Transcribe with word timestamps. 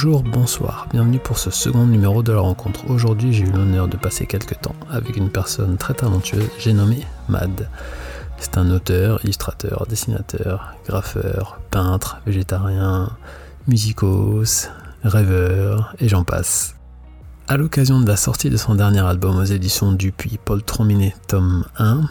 Bonjour, 0.00 0.22
bonsoir, 0.22 0.86
bienvenue 0.92 1.18
pour 1.18 1.38
ce 1.40 1.50
second 1.50 1.84
numéro 1.84 2.22
de 2.22 2.30
la 2.30 2.38
rencontre. 2.38 2.88
Aujourd'hui, 2.88 3.32
j'ai 3.32 3.42
eu 3.42 3.50
l'honneur 3.50 3.88
de 3.88 3.96
passer 3.96 4.26
quelques 4.26 4.60
temps 4.60 4.76
avec 4.88 5.16
une 5.16 5.28
personne 5.28 5.76
très 5.76 5.92
talentueuse, 5.92 6.48
j'ai 6.56 6.72
nommé 6.72 7.04
Mad. 7.28 7.68
C'est 8.38 8.58
un 8.58 8.70
auteur, 8.70 9.18
illustrateur, 9.24 9.86
dessinateur, 9.88 10.76
graffeur, 10.86 11.58
peintre, 11.72 12.20
végétarien, 12.26 13.10
musicos, 13.66 14.68
rêveur, 15.02 15.96
et 15.98 16.08
j'en 16.08 16.22
passe. 16.22 16.76
À 17.48 17.56
l'occasion 17.56 17.98
de 17.98 18.06
la 18.06 18.16
sortie 18.16 18.50
de 18.50 18.56
son 18.56 18.76
dernier 18.76 19.00
album 19.00 19.36
aux 19.36 19.42
éditions 19.42 19.90
Dupuis, 19.90 20.38
Paul 20.44 20.62
Trominet, 20.62 21.16
tome 21.26 21.64
1, 21.76 22.02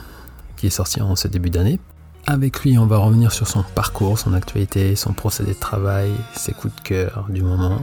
qui 0.57 0.67
est 0.67 0.71
sorti 0.71 1.01
en 1.01 1.15
ce 1.15 1.29
début 1.29 1.51
d'année, 1.51 1.79
avec 2.27 2.59
lui, 2.61 2.77
on 2.77 2.85
va 2.85 2.97
revenir 2.97 3.31
sur 3.31 3.47
son 3.47 3.63
parcours, 3.63 4.19
son 4.19 4.33
actualité, 4.33 4.97
son 4.97 5.13
procédé 5.13 5.53
de 5.53 5.59
travail, 5.59 6.11
ses 6.35 6.51
coups 6.51 6.75
de 6.75 6.81
cœur 6.81 7.25
du 7.29 7.41
moment, 7.41 7.81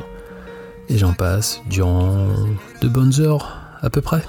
et 0.90 0.98
j'en 0.98 1.14
passe, 1.14 1.62
durant 1.68 2.28
de 2.82 2.88
bonnes 2.88 3.18
heures 3.20 3.58
à 3.80 3.88
peu 3.88 4.02
près. 4.02 4.22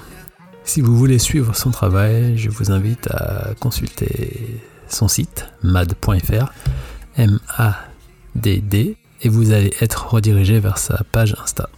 Si 0.64 0.80
vous 0.80 0.96
voulez 0.96 1.18
suivre 1.18 1.54
son 1.54 1.70
travail, 1.70 2.36
je 2.38 2.48
vous 2.48 2.72
invite 2.72 3.08
à 3.10 3.50
consulter 3.60 4.62
son 4.88 5.06
site 5.06 5.46
mad.fr, 5.62 6.52
M-A-D-D, 7.18 8.96
et 9.22 9.28
vous 9.28 9.52
allez 9.52 9.72
être 9.80 10.08
redirigé 10.08 10.60
vers 10.60 10.78
sa 10.78 11.02
page 11.12 11.36
Insta. 11.42 11.68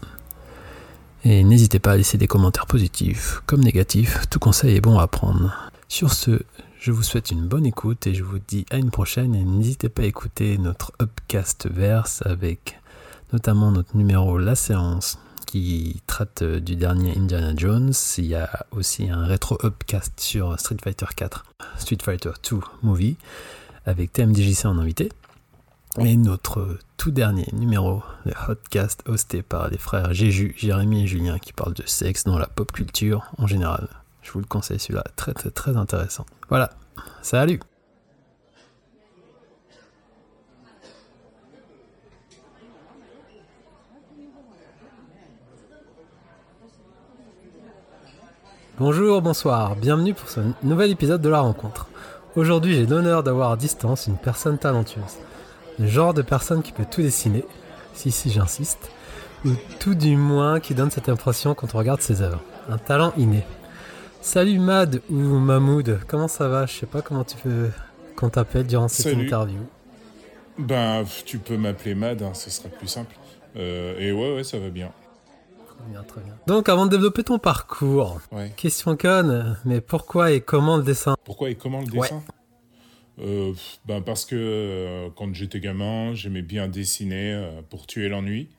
Et 1.25 1.43
n'hésitez 1.43 1.81
pas 1.81 1.93
à 1.93 1.97
laisser 1.97 2.19
des 2.19 2.29
commentaires 2.29 2.67
positifs 2.67 3.43
comme 3.47 3.65
négatifs, 3.65 4.29
tout 4.31 4.39
conseil 4.39 4.77
est 4.77 4.81
bon 4.81 4.99
à 4.99 5.09
prendre. 5.09 5.71
Sur 5.89 6.13
ce, 6.13 6.41
je 6.89 6.93
vous 6.95 7.03
souhaite 7.03 7.31
une 7.31 7.47
bonne 7.47 7.67
écoute 7.67 8.07
et 8.07 8.15
je 8.15 8.25
vous 8.25 8.39
dis 8.39 8.65
à 8.71 8.79
une 8.79 8.91
prochaine 8.91 9.35
et 9.35 9.45
n'hésitez 9.45 9.91
pas 9.91 10.05
à 10.05 10.07
écouter 10.07 10.57
notre 10.57 10.91
Upcast 11.03 11.69
Verse 11.71 12.23
avec 12.25 12.81
notamment 13.31 13.71
notre 13.71 13.95
numéro 13.95 14.39
La 14.39 14.55
Séance 14.55 15.19
qui 15.47 16.01
traite 16.07 16.43
du 16.43 16.77
dernier 16.77 17.15
Indiana 17.15 17.53
Jones. 17.55 17.93
Il 18.17 18.25
y 18.25 18.35
a 18.35 18.65
aussi 18.71 19.11
un 19.11 19.27
rétro 19.27 19.59
Upcast 19.63 20.19
sur 20.19 20.59
Street 20.59 20.79
Fighter 20.83 21.05
4, 21.15 21.45
Street 21.77 21.99
Fighter 22.03 22.31
2 22.51 22.57
Movie 22.83 23.19
avec 23.85 24.15
TMDJC 24.15 24.65
en 24.65 24.79
invité. 24.79 25.11
Et 25.99 26.17
notre 26.17 26.79
tout 26.97 27.11
dernier 27.11 27.49
numéro, 27.53 28.03
le 28.25 28.33
Hotcast 28.49 29.03
hosté 29.07 29.43
par 29.43 29.69
les 29.69 29.77
frères 29.77 30.15
Jéju, 30.15 30.55
Jérémy 30.57 31.03
et 31.03 31.07
Julien 31.07 31.39
qui 31.39 31.53
parlent 31.53 31.75
de 31.75 31.87
sexe 31.87 32.25
dans 32.25 32.39
la 32.39 32.47
pop 32.47 32.73
culture 32.73 33.27
en 33.37 33.47
général. 33.47 33.89
Je 34.29 34.35
vous 34.35 34.41
le 34.41 34.45
conseille 34.45 34.79
celui-là, 34.79 35.05
très 35.17 35.33
très 35.33 35.49
très 35.49 35.75
intéressant. 35.79 36.27
Voilà, 36.51 36.69
salut 37.23 37.61
Bonjour, 48.79 49.23
bonsoir, 49.23 49.77
bienvenue 49.77 50.13
pour 50.13 50.29
ce 50.29 50.41
nouvel 50.63 50.91
épisode 50.91 51.23
de 51.23 51.31
la 51.31 51.41
rencontre. 51.41 51.89
Aujourd'hui 52.37 52.75
j'ai 52.75 52.85
l'honneur 52.85 53.23
d'avoir 53.23 53.53
à 53.53 53.57
distance 53.57 54.09
une 54.09 54.19
personne 54.19 54.59
talentueuse. 54.59 55.17
Le 55.79 55.87
genre 55.87 56.13
de 56.13 56.21
personne 56.21 56.63
qui 56.63 56.73
peut 56.73 56.85
tout 56.85 57.01
dessiner, 57.01 57.47
si 57.95 58.11
si 58.11 58.29
j'insiste, 58.29 58.91
ou 59.47 59.53
tout 59.81 59.95
du 59.95 60.19
moins 60.19 60.61
qui 60.61 60.75
donne 60.75 60.91
cette 60.91 61.09
impression 61.09 61.55
quand 61.55 61.75
on 61.75 61.79
regarde 61.79 62.03
ses 62.03 62.21
œuvres. 62.21 62.43
Un 62.69 62.77
talent 62.77 63.15
inné. 63.17 63.47
Salut 64.29 64.59
Mad 64.59 65.01
ou 65.09 65.15
Mahmoud, 65.15 66.01
comment 66.07 66.29
ça 66.29 66.49
va? 66.49 66.67
Je 66.67 66.75
sais 66.75 66.85
pas 66.85 67.01
comment 67.01 67.25
tu 67.25 67.39
veux 67.47 67.73
qu'on 68.15 68.29
t'appelle 68.29 68.67
durant 68.67 68.87
cette 68.87 69.15
interview. 69.17 69.61
Ben, 70.59 71.03
tu 71.25 71.39
peux 71.39 71.57
m'appeler 71.57 71.95
Mad, 71.95 72.21
hein, 72.21 72.35
ce 72.35 72.51
sera 72.51 72.69
plus 72.69 72.89
simple. 72.89 73.17
Euh, 73.57 73.99
et 73.99 74.13
ouais, 74.13 74.35
ouais, 74.35 74.45
ça 74.45 74.59
va 74.59 74.69
bien. 74.69 74.93
Très 75.67 75.91
bien, 75.91 76.03
très 76.03 76.21
bien. 76.21 76.35
Donc, 76.47 76.69
avant 76.69 76.85
de 76.85 76.91
développer 76.91 77.25
ton 77.25 77.39
parcours, 77.39 78.21
question 78.59 78.99
conne, 78.99 79.57
mais 79.65 79.81
pourquoi 79.81 80.31
et 80.33 80.43
comment 80.43 80.77
le 80.77 80.83
dessin? 80.83 81.17
Pourquoi 81.25 81.49
et 81.49 81.55
comment 81.55 81.81
le 81.81 81.87
dessin? 81.87 82.23
Euh, 83.21 83.55
ben 83.87 84.03
parce 84.03 84.27
que 84.27 84.37
euh, 84.37 85.09
quand 85.17 85.35
j'étais 85.35 85.59
gamin, 85.59 86.13
j'aimais 86.13 86.43
bien 86.43 86.69
dessiner 86.69 87.49
pour 87.71 87.87
tuer 87.87 88.11
l'ennui. 88.11 88.51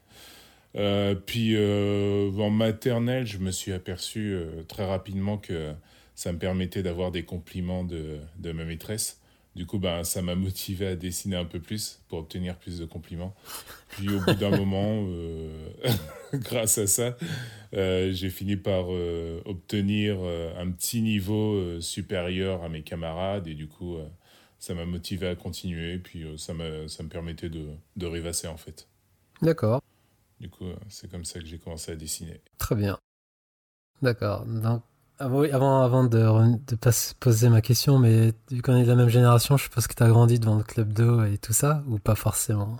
Puis 0.73 1.57
en 1.57 2.49
maternelle, 2.49 3.25
je 3.25 3.37
me 3.37 3.51
suis 3.51 3.71
aperçu 3.71 4.37
très 4.67 4.85
rapidement 4.85 5.37
que 5.37 5.73
ça 6.15 6.33
me 6.33 6.37
permettait 6.37 6.83
d'avoir 6.83 7.11
des 7.11 7.23
compliments 7.23 7.83
de, 7.83 8.19
de 8.37 8.51
ma 8.51 8.65
maîtresse. 8.65 9.19
Du 9.55 9.65
coup, 9.65 9.79
ben, 9.79 10.03
ça 10.03 10.21
m'a 10.21 10.35
motivé 10.35 10.87
à 10.87 10.95
dessiner 10.95 11.35
un 11.35 11.45
peu 11.45 11.59
plus 11.59 12.01
pour 12.07 12.19
obtenir 12.19 12.55
plus 12.57 12.79
de 12.79 12.85
compliments. 12.85 13.35
Puis 13.89 14.09
au 14.09 14.19
bout 14.19 14.33
d'un 14.33 14.51
moment, 14.57 15.05
euh, 15.07 15.69
grâce 16.33 16.77
à 16.77 16.87
ça, 16.87 17.17
euh, 17.73 18.11
j'ai 18.13 18.29
fini 18.29 18.57
par 18.57 18.85
euh, 18.89 19.41
obtenir 19.45 20.19
un 20.57 20.69
petit 20.71 21.01
niveau 21.01 21.81
supérieur 21.81 22.63
à 22.63 22.69
mes 22.69 22.83
camarades 22.83 23.47
et 23.47 23.53
du 23.53 23.67
coup, 23.67 23.97
ça 24.59 24.73
m'a 24.73 24.85
motivé 24.85 25.27
à 25.27 25.35
continuer. 25.35 25.97
Puis 25.97 26.25
ça, 26.37 26.53
ça 26.87 27.03
me 27.03 27.09
permettait 27.09 27.49
de, 27.49 27.65
de 27.95 28.05
rêvasser 28.05 28.47
en 28.47 28.57
fait. 28.57 28.87
D'accord. 29.41 29.81
Du 30.39 30.49
coup, 30.49 30.65
c'est 30.87 31.09
comme 31.11 31.25
ça 31.25 31.39
que 31.39 31.45
j'ai 31.45 31.57
commencé 31.57 31.91
à 31.91 31.95
dessiner. 31.95 32.41
Très 32.57 32.75
bien. 32.75 32.97
D'accord. 34.01 34.45
Donc, 34.45 34.83
avant, 35.19 35.81
avant 35.81 36.05
de 36.05 36.75
pas 36.75 36.91
poser 37.19 37.49
ma 37.49 37.61
question, 37.61 37.99
mais 37.99 38.31
vu 38.49 38.61
qu'on 38.61 38.77
est 38.77 38.83
de 38.83 38.87
la 38.87 38.95
même 38.95 39.09
génération, 39.09 39.57
je 39.57 39.63
suppose 39.63 39.87
que 39.87 39.93
tu 39.93 40.03
as 40.03 40.07
grandi 40.07 40.39
devant 40.39 40.55
le 40.55 40.63
club 40.63 40.93
d'eau 40.93 41.23
et 41.25 41.37
tout 41.37 41.51
ça, 41.51 41.83
ou 41.87 41.99
pas 41.99 42.15
forcément? 42.15 42.77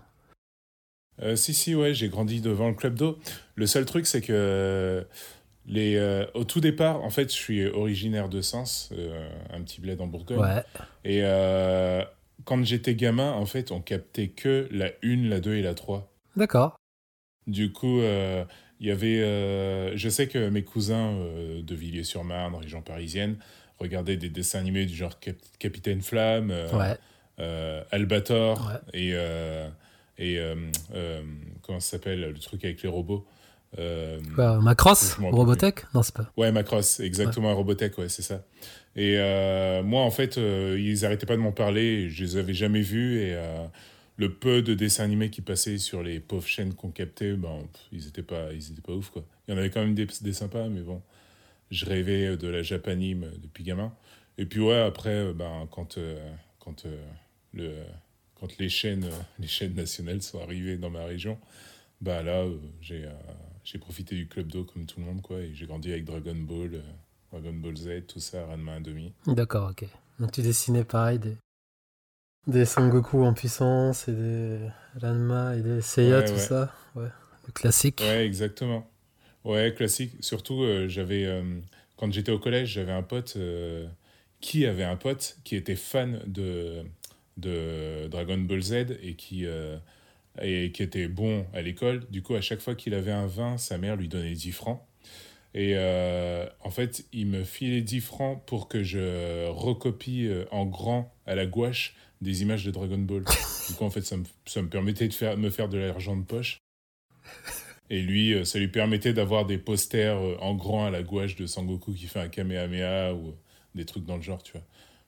Euh, 1.21 1.35
Si, 1.35 1.53
si, 1.53 1.75
ouais, 1.75 1.93
j'ai 1.93 2.07
grandi 2.07 2.39
devant 2.39 2.69
le 2.69 2.75
club 2.75 2.95
d'eau. 2.95 3.19
Le 3.55 3.67
seul 3.67 3.83
truc, 3.83 4.07
c'est 4.07 4.21
que 4.21 5.05
les, 5.65 5.97
euh, 5.97 6.25
au 6.33 6.45
tout 6.45 6.61
départ, 6.61 7.03
en 7.03 7.09
fait, 7.09 7.29
je 7.29 7.35
suis 7.35 7.67
originaire 7.67 8.29
de 8.29 8.39
Sens, 8.39 8.89
euh, 8.93 9.29
un 9.51 9.61
petit 9.61 9.81
bled 9.81 9.99
en 9.99 10.07
Bourgogne. 10.07 10.39
Ouais. 10.39 10.63
Et 11.03 11.21
quand 12.45 12.63
j'étais 12.63 12.95
gamin, 12.95 13.33
en 13.33 13.45
fait, 13.45 13.71
on 13.71 13.81
captait 13.81 14.29
que 14.29 14.69
la 14.71 14.91
1, 15.03 15.27
la 15.27 15.41
2 15.41 15.55
et 15.55 15.61
la 15.61 15.73
3. 15.73 16.09
D'accord. 16.37 16.77
Du 17.49 17.71
coup, 17.71 18.01
il 18.79 18.87
y 18.87 18.91
avait, 18.91 19.19
euh, 19.19 19.97
je 19.97 20.09
sais 20.09 20.27
que 20.27 20.49
mes 20.49 20.63
cousins 20.63 21.11
euh, 21.11 21.61
de 21.61 21.75
Villiers-sur-Marne, 21.75 22.55
région 22.55 22.81
parisienne, 22.81 23.35
regardaient 23.77 24.17
des 24.17 24.29
dessins 24.29 24.59
animés 24.59 24.85
du 24.85 24.95
genre 24.95 25.19
Capitaine 25.59 26.01
Flamme, 26.01 26.51
euh, 27.39 27.83
Albator 27.91 28.71
et 28.93 29.13
et 30.21 30.37
comment 31.61 31.79
ça 31.79 31.91
s'appelle 31.91 32.21
le 32.21 32.39
truc 32.39 32.63
avec 32.65 32.81
les 32.81 32.89
robots. 32.89 33.25
Macross 34.37 35.17
Robotech? 35.19 35.85
Non, 35.93 36.01
c'est 36.01 36.15
pas. 36.15 36.31
Ouais, 36.35 36.51
Macross, 36.51 36.99
exactement, 36.99 37.55
Robotech, 37.55 37.97
ouais, 37.97 38.09
c'est 38.09 38.21
ça. 38.21 38.43
Et 38.95 39.17
moi, 39.83 40.01
en 40.01 40.11
fait, 40.11 40.37
ils 40.37 41.05
arrêtaient 41.05 41.25
pas 41.25 41.35
de 41.35 41.41
m'en 41.41 41.53
parler, 41.53 42.09
je 42.09 42.23
les 42.23 42.37
avais 42.37 42.53
jamais 42.53 42.81
vus 42.81 43.19
et 43.21 43.37
le 44.19 44.33
peu 44.33 44.61
de 44.61 44.73
dessins 44.73 45.05
animés 45.05 45.29
qui 45.29 45.41
passaient 45.41 45.77
sur 45.77 46.03
les 46.03 46.19
pauvres 46.19 46.45
chaînes 46.45 46.73
qu'on 46.73 46.91
captait, 46.91 47.33
ben, 47.35 47.63
ils 47.93 48.05
étaient 48.05 48.21
pas, 48.21 48.49
pas 48.85 48.93
ouf 48.93 49.09
quoi. 49.11 49.23
Il 49.47 49.51
y 49.51 49.53
en 49.55 49.57
avait 49.57 49.69
quand 49.69 49.79
même 49.79 49.95
des, 49.95 50.33
sympas, 50.33 50.67
mais 50.67 50.81
bon, 50.81 51.01
je 51.71 51.85
rêvais 51.85 52.35
de 52.35 52.47
la 52.49 52.61
japanime 52.61 53.31
depuis 53.41 53.63
gamin. 53.63 53.93
Et 54.37 54.45
puis 54.45 54.59
ouais, 54.59 54.77
après, 54.77 55.33
ben, 55.33 55.67
quand, 55.71 55.97
euh, 55.97 56.19
quand, 56.59 56.85
euh, 56.85 57.01
le, 57.53 57.73
les 58.59 58.67
chaînes, 58.67 59.09
les 59.39 59.47
chaînes 59.47 59.75
nationales 59.75 60.21
sont 60.21 60.41
arrivées 60.41 60.75
dans 60.75 60.89
ma 60.89 61.05
région, 61.05 61.39
ben 62.01 62.21
là, 62.21 62.43
euh, 62.43 62.57
j'ai, 62.81 63.79
profité 63.79 64.15
du 64.15 64.27
club 64.27 64.47
d'eau 64.47 64.65
comme 64.65 64.85
tout 64.85 64.99
le 64.99 65.05
monde 65.05 65.21
quoi, 65.21 65.37
j'ai 65.53 65.65
grandi 65.65 65.91
avec 65.93 66.03
Dragon 66.03 66.35
Ball, 66.35 66.83
Dragon 67.31 67.53
Ball 67.53 67.77
Z, 67.77 68.05
tout 68.05 68.19
ça, 68.19 68.45
Ranma 68.47 68.81
1,5. 68.81 69.33
D'accord, 69.33 69.71
ok. 69.71 69.87
Donc 70.19 70.33
tu 70.33 70.41
dessinais 70.41 70.83
pareil 70.83 71.19
des, 71.19 71.37
des 72.47 72.65
Goku 72.77 73.23
en 73.23 73.33
puissance 73.33 74.07
et 74.07 74.13
des 74.13 74.59
Ranma 75.01 75.55
et 75.55 75.61
des 75.61 75.81
Seiya, 75.81 76.23
tout 76.23 76.37
ça. 76.37 76.73
Ouais. 76.95 77.09
Le 77.45 77.51
classique. 77.53 78.01
Ouais, 78.01 78.25
exactement. 78.25 78.89
Ouais, 79.43 79.73
classique. 79.75 80.13
Surtout, 80.19 80.63
euh, 80.63 80.87
j'avais. 80.87 81.25
Euh, 81.25 81.59
quand 81.97 82.11
j'étais 82.11 82.31
au 82.31 82.39
collège, 82.39 82.69
j'avais 82.73 82.91
un 82.91 83.03
pote 83.03 83.35
euh, 83.37 83.87
qui 84.41 84.65
avait 84.65 84.83
un 84.83 84.95
pote 84.95 85.37
qui 85.43 85.55
était 85.55 85.75
fan 85.75 86.21
de, 86.27 86.83
de 87.37 88.07
Dragon 88.07 88.37
Ball 88.37 88.61
Z 88.61 88.73
et 89.01 89.15
qui, 89.15 89.45
et 90.41 90.71
qui 90.71 90.83
était 90.83 91.07
bon 91.09 91.45
à 91.53 91.61
l'école. 91.61 92.09
Du 92.09 92.21
coup, 92.21 92.35
à 92.35 92.41
chaque 92.41 92.61
fois 92.61 92.75
qu'il 92.75 92.93
avait 92.93 93.11
un 93.11 93.27
vin, 93.27 93.57
sa 93.57 93.77
mère 93.77 93.97
lui 93.97 94.07
donnait 94.07 94.33
10 94.33 94.51
francs. 94.53 94.81
Et 95.53 95.77
en 95.77 96.69
fait, 96.69 97.05
il 97.11 97.27
me 97.27 97.43
filait 97.43 97.81
10 97.81 97.99
francs 97.99 98.41
pour 98.45 98.69
que 98.69 98.81
je 98.81 99.47
recopie 99.49 100.29
en 100.51 100.65
grand 100.65 101.13
à 101.25 101.35
la 101.35 101.45
gouache 101.45 101.95
des 102.21 102.41
images 102.41 102.65
de 102.65 102.71
Dragon 102.71 102.97
Ball. 102.97 103.23
du 103.67 103.75
coup, 103.75 103.83
en 103.83 103.89
fait, 103.89 104.01
ça 104.01 104.17
me, 104.17 104.23
ça 104.45 104.61
me 104.61 104.69
permettait 104.69 105.07
de 105.07 105.13
faire, 105.13 105.37
me 105.37 105.49
faire 105.49 105.69
de 105.69 105.77
l'argent 105.77 106.15
de 106.15 106.23
poche. 106.23 106.59
Et 107.89 108.01
lui, 108.01 108.33
euh, 108.33 108.45
ça 108.45 108.59
lui 108.59 108.67
permettait 108.67 109.13
d'avoir 109.13 109.45
des 109.45 109.57
posters 109.57 110.17
euh, 110.17 110.37
en 110.41 110.55
grand 110.55 110.85
à 110.85 110.91
la 110.91 111.01
gouache 111.01 111.35
de 111.35 111.45
Sangoku 111.47 111.93
qui 111.93 112.05
fait 112.05 112.19
un 112.19 112.27
Kamehameha 112.27 113.13
ou 113.13 113.33
des 113.73 113.85
trucs 113.85 114.05
dans 114.05 114.15
le 114.15 114.21
genre, 114.21 114.43
tu 114.43 114.53
vois. 114.53 114.63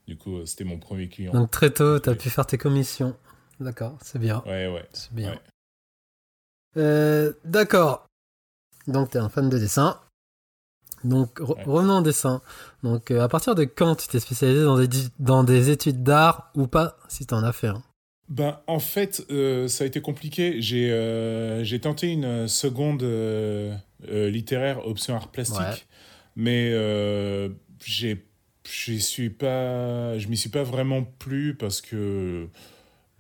Du 0.08 0.18
coup, 0.18 0.38
euh, 0.38 0.46
c'était 0.46 0.64
mon 0.64 0.80
premier 0.80 1.08
client. 1.08 1.32
Donc 1.32 1.52
très 1.52 1.72
tôt, 1.72 2.00
tu 2.00 2.10
as 2.10 2.16
pu 2.16 2.30
faire 2.30 2.48
tes 2.48 2.58
commissions. 2.58 3.16
D'accord, 3.60 3.98
c'est 4.02 4.20
bien. 4.20 4.42
Ouais, 4.48 4.68
ouais. 4.68 4.88
C'est 4.94 5.14
bien. 5.14 5.40
Euh, 6.78 7.34
D'accord. 7.46 8.08
Donc, 8.88 9.12
tu 9.12 9.18
es 9.18 9.20
un 9.20 9.30
fan 9.30 9.50
de 9.50 9.58
dessin. 9.60 10.00
Donc, 11.04 11.40
re- 11.40 11.56
Ouais. 11.58 11.64
revenons 11.66 11.98
au 12.00 12.02
dessin. 12.02 12.42
Donc, 12.84 13.12
euh, 13.12 13.22
à 13.22 13.28
partir 13.28 13.56
de 13.56 13.64
quand 13.64 13.96
tu 13.96 14.08
t'es 14.08 14.20
spécialisé 14.20 14.64
dans 14.64 14.78
des, 14.78 14.88
dans 15.20 15.44
des 15.44 15.70
études 15.70 16.04
d'art 16.04 16.52
ou 16.56 16.68
pas, 16.68 16.98
si 17.08 17.26
tu 17.26 17.34
en 17.34 17.44
as 17.44 17.54
fait 17.54 17.68
un? 17.68 17.82
Ben, 18.30 18.60
en 18.68 18.80
fait, 18.80 19.26
euh, 19.30 19.68
ça 19.68 19.84
a 19.84 19.88
été 19.88 20.00
compliqué. 20.02 20.62
J'ai 20.62 20.90
euh, 20.92 21.64
j'ai 21.66 21.80
tenté 21.82 22.08
une 22.08 22.48
seconde 22.48 23.04
euh, 23.04 23.76
euh, 24.10 24.30
littéraire 24.30 24.88
option 24.88 25.16
art 25.16 25.30
plastique, 25.32 25.58
Ouais. 25.60 25.76
mais 26.38 26.70
euh, 26.72 27.50
j'ai 27.84 28.26
j'y 28.64 29.02
suis 29.02 29.32
pas 29.32 30.18
je 30.20 30.28
m'y 30.30 30.38
suis 30.38 30.50
pas 30.50 30.64
vraiment 30.64 31.04
plu 31.04 31.56
parce 31.58 31.82
que 31.82 32.48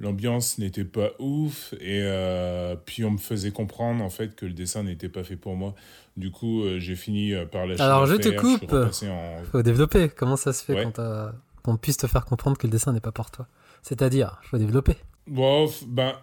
l'ambiance 0.01 0.57
n'était 0.57 0.83
pas 0.83 1.11
ouf 1.19 1.73
et 1.79 2.01
euh, 2.01 2.75
puis 2.75 3.05
on 3.05 3.11
me 3.11 3.17
faisait 3.17 3.51
comprendre 3.51 4.03
en 4.03 4.09
fait 4.09 4.35
que 4.35 4.45
le 4.45 4.53
dessin 4.53 4.83
n'était 4.83 5.09
pas 5.09 5.23
fait 5.23 5.35
pour 5.35 5.55
moi. 5.55 5.75
Du 6.17 6.31
coup, 6.31 6.63
euh, 6.63 6.79
j'ai 6.79 6.95
fini 6.95 7.33
euh, 7.33 7.45
par 7.45 7.65
lâcher 7.65 7.81
Alors, 7.81 8.05
je 8.05 8.15
te 8.15 8.29
coupe. 8.29 8.69
repassé 8.69 9.07
en 9.09 9.43
faut 9.51 9.61
développer. 9.61 10.09
Comment 10.09 10.35
ça 10.35 10.51
se 10.53 10.63
fait 10.65 10.73
Ouais. 10.75 10.91
quand 10.93 11.31
qu'on 11.63 11.77
puisse 11.77 11.97
te 11.97 12.07
faire 12.07 12.25
comprendre 12.25 12.57
que 12.57 12.65
le 12.67 12.71
dessin 12.71 12.91
n'est 12.91 12.99
pas 12.99 13.11
pour 13.11 13.29
toi? 13.31 13.47
C'est-à-dire, 13.83 14.39
faut 14.43 14.57
développer. 14.57 14.95
Bon, 15.27 15.69
ben, 15.87 16.13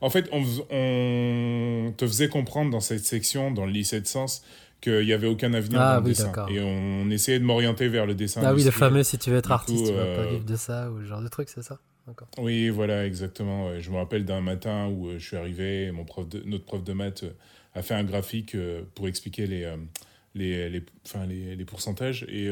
en 0.00 0.10
fait, 0.10 0.28
on, 0.32 0.42
te 1.96 2.06
faisait 2.06 2.28
comprendre 2.28 2.70
dans 2.70 2.80
cette 2.80 3.04
section, 3.04 3.50
dans 3.50 3.64
le 3.66 3.72
lycée 3.72 4.00
de 4.00 4.06
sens, 4.06 4.42
qu'il 4.80 5.04
n'y 5.04 5.12
avait 5.12 5.26
aucun 5.28 5.54
avenir 5.54 5.80
Ah 5.80 5.94
dans 5.94 6.00
le 6.00 6.06
oui, 6.06 6.10
dessin. 6.10 6.32
Et 6.48 6.60
on 6.60 7.08
essayait 7.10 7.38
de 7.38 7.44
m'orienter 7.44 7.88
vers 7.88 8.04
le 8.06 8.14
dessin. 8.14 8.42
Ah 8.44 8.52
oui, 8.52 8.64
le 8.64 8.70
fameux 8.70 9.02
si 9.02 9.16
tu 9.18 9.30
veux 9.30 9.36
être 9.38 9.46
Du 9.48 9.52
artiste, 9.52 9.84
coup, 9.84 9.90
tu 9.90 9.96
vas 9.96 10.16
pas 10.16 10.26
vivre 10.26 10.44
de 10.44 10.56
ça 10.56 10.90
ou 10.90 11.00
ce 11.00 11.06
genre 11.06 11.22
de 11.22 11.28
truc, 11.28 11.48
c'est 11.48 11.62
ça? 11.62 11.78
D'accord. 12.06 12.28
Oui, 12.38 12.68
voilà, 12.68 13.06
exactement. 13.06 13.78
Je 13.78 13.90
me 13.90 13.96
rappelle 13.96 14.24
d'un 14.24 14.40
matin 14.40 14.88
où 14.88 15.08
euh, 15.08 15.18
je 15.18 15.26
suis 15.26 15.36
arrivé, 15.36 15.90
mon 15.92 16.04
prof 16.04 16.28
de, 16.28 16.40
notre 16.44 16.64
prof 16.64 16.82
de 16.82 16.92
maths 16.92 17.22
euh, 17.22 17.32
a 17.74 17.82
fait 17.82 17.94
un 17.94 18.04
graphique 18.04 18.54
euh, 18.54 18.82
pour 18.94 19.06
expliquer 19.08 19.46
les, 19.46 19.72
les, 20.34 20.68
les, 20.68 20.82
enfin, 21.06 21.26
les, 21.26 21.54
les 21.54 21.64
pourcentages. 21.64 22.24
Et, 22.28 22.50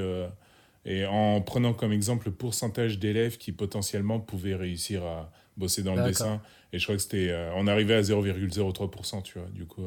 et 0.86 1.04
en 1.04 1.40
prenant 1.42 1.74
comme 1.74 1.92
exemple 1.92 2.26
le 2.28 2.32
pourcentage 2.32 2.98
d'élèves 2.98 3.36
qui 3.36 3.52
potentiellement 3.52 4.20
pouvaient 4.20 4.54
réussir 4.54 5.04
à 5.04 5.30
bosser 5.56 5.82
dans 5.82 5.94
le 5.94 6.04
dessin. 6.04 6.40
Et 6.72 6.78
je 6.78 6.84
crois 6.84 6.96
que 6.96 7.02
c'était. 7.02 7.34
on 7.56 7.66
arrivait 7.66 7.94
à 7.94 8.00
0,03%, 8.00 9.22
tu 9.22 9.38
vois. 9.38 9.48
Du 9.50 9.66
coup, 9.66 9.82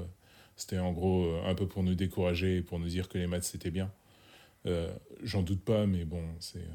c'était 0.56 0.78
en 0.78 0.92
gros 0.92 1.34
un 1.48 1.56
peu 1.56 1.68
pour 1.68 1.82
nous 1.82 1.96
décourager 1.96 2.58
et 2.58 2.62
pour 2.62 2.78
nous 2.80 2.88
dire 2.90 3.10
que 3.10 3.18
les 3.18 3.26
maths 3.26 3.46
c'était 3.46 3.72
bien. 3.72 3.92
Euh, 4.66 4.92
J'en 5.24 5.42
doute 5.42 5.64
pas, 5.64 5.86
mais 5.86 6.06
bon, 6.06 6.22
c'est. 6.40 6.66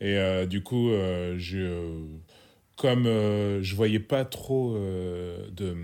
Et 0.00 0.16
euh, 0.16 0.46
du 0.46 0.62
coup, 0.62 0.90
euh, 0.90 1.36
je, 1.38 2.04
comme 2.76 3.06
euh, 3.06 3.62
je 3.62 3.74
voyais 3.74 4.00
pas 4.00 4.24
trop 4.24 4.74
euh, 4.74 5.48
de, 5.50 5.76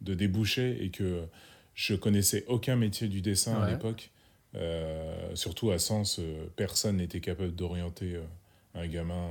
de 0.00 0.14
débouchés 0.14 0.82
et 0.82 0.90
que 0.90 1.22
je 1.74 1.94
connaissais 1.94 2.44
aucun 2.48 2.76
métier 2.76 3.08
du 3.08 3.20
dessin 3.20 3.60
à 3.62 3.70
l'époque, 3.70 4.10
surtout 5.34 5.70
à 5.70 5.78
Sens, 5.78 6.20
personne 6.56 6.96
n'était 6.96 7.20
capable 7.20 7.54
d'orienter 7.54 8.18
un 8.74 8.86
gamin 8.86 9.28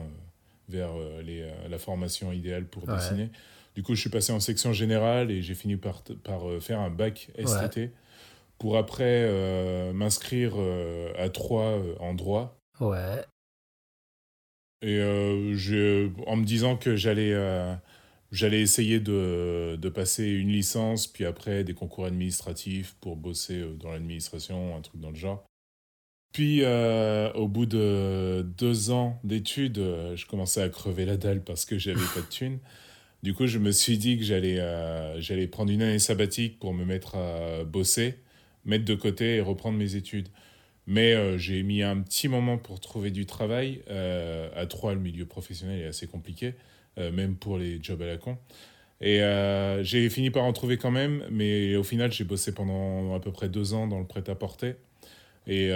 vers 0.67 0.91
les, 1.23 1.47
la 1.69 1.77
formation 1.77 2.31
idéale 2.31 2.65
pour 2.65 2.87
Ouais. 2.87 2.95
dessiner. 2.95 3.29
Du 3.75 3.83
coup, 3.83 3.93
je 3.93 4.01
suis 4.01 4.09
passé 4.09 4.31
en 4.31 4.39
section 4.39 4.73
générale 4.73 5.29
et 5.29 5.41
j'ai 5.43 5.53
fini 5.53 5.75
par, 5.75 6.01
par 6.23 6.41
faire 6.59 6.79
un 6.79 6.89
bac 6.89 7.29
STT 7.37 7.91
pour 8.59 8.77
après 8.77 9.23
euh, 9.25 9.93
m'inscrire 9.93 10.53
euh, 10.57 11.13
à 11.17 11.29
euh, 11.77 11.95
en 11.99 12.13
droit. 12.13 12.59
Ouais. 12.79 13.23
Et 14.81 14.99
euh, 14.99 15.55
je- 15.55 16.09
en 16.27 16.37
me 16.37 16.45
disant 16.45 16.77
que 16.77 16.95
j'allais 16.95 17.33
euh, 17.33 17.73
j'allais 18.31 18.61
essayer 18.61 18.99
de, 18.99 19.75
de 19.77 19.89
passer 19.89 20.25
une 20.27 20.49
licence, 20.49 21.07
puis 21.07 21.25
après 21.25 21.63
des 21.63 21.73
concours 21.73 22.05
administratifs 22.05 22.95
pour 23.01 23.15
bosser 23.17 23.59
euh, 23.59 23.73
dans 23.73 23.91
l'administration, 23.91 24.75
un 24.77 24.81
truc 24.81 25.01
dans 25.01 25.09
le 25.09 25.15
genre. 25.15 25.43
Puis 26.33 26.61
euh, 26.63 27.31
au 27.33 27.47
bout 27.47 27.65
de 27.65 28.45
deux 28.57 28.91
ans 28.91 29.19
d'études, 29.23 29.77
je 30.15 30.25
commençais 30.27 30.61
à 30.61 30.69
crever 30.69 31.05
la 31.05 31.17
dalle 31.17 31.43
parce 31.43 31.65
que 31.65 31.77
j'avais 31.79 31.99
pas 32.13 32.21
de 32.21 32.27
thunes. 32.29 32.59
Du 33.23 33.33
coup, 33.33 33.47
je 33.47 33.59
me 33.59 33.71
suis 33.71 33.97
dit 33.97 34.17
que 34.17 34.23
j'allais 34.23 34.59
euh, 34.59 35.19
j'allais 35.21 35.47
prendre 35.47 35.71
une 35.71 35.81
année 35.81 35.99
sabbatique 35.99 36.59
pour 36.59 36.73
me 36.73 36.85
mettre 36.85 37.15
à 37.15 37.63
bosser, 37.65 38.15
mettre 38.65 38.85
de 38.85 38.95
côté 38.95 39.37
et 39.37 39.41
reprendre 39.41 39.77
mes 39.77 39.95
études. 39.95 40.29
Mais 40.89 41.13
euh, 41.13 41.37
j'ai 41.37 41.61
mis 41.61 41.83
un 41.83 42.01
petit 42.01 42.27
moment 42.27 42.57
pour 42.57 42.79
trouver 42.79 43.11
du 43.11 43.27
travail. 43.27 43.83
Euh, 43.91 44.49
à 44.55 44.65
Troyes, 44.65 44.95
le 44.95 44.99
milieu 44.99 45.27
professionnel 45.27 45.79
est 45.81 45.85
assez 45.85 46.07
compliqué, 46.07 46.55
euh, 46.97 47.11
même 47.11 47.35
pour 47.35 47.59
les 47.59 47.77
jobs 47.81 48.01
à 48.01 48.07
la 48.07 48.17
con. 48.17 48.39
Et 48.99 49.21
j'ai 49.83 50.09
fini 50.09 50.29
par 50.29 50.43
en 50.43 50.51
trouver 50.51 50.75
quand 50.75 50.91
même, 50.91 51.23
mais 51.31 51.77
au 51.77 51.83
final, 51.83 52.11
j'ai 52.11 52.25
bossé 52.25 52.53
pendant 52.53 53.15
à 53.15 53.21
peu 53.21 53.31
près 53.31 53.47
deux 53.47 53.73
ans 53.73 53.87
dans 53.87 53.99
le 53.99 54.05
prêt-à-porter. 54.05 54.75
Et 55.47 55.71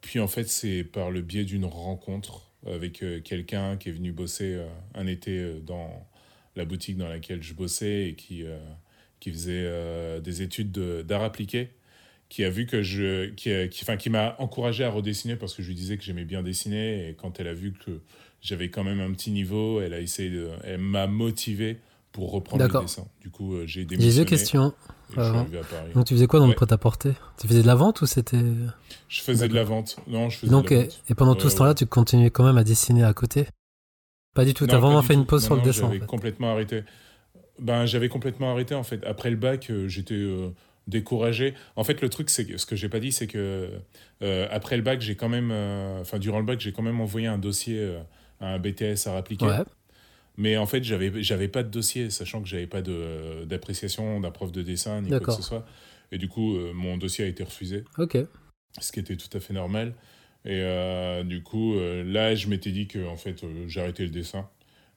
puis 0.00 0.18
en 0.18 0.26
fait, 0.26 0.48
c'est 0.48 0.82
par 0.82 1.12
le 1.12 1.20
biais 1.20 1.44
d'une 1.44 1.64
rencontre 1.64 2.50
avec 2.66 3.04
quelqu'un 3.22 3.76
qui 3.76 3.90
est 3.90 3.92
venu 3.92 4.10
bosser 4.10 4.58
un 4.96 5.06
été 5.06 5.60
dans 5.64 6.08
la 6.56 6.64
boutique 6.64 6.96
dans 6.96 7.08
laquelle 7.08 7.40
je 7.40 7.54
bossais 7.54 8.08
et 8.08 8.14
qui, 8.16 8.42
qui 9.20 9.30
faisait 9.30 10.20
des 10.20 10.42
études 10.42 10.72
de- 10.72 11.02
d'art 11.02 11.22
appliqué 11.22 11.70
qui 12.30 12.42
a 12.44 12.48
vu 12.50 12.64
que 12.64 12.82
je 12.82 13.26
qui, 13.34 13.50
qui, 13.68 13.84
enfin, 13.84 13.96
qui 13.98 14.08
m'a 14.08 14.34
encouragé 14.38 14.84
à 14.84 14.90
redessiner 14.90 15.36
parce 15.36 15.52
que 15.54 15.62
je 15.62 15.68
lui 15.68 15.74
disais 15.74 15.98
que 15.98 16.02
j'aimais 16.04 16.24
bien 16.24 16.42
dessiner 16.42 17.08
et 17.10 17.14
quand 17.14 17.38
elle 17.40 17.48
a 17.48 17.54
vu 17.54 17.72
que 17.72 18.00
j'avais 18.40 18.70
quand 18.70 18.84
même 18.84 19.00
un 19.00 19.12
petit 19.12 19.30
niveau 19.32 19.82
elle 19.82 19.92
a 19.92 20.00
essayé 20.00 20.30
de, 20.30 20.48
elle 20.64 20.78
m'a 20.80 21.06
motivé 21.06 21.78
pour 22.12 22.30
reprendre 22.32 22.64
le 22.66 22.80
dessin 22.80 23.06
du 23.20 23.28
coup 23.30 23.54
euh, 23.54 23.66
j'ai 23.66 23.80
J'ai 23.80 23.86
démissionné 23.86 24.14
deux 24.24 24.24
questions. 24.24 24.72
Donc 25.94 26.06
tu 26.06 26.14
faisais 26.14 26.26
quoi 26.28 26.38
dans 26.40 26.46
le 26.46 26.54
prêt-à-porter? 26.54 27.12
Tu 27.40 27.48
faisais 27.48 27.62
de 27.62 27.66
la 27.66 27.74
vente 27.74 28.00
ou 28.00 28.06
c'était... 28.06 28.38
je 29.08 29.20
faisais 29.22 29.48
de 29.48 29.54
la 29.54 29.64
vente 29.64 29.96
non 30.06 30.30
je 30.30 30.38
faisais 30.38 30.52
Donc, 30.52 30.68
de 30.70 30.74
la 30.76 30.80
vente. 30.82 31.02
et 31.08 31.14
pendant 31.14 31.34
tout 31.34 31.44
Ouais, 31.46 31.50
ce 31.50 31.56
temps-là, 31.56 31.70
ouais. 31.70 31.74
tu 31.74 31.86
continuais 31.86 32.30
quand 32.30 32.44
même 32.44 32.58
à 32.58 32.64
dessiner 32.64 33.02
à 33.04 33.12
côté? 33.12 33.46
Pas 34.34 34.44
du 34.44 34.54
tout, 34.54 34.66
t'as 34.66 34.74
Non, 34.74 34.80
pas 34.82 34.86
vraiment 34.86 35.02
fait 35.02 35.14
tout. 35.14 35.20
une 35.20 35.26
pause 35.26 35.42
Non, 35.42 35.46
sur 35.46 35.56
le 35.56 35.62
dessin 35.62 35.84
en 35.84 35.88
J'avais 35.88 36.00
fait. 36.00 36.06
complètement 36.06 36.52
arrêté. 36.52 36.84
Ben, 37.58 37.86
j'avais 37.86 38.08
complètement 38.08 38.52
arrêté 38.52 38.74
en 38.76 38.84
fait. 38.84 39.04
Après 39.04 39.30
le 39.30 39.36
bac, 39.36 39.68
euh, 39.70 39.88
j'étais 39.88 40.14
euh, 40.14 40.50
découragé. 40.90 41.54
En 41.76 41.84
fait, 41.84 42.02
le 42.02 42.08
truc, 42.08 42.30
c'est 42.30 42.44
que 42.44 42.58
ce 42.58 42.66
que 42.66 42.76
j'ai 42.76 42.88
pas 42.88 43.00
dit, 43.00 43.12
c'est 43.12 43.26
que 43.26 43.70
euh, 44.22 44.48
après 44.50 44.76
le 44.76 44.82
bac, 44.82 45.00
j'ai 45.00 45.14
quand 45.14 45.28
même, 45.28 45.50
euh, 45.50 46.00
enfin 46.00 46.18
durant 46.18 46.38
le 46.38 46.44
bac, 46.44 46.60
j'ai 46.60 46.72
quand 46.72 46.82
même 46.82 47.00
envoyé 47.00 47.26
un 47.26 47.38
dossier 47.38 47.78
euh, 47.78 48.00
à 48.40 48.54
un 48.54 48.58
BTS 48.58 49.06
à 49.06 49.16
appliquer. 49.16 49.46
Ouais, 49.46 49.64
Mais 50.36 50.56
en 50.56 50.66
fait, 50.66 50.84
j'avais 50.84 51.22
j'avais 51.22 51.48
pas 51.48 51.62
de 51.62 51.70
dossier, 51.70 52.10
sachant 52.10 52.42
que 52.42 52.48
j'avais 52.48 52.66
pas 52.66 52.82
de 52.82 53.44
d'appréciation 53.46 54.20
d'un 54.20 54.30
prof 54.30 54.52
de 54.52 54.62
dessin 54.62 55.00
ni 55.00 55.08
quoi 55.08 55.20
que 55.20 55.32
ce 55.32 55.42
soit. 55.42 55.64
Et 56.12 56.18
du 56.18 56.28
coup, 56.28 56.58
mon 56.74 56.96
dossier 56.96 57.24
a 57.24 57.28
été 57.28 57.44
refusé 57.44 57.84
ok. 57.96 58.18
ce 58.80 58.92
qui 58.92 58.98
était 58.98 59.16
tout 59.16 59.34
à 59.36 59.40
fait 59.40 59.54
normal. 59.54 59.94
Et 60.44 60.60
euh, 60.62 61.22
du 61.22 61.42
coup, 61.42 61.74
euh, 61.74 62.02
là, 62.02 62.34
je 62.34 62.48
m'étais 62.48 62.70
dit 62.70 62.86
que 62.86 63.06
en 63.06 63.16
fait, 63.16 63.44
euh, 63.44 63.64
j'arrêtais 63.66 64.04
le 64.04 64.10
dessin. 64.10 64.48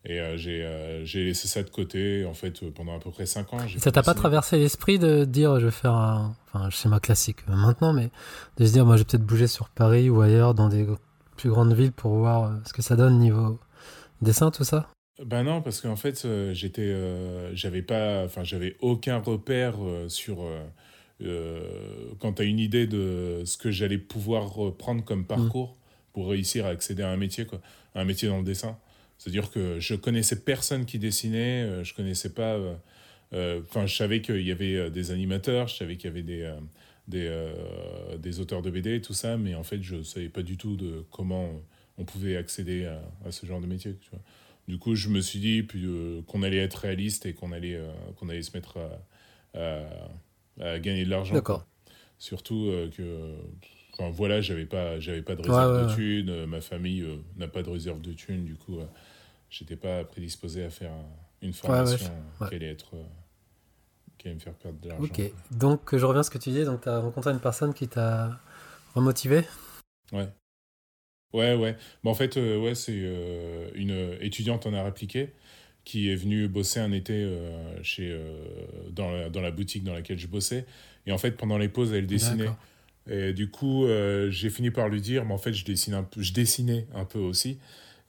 Et 0.05 0.19
euh, 0.19 0.35
j'ai 0.35 0.63
euh, 0.63 1.05
j'ai 1.05 1.23
laissé 1.23 1.47
ça 1.47 1.63
de 1.63 1.69
côté, 1.69 2.25
en 2.25 2.33
fait, 2.33 2.61
euh, 2.61 2.71
pendant 2.71 2.95
à 2.95 2.99
peu 2.99 3.09
près 3.09 3.25
5 3.25 3.53
ans. 3.53 3.67
j'ai 3.67 3.79
Ça 3.79 3.91
t'a 3.91 4.03
pas 4.03 4.13
traversé 4.13 4.57
l'esprit 4.57 4.99
de 4.99 5.23
dire 5.23 5.59
je 5.59 5.65
vais 5.65 5.71
faire 5.71 5.93
un, 5.93 6.35
enfin 6.53 6.69
schéma 6.69 6.99
classique 6.99 7.47
maintenant, 7.47 7.93
mais 7.93 8.09
de 8.57 8.65
se 8.65 8.73
dire 8.73 8.85
moi 8.85 8.97
je 8.97 9.01
vais 9.01 9.05
peut-être 9.05 9.25
bouger 9.25 9.47
sur 9.47 9.69
Paris 9.69 10.09
ou 10.09 10.21
ailleurs 10.21 10.53
dans 10.53 10.67
des 10.67 10.85
plus 11.37 11.49
grandes 11.49 11.73
villes 11.73 11.93
pour 11.93 12.15
voir 12.15 12.51
ce 12.65 12.73
que 12.73 12.81
ça 12.81 12.97
donne 12.97 13.17
niveau 13.17 13.59
dessin, 14.21 14.51
tout 14.51 14.65
ça? 14.65 14.89
Ben 15.23 15.43
non, 15.43 15.61
parce 15.61 15.79
qu'en 15.79 15.95
fait, 15.95 16.27
j'étais, 16.53 16.81
euh, 16.81 17.55
j'avais 17.55 17.83
pas, 17.83 18.23
enfin, 18.25 18.43
j'avais 18.43 18.75
aucun 18.81 19.19
repère 19.19 19.75
sur 20.09 20.43
quand 22.19 22.33
tu 22.33 22.41
as 22.41 22.45
une 22.45 22.59
idée 22.59 22.87
de 22.87 23.43
ce 23.45 23.57
que 23.57 23.71
j'allais 23.71 23.99
pouvoir 23.99 24.75
prendre 24.77 25.05
comme 25.05 25.25
parcours 25.25 25.77
pour 26.11 26.29
réussir 26.29 26.65
à 26.65 26.69
accéder 26.69 27.03
à 27.03 27.09
un 27.09 27.17
métier, 27.17 27.45
quoi, 27.45 27.61
à 27.95 28.01
un 28.01 28.05
métier 28.05 28.27
dans 28.27 28.39
le 28.39 28.43
dessin. 28.43 28.77
C'est-à-dire 29.23 29.49
que 29.51 29.79
je 29.79 29.95
connaissais 29.95 30.41
personne 30.43 30.85
qui 30.85 30.99
dessinait, 30.99 31.63
euh, 31.63 31.83
je 31.83 31.93
connaissais 31.93 32.33
pas. 32.33 32.55
euh, 32.55 32.75
euh, 33.33 33.61
Enfin, 33.63 33.85
je 33.85 33.95
savais 33.95 34.21
qu'il 34.21 34.41
y 34.41 34.51
avait 34.51 34.89
des 34.91 35.11
animateurs, 35.11 35.67
je 35.67 35.75
savais 35.77 35.95
qu'il 35.97 36.07
y 36.09 36.13
avait 36.13 36.23
des, 36.23 36.53
des, 37.07 37.27
euh, 37.29 38.17
des 38.17 38.39
auteurs 38.39 38.61
de 38.61 38.69
BD 38.69 38.95
et 38.95 39.01
tout 39.01 39.13
ça, 39.13 39.37
mais 39.37 39.55
en 39.55 39.63
fait, 39.63 39.81
je 39.81 40.03
savais 40.03 40.29
pas 40.29 40.43
du 40.43 40.57
tout 40.57 40.75
de 40.75 41.05
comment 41.11 41.49
on 41.97 42.05
pouvait 42.05 42.37
accéder 42.37 42.85
à, 42.85 43.01
à 43.25 43.31
ce 43.31 43.45
genre 43.45 43.61
de 43.61 43.67
métier. 43.67 43.95
Tu 44.01 44.09
vois. 44.11 44.19
Du 44.67 44.77
coup, 44.77 44.95
je 44.95 45.09
me 45.09 45.21
suis 45.21 45.39
dit 45.39 45.65
euh, 45.75 46.21
qu'on 46.27 46.43
allait 46.43 46.57
être 46.57 46.75
réaliste 46.75 47.25
et 47.25 47.33
qu'on 47.33 47.51
allait, 47.51 47.75
euh, 47.75 47.91
qu'on 48.17 48.29
allait 48.29 48.41
se 48.43 48.55
mettre 48.55 48.77
à, 49.55 49.59
à- 49.59 50.09
à 50.61 50.79
gagner 50.79 51.05
de 51.05 51.09
l'argent. 51.09 51.43
D'accord. 51.43 51.65
Surtout 52.19 52.71
que, 52.95 53.35
enfin, 53.93 54.09
voilà, 54.11 54.41
j'avais 54.41 54.65
pas, 54.65 54.99
j'avais 54.99 55.21
pas 55.21 55.35
de 55.35 55.41
Ouais, 55.47 55.53
réserve 55.53 55.65
ouais, 55.65 55.67
de 55.73 55.83
thunes, 55.85 56.45
ma 56.45 56.61
famille 56.61 57.05
n'a 57.37 57.47
pas 57.47 57.63
de 57.63 57.69
réserve 57.69 58.01
de 58.01 58.13
thunes, 58.13 58.45
du 58.45 58.55
coup, 58.55 58.79
j'étais 59.53 59.75
pas 59.75 60.03
prédisposé 60.03 60.63
à 60.65 60.69
faire 60.69 60.91
un- 60.91 61.05
une 61.41 61.53
formation 61.53 62.09
ouais. 62.41 62.49
qui 62.49 62.55
allait 62.55 62.71
être, 62.71 62.95
euh, 62.95 63.03
qui 64.17 64.27
allait 64.27 64.35
me 64.35 64.39
faire 64.39 64.53
perdre 64.53 64.79
de 64.79 64.89
l'argent. 64.89 65.03
Ok. 65.03 65.21
Donc 65.51 65.95
je 65.95 66.05
reviens 66.05 66.21
à 66.21 66.23
ce 66.23 66.31
que 66.31 66.37
tu 66.37 66.49
disais. 66.49 66.65
Donc 66.65 66.81
tu 66.81 66.89
as 66.89 66.99
rencontré 66.99 67.31
une 67.31 67.39
personne 67.39 67.73
qui 67.73 67.87
t'a 67.87 68.39
remotivé? 68.95 69.43
Ouais. 70.11 70.27
Ouais, 71.33 71.55
ouais. 71.55 71.75
Bah, 72.03 72.11
en 72.11 72.13
fait, 72.13 72.37
euh, 72.37 72.59
ouais, 72.59 72.75
c'est 72.75 72.93
euh, 72.95 73.69
une 73.75 74.17
étudiante 74.21 74.65
en 74.65 74.73
art 74.73 74.85
appliqué 74.85 75.33
qui 75.83 76.09
est 76.09 76.15
venu 76.15 76.47
bosser 76.47 76.79
un 76.79 76.93
été 76.93 77.29
chez, 77.81 78.17
dans, 78.91 79.11
la, 79.11 79.29
dans 79.29 79.41
la 79.41 79.51
boutique 79.51 79.83
dans 79.83 79.93
laquelle 79.93 80.17
je 80.17 80.27
bossais. 80.27 80.65
Et 81.05 81.11
en 81.11 81.17
fait, 81.17 81.31
pendant 81.31 81.57
les 81.57 81.67
pauses, 81.67 81.91
elle 81.91 82.07
dessinait. 82.07 82.47
Et 83.09 83.33
du 83.33 83.49
coup, 83.49 83.85
j'ai 84.29 84.49
fini 84.49 84.71
par 84.71 84.87
lui 84.87 85.01
dire, 85.01 85.25
mais 85.25 85.33
en 85.33 85.37
fait, 85.37 85.51
je, 85.51 85.65
dessine 85.65 85.93
un 85.95 86.03
peu, 86.03 86.21
je 86.21 86.31
dessinais 86.31 86.87
un 86.95 87.03
peu 87.03 87.19
aussi. 87.19 87.59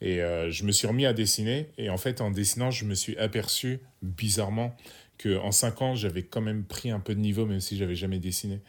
Et 0.01 0.17
je 0.17 0.63
me 0.65 0.71
suis 0.71 0.87
remis 0.87 1.05
à 1.05 1.13
dessiner. 1.13 1.69
Et 1.77 1.89
en 1.89 1.97
fait, 1.97 2.21
en 2.21 2.29
dessinant, 2.29 2.69
je 2.69 2.85
me 2.85 2.93
suis 2.93 3.17
aperçu, 3.17 3.79
bizarrement, 4.01 4.75
qu'en 5.21 5.51
5 5.51 5.81
ans, 5.81 5.95
j'avais 5.95 6.23
quand 6.23 6.41
même 6.41 6.63
pris 6.63 6.91
un 6.91 6.99
peu 6.99 7.15
de 7.15 7.19
niveau, 7.19 7.45
même 7.45 7.61
si 7.61 7.77
j'avais 7.77 7.95
jamais 7.95 8.19
dessiné. 8.19 8.59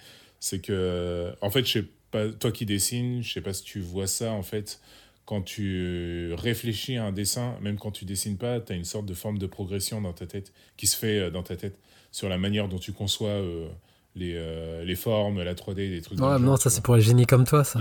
C'est 0.40 0.61
que, 0.61 1.35
en 1.40 1.50
fait, 1.50 1.66
je 1.66 1.73
sais 1.73 1.85
pas, 2.11 2.28
toi 2.30 2.52
qui 2.52 2.64
dessines, 2.64 3.23
je 3.23 3.33
sais 3.33 3.40
pas 3.40 3.52
si 3.52 3.64
tu 3.64 3.80
vois 3.80 4.06
ça, 4.06 4.33
en 4.33 4.42
fait, 4.42 4.80
quand 5.26 5.42
tu 5.42 6.33
réfléchis 6.35 6.97
à 6.97 7.04
un 7.04 7.12
dessin, 7.12 7.56
même 7.61 7.78
quand 7.78 7.90
tu 7.90 8.04
dessines 8.04 8.38
pas, 8.38 8.61
tu 8.61 8.73
as 8.73 8.76
une 8.76 8.85
sorte 8.85 9.06
de 9.06 9.14
forme 9.14 9.38
de 9.38 9.47
progression 9.47 10.00
dans 10.00 10.12
ta 10.12 10.26
tête, 10.26 10.52
qui 10.76 10.87
se 10.87 10.97
fait 10.97 11.18
euh, 11.18 11.30
dans 11.30 11.42
ta 11.42 11.56
tête, 11.56 11.76
sur 12.12 12.28
la 12.28 12.38
manière 12.38 12.68
dont 12.68 12.78
tu 12.78 12.92
conçois 12.92 13.30
euh, 13.30 13.66
les, 14.14 14.35
euh, 14.37 14.85
les 14.85 14.95
formes, 14.95 15.42
la 15.42 15.54
3D, 15.54 15.75
des 15.75 16.00
trucs. 16.00 16.21
Ouais, 16.21 16.38
non, 16.38 16.56
ça 16.56 16.71
c'est 16.71 16.83
pour 16.83 16.95
les 16.95 17.02
génies 17.02 17.26
comme 17.26 17.45
toi, 17.45 17.64
ça. 17.64 17.80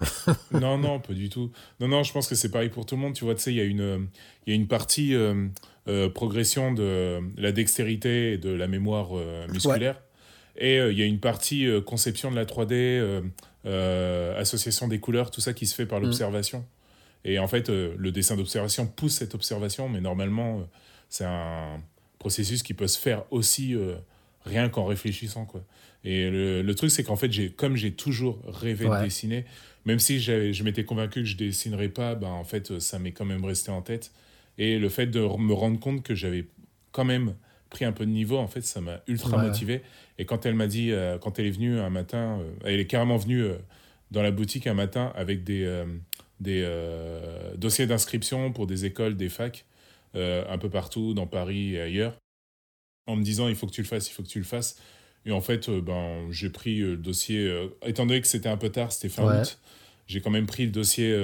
non, 0.52 0.78
non, 0.78 1.00
pas 1.00 1.12
du 1.12 1.28
tout. 1.28 1.50
Non, 1.80 1.88
non, 1.88 2.02
je 2.02 2.12
pense 2.12 2.28
que 2.28 2.34
c'est 2.34 2.50
pareil 2.50 2.68
pour 2.68 2.86
tout 2.86 2.96
le 2.96 3.02
monde. 3.02 3.14
Tu 3.14 3.24
vois, 3.24 3.34
tu 3.34 3.42
sais, 3.42 3.52
il 3.52 3.56
y, 3.56 3.60
a 3.60 3.64
une, 3.64 4.08
il 4.46 4.50
y 4.50 4.52
a 4.52 4.56
une 4.56 4.66
partie 4.66 5.14
progression 6.14 6.72
de 6.72 7.20
la 7.36 7.52
dextérité 7.52 8.32
et 8.32 8.38
de 8.38 8.50
la 8.50 8.66
mémoire 8.66 9.10
musculaire. 9.52 10.00
Et 10.56 10.76
il 10.76 10.98
y 10.98 11.02
a 11.02 11.06
une 11.06 11.20
partie 11.20 11.66
conception 11.86 12.30
de 12.30 12.36
la 12.36 12.44
3D, 12.44 13.22
euh, 13.66 14.38
association 14.38 14.88
des 14.88 15.00
couleurs, 15.00 15.30
tout 15.30 15.40
ça 15.40 15.54
qui 15.54 15.66
se 15.66 15.74
fait 15.74 15.86
par 15.86 16.00
mm. 16.00 16.04
l'observation. 16.04 16.66
Et 17.24 17.38
en 17.38 17.48
fait, 17.48 17.70
euh, 17.70 17.94
le 17.96 18.12
dessin 18.12 18.36
d'observation 18.36 18.86
pousse 18.86 19.14
cette 19.14 19.34
observation, 19.34 19.88
mais 19.88 20.02
normalement, 20.02 20.58
euh, 20.58 20.62
c'est 21.08 21.24
un 21.24 21.80
processus 22.18 22.62
qui 22.62 22.74
peut 22.74 22.86
se 22.86 22.98
faire 22.98 23.24
aussi 23.30 23.76
rien 24.44 24.70
qu'en 24.70 24.86
réfléchissant. 24.86 25.44
Quoi. 25.44 25.62
Et 26.04 26.30
le, 26.30 26.74
truc, 26.74 26.90
c'est 26.90 27.04
qu'en 27.04 27.16
fait, 27.16 27.30
j'ai, 27.30 27.50
comme 27.50 27.76
j'ai 27.76 27.92
toujours 27.92 28.38
rêvé 28.46 28.86
de 28.86 29.04
dessiner, 29.04 29.44
même 29.84 29.98
si 29.98 30.20
je 30.20 30.62
m'étais 30.62 30.84
convaincu 30.84 31.20
que 31.20 31.28
je 31.28 31.36
dessinerais 31.36 31.88
pas, 31.88 32.14
ben, 32.14 32.28
en 32.28 32.44
fait, 32.44 32.78
ça 32.80 32.98
m'est 32.98 33.12
quand 33.12 33.24
même 33.24 33.44
resté 33.44 33.70
en 33.70 33.82
tête. 33.82 34.12
Et 34.58 34.78
le 34.78 34.88
fait 34.88 35.06
de 35.06 35.20
me 35.20 35.52
rendre 35.52 35.78
compte 35.80 36.02
que 36.02 36.14
j'avais 36.14 36.46
quand 36.92 37.04
même 37.04 37.34
pris 37.70 37.84
un 37.84 37.92
peu 37.92 38.06
de 38.06 38.10
niveau, 38.10 38.38
en 38.38 38.46
fait, 38.46 38.62
ça 38.62 38.80
m'a 38.80 39.00
ultra 39.08 39.36
motivé. 39.42 39.82
Et 40.18 40.24
quand 40.24 40.46
elle 40.46 40.54
m'a 40.54 40.68
dit, 40.68 40.92
euh, 40.92 41.18
quand 41.18 41.38
elle 41.38 41.46
est 41.46 41.50
venue 41.50 41.78
un 41.78 41.90
matin, 41.90 42.38
euh, 42.40 42.52
elle 42.64 42.80
est 42.80 42.86
carrément 42.86 43.16
venue 43.16 43.42
euh, 43.42 43.56
dans 44.10 44.22
la 44.22 44.30
boutique 44.30 44.66
un 44.66 44.74
matin 44.74 45.12
avec 45.16 45.42
des, 45.42 45.84
des 46.38 46.62
dossiers 47.56 47.86
d'inscription 47.86 48.52
pour 48.52 48.66
des 48.66 48.84
écoles, 48.84 49.16
des 49.16 49.28
facs, 49.28 49.64
un 50.14 50.58
peu 50.58 50.70
partout, 50.70 51.14
dans 51.14 51.26
Paris 51.26 51.74
et 51.74 51.80
ailleurs, 51.80 52.16
en 53.08 53.16
me 53.16 53.24
disant, 53.24 53.48
il 53.48 53.56
faut 53.56 53.66
que 53.66 53.72
tu 53.72 53.82
le 53.82 53.88
fasses, 53.88 54.08
il 54.08 54.12
faut 54.12 54.22
que 54.22 54.28
tu 54.28 54.38
le 54.38 54.44
fasses. 54.44 54.80
Et 55.26 55.32
en 55.32 55.40
fait, 55.40 55.70
ben, 55.70 56.30
j'ai 56.30 56.50
pris 56.50 56.80
le 56.80 56.96
dossier, 56.96 57.50
étant 57.84 58.06
donné 58.06 58.20
que 58.20 58.26
c'était 58.26 58.48
un 58.48 58.56
peu 58.56 58.68
tard, 58.68 58.92
c'était 58.92 59.08
fin 59.08 59.40
août, 59.40 59.58
j'ai 60.06 60.20
quand 60.20 60.30
même 60.30 60.46
pris 60.46 60.66
le 60.66 60.70
dossier 60.70 61.18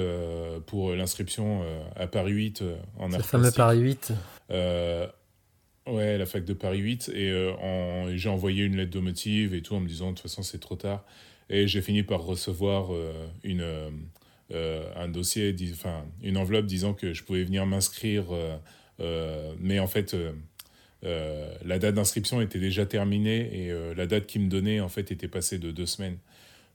pour 0.65 0.93
l'inscription 0.93 1.63
à 1.95 2.07
Paris 2.07 2.31
8 2.31 2.63
en 2.97 3.09
Le 3.09 3.21
fameux 3.21 3.51
Paris 3.51 3.79
8 3.79 4.13
Ouais, 5.87 6.17
la 6.17 6.27
fac 6.27 6.45
de 6.45 6.53
Paris 6.53 6.79
8. 6.79 7.09
Et 7.13 7.29
euh, 7.31 8.15
j'ai 8.15 8.29
envoyé 8.29 8.63
une 8.63 8.77
lettre 8.77 8.91
de 8.91 8.99
motive 8.99 9.55
et 9.55 9.61
tout 9.61 9.75
en 9.75 9.79
me 9.79 9.87
disant 9.87 10.11
de 10.11 10.15
toute 10.15 10.21
façon 10.21 10.43
c'est 10.43 10.59
trop 10.59 10.75
tard. 10.75 11.03
Et 11.49 11.67
j'ai 11.67 11.81
fini 11.81 12.03
par 12.03 12.21
recevoir 12.21 12.93
euh, 12.93 13.11
une, 13.43 13.65
euh, 14.51 14.93
un 14.95 15.07
dossier, 15.07 15.55
enfin 15.73 16.05
une 16.21 16.37
enveloppe 16.37 16.65
disant 16.65 16.93
que 16.93 17.13
je 17.13 17.23
pouvais 17.23 17.43
venir 17.43 17.65
m'inscrire. 17.65 18.25
mais 19.59 19.79
en 19.79 19.87
fait, 19.87 20.15
la 21.03 21.79
date 21.79 21.95
d'inscription 21.95 22.41
était 22.41 22.59
déjà 22.59 22.85
terminée 22.85 23.67
et 23.67 23.95
la 23.95 24.05
date 24.05 24.27
qu'ils 24.27 24.41
me 24.41 24.49
donnait 24.49 24.79
en 24.79 24.89
fait 24.89 25.11
était 25.11 25.27
passée 25.27 25.57
de 25.57 25.71
deux 25.71 25.85
semaines. 25.85 26.17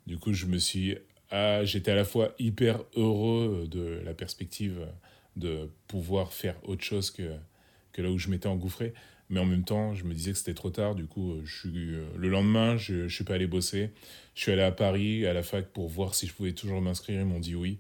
Du 0.07 0.19
coup, 0.19 0.33
je 0.33 0.47
me 0.47 0.59
suis. 0.59 0.97
Ah, 1.31 1.65
J'étais 1.65 1.91
à 1.91 1.95
la 1.95 2.05
fois 2.05 2.35
hyper 2.39 2.83
heureux 2.97 3.67
de 3.71 4.01
la 4.05 4.15
perspective 4.15 4.87
de 5.37 5.69
pouvoir 5.89 6.33
faire 6.33 6.57
autre 6.65 6.85
chose 6.85 7.11
que 7.11 7.37
que 7.97 8.03
là 8.03 8.11
où 8.11 8.19
je 8.19 8.29
m'étais 8.29 8.47
engouffré. 8.47 8.93
Mais 9.29 9.41
en 9.41 9.45
même 9.45 9.65
temps, 9.65 9.95
je 9.95 10.05
me 10.05 10.15
disais 10.15 10.33
que 10.33 10.39
c'était 10.39 10.55
trop 10.55 10.71
tard. 10.71 10.95
Du 10.95 11.07
coup, 11.07 11.33
euh, 11.33 11.43
je 11.45 11.69
euh, 11.69 12.07
le 12.17 12.29
lendemain, 12.29 12.77
je 12.77 12.95
ne 12.95 13.09
suis 13.09 13.25
pas 13.25 13.35
allé 13.35 13.47
bosser. 13.47 13.91
Je 14.35 14.43
suis 14.43 14.53
allé 14.53 14.63
à 14.63 14.71
Paris, 14.71 15.27
à 15.27 15.33
la 15.33 15.43
fac, 15.43 15.67
pour 15.67 15.89
voir 15.89 16.15
si 16.15 16.27
je 16.27 16.33
pouvais 16.33 16.53
toujours 16.53 16.81
m'inscrire. 16.81 17.21
Ils 17.21 17.27
m'ont 17.27 17.41
dit 17.41 17.57
oui. 17.57 17.79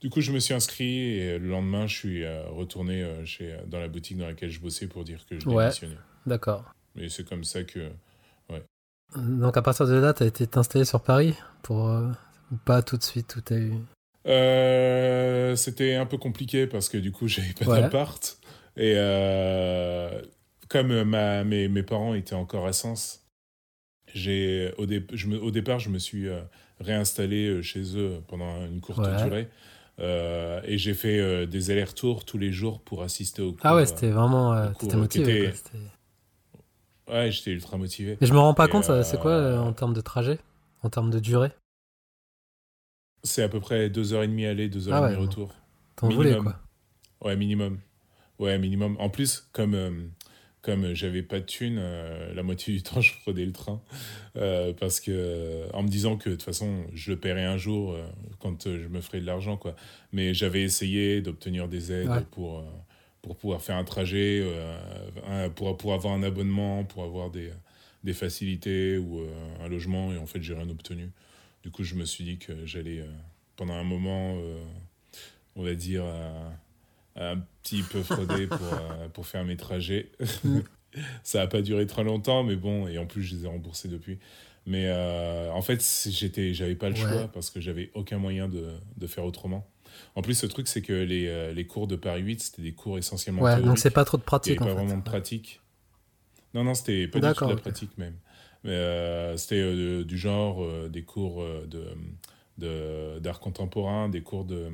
Du 0.00 0.10
coup, 0.10 0.20
je 0.20 0.32
me 0.32 0.38
suis 0.38 0.54
inscrit 0.54 1.18
et 1.18 1.38
le 1.38 1.48
lendemain, 1.48 1.86
je 1.86 1.96
suis 1.96 2.24
euh, 2.24 2.48
retourné 2.48 3.06
chez, 3.24 3.56
dans 3.66 3.78
la 3.78 3.88
boutique 3.88 4.16
dans 4.16 4.26
laquelle 4.26 4.50
je 4.50 4.60
bossais 4.60 4.86
pour 4.86 5.04
dire 5.04 5.26
que 5.26 5.38
je 5.38 5.46
démissionnais. 5.46 5.98
D'accord. 6.26 6.64
Et 6.96 7.08
c'est 7.08 7.28
comme 7.28 7.44
ça 7.44 7.64
que. 7.64 7.90
Ouais. 8.48 8.62
Donc, 9.16 9.56
à 9.56 9.62
partir 9.62 9.86
de 9.86 9.94
là, 9.94 10.14
tu 10.14 10.22
as 10.22 10.26
été 10.26 10.48
installé 10.54 10.84
sur 10.84 11.02
Paris 11.02 11.34
pour. 11.62 11.94
pas 12.64 12.82
tout 12.82 12.96
de 12.96 13.02
suite, 13.02 13.28
tout 13.28 13.54
a 13.54 13.58
eu? 13.58 13.74
c'était 15.56 15.94
un 15.94 16.06
peu 16.06 16.18
compliqué 16.18 16.66
parce 16.66 16.88
que 16.88 16.98
du 16.98 17.12
coup, 17.12 17.28
j'avais 17.28 17.52
pas 17.52 17.80
d'appart. 17.80 18.40
Et 18.76 18.94
euh, 18.96 20.22
comme 20.68 21.02
ma, 21.02 21.44
mes, 21.44 21.68
mes, 21.68 21.82
parents 21.82 22.14
étaient 22.14 22.34
encore 22.34 22.66
à 22.66 22.72
Sens, 22.72 23.26
j'ai, 24.14 24.72
au, 24.78 24.86
je 25.12 25.26
me, 25.26 25.40
au 25.40 25.50
départ, 25.50 25.78
je 25.78 25.90
me 25.90 25.98
suis 25.98 26.28
euh, 26.28 26.40
réinstallé 26.80 27.48
euh, 27.48 27.62
chez 27.62 27.96
eux 27.96 28.22
pendant 28.28 28.64
une 28.66 28.80
courte 28.80 29.00
durée. 29.22 29.48
Et 30.00 30.78
j'ai 30.78 30.94
fait 30.94 31.46
des 31.46 31.70
allers-retours 31.70 32.24
tous 32.24 32.38
les 32.38 32.52
jours 32.52 32.80
pour 32.80 33.02
assister 33.02 33.42
au 33.42 33.52
cours. 33.52 33.60
Ah 33.64 33.74
ouais, 33.74 33.86
c'était 33.86 34.10
vraiment. 34.10 34.72
T'étais 34.72 34.96
motivé. 34.96 35.52
ouais, 37.08 37.30
j'étais 37.30 37.50
ultra 37.52 37.76
motivé. 37.76 38.16
Mais 38.20 38.26
je 38.26 38.32
me 38.32 38.38
rends 38.38 38.54
pas 38.54 38.68
compte, 38.68 38.90
c'est 39.02 39.20
quoi 39.20 39.58
en 39.58 39.72
termes 39.72 39.94
de 39.94 40.00
trajet? 40.00 40.38
En 40.82 40.88
termes 40.88 41.10
de 41.10 41.18
durée? 41.18 41.52
C'est 43.22 43.42
à 43.42 43.48
peu 43.48 43.60
près 43.60 43.90
2h30 43.90 44.48
aller, 44.48 44.68
2h30 44.70 44.92
ah 44.92 45.18
retour. 45.18 45.54
T'en 45.96 46.08
voulais 46.08 46.36
quoi 46.36 46.56
Ouais, 47.22 47.36
minimum. 47.36 47.78
Ouais, 48.38 48.58
minimum. 48.58 48.96
En 48.98 49.10
plus, 49.10 49.48
comme, 49.52 49.74
euh, 49.74 49.90
comme 50.62 50.94
j'avais 50.94 51.22
pas 51.22 51.40
de 51.40 51.46
thunes, 51.46 51.78
euh, 51.78 52.34
la 52.34 52.42
moitié 52.42 52.74
du 52.74 52.82
temps, 52.84 53.00
je 53.00 53.12
prenais 53.22 53.44
le 53.44 53.52
train. 53.52 53.80
Euh, 54.36 54.72
parce 54.72 55.00
que, 55.00 55.66
en 55.72 55.82
me 55.82 55.88
disant 55.88 56.16
que 56.16 56.30
de 56.30 56.34
toute 56.34 56.44
façon, 56.44 56.84
je 56.92 57.12
le 57.12 57.18
paierais 57.18 57.44
un 57.44 57.56
jour 57.56 57.96
quand 58.38 58.64
je 58.64 58.88
me 58.88 59.00
ferais 59.00 59.20
de 59.20 59.26
l'argent. 59.26 59.56
quoi. 59.56 59.74
Mais 60.12 60.34
j'avais 60.34 60.62
essayé 60.62 61.22
d'obtenir 61.22 61.68
des 61.68 61.92
aides 61.92 62.24
pour, 62.30 62.64
pour 63.22 63.36
pouvoir 63.36 63.62
faire 63.62 63.76
un 63.76 63.84
trajet, 63.84 64.44
pour, 65.56 65.76
pour 65.76 65.94
avoir 65.94 66.14
un 66.14 66.22
abonnement, 66.22 66.84
pour 66.84 67.04
avoir 67.04 67.30
des, 67.30 67.50
des 68.04 68.12
facilités 68.12 68.98
ou 68.98 69.20
un 69.60 69.68
logement. 69.68 70.12
Et 70.12 70.18
en 70.18 70.26
fait, 70.26 70.42
j'ai 70.42 70.54
rien 70.54 70.68
obtenu. 70.68 71.10
Du 71.62 71.70
coup, 71.70 71.82
je 71.84 71.94
me 71.94 72.04
suis 72.04 72.24
dit 72.24 72.38
que 72.38 72.66
j'allais, 72.66 73.04
pendant 73.56 73.74
un 73.74 73.84
moment, 73.84 74.36
on 75.56 75.62
va 75.62 75.74
dire 75.74 76.04
un 77.20 77.38
petit 77.62 77.82
peu 77.82 78.02
fraudé 78.02 78.46
pour, 78.46 78.58
euh, 78.72 79.08
pour 79.12 79.26
faire 79.26 79.44
mes 79.44 79.56
trajets. 79.56 80.10
Mm. 80.44 80.60
ça 81.22 81.40
n'a 81.40 81.46
pas 81.46 81.62
duré 81.62 81.86
très 81.86 82.02
longtemps, 82.02 82.42
mais 82.42 82.56
bon, 82.56 82.88
et 82.88 82.98
en 82.98 83.06
plus, 83.06 83.22
je 83.22 83.36
les 83.36 83.44
ai 83.44 83.48
remboursés 83.48 83.88
depuis. 83.88 84.18
Mais 84.66 84.86
euh, 84.88 85.50
en 85.52 85.62
fait, 85.62 85.82
j'étais, 86.08 86.52
j'avais 86.54 86.74
pas 86.74 86.90
le 86.90 86.94
choix 86.94 87.28
parce 87.32 87.50
que 87.50 87.60
j'avais 87.60 87.90
aucun 87.94 88.18
moyen 88.18 88.48
de, 88.48 88.68
de, 88.96 89.06
faire 89.06 89.24
autrement. 89.24 89.66
En 90.14 90.22
plus, 90.22 90.34
ce 90.34 90.46
truc, 90.46 90.68
c'est 90.68 90.82
que 90.82 90.92
les, 90.92 91.26
euh, 91.28 91.52
les, 91.52 91.66
cours 91.66 91.86
de 91.86 91.96
Paris 91.96 92.22
8, 92.22 92.40
c'était 92.40 92.62
des 92.62 92.72
cours 92.72 92.98
essentiellement. 92.98 93.42
Ouais, 93.42 93.60
donc 93.62 93.78
c'est 93.78 93.90
pas 93.90 94.04
trop 94.04 94.18
de 94.18 94.22
pratique. 94.22 94.58
pas 94.58 94.72
vraiment 94.72 94.98
de 94.98 95.02
pratique. 95.02 95.60
Non, 96.52 96.62
non, 96.62 96.74
c'était 96.74 97.08
pas 97.08 97.20
du 97.20 97.34
tout 97.34 97.44
de 97.46 97.50
la 97.50 97.56
pratique 97.56 97.96
même. 97.96 98.16
C'était 99.38 100.04
du 100.04 100.18
genre 100.18 100.66
des 100.88 101.02
cours 101.02 101.42
de, 102.58 103.18
d'art 103.18 103.40
contemporain, 103.40 104.08
des 104.08 104.22
cours 104.22 104.44
de 104.44 104.70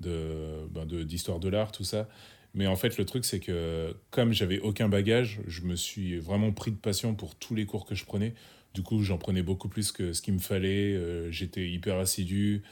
ben, 0.00 0.86
de, 0.86 1.02
d'histoire 1.02 1.40
de, 1.40 1.48
l'art, 1.48 1.72
tout 1.72 1.84
ça. 1.84 2.08
Mais 2.54 2.66
en 2.66 2.76
fait, 2.76 2.96
le 2.96 3.04
truc, 3.04 3.24
c'est 3.24 3.40
que 3.40 3.94
comme 4.10 4.32
j'avais 4.32 4.58
aucun 4.60 4.88
bagage, 4.88 5.40
je 5.46 5.62
me 5.62 5.76
suis 5.76 6.18
vraiment 6.18 6.52
pris 6.52 6.70
de 6.70 6.76
passion 6.76 7.14
pour 7.14 7.34
tous 7.34 7.54
les 7.54 7.66
cours 7.66 7.84
que 7.84 7.94
je 7.94 8.04
prenais. 8.04 8.34
Du 8.74 8.82
coup, 8.82 9.02
j'en 9.02 9.18
prenais 9.18 9.42
beaucoup 9.42 9.68
plus 9.68 9.92
que 9.92 10.12
ce 10.12 10.20
qu'il 10.20 10.34
me 10.34 10.38
fallait. 10.38 10.94
Euh, 10.94 11.30
j'étais 11.30 11.68
hyper 11.68 11.96
assidu. 11.96 12.62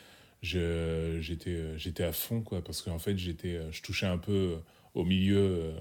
J'étais, 0.43 1.50
euh, 1.50 1.78
j'étais 1.78 2.04
à 2.04 2.12
fond, 2.12 2.43
quoi, 2.43 2.62
parce 2.62 2.83
qu'en 2.83 2.99
fait, 2.99 3.16
euh, 3.45 3.69
je 3.71 3.83
touchais 3.83 4.07
un 4.07 4.19
peu 4.19 4.57
au 4.93 5.04
milieu 5.04 5.73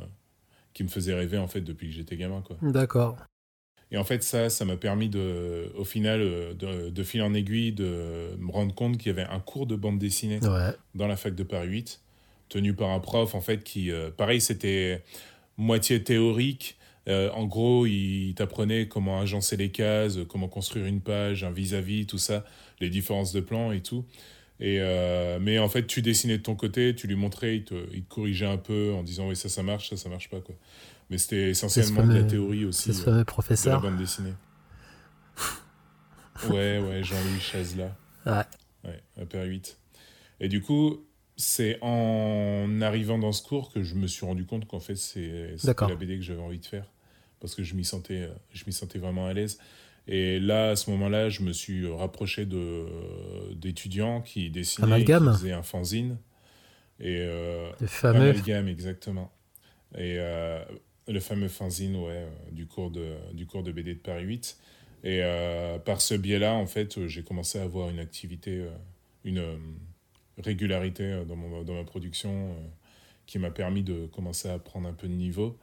qui 0.74 0.84
me 0.84 0.90
faisait 0.90 1.14
rêver, 1.14 1.38
en 1.38 1.48
fait, 1.48 1.62
depuis 1.62 1.88
que 1.90 1.94
j'étais 1.94 2.16
gamin, 2.16 2.42
quoi. 2.42 2.58
D'accord. 2.62 3.18
Et 3.94 3.98
en 3.98 4.04
fait, 4.04 4.24
ça, 4.24 4.50
ça 4.50 4.66
m'a 4.66 4.76
permis, 4.76 5.08
de, 5.08 5.72
au 5.78 5.84
final, 5.84 6.20
euh, 6.22 6.54
de, 6.56 6.90
de 6.90 7.04
fil 7.04 7.22
en 7.22 7.34
aiguille, 7.36 7.72
de 7.74 8.36
me 8.40 8.52
rendre 8.52 8.74
compte 8.74 8.98
qu'il 8.98 9.08
y 9.08 9.10
avait 9.12 9.30
un 9.30 9.40
cours 9.40 9.68
de 9.68 9.76
bande 9.76 10.00
dessinée 10.00 10.40
dans 10.96 11.08
la 11.08 11.16
fac 11.16 11.36
de 11.36 11.44
Paris 11.44 11.68
8, 11.68 12.02
tenu 12.50 12.74
par 12.74 12.90
un 12.90 13.00
prof, 13.00 13.36
en 13.36 13.42
fait, 13.42 13.64
qui, 13.64 13.92
euh, 13.92 14.10
pareil, 14.10 14.42
c'était 14.42 15.04
moitié 15.58 16.04
théorique. 16.04 16.76
Euh, 17.08 17.30
en 17.32 17.46
gros, 17.46 17.86
il 17.86 18.34
t'apprenait 18.36 18.88
comment 18.88 19.20
agencer 19.20 19.58
les 19.58 19.70
cases, 19.70 20.18
comment 20.28 20.48
construire 20.48 20.88
une 20.88 21.02
page, 21.02 21.44
un 21.44 21.52
vis-à-vis, 21.52 22.08
tout 22.08 22.18
ça, 22.18 22.46
les 22.80 22.90
différences 22.90 23.32
de 23.32 23.42
plans 23.42 23.72
et 23.72 23.82
tout. 23.82 24.06
Et, 24.60 24.78
euh, 24.80 25.40
mais 25.40 25.60
en 25.60 25.68
fait, 25.68 25.86
tu 25.86 26.02
dessinais 26.02 26.38
de 26.38 26.44
ton 26.44 26.56
côté, 26.56 26.96
tu 26.96 27.06
lui 27.06 27.16
montrais, 27.16 27.58
il 27.58 27.64
te, 27.64 27.76
il 27.94 28.04
te 28.04 28.14
corrigeait 28.14 28.46
un 28.46 28.58
peu 28.58 28.94
en 28.94 29.04
disant 29.04 29.28
oui, 29.28 29.36
ça, 29.36 29.50
ça 29.50 29.62
marche, 29.62 29.90
ça, 29.90 29.98
ça 29.98 30.10
marche 30.10 30.30
pas. 30.30 30.40
Quoi. 30.40 30.56
Mais 31.14 31.20
c'était 31.20 31.52
essentiellement 31.52 32.08
de 32.08 32.14
la 32.16 32.24
théorie 32.24 32.66
aussi. 32.66 32.86
C'est 32.86 32.94
ce 32.94 33.04
fameux 33.04 33.24
professeur. 33.24 33.80
De 33.80 33.86
la 33.86 33.92
bande 33.92 34.00
dessinée. 34.00 34.34
ouais, 36.50 36.80
ouais, 36.80 37.04
Jean-Louis 37.04 37.40
Chazela. 37.40 37.96
Ouais. 38.26 38.42
Ouais, 38.84 39.26
Père 39.28 39.46
8. 39.46 39.78
Et 40.40 40.48
du 40.50 40.64
coup, 40.64 41.06
c'est 41.38 41.78
en 41.84 42.82
arrivant 42.82 43.20
dans 43.20 43.32
ce 43.32 43.44
cours 43.44 43.72
que 43.72 43.84
je 43.84 43.94
me 43.94 44.08
suis 44.08 44.26
rendu 44.26 44.44
compte 44.48 44.68
qu'en 44.68 44.80
fait, 44.80 44.96
c'est 44.96 45.54
la 45.64 45.96
BD 45.96 46.18
que 46.18 46.24
j'avais 46.24 46.42
envie 46.42 46.58
de 46.58 46.66
faire. 46.66 46.92
Parce 47.40 47.54
que 47.54 47.62
je 47.62 47.76
m'y 47.76 47.86
sentais, 47.86 48.28
je 48.52 48.64
m'y 48.66 48.74
sentais 48.74 48.98
vraiment 48.98 49.28
à 49.28 49.34
l'aise. 49.34 49.60
Et 50.08 50.40
là, 50.40 50.72
à 50.72 50.76
ce 50.76 50.90
moment-là, 50.90 51.30
je 51.30 51.44
me 51.44 51.54
suis 51.54 51.88
rapproché 51.92 52.48
d'étudiants 53.52 54.22
qui 54.22 54.50
dessinaient, 54.50 54.88
Amalgame. 54.88 55.32
qui 55.34 55.38
faisaient 55.42 55.54
un 55.54 55.62
fanzine. 55.62 56.18
Et, 57.00 57.18
euh, 57.20 57.72
le 57.80 57.86
fameux. 57.86 58.30
Amalgame, 58.32 58.68
exactement. 58.68 59.32
Et 59.96 60.16
euh, 60.18 60.64
le 61.08 61.20
fameux 61.20 61.48
fanzine, 61.48 61.96
ouais, 61.96 62.12
euh, 62.12 62.30
du, 62.52 62.66
cours 62.66 62.92
de, 62.92 63.16
du 63.34 63.46
cours 63.46 63.64
de 63.64 63.72
BD 63.72 63.94
de 63.94 64.00
Paris 64.00 64.24
8. 64.24 64.58
Et 65.04 65.20
euh, 65.22 65.80
par 65.80 66.02
ce 66.02 66.14
biais-là, 66.14 66.54
en 66.54 66.66
fait, 66.66 67.08
j'ai 67.08 67.24
commencé 67.24 67.60
à 67.60 67.64
avoir 67.64 67.90
une 67.90 68.00
activité, 68.00 68.60
euh, 68.60 68.70
une 69.26 69.40
euh, 69.40 69.58
régularité 70.38 71.24
dans, 71.28 71.36
mon, 71.36 71.64
dans 71.64 71.74
ma 71.74 71.84
production 71.84 72.56
qui 73.26 73.40
m'a 73.40 73.52
permis 73.52 73.84
de 73.84 74.06
commencer 74.08 74.50
à 74.50 74.60
prendre 74.60 74.88
un 74.88 74.94
peu 74.94 75.08
de 75.08 75.14
niveau. 75.14 75.58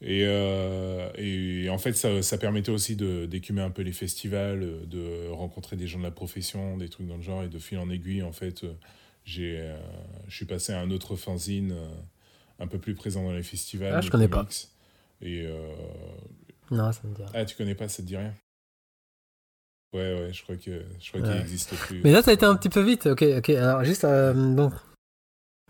Et, 0.00 0.22
euh, 0.24 1.10
et, 1.16 1.68
en 1.70 1.78
fait, 1.78 1.94
ça, 1.94 2.22
ça 2.22 2.38
permettait 2.38 2.70
aussi 2.70 2.94
d'écumer 2.94 3.62
un 3.62 3.70
peu 3.70 3.82
les 3.82 3.92
festivals, 3.92 4.86
de 4.86 5.28
rencontrer 5.30 5.76
des 5.76 5.88
gens 5.88 5.98
de 5.98 6.04
la 6.04 6.10
profession, 6.12 6.76
des 6.76 6.88
trucs 6.88 7.08
dans 7.08 7.16
le 7.16 7.22
genre, 7.22 7.42
et 7.42 7.48
de 7.48 7.58
fil 7.58 7.78
en 7.78 7.90
aiguille, 7.90 8.22
en 8.22 8.32
fait, 8.32 8.64
euh, 9.38 9.76
je 10.28 10.34
suis 10.34 10.46
passé 10.46 10.72
à 10.72 10.80
un 10.80 10.90
autre 10.90 11.16
fanzine 11.16 11.72
euh, 11.72 11.88
un 12.58 12.66
peu 12.66 12.78
plus 12.78 12.94
présent 12.94 13.24
dans 13.24 13.32
les 13.32 13.42
festivals. 13.42 13.94
Ah, 13.94 14.00
je 14.00 14.10
connais 14.10 14.28
pas. 14.28 14.46
Et 15.20 15.46
non, 16.70 16.92
ça 16.92 17.00
me 17.04 17.14
dit 17.14 17.22
rien. 17.22 17.30
Ah, 17.34 17.44
tu 17.44 17.56
connais 17.56 17.74
pas, 17.74 17.88
ça 17.88 18.02
te 18.02 18.08
dit 18.08 18.16
rien? 18.16 18.34
Ouais, 19.94 20.14
ouais, 20.14 20.32
je 20.32 20.42
crois 20.42 20.56
que 20.56 20.84
je 21.00 21.08
crois 21.08 21.22
qu'il 21.22 21.30
n'existe 21.30 21.74
plus. 21.74 22.02
Mais 22.04 22.12
là, 22.12 22.22
ça 22.22 22.30
a 22.30 22.34
été 22.34 22.44
un 22.44 22.54
petit 22.56 22.68
peu 22.68 22.82
vite. 22.82 23.06
Ok, 23.06 23.22
ok. 23.22 23.50
Alors, 23.50 23.84
juste, 23.84 24.04
donc, 24.04 24.74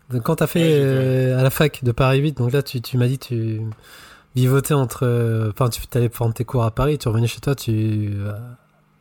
donc, 0.09 0.23
quand 0.23 0.37
tu 0.37 0.43
as 0.43 0.47
fait 0.47 1.31
à 1.31 1.41
la 1.41 1.49
fac 1.49 1.83
de 1.83 1.91
Paris 1.91 2.19
8, 2.19 2.37
donc 2.37 2.51
là, 2.51 2.61
tu, 2.61 2.81
tu 2.81 2.97
m'as 2.97 3.07
dit 3.07 3.17
tu 3.17 3.61
vivotais 4.35 4.73
entre. 4.73 5.51
Enfin, 5.53 5.69
tu 5.69 5.81
allais 5.93 6.09
prendre 6.09 6.33
tes 6.33 6.43
cours 6.43 6.63
à 6.63 6.71
Paris, 6.71 6.97
tu 6.97 7.07
revenais 7.07 7.27
chez 7.27 7.39
toi, 7.39 7.55
tu. 7.55 8.13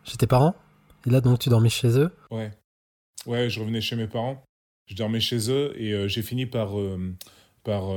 chez 0.04 0.16
tes 0.16 0.26
parents. 0.28 0.54
Et 1.07 1.11
là, 1.11 1.21
donc, 1.21 1.40
tu 1.40 1.49
dormais 1.49 1.68
chez 1.68 1.99
eux. 1.99 2.11
Ouais. 2.30 2.52
Ouais, 3.26 3.50
je 3.50 3.59
revenais 3.59 3.80
chez 3.80 3.97
mes 3.97 4.07
parents. 4.07 4.45
Je 4.87 4.95
dormais 4.95 5.21
chez 5.21 5.50
eux 5.50 5.73
et 5.76 6.09
j'ai 6.09 6.23
fini 6.23 6.47
par. 6.47 6.75
Par 7.68 7.92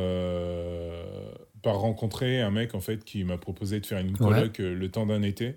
par 1.61 1.79
rencontrer 1.79 2.41
un 2.41 2.51
mec 2.51 2.75
en 2.75 2.81
fait 2.81 3.03
qui 3.03 3.23
m'a 3.23 3.37
proposé 3.37 3.79
de 3.79 3.85
faire 3.85 3.99
une 3.99 4.17
coloc 4.17 4.57
le 4.57 4.91
temps 4.91 5.05
d'un 5.05 5.21
été. 5.21 5.55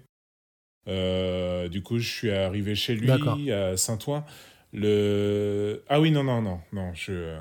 Euh, 0.87 1.69
du 1.69 1.83
coup, 1.83 1.99
je 1.99 2.09
suis 2.09 2.31
arrivé 2.31 2.75
chez 2.75 2.95
lui 2.95 3.51
à 3.51 3.77
Saint-Ouen. 3.77 4.25
Le... 4.73 5.85
Ah 5.89 6.01
oui, 6.01 6.11
non, 6.11 6.25
non, 6.25 6.43
non, 6.43 6.61
non. 6.73 6.93
Je, 6.95 7.37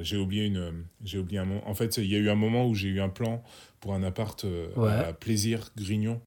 j'ai 0.00 0.16
oublié 0.16 0.46
une, 0.46 0.84
j'ai 1.04 1.18
oublié 1.18 1.38
un 1.38 1.44
moment. 1.44 1.68
En 1.68 1.74
fait, 1.74 1.96
il 1.98 2.06
y 2.06 2.16
a 2.16 2.18
eu 2.18 2.30
un 2.30 2.34
moment 2.34 2.66
où 2.66 2.74
j'ai 2.74 2.88
eu 2.88 3.00
un 3.00 3.10
plan 3.10 3.42
pour 3.80 3.94
un 3.94 4.02
appart 4.02 4.44
à 4.76 5.12
Plaisir 5.12 5.70
Grignon, 5.76 6.20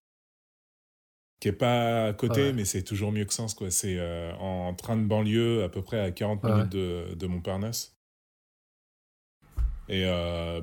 qui 1.41 1.47
est 1.49 1.53
pas 1.53 2.07
à 2.07 2.13
côté, 2.13 2.53
mais 2.53 2.65
c'est 2.65 2.83
toujours 2.83 3.11
mieux 3.11 3.25
que 3.25 3.33
Sens, 3.33 3.53
quoi. 3.53 3.71
C'est 3.71 3.99
en 4.39 4.73
train 4.75 4.97
de 4.97 5.05
banlieue, 5.05 5.63
à 5.63 5.69
peu 5.69 5.81
près 5.81 5.99
à 5.99 6.11
40 6.11 6.43
minutes 6.43 6.69
de, 6.69 7.15
de 7.15 7.27
Montparnasse. 7.27 7.98
Et 9.89 10.05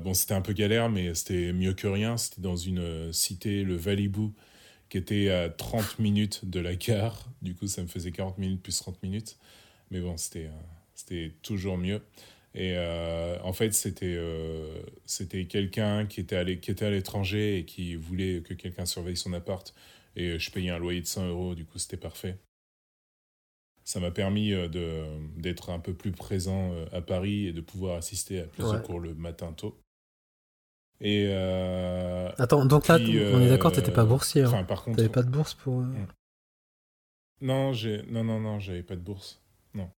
bon, 0.01 0.13
c'était 0.13 0.33
un 0.33 0.41
peu 0.41 0.53
galère, 0.53 0.89
mais 0.89 1.13
c'était 1.13 1.51
mieux 1.51 1.73
que 1.73 1.87
rien. 1.87 2.15
C'était 2.17 2.41
dans 2.41 2.55
une 2.55 3.11
cité, 3.11 3.63
le 3.63 3.75
Valibou, 3.75 4.33
qui 4.89 4.97
était 4.97 5.29
à 5.29 5.49
30 5.49 5.99
minutes 5.99 6.49
de 6.49 6.59
la 6.59 6.75
gare. 6.75 7.29
Du 7.41 7.55
coup, 7.55 7.67
ça 7.67 7.81
me 7.81 7.87
faisait 7.87 8.11
40 8.11 8.37
minutes 8.37 8.61
plus 8.63 8.77
30 8.79 9.01
minutes. 9.03 9.37
Mais 9.91 10.01
bon, 10.01 10.17
c'était 10.17 10.49
euh, 11.11 11.29
toujours 11.41 11.77
mieux. 11.77 12.01
Et 12.55 12.73
euh, 12.75 13.37
en 13.43 13.53
fait, 13.53 13.73
c'était 13.73 14.15
euh, 14.17 14.81
c'était 15.05 15.45
quelqu'un 15.45 16.05
qui 16.07 16.21
était 16.21 16.35
à 16.35 16.43
l'étranger 16.43 17.59
et 17.59 17.65
qui 17.65 17.95
voulait 17.95 18.41
que 18.41 18.53
quelqu'un 18.53 18.85
surveille 18.85 19.17
son 19.17 19.33
appart. 19.33 19.73
Et 20.15 20.39
je 20.39 20.51
payais 20.51 20.71
un 20.71 20.79
loyer 20.79 21.01
de 21.01 21.07
100 21.07 21.27
euros, 21.27 21.55
du 21.55 21.65
coup, 21.65 21.77
c'était 21.77 21.97
parfait. 21.97 22.37
Ça 23.87 24.01
m'a 24.01 24.11
permis 24.11 24.51
d'être 25.37 25.69
un 25.69 25.79
peu 25.79 25.93
plus 25.93 26.11
présent 26.11 26.73
à 26.91 26.99
Paris 26.99 27.47
et 27.47 27.53
de 27.53 27.61
pouvoir 27.61 27.95
assister 27.95 28.41
à 28.41 28.43
plus 28.43 28.69
de 28.69 28.77
cours 28.79 28.99
le 28.99 29.13
matin 29.13 29.53
tôt. 29.53 29.79
Et 30.99 31.27
euh, 31.29 32.29
Attends, 32.37 32.65
donc 32.65 32.87
là, 32.87 32.97
on 32.99 33.41
est 33.41 33.49
d'accord, 33.49 33.71
t'étais 33.71 33.91
pas 33.91 34.05
boursier. 34.05 34.41
Hein. 34.41 34.47
Enfin, 34.47 34.63
par 34.63 34.83
contre, 34.83 34.97
t'avais 34.97 35.09
pas 35.09 35.23
de 35.23 35.29
bourse 35.29 35.53
pour. 35.53 35.81
Euh, 35.81 35.83
mm. 35.83 36.07
Non, 37.41 37.73
j'ai, 37.73 38.01
non, 38.09 38.23
non, 38.23 38.39
non, 38.39 38.59
j'avais 38.59 38.81
pas 38.81 38.95
de 38.95 39.01
bourse. 39.01 39.39
Non. 39.75 39.91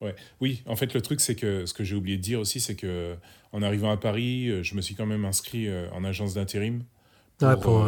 Ouais. 0.00 0.16
Oui, 0.40 0.62
en 0.66 0.74
fait, 0.74 0.94
le 0.94 1.00
truc, 1.00 1.20
c'est 1.20 1.36
que 1.36 1.64
ce 1.64 1.74
que 1.74 1.84
j'ai 1.84 1.94
oublié 1.94 2.16
de 2.16 2.22
dire 2.22 2.40
aussi, 2.40 2.58
c'est 2.58 2.74
que 2.74 3.16
en 3.52 3.62
arrivant 3.62 3.92
à 3.92 3.96
Paris, 3.96 4.48
euh, 4.48 4.62
je 4.64 4.74
me 4.74 4.80
suis 4.80 4.96
quand 4.96 5.06
même 5.06 5.24
inscrit 5.24 5.68
en 5.92 6.02
agence 6.02 6.34
d'intérim. 6.34 6.84
Pour, 7.40 7.58
pour 7.60 7.86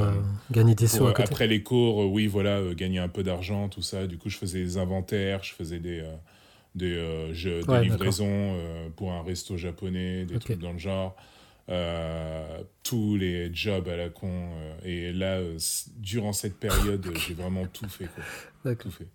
gagner 0.51 0.75
des 0.75 0.87
sous 0.87 1.05
côté. 1.05 1.23
Après 1.23 1.47
les 1.47 1.63
cours, 1.63 2.11
oui, 2.11 2.27
voilà, 2.27 2.61
gagner 2.75 2.99
un 2.99 3.09
peu 3.09 3.23
d'argent, 3.23 3.69
tout 3.69 3.83
ça. 3.83 4.07
Du 4.07 4.19
coup, 4.19 4.29
je 4.29 4.39
faisais 4.39 4.63
des 4.63 4.79
inventaires, 4.79 5.45
je 5.45 5.53
faisais 5.53 5.79
des, 5.79 6.03
des, 6.75 7.31
des 7.35 7.81
livraisons 7.83 8.59
pour 8.97 9.13
un 9.13 9.23
resto 9.23 9.57
japonais, 9.57 10.25
des 10.25 10.39
trucs 10.39 10.59
dans 10.59 10.73
le 10.73 10.79
genre. 10.79 11.17
Euh, 11.69 12.63
tous 12.83 13.17
les 13.17 13.55
jobs 13.55 13.89
à 13.89 13.97
la 13.97 14.09
con. 14.09 14.29
Euh, 14.29 14.75
et 14.85 15.13
là, 15.13 15.39
euh, 15.39 15.59
durant 15.97 16.33
cette 16.33 16.59
période, 16.59 17.07
j'ai 17.17 17.35
vraiment 17.35 17.67
tout 17.67 17.89
fait. 17.89 18.09
Quoi. 18.63 18.75
Tout 18.75 18.91
fait. 18.91 19.09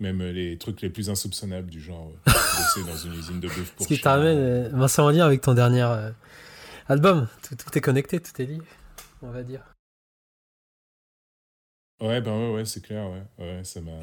Même 0.00 0.22
les 0.22 0.58
trucs 0.58 0.80
les 0.80 0.90
plus 0.90 1.08
insoupçonnables, 1.10 1.70
du 1.70 1.80
genre 1.80 2.12
bosser 2.26 2.84
dans 2.84 2.96
une 2.96 3.14
usine 3.14 3.40
de 3.40 3.48
bœuf 3.48 3.72
pour 3.76 3.86
Ce 3.86 3.94
qui 3.94 4.00
t'amène, 4.00 4.68
Vincent, 4.68 5.06
en 5.06 5.10
lien 5.10 5.24
avec 5.24 5.40
ton 5.40 5.54
dernier 5.54 5.86
album. 6.88 7.28
Tout, 7.42 7.78
est 7.78 7.80
connecté, 7.80 8.20
tout 8.20 8.42
est 8.42 8.46
lié, 8.46 8.58
on 9.22 9.30
va 9.30 9.42
dire. 9.42 9.74
Ouais, 12.00 12.20
ben 12.20 12.32
ouais, 12.32 12.54
ouais 12.54 12.64
c'est 12.64 12.80
clair, 12.80 13.10
ouais. 13.10 13.22
ouais 13.38 13.64
ça 13.64 13.80
m'a 13.80 13.98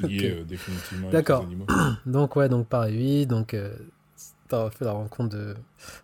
lié 0.06 0.44
définitivement 0.44 1.10
D'accord. 1.10 1.46
donc, 2.06 2.36
ouais, 2.36 2.48
donc 2.48 2.68
pareil, 2.68 2.96
oui, 2.96 3.26
donc 3.26 3.54
t'as 4.48 4.70
fait 4.70 4.84
la 4.84 4.92
rencontre 4.92 5.36
de 5.36 5.54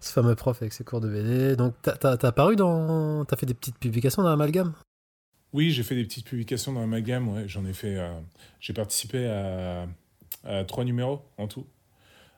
ce 0.01 0.13
fameux 0.13 0.35
prof 0.35 0.61
avec 0.61 0.73
ses 0.73 0.85
cours 0.85 1.01
de 1.01 1.09
BD. 1.09 1.57
Donc, 1.57 1.75
t'as 1.83 1.97
as, 2.13 2.55
dans. 2.55 3.25
T'as 3.25 3.37
fait 3.37 3.47
des 3.47 3.55
petites 3.55 3.79
publications 3.79 4.23
dans 4.23 4.31
Amalgame? 4.31 4.75
Oui, 5.53 5.71
j'ai 5.71 5.83
fait 5.83 5.95
des 5.95 6.05
petites 6.05 6.27
publications 6.27 6.73
dans 6.73 6.83
Amalgame, 6.83 7.29
ouais. 7.29 7.49
J'en 7.49 7.65
ai 7.65 7.73
fait. 7.73 7.97
Euh, 7.97 8.13
j'ai 8.61 8.73
participé 8.73 9.27
à, 9.27 9.87
à, 10.45 10.65
trois 10.65 10.85
numéros 10.85 11.23
en 11.39 11.49
tout. 11.49 11.67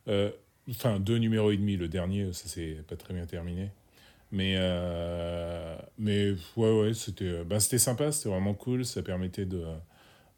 Euh, 0.08 0.30
enfin, 0.70 1.00
deux 1.00 1.18
numéros 1.18 1.50
et 1.50 1.56
demi. 1.56 1.76
Le 1.76 1.88
dernier, 1.88 2.32
ça 2.32 2.48
s'est 2.48 2.84
pas 2.88 2.96
très 2.96 3.14
bien 3.14 3.26
terminé. 3.26 3.70
Mais, 4.32 4.54
euh, 4.56 5.76
mais 5.98 6.32
ouais, 6.56 6.80
ouais, 6.80 6.94
c'était 6.94 7.44
bah, 7.44 7.60
sympa, 7.60 8.12
c'était 8.12 8.28
vraiment 8.28 8.54
cool. 8.54 8.84
Ça 8.84 9.02
permettait 9.02 9.46
de. 9.46 9.64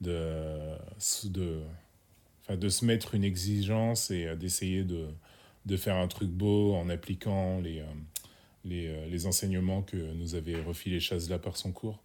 de, 0.01 0.77
de 1.25 1.63
de 2.57 2.71
se 2.71 2.87
mettre 2.87 3.15
une 3.15 3.25
exigence 3.25 4.11
et 4.11 4.35
d'essayer 4.37 4.83
de, 4.83 5.09
de 5.67 5.77
faire 5.77 5.97
un 5.97 6.09
truc 6.09 6.31
beau 6.31 6.75
en 6.75 6.89
appliquant 6.89 7.61
les, 7.61 7.81
euh, 7.81 7.85
les, 8.65 8.89
euh, 8.89 9.07
les, 9.07 9.27
enseignements 9.27 9.83
que 9.83 9.97
nous 10.15 10.35
avait 10.35 10.61
refilé 10.61 10.99
Chazla 10.99 11.39
par 11.39 11.57
son 11.57 11.73
cours. 11.73 12.03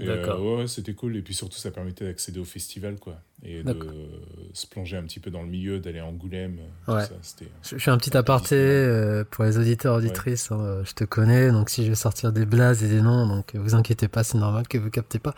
Euh, 0.00 0.58
ouais, 0.58 0.66
c'était 0.66 0.92
cool. 0.92 1.16
Et 1.16 1.22
puis 1.22 1.34
surtout, 1.34 1.56
ça 1.56 1.70
permettait 1.70 2.04
d'accéder 2.04 2.38
au 2.38 2.44
festival, 2.44 2.96
quoi. 2.96 3.16
Et 3.42 3.62
de 3.62 3.74
se 4.52 4.66
plonger 4.66 4.96
un 4.96 5.02
petit 5.04 5.20
peu 5.20 5.30
dans 5.30 5.42
le 5.42 5.48
milieu, 5.48 5.78
d'aller 5.78 6.00
à 6.00 6.06
Angoulême. 6.06 6.58
Ouais. 6.88 7.04
je, 7.62 7.78
fais 7.78 7.90
un 7.90 7.98
petit 7.98 8.16
aparté 8.16 9.22
pour 9.30 9.44
les 9.44 9.58
auditeurs, 9.58 9.96
auditrices. 9.96 10.50
Hein, 10.52 10.82
je 10.84 10.92
te 10.92 11.04
connais, 11.04 11.50
donc 11.50 11.70
si 11.70 11.84
je 11.84 11.90
vais 11.90 11.94
sortir 11.94 12.32
des 12.32 12.44
blazes 12.44 12.82
et 12.82 12.88
des 12.88 13.00
noms, 13.00 13.26
donc 13.26 13.54
vous 13.54 13.74
inquiétez 13.74 14.08
pas, 14.08 14.24
c'est 14.24 14.38
normal 14.38 14.68
que 14.68 14.78
vous 14.78 14.90
captez 14.90 15.18
pas. 15.18 15.34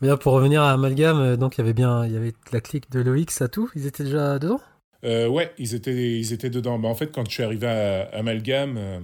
Mais 0.00 0.08
là, 0.08 0.16
pour 0.16 0.34
revenir 0.34 0.62
à 0.62 0.72
Amalgame, 0.72 1.36
donc 1.36 1.56
il 1.56 1.60
y 1.60 1.64
avait 1.64 1.72
bien, 1.72 2.04
il 2.04 2.12
y 2.12 2.16
avait 2.16 2.34
la 2.52 2.60
clique 2.60 2.90
de 2.90 3.00
Loïc, 3.00 3.30
ça 3.30 3.48
tout. 3.48 3.70
Ils 3.74 3.86
étaient 3.86 4.04
déjà 4.04 4.38
dedans? 4.38 4.60
Euh, 5.04 5.28
ouais, 5.28 5.52
ils 5.58 5.74
étaient, 5.74 6.18
ils 6.18 6.32
étaient 6.32 6.50
dedans. 6.50 6.78
Bah, 6.78 6.88
en 6.88 6.94
fait, 6.94 7.12
quand 7.12 7.24
je 7.26 7.32
suis 7.32 7.42
arrivé 7.42 7.66
à 7.66 8.02
Amalgame, 8.12 8.76
euh, 8.76 9.00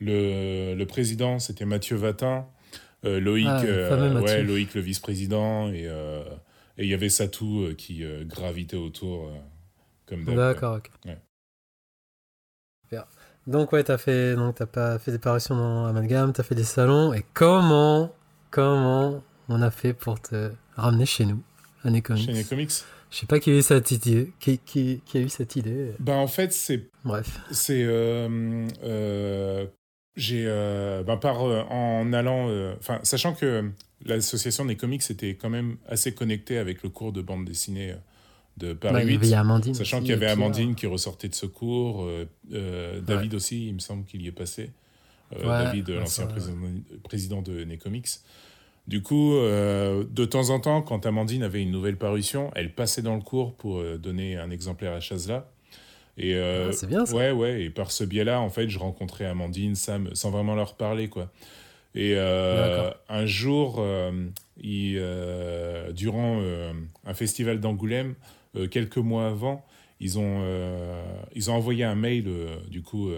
le, 0.00 0.74
le 0.74 0.86
président, 0.86 1.38
c'était 1.38 1.64
Mathieu 1.64 1.96
Vatin. 1.96 2.46
Euh, 3.04 3.18
Loïc, 3.20 3.46
ah, 3.48 3.62
ouais, 3.62 4.42
Loïc, 4.42 4.74
le 4.74 4.80
vice-président. 4.80 5.70
Et 5.72 5.88
il 6.78 6.86
y 6.86 6.94
avait 6.94 7.08
Satou 7.08 7.74
qui 7.76 8.04
gravitait 8.26 8.76
autour, 8.76 9.32
comme 10.06 10.24
D'accord, 10.24 10.76
ok. 10.76 10.90
Ouais. 11.06 11.18
Donc, 13.46 13.72
ouais, 13.72 13.82
t'as 13.82 13.98
fait, 13.98 14.36
donc, 14.36 14.60
as 14.60 14.66
pas 14.66 14.98
fait 14.98 15.12
des 15.12 15.18
parutions 15.18 15.56
dans 15.56 15.86
Amalgame, 15.86 16.32
t'as 16.32 16.42
fait 16.42 16.54
des 16.54 16.64
salons. 16.64 17.12
Et 17.14 17.24
comment, 17.34 18.14
comment 18.50 19.22
on 19.48 19.62
a 19.62 19.70
fait 19.70 19.94
pour 19.94 20.20
te 20.20 20.52
ramener 20.76 21.06
chez 21.06 21.24
nous, 21.24 21.42
à 21.84 22.00
Comics 22.00 22.32
Chez 22.32 22.44
Comics 22.44 22.70
Je 23.10 23.16
sais 23.16 23.26
pas 23.26 23.40
qui 23.40 23.50
a 23.50 23.54
eu 23.54 23.62
cette 23.62 23.90
idée. 23.90 24.32
Qui, 24.38 24.58
qui, 24.58 25.02
qui 25.04 25.18
a 25.18 25.20
eu 25.20 25.28
cette 25.28 25.56
idée. 25.56 25.94
Ben, 25.98 26.16
en 26.16 26.26
fait, 26.26 26.52
c'est. 26.52 26.90
Bref. 27.04 27.40
C'est. 27.50 27.82
Euh, 27.84 28.68
euh, 28.84 29.66
j'ai. 30.16 30.44
Euh, 30.46 31.02
ben, 31.02 31.16
par, 31.16 31.42
en 31.42 32.12
allant. 32.12 32.48
Enfin, 32.78 33.00
sachant 33.02 33.34
que 33.34 33.70
l'association 34.04 34.64
des 34.64 34.76
comics 34.76 35.02
était 35.10 35.34
quand 35.34 35.50
même 35.50 35.76
assez 35.88 36.14
connectée 36.14 36.58
avec 36.58 36.82
le 36.82 36.88
cours 36.88 37.12
de 37.12 37.22
bande 37.22 37.44
dessinée 37.44 37.94
de 38.56 38.72
Paris 38.72 39.06
8. 39.06 39.20
Il 39.22 39.28
y 39.28 39.34
Amandine. 39.34 39.74
Sachant 39.74 40.00
qu'il 40.00 40.10
y 40.10 40.12
avait 40.12 40.26
Amandine 40.26 40.74
qui 40.74 40.86
ressortait 40.86 41.28
de 41.28 41.34
ce 41.34 41.46
cours. 41.46 42.08
David 42.50 43.34
aussi, 43.34 43.68
il 43.68 43.74
me 43.74 43.80
semble 43.80 44.04
qu'il 44.04 44.22
y 44.22 44.26
est 44.26 44.32
passé. 44.32 44.70
David, 45.40 45.90
l'ancien 45.90 46.26
président, 46.26 46.56
président 47.02 47.42
de 47.42 47.64
Necomics. 47.64 48.20
Du 48.90 49.02
coup, 49.02 49.36
euh, 49.36 50.04
de 50.10 50.24
temps 50.24 50.50
en 50.50 50.58
temps, 50.58 50.82
quand 50.82 51.06
Amandine 51.06 51.44
avait 51.44 51.62
une 51.62 51.70
nouvelle 51.70 51.96
parution, 51.96 52.50
elle 52.56 52.74
passait 52.74 53.02
dans 53.02 53.14
le 53.14 53.22
cours 53.22 53.54
pour 53.54 53.78
euh, 53.78 53.98
donner 53.98 54.36
un 54.36 54.50
exemplaire 54.50 54.92
à 54.92 54.98
Chazla. 54.98 55.48
Et 56.16 56.34
euh, 56.34 56.68
ah, 56.68 56.72
c'est 56.72 56.86
bien 56.86 57.06
ça. 57.06 57.14
Ouais, 57.14 57.30
ouais. 57.30 57.62
Et 57.62 57.70
par 57.70 57.90
ce 57.92 58.04
biais-là, 58.04 58.40
en 58.40 58.50
fait, 58.50 58.68
je 58.68 58.78
rencontrais 58.78 59.26
Amandine, 59.26 59.74
Sam, 59.74 60.08
sans 60.14 60.30
vraiment 60.30 60.54
leur 60.54 60.74
parler, 60.74 61.08
quoi. 61.08 61.30
Et 61.94 62.16
un 62.16 63.26
jour, 63.26 63.84
il, 64.62 65.02
durant 65.92 66.40
un 67.04 67.14
festival 67.14 67.58
d'Angoulême, 67.58 68.14
quelques 68.70 68.98
mois 68.98 69.26
avant, 69.26 69.64
ils 69.98 70.16
ont, 70.18 70.40
ils 71.34 71.50
ont 71.50 71.54
envoyé 71.54 71.82
un 71.82 71.96
mail, 71.96 72.28
du 72.68 72.82
coup, 72.82 73.10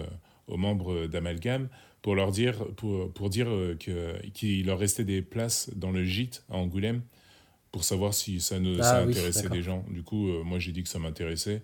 aux 0.47 0.57
membres 0.57 1.05
d'Amalgame 1.05 1.67
pour 2.03 2.15
leur 2.15 2.31
dire, 2.31 2.65
pour, 2.75 3.11
pour 3.13 3.29
dire 3.29 3.47
euh, 3.49 3.75
qu'il 4.33 4.65
leur 4.65 4.77
restait 4.77 5.05
des 5.05 5.23
places 5.23 5.71
dans 5.75 5.89
le 5.89 6.03
gîte 6.03 6.43
à 6.51 6.57
Angoulême 6.57 7.01
pour 7.71 7.85
savoir 7.85 8.13
si 8.13 8.39
ça, 8.39 8.59
ne, 8.59 8.77
ah 8.81 8.99
intéressait 8.99 9.49
des 9.49 9.63
gens. 9.63 9.83
Du 9.89 10.03
coup, 10.03 10.29
euh, 10.29 10.43
moi, 10.43 10.59
j'ai 10.59 10.73
dit 10.73 10.83
que 10.83 10.89
ça 10.89 10.99
m'intéressait. 10.99 11.63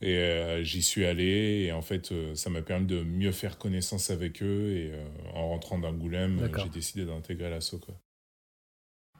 Et 0.00 0.16
euh, 0.16 0.62
j'y 0.62 0.82
suis 0.82 1.04
allé. 1.04 1.64
Et 1.66 1.72
en 1.72 1.82
fait, 1.82 2.12
ça 2.34 2.50
m'a 2.50 2.62
permis 2.62 2.86
de 2.86 3.02
mieux 3.02 3.32
faire 3.32 3.58
connaissance 3.58 4.10
avec 4.10 4.42
eux. 4.42 4.70
Et 4.70 4.92
en 5.34 5.48
rentrant 5.48 5.78
d'Angoulême, 5.78 6.50
j'ai 6.56 6.68
décidé 6.68 7.04
d'intégrer 7.04 7.50
l'assaut. 7.50 7.80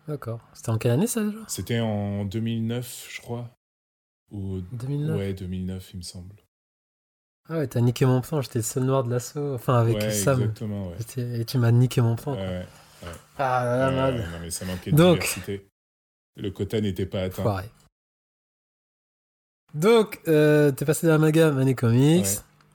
D'accord. 0.06 0.40
C'était 0.54 0.70
en 0.70 0.78
quelle 0.78 0.92
année 0.92 1.06
ça 1.06 1.22
déjà? 1.22 1.38
C'était 1.48 1.80
en 1.80 2.24
2009, 2.24 3.08
je 3.10 3.20
crois. 3.20 3.50
Ou... 4.30 4.60
2009 4.72 5.18
Ouais, 5.18 5.34
2009, 5.34 5.90
il 5.92 5.96
me 5.98 6.02
semble. 6.02 6.34
Ah 7.50 7.58
ouais, 7.58 7.66
t'as 7.66 7.80
niqué 7.80 8.04
mon 8.04 8.20
plan, 8.20 8.42
j'étais 8.42 8.58
le 8.58 8.62
seul 8.62 8.84
noir 8.84 9.04
de 9.04 9.10
l'assaut, 9.10 9.54
enfin 9.54 9.80
avec 9.80 9.96
ouais, 9.96 10.10
Sam. 10.10 10.40
Exactement, 10.40 10.88
ouais. 10.88 11.40
Et 11.40 11.44
tu 11.44 11.56
m'as 11.56 11.72
niqué 11.72 12.00
mon 12.02 12.14
plan. 12.14 12.34
Ouais, 12.34 12.40
ouais. 12.40 12.66
Ah 13.38 13.64
là 13.64 13.90
là, 13.90 14.12
Non 14.12 14.40
mais 14.40 14.50
ça 14.50 14.64
manquait 14.66 14.92
de 14.92 14.96
Donc... 14.96 15.20
diversité. 15.20 15.66
Le 16.36 16.50
quota 16.50 16.80
n'était 16.80 17.06
pas 17.06 17.22
atteint. 17.22 17.42
Foiré. 17.42 17.68
Donc, 19.74 20.20
euh, 20.28 20.72
t'es 20.72 20.84
passé 20.84 21.06
de 21.06 21.12
l'amalgame 21.12 21.58
à 21.58 21.74
Comics. 21.74 22.26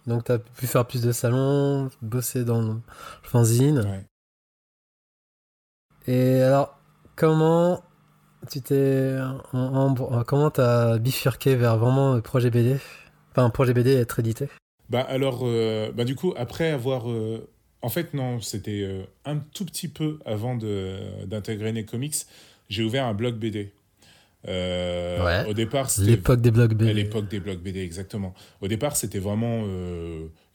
Donc, 0.05 0.25
t'as 0.25 0.37
pu 0.37 0.67
faire 0.67 0.85
plus 0.85 1.01
de 1.01 1.11
salons, 1.11 1.89
bosser 2.01 2.43
dans 2.43 2.61
le 2.61 2.75
fanzine. 3.23 3.79
Ouais. 3.79 4.05
Et 6.07 6.41
alors, 6.41 6.77
comment 7.15 7.81
tu 8.51 8.61
t'es. 8.61 9.17
comment 10.27 10.51
t'as 10.51 10.97
bifurqué 10.97 11.55
vers 11.55 11.77
vraiment 11.77 12.15
le 12.15 12.21
projet 12.21 12.49
BD 12.49 12.77
Enfin, 13.31 13.45
un 13.45 13.49
projet 13.49 13.73
BD 13.73 13.95
être 13.95 14.19
édité? 14.19 14.49
Bah 14.89 15.01
alors, 15.01 15.41
euh, 15.43 15.91
bah 15.91 16.03
du 16.03 16.15
coup, 16.15 16.33
après 16.37 16.69
avoir... 16.69 17.09
Euh, 17.09 17.49
en 17.81 17.89
fait, 17.89 18.13
non, 18.13 18.39
c'était 18.39 19.05
un 19.25 19.39
tout 19.39 19.65
petit 19.65 19.89
peu 19.89 20.19
avant 20.25 20.55
d'intégrer 20.55 21.83
comics 21.83 22.15
J'ai 22.69 22.83
ouvert 22.83 23.05
un 23.05 23.13
blog 23.13 23.35
BD. 23.35 23.73
Ouais. 24.45 25.45
Au 25.47 25.53
départ, 25.53 25.89
c'était... 25.89 26.11
L'époque 26.11 26.41
des 26.41 26.51
blogs 26.51 26.73
BD. 26.73 26.93
L'époque 26.93 27.29
des 27.29 27.39
blogs 27.39 27.59
BD, 27.59 27.81
exactement. 27.81 28.33
Au 28.61 28.67
départ, 28.67 28.95
c'était 28.95 29.19
vraiment 29.19 29.65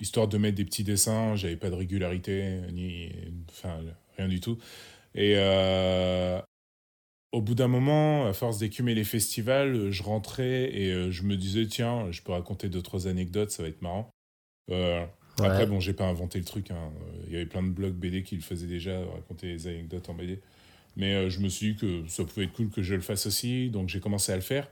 histoire 0.01 0.29
de 0.29 0.39
mettre 0.39 0.57
des 0.57 0.65
petits 0.65 0.85
dessins. 0.85 1.37
J'avais 1.37 1.57
pas 1.57 1.71
de 1.71 1.75
régularité, 1.75 2.61
ni... 2.73 3.11
Enfin, 3.51 3.79
rien 4.17 4.29
du 4.29 4.41
tout. 4.41 4.59
Et 5.15 5.37
au 7.33 7.43
bout 7.43 7.55
d'un 7.55 7.69
moment, 7.69 8.27
à 8.27 8.33
force 8.33 8.59
d'écumer 8.59 8.95
les 8.95 9.05
festivals, 9.05 9.91
je 9.91 10.03
rentrais 10.03 10.75
et 10.75 11.11
je 11.11 11.23
me 11.25 11.37
disais, 11.37 11.67
tiens, 11.67 12.11
je 12.11 12.23
peux 12.23 12.33
raconter 12.33 12.69
deux, 12.69 12.83
trois 12.83 13.07
anecdotes, 13.07 13.51
ça 13.51 13.63
va 13.63 13.69
être 13.69 13.83
marrant. 13.83 14.11
Euh, 14.71 15.05
après, 15.39 15.67
bon, 15.67 15.81
j'ai 15.81 15.93
pas 15.93 16.07
inventé 16.07 16.39
le 16.39 16.45
truc. 16.45 16.71
Hein. 16.71 16.91
Il 17.27 17.33
y 17.33 17.37
avait 17.37 17.47
plein 17.47 17.63
de 17.63 17.69
blogs 17.69 17.95
BD 17.95 18.23
qui 18.23 18.35
le 18.37 18.43
faisaient 18.43 18.67
déjà, 18.67 18.99
raconter 19.15 19.47
les 19.47 19.67
anecdotes 19.67 20.09
en 20.09 20.15
BD. 20.15 20.41
Mais 20.99 21.15
euh, 21.15 21.31
je 21.31 21.41
me 21.41 21.49
suis 21.49 21.73
dit 21.73 21.77
que 21.79 22.07
ça 22.09 22.25
pouvait 22.25 22.45
être 22.45 22.53
cool 22.53 22.69
que 22.69 22.83
je 22.83 22.95
le 22.95 23.01
fasse 23.01 23.27
aussi, 23.27 23.71
donc 23.71 23.89
j'ai 23.89 24.01
commencé 24.01 24.33
à 24.33 24.37
le 24.37 24.43
faire. 24.43 24.71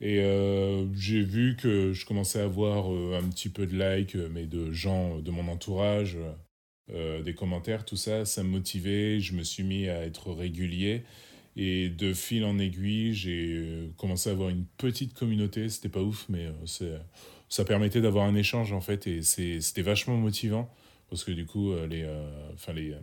Et 0.00 0.20
euh, 0.20 0.92
j'ai 0.94 1.22
vu 1.22 1.56
que 1.56 1.92
je 1.92 2.04
commençais 2.04 2.40
à 2.40 2.44
avoir 2.44 2.86
un 2.86 3.28
petit 3.28 3.48
peu 3.48 3.66
de 3.66 3.78
likes, 3.78 4.16
mais 4.16 4.46
de 4.46 4.72
gens 4.72 5.20
de 5.20 5.30
mon 5.30 5.48
entourage, 5.48 6.18
des 6.88 7.34
commentaires, 7.34 7.84
tout 7.84 7.96
ça, 7.96 8.24
ça 8.26 8.42
me 8.42 8.48
motivait. 8.50 9.20
Je 9.20 9.34
me 9.34 9.42
suis 9.42 9.62
mis 9.62 9.88
à 9.88 10.02
être 10.02 10.32
régulier. 10.32 11.02
Et 11.56 11.88
de 11.88 12.12
fil 12.12 12.44
en 12.44 12.58
aiguille, 12.58 13.14
j'ai 13.14 13.90
commencé 13.96 14.28
à 14.28 14.32
avoir 14.32 14.50
une 14.50 14.66
petite 14.76 15.14
communauté. 15.14 15.70
C'était 15.70 15.88
pas 15.88 16.02
ouf, 16.02 16.26
mais 16.28 16.46
ça 17.48 17.64
permettait 17.64 18.00
d'avoir 18.00 18.26
un 18.26 18.34
échange 18.34 18.72
en 18.72 18.80
fait 18.80 19.06
et 19.06 19.22
c'était 19.22 19.82
vachement 19.82 20.16
motivant 20.16 20.70
parce 21.08 21.24
que 21.24 21.30
du 21.30 21.46
coup 21.46 21.72
euh, 21.72 21.86
les, 21.86 22.02
euh, 22.02 22.52
enfin 22.54 22.72
les, 22.72 22.92
euh, 22.92 23.00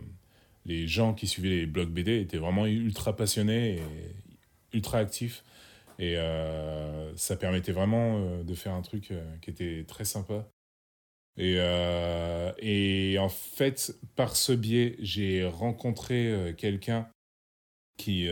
les 0.64 0.86
gens 0.86 1.14
qui 1.14 1.26
suivaient 1.26 1.50
les 1.50 1.66
blogs 1.66 1.90
BD 1.90 2.20
étaient 2.20 2.38
vraiment 2.38 2.66
ultra 2.66 3.16
passionnés 3.16 3.76
et 3.76 3.82
ultra 4.72 4.98
actifs 4.98 5.44
et 5.98 6.16
ça 7.14 7.36
permettait 7.36 7.70
vraiment 7.70 8.42
de 8.42 8.54
faire 8.54 8.72
un 8.72 8.82
truc 8.82 9.12
qui 9.42 9.50
était 9.50 9.84
très 9.86 10.04
sympa. 10.04 10.48
Et, 11.36 11.54
et 12.58 13.18
en 13.20 13.28
fait, 13.28 13.96
par 14.16 14.34
ce 14.34 14.50
biais, 14.50 14.96
j'ai 14.98 15.46
rencontré 15.46 16.54
quelqu'un 16.58 17.08
qui, 17.96 18.26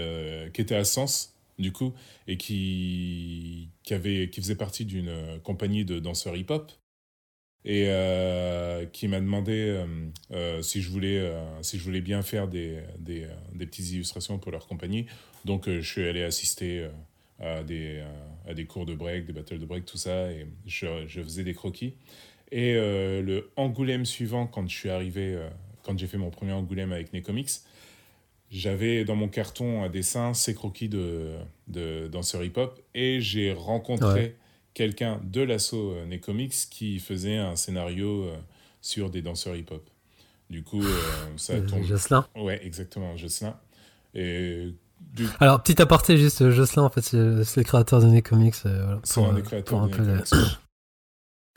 qui 0.52 0.60
était 0.60 0.74
à 0.74 0.84
Sens 0.84 1.32
du 1.58 1.72
coup, 1.72 1.94
et 2.26 2.36
qui, 2.36 3.70
qui, 3.82 3.94
avait, 3.94 4.28
qui 4.30 4.40
faisait 4.40 4.56
partie 4.56 4.84
d'une 4.84 5.08
euh, 5.08 5.38
compagnie 5.38 5.84
de 5.84 5.98
danseurs 5.98 6.36
hip-hop, 6.36 6.72
et 7.64 7.86
euh, 7.88 8.86
qui 8.86 9.06
m'a 9.08 9.20
demandé 9.20 9.84
euh, 10.32 10.62
si, 10.62 10.82
je 10.82 10.90
voulais, 10.90 11.32
si 11.62 11.78
je 11.78 11.84
voulais 11.84 12.00
bien 12.00 12.22
faire 12.22 12.48
des, 12.48 12.80
des, 12.98 13.26
petites 13.58 13.90
illustrations 13.90 14.38
pour 14.38 14.52
leur 14.52 14.66
compagnie. 14.66 15.06
Donc, 15.44 15.68
je 15.68 15.80
suis 15.80 16.06
allé 16.06 16.22
assister 16.22 16.88
à, 17.40 17.62
des, 17.62 18.02
à 18.48 18.54
des 18.54 18.64
cours 18.64 18.86
de 18.86 18.94
break, 18.94 19.26
des 19.26 19.32
battles 19.32 19.58
de 19.58 19.66
break, 19.66 19.84
tout 19.84 19.96
ça, 19.96 20.30
et 20.32 20.46
je, 20.66 21.06
faisais 21.06 21.44
des 21.44 21.54
croquis. 21.54 21.94
Et 22.50 22.74
le 22.74 23.50
Angoulême 23.56 24.04
suivant, 24.06 24.46
quand 24.46 24.68
je 24.68 24.76
suis 24.76 24.90
arrivé, 24.90 25.38
quand 25.84 25.98
j'ai 25.98 26.06
fait 26.06 26.18
mon 26.18 26.30
premier 26.30 26.52
Angoulême 26.52 26.92
avec 26.92 27.12
Necomics, 27.12 27.60
j'avais 28.52 29.04
dans 29.04 29.16
mon 29.16 29.28
carton 29.28 29.82
un 29.82 29.88
dessin, 29.88 30.34
ces 30.34 30.54
croquis 30.54 30.88
de, 30.88 31.32
de 31.68 32.08
danseurs 32.08 32.44
hip-hop, 32.44 32.80
et 32.94 33.20
j'ai 33.20 33.52
rencontré 33.52 34.36
quelqu'un 34.74 35.20
de 35.24 35.40
l'assaut 35.42 35.92
euh, 35.92 36.06
Necomics 36.06 36.68
qui 36.70 36.98
faisait 36.98 37.36
un 37.36 37.56
scénario 37.56 38.24
euh, 38.24 38.36
sur 38.80 39.10
des 39.10 39.22
danseurs 39.22 39.56
hip-hop. 39.56 39.88
Du 40.50 40.62
coup, 40.62 40.82
euh, 40.82 40.96
ça 41.36 41.60
tombe. 41.60 41.82
Jocelyn 41.84 42.26
Ouais, 42.36 42.60
exactement, 42.64 43.16
Jocelyn. 43.16 43.54
Et 44.14 44.74
Alors, 45.40 45.62
petit 45.62 45.80
aparté, 45.80 46.18
juste, 46.18 46.50
Jocelyn, 46.50 46.84
en 46.84 46.90
fait, 46.90 47.00
c'est 47.02 47.16
le 47.16 47.62
créateur 47.62 48.00
de 48.00 48.06
Necomics. 48.06 48.56
voilà, 48.64 49.00
c'est 49.04 49.22
un 49.22 49.32
des 49.32 49.42
créateurs 49.42 49.88
de 49.88 49.96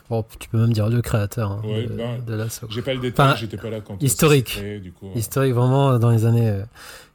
Bon, 0.08 0.23
tu 0.39 0.49
peux 0.49 0.60
même 0.60 0.71
dire 0.71 0.88
le 0.88 1.01
créateur 1.01 1.51
hein, 1.51 1.62
de, 1.63 1.88
ben, 1.88 2.36
l'assaut. 2.36 2.67
J'ai 2.69 2.84
pas 2.84 2.93
le 2.93 2.99
détail, 2.99 3.38
j'étais 3.39 3.58
pas 3.58 3.71
là 3.71 3.82
quand 3.82 4.01
Historique. 4.04 4.62
du 4.80 4.91
coup, 4.91 5.10
historique, 5.15 5.54
vraiment 5.54 5.97
dans 5.97 6.12
les 6.12 6.25
années 6.25 6.62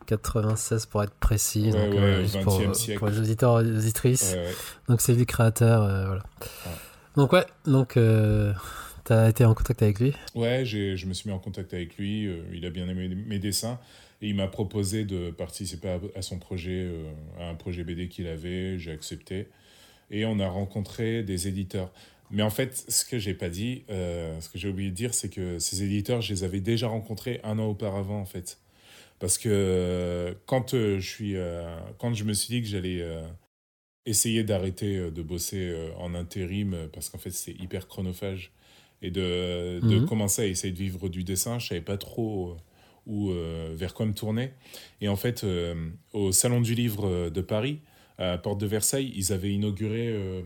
96 0.07 0.87
pour 0.87 1.03
être 1.03 1.15
précis. 1.15 1.71
Ouais, 1.71 1.91
donc, 1.91 1.95
ouais, 1.95 2.23
juste 2.23 2.41
pour, 2.43 2.63
pour, 2.99 3.09
les 3.09 3.19
auditeurs 3.19 3.61
et 3.61 3.65
les 3.65 3.79
auditrices. 3.79 4.37
Donc 4.89 5.01
c'est 5.01 5.13
lui 5.13 5.21
le 5.21 5.25
créateur. 5.27 5.83
Euh, 5.83 6.07
voilà. 6.07 6.23
Donc 7.17 7.33
ouais, 7.33 7.45
donc 7.67 7.97
euh, 7.97 8.53
tu 9.05 9.13
as 9.13 9.29
été 9.29 9.45
en 9.45 9.55
contact 9.55 9.83
avec 9.83 10.01
lui? 10.01 10.15
Ouais, 10.35 10.65
je 10.65 11.07
me 11.07 11.15
suis 11.15 11.29
mis 11.29 11.35
en 11.35 11.39
contact 11.39 11.75
avec 11.75 11.97
lui. 11.97 12.27
Euh, 12.27 12.43
il 12.53 12.65
a 12.67 12.71
bien 12.71 12.89
aimé 12.89 13.09
mes 13.09 13.39
dessins. 13.39 13.79
Et 14.23 14.29
il 14.29 14.35
m'a 14.35 14.49
proposé 14.49 15.07
de 15.07 15.31
participer 15.31 15.99
à, 16.15 16.21
son 16.21 16.39
projet, 16.39 16.91
à 17.39 17.49
un 17.49 17.55
projet 17.55 17.85
BD 17.85 18.09
qu'il 18.09 18.27
avait. 18.27 18.79
J'ai 18.79 18.93
accepté. 18.93 19.49
Et 20.11 20.27
on 20.27 20.39
a 20.41 20.49
rencontré 20.49 21.23
des 21.23 21.49
éditeurs. 21.49 21.91
Mais 22.31 22.43
en 22.43 22.51
fait, 22.51 22.85
ce 22.89 23.07
que 23.07 23.19
j'ai 23.19 23.33
pas 23.33 23.49
dit, 23.49 23.85
ce 23.89 24.47
que 24.51 24.59
j'ai 24.59 24.69
oublié 24.69 24.91
de 24.91 24.95
dire, 24.95 25.15
c'est 25.15 25.31
que 25.31 25.59
ces 25.59 25.83
éditeurs, 25.83 26.21
je 26.21 26.35
les 26.35 26.45
avais 26.45 26.61
déjà 26.61 26.87
rencontrés 26.87 27.41
un 27.45 27.59
an 27.59 27.65
auparavant, 27.65 28.21
en 28.21 28.27
fait. 28.27 28.59
Parce 29.21 29.39
que 29.39 30.35
quand, 30.47 30.71
je, 30.73 30.99
suis, 30.99 31.37
quand 31.99 32.15
je 32.15 32.25
me 32.25 32.33
suis 32.33 32.55
dit 32.55 32.63
que 32.63 32.67
j'allais 32.67 33.07
essayer 34.07 34.43
d'arrêter 34.43 35.11
de 35.11 35.23
bosser 35.23 35.73
en 35.99 36.15
intérim, 36.15 36.89
parce 36.93 37.11
qu'en 37.11 37.19
fait 37.19 37.31
c'est 37.31 37.53
hyper 37.53 37.87
chronophage, 37.87 38.53
et 39.03 39.11
de, 39.11 39.79
de 39.83 40.01
mmh 40.01 40.07
commencer 40.07 40.43
à 40.43 40.47
essayer 40.47 40.73
de 40.73 40.79
vivre 40.79 41.09
du 41.09 41.23
dessin, 41.23 41.59
je 41.59 41.69
savais 41.69 41.81
pas 41.83 41.99
trop 41.99 42.57
où, 43.07 43.31
vers 43.75 43.93
quoi 43.95 44.07
me 44.07 44.15
tourner. 44.15 44.53
Et 45.03 45.09
en 45.09 45.17
fait, 45.17 45.47
au 46.13 46.33
Salon 46.33 46.63
du 46.63 46.75
Livre 46.75 47.29
de 47.29 47.41
Paris, 47.43 47.81
à 48.19 48.39
Porte 48.39 48.61
de 48.61 48.67
Versailles, 48.67 49.13
ils 49.15 49.33
avaient 49.33 49.53
inauguré 49.53 50.43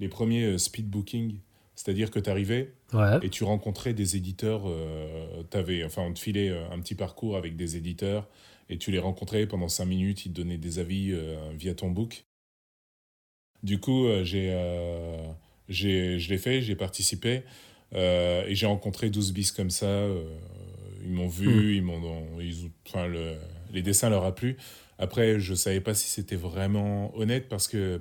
les 0.00 0.08
premiers 0.08 0.58
speed 0.58 0.88
booking. 0.88 1.38
C'est-à-dire 1.78 2.10
que 2.10 2.18
tu 2.18 2.28
arrivais 2.28 2.72
et 3.22 3.28
tu 3.28 3.44
rencontrais 3.44 3.94
des 3.94 4.16
éditeurs. 4.16 4.64
avais, 5.52 5.84
enfin, 5.84 6.02
on 6.02 6.12
te 6.12 6.18
filait 6.18 6.50
un 6.72 6.80
petit 6.80 6.96
parcours 6.96 7.36
avec 7.36 7.54
des 7.54 7.76
éditeurs 7.76 8.26
et 8.68 8.78
tu 8.78 8.90
les 8.90 8.98
rencontrais 8.98 9.46
pendant 9.46 9.68
cinq 9.68 9.84
minutes. 9.84 10.26
Ils 10.26 10.32
te 10.32 10.40
donnaient 10.40 10.58
des 10.58 10.80
avis 10.80 11.14
via 11.56 11.74
ton 11.74 11.90
book. 11.90 12.24
Du 13.62 13.78
coup, 13.78 14.08
j'ai, 14.24 14.52
j'ai, 15.68 16.18
je 16.18 16.30
l'ai 16.30 16.38
fait, 16.38 16.62
j'ai 16.62 16.74
participé 16.74 17.42
et 17.94 18.48
j'ai 18.54 18.66
rencontré 18.66 19.08
12 19.08 19.32
bis 19.32 19.52
comme 19.52 19.70
ça 19.70 20.08
ils 21.08 21.14
m'ont 21.14 21.28
vu, 21.28 21.48
hmm. 21.48 21.74
ils 21.74 21.82
m'ont, 21.82 22.38
enfin, 22.86 23.06
le, 23.06 23.36
les 23.72 23.82
dessins 23.82 24.10
leur 24.10 24.24
a 24.24 24.34
plu. 24.34 24.56
Après, 24.98 25.38
je 25.38 25.54
savais 25.54 25.80
pas 25.80 25.94
si 25.94 26.08
c'était 26.08 26.36
vraiment 26.36 27.16
honnête 27.16 27.48
parce 27.48 27.68
que 27.68 28.00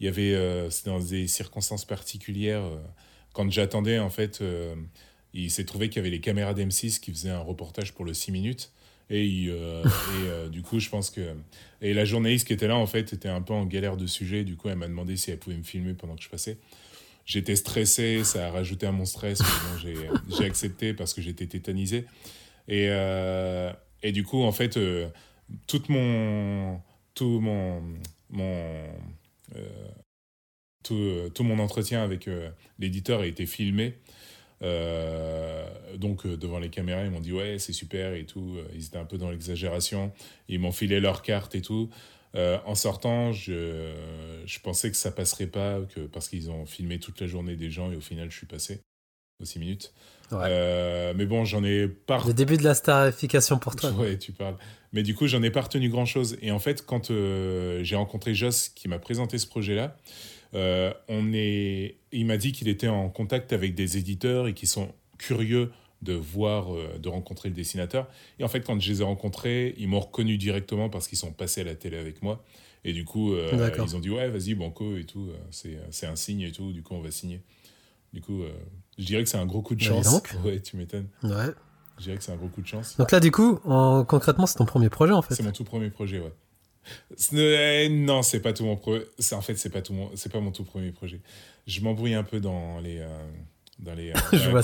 il 0.00 0.06
y 0.06 0.08
avait, 0.08 0.34
euh, 0.34 0.70
c'est 0.70 0.86
dans 0.86 1.00
des 1.00 1.26
circonstances 1.26 1.84
particulières. 1.84 2.64
Euh, 2.64 2.76
quand 3.32 3.50
j'attendais, 3.50 3.98
en 3.98 4.10
fait, 4.10 4.40
euh, 4.40 4.74
il 5.32 5.50
s'est 5.50 5.64
trouvé 5.64 5.88
qu'il 5.88 5.96
y 5.96 6.00
avait 6.00 6.10
les 6.10 6.20
caméras 6.20 6.54
d'M6 6.54 7.00
qui 7.00 7.10
faisaient 7.12 7.30
un 7.30 7.40
reportage 7.40 7.92
pour 7.92 8.04
le 8.04 8.14
6 8.14 8.32
minutes. 8.32 8.72
Et, 9.08 9.44
et 9.46 10.48
du 10.50 10.62
coup, 10.62 10.80
je 10.80 10.88
pense 10.88 11.10
que. 11.10 11.34
Et 11.80 11.94
la 11.94 12.04
journaliste 12.04 12.46
qui 12.46 12.52
était 12.52 12.66
là, 12.66 12.76
en 12.76 12.86
fait, 12.86 13.12
était 13.12 13.28
un 13.28 13.40
peu 13.40 13.52
en 13.52 13.64
galère 13.64 13.96
de 13.96 14.06
sujet. 14.06 14.42
Du 14.42 14.56
coup, 14.56 14.68
elle 14.68 14.76
m'a 14.76 14.88
demandé 14.88 15.16
si 15.16 15.30
elle 15.30 15.38
pouvait 15.38 15.56
me 15.56 15.62
filmer 15.62 15.94
pendant 15.94 16.16
que 16.16 16.22
je 16.22 16.28
passais. 16.28 16.58
J'étais 17.26 17.56
stressé, 17.56 18.22
ça 18.22 18.46
a 18.46 18.50
rajouté 18.50 18.86
à 18.86 18.92
mon 18.92 19.04
stress, 19.04 19.40
mais 19.84 19.94
j'ai 20.38 20.44
accepté 20.44 20.94
parce 20.94 21.12
que 21.12 21.20
j'étais 21.20 21.46
tétanisé. 21.46 22.06
Et, 22.68 22.88
euh, 22.90 23.72
et 24.02 24.12
du 24.12 24.24
coup, 24.24 24.42
en 24.42 24.52
fait, 24.52 24.76
euh, 24.76 25.08
tout 25.66 25.82
mon, 25.88 26.80
tout 27.14 27.40
mon, 27.40 27.82
mon 28.30 28.44
euh, 28.44 28.88
tout, 30.84 31.30
tout, 31.34 31.44
mon 31.44 31.58
entretien 31.58 32.02
avec 32.02 32.28
l'éditeur 32.78 33.20
a 33.20 33.26
été 33.26 33.46
filmé. 33.46 33.94
donc 34.60 36.26
devant 36.26 36.58
les 36.58 36.70
caméras, 36.70 37.04
ils 37.04 37.10
m'ont 37.10 37.20
dit 37.20 37.32
ouais 37.32 37.58
c'est 37.58 37.72
super 37.72 38.14
et 38.14 38.26
tout. 38.26 38.56
Ils 38.74 38.86
étaient 38.86 38.98
un 38.98 39.04
peu 39.04 39.18
dans 39.18 39.30
l'exagération. 39.30 40.12
Ils 40.48 40.60
m'ont 40.60 40.72
filé 40.72 41.00
leur 41.00 41.22
carte 41.22 41.54
et 41.54 41.62
tout. 41.62 41.90
Euh, 42.36 42.58
en 42.66 42.74
sortant, 42.74 43.32
je, 43.32 43.94
je, 44.44 44.60
pensais 44.60 44.90
que 44.90 44.96
ça 44.96 45.10
passerait 45.10 45.46
pas, 45.46 45.80
que, 45.94 46.00
parce 46.00 46.28
qu'ils 46.28 46.50
ont 46.50 46.66
filmé 46.66 46.98
toute 46.98 47.20
la 47.20 47.26
journée 47.26 47.56
des 47.56 47.70
gens 47.70 47.90
et 47.90 47.96
au 47.96 48.00
final, 48.00 48.30
je 48.30 48.36
suis 48.36 48.46
passé 48.46 48.82
aux 49.40 49.44
6 49.44 49.58
minutes. 49.58 49.92
Euh, 50.32 51.14
mais 51.16 51.26
bon, 51.26 51.44
j'en 51.44 51.62
ai 51.62 51.86
pas. 51.86 52.22
Le 52.26 52.34
début 52.34 52.56
de 52.56 52.64
la 52.64 52.74
starification 52.74 53.58
pour 53.58 53.76
toi. 53.76 53.90
Ouais, 53.92 54.18
tu 54.18 54.32
parles. 54.32 54.56
Mais 54.92 55.02
du 55.02 55.14
coup, 55.14 55.26
j'en 55.26 55.42
ai 55.42 55.50
pas 55.50 55.60
retenu 55.60 55.88
grand 55.88 56.06
chose. 56.06 56.36
Et 56.42 56.50
en 56.50 56.58
fait, 56.58 56.84
quand 56.84 57.10
euh, 57.10 57.84
j'ai 57.84 57.96
rencontré 57.96 58.34
Joss 58.34 58.68
qui 58.68 58.88
m'a 58.88 58.98
présenté 58.98 59.38
ce 59.38 59.46
projet-là, 59.46 59.96
on 61.08 61.32
est... 61.34 61.96
il 62.12 62.24
m'a 62.26 62.38
dit 62.38 62.52
qu'il 62.52 62.68
était 62.68 62.88
en 62.88 63.10
contact 63.10 63.52
avec 63.52 63.74
des 63.74 63.98
éditeurs 63.98 64.48
et 64.48 64.54
qui 64.54 64.66
sont 64.66 64.92
curieux 65.18 65.70
de 66.02 66.12
voir, 66.12 66.74
euh, 66.74 66.98
de 66.98 67.08
rencontrer 67.08 67.48
le 67.48 67.54
dessinateur. 67.54 68.08
Et 68.38 68.44
en 68.44 68.48
fait, 68.48 68.60
quand 68.60 68.80
je 68.80 68.90
les 68.90 69.00
ai 69.00 69.04
rencontrés, 69.04 69.74
ils 69.78 69.88
m'ont 69.88 70.00
reconnu 70.00 70.36
directement 70.36 70.88
parce 70.88 71.08
qu'ils 71.08 71.18
sont 71.18 71.32
passés 71.32 71.62
à 71.62 71.64
la 71.64 71.74
télé 71.74 71.96
avec 71.96 72.22
moi. 72.22 72.44
Et 72.84 72.92
du 72.92 73.04
coup, 73.04 73.34
euh, 73.34 73.70
ils 73.84 73.96
ont 73.96 74.00
dit 74.00 74.10
ouais, 74.10 74.28
vas-y, 74.28 74.54
banco 74.54 74.96
et 74.96 75.04
tout. 75.04 75.28
Euh, 75.30 75.76
c'est 75.90 76.06
un 76.06 76.16
signe 76.16 76.42
et 76.42 76.52
tout. 76.52 76.72
Du 76.72 76.82
coup, 76.82 76.94
on 76.94 77.00
va 77.00 77.10
signer. 77.10 77.40
Du 78.12 78.20
coup, 78.20 78.44
je 78.98 79.04
dirais 79.04 79.22
que 79.22 79.28
c'est 79.28 79.38
un 79.38 79.46
gros 79.46 79.62
coup 79.62 79.74
de 79.74 79.82
chance. 79.82 80.22
ouais, 80.44 80.60
tu 80.60 80.76
m'étonnes. 80.76 81.08
Ouais. 81.22 81.52
Je 81.98 82.04
dirais 82.04 82.16
que 82.16 82.24
c'est 82.24 82.32
un 82.32 82.36
gros 82.36 82.48
coup 82.48 82.62
de 82.62 82.66
chance. 82.66 82.96
Donc 82.98 83.10
là, 83.10 83.20
du 83.20 83.30
coup, 83.30 83.58
en... 83.64 84.04
concrètement, 84.04 84.46
c'est 84.46 84.58
ton 84.58 84.66
premier 84.66 84.90
projet 84.90 85.12
en 85.12 85.22
fait. 85.22 85.34
C'est 85.34 85.42
mon 85.42 85.52
tout 85.52 85.64
premier 85.64 85.90
projet, 85.90 86.20
ouais. 86.20 87.88
Non, 87.88 88.22
c'est 88.22 88.40
pas 88.40 88.52
tout 88.52 88.64
mon 88.64 88.76
projet. 88.76 89.06
En 89.32 89.40
fait, 89.40 89.56
c'est 89.56 89.70
pas 89.70 89.82
tout 89.82 89.92
mon, 89.92 90.10
c'est 90.14 90.30
pas 90.30 90.40
mon 90.40 90.52
tout 90.52 90.64
premier 90.64 90.92
projet. 90.92 91.20
Je 91.66 91.80
m'embrouille 91.80 92.14
un 92.14 92.22
peu 92.22 92.38
dans 92.38 92.78
les, 92.80 93.04
dans 93.78 93.94
les, 93.94 94.12
Je 94.32 94.50
vois 94.50 94.62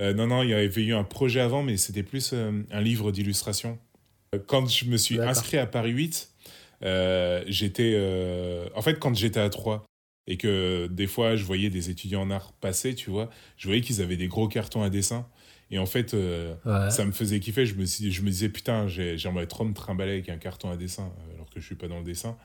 euh, 0.00 0.14
non, 0.14 0.26
non, 0.26 0.42
il 0.42 0.50
y 0.50 0.54
avait 0.54 0.82
eu 0.82 0.94
un 0.94 1.04
projet 1.04 1.40
avant, 1.40 1.62
mais 1.62 1.76
c'était 1.76 2.02
plus 2.02 2.32
euh, 2.32 2.62
un 2.70 2.80
livre 2.80 3.12
d'illustration. 3.12 3.78
Quand 4.46 4.66
je 4.66 4.84
me 4.84 4.96
suis 4.96 5.20
inscrit 5.20 5.58
à 5.58 5.66
Paris 5.66 5.90
8, 5.90 6.30
euh, 6.82 7.42
j'étais. 7.48 8.70
En 8.74 8.82
fait, 8.82 8.98
quand 8.98 9.14
j'étais 9.14 9.40
à 9.40 9.50
3 9.50 9.84
et 10.30 10.36
que 10.36 10.86
des 10.86 11.06
fois 11.06 11.36
je 11.36 11.44
voyais 11.44 11.68
des 11.68 11.90
étudiants 11.90 12.22
en 12.22 12.30
art 12.30 12.52
passer, 12.54 12.94
tu 12.94 13.10
vois, 13.10 13.28
je 13.56 13.66
voyais 13.66 13.82
qu'ils 13.82 14.00
avaient 14.00 14.16
des 14.16 14.28
gros 14.28 14.48
cartons 14.48 14.82
à 14.82 14.90
dessin. 14.90 15.26
Et 15.72 15.78
en 15.78 15.86
fait, 15.86 16.16
ça 16.64 17.04
me 17.04 17.12
faisait 17.12 17.38
kiffer. 17.38 17.64
Je 17.64 17.76
me, 17.76 17.84
je 17.86 18.22
me 18.22 18.30
disais, 18.30 18.48
putain, 18.48 18.88
j'aimerais 18.88 19.46
trop 19.46 19.64
me 19.64 19.72
trimballer 19.72 20.14
avec 20.14 20.28
un 20.28 20.36
carton 20.36 20.68
à 20.68 20.76
dessin, 20.76 21.12
alors 21.32 21.48
que 21.48 21.60
je 21.60 21.64
suis 21.66 21.76
pas 21.76 21.86
dans 21.86 21.98
le 21.98 22.04
dessin. 22.04 22.36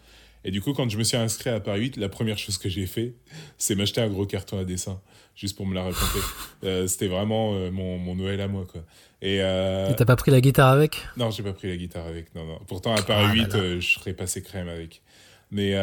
Et 0.46 0.52
du 0.52 0.62
coup, 0.62 0.74
quand 0.74 0.88
je 0.88 0.98
me 0.98 1.04
suis 1.04 1.18
inscrit 1.18 1.50
à 1.50 1.60
Paris 1.60 1.82
8, 1.82 1.98
la 1.98 2.08
première 2.08 2.38
chose 2.38 2.60
que 2.60 2.70
j'ai 2.70 2.86
fait, 2.86 3.16
c'est 3.58 3.74
m'acheter 3.74 4.00
un 4.00 4.10
gros 4.10 4.28
carton 4.28 4.60
à 4.60 4.64
dessin, 4.64 5.02
juste 5.36 5.58
pour 5.58 5.66
me 5.66 5.74
la 5.74 5.84
raconter. 5.84 6.20
Euh, 6.64 6.88
c'était 6.88 7.08
vraiment 7.08 7.54
euh, 7.54 7.70
mon, 7.70 8.00
mon, 8.00 8.16
Noël 8.16 8.42
à 8.42 8.48
moi, 8.48 8.66
quoi. 8.72 8.82
Et 9.22 9.40
euh... 9.42 9.94
t'as 9.94 10.06
pas 10.06 10.16
pris 10.16 10.32
la 10.32 10.42
guitare 10.42 10.70
avec? 10.70 10.98
Non, 11.16 11.30
j'ai 11.30 11.44
pas 11.44 11.54
pris 11.54 11.68
la 11.68 11.78
guitare 11.78 12.08
avec. 12.08 12.34
Non, 12.34 12.46
non. 12.46 12.60
Pourtant, 12.66 12.96
à 12.96 13.02
Paris 13.04 13.40
8, 13.40 13.48
ah 13.52 13.58
euh, 13.58 13.80
je 13.80 14.00
serais 14.00 14.14
passé 14.14 14.42
crème 14.42 14.68
avec. 14.68 15.04
Mais, 15.52 15.74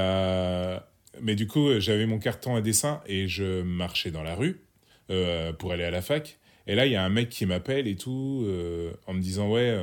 mais 1.21 1.35
du 1.35 1.47
coup, 1.47 1.79
j'avais 1.79 2.07
mon 2.07 2.19
carton 2.19 2.55
à 2.55 2.61
dessin 2.61 3.03
et 3.07 3.29
je 3.29 3.63
marchais 3.63 4.11
dans 4.11 4.23
la 4.23 4.35
rue 4.35 4.61
pour 5.59 5.73
aller 5.73 5.85
à 5.85 5.91
la 5.91 6.03
fac. 6.03 6.39
Et 6.67 6.75
là, 6.75 6.87
il 6.87 6.93
y 6.93 6.97
a 6.97 7.05
un 7.05 7.09
mec 7.09 7.29
qui 7.29 7.45
m'appelle 7.45 7.87
et 7.87 7.97
tout, 7.97 8.47
en 9.07 9.15
me 9.15 9.21
disant 9.21 9.51
Ouais 9.51 9.77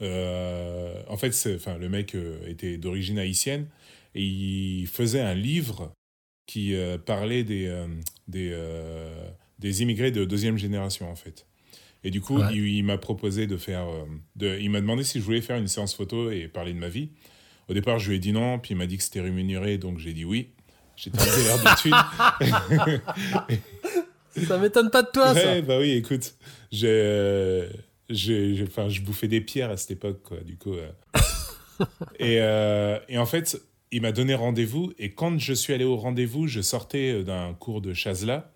euh, 0.00 1.02
en 1.08 1.16
fait, 1.16 1.34
enfin, 1.54 1.78
le 1.78 1.88
mec 1.88 2.14
euh, 2.14 2.38
était 2.46 2.76
d'origine 2.76 3.18
haïtienne 3.18 3.66
et 4.14 4.22
il 4.22 4.86
faisait 4.86 5.20
un 5.20 5.34
livre 5.34 5.92
qui 6.46 6.74
euh, 6.74 6.98
parlait 6.98 7.44
des, 7.44 7.86
des, 8.26 8.56
des, 9.58 9.82
immigrés 9.82 10.10
de 10.10 10.24
deuxième 10.24 10.56
génération, 10.56 11.10
en 11.10 11.16
fait. 11.16 11.46
Et 12.04 12.10
du 12.10 12.20
coup, 12.20 12.38
il, 12.52 12.84
m'a 12.84 12.96
proposé 12.96 13.46
de 13.46 13.56
faire. 13.56 13.86
de, 14.36 14.56
il 14.60 14.70
m'a 14.70 14.80
demandé 14.80 15.02
si 15.02 15.18
je 15.18 15.24
voulais 15.24 15.40
faire 15.40 15.56
une 15.56 15.66
séance 15.66 15.94
photo 15.94 16.30
et 16.30 16.46
parler 16.46 16.72
de 16.72 16.78
ma 16.78 16.88
vie. 16.88 17.10
Au 17.68 17.74
départ, 17.74 17.98
je 17.98 18.10
lui 18.10 18.16
ai 18.16 18.18
dit 18.18 18.32
non, 18.32 18.58
puis 18.58 18.74
il 18.74 18.76
m'a 18.76 18.86
dit 18.86 18.96
que 18.96 19.02
c'était 19.02 19.20
rémunéré, 19.20 19.78
donc 19.78 19.98
j'ai 19.98 20.12
dit 20.12 20.24
oui. 20.24 20.50
J'étais 20.96 21.18
un 21.20 21.24
l'air 21.24 21.58
de 21.58 23.00
ça 24.46 24.58
m'étonne 24.58 24.90
pas 24.90 25.02
de 25.02 25.08
toi, 25.12 25.32
ouais, 25.32 25.40
ça. 25.40 25.60
Bah 25.62 25.78
oui, 25.78 25.92
écoute, 25.92 26.34
j'ai 26.72 27.68
j'ai, 28.08 28.64
enfin, 28.66 28.88
je 28.88 29.00
bouffais 29.02 29.28
des 29.28 29.40
pierres 29.40 29.70
à 29.70 29.76
cette 29.76 29.92
époque, 29.92 30.22
quoi, 30.22 30.38
du 30.38 30.56
coup. 30.56 30.74
Euh. 30.74 30.90
et, 32.18 32.38
euh, 32.40 32.98
et, 33.08 33.18
en 33.18 33.26
fait, 33.26 33.60
il 33.92 34.02
m'a 34.02 34.12
donné 34.12 34.34
rendez-vous, 34.34 34.92
et 34.98 35.12
quand 35.12 35.38
je 35.38 35.52
suis 35.52 35.72
allé 35.72 35.84
au 35.84 35.96
rendez-vous, 35.96 36.46
je 36.46 36.60
sortais 36.60 37.12
euh, 37.12 37.22
d'un 37.22 37.54
cours 37.54 37.80
de 37.80 37.92
chazela, 37.92 38.50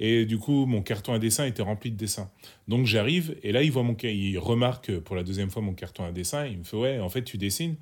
et 0.00 0.24
du 0.24 0.38
coup, 0.38 0.66
mon 0.66 0.82
carton 0.82 1.12
à 1.12 1.18
dessin 1.18 1.46
était 1.46 1.62
rempli 1.62 1.90
de 1.90 1.96
dessins. 1.96 2.30
Donc 2.66 2.86
j'arrive, 2.86 3.36
et 3.42 3.52
là, 3.52 3.62
il, 3.62 3.70
voit 3.70 3.82
mon, 3.82 3.96
il 4.02 4.38
remarque 4.38 4.98
pour 5.00 5.16
la 5.16 5.22
deuxième 5.22 5.50
fois 5.50 5.62
mon 5.62 5.74
carton 5.74 6.04
à 6.04 6.12
dessin, 6.12 6.46
il 6.46 6.58
me 6.58 6.64
fait 6.64 6.76
Ouais, 6.76 6.98
en 6.98 7.08
fait, 7.08 7.22
tu 7.22 7.38
dessines 7.38 7.76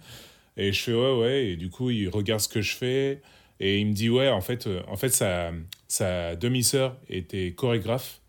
Et 0.57 0.73
je 0.73 0.83
fais 0.83 0.93
Ouais, 0.95 1.19
ouais, 1.19 1.47
et 1.47 1.57
du 1.57 1.71
coup, 1.71 1.91
il 1.91 2.09
regarde 2.09 2.41
ce 2.41 2.49
que 2.49 2.61
je 2.61 2.75
fais, 2.77 3.23
et 3.61 3.79
il 3.79 3.87
me 3.87 3.93
dit 3.93 4.11
Ouais, 4.11 4.29
en 4.29 4.41
fait, 4.41 4.69
en 4.89 4.97
fait 4.97 5.11
sa, 5.11 5.53
sa 5.89 6.37
demi-sœur 6.37 6.97
était 7.09 7.53
chorégraphe. 7.53 8.23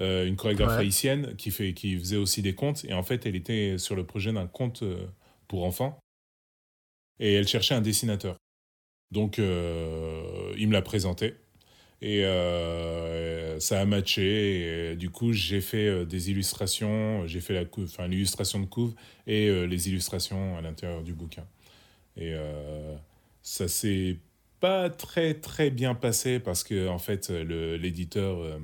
Euh, 0.00 0.26
une 0.26 0.34
chorégraphe 0.36 0.78
haïtienne 0.78 1.36
qui, 1.36 1.52
fait, 1.52 1.72
qui 1.72 1.96
faisait 1.98 2.16
aussi 2.16 2.42
des 2.42 2.54
contes. 2.54 2.84
Et 2.86 2.94
en 2.94 3.02
fait, 3.02 3.26
elle 3.26 3.36
était 3.36 3.78
sur 3.78 3.94
le 3.94 4.04
projet 4.04 4.32
d'un 4.32 4.46
conte 4.46 4.82
euh, 4.82 5.06
pour 5.48 5.64
enfants. 5.64 5.98
Et 7.20 7.34
elle 7.34 7.46
cherchait 7.46 7.74
un 7.74 7.80
dessinateur. 7.80 8.36
Donc, 9.12 9.38
euh, 9.38 10.52
il 10.58 10.68
me 10.68 10.72
l'a 10.72 10.82
présenté. 10.82 11.34
Et 12.02 12.22
ça 13.60 13.80
a 13.80 13.84
matché. 13.86 14.90
Et, 14.90 14.96
du 14.96 15.10
coup, 15.10 15.32
j'ai 15.32 15.60
fait 15.60 16.04
des 16.04 16.30
illustrations. 16.30 17.26
J'ai 17.26 17.40
fait 17.40 17.66
l'illustration 18.08 18.60
de 18.60 18.66
couve 18.66 18.94
et 19.26 19.66
les 19.66 19.88
illustrations 19.88 20.58
à 20.58 20.60
l'intérieur 20.60 21.02
du 21.02 21.14
bouquin. 21.14 21.46
Et 22.16 22.34
ça 23.42 23.68
s'est 23.68 24.18
pas 24.60 24.88
très 24.88 25.34
très 25.34 25.70
bien 25.70 25.94
passé 25.94 26.38
parce 26.38 26.64
que 26.64 26.88
en 26.88 26.98
fait 26.98 27.28
l'éditeur 27.30 28.58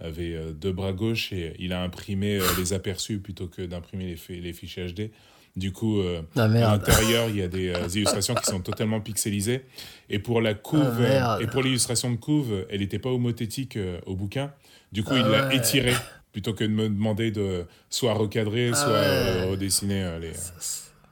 avait 0.00 0.34
euh, 0.34 0.52
deux 0.52 0.72
bras 0.72 0.92
gauches 0.92 1.32
et 1.32 1.54
il 1.58 1.72
a 1.72 1.82
imprimé 1.82 2.38
euh, 2.38 2.44
les 2.58 2.72
aperçus 2.72 3.18
plutôt 3.18 3.46
que 3.46 3.62
d'imprimer 3.62 4.16
les, 4.28 4.40
les 4.40 4.52
fichiers 4.52 4.86
HD. 4.86 5.10
Du 5.56 5.72
coup, 5.72 6.00
euh, 6.00 6.22
ah, 6.36 6.44
à 6.44 6.48
l'intérieur, 6.48 7.28
il 7.28 7.36
y 7.36 7.42
a 7.42 7.48
des 7.48 7.72
illustrations 7.96 8.34
qui 8.34 8.44
sont 8.44 8.60
totalement 8.60 9.00
pixelisées. 9.00 9.64
Et 10.08 10.20
pour 10.20 10.40
la 10.40 10.54
couve, 10.54 11.02
ah, 11.02 11.38
et 11.40 11.48
pour 11.48 11.62
l'illustration 11.62 12.12
de 12.12 12.16
couve, 12.16 12.64
elle 12.70 12.78
n'était 12.78 13.00
pas 13.00 13.10
homothétique 13.10 13.76
au 14.06 14.14
bouquin. 14.14 14.52
Du 14.92 15.02
coup, 15.02 15.16
il 15.16 15.24
l'a 15.24 15.52
étiré 15.52 15.94
plutôt 16.30 16.52
que 16.52 16.62
de 16.62 16.68
me 16.68 16.88
demander 16.88 17.32
de 17.32 17.64
soit 17.90 18.14
recadrer, 18.14 18.72
soit 18.72 19.46
redessiner 19.46 20.18
les. 20.20 20.32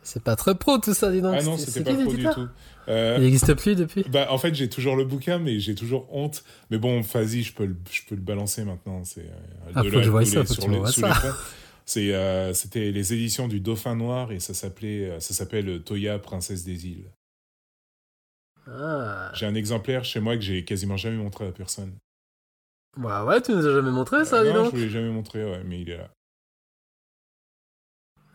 C'est 0.07 0.23
pas 0.23 0.37
très 0.37 0.55
pro 0.55 0.79
tout 0.79 0.95
ça, 0.95 1.11
dis 1.11 1.21
donc. 1.21 1.35
Ah 1.37 1.43
non, 1.43 1.57
c'était 1.57 1.83
pas 1.83 2.01
pro 2.01 2.15
du 2.15 2.23
tout. 2.23 2.47
Euh, 2.89 3.17
il 3.19 3.25
n'existe 3.25 3.53
plus 3.55 3.75
depuis? 3.75 4.05
Bah, 4.09 4.29
En 4.31 4.39
fait, 4.39 4.55
j'ai 4.55 4.69
toujours 4.69 4.95
le 4.95 5.05
bouquin, 5.05 5.41
mais 5.41 5.59
j'ai 5.59 5.75
toujours 5.75 6.07
honte. 6.15 6.45
Mais 6.71 6.79
bon, 6.79 7.01
vas-y, 7.01 7.43
je 7.43 7.53
peux, 7.53 7.67
le, 7.67 7.77
je 7.91 8.03
peux 8.09 8.15
le 8.15 8.21
balancer 8.21 8.65
maintenant. 8.65 9.03
C'est 9.03 9.23
euh, 9.23 9.73
ah, 9.75 9.83
faut 9.83 9.91
que 9.91 10.03
je 10.03 10.11
vois 10.11 10.25
ça, 10.25 10.45
faut 10.45 10.55
que 10.55 10.61
tu 10.61 10.71
vois 10.71 10.93
ça. 10.93 11.13
Euh, 11.97 12.53
c'était 12.53 12.91
les 12.91 13.15
éditions 13.15 13.47
du 13.47 13.61
Dauphin 13.61 13.95
Noir 13.95 14.33
et 14.33 14.41
ça 14.41 14.55
s'appelait, 14.55 15.21
ça 15.21 15.35
s'appelle 15.35 15.85
Toya, 15.85 16.19
princesse 16.19 16.65
des 16.65 16.89
îles. 16.89 17.13
Ah. 18.69 19.31
J'ai 19.35 19.47
un 19.47 19.55
exemplaire 19.55 20.05
chez 20.05 20.19
moi 20.19 20.35
que 20.35 20.43
j'ai 20.43 20.65
quasiment 20.65 20.97
jamais 20.97 21.17
montré 21.17 21.47
à 21.47 21.53
personne. 21.53 21.93
Bah 22.97 23.25
ouais, 23.25 23.41
tu 23.41 23.53
nous 23.53 23.65
as 23.65 23.73
jamais 23.73 23.93
montré 23.93 24.25
ça, 24.25 24.39
Euh, 24.39 24.45
dis 24.45 24.49
non, 24.53 24.65
donc. 24.65 24.73
je 24.73 24.77
vous 24.77 24.83
l'ai 24.83 24.91
jamais 24.91 25.11
montré, 25.11 25.45
ouais, 25.45 25.63
mais 25.65 25.81
il 25.81 25.91
est 25.91 25.97
là. 25.97 26.11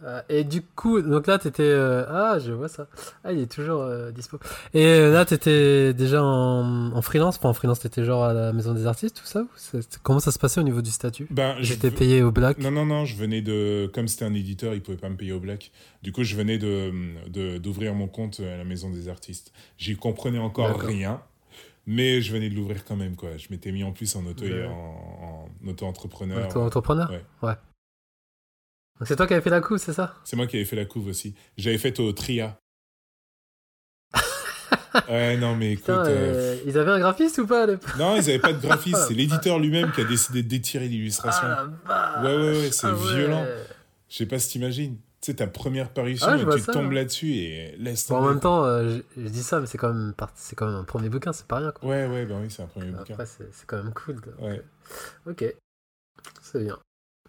Euh, 0.03 0.21
et 0.29 0.43
du 0.43 0.61
coup, 0.63 1.01
donc 1.01 1.27
là, 1.27 1.37
t'étais. 1.37 1.61
euh, 1.63 2.03
Ah, 2.09 2.39
je 2.39 2.51
vois 2.51 2.67
ça. 2.69 2.87
Ah, 3.23 3.31
il 3.33 3.39
est 3.39 3.51
toujours 3.51 3.81
euh, 3.81 4.11
dispo. 4.11 4.39
Et 4.73 4.85
euh, 4.85 5.13
là, 5.13 5.25
t'étais 5.25 5.93
déjà 5.93 6.23
en, 6.23 6.91
en 6.91 7.01
freelance. 7.01 7.37
Pas 7.37 7.49
en 7.49 7.53
freelance, 7.53 7.79
t'étais 7.81 8.03
genre 8.03 8.23
à 8.23 8.33
la 8.33 8.51
maison 8.53 8.73
des 8.73 8.87
artistes, 8.87 9.17
tout 9.17 9.25
ça 9.25 9.41
ou 9.41 9.79
Comment 10.01 10.19
ça 10.19 10.31
se 10.31 10.39
passait 10.39 10.59
au 10.59 10.63
niveau 10.63 10.81
du 10.81 10.89
statut? 10.91 11.27
Ben, 11.29 11.55
J'étais 11.59 11.89
v- 11.89 11.95
payé 11.95 12.23
au 12.23 12.31
black. 12.31 12.57
Non, 12.57 12.71
non, 12.71 12.85
non, 12.85 13.05
je 13.05 13.15
venais 13.15 13.41
de. 13.41 13.91
Comme 13.93 14.07
c'était 14.07 14.25
un 14.25 14.33
éditeur, 14.33 14.73
il 14.73 14.81
pouvait 14.81 14.97
pas 14.97 15.09
me 15.09 15.17
payer 15.17 15.33
au 15.33 15.39
black. 15.39 15.71
Du 16.01 16.11
coup, 16.11 16.23
je 16.23 16.35
venais 16.35 16.57
de 16.57 16.91
d'ouvrir 17.59 17.93
mon 17.93 18.07
compte 18.07 18.39
à 18.39 18.57
la 18.57 18.63
maison 18.63 18.89
des 18.89 19.07
artistes. 19.07 19.51
J'y 19.77 19.95
comprenais 19.95 20.39
encore 20.39 20.79
rien, 20.79 21.21
mais 21.85 22.21
je 22.21 22.33
venais 22.33 22.49
de 22.49 22.55
l'ouvrir 22.55 22.85
quand 22.85 22.95
même, 22.95 23.15
quoi. 23.15 23.37
Je 23.37 23.47
m'étais 23.51 23.71
mis 23.71 23.83
en 23.83 23.91
plus 23.91 24.15
en 24.15 24.25
auto 24.25 24.43
Ouais. 24.45 24.65
en, 24.65 25.47
en 25.65 25.69
auto-entrepreneur. 25.69 26.47
Toi, 26.49 26.63
entrepreneur 26.65 27.11
Ouais. 27.43 27.53
Donc 27.53 27.70
c'est 29.05 29.15
toi 29.15 29.27
qui 29.27 29.33
avais 29.33 29.41
fait 29.41 29.49
la 29.49 29.61
coupe, 29.61 29.77
c'est 29.79 29.93
ça? 29.93 30.15
C'est 30.23 30.35
moi 30.35 30.47
qui 30.47 30.57
avais 30.57 30.65
fait 30.65 30.75
la 30.75 30.85
couve 30.85 31.07
aussi. 31.07 31.35
J'avais 31.57 31.77
fait 31.77 31.99
au 31.99 32.11
Tria. 32.13 32.57
ouais, 35.09 35.37
non, 35.37 35.55
mais 35.55 35.73
écoute. 35.73 35.85
Putain, 35.85 36.05
euh, 36.05 36.33
euh, 36.55 36.57
ils 36.65 36.77
avaient 36.77 36.91
un 36.91 36.99
graphiste 36.99 37.37
ou 37.39 37.47
pas 37.47 37.63
à 37.63 37.65
l'époque 37.65 37.95
Non, 37.97 38.15
ils 38.15 38.29
avaient 38.29 38.39
pas 38.39 38.53
de 38.53 38.61
graphiste. 38.61 39.05
C'est 39.07 39.13
l'éditeur 39.15 39.59
lui-même 39.59 39.91
qui 39.91 40.01
a 40.01 40.05
décidé 40.05 40.43
d'étirer 40.43 40.87
l'illustration. 40.87 41.47
Ah, 41.87 42.21
Ouais, 42.23 42.35
ouais, 42.35 42.51
ouais, 42.61 42.71
c'est 42.71 42.87
Ah 42.87 42.93
ouais. 42.93 43.15
violent. 43.15 43.45
Je 44.09 44.17
sais 44.17 44.25
pas 44.25 44.39
si 44.39 44.49
t'imagines. 44.49 44.97
Tu 45.21 45.27
sais, 45.31 45.35
ta 45.35 45.45
première 45.47 45.89
parution, 45.93 46.25
Ah, 46.29 46.37
tu 46.51 46.59
ça, 46.59 46.73
tombes 46.73 46.87
ouais. 46.89 46.95
là-dessus 46.95 47.31
et 47.35 47.75
laisse 47.77 48.07
Bon, 48.09 48.15
en 48.15 48.19
tomber. 48.21 48.29
même 48.31 48.39
temps, 48.39 48.65
euh, 48.65 48.97
je, 49.15 49.21
je 49.21 49.27
dis 49.27 49.43
ça, 49.43 49.59
mais 49.59 49.67
c'est 49.67 49.77
quand 49.77 49.93
même 49.93 50.13
part- 50.17 50.31
c'est 50.35 50.55
quand 50.55 50.65
même 50.65 50.75
un 50.75 50.83
premier 50.83 51.09
bouquin, 51.09 51.31
c'est 51.31 51.45
pas 51.45 51.57
rien. 51.57 51.71
Quoi. 51.71 51.87
Ouais, 51.89 52.07
ouais, 52.07 52.25
bah 52.25 52.35
oui, 52.41 52.47
c'est 52.49 52.63
un 52.63 52.67
premier 52.67 52.89
bouquin. 52.89 53.13
Après, 53.13 53.27
c'est 53.27 53.45
quand 53.67 53.77
même 53.83 53.93
cool. 53.93 54.15
donc, 54.15 54.33
Ouais. 54.39 54.61
Ok, 55.27 55.45
c'est 56.41 56.63
bien, 56.63 56.79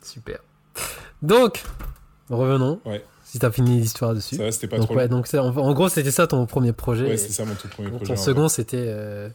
super. 0.02 0.38
Donc, 1.22 1.62
revenons. 2.30 2.80
Ouais. 2.84 3.04
Si 3.24 3.38
t'as 3.38 3.50
fini 3.50 3.78
l'histoire 3.80 4.14
dessus. 4.14 4.36
Ça 4.36 4.52
c'était 4.52 4.68
pas 4.68 4.76
donc 4.78 4.86
trop 4.88 4.96
ouais, 4.96 5.38
en, 5.38 5.56
en 5.56 5.72
gros, 5.72 5.88
c'était 5.88 6.10
ça 6.10 6.26
ton 6.26 6.44
premier 6.44 6.72
projet. 6.74 7.06
Ouais, 7.06 7.16
c'est 7.16 7.30
ça 7.32 7.46
mon 7.46 7.54
tout 7.54 7.68
premier 7.68 7.88
ton 7.90 7.96
projet. 7.96 8.12
en 8.12 8.16
second, 8.16 8.48
c'était 8.48 8.84
euh, 8.88 9.28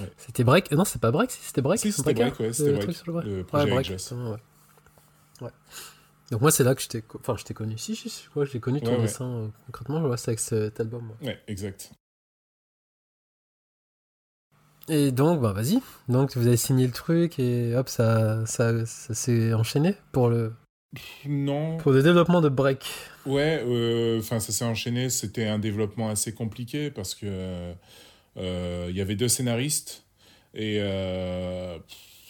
Ouais. 0.00 0.12
c'était 0.18 0.44
break. 0.44 0.70
euh, 0.72 0.76
Non, 0.76 0.84
c'est 0.84 1.00
pas 1.00 1.10
break, 1.10 1.30
si, 1.30 1.40
c'était 1.42 1.62
break. 1.62 1.80
Si, 1.80 1.90
c'était 1.92 2.12
break, 2.12 2.38
ouais, 2.40 2.52
c'était 2.52 2.72
le 2.72 2.76
break. 2.78 3.06
le 3.06 3.12
break. 3.12 3.24
Le 3.26 3.36
Ouais, 3.38 3.44
projet 3.44 3.62
avec 3.62 3.74
break. 3.74 3.88
Ouais, 4.12 4.30
ouais. 4.30 4.36
Ouais. 5.40 5.50
Donc 6.30 6.40
moi, 6.42 6.50
c'est 6.50 6.64
là 6.64 6.74
que 6.74 6.82
je 6.82 6.88
t'ai, 6.88 7.02
enfin, 7.20 7.36
je 7.38 7.44
t'ai 7.44 7.54
connu. 7.54 7.78
Si, 7.78 7.96
si, 7.96 8.10
si, 8.10 8.26
que 8.34 8.44
j'ai 8.44 8.60
connu 8.60 8.80
ton 8.82 8.88
Ouais, 8.90 8.96
ouais. 8.96 9.02
dessin 9.02 9.24
euh, 9.24 9.48
concrètement. 9.66 10.00
Je 10.02 10.06
vois, 10.06 10.16
c'est 10.18 10.30
avec 10.32 10.40
cet 10.40 10.78
album. 10.80 11.04
moi. 11.06 11.16
Ouais, 11.22 11.38
exact. 11.46 11.90
Et 14.88 15.10
donc, 15.12 15.40
bah 15.40 15.52
vas-y. 15.52 15.80
Donc 16.08 16.36
vous 16.36 16.46
avez 16.46 16.56
signé 16.56 16.86
le 16.86 16.92
truc 16.92 17.38
et 17.38 17.74
hop, 17.76 17.88
ça, 17.88 18.44
ça, 18.46 18.84
ça 18.86 19.14
s'est 19.14 19.52
enchaîné 19.54 19.96
pour 20.12 20.28
le, 20.28 20.52
Non. 21.26 21.76
pour 21.76 21.92
le 21.92 22.02
développement 22.02 22.40
de 22.40 22.48
Break. 22.48 22.84
Ouais, 23.26 23.62
euh, 23.66 24.18
enfin, 24.20 24.40
ça 24.40 24.52
s'est 24.52 24.64
enchaîné. 24.64 25.10
C'était 25.10 25.46
un 25.46 25.58
développement 25.58 26.08
assez 26.08 26.32
compliqué 26.32 26.90
parce 26.90 27.14
que 27.14 27.74
euh, 28.36 28.86
il 28.88 28.96
y 28.96 29.00
avait 29.00 29.16
deux 29.16 29.28
scénaristes 29.28 30.04
et 30.54 30.78
euh, 30.80 31.78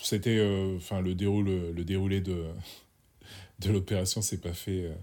c'était, 0.03 0.38
euh, 0.38 0.77
enfin, 0.77 1.01
le 1.01 1.14
déroule, 1.14 1.73
le 1.75 1.85
déroulé 1.85 2.21
de 2.21 2.44
de 3.61 3.73
l'opération, 3.73 4.23
c'est 4.23 4.40
pas 4.40 4.53
fait, 4.53 4.85
euh, 4.85 4.94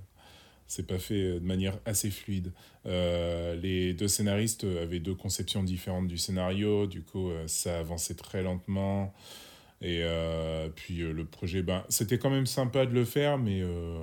c'est 0.67 0.87
pas 0.87 0.99
fait 0.99 1.21
euh, 1.21 1.39
de 1.39 1.45
manière 1.45 1.77
assez 1.85 2.09
fluide. 2.09 2.51
Euh, 2.85 3.55
les 3.55 3.93
deux 3.93 4.07
scénaristes 4.07 4.63
avaient 4.63 4.99
deux 4.99 5.15
conceptions 5.15 5.63
différentes 5.63 6.07
du 6.07 6.17
scénario, 6.17 6.87
du 6.87 7.01
coup, 7.01 7.29
euh, 7.29 7.43
ça 7.47 7.79
avançait 7.79 8.15
très 8.15 8.43
lentement. 8.43 9.13
Et 9.81 9.99
euh, 10.03 10.69
puis 10.69 11.01
euh, 11.01 11.11
le 11.13 11.25
projet, 11.25 11.61
ben, 11.61 11.83
c'était 11.89 12.17
quand 12.17 12.29
même 12.29 12.45
sympa 12.45 12.85
de 12.85 12.93
le 12.93 13.05
faire, 13.05 13.37
mais 13.37 13.61
euh, 13.61 13.99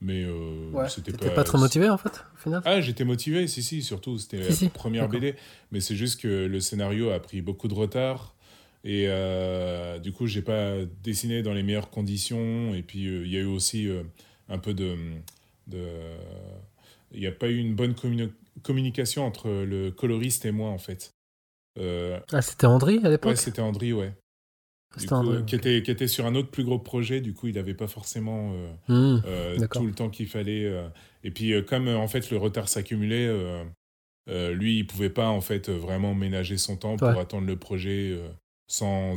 mais 0.00 0.24
euh, 0.24 0.86
c'était 0.88 1.12
T'étais 1.12 1.30
pas 1.30 1.44
très 1.44 1.58
motivé 1.58 1.88
en 1.88 1.96
fait, 1.98 2.24
au 2.34 2.38
final? 2.38 2.62
Ah, 2.64 2.80
j'étais 2.80 3.04
motivé, 3.04 3.46
si, 3.46 3.62
si, 3.62 3.82
surtout, 3.82 4.18
c'était 4.18 4.38
Si, 4.38 4.44
la 4.52 4.56
si, 4.56 4.68
première. 4.70 5.08
BD. 5.08 5.34
Mais 5.70 5.80
c'est 5.80 5.94
juste 5.96 6.20
que 6.20 6.28
le 6.46 6.60
scénario 6.60 7.10
a 7.10 7.20
pris 7.20 7.40
beaucoup 7.40 7.68
de 7.68 7.74
retard. 7.74 8.34
Et 8.84 9.04
euh, 9.08 9.98
du 9.98 10.12
coup, 10.12 10.26
j'ai 10.26 10.42
pas 10.42 10.84
dessiné 11.02 11.42
dans 11.42 11.54
les 11.54 11.62
meilleures 11.62 11.90
conditions. 11.90 12.74
Et 12.74 12.82
puis, 12.82 13.06
euh, 13.06 13.24
il 13.24 13.32
y 13.32 13.36
a 13.36 13.40
eu 13.40 13.44
aussi 13.46 13.88
euh, 13.88 14.02
un 14.48 14.58
peu 14.58 14.74
de. 14.74 14.96
de 15.68 15.78
il 17.12 17.20
n'y 17.20 17.26
a 17.26 17.32
pas 17.32 17.48
eu 17.48 17.56
une 17.58 17.74
bonne 17.74 17.92
communi- 17.94 18.32
communication 18.62 19.24
entre 19.24 19.48
le 19.48 19.90
coloriste 19.90 20.44
et 20.44 20.52
moi, 20.52 20.70
en 20.70 20.78
fait. 20.78 21.12
Euh, 21.78 22.18
Ah, 22.32 22.40
c'était 22.42 22.66
Andri 22.66 23.00
à 23.04 23.08
l'époque? 23.08 23.30
Ouais, 23.30 23.36
c'était 23.36 23.60
Andri, 23.62 23.92
ouais. 23.92 24.14
Coup, 25.04 25.44
qui, 25.46 25.54
était, 25.56 25.82
qui 25.82 25.90
était 25.90 26.08
sur 26.08 26.26
un 26.26 26.34
autre 26.34 26.48
plus 26.50 26.64
gros 26.64 26.78
projet. 26.78 27.20
Du 27.20 27.34
coup, 27.34 27.48
il 27.48 27.54
n'avait 27.54 27.74
pas 27.74 27.86
forcément. 27.88 28.52
euh, 28.54 28.66
Hmm. 28.88 29.22
euh, 29.26 29.66
tout 29.72 29.86
le 29.86 29.92
temps 29.92 30.08
qu'il 30.08 30.26
fallait. 30.28 30.64
euh. 30.64 30.86
Et 31.24 31.30
puis, 31.30 31.52
comme 31.64 31.88
en 31.88 32.08
fait 32.08 32.30
le 32.30 32.36
retard 32.38 32.68
s'accumulait, 32.68 33.28
lui, 34.28 34.78
il 34.78 34.86
pouvait 34.86 35.10
pas 35.10 35.28
en 35.28 35.40
fait 35.40 35.68
vraiment 35.68 36.14
ménager 36.14 36.56
son 36.56 36.76
temps 36.76 36.96
pour 36.96 37.08
Ouais. 37.08 37.18
attendre 37.20 37.46
le 37.46 37.56
projet 37.56 38.18
sans, 38.68 39.16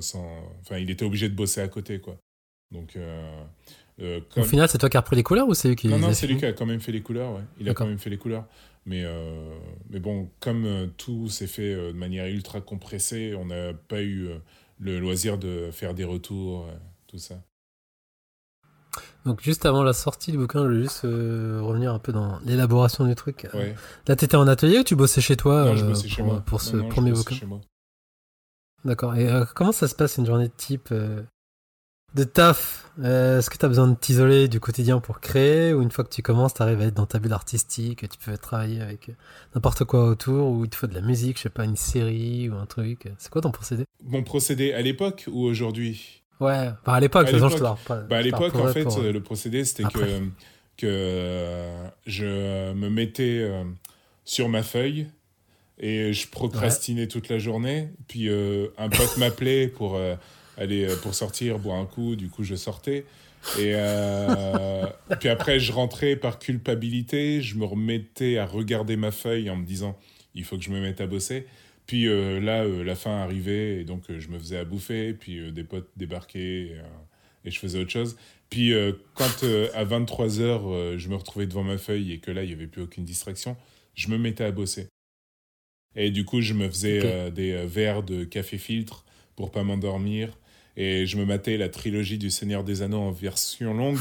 sans. 0.00 0.26
Enfin, 0.62 0.78
il 0.78 0.90
était 0.90 1.04
obligé 1.04 1.28
de 1.28 1.34
bosser 1.34 1.60
à 1.60 1.68
côté, 1.68 1.98
quoi. 2.00 2.16
Donc, 2.72 2.96
Au 4.00 4.42
final, 4.42 4.68
c'est 4.68 4.78
toi 4.78 4.88
qui 4.88 4.96
as 4.96 5.00
repris 5.00 5.16
les 5.16 5.22
couleurs 5.22 5.48
ou 5.48 5.54
c'est 5.54 5.68
eux 5.70 5.74
qui 5.74 5.88
non, 5.88 5.98
non, 5.98 6.12
c'est 6.12 6.26
lui 6.26 6.36
qui 6.36 6.46
a 6.46 6.52
quand 6.52 6.66
même 6.66 6.80
fait 6.80 6.92
les 6.92 7.02
couleurs. 7.02 7.32
Ouais. 7.34 7.42
Il 7.60 7.68
a 7.68 7.74
quand 7.74 7.86
même 7.86 7.98
fait 7.98 8.10
les 8.10 8.18
couleurs. 8.18 8.46
Mais, 8.86 9.04
mais 9.90 9.98
bon, 10.00 10.28
comme 10.40 10.90
tout 10.98 11.28
s'est 11.28 11.46
fait 11.46 11.74
de 11.74 11.92
manière 11.92 12.26
ultra 12.26 12.60
compressée, 12.60 13.34
on 13.38 13.46
n'a 13.46 13.72
pas 13.72 14.02
eu 14.02 14.28
le 14.78 14.98
loisir 14.98 15.38
de 15.38 15.70
faire 15.72 15.94
des 15.94 16.04
retours, 16.04 16.66
euh, 16.68 16.72
tout 17.06 17.18
ça. 17.18 17.36
Donc 19.24 19.40
juste 19.42 19.64
avant 19.66 19.82
la 19.82 19.92
sortie 19.94 20.32
du 20.32 20.38
bouquin, 20.38 20.60
je 20.60 20.68
voulais 20.68 20.82
juste 20.82 21.04
euh, 21.04 21.60
revenir 21.62 21.92
un 21.94 21.98
peu 21.98 22.12
dans 22.12 22.38
l'élaboration 22.40 23.06
du 23.06 23.14
truc. 23.14 23.46
Euh, 23.46 23.58
Ouais. 23.58 23.74
Là, 24.06 24.16
t'étais 24.16 24.36
en 24.36 24.46
atelier 24.46 24.80
ou 24.80 24.84
tu 24.84 24.96
bossais 24.96 25.20
chez 25.22 25.36
toi 25.36 25.64
non, 25.64 25.76
je 25.76 25.84
euh, 25.84 25.88
bossais 25.88 26.08
chez 26.08 26.22
pour, 26.22 26.32
moi. 26.32 26.42
pour 26.44 26.60
ce 26.60 26.76
non, 26.76 26.88
premier 26.90 27.12
bouquin. 27.12 27.36
D'accord. 28.84 29.14
Et 29.16 29.28
euh, 29.28 29.46
comment 29.54 29.72
ça 29.72 29.88
se 29.88 29.94
passe 29.94 30.18
une 30.18 30.26
journée 30.26 30.48
de 30.48 30.52
type 30.54 30.92
de 32.14 32.24
taf 32.24 32.80
Euh, 33.02 33.38
Est-ce 33.40 33.50
que 33.50 33.58
tu 33.58 33.64
as 33.64 33.68
besoin 33.68 33.88
de 33.88 33.96
t'isoler 33.96 34.46
du 34.46 34.60
quotidien 34.60 35.00
pour 35.00 35.18
créer 35.20 35.72
ou 35.74 35.82
une 35.82 35.90
fois 35.90 36.04
que 36.04 36.10
tu 36.10 36.22
commences, 36.22 36.54
tu 36.54 36.62
arrives 36.62 36.80
à 36.80 36.84
être 36.84 36.94
dans 36.94 37.06
ta 37.06 37.18
bulle 37.18 37.32
artistique, 37.32 38.08
tu 38.08 38.18
peux 38.24 38.38
travailler 38.38 38.80
avec 38.80 39.08
euh, 39.08 39.12
n'importe 39.56 39.82
quoi 39.84 40.04
autour 40.06 40.48
ou 40.50 40.64
il 40.64 40.70
te 40.70 40.76
faut 40.76 40.86
de 40.86 40.94
la 40.94 41.00
musique, 41.00 41.38
je 41.38 41.42
sais 41.42 41.48
pas, 41.50 41.64
une 41.64 41.74
série 41.74 42.48
ou 42.48 42.54
un 42.54 42.66
truc. 42.66 43.08
C'est 43.18 43.30
quoi 43.30 43.42
ton 43.42 43.50
procédé? 43.50 43.84
Mon 44.04 44.22
procédé 44.22 44.72
à 44.72 44.80
l'époque 44.80 45.24
ou 45.28 45.42
aujourd'hui? 45.42 46.22
Ouais, 46.38 46.68
bah 46.86 46.92
à 46.94 47.00
l'époque, 47.00 47.26
de 47.26 47.32
je 47.32 47.38
te 47.38 47.62
repars- 47.64 48.06
bah, 48.08 48.16
À 48.18 48.22
l'époque, 48.22 48.54
en 48.54 48.68
fait, 48.68 48.84
pour, 48.84 48.98
euh, 48.98 49.10
le 49.12 49.20
procédé, 49.20 49.64
c'était 49.64 49.82
que, 49.84 50.20
que 50.76 51.68
je 52.06 52.72
me 52.74 52.90
mettais 52.90 53.50
sur 54.24 54.48
ma 54.48 54.62
feuille 54.62 55.08
et 55.78 56.12
je 56.12 56.28
procrastinais 56.28 57.08
toute 57.08 57.28
la 57.28 57.38
journée. 57.38 57.88
Puis 58.06 58.28
euh, 58.28 58.68
un 58.78 58.88
pote 58.88 59.16
m'appelait 59.16 59.66
pour 59.66 59.96
euh, 59.96 60.14
aller 60.56 60.84
euh, 60.84 60.96
pour 60.96 61.14
sortir, 61.14 61.58
boire 61.58 61.78
un 61.78 61.86
coup. 61.86 62.16
Du 62.16 62.28
coup, 62.28 62.44
je 62.44 62.54
sortais. 62.54 63.04
Et 63.58 63.72
euh, 63.74 64.86
puis 65.20 65.28
après, 65.28 65.60
je 65.60 65.72
rentrais 65.72 66.16
par 66.16 66.38
culpabilité. 66.38 67.42
Je 67.42 67.56
me 67.56 67.64
remettais 67.64 68.38
à 68.38 68.46
regarder 68.46 68.96
ma 68.96 69.10
feuille 69.10 69.50
en 69.50 69.56
me 69.56 69.64
disant 69.64 69.98
il 70.34 70.44
faut 70.44 70.56
que 70.56 70.64
je 70.64 70.70
me 70.70 70.80
mette 70.80 71.00
à 71.00 71.06
bosser. 71.06 71.46
Puis 71.86 72.08
euh, 72.08 72.40
là, 72.40 72.64
euh, 72.64 72.82
la 72.82 72.96
fin 72.96 73.18
arrivait 73.18 73.80
et 73.80 73.84
donc 73.84 74.04
je 74.08 74.28
me 74.28 74.38
faisais 74.38 74.56
à 74.56 74.64
bouffer. 74.64 75.12
Puis 75.12 75.52
des 75.52 75.64
potes 75.64 75.90
débarquaient 75.96 76.40
et, 76.40 76.76
et 77.44 77.50
je 77.50 77.58
faisais 77.58 77.78
autre 77.78 77.90
chose. 77.90 78.16
Puis 78.50 78.72
quand 79.14 79.44
à 79.74 79.84
23h, 79.84 80.96
je 80.96 81.08
me 81.08 81.16
retrouvais 81.16 81.46
devant 81.46 81.64
ma 81.64 81.78
feuille 81.78 82.12
et 82.12 82.18
que 82.18 82.30
là, 82.30 82.44
il 82.44 82.48
n'y 82.48 82.52
avait 82.52 82.66
plus 82.68 82.82
aucune 82.82 83.04
distraction, 83.04 83.56
je 83.94 84.08
me 84.08 84.18
mettais 84.18 84.44
à 84.44 84.52
bosser. 84.52 84.86
Et 85.96 86.10
du 86.10 86.24
coup, 86.24 86.40
je 86.40 86.54
me 86.54 86.68
faisais 86.68 87.30
des 87.32 87.66
verres 87.66 88.04
de 88.04 88.22
café 88.22 88.58
filtre 88.58 89.04
pour 89.34 89.50
pas 89.50 89.64
m'endormir. 89.64 90.38
Et 90.76 91.06
je 91.06 91.16
me 91.16 91.24
matais 91.24 91.56
la 91.56 91.68
trilogie 91.68 92.18
du 92.18 92.30
Seigneur 92.30 92.64
des 92.64 92.82
Anneaux 92.82 93.00
en 93.00 93.10
version 93.12 93.74
longue 93.74 93.98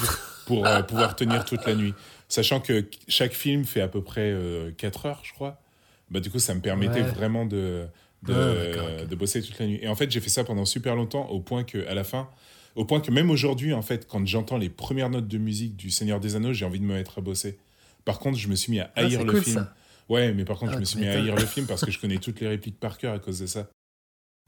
pour 0.48 0.66
euh, 0.66 0.82
pouvoir 0.88 1.16
tenir 1.16 1.46
toute 1.46 1.66
la 1.68 1.76
nuit. 1.76 1.94
Sachant 2.28 2.60
que 2.60 2.86
chaque 3.08 3.34
film 3.34 3.64
fait 3.64 3.82
à 3.82 3.88
peu 3.88 4.02
près 4.02 4.36
4 4.78 5.06
heures, 5.06 5.22
je 5.24 5.34
crois. 5.34 5.62
Bah, 6.10 6.20
du 6.20 6.30
coup, 6.32 6.40
ça 6.40 6.56
me 6.56 6.62
permettait 6.62 7.02
Ouais. 7.02 7.12
vraiment 7.12 7.46
de, 7.46 7.86
de, 8.24 8.34
Ah, 8.34 9.06
de 9.06 9.16
bosser 9.16 9.42
toute 9.42 9.58
la 9.60 9.68
nuit. 9.68 9.80
Et 9.84 9.88
en 9.88 9.96
fait, 9.96 10.10
j'ai 10.10 10.20
fait 10.20 10.30
ça 10.30 10.44
pendant 10.44 10.66
super 10.66 10.96
longtemps, 10.96 11.28
au 11.30 11.40
point 11.40 11.64
que 11.64 11.86
à 11.88 11.94
la 11.94 12.04
fin, 12.04 12.28
au 12.76 12.86
point 12.86 13.02
que 13.02 13.12
même 13.12 13.30
aujourd'hui, 13.30 13.72
en 13.74 13.84
fait, 13.84 14.08
quand 14.08 14.26
j'entends 14.26 14.58
les 14.58 14.70
premières 14.70 15.12
notes 15.12 15.28
de 15.28 15.38
musique 15.38 15.76
du 15.76 15.92
Seigneur 15.92 16.20
des 16.20 16.36
Anneaux, 16.36 16.54
j'ai 16.54 16.66
envie 16.66 16.80
de 16.80 16.86
me 16.86 16.94
mettre 16.96 17.20
à 17.20 17.22
bosser. 17.22 17.60
Par 18.04 18.18
contre, 18.18 18.38
je 18.40 18.48
me 18.48 18.56
suis 18.56 18.72
mis 18.72 18.80
à 18.80 18.92
Ah, 18.96 19.02
haïr 19.02 19.24
le 19.24 19.32
cool, 19.34 19.44
film. 19.44 19.56
ça. 19.58 19.74
Ouais, 20.10 20.34
mais 20.34 20.44
par 20.44 20.58
contre, 20.58 20.72
Ah, 20.72 20.76
je 20.76 20.80
me 20.80 20.86
suis 20.86 21.00
mis 21.00 21.08
à 21.08 21.14
haïr 21.14 21.36
le 21.36 21.46
film 21.46 21.68
parce 21.68 21.86
que 21.86 21.92
je 21.92 22.00
connais 22.00 22.18
toutes 22.18 22.40
les 22.42 22.48
répliques 22.48 22.80
par 22.80 22.98
cœur 22.98 23.14
à 23.14 23.20
cause 23.20 23.40
de 23.40 23.46
ça. 23.46 23.70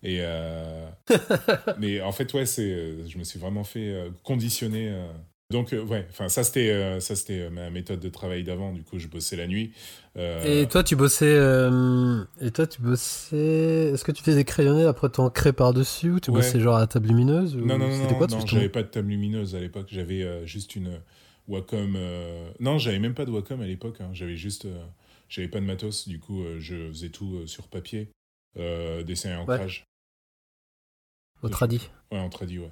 Et 0.04 0.20
euh, 0.22 0.88
mais 1.80 2.02
en 2.02 2.12
fait, 2.12 2.34
ouais, 2.34 2.46
c'est, 2.46 2.72
euh, 2.72 3.08
je 3.08 3.18
me 3.18 3.24
suis 3.24 3.40
vraiment 3.40 3.64
fait 3.64 3.90
euh, 3.90 4.10
conditionner. 4.24 4.94
Donc, 5.52 5.74
ouais, 5.74 6.08
enfin, 6.10 6.28
ça, 6.28 6.44
c'était 6.44 7.00
ça 7.00 7.16
c'était 7.16 7.50
ma 7.52 7.70
méthode 7.70 8.00
de 8.00 8.10
travail 8.10 8.44
d'avant. 8.44 8.72
Du 8.74 8.84
coup, 8.84 8.98
je 8.98 9.08
bossais 9.08 9.36
la 9.36 9.48
nuit. 9.48 9.74
Et 10.16 10.68
toi, 10.70 10.84
tu 10.84 10.96
bossais. 10.96 11.36
Et 12.42 12.52
toi, 12.52 12.68
tu 12.68 12.82
bossais. 12.82 13.92
Est-ce 13.94 14.04
que 14.04 14.12
tu 14.12 14.24
faisais 14.24 14.38
des 14.38 14.44
crayonnés 14.44 14.86
après 14.86 15.10
ton 15.10 15.30
cré 15.30 15.54
par-dessus 15.54 16.12
ou 16.12 16.20
tu 16.20 16.32
bossais 16.32 16.60
genre 16.60 16.78
à 16.78 16.88
table 16.88 17.08
lumineuse 17.08 17.56
Non, 17.56 17.78
non, 17.78 17.88
non, 17.88 18.14
quoi, 18.16 18.28
non, 18.28 18.46
j'avais 18.46 18.70
pas 18.70 18.84
de 18.84 18.88
table 18.88 19.10
lumineuse 19.10 19.56
à 19.56 19.60
l'époque. 19.60 19.88
J'avais 19.92 20.46
juste 20.48 20.76
une 20.76 21.00
Wacom. 21.48 21.98
Non, 22.60 22.80
j'avais 22.80 23.00
même 23.00 23.14
pas 23.14 23.26
de 23.26 23.32
Wacom 23.32 23.62
à 23.62 23.68
l'époque. 23.68 24.02
Hein. 24.02 24.10
J'avais 24.14 24.38
juste. 24.38 24.68
j'avais 25.30 25.48
pas 25.48 25.60
de 25.60 25.66
matos. 25.66 26.08
Du 26.08 26.20
coup, 26.20 26.44
je 26.58 26.90
faisais 26.90 27.10
tout 27.10 27.46
sur 27.46 27.68
papier, 27.68 28.10
dessin 28.56 29.32
et 29.32 29.36
ancrage. 29.36 29.86
Au 31.42 31.50
tradi 31.50 31.90
Ouais, 32.12 32.20
en 32.20 32.30
tradi, 32.30 32.60
ouais. 32.60 32.72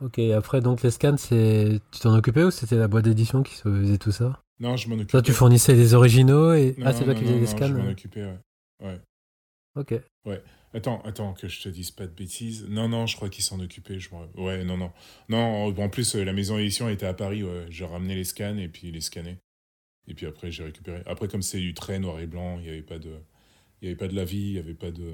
Ok, 0.00 0.20
après 0.20 0.60
donc 0.60 0.82
les 0.82 0.92
scans, 0.92 1.16
c'est 1.16 1.80
tu 1.90 2.00
t'en 2.00 2.16
occupais 2.16 2.44
ou 2.44 2.50
c'était 2.52 2.76
la 2.76 2.86
boîte 2.86 3.04
d'édition 3.04 3.42
qui 3.42 3.54
faisait 3.54 3.98
tout 3.98 4.12
ça? 4.12 4.40
Non, 4.60 4.76
je 4.76 4.88
m'en 4.88 4.94
occupais. 4.94 5.10
Toi, 5.10 5.22
tu 5.22 5.32
fournissais 5.32 5.74
les 5.74 5.94
originaux 5.94 6.52
et 6.52 6.76
ah, 6.84 6.92
c'est 6.92 7.04
toi 7.04 7.14
qui 7.14 7.22
faisais 7.22 7.38
les 7.38 7.46
scans. 7.46 7.66
Je 7.66 7.74
m'en 7.74 7.88
occupais, 7.88 8.24
ouais. 8.24 8.38
ouais. 8.82 9.00
Ok. 9.74 9.94
Ouais. 10.24 10.42
Attends, 10.72 11.00
attends, 11.02 11.32
que 11.32 11.48
je 11.48 11.62
te 11.62 11.68
dise 11.68 11.90
pas 11.90 12.06
de 12.06 12.12
bêtises. 12.12 12.66
Non, 12.68 12.88
non, 12.88 13.06
je 13.06 13.16
crois 13.16 13.28
qu'il 13.28 13.42
s'en 13.42 13.58
occupait. 13.58 13.98
Je... 13.98 14.10
Ouais, 14.36 14.62
non, 14.64 14.76
non. 14.76 14.92
Non, 15.28 15.74
en 15.76 15.88
plus, 15.88 16.14
euh, 16.14 16.24
la 16.24 16.32
maison 16.32 16.56
d'édition 16.56 16.88
était 16.88 17.06
à 17.06 17.14
Paris. 17.14 17.42
Ouais. 17.42 17.66
Je 17.70 17.84
ramenais 17.84 18.14
les 18.14 18.24
scans 18.24 18.56
et 18.56 18.68
puis 18.68 18.92
les 18.92 19.00
scannais. 19.00 19.38
Et 20.06 20.14
puis 20.14 20.26
après, 20.26 20.52
j'ai 20.52 20.62
récupéré. 20.62 21.02
Après, 21.06 21.26
comme 21.26 21.42
c'est 21.42 21.58
du 21.58 21.74
trait 21.74 21.98
noir 21.98 22.20
et 22.20 22.26
blanc, 22.26 22.58
il 22.58 22.64
n'y 22.64 22.68
avait 22.68 22.82
pas 22.82 22.98
de, 22.98 23.10
il 23.80 23.86
y 23.86 23.88
avait 23.88 23.96
pas 23.96 24.08
de 24.08 24.14
lavis, 24.14 24.36
il 24.38 24.52
n'y 24.52 24.58
avait 24.58 24.74
pas 24.74 24.90
de, 24.90 25.12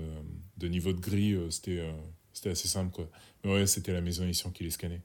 de 0.57 0.69
niveau 0.69 0.93
de 0.93 1.01
gris. 1.01 1.33
Euh, 1.33 1.51
c'était, 1.51 1.81
euh, 1.81 1.93
c'était 2.33 2.51
assez 2.51 2.69
simple, 2.69 2.93
quoi. 2.93 3.09
Mais 3.45 3.53
ouais, 3.53 3.67
c'était 3.67 3.93
la 3.93 4.01
maison 4.01 4.23
d'édition 4.23 4.51
qui 4.51 4.65
les 4.65 4.71
scannait. 4.71 5.03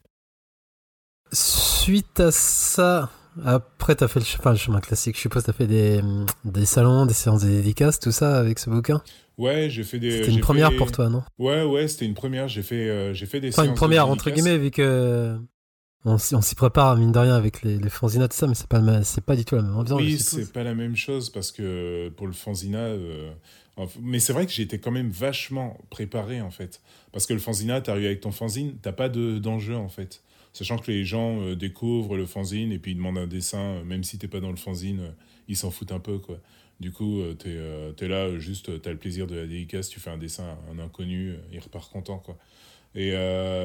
Suite 1.31 2.19
à 2.19 2.31
ça, 2.31 3.11
après, 3.45 3.95
tu 3.95 4.03
as 4.03 4.07
fait 4.07 4.19
le, 4.19 4.25
enfin, 4.39 4.51
le, 4.51 4.57
chemin 4.57 4.79
classique. 4.79 5.15
Je 5.15 5.21
suppose 5.21 5.43
tu 5.43 5.49
as 5.49 5.53
fait 5.53 5.67
des, 5.67 6.01
des, 6.45 6.65
salons, 6.65 7.05
des 7.05 7.13
séances 7.13 7.43
de 7.43 7.49
dédicaces, 7.49 7.99
tout 7.99 8.11
ça 8.11 8.37
avec 8.37 8.59
ce 8.59 8.69
bouquin? 8.69 9.01
Ouais, 9.37 9.69
j'ai 9.69 9.83
fait 9.83 9.99
des. 9.99 10.11
C'était 10.11 10.31
une 10.31 10.41
première 10.41 10.75
pour 10.75 10.91
toi, 10.91 11.09
non? 11.09 11.23
Ouais, 11.37 11.63
ouais, 11.63 11.87
c'était 11.87 12.05
une 12.05 12.13
première. 12.13 12.47
J'ai 12.47 12.63
fait, 12.63 12.89
euh, 12.89 13.13
j'ai 13.13 13.25
fait 13.25 13.39
des 13.39 13.49
enfin, 13.49 13.63
une 13.63 13.73
première, 13.73 14.09
entre 14.09 14.29
guillemets, 14.31 14.57
vu 14.57 14.71
que. 14.71 15.37
On, 16.05 16.17
s'y 16.17 16.55
prépare, 16.55 16.95
mine 16.95 17.11
de 17.11 17.19
rien, 17.19 17.35
avec 17.35 17.61
les, 17.61 17.77
les 17.77 17.89
fanzinats, 17.89 18.29
tout 18.29 18.37
ça, 18.37 18.47
mais 18.47 18.55
c'est 18.55 18.67
pas, 18.67 18.81
pas 19.25 19.35
du 19.35 19.43
tout 19.43 19.55
la 19.55 19.63
même 19.63 19.75
ambiance. 19.75 19.99
Oui, 19.99 20.17
c'est 20.17 20.53
pas 20.53 20.63
la 20.63 20.73
même 20.73 20.95
chose 20.95 21.29
parce 21.29 21.51
que 21.51 22.07
pour 22.15 22.25
le 22.25 22.31
fanzina, 22.31 22.79
euh, 22.79 23.31
mais 24.01 24.19
c'est 24.19 24.31
vrai 24.31 24.45
que 24.45 24.61
été 24.61 24.79
quand 24.79 24.91
même 24.91 25.09
vachement 25.09 25.77
préparé 25.89 26.41
en 26.41 26.51
fait. 26.51 26.81
Parce 27.11 27.25
que 27.25 27.33
le 27.33 27.39
fanzina, 27.39 27.81
t'arrives 27.81 28.05
avec 28.05 28.21
ton 28.21 28.31
fanzine, 28.31 28.77
t'as 28.81 28.93
pas 28.93 29.09
d'enjeu 29.09 29.75
en 29.75 29.89
fait. 29.89 30.23
Sachant 30.53 30.77
que 30.77 30.89
les 30.89 31.03
gens 31.03 31.41
euh, 31.41 31.55
découvrent 31.55 32.15
le 32.15 32.25
fanzine 32.25 32.71
et 32.71 32.79
puis 32.79 32.91
ils 32.91 32.95
demandent 32.95 33.17
un 33.17 33.27
dessin, 33.27 33.59
euh, 33.59 33.83
même 33.83 34.05
si 34.05 34.17
t'es 34.17 34.29
pas 34.29 34.39
dans 34.39 34.51
le 34.51 34.57
fanzine, 34.57 35.13
ils 35.49 35.57
s'en 35.57 35.69
foutent 35.69 35.91
un 35.91 35.99
peu 35.99 36.17
quoi. 36.17 36.39
Du 36.79 36.93
coup, 36.93 37.21
t'es 37.37 37.57
es 37.99 38.07
là, 38.07 38.39
juste 38.39 38.81
t'as 38.81 38.91
le 38.91 38.97
plaisir 38.97 39.27
de 39.27 39.35
la 39.35 39.45
dédicace, 39.45 39.89
tu 39.89 39.99
fais 39.99 40.11
un 40.11 40.17
dessin 40.17 40.45
à 40.45 40.71
un 40.71 40.79
inconnu, 40.79 41.35
il 41.51 41.59
repart 41.59 41.91
content 41.91 42.19
quoi. 42.19 42.37
Et 42.95 43.11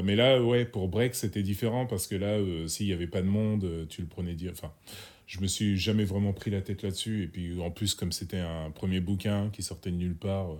mais 0.05 0.16
là, 0.16 0.43
ouais, 0.43 0.64
pour 0.64 0.89
Break, 0.89 1.14
c'était 1.14 1.43
différent 1.43 1.87
parce 1.87 2.07
que 2.07 2.14
là, 2.14 2.39
s'il 2.68 2.87
y 2.87 2.93
avait 2.93 3.07
pas 3.07 3.22
de 3.22 3.27
monde, 3.27 3.87
tu 3.89 4.03
le 4.03 4.07
prenais. 4.07 4.37
Enfin, 4.51 4.72
je 5.27 5.41
me 5.41 5.47
suis 5.47 5.79
jamais 5.79 6.05
vraiment 6.05 6.33
pris 6.33 6.51
la 6.51 6.61
tête 6.61 6.83
là-dessus. 6.83 7.25
Et 7.25 7.27
puis 7.27 7.61
en 7.61 7.70
plus, 7.70 7.95
comme 7.95 8.12
c'était 8.12 8.39
un 8.39 8.70
premier 8.70 9.01
bouquin 9.01 9.51
qui 9.51 9.62
sortait 9.62 9.91
de 9.91 9.97
nulle 9.97 10.16
part, 10.16 10.53
euh, 10.53 10.59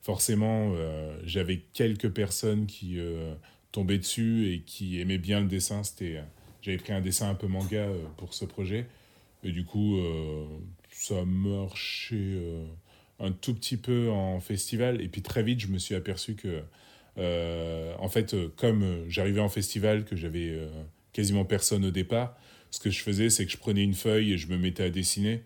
forcément, 0.00 0.72
euh, 0.74 1.18
j'avais 1.24 1.58
quelques 1.72 2.10
personnes 2.10 2.66
qui 2.66 2.98
euh, 2.98 3.34
tombaient 3.72 3.98
dessus 3.98 4.52
et 4.52 4.60
qui 4.60 5.00
aimaient 5.00 5.18
bien 5.18 5.40
le 5.40 5.46
dessin. 5.46 5.82
C'était, 5.82 6.22
j'avais 6.62 6.78
pris 6.78 6.92
un 6.92 7.00
dessin 7.00 7.28
un 7.28 7.34
peu 7.34 7.46
manga 7.46 7.88
pour 8.16 8.34
ce 8.34 8.44
projet. 8.44 8.86
Et 9.44 9.52
du 9.52 9.64
coup, 9.64 10.00
ça 10.90 11.24
marchait 11.24 12.42
un 13.20 13.30
tout 13.30 13.54
petit 13.54 13.76
peu 13.76 14.10
en 14.10 14.40
festival. 14.40 15.00
Et 15.00 15.08
puis 15.08 15.22
très 15.22 15.44
vite, 15.44 15.60
je 15.60 15.68
me 15.68 15.78
suis 15.78 15.94
aperçu 15.94 16.34
que, 16.34 16.62
en 17.18 18.08
fait, 18.08 18.34
comme 18.56 19.04
j'arrivais 19.08 19.40
en 19.40 19.48
festival, 19.48 20.04
que 20.04 20.16
j'avais 20.16 20.58
quasiment 21.12 21.44
personne 21.44 21.84
au 21.84 21.90
départ, 21.90 22.36
ce 22.70 22.80
que 22.80 22.90
je 22.90 23.02
faisais, 23.02 23.30
c'est 23.30 23.46
que 23.46 23.52
je 23.52 23.56
prenais 23.56 23.82
une 23.82 23.94
feuille 23.94 24.32
et 24.32 24.38
je 24.38 24.48
me 24.48 24.58
mettais 24.58 24.84
à 24.84 24.90
dessiner. 24.90 25.42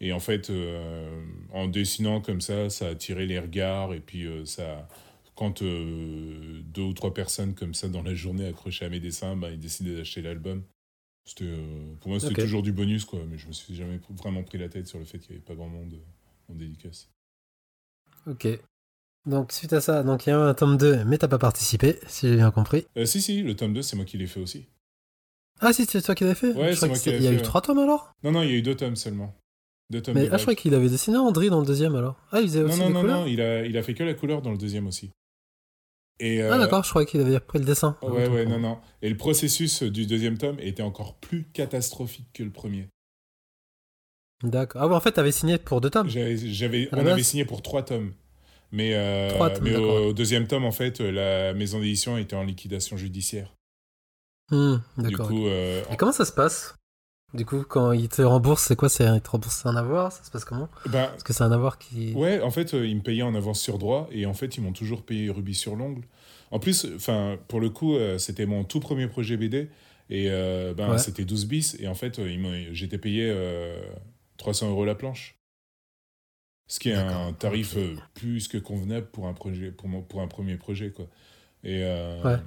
Et 0.00 0.12
en 0.12 0.20
fait, 0.20 0.50
euh, 0.50 1.24
en 1.52 1.68
dessinant 1.68 2.20
comme 2.20 2.40
ça, 2.40 2.68
ça 2.68 2.88
attirait 2.88 3.26
les 3.26 3.38
regards. 3.38 3.94
Et 3.94 4.00
puis, 4.00 4.26
euh, 4.26 4.44
ça, 4.44 4.88
quand 5.34 5.62
euh, 5.62 6.60
deux 6.64 6.82
ou 6.82 6.92
trois 6.92 7.14
personnes 7.14 7.54
comme 7.54 7.74
ça 7.74 7.88
dans 7.88 8.02
la 8.02 8.14
journée 8.14 8.46
accrochaient 8.46 8.84
à 8.84 8.88
mes 8.90 9.00
dessins, 9.00 9.36
bah, 9.36 9.50
ils 9.50 9.58
décidaient 9.58 9.96
d'acheter 9.96 10.22
l'album. 10.22 10.62
Pour 12.00 12.10
moi, 12.10 12.20
c'était 12.20 12.42
toujours 12.42 12.62
du 12.62 12.72
bonus, 12.72 13.04
quoi. 13.04 13.20
Mais 13.28 13.38
je 13.38 13.48
me 13.48 13.52
suis 13.52 13.74
jamais 13.74 13.98
vraiment 14.10 14.44
pris 14.44 14.58
la 14.58 14.68
tête 14.68 14.86
sur 14.86 14.98
le 14.98 15.04
fait 15.04 15.18
qu'il 15.18 15.30
n'y 15.30 15.36
avait 15.36 15.44
pas 15.44 15.54
grand 15.54 15.68
monde 15.68 15.98
en 16.48 16.54
dédicace. 16.54 17.10
Ok. 18.26 18.46
Donc, 19.26 19.52
suite 19.52 19.72
à 19.72 19.80
ça, 19.80 20.02
donc 20.04 20.26
il 20.26 20.30
y 20.30 20.32
a 20.32 20.38
un 20.38 20.54
tome 20.54 20.76
2, 20.76 21.04
mais 21.04 21.18
t'as 21.18 21.28
pas 21.28 21.38
participé, 21.38 21.98
si 22.06 22.28
j'ai 22.28 22.36
bien 22.36 22.50
compris. 22.52 22.86
si, 23.04 23.20
si, 23.20 23.42
le 23.42 23.56
tome 23.56 23.74
2, 23.74 23.82
c'est 23.82 23.96
moi 23.96 24.04
qui 24.04 24.18
l'ai 24.18 24.26
fait 24.26 24.40
aussi. 24.40 24.66
Ah 25.60 25.72
si, 25.72 25.86
c'est 25.86 26.02
toi 26.02 26.14
qui 26.14 26.24
l'avais 26.24 26.36
fait 26.36 26.52
Ouais, 26.52 26.74
c'est 26.76 26.86
moi 26.86 26.98
qui 26.98 27.10
Il 27.10 27.22
y 27.22 27.28
a 27.28 27.32
eu 27.32 27.42
trois 27.42 27.60
tomes 27.60 27.78
alors? 27.78 28.14
Non, 28.22 28.32
non, 28.32 28.42
il 28.42 28.50
y 28.50 28.52
a 28.52 28.56
eu 28.56 28.62
deux 28.62 28.74
tomes 28.74 28.96
seulement. 28.96 29.34
Deux 29.90 30.02
tomes 30.02 30.14
Mais 30.14 30.28
ah, 30.30 30.36
je 30.36 30.42
croyais 30.42 30.56
qu'il 30.56 30.74
avait 30.74 30.88
dessiné 30.88 31.16
André 31.16 31.48
dans 31.48 31.60
le 31.60 31.66
deuxième 31.66 31.94
alors. 31.94 32.16
Ah, 32.30 32.40
il 32.40 32.48
faisait 32.48 32.62
aussi 32.62 32.78
non, 32.78 32.90
non, 32.90 33.02
non, 33.02 33.08
non, 33.08 33.26
il 33.26 33.40
a, 33.40 33.64
il 33.64 33.76
a 33.76 33.82
fait 33.82 33.94
que 33.94 34.04
la 34.04 34.14
couleur 34.14 34.42
dans 34.42 34.50
le 34.50 34.58
deuxième 34.58 34.86
aussi. 34.86 35.10
Et, 36.18 36.42
Ah 36.42 36.58
d'accord, 36.58 36.82
je 36.82 36.90
croyais 36.90 37.06
qu'il 37.06 37.20
avait 37.20 37.34
repris 37.34 37.58
le 37.58 37.64
dessin. 37.64 37.96
Ouais, 38.02 38.28
ouais, 38.28 38.46
non, 38.46 38.58
non. 38.58 38.78
Et 39.02 39.08
le 39.08 39.16
processus 39.16 39.82
du 39.82 40.06
deuxième 40.06 40.38
tome 40.38 40.58
était 40.60 40.82
encore 40.82 41.16
plus 41.16 41.44
catastrophique 41.52 42.28
que 42.32 42.42
le 42.42 42.50
premier. 42.50 42.88
D'accord. 44.42 44.82
Ah 44.82 44.88
ouais, 44.88 44.94
en 44.94 45.00
fait, 45.00 45.12
t'avais 45.12 45.32
signé 45.32 45.58
pour 45.58 45.80
deux 45.80 45.90
tomes 45.90 46.08
j'avais, 46.08 46.88
On 46.92 46.98
avait 46.98 47.22
signé 47.22 47.44
pour 47.44 47.62
trois 47.62 47.82
tomes. 47.82 48.12
Mais, 48.72 48.94
euh, 48.94 49.30
mais 49.62 49.76
au, 49.76 50.12
deuxième 50.12 50.46
tome, 50.46 50.64
en 50.64 50.72
fait, 50.72 51.00
la 51.00 51.54
maison 51.54 51.80
d'édition 51.80 52.18
était 52.18 52.36
en 52.36 52.42
liquidation 52.42 52.96
judiciaire. 52.96 53.56
Hmm, 54.50 54.76
d'accord. 54.96 55.30
Euh, 55.32 55.82
Et 55.90 55.96
comment 55.96 56.12
ça 56.12 56.24
se 56.24 56.32
passe 56.32 56.76
Du 57.34 57.44
coup, 57.44 57.64
quand 57.68 57.92
ils 57.92 58.08
te 58.08 58.22
remboursent, 58.22 58.64
c'est 58.64 58.76
quoi 58.76 58.88
C'est 58.88 59.04
ils 59.04 59.20
te 59.20 59.30
remboursent 59.30 59.66
un 59.66 59.76
avoir 59.76 60.12
Ça 60.12 60.22
se 60.22 60.30
passe 60.30 60.44
comment? 60.44 60.68
Bah, 60.86 61.08
Parce 61.08 61.22
que 61.22 61.32
c'est 61.32 61.42
un 61.42 61.52
avoir 61.52 61.78
qui. 61.78 62.12
Ouais, 62.14 62.40
en 62.40 62.50
fait, 62.50 62.74
euh, 62.74 62.86
ils 62.86 62.96
me 62.96 63.02
payaient 63.02 63.22
en 63.22 63.34
avance 63.34 63.60
sur 63.60 63.78
droit 63.78 64.08
et 64.12 64.26
en 64.26 64.34
fait, 64.34 64.56
ils 64.56 64.62
m'ont 64.62 64.72
toujours 64.72 65.02
payé 65.02 65.30
rubis 65.30 65.54
sur 65.54 65.74
l'ongle. 65.74 66.02
En 66.52 66.60
plus, 66.60 66.86
enfin, 66.94 67.38
pour 67.48 67.60
le 67.60 67.70
coup, 67.70 67.96
euh, 67.96 68.18
c'était 68.18 68.46
mon 68.46 68.62
tout 68.62 68.78
premier 68.78 69.08
projet 69.08 69.36
BD 69.36 69.68
et 70.08 70.28
ben, 70.76 70.98
c'était 70.98 71.24
12 71.24 71.46
bis 71.46 71.76
et 71.80 71.88
en 71.88 71.94
fait, 71.94 72.20
j'étais 72.70 72.98
payé 72.98 73.34
300 74.36 74.70
euros 74.70 74.84
la 74.84 74.94
planche. 74.94 75.35
Ce 76.66 76.80
qui 76.80 76.90
est 76.90 76.94
un 76.94 77.32
tarif 77.32 77.76
plus 78.14 78.48
que 78.48 78.58
convenable 78.58 79.06
pour 79.06 79.28
un, 79.28 79.34
projet, 79.34 79.70
pour, 79.70 79.88
pour 80.06 80.20
un 80.20 80.26
premier 80.26 80.56
projet. 80.56 80.90
Quoi. 80.90 81.06
Et, 81.62 81.82
ouais. 81.82 82.38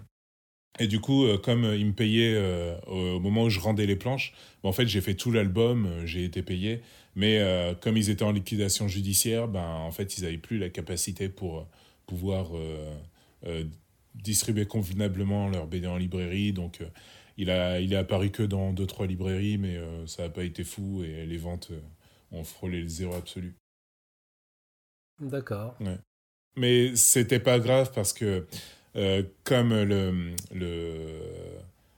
Et 0.77 0.87
du 0.87 0.99
coup, 0.99 1.25
euh, 1.25 1.37
comme 1.37 1.65
euh, 1.65 1.75
ils 1.75 1.85
me 1.85 1.93
payaient 1.93 2.35
euh, 2.35 2.79
au 2.87 3.19
moment 3.19 3.43
où 3.43 3.49
je 3.49 3.59
rendais 3.59 3.85
les 3.85 3.95
planches, 3.95 4.33
en 4.63 4.71
fait, 4.71 4.87
j'ai 4.87 5.01
fait 5.01 5.15
tout 5.15 5.31
l'album, 5.31 5.89
j'ai 6.05 6.23
été 6.23 6.43
payé. 6.43 6.81
Mais 7.15 7.43
comme 7.81 7.97
ils 7.97 8.09
étaient 8.09 8.23
en 8.23 8.31
liquidation 8.31 8.87
judiciaire, 8.87 9.47
ben, 9.49 9.65
en 9.65 9.91
fait, 9.91 10.17
ils 10.17 10.23
n'avaient 10.23 10.37
plus 10.37 10.57
la 10.57 10.69
capacité 10.69 11.27
pour 11.27 11.67
pouvoir 12.05 12.51
distribuer 14.15 14.65
convenablement 14.65 15.49
leur 15.49 15.67
BD 15.67 15.87
en 15.87 15.97
librairie. 15.97 16.53
Donc, 16.53 16.79
il, 17.35 17.49
a, 17.49 17.81
il 17.81 17.91
est 17.91 17.97
apparu 17.97 18.29
que 18.29 18.43
dans 18.43 18.73
2-3 18.73 19.07
librairies, 19.07 19.57
mais 19.57 19.77
ça 20.05 20.23
n'a 20.23 20.29
pas 20.29 20.43
été 20.43 20.63
fou 20.63 21.03
et 21.03 21.25
les 21.25 21.37
ventes 21.37 21.71
ont 22.31 22.43
frôlé 22.45 22.81
le 22.81 22.87
zéro 22.87 23.15
absolu. 23.15 23.55
D'accord. 25.19 25.75
Ouais. 25.79 25.97
Mais 26.55 26.95
c'était 26.95 27.39
pas 27.39 27.59
grave 27.59 27.91
parce 27.93 28.13
que 28.13 28.45
euh, 28.95 29.23
comme 29.43 29.73
le, 29.73 30.33
le, 30.53 31.21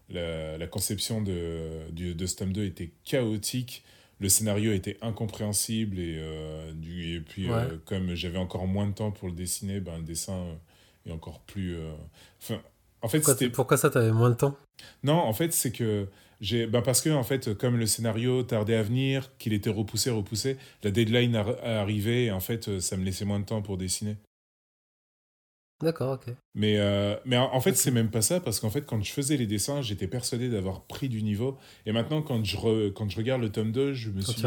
la, 0.09 0.67
conception 0.67 1.21
de, 1.21 1.89
de 1.91 2.25
ce 2.25 2.43
2 2.43 2.65
était 2.65 2.91
chaotique, 3.03 3.83
le 4.19 4.29
scénario 4.29 4.73
était 4.73 4.97
incompréhensible 5.01 5.99
et, 5.99 6.17
euh, 6.19 6.71
du, 6.73 7.15
et 7.15 7.21
puis 7.21 7.49
euh, 7.49 7.77
comme 7.85 8.13
j'avais 8.13 8.37
encore 8.37 8.67
moins 8.67 8.87
de 8.87 8.93
temps 8.93 9.11
pour 9.11 9.29
le 9.29 9.33
dessiner, 9.33 9.79
ben, 9.79 9.97
le 9.97 10.03
dessin 10.03 10.45
est 11.07 11.11
encore 11.11 11.39
plus... 11.41 11.77
Enfin, 12.39 12.61
en 13.01 13.07
fait, 13.07 13.21
pourquoi, 13.21 13.49
pourquoi 13.51 13.77
ça, 13.77 13.89
t'avais 13.89 14.11
moins 14.11 14.29
de 14.29 14.35
temps? 14.35 14.55
Non, 15.03 15.15
en 15.15 15.33
fait, 15.33 15.53
c'est 15.53 15.71
que 15.71 16.07
j'ai 16.41 16.67
ben 16.67 16.81
parce 16.81 17.01
que 17.01 17.09
en 17.09 17.23
fait 17.23 17.53
comme 17.53 17.77
le 17.77 17.85
scénario 17.85 18.43
tardait 18.43 18.75
à 18.75 18.83
venir 18.83 19.31
qu'il 19.37 19.53
était 19.53 19.69
repoussé 19.69 20.09
repoussé 20.09 20.57
la 20.83 20.91
deadline 20.91 21.35
arrivait 21.35 22.25
et 22.25 22.31
en 22.31 22.41
fait 22.41 22.79
ça 22.79 22.97
me 22.97 23.05
laissait 23.05 23.25
moins 23.25 23.39
de 23.39 23.45
temps 23.45 23.61
pour 23.61 23.77
dessiner 23.77 24.17
D'accord, 25.81 26.13
ok. 26.13 26.33
Mais, 26.53 26.77
euh, 26.77 27.15
mais 27.25 27.37
en 27.37 27.59
fait, 27.59 27.75
c'est 27.75 27.91
même 27.91 28.09
pas 28.09 28.21
ça, 28.21 28.39
parce 28.39 28.59
qu'en 28.59 28.69
fait, 28.69 28.85
quand 28.85 29.01
je 29.03 29.11
faisais 29.11 29.37
les 29.37 29.47
dessins, 29.47 29.81
j'étais 29.81 30.07
persuadé 30.07 30.49
d'avoir 30.49 30.81
pris 30.81 31.09
du 31.09 31.23
niveau. 31.23 31.57
Et 31.85 31.91
maintenant, 31.91 32.21
quand 32.21 32.43
je, 32.43 32.89
quand 32.89 33.09
je 33.09 33.17
regarde 33.17 33.41
le 33.41 33.49
tome 33.49 33.71
2, 33.71 33.93
je 33.93 34.09
me, 34.09 34.21
suis 34.21 34.41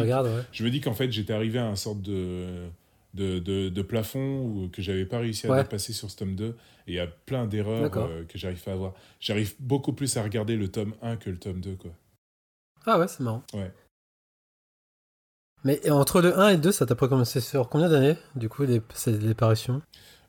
je 0.52 0.64
me 0.64 0.70
dis 0.70 0.80
qu'en 0.80 0.94
fait, 0.94 1.10
j'étais 1.10 1.32
arrivé 1.32 1.58
à 1.58 1.66
un 1.66 1.76
sorte 1.76 2.02
de, 2.02 2.68
de, 3.14 3.38
de, 3.38 3.68
de 3.68 3.82
plafond 3.82 4.42
ou 4.42 4.68
que 4.72 4.82
j'avais 4.82 5.06
pas 5.06 5.18
réussi 5.18 5.46
à 5.46 5.62
dépasser 5.62 5.92
sur 5.92 6.10
ce 6.10 6.16
tome 6.16 6.36
2. 6.36 6.56
Et 6.86 6.92
il 6.92 6.94
y 6.96 7.00
a 7.00 7.06
plein 7.06 7.46
d'erreurs 7.46 7.90
que 8.28 8.36
j'arrive 8.38 8.62
pas 8.62 8.72
à 8.72 8.76
voir. 8.76 8.94
J'arrive 9.20 9.54
beaucoup 9.58 9.92
plus 9.92 10.16
à 10.16 10.22
regarder 10.22 10.56
le 10.56 10.68
tome 10.68 10.94
1 11.02 11.16
que 11.16 11.30
le 11.30 11.38
tome 11.38 11.60
2, 11.60 11.76
quoi. 11.76 11.90
Ah 12.86 12.98
ouais, 12.98 13.08
c'est 13.08 13.20
marrant. 13.20 13.42
Ouais. 13.54 13.72
Mais 15.64 15.90
entre 15.90 16.20
le 16.20 16.38
1 16.38 16.48
et 16.50 16.54
le 16.56 16.60
2, 16.60 16.72
ça 16.72 16.84
t'a 16.84 16.94
pas 16.94 17.08
commencé 17.08 17.40
sur 17.40 17.70
combien 17.70 17.88
d'années, 17.88 18.16
du 18.36 18.50
coup, 18.50 18.64
les, 18.64 18.82
les 19.06 19.34
parutions? 19.34 19.80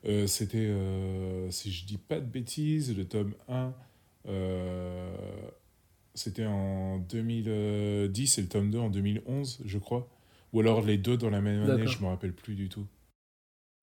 Euh, 0.06 0.26
C'était, 0.26 0.66
euh, 0.66 1.50
si 1.50 1.70
je 1.72 1.84
dis 1.84 1.98
pas 1.98 2.20
de 2.20 2.24
bêtises, 2.26 2.96
le 2.96 3.04
tome 3.06 3.34
1, 3.48 3.74
euh, 4.28 5.14
c'était 6.14 6.46
en 6.46 6.98
2010 6.98 8.38
et 8.38 8.42
le 8.42 8.48
tome 8.48 8.70
2 8.70 8.78
en 8.78 8.88
2011, 8.88 9.60
je 9.64 9.78
crois. 9.78 10.08
Ou 10.54 10.60
alors 10.60 10.80
les 10.80 10.96
deux 10.96 11.18
dans 11.18 11.28
la 11.28 11.42
même 11.42 11.68
année, 11.68 11.86
je 11.86 12.02
me 12.02 12.06
rappelle 12.08 12.32
plus 12.32 12.54
du 12.54 12.70
tout. 12.70 12.86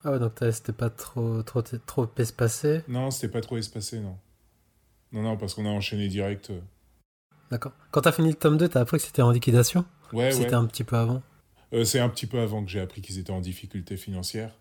Ah 0.03 0.11
ouais, 0.11 0.19
donc 0.19 0.33
c'était 0.51 0.73
pas 0.73 0.89
trop, 0.89 1.43
trop, 1.43 1.61
trop 1.61 2.07
espacé 2.17 2.81
Non, 2.87 3.11
c'était 3.11 3.31
pas 3.31 3.41
trop 3.41 3.57
espacé, 3.57 3.99
non. 3.99 4.17
Non, 5.13 5.21
non, 5.21 5.37
parce 5.37 5.53
qu'on 5.53 5.65
a 5.65 5.69
enchaîné 5.69 6.07
direct. 6.07 6.51
D'accord. 7.51 7.73
Quand 7.91 8.01
t'as 8.01 8.11
fini 8.11 8.29
le 8.29 8.35
tome 8.35 8.57
2, 8.57 8.67
t'as 8.67 8.81
appris 8.81 8.97
que 8.97 9.03
c'était 9.03 9.21
en 9.21 9.31
liquidation 9.31 9.85
Ouais, 10.11 10.31
C'était 10.31 10.53
un 10.55 10.65
petit 10.65 10.83
peu 10.83 10.95
avant 10.95 11.21
euh, 11.73 11.85
C'est 11.85 11.99
un 11.99 12.09
petit 12.09 12.25
peu 12.25 12.39
avant 12.39 12.63
que 12.63 12.69
j'ai 12.71 12.79
appris 12.79 13.01
qu'ils 13.01 13.19
étaient 13.19 13.31
en 13.31 13.41
difficulté 13.41 13.97
financière. 13.97 14.57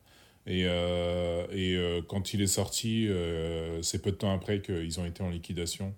Et, 0.47 0.65
euh, 0.67 1.47
et 1.51 1.77
euh, 1.77 2.03
quand 2.07 2.35
il 2.35 2.43
est 2.43 2.47
sorti, 2.47 3.09
c'est 3.83 4.03
peu 4.03 4.11
de 4.11 4.17
temps 4.17 4.35
après 4.35 4.61
qu'ils 4.61 5.01
ont 5.01 5.07
été 5.07 5.23
en 5.23 5.31
liquidation. 5.31 5.95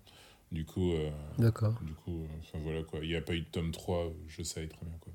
Du 0.52 0.64
coup, 0.64 0.92
D'accord. 1.38 1.74
Du 1.82 1.94
coup, 1.94 2.28
enfin 2.40 2.58
voilà 2.62 2.84
quoi. 2.84 3.00
Il 3.02 3.08
n'y 3.08 3.16
a 3.16 3.22
pas 3.22 3.34
eu 3.34 3.40
de 3.40 3.46
tome 3.50 3.72
3, 3.72 4.12
je 4.28 4.42
savais 4.44 4.68
très 4.68 4.86
bien 4.86 4.94
quoi. 5.00 5.12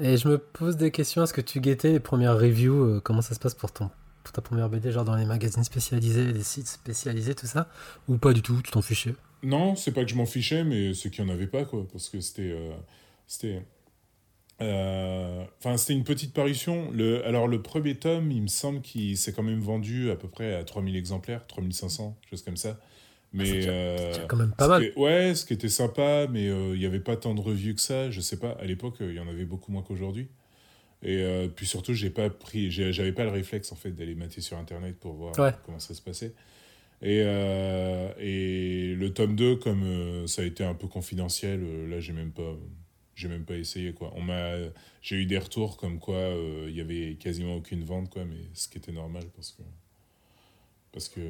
Et 0.00 0.16
je 0.16 0.28
me 0.28 0.38
pose 0.38 0.76
des 0.76 0.90
questions. 0.90 1.22
Est-ce 1.22 1.34
que 1.34 1.40
tu 1.40 1.60
guettais 1.60 1.92
les 1.92 2.00
premières 2.00 2.38
reviews 2.38 3.00
Comment 3.02 3.22
ça 3.22 3.34
se 3.34 3.40
passe 3.40 3.54
pour, 3.54 3.72
ton, 3.72 3.90
pour 4.24 4.32
ta 4.32 4.40
première 4.40 4.68
BD, 4.68 4.92
genre 4.92 5.04
dans 5.04 5.16
les 5.16 5.26
magazines 5.26 5.64
spécialisés, 5.64 6.32
les 6.32 6.42
sites 6.42 6.68
spécialisés, 6.68 7.34
tout 7.34 7.46
ça? 7.46 7.68
Ou 8.08 8.16
pas 8.16 8.32
du 8.32 8.42
tout 8.42 8.60
Tu 8.62 8.70
t'en 8.70 8.82
fichais? 8.82 9.14
Non, 9.42 9.76
c'est 9.76 9.92
pas 9.92 10.04
que 10.04 10.10
je 10.10 10.16
m'en 10.16 10.26
fichais, 10.26 10.64
mais 10.64 10.94
c'est 10.94 11.10
qu'il 11.10 11.24
n'y 11.24 11.30
en 11.30 11.34
avait 11.34 11.46
pas 11.46 11.64
quoi. 11.64 11.86
Parce 11.92 12.08
que 12.08 12.20
c'était. 12.20 12.54
c'était 13.26 13.62
euh, 14.62 15.44
enfin, 15.58 15.76
c'était 15.76 15.94
une 15.94 16.04
petite 16.04 16.34
parution. 16.34 16.90
Le, 16.92 17.24
alors, 17.26 17.48
le 17.48 17.62
premier 17.62 17.94
tome, 17.94 18.30
il 18.30 18.42
me 18.42 18.48
semble 18.48 18.82
qu'il 18.82 19.16
s'est 19.16 19.32
quand 19.32 19.42
même 19.42 19.60
vendu 19.60 20.10
à 20.10 20.16
peu 20.16 20.28
près 20.28 20.54
à 20.54 20.64
3000 20.64 20.96
exemplaires, 20.96 21.46
3500, 21.46 22.16
chose 22.28 22.42
comme 22.42 22.56
ça. 22.56 22.78
Mais. 23.32 23.66
Ah, 23.66 23.70
euh, 23.70 24.26
quand 24.28 24.36
même 24.36 24.52
pas 24.52 24.68
mal. 24.68 24.92
ouais, 24.96 25.34
ce 25.34 25.44
qui 25.44 25.52
était 25.52 25.68
sympa, 25.68 26.26
mais 26.30 26.48
euh, 26.48 26.74
il 26.74 26.80
n'y 26.80 26.86
avait 26.86 27.00
pas 27.00 27.16
tant 27.16 27.34
de 27.34 27.40
revues 27.40 27.74
que 27.74 27.80
ça. 27.80 28.10
Je 28.10 28.20
sais 28.20 28.38
pas, 28.38 28.50
à 28.52 28.64
l'époque, 28.64 28.96
il 29.00 29.14
y 29.14 29.20
en 29.20 29.28
avait 29.28 29.44
beaucoup 29.44 29.72
moins 29.72 29.82
qu'aujourd'hui. 29.82 30.28
Et 31.02 31.48
puis 31.56 31.66
surtout, 31.66 31.94
j'ai 31.94 32.10
pas 32.10 32.28
pris, 32.28 32.70
j'avais 32.70 33.12
pas 33.12 33.24
le 33.24 33.30
réflexe 33.30 33.72
en 33.72 33.74
fait 33.74 33.90
d'aller 33.90 34.14
mater 34.14 34.42
sur 34.42 34.58
internet 34.58 34.98
pour 35.00 35.14
voir 35.14 35.32
comment 35.64 35.78
ça 35.78 35.94
se 35.94 36.02
passait. 36.02 36.34
Et, 37.00 37.20
et 38.18 38.94
le 38.94 39.08
tome 39.14 39.34
2, 39.34 39.56
comme 39.56 40.26
ça 40.26 40.42
a 40.42 40.44
été 40.44 40.62
un 40.62 40.74
peu 40.74 40.88
confidentiel, 40.88 41.88
là 41.88 42.00
j'ai 42.00 42.12
même 42.12 42.32
pas, 42.32 42.54
j'ai 43.14 43.28
même 43.28 43.44
pas 43.44 43.56
essayé 43.56 43.92
quoi. 43.92 44.12
On 44.16 44.22
m'a, 44.22 44.56
j'ai 45.02 45.16
eu 45.16 45.26
des 45.26 45.38
retours 45.38 45.76
comme 45.76 45.98
quoi 45.98 46.16
euh, 46.16 46.66
il 46.68 46.76
y 46.76 46.80
avait 46.80 47.16
quasiment 47.16 47.56
aucune 47.56 47.84
vente 47.84 48.10
quoi, 48.10 48.24
mais 48.24 48.40
ce 48.54 48.68
qui 48.68 48.78
était 48.78 48.92
normal 48.92 49.24
parce 49.34 49.52
que 49.52 49.62
parce 50.92 51.08
que 51.08 51.20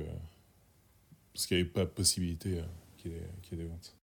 parce 1.33 1.47
qu'il 1.47 1.57
n'y 1.57 1.63
avait 1.63 1.71
pas 1.71 1.85
de 1.85 1.91
possibilité 1.91 2.59
euh, 2.59 2.63
qu'il 2.97 3.13
y, 3.13 3.15
ait 3.15 3.57
des 3.57 3.65
ventes. 3.65 3.97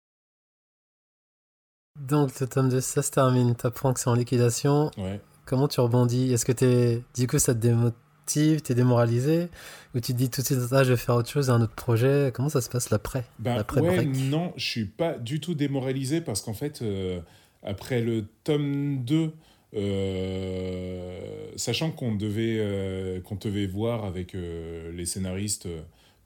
Donc 1.99 2.39
le 2.39 2.47
tome 2.47 2.69
2 2.69 2.81
ça 2.81 3.01
se 3.01 3.11
termine, 3.11 3.55
apprends 3.63 3.93
que 3.93 3.99
c'est 3.99 4.09
en 4.09 4.15
liquidation. 4.15 4.91
Ouais. 4.97 5.21
Comment 5.45 5.67
tu 5.67 5.79
rebondis? 5.79 6.33
Est-ce 6.33 6.45
que 6.45 6.65
es, 6.65 7.03
du 7.15 7.27
coup 7.27 7.39
ça 7.39 7.53
te 7.53 7.59
démotive, 7.59 8.61
t'es 8.61 8.75
démoralisé? 8.75 9.49
Ou 9.93 9.99
tu 9.99 10.13
te 10.13 10.17
dis 10.17 10.29
tout 10.29 10.41
de 10.41 10.45
suite 10.45 10.59
ah, 10.71 10.83
je 10.83 10.91
vais 10.91 10.97
faire 10.97 11.15
autre 11.15 11.29
chose, 11.29 11.49
un 11.49 11.61
autre 11.61 11.75
projet? 11.75 12.31
Comment 12.33 12.49
ça 12.49 12.61
se 12.61 12.69
passe 12.69 12.89
l'après? 12.89 13.23
Ben, 13.39 13.63
ouais, 13.77 14.05
non, 14.05 14.53
je 14.57 14.65
suis 14.65 14.85
pas 14.85 15.13
du 15.13 15.39
tout 15.39 15.53
démoralisé 15.53 16.21
parce 16.21 16.41
qu'en 16.41 16.53
fait 16.53 16.81
euh, 16.81 17.21
après 17.63 18.01
le 18.01 18.25
tome 18.43 19.03
2, 19.03 19.31
euh, 19.75 21.51
sachant 21.55 21.91
qu'on 21.91 22.15
devait, 22.15 22.57
euh, 22.59 23.19
qu'on 23.21 23.35
devait 23.35 23.65
voir 23.65 24.05
avec 24.05 24.33
euh, 24.33 24.91
les 24.93 25.05
scénaristes 25.05 25.67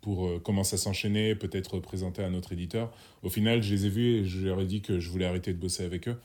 pour 0.01 0.41
comment 0.43 0.63
ça 0.63 0.77
s'enchaînait, 0.77 1.35
peut-être 1.35 1.79
présenter 1.79 2.23
à 2.23 2.29
notre 2.29 2.53
éditeur, 2.53 2.91
au 3.23 3.29
final, 3.29 3.61
je 3.61 3.73
les 3.73 3.85
ai 3.85 3.89
vus 3.89 4.15
et 4.15 4.25
je 4.25 4.45
leur 4.45 4.61
ai 4.61 4.65
dit 4.65 4.81
que 4.81 4.99
je 4.99 5.09
voulais 5.09 5.25
arrêter 5.25 5.53
de 5.53 5.59
bosser 5.59 5.83
avec 5.83 6.07
eux. 6.07 6.17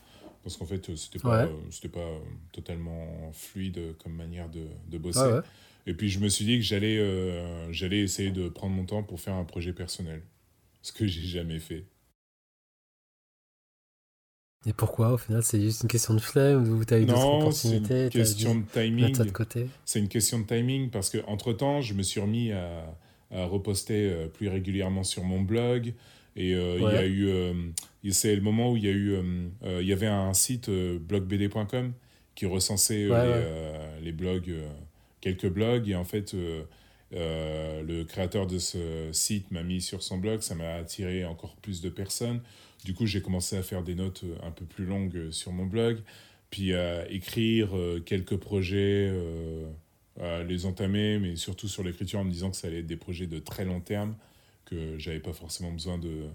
Parce 0.43 0.57
qu'en 0.57 0.66
fait, 0.66 0.95
c'était 0.97 1.18
pas, 1.18 1.49
c'était 1.70 1.89
pas 1.89 2.07
totalement 2.53 3.33
fluide 3.33 3.97
comme 4.03 4.12
manière 4.12 4.49
de, 4.49 4.66
de 4.91 4.99
bosser. 4.99 5.41
Et 5.87 5.95
puis, 5.95 6.09
je 6.09 6.18
me 6.18 6.29
suis 6.29 6.45
dit 6.45 6.57
que 6.59 6.64
j'allais, 6.64 7.72
j'allais 7.72 8.01
essayer 8.01 8.31
de 8.31 8.49
prendre 8.49 8.75
mon 8.75 8.85
temps 8.85 9.03
pour 9.03 9.20
faire 9.20 9.35
un 9.35 9.45
projet 9.45 9.72
personnel. 9.72 10.22
Ce 10.83 10.93
que 10.93 11.07
j'ai 11.07 11.22
jamais 11.22 11.59
fait. 11.59 11.87
Et 14.66 14.72
pourquoi 14.72 15.12
au 15.12 15.18
final 15.18 15.43
C'est 15.43 15.61
juste 15.61 15.83
une 15.83 15.89
question 15.89 16.14
de 16.14 16.20
flemme 16.20 16.62
ou 16.62 16.83
eu 16.83 16.85
d'autres 16.85 17.27
opportunités 17.27 17.89
C'est 17.89 18.05
une 18.05 18.11
question 18.11 18.55
de 18.55 18.64
timing. 18.72 19.14
C'est 19.85 19.99
une 19.99 20.09
question 20.09 20.39
de 20.39 20.45
timing 20.45 20.91
parce 20.91 21.11
que 21.11 21.18
entre 21.27 21.53
temps, 21.53 21.81
je 21.83 21.93
me 21.93 22.03
suis 22.03 22.20
remis 22.20 22.53
à, 22.53 22.97
à 23.35 23.45
reposter 23.47 24.11
euh, 24.11 24.28
plus 24.28 24.49
régulièrement 24.49 25.05
sur 25.05 25.24
mon 25.24 25.41
blog. 25.41 25.93
Et 26.37 26.55
euh, 26.55 26.76
il 26.78 26.82
y 26.82 26.87
a 26.87 27.07
eu. 27.07 27.28
Euh, 27.28 27.55
c'est 28.11 28.35
le 28.35 28.43
moment 28.43 28.72
où 28.72 28.76
il 28.76 28.85
y 28.85 28.89
a 28.89 28.93
eu. 28.93 29.16
il 29.62 29.87
y 29.87 29.93
avait 29.93 30.07
un 30.07 30.35
site 30.35 30.68
blogbd.com 30.68 31.93
qui 32.35 32.47
recensait 32.47 33.07
les, 33.07 34.03
les, 34.03 34.12
blogs, 34.12 34.53
quelques 35.20 35.49
blogs. 35.49 35.89
Et 35.89 35.95
en 35.95 36.05
fait. 36.05 36.35
le 37.12 38.03
créateur 38.03 38.49
de 38.49 38.59
ce 38.59 39.11
site 39.12 39.53
m'a 39.53 39.62
mis 39.62 39.80
sur 39.80 40.03
son 40.03 40.18
blog, 40.18 40.41
ça 40.41 40.57
m'a 40.57 40.74
attiré 40.74 41.24
encore 41.24 41.55
plus 41.57 41.80
de 41.80 41.89
personnes. 41.89 42.41
Du 42.85 42.93
coup, 42.93 43.07
j'ai 43.07 43.22
commencé 43.22 43.57
à 43.57 43.62
faire 43.62 43.82
des 43.82 43.95
notes 43.95 44.22
euh, 44.24 44.37
un 44.47 44.51
peu 44.51 44.66
plus 44.66 44.85
longues 44.85 45.16
euh, 45.16 45.30
sur 45.30 45.53
mon 45.53 45.64
blog, 45.64 45.99
puis 46.51 46.74
à 46.74 47.11
écrire 47.11 47.76
euh, 47.76 48.01
quelques 48.01 48.37
projets, 48.37 49.11
les 50.21 50.67
entamer, 50.67 51.19
mais 51.19 51.37
surtout 51.37 51.69
sur 51.69 51.83
l'écriture 51.83 52.21
en 52.21 52.25
me 52.25 52.31
disant 52.31 52.51
que 52.51 52.57
ça 52.57 52.69
allait 52.69 52.81
être 52.81 52.87
des 52.87 52.97
projets 52.97 53.27
de 53.27 53.39
très 53.39 53.65
long 53.65 53.81
terme, 53.81 54.15
que 54.65 54.97
j'avais 54.99 55.19
pas 55.19 55.33
forcément 55.33 55.73
besoin 55.73 55.99
de, 55.99 56.27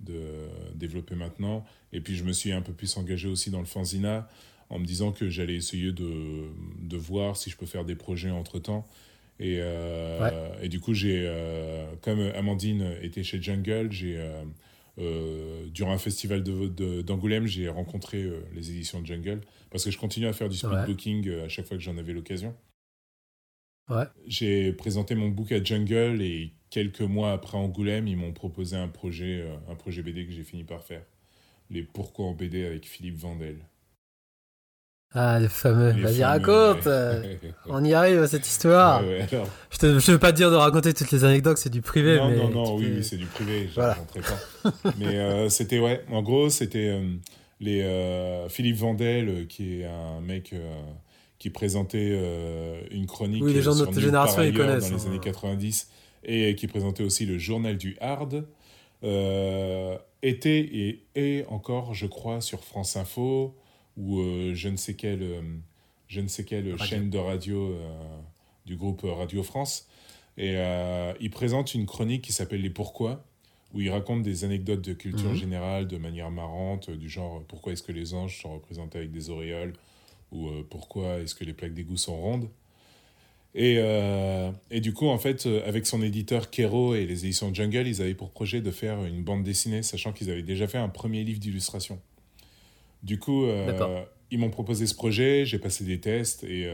de 0.00 0.48
développer 0.74 1.14
maintenant. 1.14 1.64
Et 1.92 2.00
puis 2.00 2.16
je 2.16 2.24
me 2.24 2.32
suis 2.32 2.50
un 2.50 2.60
peu 2.60 2.72
plus 2.72 2.96
engagé 2.96 3.28
aussi 3.28 3.50
dans 3.50 3.60
le 3.60 3.66
fanzina 3.66 4.28
en 4.68 4.80
me 4.80 4.84
disant 4.84 5.12
que 5.12 5.28
j'allais 5.28 5.54
essayer 5.54 5.92
de, 5.92 6.48
de, 6.80 6.96
voir 6.96 7.36
si 7.36 7.50
je 7.50 7.56
peux 7.56 7.66
faire 7.66 7.84
des 7.84 7.94
projets 7.94 8.30
entre-temps. 8.30 8.84
Et, 9.38 9.60
et, 10.60 10.68
du 10.68 10.80
coup, 10.80 10.92
j'ai, 10.92 11.32
comme 12.02 12.20
Amandine 12.34 12.96
était 13.00 13.22
chez 13.22 13.40
Jungle, 13.40 13.92
j'ai 13.92 14.18
euh, 15.00 15.66
durant 15.68 15.92
un 15.92 15.98
festival 15.98 16.42
d'Angoulême, 16.42 17.44
de, 17.44 17.48
j'ai 17.48 17.68
rencontré 17.68 18.22
euh, 18.22 18.40
les 18.54 18.70
éditions 18.70 19.00
de 19.00 19.06
Jungle 19.06 19.40
parce 19.70 19.84
que 19.84 19.90
je 19.90 19.96
continue 19.96 20.26
à 20.26 20.32
faire 20.32 20.48
du 20.48 20.56
speed 20.56 20.84
booking 20.86 21.28
euh, 21.28 21.46
à 21.46 21.48
chaque 21.48 21.66
fois 21.66 21.76
que 21.76 21.82
j'en 21.82 21.96
avais 21.96 22.12
l'occasion. 22.12 22.54
Ouais. 23.90 24.04
J'ai 24.26 24.72
présenté 24.72 25.14
mon 25.14 25.28
book 25.28 25.52
à 25.52 25.62
Jungle 25.62 26.22
et 26.22 26.52
quelques 26.70 27.00
mois 27.00 27.32
après 27.32 27.58
Angoulême, 27.58 28.06
ils 28.06 28.16
m'ont 28.16 28.32
proposé 28.32 28.76
un 28.76 28.88
projet, 28.88 29.44
un 29.68 29.74
projet 29.74 30.02
BD 30.02 30.26
que 30.26 30.32
j'ai 30.32 30.44
fini 30.44 30.64
par 30.64 30.82
faire. 30.82 31.02
Les 31.70 31.82
Pourquoi 31.82 32.26
en 32.26 32.32
BD 32.32 32.64
avec 32.64 32.86
Philippe 32.86 33.16
Vandel. 33.18 33.56
Ah, 35.12 35.40
le 35.40 35.48
fameux. 35.48 35.90
Vas-y, 36.00 36.22
raconte 36.22 36.88
On 37.66 37.84
y 37.84 37.94
arrive 37.94 38.22
à 38.22 38.28
cette 38.28 38.46
histoire 38.46 39.02
Je 39.02 39.86
ne 39.86 40.12
veux 40.12 40.18
pas 40.18 40.30
te 40.30 40.36
dire 40.36 40.52
de 40.52 40.56
raconter 40.56 40.94
toutes 40.94 41.10
les 41.10 41.24
anecdotes, 41.24 41.58
c'est 41.58 41.70
du 41.70 41.82
privé. 41.82 42.16
Non, 42.16 42.30
mais 42.30 42.36
non, 42.36 42.48
non, 42.50 42.76
oui, 42.76 42.92
oui 42.94 43.04
c'est 43.04 43.16
du 43.16 43.26
privé, 43.26 43.68
je 43.68 43.74
voilà. 43.74 43.96
pas. 43.96 44.70
mais 44.98 45.18
euh, 45.18 45.48
c'était, 45.48 45.80
ouais, 45.80 46.04
en 46.10 46.22
gros, 46.22 46.48
c'était 46.48 46.90
euh, 46.90 47.02
les 47.58 47.82
euh, 47.82 48.48
Philippe 48.48 48.76
Vandel, 48.76 49.48
qui 49.48 49.80
est 49.80 49.86
un 49.86 50.20
mec 50.20 50.54
qui 51.40 51.50
présentait 51.50 52.16
une 52.92 53.06
chronique 53.06 53.42
oui, 53.42 53.52
les 53.52 53.62
gens 53.62 53.74
de 53.74 53.80
notre 53.80 53.98
génération, 54.00 54.42
ils 54.42 54.54
connaissent. 54.54 54.90
Dans 54.90 54.96
les 54.96 55.02
hein. 55.02 55.08
années 55.08 55.18
90, 55.18 55.90
et 56.22 56.54
qui 56.54 56.68
présentait 56.68 57.02
aussi 57.02 57.26
le 57.26 57.38
journal 57.38 57.76
du 57.76 57.96
Hard. 58.00 58.46
était 60.22 60.60
et 60.60 61.02
est 61.16 61.46
encore, 61.46 61.94
je 61.94 62.06
crois, 62.06 62.40
sur 62.40 62.62
France 62.62 62.96
Info 62.96 63.56
ou 63.96 64.20
euh, 64.20 64.54
je 64.54 64.68
ne 64.68 64.76
sais 64.76 64.94
quelle, 64.94 65.22
euh, 65.22 65.42
je 66.08 66.20
ne 66.20 66.28
sais 66.28 66.44
quelle 66.44 66.78
chaîne 66.78 67.10
de 67.10 67.18
radio 67.18 67.72
euh, 67.72 68.18
du 68.66 68.76
groupe 68.76 69.02
Radio 69.04 69.42
France. 69.42 69.86
Et 70.36 70.56
il 71.20 71.30
présente 71.30 71.74
une 71.74 71.84
chronique 71.84 72.22
qui 72.22 72.32
s'appelle 72.32 72.62
Les 72.62 72.70
Pourquoi, 72.70 73.26
où 73.74 73.80
il 73.82 73.90
raconte 73.90 74.22
des 74.22 74.44
anecdotes 74.44 74.80
de 74.80 74.94
culture 74.94 75.28
mhm. 75.30 75.36
générale 75.36 75.86
de 75.86 75.98
manière 75.98 76.30
marrante, 76.30 76.88
du 76.90 77.10
genre 77.10 77.42
pourquoi 77.46 77.74
est-ce 77.74 77.82
que 77.82 77.92
les 77.92 78.14
anges 78.14 78.40
sont 78.40 78.54
représentés 78.54 78.96
avec 78.98 79.10
des 79.10 79.28
auréoles, 79.28 79.74
ou 80.32 80.48
pourquoi 80.68 81.18
est-ce 81.18 81.34
que 81.34 81.44
les 81.44 81.52
plaques 81.52 81.74
d'égout 81.74 81.96
sont 81.96 82.16
rondes. 82.16 82.48
Et, 83.54 83.80
et, 84.70 84.80
du 84.80 84.92
coup, 84.92 85.08
en 85.08 85.18
fait, 85.18 85.46
avec 85.66 85.84
son 85.86 86.02
éditeur 86.02 86.50
Kero 86.50 86.94
et 86.94 87.04
les 87.04 87.24
éditions 87.24 87.52
Jungle, 87.52 87.88
ils 87.88 88.00
avaient 88.00 88.14
pour 88.14 88.30
projet 88.30 88.60
de 88.60 88.70
faire 88.70 89.04
une 89.04 89.24
bande 89.24 89.42
dessinée, 89.42 89.82
sachant 89.82 90.12
qu'ils 90.12 90.30
avaient 90.30 90.44
déjà 90.44 90.68
fait 90.68 90.78
un 90.78 90.88
premier 90.88 91.24
livre 91.24 91.40
d'illustration. 91.40 92.00
Du 93.02 93.18
coup, 93.18 93.46
euh, 93.46 94.04
ils 94.30 94.38
m'ont 94.38 94.50
proposé 94.50 94.86
ce 94.86 94.94
projet, 94.94 95.44
j'ai 95.44 95.58
passé 95.58 95.82
des 95.82 95.98
tests 95.98 96.44
et, 96.44 96.70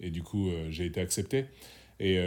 et 0.00 0.10
du 0.10 0.24
coup, 0.24 0.50
j'ai 0.70 0.86
été 0.86 1.00
accepté. 1.00 1.44
Et 2.00 2.18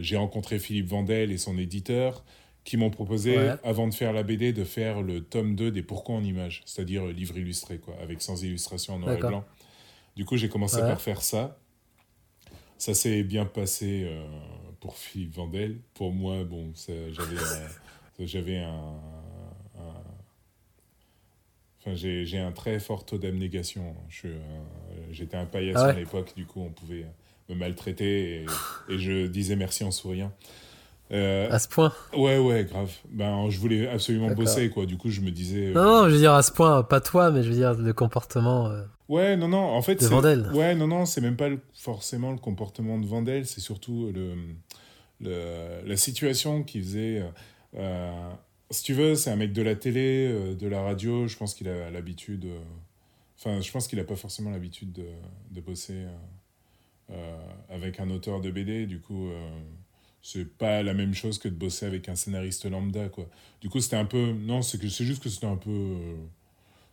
j'ai 0.00 0.16
rencontré 0.16 0.58
Philippe 0.58 0.88
Vandel 0.88 1.30
et 1.30 1.38
son 1.38 1.56
éditeur 1.58 2.24
qui 2.64 2.76
m'ont 2.76 2.90
proposé, 2.90 3.36
avant 3.64 3.88
de 3.88 3.94
faire 3.94 4.12
la 4.12 4.22
BD, 4.22 4.52
de 4.52 4.64
faire 4.64 5.02
le 5.02 5.22
tome 5.22 5.56
2 5.56 5.70
des 5.70 5.82
Pourquoi 5.82 6.14
en 6.14 6.22
images, 6.22 6.62
c'est-à-dire 6.64 7.04
le 7.04 7.12
livre 7.12 7.36
illustré, 7.36 7.78
quoi, 7.78 7.94
avec 8.00 8.22
sans 8.22 8.42
illustration 8.42 8.94
en 8.94 8.98
noir 8.98 9.14
et 9.14 9.18
blanc. 9.18 9.44
Du 10.16 10.24
coup, 10.24 10.36
j'ai 10.36 10.48
commencé 10.48 10.78
par 10.78 11.00
faire 11.00 11.22
ça. 11.22 11.58
Ça 12.78 12.94
s'est 12.94 13.22
bien 13.22 13.46
passé 13.46 14.02
euh, 14.04 14.24
pour 14.80 14.96
Philippe 14.96 15.34
Vandel. 15.34 15.78
Pour 15.94 16.12
moi, 16.12 16.44
bon, 16.44 16.72
j'avais 18.20 18.58
un, 18.58 19.00
Enfin, 21.84 21.96
j'ai 21.96 22.38
un 22.38 22.52
très 22.52 22.78
fort 22.78 23.04
taux 23.04 23.18
d'abnégation. 23.18 23.96
J'étais 25.10 25.36
un 25.36 25.46
paillasson 25.46 25.86
ah 25.86 25.88
à 25.88 25.92
l'époque, 25.94 26.32
du 26.36 26.46
coup, 26.46 26.60
on 26.60 26.70
pouvait 26.70 27.06
me 27.48 27.56
maltraiter 27.56 28.42
et, 28.42 28.46
et 28.88 28.98
je 28.98 29.26
disais 29.26 29.56
merci 29.56 29.82
en 29.82 29.90
souriant. 29.90 30.32
Euh, 31.12 31.50
à 31.50 31.58
ce 31.58 31.68
point 31.68 31.92
Ouais, 32.16 32.38
ouais, 32.38 32.64
grave. 32.64 32.90
Ben, 33.10 33.50
je 33.50 33.58
voulais 33.58 33.86
absolument 33.86 34.30
bosser, 34.30 34.70
quoi. 34.70 34.86
Du 34.86 34.96
coup, 34.96 35.10
je 35.10 35.20
me 35.20 35.30
disais. 35.30 35.68
Euh, 35.68 35.74
non, 35.74 35.84
non, 35.84 36.08
je 36.08 36.14
veux 36.14 36.20
dire 36.20 36.32
à 36.32 36.42
ce 36.42 36.50
point, 36.52 36.82
pas 36.82 37.00
toi, 37.00 37.30
mais 37.30 37.42
je 37.42 37.50
veux 37.50 37.54
dire 37.54 37.74
le 37.74 37.92
comportement. 37.92 38.68
Euh, 38.68 38.84
ouais, 39.08 39.36
non, 39.36 39.48
non, 39.48 39.58
en 39.58 39.82
fait. 39.82 39.96
De 39.96 40.06
Vandel. 40.06 40.50
Ouais, 40.54 40.74
non, 40.74 40.86
non, 40.86 41.04
c'est 41.04 41.20
même 41.20 41.36
pas 41.36 41.50
forcément 41.74 42.30
le 42.30 42.38
comportement 42.38 42.98
de 42.98 43.06
Vandel, 43.06 43.46
c'est 43.46 43.60
surtout 43.60 44.10
le, 44.14 44.34
le, 45.20 45.86
la 45.86 45.96
situation 45.96 46.62
qui 46.62 46.80
faisait. 46.80 47.22
si 48.70 48.82
tu 48.82 48.94
veux, 48.94 49.14
c'est 49.14 49.30
un 49.30 49.36
mec 49.36 49.52
de 49.52 49.62
la 49.62 49.74
télé, 49.74 50.54
de 50.58 50.66
la 50.66 50.80
radio, 50.80 51.26
je 51.28 51.36
pense 51.36 51.54
qu'il 51.54 51.68
a 51.68 51.90
l'habitude. 51.90 52.46
Enfin, 53.38 53.60
je 53.60 53.70
pense 53.70 53.86
qu'il 53.86 54.00
a 54.00 54.04
pas 54.04 54.16
forcément 54.16 54.50
l'habitude 54.50 54.92
de, 54.92 55.04
de, 55.50 55.60
bosser 55.60 56.06
avec 57.68 58.00
un 58.00 58.08
auteur 58.08 58.40
de 58.40 58.50
BD, 58.50 58.86
du 58.86 58.98
coup 58.98 59.28
c'est 60.22 60.44
pas 60.56 60.82
la 60.82 60.94
même 60.94 61.14
chose 61.14 61.38
que 61.38 61.48
de 61.48 61.54
bosser 61.54 61.84
avec 61.84 62.08
un 62.08 62.14
scénariste 62.14 62.64
lambda 62.70 63.08
quoi. 63.08 63.28
Du 63.60 63.68
coup 63.68 63.80
c'était 63.80 63.96
un 63.96 64.04
peu 64.04 64.32
non 64.32 64.62
c'est 64.62 64.78
que 64.78 64.88
c'est 64.88 65.04
juste 65.04 65.22
que 65.22 65.28
c'était 65.28 65.46
un 65.46 65.56
peu 65.56 65.70
euh, 65.70 66.16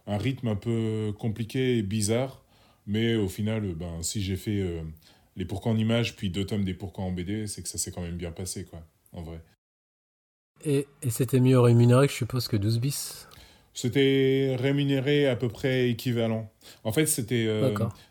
un 0.08 0.18
rythme 0.18 0.48
un 0.48 0.56
peu 0.56 1.14
compliqué 1.18 1.78
et 1.78 1.84
bizarre. 1.84 2.44
Mais 2.88 3.16
au 3.16 3.30
final 3.30 3.66
euh, 3.66 3.76
ben 3.76 4.02
si 4.02 4.22
j'ai 4.22 4.36
fait 4.36 4.60
euh, 4.60 4.82
les 5.38 5.46
pourquoi 5.46 5.72
en 5.72 5.78
images 5.78 6.16
puis 6.16 6.32
deux 6.32 6.46
tomes 6.46 6.66
des 6.66 6.74
pourquoi 6.74 7.04
en 7.06 7.12
BD 7.12 7.46
c'est 7.46 7.62
que 7.62 7.70
ça 7.70 7.78
s'est 7.78 7.92
quand 7.92 8.02
même 8.02 8.18
bien 8.18 8.32
passé 8.32 8.66
quoi 8.66 8.84
en 9.14 9.22
vrai. 9.22 9.40
Et, 10.66 10.88
et 11.04 11.10
c'était 11.12 11.40
mieux 11.40 11.60
rémunéré 11.60 12.08
que 12.08 12.12
je 12.12 12.18
suppose 12.18 12.48
que 12.48 12.58
12 12.58 12.80
bis? 12.80 13.28
C'était 13.74 14.58
rémunéré 14.60 15.28
à 15.28 15.38
peu 15.38 15.48
près 15.48 15.90
équivalent. 15.90 16.52
En 16.84 16.92
fait, 16.92 17.06
c'était 17.06 17.48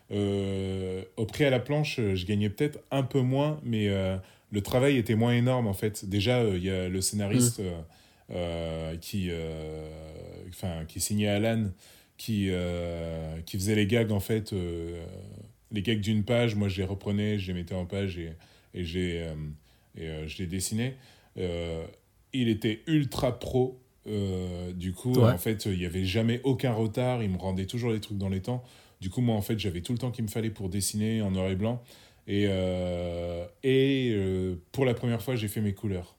au 0.09 1.25
prix 1.25 1.43
à 1.43 1.51
la 1.51 1.59
planche, 1.59 1.97
je 1.97 2.25
gagnais 2.25 2.49
peut-être 2.49 2.79
un 2.89 3.03
peu 3.03 3.19
moins, 3.19 3.59
mais 3.63 3.87
le 4.51 4.61
travail 4.61 4.97
était 4.97 5.15
moins 5.15 5.33
énorme 5.33 5.67
en 5.67 5.73
fait. 5.73 6.05
Déjà, 6.07 6.39
euh, 6.39 6.57
il 6.57 6.63
y 6.63 6.69
a 6.69 6.89
le 6.89 7.01
scénariste 7.01 7.59
mm. 7.59 7.63
euh, 7.63 7.81
euh, 8.31 8.97
qui, 8.97 9.29
enfin, 10.49 10.85
qui 10.87 10.99
signait 10.99 11.27
Alan, 11.27 11.69
qui, 12.17 12.49
qui 13.45 13.57
faisait 13.57 13.75
les 13.75 13.87
gags 13.87 14.11
en 14.11 14.19
fait, 14.19 14.53
les 15.71 15.81
gags 15.81 16.01
d'une 16.01 16.23
page. 16.23 16.55
Moi, 16.55 16.67
je 16.67 16.77
les 16.77 16.87
reprenais, 16.87 17.39
je 17.39 17.47
les 17.47 17.53
mettais 17.53 17.75
en 17.75 17.85
page 17.85 18.17
et, 18.17 18.33
et, 18.73 18.83
et 18.83 20.27
je 20.27 20.37
les 20.37 20.47
dessinais. 20.47 20.95
il 21.35 22.49
était 22.49 22.81
ultra 22.87 23.39
pro. 23.39 23.79
du 24.05 24.93
coup, 24.93 25.19
en 25.21 25.37
fait, 25.37 25.65
il 25.65 25.79
n'y 25.79 25.85
avait 25.85 26.05
jamais 26.05 26.39
aucun 26.43 26.73
retard. 26.73 27.23
Il 27.23 27.31
me 27.31 27.37
rendait 27.37 27.65
toujours 27.65 27.91
les 27.91 27.99
trucs 27.99 28.17
dans 28.17 28.29
les 28.29 28.41
temps. 28.41 28.63
Du 29.01 29.09
coup, 29.09 29.21
moi, 29.21 29.35
en 29.35 29.41
fait, 29.41 29.57
j'avais 29.57 29.81
tout 29.81 29.93
le 29.93 29.97
temps 29.97 30.11
qu'il 30.11 30.25
me 30.25 30.29
fallait 30.29 30.49
pour 30.49 30.69
dessiner 30.69 31.21
en 31.21 31.31
noir 31.31 31.49
et 31.49 31.55
blanc. 31.55 31.81
Et, 32.29 32.45
euh, 32.47 33.43
et 33.63 34.11
euh, 34.13 34.55
pour 34.71 34.85
la 34.85 34.93
première 34.93 35.19
fois, 35.19 35.35
j'ai 35.35 35.47
fait 35.47 35.61
mes 35.61 35.73
couleurs. 35.73 36.15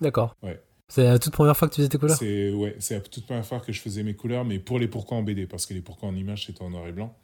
D'accord. 0.00 0.34
Ouais. 0.42 0.60
C'est 0.88 1.04
la 1.04 1.20
toute 1.20 1.32
première 1.32 1.56
fois 1.56 1.68
que 1.68 1.74
tu 1.74 1.76
faisais 1.76 1.88
tes 1.88 1.96
couleurs? 1.96 2.16
C'est 2.16 2.50
ouais, 2.50 2.76
la 2.90 3.00
toute 3.00 3.24
première 3.24 3.46
fois 3.46 3.60
que 3.60 3.72
je 3.72 3.80
faisais 3.80 4.02
mes 4.02 4.14
couleurs, 4.14 4.44
mais 4.44 4.58
pour 4.58 4.80
les 4.80 4.88
pourquoi 4.88 5.16
en 5.16 5.22
BD, 5.22 5.46
parce 5.46 5.64
que 5.66 5.74
les 5.74 5.80
pourquoi 5.80 6.08
en 6.08 6.16
image, 6.16 6.46
c'était 6.46 6.62
en 6.62 6.70
noir 6.70 6.88
et 6.88 6.92
blanc. 6.92 7.16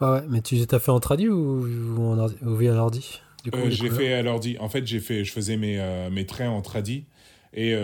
Ah 0.00 0.12
ouais, 0.14 0.22
mais 0.26 0.40
tu 0.40 0.54
les 0.54 0.66
as 0.74 0.78
fait 0.78 0.90
en 0.90 0.98
tradi 0.98 1.28
ou, 1.28 1.66
ou, 1.66 2.02
en 2.02 2.18
ordi, 2.18 2.36
ou 2.42 2.56
via 2.56 2.72
l'ordi 2.72 3.20
euh, 3.54 3.70
J'ai 3.70 3.90
fait 3.90 4.14
à 4.14 4.22
l'ordi. 4.22 4.56
En 4.58 4.70
fait, 4.70 4.86
j'ai 4.86 5.00
fait, 5.00 5.22
je 5.22 5.32
faisais 5.32 5.58
mes, 5.58 6.08
mes 6.10 6.24
traits 6.24 6.48
en 6.48 6.62
tradi. 6.62 7.04
Et 7.52 7.74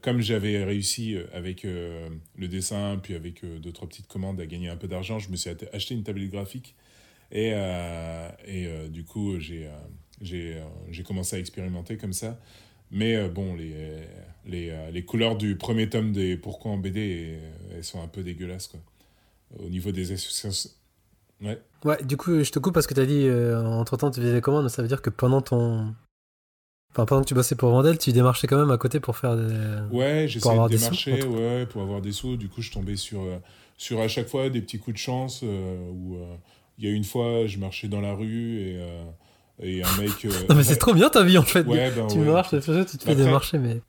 comme 0.00 0.20
j'avais 0.20 0.62
réussi 0.62 1.16
avec 1.32 1.64
le 1.64 2.48
dessin, 2.48 3.00
puis 3.02 3.16
avec 3.16 3.44
deux, 3.44 3.72
trois 3.72 3.88
petites 3.88 4.06
commandes 4.06 4.40
à 4.40 4.46
gagner 4.46 4.68
un 4.68 4.76
peu 4.76 4.86
d'argent, 4.86 5.18
je 5.18 5.28
me 5.30 5.36
suis 5.36 5.50
acheté 5.72 5.94
une 5.94 6.04
tablette 6.04 6.30
graphique 6.30 6.76
et, 7.30 7.52
euh, 7.54 8.28
et 8.46 8.66
euh, 8.66 8.88
du 8.88 9.04
coup, 9.04 9.38
j'ai 9.38 9.68
j'ai 10.20 10.62
j'ai 10.90 11.02
commencé 11.02 11.36
à 11.36 11.38
expérimenter 11.38 11.96
comme 11.96 12.12
ça. 12.12 12.38
Mais 12.90 13.16
euh, 13.16 13.28
bon, 13.28 13.54
les, 13.54 13.74
les, 14.46 14.90
les, 14.92 15.04
couleurs 15.04 15.36
du 15.36 15.56
premier 15.56 15.88
tome 15.88 16.12
des 16.12 16.36
Pourquoi 16.36 16.70
en 16.70 16.78
BD, 16.78 17.38
elles 17.74 17.82
sont 17.82 18.00
un 18.00 18.06
peu 18.06 18.22
dégueulasses, 18.22 18.68
quoi. 18.68 18.80
Au 19.58 19.68
niveau 19.68 19.90
des 19.90 20.12
associations. 20.12 20.70
Ouais. 21.40 21.60
Ouais, 21.84 22.02
du 22.04 22.16
coup, 22.16 22.42
je 22.42 22.50
te 22.50 22.58
coupe 22.58 22.74
parce 22.74 22.86
que 22.86 22.94
tu 22.94 23.00
as 23.00 23.06
dit, 23.06 23.28
entre 23.66 23.96
temps, 23.96 24.10
tu 24.10 24.20
faisais 24.20 24.32
des 24.32 24.40
commandes, 24.40 24.68
ça 24.68 24.82
veut 24.82 24.88
dire 24.88 25.02
que 25.02 25.10
pendant 25.10 25.40
ton. 25.40 25.94
Enfin, 26.92 27.06
pendant 27.06 27.22
que 27.22 27.26
tu 27.26 27.34
bossais 27.34 27.56
pour 27.56 27.70
Vandel, 27.70 27.98
tu 27.98 28.12
démarchais 28.12 28.46
quand 28.46 28.58
même 28.58 28.70
à 28.70 28.78
côté 28.78 29.00
pour 29.00 29.16
faire 29.16 29.36
des. 29.36 29.52
Ouais, 29.90 30.26
j'essayais 30.28 30.56
de 30.56 30.68
démarcher, 30.68 31.24
ouais, 31.24 31.66
pour 31.66 31.82
avoir 31.82 32.00
des 32.00 32.12
sous. 32.12 32.36
Du 32.36 32.48
coup, 32.48 32.62
je 32.62 32.70
tombais 32.70 32.96
sur, 32.96 33.26
sur 33.76 34.00
à 34.00 34.06
chaque 34.06 34.28
fois 34.28 34.50
des 34.50 34.60
petits 34.60 34.78
coups 34.78 34.94
de 34.94 35.00
chance 35.00 35.42
où 35.42 36.16
il 36.78 36.84
y 36.84 36.88
a 36.88 36.90
une 36.90 37.04
fois, 37.04 37.46
je 37.46 37.58
marchais 37.58 37.88
dans 37.88 38.00
la 38.00 38.14
rue 38.14 38.60
et, 38.60 38.76
euh, 38.78 39.04
et 39.60 39.82
un 39.82 39.96
mec. 39.96 40.24
Euh, 40.24 40.30
non, 40.48 40.56
mais 40.56 40.64
c'est 40.64 40.76
trop 40.76 40.94
bien 40.94 41.08
ta 41.08 41.22
vie 41.22 41.38
en 41.38 41.42
fait. 41.42 41.66
Ouais, 41.66 41.90
ben 41.90 42.06
tu 42.06 42.18
marches, 42.18 42.50
tu 42.50 42.98
te 42.98 43.04
fais 43.04 43.14
des 43.14 43.24
marchés, 43.24 43.58
mais. 43.58 43.80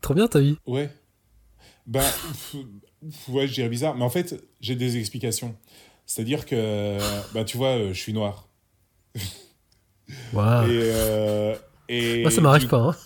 Trop 0.00 0.14
bien 0.14 0.26
ta 0.26 0.40
vie. 0.40 0.56
Ouais. 0.66 0.90
Ben, 1.86 2.04
ouais, 3.28 3.46
je 3.46 3.54
dirais 3.54 3.68
bizarre, 3.68 3.94
mais 3.94 4.04
en 4.04 4.10
fait, 4.10 4.42
j'ai 4.60 4.74
des 4.74 4.96
explications. 4.96 5.54
C'est-à-dire 6.06 6.44
que, 6.44 6.98
bah, 7.32 7.44
tu 7.44 7.56
vois, 7.56 7.78
euh, 7.78 7.92
je 7.92 8.00
suis 8.00 8.12
noir. 8.12 8.48
Wow. 10.34 10.66
Et, 10.68 12.18
et 12.18 12.22
Moi, 12.22 12.30
ça 12.30 12.42
m'arrive 12.42 12.68
pas. 12.68 12.76
Hein. 12.76 12.96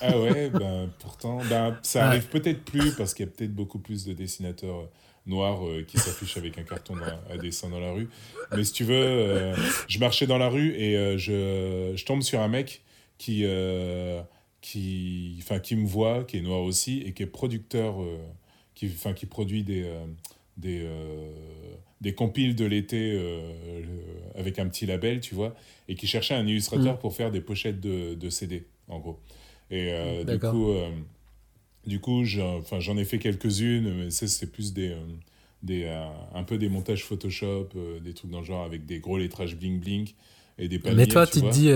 Ah 0.00 0.18
ouais, 0.18 0.50
ben, 0.50 0.90
pourtant, 0.98 1.38
ben, 1.48 1.78
ça 1.82 2.06
arrive 2.08 2.26
peut-être 2.26 2.64
plus 2.64 2.92
parce 2.96 3.14
qu'il 3.14 3.26
y 3.26 3.28
a 3.28 3.32
peut-être 3.32 3.54
beaucoup 3.54 3.78
plus 3.78 4.04
de 4.04 4.12
dessinateurs 4.12 4.88
noir 5.26 5.66
euh, 5.66 5.82
qui 5.82 5.98
s'affiche 5.98 6.36
avec 6.36 6.58
un 6.58 6.62
carton 6.62 6.96
à 7.30 7.38
dessin 7.38 7.68
dans 7.70 7.80
la 7.80 7.92
rue. 7.92 8.08
Mais 8.54 8.64
si 8.64 8.72
tu 8.72 8.84
veux, 8.84 8.94
euh, 8.94 9.54
je 9.88 9.98
marchais 9.98 10.26
dans 10.26 10.38
la 10.38 10.48
rue 10.48 10.74
et 10.76 10.96
euh, 10.96 11.16
je, 11.16 11.92
je, 11.96 12.04
tombe 12.04 12.22
sur 12.22 12.40
un 12.40 12.48
mec 12.48 12.82
qui, 13.16 13.44
qui, 14.60 15.44
qui 15.62 15.76
me 15.76 15.86
voit, 15.86 16.24
qui 16.24 16.38
est 16.38 16.42
noir 16.42 16.60
aussi 16.60 17.02
et 17.06 17.12
qui 17.12 17.22
est 17.22 17.26
producteur, 17.26 17.96
qui, 18.74 18.90
qui 19.16 19.26
produit 19.26 19.62
des, 19.62 19.90
des, 20.56 20.86
des 22.00 22.14
compiles 22.14 22.54
de 22.54 22.64
l'été 22.64 23.18
avec 24.34 24.58
un 24.58 24.68
petit 24.68 24.84
label, 24.84 25.20
tu 25.20 25.34
vois, 25.34 25.54
et 25.88 25.94
qui 25.94 26.06
cherchait 26.06 26.34
un 26.34 26.46
illustrateur 26.46 26.96
mmh. 26.96 26.98
pour 26.98 27.14
faire 27.14 27.30
des 27.30 27.40
pochettes 27.40 27.80
de, 27.80 28.14
de 28.14 28.30
CD, 28.30 28.64
en 28.88 28.98
gros. 28.98 29.18
Et 29.70 29.94
du 30.26 30.38
coup 30.38 30.74
du 31.86 32.00
coup, 32.00 32.24
j'en 32.24 32.96
ai 32.96 33.04
fait 33.04 33.18
quelques-unes, 33.18 33.92
mais 33.94 34.10
ça, 34.10 34.26
c'est 34.26 34.50
plus 34.50 34.72
des, 34.72 34.90
euh, 34.90 35.00
des, 35.62 35.84
euh, 35.84 36.04
un 36.34 36.44
peu 36.44 36.58
des 36.58 36.68
montages 36.68 37.04
Photoshop, 37.04 37.68
euh, 37.76 38.00
des 38.00 38.14
trucs 38.14 38.30
dans 38.30 38.40
le 38.40 38.44
genre 38.44 38.64
avec 38.64 38.86
des 38.86 39.00
gros 39.00 39.18
lettrages 39.18 39.56
bling-bling 39.56 40.14
et 40.58 40.68
des 40.68 40.78
paniers, 40.78 40.96
Mais 40.96 41.06
toi, 41.06 41.26
tu, 41.26 41.40
te 41.40 41.50
dis, 41.50 41.70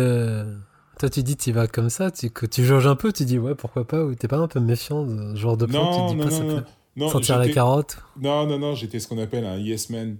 toi, 0.98 1.11
tu 1.11 1.22
dis, 1.22 1.36
tu 1.36 1.52
vas 1.52 1.66
comme 1.66 1.90
ça, 1.90 2.11
tu, 2.11 2.30
que 2.30 2.46
tu 2.46 2.64
jauges 2.64 2.86
un 2.86 2.96
peu, 2.96 3.12
tu 3.12 3.24
dis, 3.24 3.38
ouais, 3.38 3.54
pourquoi 3.54 3.86
pas, 3.86 4.04
ou 4.04 4.14
t'es 4.14 4.28
pas 4.28 4.38
un 4.38 4.48
peu 4.48 4.61
méfiant 4.61 5.04
de 5.04 5.34
ce 5.34 5.40
genre 5.40 5.56
de 5.56 5.66
plan, 5.66 5.84
non, 5.84 6.09
tu 6.09 6.14
dis 6.14 6.20
non, 6.20 6.28
pas, 6.28 6.30
non, 6.30 6.56
ça 6.56 6.66
non, 6.96 7.09
sentir 7.09 7.38
la 7.38 7.48
carotte 7.48 7.98
Non, 8.20 8.46
non, 8.46 8.59
non, 8.59 8.74
j'étais 8.74 8.98
ce 8.98 9.06
qu'on 9.06 9.18
appelle 9.18 9.44
un 9.44 9.59
yes 9.59 9.90
man. 9.90 10.16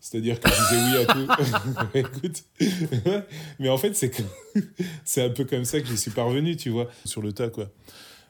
C'est-à-dire 0.00 0.38
que 0.38 0.48
je 0.48 0.54
disais 0.54 0.80
oui 0.84 0.96
à 0.96 1.06
tout. 1.06 1.88
Écoute, 1.94 2.44
mais 3.58 3.68
en 3.68 3.78
fait, 3.78 3.94
c'est 3.94 4.10
que... 4.10 4.22
c'est 5.04 5.24
un 5.24 5.30
peu 5.30 5.44
comme 5.44 5.64
ça 5.64 5.80
que 5.80 5.86
j'y 5.86 5.96
suis 5.96 6.12
parvenu, 6.12 6.56
tu 6.56 6.70
vois, 6.70 6.88
sur 7.04 7.20
le 7.20 7.32
tas, 7.32 7.48
quoi. 7.48 7.68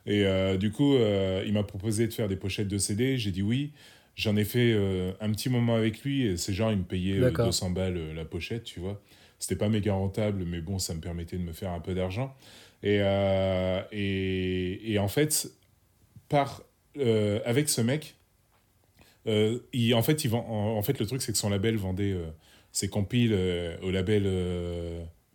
Et 0.08 0.24
euh, 0.24 0.56
du 0.56 0.72
coup, 0.72 0.96
euh, 0.96 1.44
il 1.46 1.52
m'a 1.52 1.62
proposé 1.62 2.08
de 2.08 2.12
faire 2.14 2.28
des 2.28 2.36
pochettes 2.36 2.66
de 2.66 2.78
CD. 2.78 3.18
J'ai 3.18 3.30
dit 3.30 3.42
oui. 3.42 3.72
J'en 4.16 4.36
ai 4.36 4.44
fait 4.44 4.72
euh, 4.72 5.12
un 5.20 5.30
petit 5.30 5.50
moment 5.50 5.76
avec 5.76 6.02
lui. 6.02 6.26
Et 6.26 6.36
c'est 6.38 6.54
genre, 6.54 6.72
il 6.72 6.78
me 6.78 6.84
payait 6.84 7.20
200 7.30 7.70
balles 7.70 8.14
la 8.14 8.24
pochette, 8.24 8.64
tu 8.64 8.80
vois. 8.80 9.00
C'était 9.38 9.54
pas 9.54 9.68
méga 9.68 9.92
rentable, 9.92 10.44
mais 10.44 10.60
bon, 10.60 10.78
ça 10.78 10.94
me 10.94 11.00
permettait 11.00 11.36
de 11.36 11.42
me 11.42 11.52
faire 11.52 11.70
un 11.70 11.80
peu 11.80 11.94
d'argent. 11.94 12.34
Et, 12.82 12.96
et, 13.92 14.92
et, 14.92 14.98
en 14.98 15.08
fait, 15.08 15.52
par, 16.28 16.62
avec 17.44 17.68
ce 17.68 17.80
mec, 17.82 18.16
il, 19.26 19.94
en, 19.94 20.02
fait, 20.02 20.24
il 20.24 20.30
vend, 20.30 20.44
en, 20.48 20.82
fait, 20.82 20.98
le 20.98 21.06
truc, 21.06 21.22
c'est 21.22 21.30
que 21.30 21.38
son 21.38 21.50
label 21.50 21.76
vendait 21.76 22.16
ses 22.72 22.88
compiles 22.88 23.38
au 23.82 23.90
label 23.92 24.26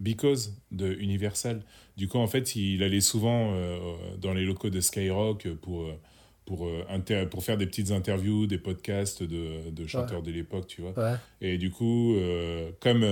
Because 0.03 0.53
de 0.71 0.93
Universal. 0.93 1.61
Du 1.97 2.07
coup, 2.07 2.17
en 2.17 2.27
fait, 2.27 2.55
il 2.55 2.83
allait 2.83 3.01
souvent 3.01 3.53
euh, 3.53 3.77
dans 4.19 4.33
les 4.33 4.45
locaux 4.45 4.69
de 4.69 4.81
Skyrock 4.81 5.47
pour, 5.61 5.87
pour, 6.45 6.67
inter 6.89 7.25
pour 7.29 7.43
faire 7.43 7.57
des 7.57 7.65
petites 7.65 7.91
interviews, 7.91 8.45
des 8.47 8.57
podcasts 8.57 9.23
de, 9.23 9.69
de 9.71 9.87
chanteurs 9.87 10.21
de 10.21 10.31
l'époque, 10.31 10.67
tu 10.67 10.81
vois. 10.81 10.93
Et 11.41 11.57
du 11.57 11.71
coup, 11.71 12.15
comme 12.79 13.05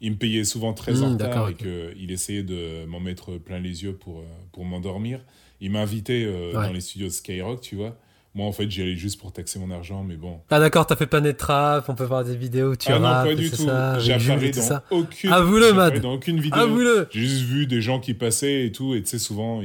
il 0.00 0.12
me 0.12 0.16
payait 0.16 0.44
souvent 0.44 0.72
très 0.72 1.02
en 1.02 1.10
mmh, 1.10 1.12
retard 1.12 1.48
et 1.48 1.54
qu'il 1.54 2.10
essayait 2.10 2.42
de 2.42 2.84
m'en 2.86 3.00
mettre 3.00 3.38
plein 3.38 3.58
les 3.58 3.82
yeux 3.82 3.94
pour, 3.94 4.22
pour 4.52 4.64
m'endormir, 4.64 5.20
il 5.60 5.70
m'a 5.70 5.80
invité 5.80 6.30
dans 6.52 6.72
les 6.72 6.80
studios 6.80 7.08
de 7.08 7.12
Skyrock, 7.12 7.60
tu 7.60 7.76
vois. 7.76 7.98
Moi, 8.34 8.46
en 8.46 8.52
fait, 8.52 8.68
j'y 8.68 8.82
allais 8.82 8.96
juste 8.96 9.20
pour 9.20 9.32
taxer 9.32 9.60
mon 9.60 9.70
argent, 9.70 10.02
mais 10.02 10.16
bon. 10.16 10.40
Ah, 10.50 10.58
d'accord, 10.58 10.86
t'as 10.86 10.96
fait 10.96 11.06
pas 11.06 11.20
de 11.20 11.30
trap, 11.30 11.88
on 11.88 11.94
peut 11.94 12.04
voir 12.04 12.24
des 12.24 12.34
vidéos, 12.34 12.74
tu 12.74 12.90
Ah 12.90 12.98
non, 12.98 13.30
pas 13.30 13.34
du 13.34 13.48
tout. 13.48 13.68
J'ai 14.00 14.12
apparu 14.14 14.50
dans 14.50 14.80
aucune, 14.90 15.30
le 15.30 16.00
dans 16.00 16.14
aucune 16.14 16.40
vidéo. 16.40 17.06
J'ai 17.12 17.20
juste 17.20 17.44
vu 17.44 17.66
des 17.68 17.80
gens 17.80 18.00
qui 18.00 18.12
passaient 18.12 18.66
et 18.66 18.72
tout, 18.72 18.96
et 18.96 19.02
tu 19.02 19.10
sais, 19.10 19.18
souvent, 19.20 19.62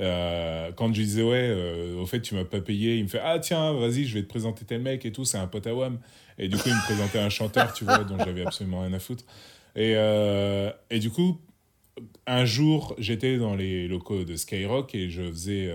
euh, 0.00 0.72
quand 0.74 0.88
je 0.88 1.00
disais, 1.02 1.22
ouais, 1.22 1.50
euh, 1.50 2.00
au 2.00 2.06
fait, 2.06 2.20
tu 2.20 2.34
m'as 2.34 2.44
pas 2.44 2.60
payé, 2.60 2.96
il 2.96 3.04
me 3.04 3.08
fait, 3.08 3.20
ah 3.22 3.38
tiens, 3.38 3.72
vas-y, 3.74 4.06
je 4.06 4.14
vais 4.14 4.22
te 4.22 4.28
présenter 4.28 4.64
tel 4.64 4.80
mec 4.80 5.06
et 5.06 5.12
tout, 5.12 5.24
c'est 5.24 5.38
un 5.38 5.46
pote 5.46 5.68
à 5.68 5.74
WAM. 5.74 5.98
Et 6.36 6.48
du 6.48 6.56
coup, 6.56 6.64
il 6.68 6.74
me 6.74 6.82
présentait 6.82 7.20
un 7.20 7.28
chanteur, 7.28 7.72
tu 7.74 7.84
vois, 7.84 7.98
dont 7.98 8.16
j'avais 8.18 8.44
absolument 8.44 8.80
rien 8.80 8.92
à 8.92 8.98
foutre. 8.98 9.24
Et, 9.76 9.92
euh, 9.94 10.72
et 10.90 10.98
du 10.98 11.10
coup, 11.10 11.40
un 12.26 12.44
jour, 12.44 12.96
j'étais 12.98 13.36
dans 13.36 13.54
les 13.54 13.86
locaux 13.86 14.24
de 14.24 14.34
Skyrock 14.34 14.96
et 14.96 15.10
je 15.10 15.22
faisais 15.30 15.72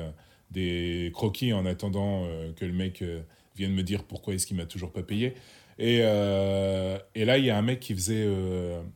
des 0.51 1.11
croquis 1.13 1.53
en 1.53 1.65
attendant 1.65 2.25
euh, 2.25 2.51
que 2.53 2.65
le 2.65 2.73
mec 2.73 3.01
euh, 3.01 3.21
vienne 3.55 3.73
me 3.73 3.83
dire 3.83 4.03
pourquoi 4.03 4.33
est-ce 4.33 4.47
qu'il 4.47 4.57
m'a 4.57 4.65
toujours 4.65 4.91
pas 4.91 5.03
payé. 5.03 5.35
Et, 5.77 5.99
euh, 6.01 6.97
et 7.15 7.25
là, 7.25 7.37
il 7.37 7.43
y 7.45 7.49
a 7.49 7.57
un 7.57 7.61
mec 7.61 7.81
qui 7.81 7.93
faisait, 7.93 8.25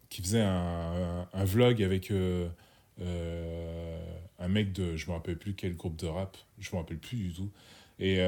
qui 0.10 0.22
faisait 0.22 0.42
un, 0.42 1.28
vlog 1.44 1.84
avec 1.84 2.10
un 2.12 2.50
mec 4.48 4.72
de, 4.72 4.96
je 4.96 5.08
me 5.08 5.12
rappelle 5.12 5.38
plus 5.38 5.56
quel 5.56 5.76
groupe 5.76 5.98
de 5.98 6.08
rap, 6.08 6.38
je 6.60 6.72
me 6.72 6.78
rappelle 6.78 6.98
plus 6.98 7.18
du 7.18 7.34
tout. 7.34 7.50
Et 8.00 8.20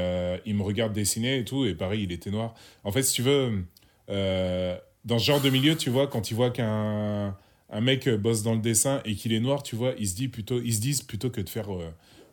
il 0.45 0.55
me 0.55 0.63
regarde 0.63 0.91
dessiner 0.91 1.39
et 1.39 1.45
tout, 1.45 1.65
et 1.65 1.75
pareil, 1.75 2.03
il 2.03 2.11
était 2.11 2.29
noir. 2.29 2.53
En 2.83 2.91
fait, 2.91 3.03
si 3.03 3.13
tu 3.13 3.21
veux, 3.21 3.63
dans 4.09 5.17
ce 5.17 5.25
genre 5.25 5.39
de 5.39 5.49
milieu, 5.49 5.77
tu 5.77 5.89
vois, 5.89 6.07
quand 6.07 6.29
il 6.29 6.33
voit 6.33 6.51
qu'un 6.51 7.37
un 7.69 7.79
mec 7.79 8.09
bosse 8.09 8.43
dans 8.43 8.53
le 8.53 8.59
dessin 8.59 9.01
et 9.05 9.15
qu'il 9.15 9.31
est 9.31 9.39
noir, 9.39 9.63
tu 9.63 9.77
vois, 9.77 9.93
il 9.97 10.09
se 10.09 10.25
plutôt, 10.25 10.59
ils 10.59 10.73
se 10.73 10.81
disent 10.81 11.03
plutôt 11.03 11.29
que 11.29 11.39
de 11.39 11.47
faire 11.47 11.69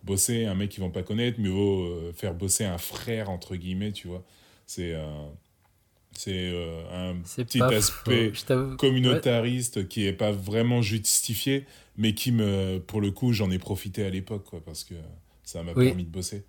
bosser 0.09 0.47
un 0.47 0.55
mec 0.55 0.71
qu'ils 0.71 0.83
vont 0.83 0.91
pas 0.91 1.03
connaître, 1.03 1.39
mieux 1.39 1.51
vaut 1.51 1.85
euh, 1.85 2.13
faire 2.15 2.35
bosser 2.35 2.65
un 2.65 2.79
frère, 2.79 3.29
entre 3.29 3.57
guillemets, 3.57 3.93
tu 3.93 4.09
vois. 4.09 4.25
C'est 4.67 4.95
euh, 4.95 5.29
c'est 6.13 6.51
euh, 6.51 7.11
un 7.11 7.17
petit 7.21 7.63
aspect 7.63 8.33
communautariste 8.79 9.87
qui 9.87 10.07
est 10.07 10.13
pas 10.13 10.33
vraiment 10.33 10.83
justifié, 10.83 11.67
mais 11.97 12.15
qui 12.15 12.33
me, 12.33 12.79
pour 12.79 13.01
le 13.01 13.13
coup, 13.13 13.33
j'en 13.33 13.51
ai 13.51 13.59
profité 13.59 14.05
à 14.05 14.11
l'époque, 14.11 14.45
quoi, 14.45 14.61
parce 14.65 14.83
que 14.83 14.95
ça 15.45 15.63
m'a 15.63 15.75
permis 15.75 16.05
de 16.05 16.11
bosser. 16.11 16.45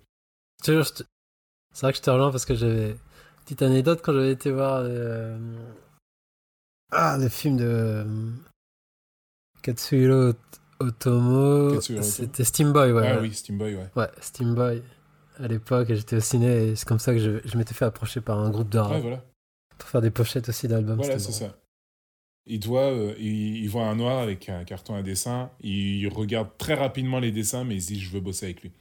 C'est 0.62 0.72
vrai 0.72 1.92
que 1.92 1.98
je 1.98 2.02
te 2.02 2.10
rejoins 2.10 2.32
parce 2.32 2.46
que 2.46 2.54
j'avais 2.54 2.96
petite 3.44 3.62
anecdote 3.62 4.00
quand 4.02 4.12
j'avais 4.12 4.32
été 4.32 4.50
voir 4.50 4.84
ah, 6.92 7.16
le 7.18 7.28
film 7.28 7.56
de 7.56 8.04
Katsuhiro 9.62 10.32
Otomo, 10.80 11.80
c'était 11.80 12.44
Steamboy, 12.44 12.92
ouais. 12.92 13.06
Ah 13.06 13.18
oui, 13.20 13.32
Steamboy, 13.34 13.74
ouais. 13.74 13.86
Ouais, 13.94 14.08
Steamboy. 14.20 14.82
À 15.38 15.46
l'époque, 15.46 15.88
j'étais 15.92 16.16
au 16.16 16.20
ciné 16.20 16.68
et 16.68 16.76
c'est 16.76 16.88
comme 16.88 16.98
ça 16.98 17.12
que 17.12 17.18
je, 17.18 17.30
je 17.44 17.56
m'étais 17.56 17.74
fait 17.74 17.84
approcher 17.84 18.20
par 18.20 18.38
un 18.38 18.50
groupe 18.50 18.70
de 18.70 18.78
rap. 18.78 18.92
Ouais, 18.92 19.00
voilà. 19.00 19.24
Pour 19.78 19.88
faire 19.88 20.00
des 20.00 20.10
pochettes 20.10 20.48
aussi 20.48 20.68
d'albums. 20.68 20.96
Voilà, 20.96 21.18
c'est 21.18 21.32
ça. 21.32 21.54
Il, 22.46 22.60
doit, 22.60 22.90
euh, 22.90 23.14
il, 23.18 23.68
voit 23.68 23.84
un 23.84 23.94
noir 23.94 24.18
avec 24.18 24.48
un 24.48 24.64
carton 24.64 24.94
à 24.94 25.02
dessin, 25.02 25.50
il 25.60 26.08
regarde 26.08 26.48
très 26.58 26.74
rapidement 26.74 27.20
les 27.20 27.30
dessins, 27.30 27.64
mais 27.64 27.76
il 27.76 27.82
se 27.82 27.88
dit 27.88 28.00
je 28.00 28.10
veux 28.10 28.20
bosser 28.20 28.46
avec 28.46 28.62
lui. 28.62 28.72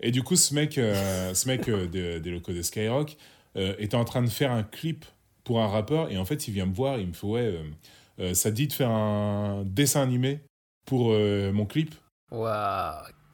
Et 0.00 0.12
du 0.12 0.22
coup, 0.22 0.36
ce 0.36 0.54
mec, 0.54 0.78
euh, 0.78 1.34
ce 1.34 1.48
mec 1.48 1.68
euh, 1.68 1.86
des 1.86 2.30
locaux 2.30 2.52
de 2.52 2.62
Skyrock 2.62 3.16
était 3.56 3.96
en 3.96 4.04
train 4.04 4.22
de 4.22 4.30
faire 4.30 4.52
un 4.52 4.62
clip 4.62 5.04
pour 5.42 5.60
un 5.60 5.66
rappeur, 5.66 6.10
et 6.12 6.16
en 6.16 6.24
fait, 6.24 6.46
il 6.46 6.54
vient 6.54 6.66
me 6.66 6.72
voir, 6.72 6.98
il 6.98 7.08
me 7.08 7.12
fait 7.12 7.26
ouais, 7.26 8.34
ça 8.34 8.52
dit 8.52 8.68
de 8.68 8.72
faire 8.72 8.90
un 8.90 9.64
dessin 9.64 10.02
animé 10.02 10.40
pour 10.90 11.12
euh, 11.12 11.52
mon 11.52 11.66
clip. 11.66 11.94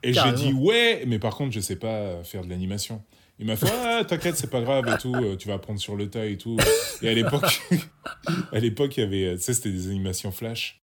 Et 0.03 0.13
j'ai 0.13 0.33
dit 0.33 0.53
ouais, 0.53 1.05
mais 1.07 1.19
par 1.19 1.35
contre, 1.35 1.53
je 1.53 1.61
sais 1.61 1.77
pas 1.77 2.23
faire 2.23 2.45
de 2.45 2.51
l'animation. 2.51 3.03
Il 3.39 3.47
m'a 3.47 3.57
fait 3.57 3.67
ah, 3.73 4.05
t'inquiète, 4.07 4.37
c'est 4.37 4.51
pas 4.51 4.61
grave 4.61 4.87
et 4.89 4.99
tout, 4.99 5.15
euh, 5.15 5.37
tu 5.37 5.49
vas 5.49 5.55
apprendre 5.55 5.81
sur 5.81 5.97
le 5.97 6.11
tas 6.11 6.27
et 6.27 6.37
tout. 6.37 6.59
Et 7.01 7.09
à 7.09 7.15
l'époque, 7.15 7.63
à 8.53 8.59
l'époque, 8.59 8.99
il 8.99 9.01
y 9.01 9.03
avait, 9.05 9.37
tu 9.37 9.43
sais, 9.43 9.55
c'était 9.55 9.71
des 9.71 9.89
animations 9.89 10.33
flash. 10.33 10.83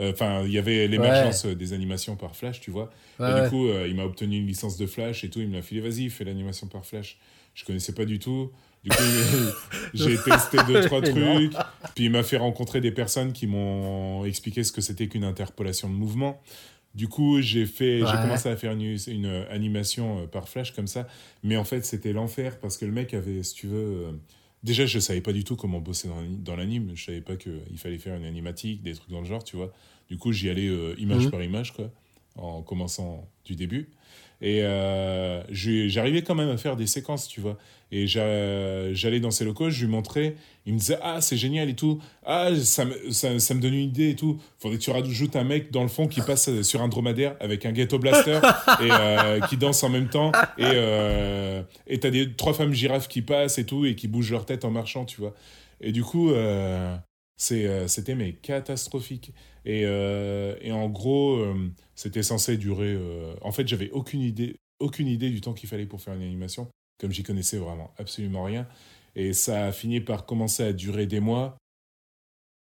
Euh, 0.00 0.12
enfin, 0.12 0.44
il 0.44 0.52
y 0.52 0.58
avait 0.58 0.86
l'émergence 0.86 1.44
des 1.44 1.72
animations 1.72 2.14
par 2.14 2.36
flash, 2.36 2.60
tu 2.60 2.70
vois. 2.70 2.90
et 3.18 3.42
du 3.42 3.48
coup, 3.50 3.68
il 3.68 3.96
m'a 3.96 4.04
obtenu 4.04 4.38
une 4.38 4.46
licence 4.46 4.76
de 4.76 4.86
flash 4.86 5.24
et 5.24 5.30
tout. 5.30 5.40
Il 5.40 5.50
m'a 5.50 5.62
filé, 5.62 5.80
vas-y, 5.80 6.08
fais 6.08 6.24
l'animation 6.24 6.68
par 6.68 6.86
flash. 6.86 7.18
Je 7.54 7.64
connaissais 7.64 7.94
pas 7.94 8.04
du 8.04 8.20
tout. 8.20 8.52
Du 8.84 8.90
coup, 8.90 9.02
j'ai 9.94 10.16
testé 10.16 10.58
deux, 10.66 10.80
trois 10.82 11.02
trucs. 11.02 11.54
Puis 11.94 12.04
il 12.04 12.10
m'a 12.10 12.22
fait 12.22 12.36
rencontrer 12.36 12.80
des 12.80 12.92
personnes 12.92 13.32
qui 13.32 13.46
m'ont 13.46 14.24
expliqué 14.24 14.62
ce 14.64 14.72
que 14.72 14.80
c'était 14.80 15.08
qu'une 15.08 15.24
interpolation 15.24 15.88
de 15.88 15.94
mouvement. 15.94 16.40
Du 16.96 17.08
coup, 17.08 17.42
j'ai 17.42 17.66
fait, 17.66 17.98
j'ai 17.98 18.22
commencé 18.22 18.48
à 18.48 18.56
faire 18.56 18.72
une, 18.72 18.96
une, 19.06 19.44
animation 19.50 20.20
euh, 20.20 20.26
par 20.26 20.48
flash 20.48 20.72
comme 20.72 20.86
ça. 20.86 21.06
Mais 21.42 21.58
en 21.58 21.64
fait, 21.64 21.84
c'était 21.84 22.14
l'enfer 22.14 22.58
parce 22.58 22.78
que 22.78 22.86
le 22.86 22.92
mec 22.92 23.12
avait, 23.12 23.42
si 23.42 23.54
tu 23.54 23.66
veux, 23.66 24.06
euh, 24.06 24.12
déjà, 24.62 24.86
je 24.86 24.98
savais 24.98 25.20
pas 25.20 25.34
du 25.34 25.44
tout 25.44 25.56
comment 25.56 25.78
bosser 25.78 26.08
dans, 26.08 26.22
dans 26.22 26.56
l'anime. 26.56 26.92
Je 26.94 27.04
savais 27.04 27.20
pas 27.20 27.36
qu'il 27.36 27.76
fallait 27.76 27.98
faire 27.98 28.16
une 28.16 28.24
animatique, 28.24 28.82
des 28.82 28.94
trucs 28.94 29.10
dans 29.10 29.20
le 29.20 29.26
genre, 29.26 29.44
tu 29.44 29.56
vois. 29.56 29.74
Du 30.08 30.16
coup, 30.16 30.32
j'y 30.32 30.48
allais 30.48 30.68
euh, 30.68 30.94
image 30.98 31.26
mhm. 31.26 31.30
par 31.30 31.42
image, 31.42 31.74
quoi, 31.74 31.90
en 32.36 32.62
commençant 32.62 33.28
du 33.44 33.56
début. 33.56 33.90
Et 34.42 34.60
j'arrivais 35.50 36.22
quand 36.22 36.34
même 36.34 36.50
à 36.50 36.56
faire 36.56 36.76
des 36.76 36.86
séquences, 36.86 37.28
tu 37.28 37.40
vois. 37.40 37.56
Et 37.92 38.06
j'allais 38.06 39.20
dans 39.20 39.30
ses 39.30 39.44
locaux, 39.44 39.70
je 39.70 39.84
lui 39.84 39.90
montrais, 39.90 40.34
il 40.66 40.74
me 40.74 40.78
disait 40.78 40.98
Ah, 41.02 41.20
c'est 41.20 41.36
génial 41.36 41.70
et 41.70 41.74
tout. 41.74 42.00
Ah, 42.24 42.50
ça, 42.56 42.84
me, 42.84 43.12
ça, 43.12 43.38
ça 43.38 43.54
me 43.54 43.60
donne 43.60 43.74
une 43.74 43.88
idée 43.88 44.10
et 44.10 44.16
tout. 44.16 44.40
Faudrait 44.58 44.78
que 44.78 44.82
tu 44.82 44.90
rajoutes 44.90 45.36
un 45.36 45.44
mec 45.44 45.70
dans 45.70 45.82
le 45.82 45.88
fond 45.88 46.08
qui 46.08 46.20
passe 46.20 46.62
sur 46.62 46.82
un 46.82 46.88
dromadaire 46.88 47.36
avec 47.38 47.64
un 47.64 47.70
ghetto 47.70 48.00
blaster 48.00 48.40
et 48.82 48.88
euh, 48.90 49.40
qui 49.42 49.56
danse 49.56 49.84
en 49.84 49.88
même 49.88 50.08
temps. 50.08 50.32
Et 50.58 50.64
euh, 50.64 51.62
et 51.86 52.00
t'as 52.00 52.10
des 52.10 52.32
trois 52.32 52.54
femmes 52.54 52.72
girafes 52.72 53.06
qui 53.06 53.22
passent 53.22 53.58
et 53.58 53.64
tout 53.64 53.86
et 53.86 53.94
qui 53.94 54.08
bougent 54.08 54.32
leur 54.32 54.46
tête 54.46 54.64
en 54.64 54.70
marchant, 54.72 55.04
tu 55.04 55.20
vois. 55.20 55.34
Et 55.80 55.92
du 55.92 56.02
coup, 56.02 56.30
euh, 56.30 56.96
c'était 57.36 58.14
mais 58.14 58.32
catastrophique. 58.34 59.32
Et, 59.64 59.82
et 59.82 60.72
en 60.72 60.88
gros, 60.88 61.44
c'était 61.94 62.22
censé 62.22 62.56
durer. 62.56 62.96
en 63.42 63.52
fait, 63.52 63.66
j'avais 63.68 63.90
aucune 63.90 64.20
idée, 64.22 64.56
aucune 64.78 65.08
idée 65.08 65.30
du 65.30 65.40
temps 65.40 65.52
qu'il 65.52 65.68
fallait 65.68 65.86
pour 65.86 66.00
faire 66.00 66.14
une 66.14 66.22
animation 66.22 66.68
comme 66.98 67.12
j'y 67.12 67.22
connaissais 67.22 67.58
vraiment 67.58 67.92
absolument 67.98 68.44
rien. 68.44 68.66
Et 69.14 69.32
ça 69.32 69.66
a 69.66 69.72
fini 69.72 70.00
par 70.00 70.26
commencer 70.26 70.62
à 70.62 70.72
durer 70.72 71.06
des 71.06 71.20
mois. 71.20 71.56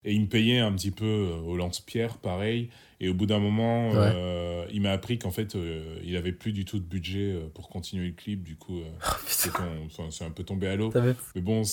Et 0.04 0.14
il 0.14 0.22
me 0.22 0.28
payait 0.28 0.60
un 0.60 0.72
petit 0.72 0.92
peu 0.92 1.04
euh, 1.04 1.40
au 1.40 1.56
lance-pierre, 1.56 2.18
pareil. 2.18 2.70
Et 3.00 3.08
au 3.08 3.14
bout 3.14 3.26
d'un 3.26 3.38
moment, 3.38 3.90
euh, 3.94 4.64
il 4.72 4.80
m'a 4.80 4.90
appris 4.90 5.18
qu'en 5.18 5.30
fait, 5.30 5.54
euh, 5.54 5.98
il 6.02 6.16
avait 6.16 6.32
plus 6.32 6.52
du 6.52 6.64
tout 6.64 6.78
de 6.78 6.84
budget 6.84 7.38
pour 7.54 7.68
continuer 7.68 8.06
le 8.06 8.12
clip. 8.12 8.42
Du 8.42 8.56
coup, 8.56 8.80
c'est 9.26 10.24
un 10.24 10.30
peu 10.30 10.44
tombé 10.44 10.68
à 10.68 10.76
l'eau. 10.76 10.92
Mais 11.34 11.40
bon. 11.40 11.62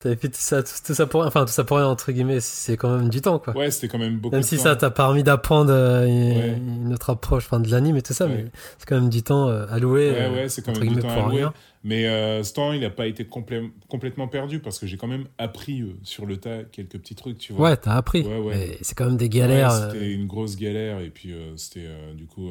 T'avais 0.00 0.16
fait 0.16 0.28
tout 0.28 0.34
ça, 0.38 0.62
tout, 0.62 0.92
ça 0.92 1.06
pour 1.06 1.22
rien. 1.22 1.28
Enfin, 1.28 1.46
tout 1.46 1.52
ça 1.52 1.64
pour 1.64 1.78
rien, 1.78 1.86
entre 1.86 2.12
guillemets. 2.12 2.40
C'est 2.40 2.76
quand 2.76 2.94
même 2.94 3.08
du 3.08 3.22
temps, 3.22 3.38
quoi. 3.38 3.56
Ouais, 3.56 3.70
c'était 3.70 3.88
quand 3.88 3.98
même 3.98 4.18
beaucoup 4.18 4.34
Même 4.34 4.42
si 4.42 4.58
ça 4.58 4.76
t'a 4.76 4.90
permis 4.90 5.22
d'apprendre 5.22 5.72
une, 5.72 6.92
autre 6.92 7.08
approche 7.08 7.46
enfin, 7.46 7.60
de 7.60 7.70
l'anime 7.70 7.96
et 7.96 8.02
tout 8.02 8.12
ça, 8.12 8.26
mais 8.26 8.44
c'est 8.78 8.86
quand 8.86 9.00
même 9.00 9.08
du 9.08 9.22
temps 9.22 9.48
alloué. 9.48 10.10
Ouais, 10.10 10.28
ouais, 10.28 10.48
c'est 10.50 10.60
quand 10.60 10.78
même 10.78 10.94
du 10.94 11.00
temps 11.00 11.08
alloué. 11.08 11.38
Rien. 11.38 11.54
Mais 11.84 12.06
euh, 12.06 12.42
ce 12.42 12.54
temps, 12.54 12.72
il 12.72 12.80
n'a 12.80 12.88
pas 12.88 13.06
été 13.06 13.26
complètement 13.26 14.26
perdu 14.26 14.58
parce 14.58 14.78
que 14.78 14.86
j'ai 14.86 14.96
quand 14.96 15.06
même 15.06 15.26
appris 15.36 15.82
euh, 15.82 15.98
sur 16.02 16.24
le 16.24 16.38
tas 16.38 16.64
quelques 16.64 16.98
petits 16.98 17.14
trucs, 17.14 17.36
tu 17.36 17.52
vois. 17.52 17.68
Ouais, 17.68 17.76
t'as 17.76 17.92
appris. 17.92 18.22
Ouais, 18.22 18.38
ouais. 18.38 18.78
C'est 18.80 18.94
quand 18.96 19.04
même 19.04 19.18
des 19.18 19.28
galères. 19.28 19.70
c'était 19.70 19.98
euh. 19.98 20.14
une 20.14 20.26
grosse 20.34 20.56
galère 20.56 21.00
et 21.00 21.10
puis 21.10 21.32
c'était 21.56 21.88
du 22.14 22.26
coup, 22.26 22.50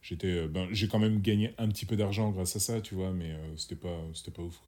j'étais, 0.00 0.46
ben, 0.48 0.68
j'ai 0.70 0.88
quand 0.88 0.98
même 0.98 1.20
gagné 1.20 1.54
un 1.58 1.68
petit 1.68 1.86
peu 1.86 1.96
d'argent 1.96 2.30
grâce 2.30 2.56
à 2.56 2.60
ça, 2.60 2.80
tu 2.80 2.94
vois, 2.94 3.12
mais 3.12 3.36
c'était 3.56 3.76
pas, 3.76 3.98
c'était 4.14 4.30
pas 4.30 4.42
ouf. 4.42 4.62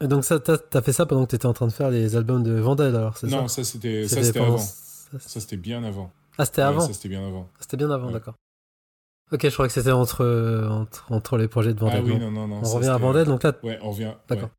Et 0.00 0.06
donc 0.06 0.24
ça, 0.24 0.38
t'as 0.38 0.58
as 0.72 0.82
fait 0.82 0.92
ça 0.92 1.06
pendant 1.06 1.24
que 1.24 1.30
t'étais 1.30 1.46
en 1.46 1.52
train 1.52 1.66
de 1.66 1.72
faire 1.72 1.90
les 1.90 2.14
albums 2.14 2.42
de 2.42 2.52
Vandal, 2.52 2.94
alors 2.94 3.16
c'est 3.16 3.26
Non, 3.26 3.48
ça 3.48 3.64
c'était, 3.64 4.06
ça 4.06 4.22
c'était 4.22 4.40
avant. 4.40 4.58
Ça 4.58 5.40
c'était 5.40 5.56
bien 5.56 5.82
avant. 5.82 6.12
Ah, 6.36 6.44
c'était 6.44 6.62
avant. 6.62 6.80
Ça 6.80 6.92
c'était 6.92 7.08
bien 7.08 7.26
avant. 7.26 7.48
C'était 7.58 7.76
bien 7.76 7.90
avant, 7.90 8.10
d'accord. 8.10 8.34
Ok, 9.32 9.42
je 9.42 9.52
crois 9.52 9.66
que 9.66 9.72
c'était 9.72 9.90
entre, 9.90 10.24
entre, 10.70 11.12
entre, 11.12 11.36
les 11.36 11.48
projets 11.48 11.74
de 11.74 11.80
Vandel. 11.80 11.98
Ah 11.98 12.02
oui, 12.02 12.18
non, 12.18 12.30
non, 12.30 12.46
non. 12.46 12.60
On 12.64 12.74
revient 12.74 12.88
à 12.88 12.96
Vandel, 12.96 13.26
donc 13.26 13.42
là. 13.42 13.52
Ouais, 13.62 13.78
on 13.82 13.90
revient. 13.90 14.14
D'accord. 14.28 14.50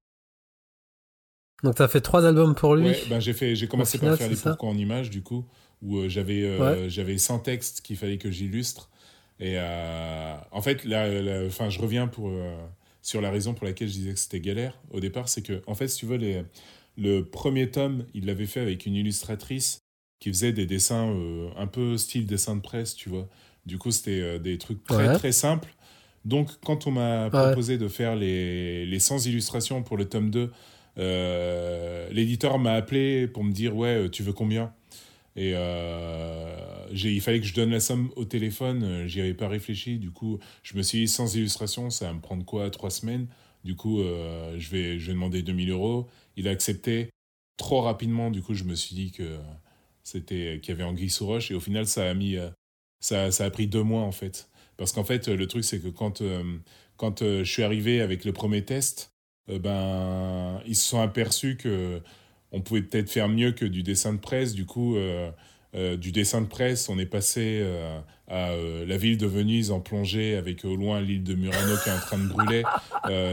Donc 1.63 1.75
tu 1.75 1.81
as 1.81 1.87
fait 1.87 2.01
trois 2.01 2.25
albums 2.25 2.53
pour 2.53 2.75
lui. 2.75 2.89
Ouais, 2.89 3.03
ben 3.09 3.19
j'ai 3.19 3.33
fait, 3.33 3.55
j'ai 3.55 3.67
commencé 3.67 3.97
par 3.97 4.15
faire 4.15 4.29
des 4.29 4.35
pourquoi 4.35 4.69
en 4.69 4.77
images 4.77 5.09
du 5.09 5.23
coup, 5.23 5.45
où 5.81 5.97
euh, 5.97 6.09
j'avais, 6.09 6.43
euh, 6.43 6.89
j'avais 6.89 7.17
100 7.17 7.39
textes 7.39 7.81
qu'il 7.81 7.97
fallait 7.97 8.17
que 8.17 8.31
j'illustre. 8.31 8.89
Et 9.39 9.53
euh, 9.57 10.35
en 10.51 10.61
fait, 10.61 10.83
là, 10.83 11.07
enfin, 11.47 11.69
je 11.69 11.79
reviens 11.79 12.07
pour 12.07 12.31
sur 13.01 13.21
la 13.21 13.31
raison 13.31 13.53
pour 13.53 13.65
laquelle 13.65 13.87
je 13.87 13.93
disais 13.93 14.13
que 14.13 14.19
c'était 14.19 14.41
galère 14.41 14.77
au 14.91 14.99
départ, 14.99 15.29
c'est 15.29 15.41
que 15.41 15.61
en 15.65 15.75
fait, 15.75 15.87
si 15.87 15.99
tu 15.99 16.05
veux, 16.05 16.17
les, 16.17 16.43
le 16.97 17.21
premier 17.23 17.71
tome, 17.71 18.05
il 18.13 18.25
l'avait 18.25 18.45
fait 18.45 18.59
avec 18.59 18.85
une 18.85 18.95
illustratrice 18.95 19.79
qui 20.19 20.29
faisait 20.29 20.51
des 20.51 20.65
dessins 20.65 21.15
un 21.55 21.67
peu 21.67 21.95
style 21.97 22.25
dessin 22.25 22.57
de 22.57 22.61
presse, 22.61 22.95
tu 22.95 23.07
vois. 23.07 23.29
Du 23.65 23.77
coup, 23.77 23.91
c'était 23.91 24.19
euh, 24.19 24.39
des 24.39 24.57
trucs 24.57 24.85
très 24.85 25.09
très 25.13 25.31
simples. 25.31 25.73
Donc, 26.25 26.49
quand 26.65 26.85
on 26.87 26.91
m'a 26.91 27.29
proposé 27.29 27.77
de 27.77 27.87
faire 27.87 28.15
les, 28.17 28.85
les 28.85 28.99
100 28.99 29.25
illustrations 29.25 29.83
pour 29.83 29.95
le 29.95 30.09
tome 30.09 30.29
2, 30.31 30.51
l'éditeur 32.11 32.59
m'a 32.59 32.73
appelé 32.73 33.27
pour 33.27 33.45
me 33.45 33.53
dire 33.53 33.75
Ouais, 33.75 34.09
tu 34.09 34.23
veux 34.23 34.33
combien? 34.33 34.73
Et 35.39 35.55
il 36.91 37.21
fallait 37.21 37.39
que 37.39 37.45
je 37.45 37.53
donne 37.53 37.71
la 37.71 37.79
somme 37.79 38.11
au 38.15 38.25
téléphone, 38.25 39.07
j'y 39.07 39.21
avais 39.21 39.33
pas 39.33 39.47
réfléchi. 39.47 39.97
Du 39.97 40.11
coup, 40.11 40.37
je 40.63 40.75
me 40.75 40.81
suis 40.81 40.99
dit, 40.99 41.07
sans 41.07 41.33
illustration, 41.35 41.89
ça 41.89 42.07
va 42.07 42.13
me 42.13 42.19
prendre 42.19 42.43
quoi 42.43 42.69
Trois 42.69 42.89
semaines? 42.89 43.27
Du 43.63 43.75
coup, 43.75 43.99
je, 43.99 44.69
vais, 44.69 44.99
je 44.99 45.07
vais 45.07 45.13
demander 45.13 45.41
2000 45.41 45.69
euros. 45.71 46.07
Il 46.35 46.47
a 46.47 46.51
accepté 46.51 47.09
trop 47.57 47.81
rapidement. 47.81 48.31
Du 48.31 48.41
coup, 48.41 48.53
je 48.53 48.65
me 48.65 48.75
suis 48.75 48.95
dit 48.95 49.11
que 49.11 49.37
c'était 50.03 50.59
qu'il 50.61 50.73
y 50.73 50.75
avait 50.75 50.83
anguille 50.83 51.09
sous 51.09 51.25
roche. 51.25 51.51
Et 51.51 51.55
au 51.55 51.59
final, 51.59 51.87
ça 51.87 52.09
a 52.09 52.13
mis, 52.13 52.35
ça, 52.99 53.31
ça 53.31 53.45
a 53.45 53.49
pris 53.49 53.67
deux 53.67 53.83
mois 53.83 54.01
en 54.01 54.11
fait. 54.11 54.49
Parce 54.77 54.91
qu'en 54.91 55.03
fait, 55.03 55.27
le 55.27 55.47
truc, 55.47 55.63
c'est 55.63 55.79
que 55.79 55.89
quand, 55.89 56.21
quand 56.97 57.19
je 57.23 57.43
suis 57.43 57.63
arrivé 57.63 58.01
avec 58.01 58.25
le 58.25 58.33
premier 58.33 58.65
test, 58.65 59.13
ben, 59.47 60.61
ils 60.65 60.75
se 60.75 60.87
sont 60.87 61.01
aperçus 61.01 61.57
que 61.57 62.01
on 62.51 62.61
pouvait 62.61 62.81
peut-être 62.81 63.09
faire 63.09 63.29
mieux 63.29 63.51
que 63.51 63.65
du 63.65 63.83
dessin 63.83 64.13
de 64.13 64.19
presse. 64.19 64.53
Du 64.53 64.65
coup, 64.65 64.95
euh, 64.95 65.29
euh, 65.75 65.97
du 65.97 66.11
dessin 66.11 66.41
de 66.41 66.47
presse, 66.47 66.89
on 66.89 66.97
est 66.97 67.05
passé 67.05 67.59
euh, 67.61 67.99
à 68.27 68.51
la 68.85 68.97
ville 68.97 69.17
de 69.17 69.27
Venise 69.27 69.71
en 69.71 69.79
plongée 69.79 70.35
avec 70.35 70.65
au 70.65 70.75
loin 70.75 71.01
l'île 71.01 71.23
de 71.23 71.35
Murano 71.35 71.75
qui 71.83 71.89
est 71.89 71.93
en 71.93 71.99
train 71.99 72.17
de 72.17 72.27
brûler. 72.27 72.63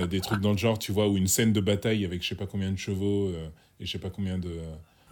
des 0.09 0.21
trucs 0.21 0.41
dans 0.41 0.53
le 0.53 0.59
genre, 0.59 0.79
tu 0.79 0.93
vois, 0.93 1.09
ou 1.09 1.17
une 1.17 1.29
scène 1.29 1.53
de 1.53 1.61
bataille 1.61 2.05
avec 2.05 2.23
je 2.23 2.29
sais 2.29 2.35
pas 2.35 2.47
combien 2.47 2.71
de 2.71 2.79
chevaux 2.79 3.31
et 3.81 3.87
je 3.87 3.91
sais 3.91 3.99
pas 3.99 4.11
combien 4.11 4.39
de. 4.39 4.51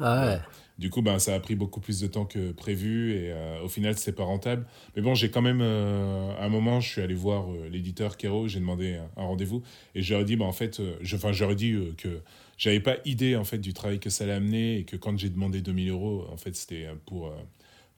Ah 0.01 0.27
ouais. 0.27 0.41
Du 0.77 0.91
coup, 0.91 1.03
ben, 1.03 1.21
ça 1.21 1.35
a 1.35 1.39
pris 1.39 1.55
beaucoup 1.55 1.81
plus 1.81 2.01
de 2.01 2.09
temps 2.09 2.25
que 2.25 2.51
prévu 2.51 3.13
et 3.13 3.33
au 3.63 3.69
final, 3.69 3.97
c'était 3.97 4.17
pas 4.17 4.25
rentable. 4.25 4.67
Mais 4.97 5.03
bon, 5.03 5.15
j'ai 5.15 5.31
quand 5.31 5.43
même, 5.43 5.61
à 5.61 6.45
un 6.45 6.49
moment, 6.49 6.81
je 6.81 6.89
suis 6.89 7.01
allé 7.01 7.15
voir 7.15 7.47
l'éditeur 7.71 8.17
Kero, 8.17 8.49
j'ai 8.49 8.61
demandé 8.61 8.99
un, 9.17 9.23
rendez-vous 9.23 9.63
et 9.95 10.03
j'aurais 10.03 10.25
dit, 10.25 10.37
ben, 10.37 10.47
en 10.47 10.53
fait, 10.53 10.81
je, 11.01 11.17
enfin, 11.17 11.33
j'aurais 11.33 11.55
dit 11.55 11.77
que 11.99 12.21
j'avais 12.57 12.81
pas 12.81 12.97
idée 13.05 13.37
en 13.37 13.45
fait 13.45 13.59
du 13.59 13.73
travail 13.73 13.99
que 14.01 14.11
ça 14.11 14.25
allait 14.25 14.35
amener 14.35 14.79
et 14.79 14.85
que 14.85 14.97
quand 14.97 15.19
j'ai 15.19 15.31
demandé 15.31 15.61
2000 15.61 15.91
euros, 15.91 16.27
en 16.31 16.37
fait, 16.37 16.55
c'était 16.55 16.89
pour. 17.07 17.29
Euh, 17.29 17.37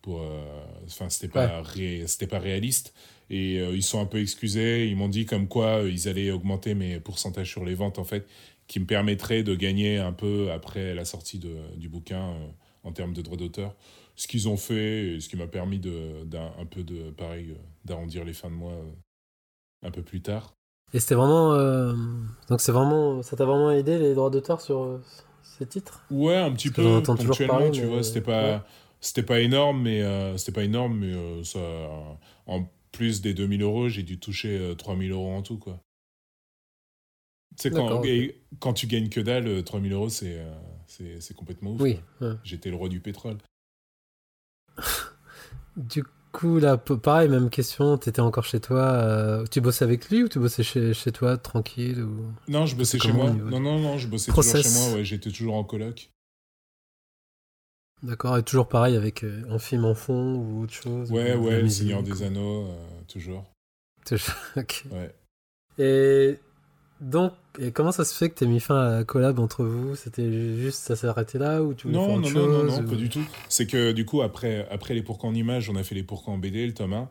pour 0.03 0.23
euh, 0.23 0.65
enfin, 0.85 1.09
c'était 1.09 1.29
pas, 1.29 1.65
c'était 2.07 2.29
pas 2.29 2.39
réaliste. 2.39 2.95
Et 3.29 3.59
euh, 3.59 3.75
ils 3.75 3.83
sont 3.83 4.01
un 4.01 4.07
peu 4.07 4.21
excusés. 4.21 4.89
Ils 4.89 4.97
m'ont 4.97 5.09
dit 5.09 5.27
comme 5.27 5.49
quoi 5.49 5.83
ils 5.83 6.09
allaient 6.09 6.31
augmenter 6.31 6.75
mes 6.77 7.01
pourcentages 7.01 7.51
sur 7.51 7.65
les 7.65 7.75
ventes, 7.75 7.99
en 7.99 8.05
fait, 8.05 8.27
qui 8.69 8.79
me 8.79 8.87
permettraient 8.87 9.43
de 9.43 9.57
gagner 9.57 9.99
un 9.99 10.13
peu 10.13 10.53
après 10.53 10.95
la 10.95 11.05
sortie 11.05 11.41
de, 11.41 11.57
du 11.77 11.89
bouquin 11.89 12.37
en 12.85 12.93
termes 12.93 13.15
de 13.15 13.23
droits 13.23 13.37
d'auteur. 13.37 13.75
Ce 14.15 14.29
qu'ils 14.29 14.49
ont 14.49 14.57
fait, 14.57 15.17
et 15.17 15.21
ce 15.21 15.29
qui 15.29 15.37
m'a 15.37 15.49
permis 15.49 15.81
de, 15.81 16.25
d'un, 16.25 16.53
un 16.59 16.67
peu 16.67 16.85
de, 16.85 17.11
pareil, 17.11 17.57
d'arrondir 17.85 18.25
les 18.25 18.33
fins 18.33 18.51
de 18.51 18.55
mois 18.55 18.81
un 19.83 19.91
peu 19.91 20.03
plus 20.03 20.21
tard. 20.23 20.56
Et 20.93 21.01
c'était 21.01 21.15
vraiment. 21.15 21.55
Euh, 21.55 21.95
donc 22.49 22.61
c'est 22.61 22.73
vraiment. 22.73 23.23
Ça 23.23 23.37
t'a 23.37 23.45
vraiment 23.45 23.71
aidé 23.71 23.99
les 23.99 24.15
droits 24.15 24.31
d'auteur 24.31 24.61
sur 24.61 24.83
euh, 24.83 25.03
ces 25.43 25.67
titres? 25.67 26.05
Ouais, 26.11 26.37
un 26.37 26.53
petit 26.53 26.71
peu. 26.71 27.03
Ponctuellement, 27.03 27.71
tu 27.71 27.85
vois, 27.85 28.03
c'était 28.03 28.21
pas. 28.21 28.65
C'était 29.01 29.23
pas 29.23 29.41
énorme, 29.41 29.83
mais 29.83 30.03
euh, 30.03 30.37
c'était 30.37 30.53
pas 30.53 30.65
énorme, 30.65 30.99
mais 30.99 31.45
ça, 31.45 31.61
en 32.47 32.67
plus 32.93 33.21
des 33.21 33.35
2000 33.35 33.63
euros, 33.63 33.89
j'ai 33.89 34.03
dû 34.03 34.19
toucher 34.19 34.75
3000 34.79 35.13
euros 35.13 35.33
en 35.33 35.43
tout, 35.43 35.59
quoi. 35.59 35.81
Tu 37.57 37.63
sais, 37.63 37.71
quand, 37.71 38.03
quand 38.59 38.73
tu 38.73 38.87
gagnes 38.87 39.09
que 39.09 39.21
dalle, 39.21 39.63
3000 39.65 39.93
euros, 39.93 40.09
c'est 40.09 40.43
c'est 40.87 41.35
complètement 41.35 41.73
ouf. 41.73 41.81
Oui. 41.81 42.01
J'étais 42.43 42.71
le 42.71 42.77
roi 42.77 42.89
du 42.89 43.01
pétrole. 43.01 43.39
du 45.77 46.05
coup, 46.37 46.59
là, 46.59 46.77
pareil, 46.77 47.29
même 47.29 47.51
question. 47.51 47.99
Tu 47.99 48.09
étais 48.09 48.21
encore 48.21 48.45
chez 48.45 48.61
toi. 48.61 48.81
Euh, 48.81 49.45
tu 49.51 49.61
bossais 49.61 49.85
avec 49.85 50.09
lui 50.11 50.23
ou 50.23 50.29
tu 50.29 50.39
bossais 50.39 50.63
chez, 50.63 50.93
chez 50.95 51.13
toi, 51.13 51.37
tranquille 51.37 52.03
ou... 52.03 52.33
Non, 52.49 52.67
je 52.67 52.77
bossais 52.77 52.99
chez 52.99 53.13
moi. 53.13 53.31
Non, 53.31 53.61
non, 53.61 53.79
non, 53.79 53.99
je 53.99 54.07
bossais 54.07 54.31
toujours 54.31 54.45
chez 54.45 54.69
moi. 54.71 54.93
Ouais, 54.95 55.05
j'étais 55.05 55.31
toujours 55.31 55.55
en 55.55 55.65
coloc. 55.65 56.11
D'accord, 58.03 58.37
et 58.37 58.43
toujours 58.43 58.69
pareil 58.69 58.95
avec 58.95 59.25
euh, 59.25 59.43
un 59.49 59.59
film 59.59 59.87
en 59.87 59.95
fond 59.95 60.35
ou 60.35 60.63
autre 60.63 60.75
chose 60.75 61.11
Ouais, 61.11 61.35
ouais, 61.35 61.63
Le 61.63 61.69
Seigneur 61.69 62.03
des 62.03 62.23
Anneaux, 62.23 62.67
euh, 62.67 62.87
toujours. 63.09 63.45
Toujours, 64.05 64.35
ok. 64.57 64.85
Ouais. 64.93 65.15
Et 65.79 66.39
donc, 67.01 67.33
et 67.59 67.73
comment 67.73 67.93
ça 67.93 68.05
se 68.05 68.15
fait 68.15 68.31
que 68.31 68.39
tu 68.39 68.47
mis 68.47 68.61
fin 68.61 68.77
à 68.77 68.91
la 68.99 69.05
collab 69.05 69.39
entre 69.39 69.65
vous? 69.65 69.97
C'était 69.97 70.57
juste, 70.57 70.81
ça 70.81 70.97
s'est 70.97 71.07
arrêté 71.07 71.39
là 71.39 71.63
ou 71.63 71.75
tu 71.75 71.89
non, 71.89 72.07
faire 72.07 72.17
non, 72.17 72.31
non, 72.31 72.65
non, 72.65 72.65
non, 72.65 72.89
pas 72.89 72.97
du 72.97 73.09
tout. 73.09 73.25
C'est 73.49 73.67
que 73.67 73.93
du 73.93 74.05
coup, 74.05 74.23
après, 74.23 74.67
après 74.71 74.95
les 74.95 75.03
pourquoi 75.03 75.29
en 75.29 75.35
images, 75.35 75.69
on 75.69 75.77
a 75.77 75.83
fait 75.83 75.95
les 75.95 76.03
pourquoi 76.03 76.33
en 76.33 76.39
BD, 76.39 76.67
le 76.67 76.73
tome 76.73 76.95
1, 76.95 77.09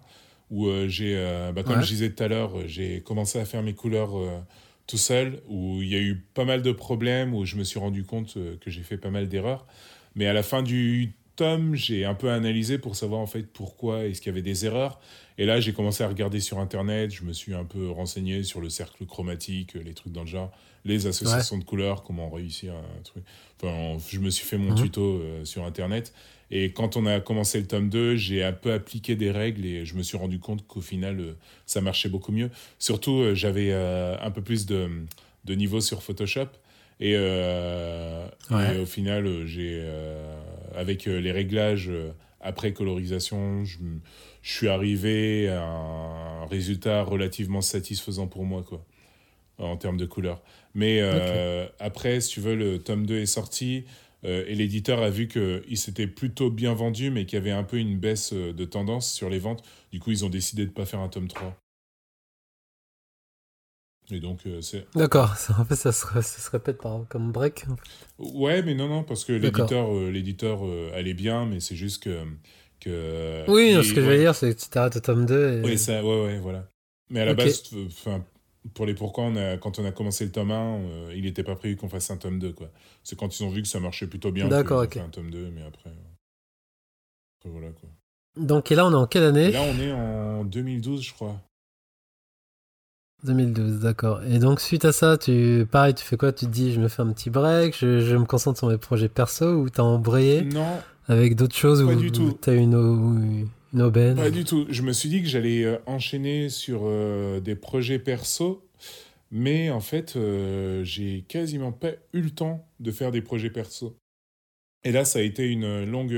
où 0.49 0.67
euh, 0.67 0.87
j'ai, 0.87 1.13
euh, 1.15 1.51
bah, 1.51 1.63
comme 1.63 1.81
je 1.81 1.87
disais 1.87 2.09
tout 2.09 2.23
à 2.23 2.27
l'heure, 2.27 2.67
j'ai 2.67 3.01
commencé 3.01 3.39
à 3.39 3.45
faire 3.45 3.61
mes 3.61 3.73
couleurs 3.73 4.17
euh, 4.17 4.39
tout 4.87 4.97
seul, 4.97 5.41
où 5.47 5.81
il 5.81 5.89
y 5.89 5.95
a 5.95 5.99
eu 5.99 6.15
pas 6.33 6.45
mal 6.45 6.61
de 6.63 6.71
problèmes, 6.71 7.33
où 7.35 7.45
je 7.45 7.55
me 7.55 7.63
suis 7.63 7.79
rendu 7.79 8.03
compte 8.03 8.33
que 8.33 8.69
j'ai 8.69 8.81
fait 8.81 8.97
pas 8.97 9.11
mal 9.11 9.27
d'erreurs. 9.27 9.67
Mais 10.15 10.27
à 10.27 10.33
la 10.33 10.43
fin 10.43 10.63
du 10.63 11.13
tome, 11.35 11.75
j'ai 11.75 12.05
un 12.05 12.15
peu 12.15 12.31
analysé 12.31 12.77
pour 12.77 12.95
savoir 12.95 13.21
en 13.21 13.27
fait 13.27 13.43
pourquoi 13.43 14.05
est-ce 14.05 14.21
qu'il 14.21 14.31
y 14.31 14.33
avait 14.33 14.41
des 14.41 14.65
erreurs. 14.65 14.99
Et 15.37 15.45
là, 15.45 15.59
j'ai 15.59 15.73
commencé 15.73 16.03
à 16.03 16.07
regarder 16.07 16.39
sur 16.39 16.59
Internet, 16.59 17.11
je 17.11 17.23
me 17.23 17.33
suis 17.33 17.53
un 17.53 17.65
peu 17.65 17.89
renseigné 17.89 18.43
sur 18.43 18.61
le 18.61 18.69
cercle 18.69 19.05
chromatique, 19.05 19.73
les 19.73 19.93
trucs 19.93 20.13
dans 20.13 20.21
le 20.21 20.27
genre, 20.27 20.51
les 20.85 21.07
associations 21.07 21.57
de 21.57 21.63
couleurs, 21.63 22.03
comment 22.03 22.29
réussir 22.29 22.73
un 22.73 23.01
truc. 23.03 23.23
Enfin, 23.61 23.97
je 24.07 24.19
me 24.19 24.29
suis 24.29 24.45
fait 24.45 24.57
mon 24.57 24.71
mhm. 24.71 24.83
tuto 24.83 25.01
euh, 25.01 25.43
sur 25.43 25.65
Internet. 25.65 26.13
Et 26.51 26.71
quand 26.71 26.95
on 26.95 27.05
a 27.07 27.19
commencé 27.19 27.59
le 27.59 27.65
tome 27.65 27.89
2, 27.89 28.15
j'ai 28.15 28.43
un 28.43 28.53
peu 28.53 28.71
appliqué 28.71 29.15
des 29.15 29.31
règles 29.31 29.65
et 29.65 29.83
je 29.83 29.95
me 29.95 30.03
suis 30.03 30.15
rendu 30.15 30.39
compte 30.39 30.65
qu'au 30.67 30.81
final, 30.81 31.19
euh, 31.19 31.33
ça 31.65 31.81
marchait 31.81 32.09
beaucoup 32.09 32.31
mieux. 32.31 32.51
Surtout, 32.77 33.19
euh, 33.19 33.35
j'avais 33.35 33.73
un 33.73 34.31
peu 34.31 34.41
plus 34.41 34.65
de, 34.65 34.89
de 35.45 35.55
niveau 35.55 35.81
sur 35.81 36.03
Photoshop. 36.03 36.47
Et, 36.99 37.17
au 37.17 38.85
final, 38.85 39.45
j'ai, 39.45 39.83
avec 40.75 41.05
les 41.05 41.31
réglages 41.31 41.91
après 42.41 42.73
colorisation, 42.73 43.65
je, 43.65 43.79
je 44.41 44.53
suis 44.53 44.67
arrivé 44.67 45.49
à 45.49 45.63
un 45.63 46.45
résultat 46.45 47.01
relativement 47.03 47.61
satisfaisant 47.61 48.27
pour 48.27 48.45
moi, 48.45 48.63
quoi, 48.63 48.85
en 49.57 49.77
termes 49.77 49.97
de 49.97 50.05
couleur. 50.05 50.43
Mais 50.75 50.99
euh, 51.01 51.67
après, 51.79 52.21
si 52.21 52.29
tu 52.29 52.41
veux, 52.41 52.55
le 52.55 52.79
tome 52.79 53.05
2 53.07 53.17
est 53.17 53.25
sorti 53.25 53.85
euh, 54.25 54.45
et 54.47 54.53
l'éditeur 54.53 55.01
a 55.01 55.09
vu 55.09 55.27
qu'il 55.27 55.77
s'était 55.77 56.05
plutôt 56.05 56.51
bien 56.51 56.73
vendu, 56.73 57.09
mais 57.09 57.25
qu'il 57.25 57.39
y 57.39 57.41
avait 57.41 57.51
un 57.51 57.63
peu 57.63 57.77
une 57.77 57.97
baisse 57.97 58.33
euh, 58.33 58.53
de 58.53 58.65
tendance 58.65 59.11
sur 59.11 59.29
les 59.29 59.39
ventes. 59.39 59.63
Du 59.91 59.99
coup, 59.99 60.11
ils 60.11 60.25
ont 60.25 60.29
décidé 60.29 60.63
de 60.63 60.69
ne 60.69 60.73
pas 60.73 60.85
faire 60.85 60.99
un 60.99 61.09
tome 61.09 61.27
3. 61.27 61.57
Et 64.11 64.19
donc, 64.19 64.41
c'est. 64.61 64.85
D'accord, 64.95 65.33
en 65.59 65.65
fait, 65.65 65.75
ça 65.75 65.91
se, 65.91 66.05
ça 66.05 66.21
se 66.21 66.49
répète 66.51 66.77
par, 66.77 67.05
comme 67.09 67.31
break. 67.31 67.65
Ouais, 68.19 68.61
mais 68.61 68.75
non, 68.75 68.87
non, 68.87 69.03
parce 69.03 69.25
que 69.25 69.33
l'éditeur, 69.33 69.91
l'éditeur 69.93 70.59
allait 70.93 71.13
bien, 71.13 71.45
mais 71.45 71.59
c'est 71.59 71.75
juste 71.75 72.03
que 72.03 72.25
oui, 73.47 73.73
ce 73.83 73.93
que 73.93 74.01
je 74.01 74.07
veux 74.07 74.17
dire, 74.17 74.35
c'est 74.35 74.53
que 74.53 74.59
tu 74.59 74.69
t'arrêtes 74.69 74.97
au 74.97 74.99
tome 74.99 75.25
2. 75.25 75.61
Oui, 75.63 75.77
ça, 75.77 76.03
ouais, 76.03 76.23
ouais, 76.25 76.39
voilà. 76.39 76.69
Mais 77.09 77.21
à 77.21 77.25
la 77.25 77.33
base, 77.33 77.63
pour 78.73 78.85
les 78.85 78.95
pourquoi, 78.95 79.25
on 79.25 79.35
a, 79.35 79.57
quand 79.57 79.79
on 79.79 79.85
a 79.85 79.91
commencé 79.91 80.25
le 80.25 80.31
tome 80.31 80.51
1, 80.51 80.55
euh, 80.55 81.13
il 81.15 81.23
n'était 81.23 81.43
pas 81.43 81.55
prévu 81.55 81.75
qu'on 81.75 81.89
fasse 81.89 82.09
un 82.09 82.17
tome 82.17 82.39
2. 82.39 82.53
quoi. 82.53 82.71
C'est 83.03 83.17
quand 83.17 83.39
ils 83.39 83.43
ont 83.43 83.49
vu 83.49 83.61
que 83.61 83.67
ça 83.67 83.79
marchait 83.79 84.07
plutôt 84.07 84.31
bien 84.31 84.49
qu'on 84.49 84.79
a 84.79 84.87
fait 84.87 84.99
un 84.99 85.09
tome 85.09 85.29
2, 85.29 85.51
mais 85.51 85.61
après, 85.61 85.91
après, 87.39 87.49
voilà 87.49 87.69
quoi. 87.69 87.89
Donc, 88.37 88.71
et 88.71 88.75
là, 88.75 88.85
on 88.85 88.91
est 88.91 88.95
en 88.95 89.07
quelle 89.07 89.23
année? 89.23 89.51
Là, 89.51 89.61
on 89.61 89.79
est 89.79 89.91
en 89.91 90.43
2012, 90.43 91.03
je 91.03 91.13
crois. 91.13 91.41
2012, 93.25 93.79
d'accord. 93.79 94.21
Et 94.23 94.39
donc, 94.39 94.61
suite 94.61 94.85
à 94.85 94.91
ça, 94.91 95.17
tu, 95.17 95.67
pareil, 95.69 95.93
tu 95.93 96.03
fais 96.03 96.17
quoi? 96.17 96.31
Tu 96.31 96.45
te 96.45 96.51
dis, 96.51 96.71
je 96.73 96.79
me 96.79 96.87
fais 96.87 97.01
un 97.01 97.11
petit 97.11 97.29
break, 97.29 97.75
je, 97.77 97.99
je 97.99 98.15
me 98.15 98.25
concentre 98.25 98.57
sur 98.59 98.67
mes 98.69 98.77
projets 98.77 99.09
perso 99.09 99.45
ou 99.45 99.69
t'as 99.69 99.83
embrayé 99.83 100.43
Non, 100.43 100.81
avec 101.07 101.35
d'autres 101.35 101.55
choses 101.55 101.85
Pas 101.85 101.93
ou. 101.93 102.31
T'as 102.33 102.55
une, 102.55 103.47
une 103.73 103.81
aubaine? 103.81 104.15
Pas 104.15 104.31
du 104.31 104.43
tout. 104.45 104.65
Je 104.69 104.81
me 104.81 104.93
suis 104.93 105.09
dit 105.09 105.21
que 105.21 105.27
j'allais 105.27 105.63
euh, 105.63 105.77
enchaîner 105.85 106.49
sur 106.49 106.81
euh, 106.83 107.39
des 107.39 107.55
projets 107.55 107.99
perso, 107.99 108.65
mais 109.31 109.69
en 109.69 109.81
fait, 109.81 110.15
euh, 110.15 110.83
j'ai 110.83 111.25
quasiment 111.27 111.71
pas 111.71 111.91
eu 112.13 112.21
le 112.21 112.29
temps 112.31 112.67
de 112.79 112.91
faire 112.91 113.11
des 113.11 113.21
projets 113.21 113.49
perso. 113.49 113.97
Et 114.83 114.91
là, 114.91 115.03
ça 115.03 115.19
a 115.19 115.21
été 115.23 115.47
une 115.47 115.83
longue. 115.83 116.17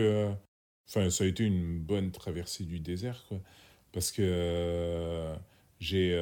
Enfin, 0.90 1.10
ça 1.10 1.24
a 1.24 1.28
été 1.28 1.44
une 1.44 1.80
bonne 1.80 2.12
traversée 2.12 2.64
du 2.64 2.80
désert, 2.80 3.26
quoi. 3.28 3.40
Parce 3.94 4.12
que 4.12 5.34
j'ai 5.80 6.18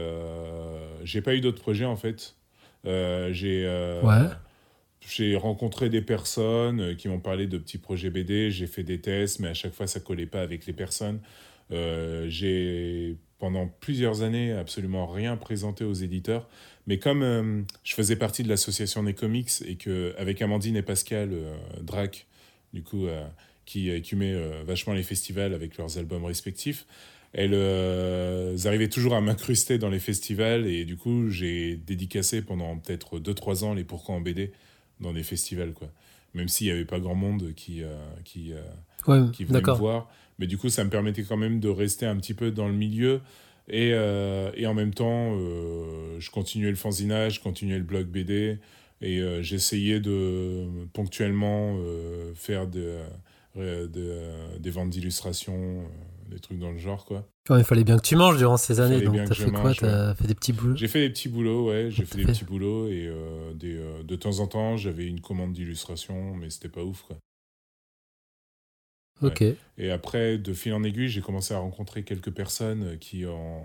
j'ai 1.03 1.21
pas 1.21 1.35
eu 1.35 1.41
d'autres 1.41 1.61
projets, 1.61 1.85
en 1.85 1.95
fait. 1.95 2.35
j'ai. 2.83 3.65
ouais 4.03 4.29
j'ai 5.07 5.35
rencontré 5.35 5.89
des 5.89 6.01
personnes 6.01 6.81
euh, 6.81 6.95
qui 6.95 7.07
m'ont 7.07 7.19
parlé 7.19 7.47
de 7.47 7.57
petits 7.57 7.77
projets 7.77 8.09
BD, 8.09 8.51
j'ai 8.51 8.67
fait 8.67 8.83
des 8.83 8.99
tests, 8.99 9.39
mais 9.39 9.49
à 9.49 9.53
chaque 9.53 9.73
fois 9.73 9.87
ça 9.87 9.99
collait 9.99 10.25
pas 10.25 10.41
avec 10.41 10.65
les 10.65 10.73
personnes. 10.73 11.19
Euh, 11.71 12.25
j'ai 12.29 13.17
pendant 13.39 13.67
plusieurs 13.67 14.21
années 14.21 14.53
absolument 14.53 15.07
rien 15.07 15.35
présenté 15.37 15.83
aux 15.83 15.93
éditeurs, 15.93 16.47
mais 16.87 16.99
comme 16.99 17.23
euh, 17.23 17.61
je 17.83 17.93
faisais 17.93 18.15
partie 18.15 18.43
de 18.43 18.49
l'association 18.49 19.03
des 19.03 19.13
comics 19.13 19.51
et 19.65 19.75
que 19.75 20.13
avec 20.17 20.41
Amandine 20.41 20.75
et 20.75 20.81
Pascal 20.81 21.31
Drac, 21.81 22.27
du 22.73 22.81
coup, 22.83 23.07
qui 23.65 23.89
écumaient 23.89 24.35
vachement 24.65 24.93
les 24.93 25.03
festivals 25.03 25.53
avec 25.53 25.77
leurs 25.77 25.97
albums 25.97 26.25
respectifs, 26.25 26.85
elles, 27.35 27.53
elles 27.53 28.67
arrivaient 28.67 28.89
toujours 28.89 29.13
à 29.13 29.21
m'incruster 29.21 29.77
dans 29.77 29.89
les 29.89 29.99
festivals. 29.99 30.65
Et 30.67 30.85
du 30.85 30.97
coup 30.97 31.29
j'ai 31.29 31.75
dédicacé 31.75 32.41
pendant 32.41 32.77
peut-être 32.77 33.19
2-3 33.19 33.63
ans 33.63 33.73
les 33.73 33.83
pourquoi 33.83 34.15
en 34.15 34.21
BD 34.21 34.51
dans 34.99 35.13
des 35.13 35.23
festivals 35.23 35.73
quoi. 35.73 35.89
Même 36.33 36.47
s'il 36.47 36.67
n'y 36.67 36.71
avait 36.71 36.85
pas 36.85 36.99
grand 36.99 37.15
monde 37.15 37.53
qui, 37.55 37.81
qui, 38.23 38.53
qui 39.33 39.43
venait 39.45 39.61
me 39.61 39.71
voir. 39.73 40.09
Mais 40.39 40.47
du 40.47 40.57
coup 40.57 40.69
ça 40.69 40.83
me 40.83 40.89
permettait 40.89 41.23
quand 41.23 41.37
même 41.37 41.59
de 41.59 41.69
rester 41.69 42.05
un 42.05 42.15
petit 42.17 42.33
peu 42.33 42.51
dans 42.51 42.67
le 42.67 42.73
milieu. 42.73 43.21
Et, 43.69 43.89
et 43.89 44.67
en 44.67 44.73
même 44.73 44.93
temps 44.93 45.37
je 46.19 46.31
continuais 46.31 46.69
le 46.69 46.75
fanzinage 46.75 47.35
je 47.35 47.41
continuais 47.41 47.77
le 47.77 47.83
blog 47.83 48.07
BD 48.07 48.59
et 49.01 49.21
j'essayais 49.41 49.99
de 49.99 50.65
ponctuellement 50.93 51.77
faire 52.35 52.67
de 52.67 52.99
des 53.55 54.69
ventes 54.69 54.89
d'illustration, 54.89 55.53
euh, 55.55 55.83
des 56.29 56.39
trucs 56.39 56.59
dans 56.59 56.71
le 56.71 56.77
genre, 56.77 57.05
quoi. 57.05 57.27
il 57.49 57.63
fallait 57.63 57.83
bien 57.83 57.97
que 57.97 58.03
tu 58.03 58.15
manges 58.15 58.37
durant 58.37 58.57
ces 58.57 58.79
années, 58.79 59.01
donc 59.01 59.15
t'as 59.25 59.35
fait 59.35 59.51
quoi 59.51 59.73
T'as 59.73 60.15
fait 60.15 60.27
des 60.27 60.35
petits 60.35 60.53
boulots 60.53 60.75
J'ai 60.75 60.87
fait 60.87 61.01
des 61.01 61.09
petits 61.09 61.29
boulots, 61.29 61.69
ouais, 61.69 61.89
j'ai 61.89 62.05
fait 62.05 62.17
des 62.17 62.25
petits 62.25 62.45
boulots, 62.45 62.87
et 62.87 63.05
euh, 63.07 63.53
des, 63.53 63.75
euh, 63.75 64.03
de 64.03 64.15
temps 64.15 64.39
en 64.39 64.47
temps, 64.47 64.77
j'avais 64.77 65.05
une 65.05 65.21
commande 65.21 65.53
d'illustration, 65.53 66.35
mais 66.35 66.49
c'était 66.49 66.69
pas 66.69 66.83
ouf, 66.83 67.03
quoi. 67.03 67.17
Ok. 69.21 69.43
Et 69.77 69.91
après, 69.91 70.37
de 70.37 70.53
fil 70.53 70.73
en 70.73 70.83
aiguille, 70.83 71.07
j'ai 71.07 71.21
commencé 71.21 71.53
à 71.53 71.59
rencontrer 71.59 72.03
quelques 72.03 72.31
personnes 72.31 72.97
qui, 72.99 73.25
ont 73.25 73.63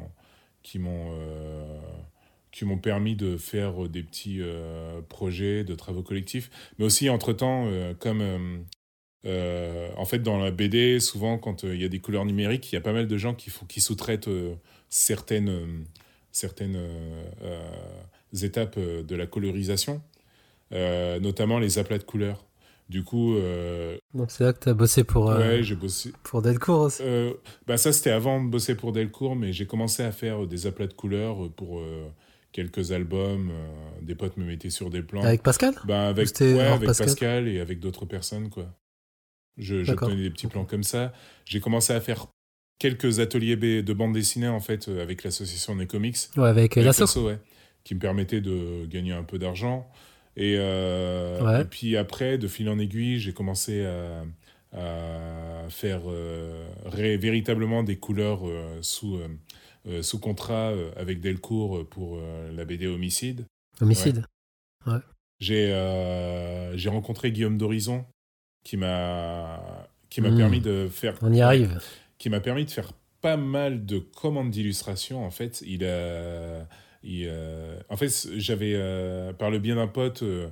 qui 0.62 0.78
m'ont 0.78 1.18
qui 2.52 2.64
m'ont 2.64 2.78
permis 2.78 3.16
de 3.16 3.36
faire 3.36 3.88
des 3.88 4.02
petits 4.02 4.40
projets 5.08 5.64
de 5.64 5.74
travaux 5.74 6.02
collectifs. 6.02 6.50
Mais 6.78 6.84
aussi, 6.84 7.08
entre-temps, 7.10 7.68
comme 7.98 8.20
euh, 8.20 8.58
en 9.24 10.04
fait, 10.04 10.20
dans 10.20 10.38
la 10.38 10.50
BD, 10.50 11.00
souvent, 11.00 11.38
quand 11.38 11.64
euh, 11.64 11.74
il 11.74 11.82
y 11.82 11.84
a 11.84 11.88
des 11.88 11.98
couleurs 11.98 12.24
numériques, 12.24 12.72
il 12.72 12.74
y 12.74 12.78
a 12.78 12.80
pas 12.80 12.92
mal 12.92 13.06
de 13.06 13.16
gens 13.16 13.34
qui, 13.34 13.50
qui 13.68 13.80
sous-traitent 13.80 14.28
euh, 14.28 14.54
certaines, 14.88 15.84
certaines 16.32 16.78
étapes 18.42 18.78
de 18.78 19.16
la 19.16 19.26
colorisation, 19.26 20.00
notamment 20.72 21.58
les 21.58 21.78
aplats 21.78 21.98
de 21.98 22.04
couleurs. 22.04 22.44
Du 22.88 23.04
coup. 23.04 23.36
Donc, 24.14 24.32
c'est 24.32 24.42
là 24.42 24.52
que 24.52 24.58
tu 24.58 24.68
as 24.68 24.74
bossé 24.74 25.04
pour. 25.04 25.26
ouais, 25.26 25.62
j'ai 25.62 25.76
bossé. 25.76 26.12
Pour 26.24 26.42
Delcourt 26.42 26.80
aussi 26.80 27.04
bah, 27.68 27.76
Ça, 27.76 27.92
c'était 27.92 28.10
avant 28.10 28.42
de 28.42 28.50
bosser 28.50 28.74
pour 28.74 28.90
Delcourt, 28.90 29.36
mais 29.36 29.52
j'ai 29.52 29.66
commencé 29.66 30.02
à 30.02 30.10
faire 30.10 30.44
des 30.48 30.66
aplats 30.66 30.88
de 30.88 30.92
couleurs 30.92 31.50
pour 31.52 31.80
quelques 32.50 32.90
albums. 32.90 33.52
des 34.02 34.16
potes 34.16 34.36
me 34.38 34.44
mettaient 34.44 34.70
sur 34.70 34.90
des 34.90 35.02
plans. 35.02 35.22
Avec 35.22 35.44
Pascal? 35.44 35.74
Bah, 35.84 36.08
avec, 36.08 36.30
ouais, 36.40 36.58
avec 36.58 36.88
Pascal 36.88 37.46
et 37.46 37.60
avec 37.60 37.78
d'autres 37.78 38.06
personnes, 38.06 38.50
quoi. 38.50 38.66
Je, 39.60 39.84
je 39.84 39.92
tenais 39.92 40.16
des 40.16 40.30
petits 40.30 40.46
plans 40.46 40.64
comme 40.64 40.82
ça. 40.82 41.12
J'ai 41.44 41.60
commencé 41.60 41.92
à 41.92 42.00
faire 42.00 42.26
quelques 42.80 43.20
ateliers 43.20 43.56
de 43.56 43.92
bande 43.92 44.14
dessinée 44.14 44.48
en 44.48 44.58
fait 44.58 44.88
euh, 44.88 45.00
avec 45.00 45.22
l'association 45.22 45.76
des 45.76 45.86
comics. 45.86 46.16
Ouais, 46.36 46.48
avec, 46.48 46.76
euh, 46.76 46.82
l'asso. 46.82 47.18
Ouais, 47.18 47.38
qui 47.84 47.94
me 47.94 48.00
permettait 48.00 48.40
de 48.40 48.86
gagner 48.86 49.12
un 49.12 49.22
peu 49.22 49.38
d'argent. 49.38 49.88
Et, 50.36 50.56
euh, 50.58 51.60
et, 51.60 51.64
puis 51.64 51.96
après, 51.96 52.38
de 52.38 52.48
fil 52.48 52.68
en 52.68 52.78
aiguille, 52.78 53.18
j'ai 53.18 53.32
commencé 53.32 53.84
à, 53.84 54.24
à 54.72 55.68
faire 55.68 56.02
véritablement 56.86 57.82
des 57.82 57.96
couleurs 57.96 58.42
sous, 58.80 59.18
sous 60.02 60.18
contrat 60.20 60.72
avec 60.96 61.20
Delcourt 61.20 61.84
pour 61.88 62.18
la 62.54 62.64
BD 62.64 62.86
Homicide. 62.86 63.44
Homicide 63.80 64.24
ouais. 64.86 65.00
J'ai 65.40 66.88
rencontré 66.88 67.32
Guillaume 67.32 67.58
d'Horizon 67.58 68.06
qui 68.64 68.76
m'a 68.76 69.88
qui 70.08 70.20
m'a 70.20 70.30
hmm. 70.30 70.36
permis 70.36 70.60
de 70.60 70.88
faire. 70.90 71.14
On 71.22 71.32
y 71.32 71.40
arrive. 71.40 71.80
Qui 72.18 72.30
m'a 72.30 72.40
permis 72.40 72.64
de 72.64 72.70
faire 72.70 72.92
pas 73.20 73.36
mal 73.36 73.86
de 73.86 73.98
commandes 73.98 74.50
d'illustration. 74.50 75.24
En 75.24 75.30
fait, 75.30 75.62
il 75.66 75.84
a, 75.84 76.66
en 77.88 77.96
fait, 77.96 78.28
j'avais 78.36 78.72
euh, 78.74 79.32
par 79.32 79.50
le 79.50 79.58
bien 79.58 79.76
d'un 79.76 79.86
pote. 79.86 80.22
Euh, 80.22 80.48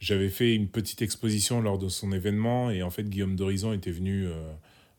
j'avais 0.00 0.28
fait 0.28 0.54
une 0.54 0.68
petite 0.68 1.00
exposition 1.00 1.60
lors 1.60 1.78
de 1.78 1.88
son 1.88 2.10
événement 2.10 2.70
et 2.70 2.82
en 2.82 2.90
fait 2.90 3.04
Guillaume 3.08 3.36
d'Horizon 3.36 3.72
était 3.72 3.92
venu 3.92 4.26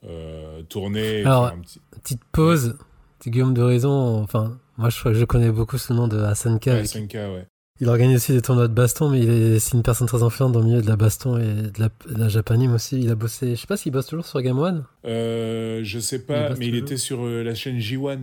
euh, 0.06 0.64
tourner. 0.64 1.26
Alors, 1.26 1.54
petite 1.92 2.24
pause. 2.32 2.78
Guillaume 3.26 3.54
d'Horizon, 3.54 4.22
enfin, 4.22 4.60
moi 4.78 4.90
je, 4.90 5.14
je 5.14 5.26
connais 5.26 5.52
beaucoup 5.52 5.78
ce 5.78 5.94
nom 5.94 6.08
de. 6.08 6.20
Hassan 6.20 6.60
K, 6.60 6.68
ouais. 6.68 7.48
Il 7.84 7.90
organise 7.90 8.16
aussi 8.16 8.32
des 8.32 8.42
tournois 8.42 8.70
de 8.70 8.74
baston, 8.74 9.10
mais 9.10 9.60
c'est 9.60 9.74
une 9.74 9.84
personne 9.84 10.08
très 10.08 10.24
influente 10.24 10.54
dans 10.54 10.62
le 10.62 10.68
milieu 10.68 10.82
de 10.82 10.88
la 10.88 10.96
baston 10.96 11.38
et 11.38 11.70
de 11.70 11.80
la, 11.82 11.90
de 12.10 12.30
japanime 12.30 12.74
aussi. 12.74 12.98
Il 12.98 13.10
a 13.10 13.16
bossé, 13.16 13.58
je 13.58 13.60
sais 13.60 13.68
pas 13.68 13.76
s'il 13.76 13.92
bosse 13.92 14.06
toujours 14.06 14.26
sur 14.26 14.42
Game 14.42 14.58
One. 14.58 14.86
Euh, 15.04 15.82
je 15.84 16.00
sais 16.00 16.20
pas, 16.20 16.56
mais 16.56 16.68
il 16.68 16.76
était 16.76 16.96
sur 16.96 17.26
euh, 17.26 17.44
la 17.44 17.54
chaîne 17.56 17.80
J1. 17.80 18.20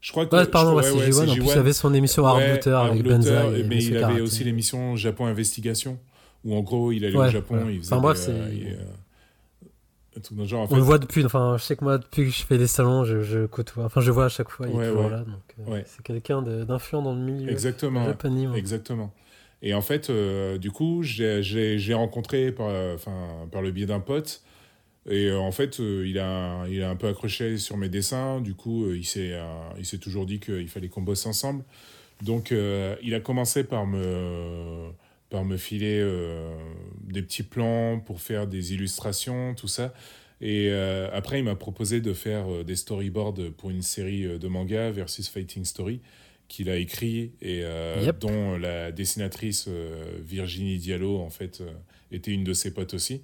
Je 0.00 0.12
crois 0.12 0.26
que. 0.26 0.36
Ouais, 0.36 0.46
pardon, 0.46 0.80
c'est 0.82 0.92
J1. 0.92 1.30
En 1.30 1.34
plus, 1.34 1.46
il 1.46 1.58
avait 1.58 1.72
son 1.72 1.92
émission 1.94 2.24
Hard 2.24 2.42
avec 2.42 3.02
Benza. 3.02 3.46
mais 3.66 3.82
il 3.82 3.96
avait 3.96 4.20
aussi 4.20 4.44
l'émission 4.44 4.94
Japon 4.94 5.26
Investigation, 5.26 5.98
où 6.44 6.54
en 6.54 6.60
gros, 6.60 6.92
il 6.92 7.04
allait 7.04 7.16
au 7.16 7.28
Japon. 7.28 7.66
Il 7.68 7.80
faisait 7.80 7.92
enfin, 7.92 8.02
bref, 8.02 8.30
On 10.70 10.76
le 10.76 10.82
voit 10.82 10.98
depuis, 10.98 11.24
enfin, 11.24 11.56
je 11.58 11.62
sais 11.62 11.76
que 11.76 11.84
moi, 11.84 11.98
depuis 11.98 12.24
que 12.24 12.30
je 12.30 12.42
fais 12.44 12.58
des 12.58 12.66
salons, 12.66 13.04
je, 13.04 13.22
je 13.22 13.44
côtoie, 13.46 13.84
enfin, 13.84 14.00
je 14.00 14.10
vois 14.10 14.24
à 14.24 14.28
chaque 14.28 14.48
fois, 14.48 14.66
il 14.66 14.80
est 14.80 14.88
toujours 14.88 15.10
là. 15.10 15.18
Donc, 15.18 15.68
euh, 15.68 15.82
c'est 15.84 16.02
quelqu'un 16.02 16.42
d'influent 16.42 17.02
dans 17.02 17.14
le 17.14 17.20
milieu. 17.20 17.50
Exactement. 17.50 18.06
Exactement. 18.54 19.12
Et 19.62 19.74
en 19.74 19.80
fait, 19.80 20.10
euh, 20.10 20.58
du 20.58 20.70
coup, 20.70 21.02
j'ai 21.02 21.94
rencontré 21.94 22.52
par, 22.52 22.68
enfin, 22.94 23.48
par 23.50 23.62
le 23.62 23.70
biais 23.70 23.86
d'un 23.86 24.00
pote. 24.00 24.42
Et 25.08 25.26
euh, 25.26 25.38
en 25.38 25.52
fait, 25.52 25.78
il, 25.78 26.18
a, 26.18 26.66
il 26.68 26.82
a 26.82 26.90
un 26.90 26.96
peu 26.96 27.08
accroché 27.08 27.58
sur 27.58 27.76
mes 27.76 27.88
dessins. 27.88 28.40
Du 28.40 28.54
coup, 28.54 28.90
il 28.92 29.04
s'est 29.04 29.98
toujours 30.00 30.26
dit 30.26 30.40
qu'il 30.40 30.68
fallait 30.68 30.88
qu'on 30.88 31.02
bosse 31.02 31.26
ensemble. 31.26 31.62
Donc, 32.22 32.52
il 33.02 33.14
a 33.14 33.20
commencé 33.20 33.64
par 33.64 33.86
me 33.86 34.90
par 35.30 35.44
me 35.44 35.56
filer 35.56 35.98
euh, 36.00 36.54
des 37.02 37.22
petits 37.22 37.42
plans 37.42 38.00
pour 38.00 38.20
faire 38.20 38.46
des 38.46 38.74
illustrations, 38.74 39.54
tout 39.54 39.68
ça. 39.68 39.92
Et 40.40 40.68
euh, 40.70 41.08
après, 41.12 41.38
il 41.38 41.44
m'a 41.44 41.56
proposé 41.56 42.00
de 42.00 42.12
faire 42.12 42.52
euh, 42.52 42.64
des 42.64 42.76
storyboards 42.76 43.52
pour 43.56 43.70
une 43.70 43.82
série 43.82 44.38
de 44.38 44.48
manga 44.48 44.90
versus 44.90 45.28
Fighting 45.28 45.64
Story 45.64 46.00
qu'il 46.48 46.70
a 46.70 46.76
écrit 46.76 47.32
et 47.42 47.64
dont 48.20 48.56
la 48.56 48.92
dessinatrice 48.92 49.68
Virginie 50.20 50.78
Diallo 50.78 51.18
en 51.18 51.28
fait 51.28 51.60
était 52.12 52.30
une 52.30 52.44
de 52.44 52.52
ses 52.52 52.72
potes 52.72 52.94
aussi. 52.94 53.22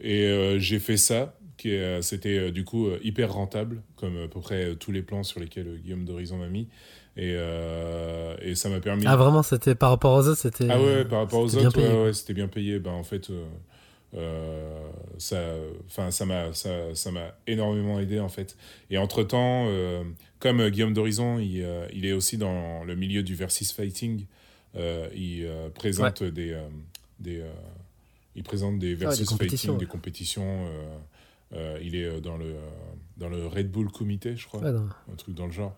Et 0.00 0.56
j'ai 0.56 0.78
fait 0.78 0.96
ça, 0.96 1.38
qui 1.58 1.76
c'était 2.00 2.50
du 2.50 2.64
coup 2.64 2.88
hyper 3.02 3.34
rentable, 3.34 3.82
comme 3.96 4.16
à 4.16 4.28
peu 4.28 4.40
près 4.40 4.76
tous 4.76 4.92
les 4.92 5.02
plans 5.02 5.24
sur 5.24 5.40
lesquels 5.40 5.78
Guillaume 5.82 6.06
d'Horizon 6.06 6.38
m'a 6.38 6.48
mis. 6.48 6.68
Et, 7.16 7.34
euh, 7.36 8.36
et 8.40 8.54
ça 8.54 8.68
m'a 8.68 8.80
permis. 8.80 9.04
Ah, 9.06 9.16
vraiment, 9.16 9.42
c'était 9.42 9.74
par 9.74 9.90
rapport 9.90 10.14
aux 10.14 10.28
autres 10.28 10.40
c'était. 10.40 10.68
Ah, 10.70 10.80
ouais, 10.80 11.04
par 11.04 11.20
rapport 11.20 11.40
aux 11.40 11.56
autres, 11.56 11.78
ouais, 11.78 12.04
ouais, 12.04 12.12
c'était 12.12 12.32
bien 12.32 12.48
payé. 12.48 12.78
Ben, 12.78 12.92
en 12.92 13.02
fait, 13.04 13.28
euh, 13.28 13.44
euh 14.14 14.88
ça 15.18 15.40
enfin 15.86 16.10
ça 16.10 16.24
m'a 16.24 16.52
ça, 16.54 16.94
ça 16.94 17.10
m'a 17.10 17.34
énormément 17.46 18.00
aidé, 18.00 18.18
en 18.18 18.30
fait. 18.30 18.56
Et 18.90 18.96
entre-temps, 18.96 19.66
euh, 19.68 20.04
comme 20.38 20.66
Guillaume 20.70 20.94
d'Horizon, 20.94 21.38
il, 21.38 21.66
il, 21.92 22.06
est 22.06 22.12
aussi 22.12 22.38
dans 22.38 22.82
le 22.82 22.96
milieu 22.96 23.22
du 23.22 23.34
versus 23.34 23.72
fighting, 23.72 24.24
il 24.74 25.46
présente 25.74 26.22
des. 26.22 26.56
des 27.20 27.42
il 28.34 28.42
présente 28.42 28.78
des 28.78 28.94
versus 28.94 29.30
fighting, 29.36 29.76
des 29.76 29.84
compétitions. 29.84 30.66
il 31.82 31.94
est 31.94 32.22
dans 32.22 32.38
le, 32.38 32.54
dans 33.18 33.28
le 33.28 33.46
Red 33.46 33.70
Bull 33.70 33.90
Comité, 33.90 34.34
je 34.34 34.46
crois. 34.46 34.66
Un 34.66 35.16
truc 35.18 35.34
dans 35.34 35.44
le 35.44 35.52
genre. 35.52 35.76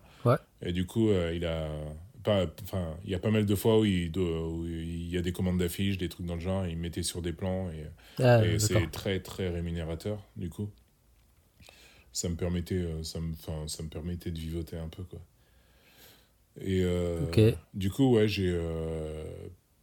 Et 0.65 0.73
du 0.73 0.85
coup, 0.85 1.09
euh, 1.09 1.31
il 1.33 1.45
a 1.45 1.69
enfin, 2.27 2.97
il 3.03 3.11
y 3.11 3.15
a 3.15 3.19
pas 3.19 3.29
mal 3.29 3.45
de 3.45 3.55
fois 3.55 3.79
où 3.79 3.85
il, 3.85 4.11
il 4.15 5.09
y 5.11 5.17
a 5.17 5.21
des 5.21 5.31
commandes 5.31 5.59
d'affiches, 5.59 5.99
des 5.99 6.09
trucs 6.09 6.25
dans 6.25 6.33
le 6.33 6.41
genre, 6.41 6.65
il 6.65 6.75
mettait 6.75 7.03
sur 7.03 7.21
des 7.21 7.33
plans 7.33 7.69
et, 7.69 7.85
ah, 8.23 8.41
c'est 8.57 8.89
très 8.89 9.19
très 9.19 9.49
rémunérateur 9.49 10.19
du 10.35 10.49
coup. 10.49 10.69
Ça 12.11 12.27
me 12.29 12.35
permettait, 12.35 12.75
euh, 12.75 13.03
ça 13.03 13.19
me, 13.19 13.33
ça 13.67 13.83
me 13.83 13.89
permettait 13.89 14.31
de 14.31 14.39
vivoter 14.39 14.77
un 14.77 14.89
peu 14.89 15.03
quoi. 15.03 15.19
Et 16.61 16.81
euh, 16.83 17.51
du 17.73 17.91
coup, 17.91 18.15
ouais, 18.15 18.27
j'ai 18.27 18.59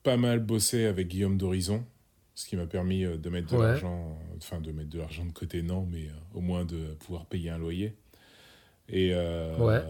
pas 0.03 0.16
mal 0.16 0.41
bossé 0.41 0.87
avec 0.87 1.07
Guillaume 1.07 1.37
d'Horizon, 1.37 1.85
ce 2.35 2.47
qui 2.47 2.57
m'a 2.57 2.66
permis 2.66 3.05
de 3.05 3.28
mettre 3.28 3.55
de 3.55 3.62
l'argent, 3.62 4.18
enfin 4.39 4.61
de 4.61 4.72
mettre 4.72 4.89
de 4.89 4.99
l'argent 4.99 5.24
de 5.26 5.33
côté, 5.33 5.62
non, 5.62 5.87
mais 5.89 6.09
au 6.35 6.41
moins 6.41 6.64
de 6.64 6.95
pouvoir 6.95 7.26
payer 7.26 7.51
un 7.51 7.59
loyer. 7.59 7.95
Et, 8.89 9.14
ouais. 9.14 9.80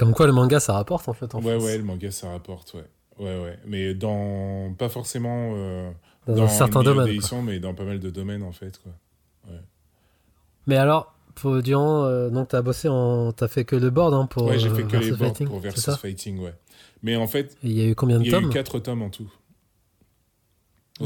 Comme 0.00 0.14
quoi 0.14 0.26
le 0.26 0.32
manga 0.32 0.60
ça 0.60 0.72
rapporte 0.72 1.10
en 1.10 1.12
fait 1.12 1.34
en 1.34 1.42
Ouais, 1.42 1.56
ouais, 1.56 1.76
le 1.76 1.84
manga 1.84 2.10
ça 2.10 2.30
rapporte, 2.30 2.72
ouais. 2.72 2.86
Ouais, 3.18 3.38
ouais. 3.38 3.58
Mais 3.66 3.92
dans. 3.92 4.72
Pas 4.72 4.88
forcément. 4.88 5.52
Euh, 5.54 5.90
dans, 6.26 6.36
dans, 6.36 6.42
un 6.44 6.48
certain 6.48 6.82
domaine. 6.82 7.20
mais 7.44 7.60
dans 7.60 7.74
pas 7.74 7.84
mal 7.84 8.00
de 8.00 8.08
domaines 8.08 8.42
en 8.42 8.52
fait, 8.52 8.80
quoi. 8.82 8.92
Ouais. 9.46 9.60
Mais 10.66 10.76
alors, 10.76 11.14
pour, 11.34 11.60
durant. 11.60 12.04
Euh, 12.06 12.30
donc 12.30 12.48
t'as 12.48 12.62
bossé 12.62 12.88
en. 12.88 13.32
T'as 13.32 13.48
fait 13.48 13.66
que 13.66 13.76
le 13.76 13.90
board 13.90 14.14
hein, 14.14 14.24
pour. 14.24 14.44
Ouais, 14.44 14.58
j'ai 14.58 14.70
fait 14.70 14.84
que 14.84 14.96
les 14.96 15.12
boards 15.12 15.34
pour 15.34 15.60
Versus 15.60 15.94
Fighting, 15.96 16.38
ouais. 16.38 16.54
Mais 17.02 17.16
en 17.16 17.26
fait. 17.26 17.58
Il 17.62 17.72
y 17.72 17.82
a 17.82 17.84
eu 17.84 17.94
combien 17.94 18.18
de 18.20 18.24
tomes 18.24 18.44
Il 18.44 18.44
y 18.44 18.46
a 18.46 18.60
eu 18.60 18.64
4 18.64 18.78
tomes 18.78 19.02
en 19.02 19.10
tout. 19.10 19.30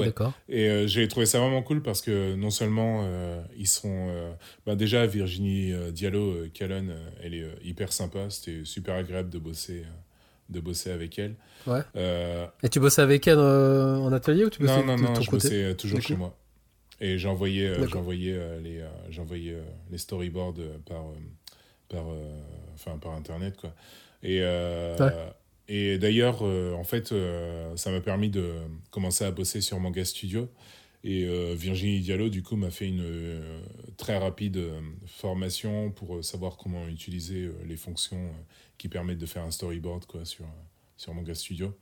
D'accord. 0.03 0.33
Et 0.49 0.69
euh, 0.69 0.87
j'ai 0.87 1.07
trouvé 1.09 1.27
ça 1.27 1.39
vraiment 1.39 1.63
cool 1.63 1.83
parce 1.83 2.01
que 2.03 2.35
non 2.35 2.51
seulement 2.51 3.03
euh, 3.05 3.41
ils 3.57 3.69
sont. 3.69 4.09
euh, 4.11 4.33
bah 4.67 4.75
déjà, 4.75 5.07
Virginie 5.07 5.73
euh, 5.73 5.91
Diallo, 5.91 6.47
Calonne, 6.53 6.95
elle 7.23 7.35
est 7.35 7.47
hyper 7.63 7.93
sympa. 7.93 8.31
C'était 8.31 8.65
super 8.65 8.95
agréable 8.97 9.31
de 9.31 9.39
bosser, 9.39 9.85
de 10.49 10.61
bosser 10.61 10.91
avec 10.91 11.19
elle. 11.19 11.35
Ouais. 11.67 11.81
Et 12.63 12.69
tu 12.69 12.81
bossais 12.81 13.03
avec 13.03 13.27
elle 13.29 13.39
en 13.39 14.13
atelier 14.13 14.45
ou 14.45 14.51
tu 14.51 14.61
bossais 14.63 14.83
non, 14.85 14.97
non, 14.97 15.03
non, 15.03 15.13
ton 15.15 15.21
je 15.21 15.31
côté 15.31 15.49
bossais 15.49 15.75
toujours 15.77 16.01
chez 16.01 16.17
moi. 16.17 16.37
Et 17.01 17.19
j'envoyais 17.19 17.77
les, 18.63 18.83
les 19.91 19.99
storyboards 19.99 20.55
par, 20.87 21.05
par, 21.89 22.05
enfin, 22.75 22.99
par 22.99 23.13
Internet. 23.13 23.57
Quoi. 23.57 23.75
Et, 24.23 24.41
Ouais. 24.41 25.11
Et 25.69 25.99
d'ailleurs, 25.99 26.39
euh, 26.43 26.75
en 26.75 26.85
fait, 26.85 27.13
euh, 27.13 27.77
ça 27.77 27.91
m'a 27.91 28.01
permis 28.01 28.31
de 28.31 28.53
commencer 28.91 29.25
à 29.25 29.31
bosser 29.31 29.61
sur 29.61 29.79
Manga 29.81 30.05
Studio. 30.05 30.49
Et 31.07 31.27
euh, 31.27 31.55
Virginie 31.55 32.01
Diallo, 32.01 32.31
du 32.31 32.43
coup, 32.43 32.57
m'a 32.57 32.71
fait 32.71 32.89
une 32.89 33.03
euh, 33.03 33.61
très 33.99 34.17
rapide 34.17 34.57
euh, 34.57 34.81
formation 35.07 35.91
pour 35.91 36.17
euh, 36.17 36.23
savoir 36.23 36.57
comment 36.57 36.89
utiliser 36.89 37.43
euh, 37.43 37.53
les 37.67 37.77
fonctions 37.77 38.17
euh, 38.17 38.43
qui 38.79 38.89
permettent 38.89 39.19
de 39.19 39.27
faire 39.27 39.43
un 39.43 39.51
storyboard 39.51 40.07
quoi, 40.07 40.25
sur, 40.25 40.47
sur 40.97 41.13
Manga 41.13 41.35
Studio. 41.35 41.77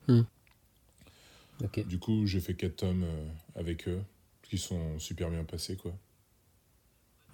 Ok. 1.62 1.86
Du 1.86 2.00
coup, 2.00 2.26
j'ai 2.26 2.40
fait 2.40 2.54
quatre 2.54 2.76
tomes 2.76 3.04
euh, 3.04 3.28
avec 3.54 3.86
eux, 3.86 4.02
qui 4.42 4.58
sont 4.58 4.98
super 4.98 5.30
bien 5.30 5.44
passés, 5.44 5.76
quoi. 5.76 5.96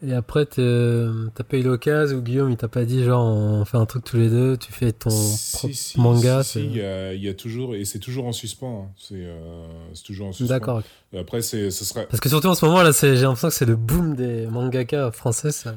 Et 0.01 0.12
après, 0.12 0.46
t'es- 0.46 1.07
t'as 1.34 1.42
pas 1.42 1.57
eu 1.57 1.62
l'occasion 1.62 2.18
ou 2.18 2.22
Guillaume, 2.22 2.51
il 2.53 2.57
t'a 2.57 2.68
pas 2.68 2.84
dit 2.84 3.03
genre 3.03 3.24
on 3.24 3.64
fait 3.64 3.78
un 3.78 3.84
truc 3.84 4.05
tous 4.05 4.16
les 4.16 4.28
deux, 4.28 4.57
tu 4.57 4.70
fais 4.70 4.92
ton 4.92 5.11
Si, 5.11 5.74
si, 5.74 6.01
manga 6.01 6.44
si, 6.44 6.61
il 6.66 6.76
y, 6.76 6.80
a, 6.82 7.12
il 7.14 7.20
y 7.24 7.28
a 7.28 7.34
toujours, 7.34 7.74
et 7.74 7.84
c'est 7.84 7.99
toujours 7.99 8.26
en 8.26 8.32
suspens, 8.32 8.84
hein. 8.86 8.92
c'est 8.96 9.14
euh, 9.16 9.66
c'est 9.94 10.05
toujours 10.05 10.28
en 10.28 10.32
suspens. 10.32 10.55
D'accord. 10.55 10.82
Après, 11.18 11.42
c'est- 11.42 11.72
ce 11.72 11.84
sera... 11.84 12.05
Parce 12.05 12.20
que 12.20 12.28
surtout 12.28 12.46
en 12.46 12.55
ce 12.55 12.64
moment 12.64 12.80
là, 12.82 12.92
j'ai 12.92 13.14
l'impression 13.16 13.49
que 13.49 13.55
c'est 13.55 13.64
le 13.66 13.74
boom 13.74 14.14
des 14.14 14.46
mangaka 14.46 15.11
français, 15.11 15.51
ça. 15.51 15.74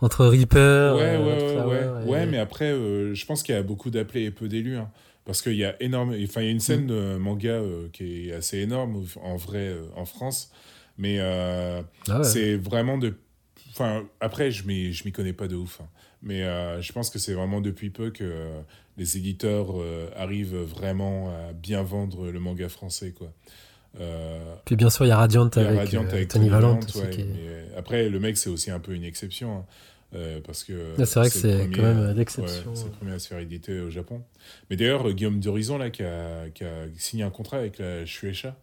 entre 0.00 0.26
Reaper, 0.26 0.96
Ouais, 0.96 1.02
euh, 1.02 1.18
ouais, 1.24 1.32
ouais, 1.32 1.52
Flower 1.52 1.70
ouais. 1.70 2.04
et- 2.06 2.10
Ouais, 2.10 2.26
mais 2.26 2.38
après, 2.38 2.72
euh, 2.72 3.14
je 3.14 3.24
pense 3.24 3.44
qu'il 3.44 3.54
y 3.54 3.58
a 3.58 3.62
beaucoup 3.62 3.90
d'appelés 3.90 4.24
et 4.24 4.30
peu 4.32 4.48
d'élus, 4.48 4.78
hein. 4.78 4.88
parce 5.26 5.42
qu'il 5.42 5.54
y 5.54 5.64
a 5.64 5.80
énorme, 5.80 6.10
enfin, 6.24 6.40
il 6.40 6.44
y 6.46 6.48
a 6.48 6.50
une 6.50 6.58
scène 6.58 6.84
Mm. 6.84 6.88
de 6.88 7.16
manga 7.18 7.50
euh, 7.50 7.86
qui 7.92 8.30
est 8.30 8.32
assez 8.32 8.58
énorme 8.58 9.04
en 9.22 9.36
vrai 9.36 9.68
euh, 9.68 9.82
en 9.94 10.06
France, 10.06 10.50
mais 10.98 11.18
euh, 11.20 11.82
Ah 12.08 12.18
ouais. 12.18 12.24
C'est 12.24 12.56
vraiment 12.56 12.98
de. 12.98 13.14
Enfin, 13.80 14.04
après, 14.20 14.50
je 14.50 14.66
m'y 14.66 14.92
je 14.92 15.04
m'y 15.04 15.12
connais 15.12 15.32
pas 15.32 15.48
de 15.48 15.56
ouf. 15.56 15.80
hein. 15.80 15.88
Mais 16.22 16.42
euh, 16.42 16.82
je 16.82 16.92
pense 16.92 17.08
que 17.08 17.18
c'est 17.18 17.32
vraiment 17.32 17.62
depuis 17.62 17.88
peu 17.88 18.10
que 18.10 18.24
euh, 18.24 18.60
les 18.98 19.16
éditeurs 19.16 19.68
euh, 19.80 20.10
arrivent 20.16 20.54
vraiment 20.56 21.30
à 21.30 21.54
bien 21.54 21.82
vendre 21.82 22.30
le 22.30 22.40
manga 22.40 22.68
français. 22.68 23.12
Quoi. 23.12 23.32
Puis 24.66 24.76
bien 24.76 24.90
sûr, 24.90 25.06
il 25.06 25.08
y 25.08 25.12
a 25.12 25.16
Radiant 25.16 25.48
avec, 25.48 25.78
Radiant 25.78 26.04
avec 26.06 26.28
Tony 26.28 26.50
aussi, 26.50 26.98
ouais, 26.98 27.10
qui 27.10 27.24
après, 27.76 28.08
le 28.10 28.20
mec, 28.20 28.36
c'est 28.36 28.50
aussi 28.50 28.70
un 28.70 28.80
peu 28.80 28.94
une 28.94 29.04
exception. 29.04 29.64
hein, 30.12 30.40
parce 30.44 30.62
que 30.64 30.94
Là, 30.98 31.06
c'est 31.06 31.18
vrai 31.18 31.30
que 31.30 31.34
c'est 31.34 31.58
premier, 31.58 31.76
quand 31.76 31.82
même 31.82 32.16
l'exception. 32.16 32.70
ouais, 32.70 32.76
c'est 32.76 32.84
le 32.84 32.90
premier 32.90 33.12
à 33.12 33.18
se 33.18 33.28
faire 33.28 33.38
éditer 33.38 33.80
au 33.80 33.88
Japon. 33.90 34.22
Mais 34.68 34.76
d'ailleurs, 34.76 35.10
Guillaume 35.12 35.40
d'Horizon, 35.40 35.78
là, 35.78 35.88
qui 35.90 36.02
a, 36.02 36.50
qui 36.50 36.64
a 36.64 36.86
signé 36.98 37.22
un 37.22 37.30
contrat 37.30 37.56
avec 37.56 37.78
la 37.78 38.04
Shueisha. 38.04 38.56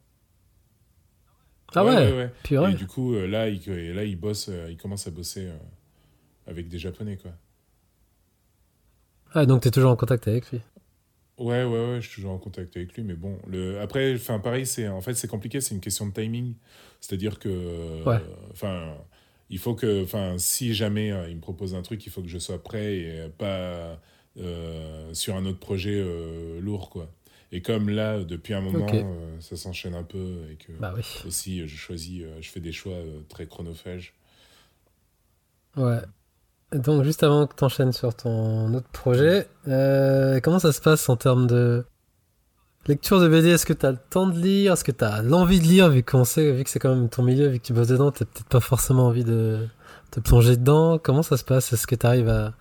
Ah 1.75 1.85
ouais. 1.85 2.31
Et 2.63 2.73
du 2.73 2.87
coup, 2.87 3.13
euh, 3.13 3.27
là, 3.27 3.49
il, 3.49 3.61
là, 3.93 4.03
il 4.03 4.15
bosse, 4.19 4.49
euh, 4.49 4.67
il 4.71 4.77
commence 4.77 5.07
à 5.07 5.11
bosser 5.11 5.47
euh, 5.47 5.57
avec 6.47 6.69
des 6.69 6.79
Japonais, 6.79 7.17
quoi. 7.17 7.31
Ah, 9.33 9.45
donc 9.45 9.61
t'es 9.61 9.71
toujours 9.71 9.91
en 9.91 9.95
contact 9.95 10.27
avec 10.27 10.51
lui? 10.51 10.61
Ouais, 11.37 11.63
ouais, 11.63 11.89
ouais, 11.91 12.01
je 12.01 12.07
suis 12.07 12.15
toujours 12.15 12.31
en 12.31 12.39
contact 12.39 12.75
avec 12.77 12.93
lui, 12.95 13.03
mais 13.03 13.13
bon, 13.13 13.37
le... 13.47 13.79
après, 13.79 14.15
enfin, 14.15 14.39
pareil, 14.39 14.65
c'est 14.65 14.87
en 14.87 15.01
fait, 15.01 15.13
c'est 15.13 15.27
compliqué, 15.27 15.61
c'est 15.61 15.75
une 15.75 15.81
question 15.81 16.07
de 16.07 16.11
timing. 16.13 16.55
C'est-à-dire 16.99 17.37
que, 17.37 18.03
Ouais. 18.05 18.19
enfin, 18.51 18.97
il 19.51 19.59
faut 19.59 19.75
que, 19.75 20.03
enfin, 20.03 20.35
si 20.39 20.73
jamais 20.73 21.09
il 21.29 21.35
me 21.35 21.41
propose 21.41 21.75
un 21.75 21.83
truc, 21.83 22.03
il 22.07 22.09
faut 22.11 22.23
que 22.23 22.27
je 22.27 22.39
sois 22.39 22.63
prêt 22.63 22.95
et 22.97 23.29
pas 23.37 24.01
euh, 24.37 25.13
sur 25.13 25.35
un 25.35 25.45
autre 25.45 25.59
projet 25.59 25.93
euh, 25.95 26.59
lourd, 26.59 26.89
quoi. 26.89 27.11
Et 27.51 27.61
comme 27.61 27.89
là, 27.89 28.23
depuis 28.23 28.53
un 28.53 28.61
moment, 28.61 28.87
euh, 28.93 29.37
ça 29.39 29.55
s'enchaîne 29.55 29.95
un 29.95 30.03
peu 30.03 30.39
et 30.51 30.55
que 30.55 30.73
Bah 30.79 30.93
oui. 30.95 31.03
aussi, 31.25 31.65
je 31.67 31.75
choisis, 31.77 32.23
euh, 32.23 32.37
je 32.41 32.49
fais 32.49 32.59
des 32.59 32.73
choix 32.73 32.93
euh, 32.95 33.21
très 33.29 33.45
chronophages. 33.47 34.13
Ouais. 35.77 36.01
Donc, 36.73 37.03
juste 37.03 37.23
avant 37.23 37.47
que 37.47 37.55
tu 37.55 37.63
enchaînes 37.63 37.93
sur 37.93 38.13
ton 38.13 38.73
autre 38.73 38.89
projet, 38.89 39.47
euh, 39.69 40.41
comment 40.41 40.59
ça 40.59 40.73
se 40.73 40.81
passe 40.81 41.07
en 41.07 41.15
termes 41.15 41.47
de 41.47 41.85
lecture 42.87 43.21
de 43.21 43.29
BD 43.29 43.49
Est-ce 43.51 43.65
que 43.65 43.71
tu 43.73 43.85
as 43.85 43.91
le 43.91 43.99
temps 44.09 44.27
de 44.27 44.37
lire? 44.37 44.73
Est-ce 44.73 44.83
que 44.83 44.91
tu 44.91 45.05
as 45.05 45.21
l'envie 45.21 45.59
de 45.61 45.65
lire? 45.65 45.89
Vu 45.89 46.03
qu'on 46.03 46.25
sait, 46.25 46.51
vu 46.51 46.65
que 46.65 46.69
c'est 46.69 46.79
quand 46.79 46.93
même 46.93 47.07
ton 47.07 47.23
milieu, 47.23 47.47
vu 47.47 47.59
que 47.59 47.65
tu 47.65 47.71
bosses 47.73 47.87
dedans, 47.87 48.11
tu 48.11 48.25
peut-être 48.25 48.49
pas 48.49 48.59
forcément 48.59 49.07
envie 49.07 49.23
de 49.23 49.65
te 50.11 50.19
plonger 50.19 50.57
dedans. 50.57 50.97
Comment 50.99 51.23
ça 51.23 51.37
se 51.37 51.45
passe? 51.45 51.71
Est-ce 51.71 51.87
que 51.87 51.95
tu 51.95 52.05
arrives 52.05 52.27
à 52.29 52.53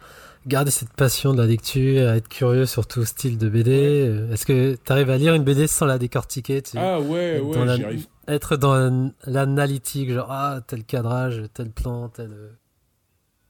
garder 0.47 0.70
cette 0.70 0.92
passion 0.92 1.32
de 1.34 1.38
la 1.40 1.47
lecture, 1.47 2.11
être 2.11 2.28
curieux 2.28 2.66
sur 2.66 2.86
tout 2.86 3.05
style 3.05 3.38
de 3.38 3.49
BD 3.49 3.70
Euh, 4.09 4.32
Est-ce 4.32 4.47
que 4.47 4.74
tu 4.76 4.92
arrives 4.92 5.11
à 5.11 5.18
lire 5.18 5.34
une 5.34 5.44
BD 5.44 5.66
sans 5.66 5.86
la 5.86 5.99
décortiquer 5.99 6.62
tu 6.62 6.76
Ah 6.78 7.01
ouais, 7.01 7.36
être 7.38 7.44
ouais, 7.44 7.64
la- 7.64 7.76
j'y 7.76 7.84
arrive. 7.84 8.07
être 8.28 8.57
dans 8.57 8.74
l'an- 8.74 9.12
l'analytique, 9.26 10.11
genre 10.12 10.28
ah 10.30 10.61
tel 10.66 10.84
cadrage, 10.84 11.42
tel 11.55 11.70
plan, 11.70 12.09
tel 12.09 12.30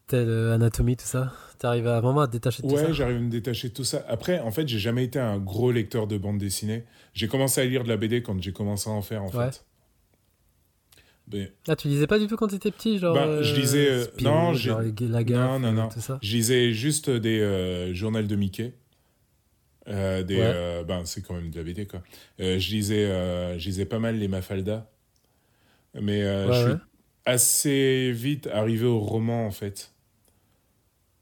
telle 0.06 0.28
euh, 0.28 0.54
anatomie, 0.54 0.96
tout 0.96 1.04
ça. 1.04 1.32
T'arrives 1.58 1.86
à 1.88 2.00
vraiment 2.00 2.20
à 2.20 2.26
te 2.28 2.32
détacher 2.32 2.62
de 2.62 2.68
tout 2.68 2.74
Ouais, 2.74 2.82
ça? 2.84 2.92
j'arrive 2.92 3.16
à 3.16 3.20
me 3.20 3.30
détacher 3.30 3.70
de 3.70 3.74
tout 3.74 3.82
ça. 3.84 4.04
Après, 4.08 4.38
en 4.40 4.50
fait, 4.50 4.68
j'ai 4.68 4.78
jamais 4.78 5.04
été 5.04 5.18
un 5.18 5.38
gros 5.38 5.72
lecteur 5.72 6.06
de 6.06 6.16
bande 6.18 6.38
dessinée. 6.38 6.84
J'ai 7.12 7.26
commencé 7.28 7.60
à 7.60 7.64
lire 7.64 7.82
de 7.82 7.88
la 7.88 7.96
BD 7.96 8.22
quand 8.22 8.40
j'ai 8.40 8.52
commencé 8.52 8.88
à 8.88 8.92
en 8.92 9.02
faire, 9.02 9.22
en 9.24 9.30
Ouais. 9.30 9.50
fait. 9.50 9.64
Mais 11.32 11.52
Ah, 11.66 11.74
tu 11.76 11.88
lisais 11.88 12.06
pas 12.06 12.18
du 12.18 12.26
tout 12.28 12.36
quand 12.36 12.48
t'étais 12.48 12.70
petit, 12.70 12.98
genre. 12.98 13.14
Bah, 13.14 13.42
je 13.42 13.54
lisais, 13.56 13.88
euh, 13.88 14.04
Spirou, 14.04 14.32
non, 14.32 14.54
genre 14.54 14.80
la 15.00 15.24
gaffe, 15.24 15.38
non, 15.38 15.58
non, 15.58 15.72
non. 15.72 15.88
tout 15.88 16.00
ça. 16.00 16.18
je 16.22 16.36
lisais 16.36 16.72
juste 16.72 17.10
des 17.10 17.40
euh, 17.40 17.92
journaux 17.94 18.22
de 18.22 18.36
Mickey. 18.36 18.74
Euh, 19.88 20.22
des, 20.22 20.36
Ouais. 20.36 20.42
euh, 20.44 20.84
ben, 20.84 21.04
c'est 21.04 21.22
quand 21.22 21.34
même 21.34 21.50
de 21.50 21.56
la 21.58 21.62
BD, 21.64 21.86
quoi. 21.86 22.02
Euh, 22.40 22.58
je, 22.58 22.70
lisais, 22.72 23.04
euh, 23.04 23.58
je 23.58 23.66
lisais 23.66 23.84
pas 23.86 23.98
mal 24.00 24.18
les 24.18 24.28
Mafalda. 24.28 24.90
Mais 25.94 26.22
euh, 26.22 26.46
Ouais, 26.48 26.52
je 26.54 26.58
ouais. 26.70 26.70
suis 26.76 26.80
assez 27.24 28.12
vite 28.12 28.48
arrivé 28.48 28.84
au 28.86 28.98
roman, 28.98 29.46
en 29.46 29.50
fait. 29.52 29.92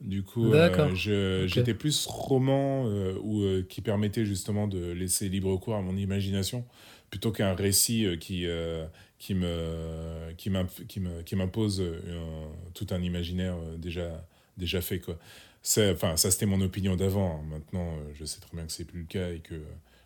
Du 0.00 0.22
coup, 0.22 0.52
euh, 0.52 1.46
j'étais 1.46 1.72
plus 1.72 2.04
roman 2.06 2.86
euh, 2.88 3.14
ou, 3.22 3.42
euh, 3.42 3.62
qui 3.66 3.80
permettait 3.80 4.24
justement 4.26 4.66
de 4.68 4.90
laisser 4.92 5.28
libre 5.30 5.56
cours 5.56 5.76
à 5.76 5.80
mon 5.80 5.96
imagination 5.96 6.66
plutôt 7.10 7.32
qu'un 7.32 7.54
récit 7.54 8.04
euh, 8.04 8.16
qui, 8.16 8.44
euh, 8.46 8.84
qui 9.18 9.34
me 9.34 10.32
qui 10.36 11.36
m'impose 11.36 11.80
euh, 11.80 12.46
tout 12.74 12.86
un 12.90 13.00
imaginaire 13.02 13.54
euh, 13.56 13.76
déjà 13.76 14.26
déjà 14.56 14.80
fait 14.80 14.98
quoi. 15.00 15.18
C'est- 15.62 15.92
Enfin, 15.92 16.16
ça 16.16 16.30
c'était 16.30 16.46
mon 16.46 16.60
opinion 16.60 16.94
d'avant. 16.96 17.40
hein. 17.40 17.44
Maintenant, 17.50 17.92
euh, 17.94 18.12
je 18.14 18.24
sais 18.24 18.40
très 18.40 18.56
bien 18.56 18.66
que 18.66 18.72
c'est 18.72 18.84
plus 18.84 19.00
le 19.00 19.06
cas 19.06 19.30
et 19.30 19.38
que 19.40 19.54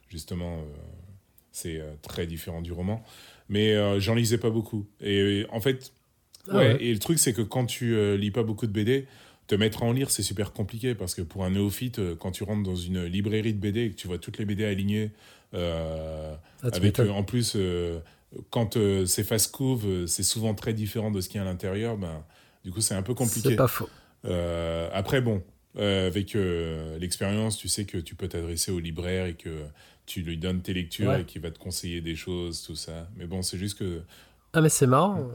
justement 0.09 0.63
c'est 1.53 1.81
très 2.03 2.27
différent 2.27 2.63
du 2.63 2.73
roman. 2.73 3.03
Mais 3.49 3.75
euh, 3.75 3.99
j'en 4.01 4.15
lisais 4.15 4.39
pas 4.39 4.51
beaucoup. 4.51 4.87
Et 5.01 5.47
en 5.51 5.61
fait, 5.61 5.93
Ah 6.49 6.57
ouais, 6.59 6.75
ouais. 6.75 6.83
Et 6.85 6.93
le 6.93 6.99
truc 6.99 7.19
c'est 7.19 7.33
que 7.33 7.43
quand 7.43 7.67
tu 7.67 7.95
euh, 7.97 8.17
lis 8.17 8.31
pas 8.31 8.43
beaucoup 8.45 8.67
de 8.67 8.73
BD, 8.73 9.07
te 9.49 9.55
mettre 9.55 9.83
à 9.83 9.87
en 9.87 9.93
lire 9.93 10.11
c'est 10.11 10.23
super 10.23 10.53
compliqué 10.53 10.95
parce 10.95 11.15
que 11.15 11.23
pour 11.23 11.45
un 11.45 11.51
néophyte, 11.51 12.15
quand 12.17 12.31
tu 12.31 12.45
rentres 12.45 12.63
dans 12.63 12.77
une 12.77 13.05
librairie 13.05 13.55
de 13.55 13.59
BD 13.59 13.81
et 13.87 13.91
que 13.91 13.97
tu 13.97 14.07
vois 14.07 14.19
toutes 14.19 14.39
les 14.39 14.45
BD 14.45 14.65
alignées. 14.65 15.11
euh, 15.55 16.35
Ah, 16.63 16.69
avec 16.73 16.99
en 17.01 17.25
plus 17.25 17.55
quand 18.51 18.77
euh, 18.77 19.07
c'est 19.07 19.25
face 19.25 19.47
couve 19.47 19.87
euh, 19.87 20.07
c'est 20.07 20.23
souvent 20.23 20.55
très 20.55 20.73
différent 20.75 21.11
de 21.11 21.21
ce 21.21 21.29
qu'il 21.29 21.37
y 21.37 21.41
a 21.41 21.47
à 21.47 21.51
l'intérieur 21.51 21.97
ben 21.97 22.23
du 22.65 22.71
coup 22.71 22.81
c'est 22.81 22.95
un 22.95 23.03
peu 23.03 23.15
compliqué 23.15 23.51
C'est 23.51 23.57
pas 23.57 23.69
faux. 23.69 23.89
Euh, 24.25 24.89
après 24.93 25.21
bon 25.21 25.43
euh, 25.77 26.07
avec 26.09 26.35
l'expérience 27.01 27.57
tu 27.57 27.69
sais 27.69 27.85
que 27.85 27.99
tu 27.99 28.15
peux 28.15 28.29
t'adresser 28.29 28.71
au 28.73 28.81
libraire 28.81 29.27
et 29.27 29.35
que 29.35 29.63
tu 30.07 30.23
lui 30.23 30.37
donnes 30.39 30.61
tes 30.63 30.73
lectures 30.75 31.11
Ouais. 31.11 31.21
et 31.23 31.25
qu'il 31.25 31.41
va 31.43 31.51
te 31.51 31.59
conseiller 31.59 32.01
des 32.01 32.17
choses 32.17 32.63
tout 32.63 32.75
ça 32.77 33.09
mais 33.17 33.27
bon 33.27 33.43
c'est 33.43 33.59
juste 33.59 33.79
que 33.79 34.03
Ah, 34.53 34.61
mais 34.61 34.69
c'est 34.71 34.87
marrant. 34.87 35.29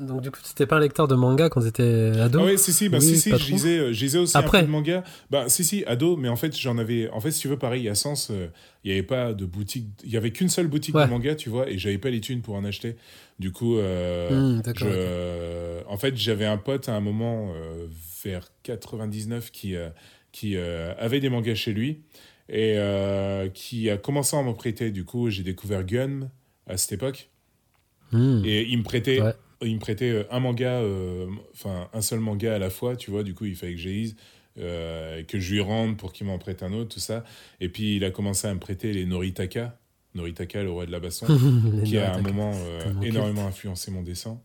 Donc, 0.00 0.22
du 0.22 0.30
coup, 0.30 0.40
t'étais 0.42 0.66
pas 0.66 0.76
un 0.76 0.80
lecteur 0.80 1.06
de 1.08 1.14
manga 1.14 1.48
quand 1.48 1.60
t'étais 1.60 2.12
ado 2.18 2.40
ah 2.42 2.44
oui 2.46 2.58
si 2.58 2.72
si 2.72 2.88
bah 2.88 2.98
Oui, 3.00 3.04
si 3.06 3.18
si 3.18 3.30
je 3.30 3.52
lisais 3.52 3.78
euh, 3.78 3.92
je 3.92 4.00
lisais 4.00 4.18
aussi 4.18 4.36
Après. 4.36 4.58
un 4.58 4.60
peu 4.62 4.66
de 4.66 4.72
manga 4.72 5.04
bah 5.30 5.44
si 5.48 5.62
si 5.64 5.84
ado 5.86 6.16
mais 6.16 6.28
en 6.28 6.36
fait 6.36 6.56
j'en 6.58 6.78
avais 6.78 7.08
en 7.10 7.20
fait 7.20 7.30
si 7.32 7.40
tu 7.40 7.48
veux 7.48 7.58
pareil 7.58 7.88
à 7.88 7.94
Sens 7.94 8.30
euh, 8.30 8.48
il 8.84 8.90
y 8.90 8.94
avait 8.94 9.02
pas 9.02 9.32
de 9.34 9.44
boutique 9.44 9.86
il 10.04 10.10
y 10.10 10.16
avait 10.16 10.30
qu'une 10.30 10.48
seule 10.48 10.68
boutique 10.68 10.94
Ouais. 10.94 11.04
de 11.04 11.10
manga 11.10 11.34
tu 11.34 11.50
vois 11.50 11.68
et 11.68 11.76
j'avais 11.78 11.98
pas 11.98 12.10
les 12.10 12.20
thunes 12.20 12.40
pour 12.40 12.54
en 12.54 12.64
acheter 12.64 12.96
du 13.38 13.52
coup 13.52 13.76
euh, 13.78 14.30
Hmm, 14.30 15.82
En 15.88 15.96
fait, 15.96 16.16
j'avais 16.16 16.46
un 16.46 16.56
pote 16.58 16.88
à 16.88 16.94
un 16.94 17.00
moment, 17.00 17.52
euh, 17.54 17.86
vers 18.24 18.48
99, 18.62 19.50
qui, 19.50 19.74
qui 20.32 20.56
avait 20.56 21.20
des 21.20 21.28
mangas 21.30 21.54
chez 21.56 21.72
lui 21.72 22.00
et 22.48 22.76
qui 23.54 23.88
a 23.90 23.96
commencé 23.96 24.36
à 24.36 24.42
m'en 24.42 24.54
prêter. 24.54 24.90
Du 24.90 25.04
coup, 25.04 25.30
j'ai 25.30 25.42
découvert 25.42 25.84
Gun 25.84 26.28
à 26.66 26.76
cette 26.76 26.92
époque. 26.92 27.30
Hmm. 28.12 28.42
Et 28.44 28.62
il 28.68 28.78
me 28.78 28.82
prêtait, 28.82 29.20
Ouais. 29.22 29.34
Il 29.62 29.74
me 29.74 29.80
prêtait 29.80 30.10
euh, 30.10 30.24
un 30.30 30.40
manga, 30.40 30.80
euh, 30.80 31.26
enfin 31.52 31.88
un 31.92 32.00
seul 32.00 32.20
manga 32.20 32.54
à 32.54 32.58
la 32.58 32.70
fois, 32.70 32.96
tu 32.96 33.10
vois. 33.10 33.22
Du 33.22 33.34
coup, 33.34 33.44
il 33.44 33.56
fallait 33.56 33.74
que 33.74 33.80
j'aise, 33.80 34.16
euh, 34.58 35.22
que 35.22 35.38
je 35.38 35.52
lui 35.52 35.60
rende 35.60 35.96
pour 35.96 36.12
qu'il 36.12 36.26
m'en 36.26 36.38
prête 36.38 36.62
un 36.62 36.72
autre, 36.72 36.94
tout 36.94 37.00
ça. 37.00 37.24
Et 37.60 37.68
puis, 37.68 37.96
il 37.96 38.04
a 38.04 38.10
commencé 38.10 38.48
à 38.48 38.54
me 38.54 38.60
prêter 38.60 38.92
les 38.92 39.06
Noritaka. 39.06 39.78
Noritaka, 40.14 40.62
le 40.62 40.70
roi 40.70 40.86
de 40.86 40.90
la 40.90 41.00
baston, 41.00 41.26
qui 41.84 41.98
a 41.98 42.12
à 42.12 42.16
un 42.16 42.22
moment 42.22 42.52
euh, 42.54 43.00
énormément 43.00 43.46
influencé 43.46 43.90
mon 43.90 44.02
dessin. 44.02 44.40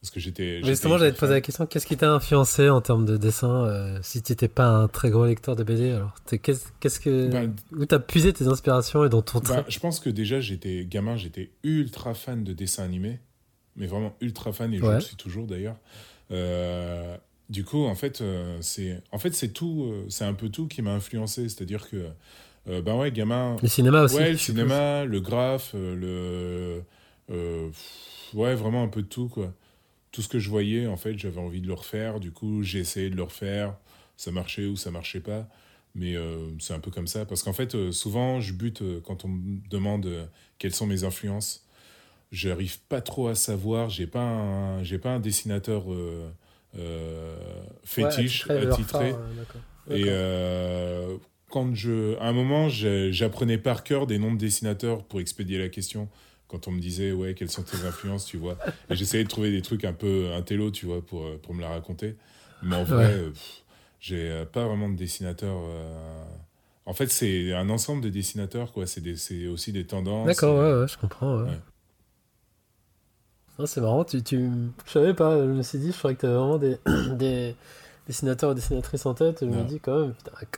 Parce 0.00 0.12
que 0.12 0.20
j'étais. 0.20 0.62
Justement, 0.62 0.96
j'allais 0.96 1.12
te 1.12 1.18
poser 1.18 1.32
la 1.32 1.40
question 1.40 1.66
qu'est-ce 1.66 1.86
qui 1.86 1.96
t'a 1.96 2.12
influencé 2.12 2.68
en 2.68 2.80
termes 2.80 3.04
de 3.04 3.16
dessin 3.16 3.64
euh, 3.64 3.98
si 4.02 4.22
tu 4.22 4.30
n'étais 4.30 4.46
pas 4.46 4.68
un 4.68 4.86
très 4.86 5.10
gros 5.10 5.26
lecteur 5.26 5.56
de 5.56 5.64
BD 5.64 5.90
alors 5.90 6.14
qu'est-ce 6.30 7.00
que 7.00 7.28
ben, 7.28 7.52
où 7.72 7.84
t'as 7.84 7.98
puisé 7.98 8.32
tes 8.32 8.46
inspirations 8.46 9.04
et 9.04 9.08
dans 9.08 9.22
ton 9.22 9.40
ben, 9.40 9.64
Je 9.66 9.78
pense 9.80 9.98
que 9.98 10.08
déjà 10.08 10.38
j'étais 10.38 10.86
gamin, 10.88 11.16
j'étais 11.16 11.50
ultra 11.64 12.14
fan 12.14 12.44
de 12.44 12.52
dessins 12.52 12.84
animés, 12.84 13.18
mais 13.78 13.86
vraiment 13.86 14.14
ultra 14.20 14.52
fan 14.52 14.72
et 14.74 14.78
je 14.78 14.84
le 14.84 15.00
suis 15.00 15.16
toujours 15.16 15.46
d'ailleurs. 15.46 15.76
Euh, 16.30 17.16
du 17.48 17.64
coup, 17.64 17.86
en 17.86 17.94
fait, 17.94 18.20
euh, 18.20 18.58
c'est 18.60 19.00
en 19.10 19.18
fait 19.18 19.34
c'est 19.34 19.48
tout, 19.48 19.90
c'est 20.08 20.24
un 20.24 20.34
peu 20.34 20.50
tout 20.50 20.66
qui 20.66 20.82
m'a 20.82 20.92
influencé, 20.92 21.48
c'est-à-dire 21.48 21.88
que 21.88 22.10
ben 22.66 22.96
ouais, 22.96 23.10
gamin. 23.10 23.56
Le 23.62 23.68
cinéma 23.68 24.02
aussi. 24.02 24.16
Ouais, 24.16 24.32
le 24.32 24.36
cinéma, 24.36 25.06
le 25.06 25.20
graphe, 25.20 25.74
le 25.74 26.82
ouais, 28.34 28.54
vraiment 28.54 28.82
un 28.82 28.88
peu 28.88 29.00
de 29.00 29.08
tout 29.08 29.28
quoi 29.28 29.54
tout 30.12 30.22
ce 30.22 30.28
que 30.28 30.38
je 30.38 30.48
voyais, 30.48 30.86
en 30.86 30.96
fait, 30.96 31.18
j'avais 31.18 31.40
envie 31.40 31.60
de 31.60 31.66
le 31.66 31.74
refaire. 31.74 32.20
Du 32.20 32.32
coup, 32.32 32.62
j'ai 32.62 32.80
essayé 32.80 33.10
de 33.10 33.16
le 33.16 33.22
refaire. 33.22 33.76
Ça 34.16 34.32
marchait 34.32 34.66
ou 34.66 34.76
ça 34.76 34.90
marchait 34.90 35.20
pas. 35.20 35.48
Mais 35.94 36.16
euh, 36.16 36.50
c'est 36.58 36.74
un 36.74 36.80
peu 36.80 36.90
comme 36.90 37.06
ça. 37.06 37.24
Parce 37.24 37.42
qu'en 37.42 37.52
fait, 37.52 37.74
euh, 37.74 37.92
souvent, 37.92 38.40
je 38.40 38.52
bute 38.52 38.82
euh, 38.82 39.00
quand 39.00 39.24
on 39.24 39.28
me 39.28 39.60
demande 39.70 40.28
quelles 40.58 40.74
sont 40.74 40.86
mes 40.86 41.04
influences. 41.04 41.64
J'arrive 42.30 42.78
pas 42.88 43.00
trop 43.00 43.28
à 43.28 43.34
savoir. 43.34 43.90
J'ai 43.90 44.06
pas 44.06 44.24
un, 44.24 44.82
j'ai 44.82 44.98
pas 44.98 45.10
un 45.10 45.20
dessinateur 45.20 45.84
fétiche, 47.84 48.46
ouais, 48.46 48.66
attitré. 48.66 49.14
Et 49.90 50.06
quand 51.50 51.74
je, 51.74 52.16
à 52.18 52.28
un 52.28 52.32
moment, 52.32 52.68
j'apprenais 52.68 53.58
par 53.58 53.82
cœur 53.82 54.06
des 54.06 54.18
noms 54.18 54.32
de 54.32 54.38
dessinateurs 54.38 55.04
pour 55.04 55.20
expédier 55.20 55.58
la 55.58 55.68
question. 55.68 56.08
Quand 56.48 56.66
on 56.66 56.70
me 56.70 56.80
disait 56.80 57.12
ouais 57.12 57.34
quelles 57.34 57.50
sont 57.50 57.62
tes 57.62 57.84
influences 57.86 58.24
tu 58.24 58.38
vois. 58.38 58.56
Et 58.88 58.96
j'essayais 58.96 59.22
de 59.22 59.28
trouver 59.28 59.50
des 59.50 59.60
trucs 59.60 59.84
un 59.84 59.92
peu 59.92 60.32
intello 60.32 60.70
tu 60.70 60.86
vois 60.86 61.04
pour, 61.04 61.38
pour 61.40 61.52
me 61.52 61.60
la 61.60 61.68
raconter. 61.68 62.16
Mais 62.62 62.74
en 62.74 62.84
vrai 62.84 63.12
euh, 63.12 63.30
j'ai 64.00 64.30
euh, 64.30 64.44
pas 64.46 64.66
vraiment 64.66 64.88
de 64.88 64.96
dessinateur 64.96 65.54
euh, 65.62 66.24
en 66.86 66.94
fait 66.94 67.08
c'est 67.08 67.52
un 67.52 67.68
ensemble 67.68 68.02
de 68.02 68.08
dessinateurs 68.08 68.72
quoi. 68.72 68.86
C'est 68.86 69.46
aussi 69.46 69.72
des 69.72 69.84
tendances. 69.84 70.26
D'accord 70.26 70.58
ouais, 70.58 70.80
ouais, 70.80 70.88
je 70.88 70.96
comprends 70.96 71.42
ouais. 71.42 71.50
C'est 73.66 73.80
marrant 73.80 74.04
tu, 74.04 74.22
tu 74.22 74.50
je 74.86 74.90
savais 74.90 75.14
pas 75.14 75.36
je 75.38 75.50
me 75.50 75.62
suis 75.62 75.78
dit 75.78 75.92
je 75.92 75.98
croyais 75.98 76.16
que 76.16 76.20
tu 76.20 76.26
avais 76.26 76.36
vraiment 76.36 76.58
des, 76.58 76.78
des 77.16 77.56
dessinateur 78.08 78.50
ou 78.50 78.54
dessinatrice 78.54 79.04
en 79.04 79.12
tête, 79.12 79.38
je 79.42 79.46
me 79.46 79.62
dis 79.64 79.80
quand 79.80 80.00
même, 80.00 80.14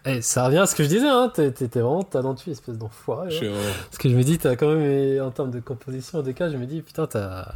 eh, 0.06 0.22
ça 0.22 0.46
revient 0.46 0.58
à 0.58 0.66
ce 0.66 0.76
que 0.76 0.84
je 0.84 0.88
disais, 0.88 1.08
hein, 1.08 1.30
t'es 1.34 1.50
vraiment 1.50 2.04
talentueux, 2.04 2.52
espèce 2.52 2.78
d'enfoiré. 2.78 3.36
Hein. 3.36 3.52
Parce 3.90 3.98
que 3.98 4.08
je 4.08 4.14
me 4.14 4.22
dis, 4.22 4.38
t'as 4.38 4.54
quand 4.54 4.72
même, 4.72 5.20
en 5.20 5.30
termes 5.30 5.50
de 5.50 5.58
composition, 5.58 6.22
de 6.22 6.30
cas, 6.30 6.48
je 6.48 6.56
me 6.56 6.64
dis, 6.64 6.80
putain, 6.80 7.06
t'as. 7.06 7.52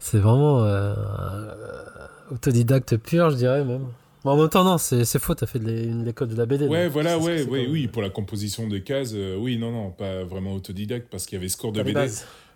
C'est 0.00 0.18
vraiment 0.18 0.62
euh, 0.62 0.94
autodidacte 2.30 2.96
pur, 2.96 3.30
je 3.30 3.36
dirais 3.36 3.64
même. 3.64 3.86
En 4.24 4.36
même 4.36 4.48
temps, 4.48 4.64
non, 4.64 4.78
c'est 4.78 5.18
faux, 5.18 5.34
t'as 5.34 5.46
fait 5.46 5.58
l'école 5.58 6.28
de 6.28 6.36
la 6.36 6.46
BD. 6.46 6.66
Ouais, 6.66 6.88
voilà, 6.88 7.18
ouais, 7.18 7.42
ouais 7.44 7.66
oui, 7.68 7.88
pour 7.88 8.02
la 8.02 8.10
composition 8.10 8.68
des 8.68 8.82
cases, 8.82 9.12
euh, 9.14 9.36
oui, 9.36 9.58
non, 9.58 9.72
non, 9.72 9.90
pas 9.90 10.24
vraiment 10.24 10.52
autodidacte, 10.54 11.08
parce 11.10 11.26
qu'il 11.26 11.36
y 11.36 11.38
avait 11.38 11.48
ce 11.48 11.56
cours 11.56 11.72
de 11.72 11.82
BD. 11.82 12.06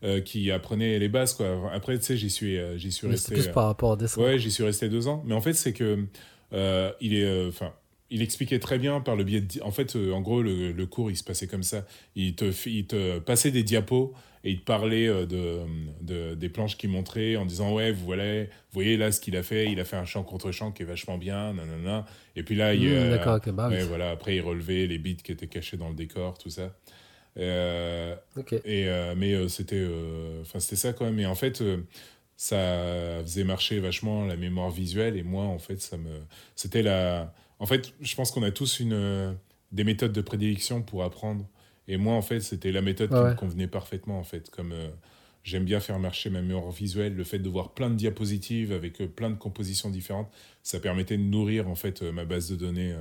Euh, 0.05 0.21
qui 0.21 0.51
apprenait 0.51 0.99
les 0.99 1.09
bases 1.09 1.33
quoi. 1.33 1.47
Après 1.73 1.97
tu 1.97 2.03
sais 2.03 2.17
j'y 2.17 2.29
suis 2.29 2.59
j'y 2.75 2.91
suis 2.91 3.07
resté 3.07 3.35
plus 3.35 3.47
par 3.47 3.67
rapport 3.67 3.93
à 3.93 3.97
dessin. 3.97 4.21
Ouais, 4.21 4.37
j'y 4.37 4.51
suis 4.51 4.65
resté 4.65 4.89
deux 4.89 5.07
ans. 5.07 5.23
Mais 5.25 5.33
en 5.33 5.41
fait 5.41 5.53
c'est 5.53 5.73
que 5.73 6.09
euh, 6.53 6.93
il 7.01 7.15
est, 7.15 7.25
euh, 7.25 7.49
enfin, 7.49 7.73
il 8.11 8.23
expliquait 8.23 8.59
très 8.59 8.79
bien 8.79 9.01
par 9.01 9.17
le 9.17 9.25
biais 9.25 9.41
de. 9.41 9.63
En 9.63 9.71
fait, 9.71 9.97
euh, 9.97 10.13
en 10.13 10.21
gros, 10.21 10.43
le, 10.43 10.85
cours, 10.87 11.11
il 11.11 11.17
se 11.17 11.25
passait 11.25 11.47
comme 11.47 11.63
ça. 11.63 11.85
Il 12.15 12.35
te, 12.35 12.53
il 12.69 12.87
te 12.87 13.19
passait 13.19 13.51
des 13.51 13.63
diapos 13.63 14.13
et 14.44 14.51
il 14.51 14.60
te 14.60 14.64
parlait 14.64 15.06
de, 15.06 15.60
de 16.01 16.35
des 16.35 16.48
planches 16.48 16.77
qu'il 16.77 16.90
montrait 16.90 17.36
en 17.36 17.47
disant 17.47 17.73
Ouais, 17.73 17.93
vous, 17.93 18.05
voilà, 18.05 18.43
vous 18.43 18.48
voyez 18.73 18.97
là 18.97 19.12
ce 19.12 19.20
qu'il 19.20 19.36
a 19.36 19.43
fait. 19.43 19.70
Il 19.70 19.78
a 19.78 19.85
fait 19.85 19.97
un 19.97 20.05
champ 20.05 20.24
contre 20.24 20.51
champ 20.51 20.73
qui 20.73 20.82
est 20.82 20.86
vachement 20.86 21.19
bien. 21.19 21.52
Nanana. 21.52 22.06
Et 22.35 22.43
puis 22.43 22.55
là, 22.55 22.74
il, 22.74 22.89
mmh, 22.89 23.10
d'accord, 23.10 23.40
bah 23.52 23.70
voilà, 23.86 24.10
après, 24.10 24.36
il 24.36 24.40
relevait 24.40 24.86
les 24.86 24.98
bits 24.98 25.16
qui 25.16 25.32
étaient 25.32 25.47
cachés 25.47 25.77
dans 25.77 25.89
le 25.89 25.94
décor, 25.94 26.39
tout 26.39 26.51
ça. 26.51 26.74
et, 27.36 28.89
mais 29.16 29.48
c'était 29.48 29.86
enfin 30.40 30.59
c'était 30.59 30.77
ça 30.77 30.93
quand 30.93 31.05
même. 31.05 31.20
Et 31.20 31.27
en 31.27 31.35
fait, 31.36 31.62
ça 32.43 33.20
faisait 33.23 33.44
marcher 33.44 33.78
vachement 33.78 34.24
la 34.24 34.35
mémoire 34.36 34.70
visuelle 34.70 35.16
et 35.16 35.23
moi 35.23 35.44
en 35.44 35.60
fait 35.60 35.81
ça 35.81 35.97
me 35.97 36.10
c'était 36.56 36.82
la 36.82 37.32
en 37.60 37.66
fait 37.66 37.93
je 38.01 38.16
pense 38.16 38.32
qu'on 38.32 38.43
a 38.43 38.51
tous 38.51 38.81
une 38.81 39.36
des 39.70 39.85
méthodes 39.85 40.12
de 40.12 40.20
prédilection 40.20 40.82
pour 40.82 41.05
apprendre 41.05 41.47
et 41.93 41.97
moi 41.97 42.14
en 42.14 42.23
fait 42.23 42.40
c'était 42.40 42.73
la 42.73 42.82
méthode 42.82 43.10
qui 43.10 43.16
me 43.16 43.35
convenait 43.35 43.69
parfaitement 43.69 44.19
en 44.19 44.24
fait 44.24 44.51
comme 44.51 44.73
euh, 44.73 44.89
j'aime 45.44 45.64
bien 45.64 45.81
faire 45.81 45.98
marcher 45.98 46.31
ma 46.31 46.43
mémoire 46.43 46.70
visuelle 46.70 47.14
le 47.14 47.24
fait 47.24 47.39
de 47.39 47.48
voir 47.48 47.73
plein 47.73 47.90
de 47.90 47.97
diapositives 47.97 48.73
avec 48.73 49.01
euh, 49.01 49.06
plein 49.09 49.31
de 49.31 49.36
compositions 49.36 49.90
différentes 49.90 50.31
ça 50.62 50.81
permettait 50.81 51.16
de 51.16 51.23
nourrir 51.23 51.69
en 51.69 51.74
fait 51.74 52.02
euh, 52.02 52.12
ma 52.12 52.24
base 52.24 52.51
de 52.51 52.56
données 52.56 52.97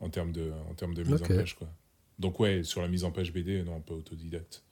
en 0.00 0.08
termes 0.08 0.32
de 0.32 0.52
en 0.70 0.74
termes 0.74 0.94
de 0.94 1.02
mise 1.02 1.22
en 1.22 1.26
page 1.26 1.54
quoi 1.56 1.68
donc 2.18 2.40
ouais 2.40 2.62
sur 2.62 2.82
la 2.82 2.88
mise 2.88 3.04
en 3.04 3.10
page 3.10 3.32
BD 3.32 3.62
non 3.62 3.80
pas 3.80 3.94
autodidacte 3.94 4.62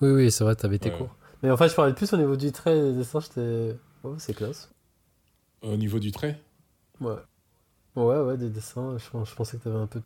oui 0.00 0.10
oui 0.10 0.30
c'est 0.30 0.44
vrai 0.44 0.56
t'avais 0.56 0.78
tes 0.78 0.90
cours 0.90 1.14
mais 1.42 1.50
en 1.50 1.56
fait, 1.56 1.68
je 1.68 1.74
parlais 1.74 1.94
plus 1.94 2.12
au 2.12 2.16
niveau 2.16 2.36
du 2.36 2.52
trait 2.52 2.74
des 2.74 2.92
dessins, 2.92 3.20
j'étais. 3.20 3.76
Oh, 4.04 4.14
c'est 4.18 4.34
classe. 4.34 4.70
Au 5.62 5.76
niveau 5.76 5.98
du 5.98 6.12
trait? 6.12 6.40
Ouais. 7.00 7.16
Ouais, 7.96 8.20
ouais, 8.20 8.36
des 8.36 8.50
dessins. 8.50 8.98
Je, 8.98 9.04
je 9.04 9.34
pensais 9.34 9.58
que 9.58 9.64
t'avais 9.64 9.78
un 9.78 9.86
peu 9.86 10.02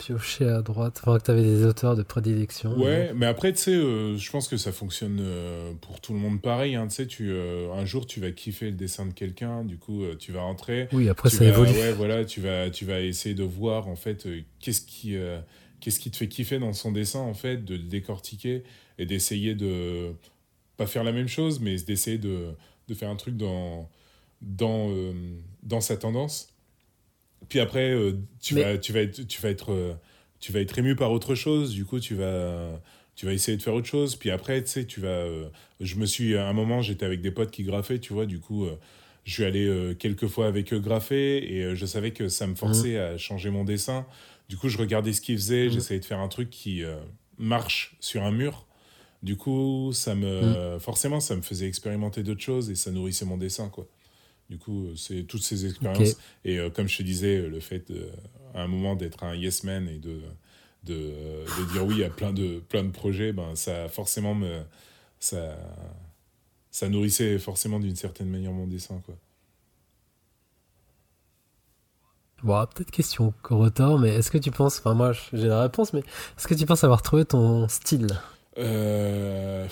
pioché 0.00 0.46
à 0.46 0.62
droite, 0.62 1.00
enfin 1.02 1.18
que 1.18 1.24
t'avais 1.24 1.42
des 1.42 1.64
auteurs 1.64 1.94
de 1.94 2.02
prédilection. 2.02 2.76
Ouais, 2.78 3.12
mais 3.14 3.26
après, 3.26 3.52
tu 3.52 3.58
sais, 3.58 3.74
euh, 3.74 4.16
je 4.16 4.30
pense 4.30 4.48
que 4.48 4.56
ça 4.56 4.72
fonctionne 4.72 5.18
euh, 5.20 5.72
pour 5.80 6.00
tout 6.00 6.12
le 6.12 6.18
monde 6.18 6.40
pareil. 6.40 6.74
Hein, 6.74 6.88
tu 6.88 6.94
sais, 6.94 7.06
tu, 7.06 7.30
euh, 7.30 7.72
un 7.72 7.84
jour, 7.84 8.06
tu 8.06 8.20
vas 8.20 8.30
kiffer 8.30 8.66
le 8.66 8.76
dessin 8.76 9.06
de 9.06 9.12
quelqu'un, 9.12 9.64
du 9.64 9.76
coup, 9.76 10.02
tu 10.18 10.32
vas 10.32 10.40
rentrer. 10.40 10.88
Oui, 10.92 11.08
après, 11.08 11.30
ça 11.30 11.44
évolue. 11.44 11.72
Ouais, 11.72 11.92
voilà, 11.92 12.24
tu 12.24 12.40
vas, 12.40 12.70
tu 12.70 12.84
vas 12.84 13.00
essayer 13.00 13.34
de 13.34 13.44
voir, 13.44 13.88
en 13.88 13.96
fait, 13.96 14.26
qu'est-ce 14.58 14.80
qui, 14.80 15.16
qu'est-ce 15.80 16.00
qui 16.00 16.10
te 16.10 16.16
fait 16.16 16.28
kiffer 16.28 16.58
dans 16.58 16.72
son 16.72 16.92
dessin, 16.92 17.20
en 17.20 17.34
fait, 17.34 17.64
de 17.64 17.74
le 17.74 17.82
décortiquer 17.82 18.64
et 18.98 19.06
d'essayer 19.06 19.54
de 19.54 20.12
pas 20.76 20.86
faire 20.86 21.04
la 21.04 21.12
même 21.12 21.28
chose, 21.28 21.60
mais 21.60 21.76
d'essayer 21.76 22.18
de, 22.18 22.54
de, 22.88 22.94
faire 22.94 23.10
un 23.10 23.16
truc 23.16 23.36
dans, 23.36 23.90
dans, 24.40 24.90
euh, 24.90 25.12
dans 25.62 25.80
sa 25.80 25.96
tendance. 25.96 26.49
Puis 27.48 27.60
après, 27.60 27.90
euh, 27.90 28.12
tu, 28.40 28.54
vas, 28.54 28.78
tu, 28.78 28.92
vas 28.92 29.00
être, 29.00 29.26
tu, 29.26 29.40
vas 29.40 29.48
être, 29.50 29.72
euh, 29.72 29.94
tu 30.38 30.52
vas 30.52 30.60
être 30.60 30.78
ému 30.78 30.94
par 30.94 31.12
autre 31.12 31.34
chose, 31.34 31.72
du 31.72 31.84
coup, 31.84 32.00
tu 32.00 32.14
vas, 32.14 32.80
tu 33.16 33.26
vas 33.26 33.32
essayer 33.32 33.56
de 33.56 33.62
faire 33.62 33.74
autre 33.74 33.88
chose. 33.88 34.16
Puis 34.16 34.30
après, 34.30 34.62
tu 34.62 34.70
sais, 34.70 34.84
tu 34.84 35.00
vas. 35.00 35.26
je 35.80 35.94
me 35.96 36.06
suis. 36.06 36.36
À 36.36 36.46
un 36.48 36.52
moment, 36.52 36.82
j'étais 36.82 37.06
avec 37.06 37.20
des 37.20 37.30
potes 37.30 37.50
qui 37.50 37.64
graffaient, 37.64 37.98
tu 37.98 38.12
vois, 38.12 38.26
du 38.26 38.40
coup. 38.40 38.66
je 39.24 39.32
suis 39.32 39.44
allé 39.44 39.94
quelques 39.98 40.26
fois 40.26 40.46
avec 40.46 40.72
eux 40.72 40.78
graffer 40.78 41.52
et 41.52 41.74
je 41.74 41.86
savais 41.86 42.12
que 42.12 42.28
ça 42.28 42.46
me 42.46 42.54
forçait 42.54 42.96
mmh. 42.96 43.14
à 43.14 43.18
changer 43.18 43.50
mon 43.50 43.64
dessin. 43.64 44.06
Du 44.48 44.56
coup, 44.56 44.68
je 44.68 44.78
regardais 44.78 45.12
ce 45.12 45.20
qu'ils 45.20 45.36
faisaient, 45.36 45.66
mmh. 45.66 45.70
j'essayais 45.70 46.00
de 46.00 46.04
faire 46.04 46.20
un 46.20 46.28
truc 46.28 46.50
qui 46.50 46.82
marche 47.38 47.96
sur 48.00 48.22
un 48.22 48.32
mur 48.32 48.66
du 49.22 49.36
coup, 49.36 49.90
ça 49.92 50.14
me, 50.14 50.76
mm. 50.76 50.80
forcément, 50.80 51.20
ça 51.20 51.36
me 51.36 51.42
faisait 51.42 51.66
expérimenter 51.66 52.22
d'autres 52.22 52.40
choses 52.40 52.70
et 52.70 52.74
ça 52.74 52.90
nourrissait 52.90 53.26
mon 53.26 53.36
dessin, 53.36 53.68
quoi. 53.68 53.86
Du 54.50 54.58
coup, 54.58 54.88
c'est 54.96 55.22
toutes 55.22 55.42
ces 55.42 55.64
expériences. 55.64 56.16
Et 56.44 56.58
euh, 56.58 56.68
comme 56.68 56.88
je 56.88 56.98
te 56.98 57.02
disais, 57.02 57.40
le 57.40 57.60
fait, 57.60 57.90
à 58.54 58.62
un 58.62 58.66
moment, 58.66 58.96
d'être 58.96 59.22
un 59.22 59.34
yes 59.34 59.64
man 59.64 59.88
et 59.88 59.98
de, 59.98 60.20
de, 60.84 60.94
de, 60.94 61.72
dire 61.72 61.86
oui 61.86 62.04
à 62.04 62.10
plein 62.10 62.32
de, 62.32 62.58
plein 62.68 62.82
de 62.82 62.90
projets, 62.90 63.32
ben, 63.32 63.54
ça 63.54 63.88
forcément 63.88 64.34
me, 64.34 64.62
ça, 65.20 65.56
ça 66.70 66.88
nourrissait 66.88 67.38
forcément 67.38 67.80
d'une 67.80 67.96
certaine 67.96 68.28
manière 68.28 68.52
mon 68.52 68.66
dessin, 68.66 69.00
quoi. 69.06 69.16
Bon, 72.42 72.66
peut-être 72.66 72.90
question 72.90 73.34
retard, 73.50 73.98
mais 73.98 74.14
est-ce 74.14 74.30
que 74.30 74.38
tu 74.38 74.50
penses, 74.50 74.78
enfin 74.78 74.94
moi 74.94 75.12
j'ai 75.34 75.48
la 75.48 75.60
réponse, 75.60 75.92
mais 75.92 76.00
est-ce 76.00 76.48
que 76.48 76.54
tu 76.54 76.64
penses 76.64 76.84
avoir 76.84 77.02
trouvé 77.02 77.26
ton 77.26 77.68
style? 77.68 78.18
Euh, 78.56 79.68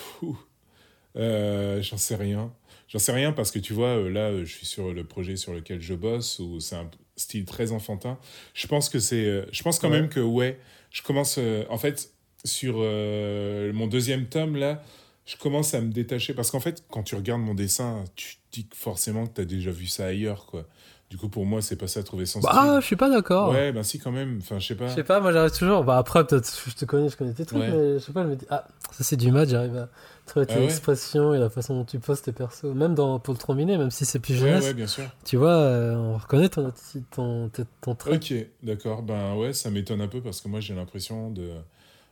euh, 1.17 1.81
J'en 1.81 1.97
sais 1.97 2.17
rien. 2.17 2.53
J'en 2.89 2.99
sais 2.99 3.13
rien 3.13 3.33
parce 3.33 3.51
que 3.51 3.59
tu 3.59 3.73
vois, 3.73 3.97
euh, 3.99 4.09
là, 4.09 4.37
je 4.45 4.51
suis 4.51 4.67
sur 4.67 4.93
le 4.93 5.05
projet 5.05 5.37
sur 5.37 5.53
lequel 5.53 5.81
je 5.81 5.95
bosse 5.95 6.39
où 6.39 6.59
c'est 6.61 6.77
un 6.77 6.91
style 7.17 7.45
très 7.45 7.73
enfantin. 7.73 8.19
Je 8.55 8.67
pense 8.67 8.89
que 8.89 8.99
c'est. 8.99 9.45
Je 9.53 9.63
pense 9.63 9.79
quand 9.79 9.91
même 9.91 10.09
que, 10.09 10.21
ouais, 10.21 10.59
je 10.91 11.03
commence. 11.03 11.39
en 11.69 11.79
fait, 11.79 12.11
sur 12.45 12.77
mon 12.79 13.87
deuxième 13.87 14.27
tome, 14.27 14.57
là, 14.57 14.83
je 15.27 15.37
commence 15.37 15.75
à 15.75 15.83
me 15.83 15.93
détacher 15.93 16.33
parce 16.33 16.51
qu'en 16.51 16.61
fait, 16.61 16.85
quand 16.91 17.03
tu 17.03 17.15
regardes 17.15 17.43
mon 17.43 17.55
dessin, 17.55 18.05
tu 18.17 18.37
dis 18.51 18.67
forcément 18.75 19.27
que 19.27 19.35
tu 19.35 19.41
as 19.43 19.45
déjà 19.45 19.71
vu 19.71 19.87
ça 19.87 20.07
ailleurs, 20.07 20.47
quoi. 20.47 20.67
Du 21.11 21.17
coup, 21.17 21.31
pour 21.31 21.47
moi, 21.47 21.63
c'est 21.63 21.77
pas 21.77 21.87
ça 21.87 22.03
trouver 22.03 22.27
son 22.27 22.41
bah. 22.41 22.51
Ah, 22.53 22.77
je 22.81 22.85
suis 22.85 22.97
pas 22.97 23.09
d'accord. 23.09 23.51
Ouais, 23.51 23.73
ben 23.73 23.83
si, 23.83 23.99
quand 23.99 24.11
même. 24.13 24.41
Enfin, 24.43 24.59
je 24.59 24.67
sais 24.67 24.75
pas. 24.75 24.89
Je 24.89 24.95
sais 24.95 25.05
pas, 25.05 25.21
moi 25.21 25.33
j'arrive 25.33 25.57
toujours. 25.57 25.83
Bah, 25.83 25.97
après, 25.97 26.27
peut-être, 26.27 26.53
je 26.67 26.75
te 26.75 26.85
connais, 26.85 27.09
je 27.09 27.17
connais 27.17 27.33
tes 27.33 27.47
trucs, 27.47 27.63
mais 27.63 27.95
je 27.95 27.99
sais 27.99 28.13
pas, 28.13 28.25
je 28.25 28.29
me 28.29 28.37
dis, 28.37 28.45
ah, 28.51 28.67
ça 28.91 29.05
c'est 29.05 29.17
du 29.17 29.33
match, 29.33 29.49
j'arrive 29.49 29.77
à 29.77 29.89
trouver 30.27 30.45
tes 30.45 30.55
ah 30.59 30.63
expressions 30.65 31.33
et 31.33 31.39
la 31.39 31.49
façon 31.49 31.75
dont 31.77 31.85
tu 31.87 31.99
poses 31.99 32.21
tes 32.21 32.33
persos. 32.33 32.65
Même 32.65 32.95
dans 32.95 33.19
Pour 33.19 33.33
le 33.33 33.39
Trombiné, 33.39 33.79
même 33.79 33.91
si 33.91 34.05
c'est 34.05 34.19
plus 34.19 34.35
jeunesse. 34.35 34.61
Ouais, 34.65 34.69
ouais, 34.69 34.75
bien 34.75 34.87
sûr. 34.87 35.05
Tu 35.25 35.39
vois, 35.39 35.55
euh, 35.55 35.95
on 35.97 36.19
reconnaît 36.19 36.51
ton, 36.51 36.71
ton, 37.11 37.51
ton, 37.81 37.95
trait. 37.95 38.17
Ok, 38.17 38.35
d'accord. 38.63 39.03
Ben 39.03 39.35
ouais, 39.35 39.55
ça 39.55 39.71
m'étonne 39.71 40.03
un 40.03 40.09
peu 40.09 40.21
parce 40.21 40.43
que 40.43 40.49
moi 40.49 40.61
j'ai 40.61 40.75
l'impression 40.75 41.31
de 41.31 41.53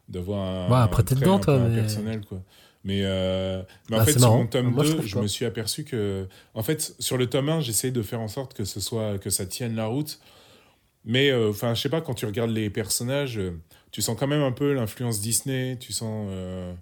d'avoir 0.09 0.41
un, 0.41 0.71
Ouais, 0.71 0.79
après, 0.79 1.03
t'es 1.03 1.17
dedans, 1.17 1.37
un 1.37 1.41
toi, 1.41 1.59
mais- 1.59 1.81
impersonnel, 1.81 2.25
quoi. 2.25 2.41
Mais, 2.87 3.01
euh, 3.05 3.61
mais 3.91 3.97
en 3.97 4.01
Ah, 4.01 4.05
fait, 4.05 4.13
sur 4.13 4.31
mon 4.37 4.47
tome 4.47 4.71
Moi, 4.71 4.85
je 4.85 4.91
2, 4.91 4.95
trouve 4.97 5.07
je, 5.09 5.19
me 5.19 5.27
suis 5.27 5.45
aperçu 5.45 5.83
que. 5.85 6.27
En 6.55 6.63
fait, 6.63 6.95
sur 7.01 7.19
le 7.19 7.27
tome 7.29 7.49
1, 7.49 7.61
j'essayais 7.61 7.93
de 7.93 8.01
faire 8.01 8.21
en 8.21 8.29
sorte 8.29 8.55
que, 8.55 8.65
ce 8.65 8.79
soit, 8.79 9.19
que 9.19 9.29
ça 9.29 9.45
tienne 9.45 9.75
la 9.75 9.87
route. 9.87 10.21
Mais, 11.05 11.31
euh, 11.31 11.51
enfin, 11.51 11.75
je 11.75 11.83
sais 11.83 11.89
pas, 11.89 12.01
quand 12.01 12.15
tu 12.15 12.27
regardes 12.27 12.51
les 12.51 12.71
personnages, 12.71 13.39
euh, 13.39 13.53
tu 13.91 14.03
sens 14.03 14.17
quand 14.19 14.29
même 14.29 14.43
un 14.43 14.53
peu 14.53 14.73
l'influence 14.73 15.21
Disney. 15.21 15.77
Tu 15.81 15.93
sens, 15.93 16.29
euh, 16.31 16.73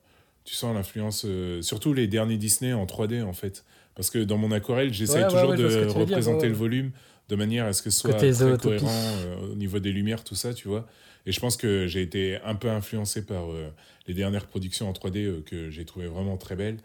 tu 0.44 0.54
sens 0.54 0.74
l'influence. 0.74 1.24
euh, 1.26 1.62
surtout 1.62 1.94
les 1.94 2.06
derniers 2.06 2.36
Disney 2.38 2.74
en 2.74 2.84
3D, 2.86 3.22
en 3.22 3.32
fait. 3.32 3.64
Parce 3.94 4.10
que 4.10 4.18
dans 4.18 4.36
mon 4.36 4.52
aquarelle, 4.52 4.92
j'essaye 4.92 5.22
Ouais, 5.22 5.28
toujours 5.30 5.50
ouais, 5.50 5.56
de 5.56 5.68
dire, 5.68 5.94
représenter 5.94 6.48
le 6.48 6.54
volume 6.54 6.90
de 7.30 7.36
manière 7.36 7.64
à 7.64 7.72
ce 7.72 7.80
que 7.82 7.88
ce 7.90 8.00
soit 8.00 8.12
très 8.14 8.30
cohérent 8.58 8.90
euh, 8.90 9.52
au 9.52 9.54
niveau 9.54 9.78
des 9.78 9.92
lumières, 9.92 10.22
tout 10.24 10.34
ça, 10.34 10.52
tu 10.52 10.68
vois. 10.68 10.86
Et 11.26 11.32
je 11.32 11.40
pense 11.40 11.56
que 11.56 11.86
j'ai 11.86 12.02
été 12.02 12.38
un 12.44 12.54
peu 12.54 12.68
influencé 12.70 13.24
par 13.24 13.50
euh, 13.50 13.70
les 14.06 14.14
dernières 14.14 14.46
productions 14.46 14.88
en 14.88 14.92
3D 14.92 15.18
euh, 15.26 15.42
que 15.44 15.70
j'ai 15.70 15.84
trouvé 15.84 16.06
vraiment 16.06 16.36
très 16.36 16.54
belles. 16.56 16.76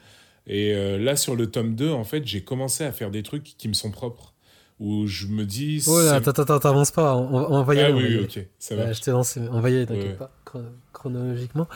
Et 0.47 0.73
euh, 0.73 0.97
là, 0.97 1.15
sur 1.15 1.35
le 1.35 1.47
tome 1.51 1.75
2, 1.75 1.91
en 1.91 2.03
fait, 2.05 2.25
j'ai 2.25 2.41
commencé 2.41 2.83
à 2.83 2.91
faire 2.91 3.11
des 3.11 3.21
trucs 3.23 3.43
qui 3.43 3.67
me 3.67 3.73
sont 3.73 3.91
propres. 3.91 4.33
Où 4.79 5.07
je 5.07 5.27
me 5.27 5.43
dis. 5.43 5.83
Oh 5.89 5.99
là, 5.99 6.13
attends, 6.13 6.31
attends, 6.31 6.57
t'avances 6.57 6.91
pas, 6.91 7.13
on, 7.17 7.63
va 7.63 7.75
y 7.75 7.81
Ah 7.81 7.87
aller. 7.87 7.93
on 7.93 7.97
oui, 7.97 8.19
ok, 8.23 8.45
ça 8.59 8.77
va. 8.77 8.93
je 8.93 9.01
t'ai 9.01 9.11
lancé, 9.11 9.41
on 9.51 9.59
va 9.59 9.69
y 9.71 9.75
aller, 9.75 9.85
t'inquiète 9.85 10.05
Ouais. 10.05 10.13
pas, 10.13 10.31
chron- 10.45 10.71
chronologiquement. 10.93 11.67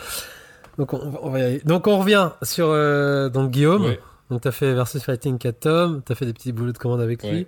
Donc 0.78 0.94
on, 0.94 1.14
on 1.22 1.30
va 1.30 1.40
y 1.40 1.44
aller. 1.44 1.60
Donc 1.66 1.86
on 1.88 2.00
revient 2.00 2.30
sur 2.44 2.68
euh, 2.70 3.28
donc 3.28 3.52
Guillaume. 3.52 3.84
Ouais. 3.84 4.00
Donc 4.30 4.40
t'as 4.40 4.54
fait 4.54 4.74
Versus 4.74 5.04
Fighting 5.04 5.38
4 5.38 5.60
tomes, 5.60 6.02
t'as 6.06 6.16
fait 6.16 6.26
des 6.26 6.32
petits 6.32 6.54
boulots 6.54 6.72
de 6.72 6.78
commande 6.78 7.02
avec 7.02 7.22
lui. 7.24 7.40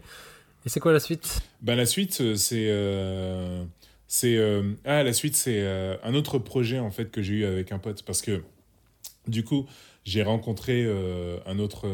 Et 0.66 0.70
c'est 0.70 0.82
quoi 0.82 0.92
la 0.92 1.00
suite? 1.00 1.40
Ben, 1.62 1.76
la 1.78 1.86
suite, 1.86 2.36
c'est. 2.36 2.68
euh, 2.70 3.64
c'est 4.16 4.38
euh, 4.38 4.64
ah, 4.86 5.04
la 5.04 5.12
suite, 5.12 5.36
c'est 5.36 5.60
euh, 5.62 5.98
un 6.04 6.14
autre 6.14 6.40
projet, 6.40 6.80
en 6.80 6.90
fait, 6.90 7.12
que 7.12 7.22
j'ai 7.22 7.34
eu 7.34 7.46
avec 7.46 7.74
un 7.74 7.80
pote. 7.80 8.04
Parce 8.04 8.22
que, 8.22 8.44
du 9.28 9.44
coup, 9.44 9.66
j'ai 10.06 10.24
rencontré 10.24 10.84
euh, 10.86 11.38
un 11.46 11.60
autre. 11.60 11.88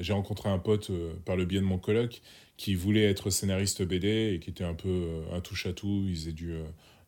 j'ai 0.00 0.12
rencontré 0.12 0.48
un 0.50 0.58
pote 0.60 0.92
par 1.24 1.36
le 1.36 1.44
biais 1.44 1.60
de 1.60 1.64
mon 1.66 1.78
coloc 1.78 2.22
qui 2.56 2.74
voulait 2.76 3.04
être 3.10 3.30
scénariste 3.30 3.82
BD 3.82 4.34
et 4.34 4.38
qui 4.40 4.50
était 4.50 4.62
un 4.64 4.74
peu 4.74 5.22
un 5.32 5.40
touche-à-tout. 5.40 6.04
Il 6.08 6.14
faisait 6.14 6.32
du, 6.32 6.54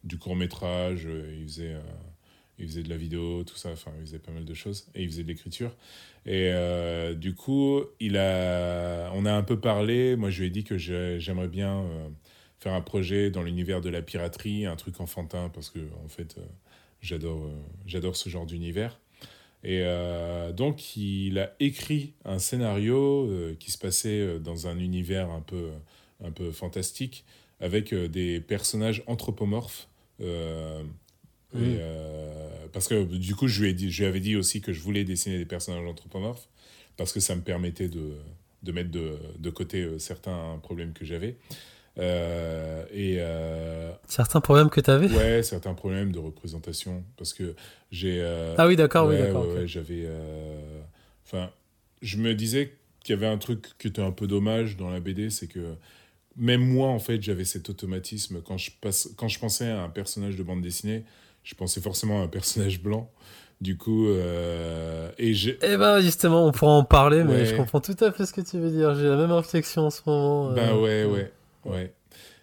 du 0.02 0.18
court-métrage, 0.18 1.06
euh, 1.06 1.36
il 1.40 1.44
faisait. 1.46 1.76
il 2.58 2.66
faisait 2.66 2.82
de 2.82 2.88
la 2.90 2.96
vidéo, 2.96 3.44
tout 3.44 3.56
ça, 3.56 3.70
enfin, 3.72 3.92
il 4.00 4.06
faisait 4.06 4.18
pas 4.18 4.32
mal 4.32 4.44
de 4.44 4.54
choses, 4.54 4.88
et 4.96 5.02
il 5.04 5.08
faisait 5.10 5.22
de 5.22 5.28
l'écriture. 5.28 5.76
Et 6.26 6.50
du 7.16 7.34
coup, 7.34 7.82
il 8.00 8.16
a, 8.16 9.10
on 9.14 9.26
a 9.26 9.32
un 9.32 9.42
peu 9.44 9.60
parlé. 9.60 10.16
Moi, 10.16 10.30
je 10.30 10.40
lui 10.40 10.46
ai 10.48 10.50
dit 10.50 10.64
que 10.64 10.78
j'ai- 10.78 11.20
j'aimerais 11.20 11.48
bien 11.48 11.84
faire 12.64 12.72
un 12.72 12.80
projet 12.80 13.30
dans 13.30 13.42
l'univers 13.42 13.82
de 13.82 13.90
la 13.90 14.00
piraterie, 14.00 14.64
un 14.64 14.76
truc 14.76 14.98
enfantin, 14.98 15.50
parce 15.52 15.68
que 15.68 15.80
en 16.02 16.08
fait, 16.08 16.36
euh, 16.38 16.42
j'adore, 17.02 17.44
euh, 17.44 17.52
j'adore 17.86 18.16
ce 18.16 18.30
genre 18.30 18.46
d'univers. 18.46 18.98
Et 19.62 19.80
euh, 19.82 20.50
donc, 20.50 20.96
il 20.96 21.38
a 21.38 21.54
écrit 21.60 22.14
un 22.24 22.38
scénario 22.38 23.28
euh, 23.28 23.54
qui 23.60 23.70
se 23.70 23.76
passait 23.76 24.38
dans 24.38 24.66
un 24.66 24.78
univers 24.78 25.30
un 25.30 25.42
peu, 25.42 25.68
un 26.22 26.30
peu 26.30 26.52
fantastique, 26.52 27.24
avec 27.60 27.94
des 27.94 28.40
personnages 28.40 29.02
anthropomorphes. 29.06 29.88
euh, 30.22 30.82
et, 31.54 31.78
parce 32.72 32.88
que 32.88 33.04
du 33.04 33.34
coup, 33.34 33.46
je 33.46 33.62
lui, 33.62 33.70
ai 33.70 33.74
dit, 33.74 33.90
je 33.92 34.02
lui 34.02 34.08
avais 34.08 34.20
dit 34.20 34.36
aussi 34.36 34.60
que 34.60 34.72
je 34.72 34.80
voulais 34.80 35.04
dessiner 35.04 35.38
des 35.38 35.44
personnages 35.44 35.86
anthropomorphes, 35.86 36.48
parce 36.96 37.12
que 37.12 37.20
ça 37.20 37.36
me 37.36 37.42
permettait 37.42 37.88
de, 37.88 38.16
de 38.62 38.72
mettre 38.72 38.90
de, 38.90 39.18
de 39.38 39.50
côté 39.50 39.98
certains 39.98 40.58
problèmes 40.62 40.92
que 40.94 41.04
j'avais. 41.04 41.36
Euh, 41.98 42.84
et 42.92 43.16
euh, 43.20 43.92
Certains 44.08 44.40
problèmes 44.40 44.68
que 44.70 44.80
t'avais 44.80 45.08
ouais, 45.14 45.42
certains 45.42 45.74
problèmes 45.74 46.10
de 46.12 46.18
représentation, 46.18 47.04
parce 47.16 47.32
que 47.32 47.54
j'ai... 47.92 48.18
euh, 48.20 48.54
Ah 48.58 48.66
oui, 48.66 48.76
d'accord, 48.76 49.06
oui, 49.08 49.16
d'accord. 49.18 49.44
ouais, 49.44 49.50
ok. 49.52 49.56
ouais, 49.58 49.66
j'avais. 49.68 50.08
Enfin, 51.24 51.50
je 52.02 52.16
me 52.18 52.34
disais 52.34 52.72
qu'il 53.00 53.14
y 53.14 53.18
avait 53.18 53.26
un 53.26 53.38
truc 53.38 53.66
qui 53.78 53.88
était 53.88 54.02
un 54.02 54.10
peu 54.10 54.26
dommage 54.26 54.76
dans 54.76 54.90
la 54.90 55.00
BD, 55.00 55.30
c'est 55.30 55.46
que 55.46 55.74
même 56.36 56.62
moi, 56.62 56.88
en 56.88 56.98
fait, 56.98 57.22
j'avais 57.22 57.44
cet 57.44 57.70
automatisme. 57.70 58.40
Quand 58.42 58.58
je, 58.58 58.70
passe... 58.80 59.08
Quand 59.16 59.28
je 59.28 59.38
pensais 59.38 59.68
à 59.70 59.82
un 59.82 59.88
personnage 59.88 60.36
de 60.36 60.42
bande 60.42 60.62
dessinée, 60.62 61.04
je 61.44 61.54
pensais 61.54 61.80
forcément 61.80 62.20
à 62.20 62.24
un 62.24 62.28
personnage 62.28 62.82
blanc. 62.82 63.08
Du 63.60 63.76
coup, 63.78 64.08
euh, 64.08 65.10
et 65.16 65.32
j'ai. 65.32 65.58
Eh 65.62 65.76
ben 65.76 66.00
justement, 66.00 66.44
on 66.44 66.50
pourra 66.50 66.72
en 66.72 66.82
parler, 66.84 67.22
mais 67.22 67.34
Ouais. 67.34 67.46
je 67.46 67.54
comprends 67.54 67.80
tout 67.80 67.96
à 68.00 68.10
fait 68.10 68.26
ce 68.26 68.32
que 68.32 68.40
tu 68.40 68.58
veux 68.58 68.68
dire. 68.70 68.94
J'ai 68.96 69.06
la 69.08 69.16
même 69.16 69.30
réflexion 69.30 69.82
en 69.86 69.90
ce 69.90 70.00
moment. 70.04 70.50
euh, 70.50 70.54
Ben 70.54 70.74
ouais, 70.76 71.04
ouais, 71.04 71.32
ouais. 71.66 71.92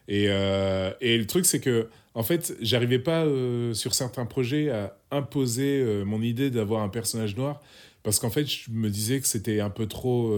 Et, 0.08 0.26
euh, 0.28 0.92
et 1.00 1.18
le 1.18 1.26
truc, 1.26 1.46
c'est 1.46 1.62
que, 1.62 1.88
en 2.16 2.24
fait, 2.24 2.54
j'arrivais 2.60 3.00
pas 3.00 3.24
euh, 3.24 3.74
sur 3.74 3.94
certains 3.94 4.26
projets 4.26 4.70
à 4.70 4.98
imposer 5.10 5.82
euh, 5.82 6.04
mon 6.04 6.22
idée 6.22 6.50
d'avoir 6.50 6.84
un 6.84 6.90
personnage 6.90 7.38
noir, 7.38 7.62
parce 8.04 8.20
qu'en 8.20 8.30
fait, 8.30 8.46
je 8.46 8.72
me 8.72 8.90
disais 8.90 9.22
que 9.22 9.28
c'était 9.28 9.62
un 9.62 9.70
peu 9.70 9.88
trop. 9.88 10.36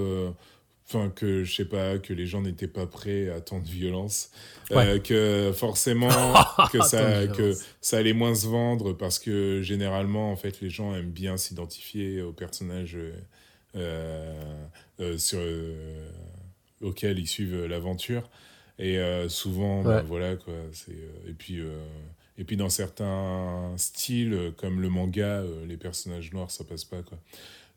Enfin, 0.86 1.10
que 1.10 1.46
je 1.46 1.56
sais 1.56 1.66
pas, 1.66 1.98
que 1.98 2.14
les 2.14 2.28
gens 2.28 2.42
n'étaient 2.42 2.68
pas 2.68 2.86
prêts 2.86 3.30
à 3.30 3.40
tant 3.40 3.60
de 3.60 3.68
violence, 3.68 4.32
que 4.70 5.52
forcément 5.56 6.10
que 6.72 6.82
ça, 6.82 7.26
que 7.26 7.54
ça 7.80 7.98
allait 7.98 8.14
moins 8.14 8.36
se 8.36 8.48
vendre 8.48 8.92
parce 8.92 9.18
que 9.18 9.62
généralement, 9.62 10.32
en 10.32 10.36
fait, 10.36 10.60
les 10.60 10.70
gens 10.70 10.94
aiment 10.94 11.10
bien 11.10 11.38
s'identifier 11.38 12.22
aux 12.22 12.34
personnages 12.34 12.98
sur, 15.18 15.40
auxquels 16.82 17.18
ils 17.18 17.28
suivent 17.28 17.64
l'aventure. 17.64 18.30
Et 18.80 18.98
euh, 18.98 19.30
souvent, 19.30 19.84
ben, 19.84 20.04
voilà 20.08 20.36
quoi. 20.36 20.54
C'est 20.72 20.92
euh, 20.92 21.30
et 21.30 21.34
puis 21.34 21.60
euh, 21.60 21.78
et 22.38 22.44
puis 22.44 22.58
dans 22.58 22.70
certains 22.70 23.74
styles 23.78 24.54
comme 24.58 24.82
le 24.82 24.90
manga, 24.90 25.42
euh, 25.42 25.66
les 25.68 25.78
personnages 25.78 26.32
noirs 26.34 26.52
ça 26.52 26.64
passe 26.64 26.84
pas 26.84 27.02
quoi. 27.04 27.18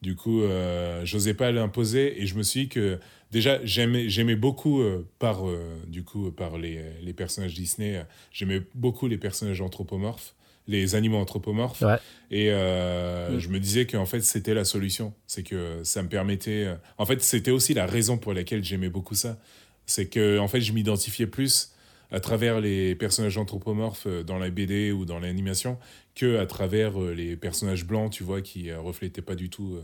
Du 0.02 0.14
coup, 0.14 0.42
euh, 0.42 1.02
j'osais 1.04 1.34
pas 1.34 1.50
l'imposer 1.52 2.20
et 2.22 2.26
je 2.26 2.34
me 2.36 2.42
suis 2.42 2.62
dit 2.64 2.68
que 2.68 2.98
déjà 3.32 3.64
j'aimais 3.64 4.08
j'aimais 4.08 4.36
beaucoup 4.36 4.80
euh, 4.80 5.06
par 5.18 5.48
euh, 5.48 5.58
du 5.86 6.02
coup 6.04 6.30
par 6.30 6.58
les, 6.58 6.80
les 7.02 7.12
personnages 7.12 7.54
Disney, 7.54 7.96
euh, 7.96 8.02
j'aimais 8.32 8.62
beaucoup 8.74 9.08
les 9.08 9.16
personnages 9.18 9.60
anthropomorphes, 9.62 10.34
les 10.68 10.94
animaux 10.94 11.16
anthropomorphes 11.18 11.80
Ouais. 11.82 11.96
et 12.30 12.48
euh, 12.50 13.36
Mm. 13.36 13.38
je 13.40 13.48
me 13.48 13.58
disais 13.58 13.86
qu'en 13.86 14.06
fait 14.06 14.20
c'était 14.20 14.54
la 14.54 14.64
solution, 14.64 15.12
c'est 15.26 15.42
que 15.42 15.80
ça 15.82 16.02
me 16.02 16.08
permettait. 16.08 16.64
euh, 16.66 16.74
En 16.98 17.06
fait, 17.06 17.22
c'était 17.22 17.50
aussi 17.50 17.72
la 17.74 17.86
raison 17.86 18.18
pour 18.18 18.32
laquelle 18.34 18.62
j'aimais 18.62 18.90
beaucoup 18.90 19.14
ça, 19.14 19.38
c'est 19.86 20.06
que 20.06 20.38
en 20.38 20.48
fait 20.48 20.60
je 20.60 20.72
m'identifiais 20.72 21.26
plus 21.26 21.72
à 22.10 22.20
travers 22.20 22.60
les 22.60 22.94
personnages 22.94 23.36
anthropomorphes 23.38 24.06
euh, 24.06 24.22
dans 24.22 24.38
la 24.38 24.50
BD 24.50 24.92
ou 24.92 25.04
dans 25.04 25.18
l'animation 25.18 25.76
que 26.14 26.38
à 26.38 26.46
travers 26.46 27.00
euh, 27.02 27.12
les 27.12 27.36
personnages 27.36 27.84
blancs, 27.84 28.12
tu 28.12 28.22
vois, 28.22 28.40
qui 28.42 28.70
euh, 28.70 28.80
reflétaient 28.80 29.22
pas 29.22 29.34
du 29.34 29.50
tout 29.50 29.78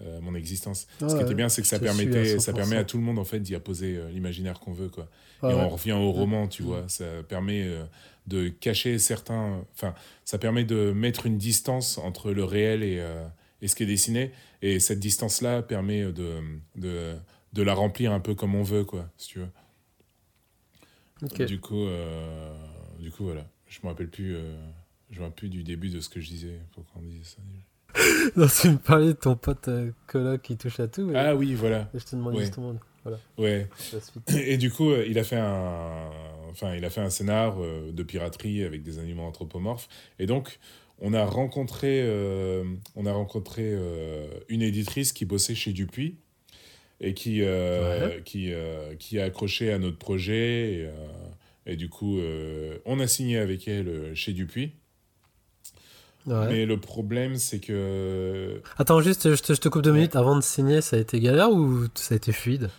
euh, 0.00 0.20
mon 0.20 0.36
existence. 0.36 0.86
Ce 1.00 1.12
qui 1.16 1.22
était 1.22 1.34
bien, 1.34 1.48
c'est 1.48 1.60
que 1.60 1.66
ça 1.66 1.74
à 1.74 1.80
permettait, 1.80 2.38
ça 2.38 2.52
100%. 2.52 2.54
permet 2.54 2.76
à 2.76 2.84
tout 2.84 2.98
le 2.98 3.02
monde 3.02 3.18
en 3.18 3.24
fait 3.24 3.40
d'y 3.40 3.56
apposer 3.56 3.96
euh, 3.96 4.08
l'imaginaire 4.10 4.60
qu'on 4.60 4.72
veut, 4.72 4.88
quoi. 4.88 5.08
Et 5.42 5.46
ouais. 5.46 5.54
on 5.54 5.68
revient 5.68 5.90
au 5.92 6.12
roman, 6.12 6.46
tu 6.46 6.62
vois. 6.62 6.84
Ça 6.86 7.04
permet 7.28 7.64
euh, 7.64 7.82
de 8.28 8.46
cacher 8.46 9.00
certains. 9.00 9.60
Enfin, 9.74 9.94
ça 10.24 10.38
permet 10.38 10.62
de 10.62 10.92
mettre 10.92 11.26
une 11.26 11.36
distance 11.36 11.98
entre 11.98 12.30
le 12.30 12.44
réel 12.44 12.84
et, 12.84 13.04
et 13.60 13.66
ce 13.66 13.74
qui 13.74 13.82
est 13.82 13.86
dessiné. 13.86 14.30
Et 14.62 14.78
cette 14.78 15.00
distance-là 15.00 15.62
permet 15.62 16.04
de, 16.12 16.34
de, 16.76 17.14
de 17.52 17.62
la 17.62 17.74
remplir 17.74 18.12
un 18.12 18.20
peu 18.20 18.34
comme 18.34 18.54
on 18.54 18.62
veut, 18.62 18.84
quoi, 18.84 19.08
si 19.16 19.28
tu 19.28 19.38
veux. 19.40 19.48
Ok. 21.22 21.42
Du 21.42 21.60
coup, 21.60 21.84
euh, 21.86 22.54
du 23.00 23.10
coup, 23.10 23.24
voilà. 23.24 23.46
Je 23.66 23.78
me 23.82 23.88
rappelle 23.88 24.08
plus. 24.08 24.36
euh, 24.36 24.56
je 25.10 25.18
me 25.18 25.24
rappelle 25.24 25.34
plus 25.36 25.48
du 25.48 25.62
début 25.64 25.88
de 25.88 26.00
ce 26.00 26.08
que 26.08 26.20
je 26.20 26.28
disais. 26.28 26.60
Pourquoi 26.72 27.00
on 27.00 27.04
disait 27.04 27.24
ça 27.24 27.38
déjà 27.50 28.30
Non, 28.36 28.46
tu 28.46 28.70
me 28.70 28.76
parlais 28.78 29.06
de 29.08 29.12
ton 29.12 29.34
pote 29.36 29.68
euh, 29.68 29.90
coloc 30.06 30.42
qui 30.42 30.56
touche 30.56 30.78
à 30.80 30.88
tout. 30.88 31.10
et- 31.10 31.16
Ah 31.16 31.34
oui, 31.34 31.54
voilà. 31.54 31.90
et 31.94 31.98
je 31.98 32.04
te 32.04 32.14
demande 32.16 32.34
ouais. 32.34 32.42
justement 32.42 32.74
voilà, 33.04 33.18
Ouais. 33.38 33.68
Et 34.34 34.58
du 34.58 34.70
coup, 34.70 34.90
euh, 34.90 35.04
il 35.08 35.18
a 35.18 35.24
fait 35.24 35.36
un, 35.38 36.10
enfin, 36.50 36.74
il 36.74 36.84
a 36.84 36.90
fait 36.90 37.00
un 37.00 37.10
scénar 37.10 37.56
de 37.58 38.02
piraterie 38.02 38.62
avec 38.64 38.82
des 38.82 38.98
animaux 38.98 39.22
anthropomorphes. 39.22 39.88
Et 40.18 40.26
donc, 40.26 40.58
on 41.00 41.14
a 41.14 41.24
rencontré, 41.24 42.02
on 42.96 43.06
a 43.06 43.12
rencontré 43.12 43.72
une 44.48 44.62
éditrice 44.62 45.12
qui 45.12 45.24
bossait 45.24 45.54
chez 45.54 45.72
Dupuis 45.72 46.16
et 47.00 47.14
qui, 47.14 47.42
euh, 47.42 48.20
qui, 48.24 48.52
euh, 48.52 48.94
qui 48.96 49.18
a 49.20 49.24
accroché 49.24 49.72
à 49.72 49.78
notre 49.78 49.98
projet. 49.98 50.72
Et, 50.72 50.84
euh, 50.84 50.90
et 51.66 51.76
du 51.76 51.88
coup, 51.88 52.18
on 52.86 52.98
a 52.98 53.06
signé 53.06 53.38
avec 53.38 53.68
elle 53.68 54.12
chez 54.14 54.32
Dupuis. 54.32 54.72
Ouais. 56.26 56.46
Mais 56.48 56.66
le 56.66 56.78
problème, 56.78 57.36
c'est 57.36 57.58
que 57.60 58.60
Attends, 58.76 59.00
juste, 59.00 59.34
je 59.34 59.42
te, 59.42 59.54
je 59.54 59.60
te 59.60 59.68
coupe 59.68 59.82
deux 59.82 59.90
Ouais. 59.90 59.96
minutes. 59.98 60.16
Avant 60.16 60.36
de 60.36 60.42
signer, 60.42 60.80
ça 60.80 60.96
a 60.96 60.98
été 60.98 61.20
galère 61.20 61.50
ou 61.50 61.84
ça 61.94 62.14
a 62.14 62.16
été 62.16 62.32
fluide? 62.32 62.70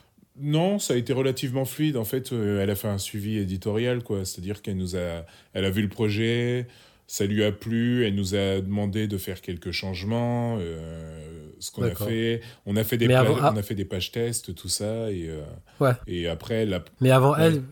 Non, 0.41 0.80
ça 0.80 0.94
a 0.94 0.98
été 0.98 1.14
relativement 1.14 1.66
fluide. 1.66 1.98
En 1.98 2.04
fait, 2.06 2.32
euh, 2.32 2.62
elle 2.62 2.70
a 2.70 2.76
fait 2.76 2.88
un 2.88 2.98
suivi 2.98 3.38
éditorial, 3.38 4.04
quoi. 4.04 4.24
C'est-à-dire 4.26 4.62
qu'elle 4.62 4.78
nous 4.78 4.96
a, 4.96 5.26
elle 5.54 5.66
a 5.66 5.70
vu 5.70 5.82
le 5.82 5.90
projet, 5.90 6.68
ça 7.11 7.26
lui 7.26 7.44
a 7.44 7.52
plu, 7.52 8.06
elle 8.06 8.14
nous 8.14 8.36
a 8.36 8.61
demandé 8.61 9.07
de 9.07 9.18
faire 9.18 9.41
quelques 9.41 9.72
changements, 9.72 10.57
euh, 10.60 11.49
ce 11.60 11.72
qu'on 11.72 11.81
a 11.81 11.95
fait. 11.95 12.40
On 12.68 12.76
a 12.76 12.84
fait 12.84 12.98
des, 12.98 13.11
avant- 13.11 13.36
ah. 13.41 13.52
on 13.52 13.57
a 13.57 13.64
fait 13.64 13.73
des 13.73 13.84
pages 13.84 14.11
tests, 14.11 14.53
tout 14.53 14.68
ça, 14.69 15.11
et, 15.11 15.27
euh, 15.27 15.41
Ouais. 15.80 15.94
et 16.06 16.27
après, 16.27 16.68
la... 16.68 16.86
Mais 17.02 17.10
avant 17.10 17.31
Ouais. 17.34 17.45
elle. 17.45 17.64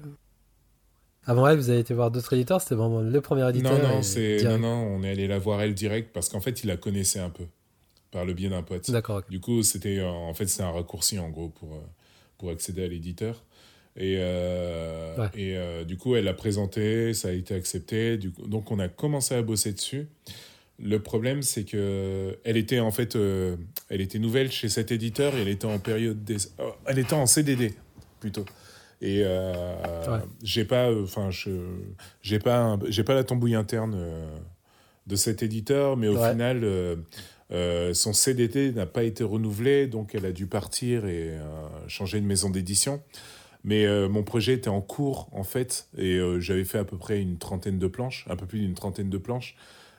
Avant 1.28 1.48
elle, 1.48 1.58
vous 1.58 1.70
avez 1.70 1.80
été 1.80 1.94
voir 1.94 2.10
d'autres 2.10 2.34
éditeurs 2.34 2.62
C'était 2.62 2.74
vraiment 2.74 3.02
le 3.02 3.22
premier 3.22 3.48
éditeur 3.50 3.78
Non, 3.78 3.88
non, 3.98 4.02
c'est... 4.02 4.42
non, 4.44 4.58
non, 4.58 4.74
on 4.98 5.04
est 5.04 5.12
allé 5.12 5.28
la 5.28 5.38
voir 5.38 5.62
elle 5.62 5.76
direct 5.76 6.10
parce 6.14 6.30
qu'en 6.30 6.40
fait, 6.40 6.64
il 6.64 6.68
la 6.68 6.78
connaissait 6.78 7.20
un 7.20 7.30
peu 7.30 7.44
par 8.10 8.26
le 8.26 8.34
biais 8.34 8.50
d'un 8.50 8.64
pote. 8.64 8.90
D'accord. 8.90 9.22
Du 9.30 9.40
coup, 9.40 9.62
c'était 9.62 10.02
en 10.02 10.34
fait 10.34 10.48
c'est 10.48 10.64
un 10.64 10.72
raccourci 10.72 11.20
en 11.20 11.30
gros 11.30 11.50
pour 11.50 11.80
pour 12.38 12.50
accéder 12.50 12.86
à 12.86 12.88
l'éditeur. 12.88 13.44
Et, 13.98 14.18
euh, 14.20 15.28
et 15.36 15.58
euh, 15.58 15.84
du 15.84 15.98
coup, 15.98 16.16
elle 16.16 16.26
l'a 16.26 16.36
présenté, 16.36 17.16
ça 17.16 17.30
a 17.30 17.32
été 17.32 17.56
accepté. 17.56 18.18
Du 18.18 18.32
coup, 18.32 18.48
donc, 18.48 18.72
on 18.72 18.78
a 18.78 18.88
commencé 18.88 19.34
à 19.34 19.42
bosser 19.42 19.74
dessus. 19.74 20.08
Le 20.80 21.00
problème, 21.00 21.42
c'est 21.42 21.64
que 21.64 22.38
elle 22.44 22.58
était 22.58 22.80
en 22.80 22.92
fait, 22.92 23.16
euh, 23.16 23.58
elle 23.90 24.02
était 24.02 24.20
nouvelle 24.20 24.52
chez 24.52 24.70
cet 24.70 24.92
éditeur 24.92 25.36
et 25.36 25.42
elle 25.42 25.48
était 25.48 25.66
en 25.66 25.80
période, 25.80 26.20
oh, 26.60 26.74
elle 26.86 27.00
était 27.00 27.16
en 27.16 27.26
CDD 27.26 27.74
plutôt. 28.20 28.46
Et 29.02 29.24
j'ai 30.44 30.66
pas, 30.66 30.92
enfin, 30.92 31.30
j'ai 32.22 32.40
pas, 32.40 32.80
j'ai 32.90 33.04
pas 33.04 33.16
la 33.16 33.24
tambouille 33.24 33.56
interne 33.56 33.98
de 35.08 35.16
cet 35.16 35.42
éditeur, 35.42 35.98
mais 35.98 36.08
au 36.08 36.18
final, 36.24 36.64
son 37.94 38.14
CDD 38.14 38.72
n'a 38.72 38.86
pas 38.88 39.04
été 39.04 39.24
renouvelé, 39.24 39.88
donc 39.88 40.14
elle 40.14 40.26
a 40.26 40.32
dû 40.32 40.46
partir 40.46 41.06
et 41.08 41.36
changer 41.88 42.20
de 42.20 42.26
maison 42.26 42.52
d'édition. 42.52 43.02
Mais 43.68 43.86
euh, 43.86 44.08
mon 44.08 44.24
projet 44.24 44.54
était 44.54 44.70
en 44.70 44.80
cours, 44.80 45.28
en 45.34 45.44
fait, 45.44 45.90
et 45.98 46.16
euh, 46.16 46.40
j'avais 46.40 46.64
fait 46.64 46.78
à 46.78 46.86
peu 46.86 46.96
près 46.96 47.22
une 47.22 47.38
trentaine 47.38 47.80
de 47.80 47.88
planches, 47.88 48.26
un 48.30 48.38
peu 48.38 48.46
plus 48.46 48.62
d'une 48.62 48.76
trentaine 48.76 49.10
de 49.10 49.18
planches. 49.18 49.58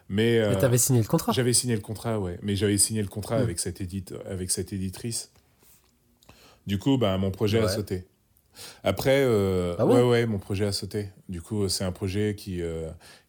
Mais, 0.09 0.39
euh, 0.39 0.57
tu 0.57 0.65
avais 0.65 0.78
signé 0.78 1.03
le 1.03 1.07
contrat? 1.07 1.32
J'avais 1.32 1.53
signé 1.53 1.74
le 1.74 1.82
contrat, 1.82 2.19
ouais. 2.19 2.39
Mais 2.40 2.57
j'avais 2.57 2.78
signé 2.78 3.03
le 3.03 3.09
contrat 3.09 3.36
avec, 3.36 3.59
cette 3.59 3.82
édite, 3.82 4.15
avec 4.27 4.51
cette 4.51 4.73
éditrice. 4.73 5.32
Du 6.66 6.78
coup, 6.78 6.97
bah, 6.97 7.19
mon 7.19 7.31
projet 7.31 7.59
a 7.59 7.69
sauté. 7.69 8.07
Après, 8.85 9.23
ah 9.78 9.85
ouais, 9.85 10.01
ouais, 10.01 10.24
mon 10.24 10.39
projet 10.39 10.65
a 10.65 10.73
sauté. 10.73 11.11
Du 11.28 11.43
coup, 11.43 11.69
c'est 11.69 11.85
un 11.85 11.93
projet 11.93 12.36
qui, 12.39 12.62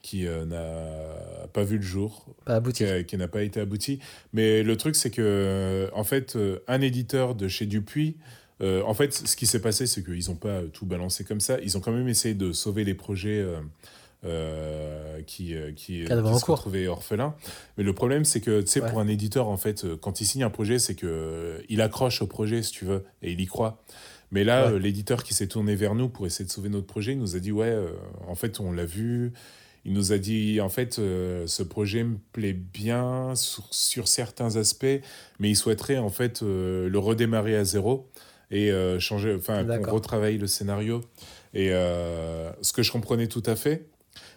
qui 0.01 0.23
n'a 0.23 1.47
pas 1.51 1.63
vu 1.63 1.75
le 1.75 1.83
jour. 1.83 2.27
Pas 2.45 2.55
abouti. 2.55 2.85
Qui 3.05 3.17
n'a 3.17 3.27
pas 3.27 3.43
été 3.43 3.59
abouti. 3.59 3.99
Mais 4.31 4.63
le 4.63 4.77
truc, 4.77 4.95
c'est 4.95 5.11
que, 5.11 5.89
en 5.93 6.05
fait, 6.05 6.37
un 6.69 6.79
éditeur 6.79 7.35
de 7.35 7.49
chez 7.49 7.65
Dupuis 7.65 8.15
euh, 8.61 8.81
en 8.83 8.93
fait, 8.93 9.13
ce 9.13 9.35
qui 9.35 9.45
s'est 9.45 9.61
passé, 9.61 9.87
c'est 9.87 10.03
qu'ils 10.03 10.29
n'ont 10.29 10.35
pas 10.35 10.61
tout 10.73 10.85
balancé 10.85 11.23
comme 11.23 11.39
ça. 11.39 11.57
Ils 11.61 11.77
ont 11.77 11.79
quand 11.79 11.91
même 11.91 12.07
essayé 12.07 12.35
de 12.35 12.51
sauver 12.51 12.83
les 12.83 12.93
projets 12.93 13.39
euh, 13.39 13.59
euh, 14.25 15.21
qui, 15.21 15.55
qui, 15.75 16.03
qui 16.03 16.07
se 16.07 16.51
retrouvaient 16.51 16.87
orphelins. 16.87 17.35
Mais 17.77 17.83
le 17.83 17.93
problème, 17.93 18.25
c'est 18.25 18.41
que, 18.41 18.61
tu 18.61 18.67
sais, 18.67 18.81
pour 18.81 18.99
un 18.99 19.07
éditeur, 19.07 19.47
en 19.47 19.57
fait, 19.57 19.85
quand 20.01 20.19
il 20.21 20.25
signe 20.25 20.43
un 20.43 20.49
projet, 20.49 20.79
c'est 20.79 20.95
qu'il 20.95 21.81
accroche 21.81 22.21
au 22.21 22.27
projet, 22.27 22.61
si 22.61 22.71
tu 22.71 22.85
veux, 22.85 23.05
et 23.21 23.31
il 23.31 23.39
y 23.39 23.45
croit. 23.45 23.81
Mais 24.31 24.43
là, 24.43 24.71
l'éditeur 24.77 25.23
qui 25.23 25.33
s'est 25.33 25.47
tourné 25.47 25.75
vers 25.75 25.95
nous 25.95 26.09
pour 26.09 26.27
essayer 26.27 26.45
de 26.45 26.51
sauver 26.51 26.69
notre 26.69 26.85
projet, 26.85 27.13
il 27.13 27.19
nous 27.19 27.35
a 27.35 27.39
dit, 27.39 27.51
ouais, 27.51 27.75
en 28.27 28.35
fait, 28.35 28.59
on 28.59 28.71
l'a 28.71 28.85
vu. 28.85 29.31
Il 29.85 29.93
nous 29.93 30.11
a 30.11 30.17
dit, 30.17 30.59
en 30.59 30.67
fait, 30.67 30.95
ce 30.95 31.63
projet 31.63 32.03
me 32.03 32.17
plaît 32.33 32.53
bien 32.53 33.33
sur, 33.35 33.73
sur, 33.73 34.09
certains 34.09 34.57
aspects, 34.57 34.85
mais 35.39 35.49
il 35.49 35.55
souhaiterait, 35.55 35.97
en 35.97 36.09
fait, 36.09 36.41
le 36.41 36.97
redémarrer 36.97 37.55
à 37.55 37.63
zéro 37.63 38.09
et 38.51 38.71
euh, 38.71 38.99
changer, 38.99 39.35
enfin, 39.35 39.65
qu'on 39.65 39.91
retravaille 39.91 40.37
le 40.37 40.47
scénario. 40.47 41.01
Et 41.53 41.69
euh, 41.71 42.51
ce 42.61 42.73
que 42.73 42.83
je 42.83 42.91
comprenais 42.91 43.27
tout 43.27 43.43
à 43.45 43.55
fait, 43.55 43.87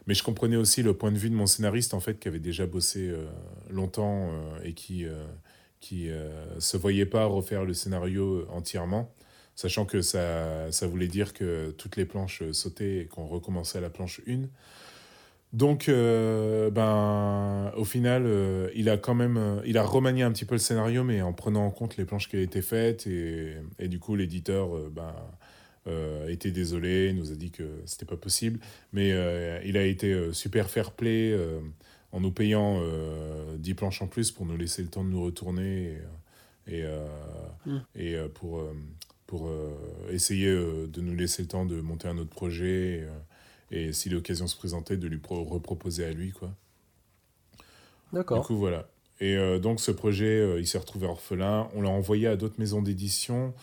mais 0.07 0.15
je 0.15 0.23
comprenais 0.23 0.57
aussi 0.57 0.83
le 0.83 0.95
point 0.95 1.13
de 1.13 1.19
vue 1.19 1.31
de 1.31 1.35
mon 1.35 1.47
scénariste, 1.47 1.95
en 1.95 2.01
fait, 2.01 2.19
qui 2.19 2.29
avait 2.29 2.39
déjà 2.39 2.67
bossé 2.67 3.09
euh, 3.09 3.27
longtemps 3.71 4.31
et 4.65 4.75
qui 4.75 5.07
qui 5.81 6.09
se 6.61 6.77
voyait 6.77 7.07
pas 7.07 7.25
refaire 7.25 7.65
le 7.65 7.75
scénario 7.75 8.47
entièrement, 8.51 9.13
sachant 9.57 9.85
que 9.85 10.01
ça, 10.01 10.71
ça 10.71 10.87
voulait 10.87 11.09
dire 11.09 11.33
que 11.33 11.73
toutes 11.73 11.97
les 11.97 12.05
planches 12.05 12.49
sautaient 12.53 12.99
et 12.99 13.07
qu'on 13.07 13.27
recommençait 13.27 13.79
à 13.79 13.81
la 13.81 13.91
planche 13.91 14.21
1. 14.29 14.43
Donc, 15.53 15.91
euh, 15.91 16.71
ben, 16.71 17.73
au 17.77 17.85
final, 17.85 18.25
euh, 18.25 18.71
il 18.75 18.89
a 18.89 18.97
quand 18.97 19.15
même, 19.15 19.37
euh, 19.37 19.61
il 19.67 19.77
a 19.77 19.83
remanié 19.83 20.23
un 20.23 20.33
petit 20.33 20.47
peu 20.47 20.55
le 20.55 20.61
scénario, 20.61 21.05
mais 21.05 21.21
en 21.21 21.35
prenant 21.35 21.67
en 21.67 21.71
compte 21.71 21.99
les 21.99 22.07
planches 22.07 22.29
qui 22.29 22.37
avaient 22.37 22.45
été 22.45 22.63
faites, 22.63 23.07
et, 23.07 23.57
et 23.79 23.89
du 23.89 23.99
coup, 23.99 24.17
l'éditeur, 24.17 24.71
ben, 24.91 25.15
était 26.29 26.53
désolé, 26.53 27.13
nous 27.13 27.33
a 27.33 27.35
dit 27.35 27.51
que 27.51 27.65
c'était 27.87 28.07
pas 28.07 28.17
possible, 28.17 28.61
mais 28.93 29.09
il 29.65 29.77
a 29.77 29.85
été 29.85 30.33
super 30.33 30.71
fair 30.71 30.93
play 30.93 31.37
en 32.13 32.21
nous 32.21 32.31
payant 32.31 32.81
10 33.59 33.75
planches 33.75 34.01
en 34.01 34.07
plus 34.07 34.31
pour 34.31 34.47
nous 34.47 34.57
laisser 34.57 34.83
le 34.83 34.89
temps 34.89 35.03
de 35.03 35.09
nous 35.09 35.25
retourner 35.25 35.99
et, 36.69 36.85
et, 37.97 38.17
mmh. 38.17 38.29
pour, 38.35 38.63
pour 39.27 39.51
essayer 40.13 40.53
de 40.53 41.01
nous 41.01 41.17
laisser 41.17 41.43
le 41.43 41.49
temps 41.49 41.67
de 41.67 41.81
monter 41.81 42.07
un 42.07 42.17
autre 42.17 42.31
projet 42.31 43.01
et 43.01 43.05
si 43.93 44.09
l'occasion 44.09 44.47
se 44.47 44.57
présentait, 44.57 44.97
de 44.97 45.09
lui 45.09 45.21
reproposer 45.29 46.05
à 46.05 46.13
lui, 46.13 46.31
quoi. 46.31 46.55
D'accord. 48.13 48.41
Du 48.41 48.47
coup, 48.47 48.57
voilà. 48.57 48.89
Et 49.21 49.37
euh, 49.37 49.59
donc, 49.59 49.81
ce 49.81 49.91
projet, 49.91 50.41
euh, 50.41 50.61
il 50.61 50.67
s'est 50.67 50.79
retrouvé 50.79 51.07
orphelin. 51.07 51.69
On 51.75 51.83
l'a 51.83 51.89
envoyé 51.89 52.27
à 52.27 52.37
d'autres 52.37 52.59
maisons 52.59 52.83
d'édition, 52.83 53.55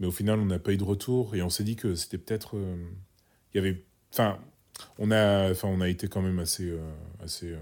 mais 0.00 0.06
au 0.06 0.10
final, 0.10 0.38
on 0.38 0.46
n'a 0.46 0.58
pas 0.58 0.72
eu 0.72 0.76
de 0.76 0.84
retour. 0.84 1.34
Et 1.34 1.42
on 1.42 1.50
s'est 1.50 1.64
dit 1.64 1.76
que 1.76 1.94
c'était 1.94 2.18
peut-être. 2.18 2.56
Euh, 2.56 2.76
il 3.52 3.56
y 3.56 3.60
avait. 3.60 3.82
Enfin, 4.12 4.38
on 4.98 5.10
a, 5.10 5.50
enfin, 5.50 5.68
on 5.68 5.80
a 5.80 5.88
été 5.88 6.08
quand 6.08 6.22
même 6.22 6.38
assez. 6.38 6.72
assez 7.22 7.54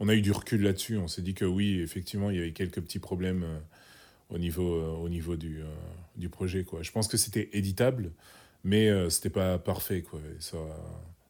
on 0.00 0.08
a 0.08 0.14
eu 0.14 0.20
du 0.20 0.32
recul 0.32 0.62
là-dessus. 0.62 0.98
On 0.98 1.08
s'est 1.08 1.22
dit 1.22 1.34
que 1.34 1.44
oui, 1.44 1.80
effectivement, 1.80 2.30
il 2.30 2.36
y 2.36 2.40
avait 2.40 2.52
quelques 2.52 2.80
petits 2.80 2.98
problèmes 2.98 3.46
au 4.30 4.38
niveau, 4.38 4.82
au 4.96 5.08
niveau 5.08 5.36
du, 5.36 5.62
du 6.16 6.28
projet, 6.28 6.64
quoi. 6.64 6.82
Je 6.82 6.90
pense 6.90 7.06
que 7.06 7.16
c'était 7.16 7.50
éditable, 7.52 8.12
mais 8.64 8.90
c'était 9.10 9.30
pas 9.30 9.58
parfait, 9.58 10.02
quoi. 10.02 10.20
ça 10.40 10.58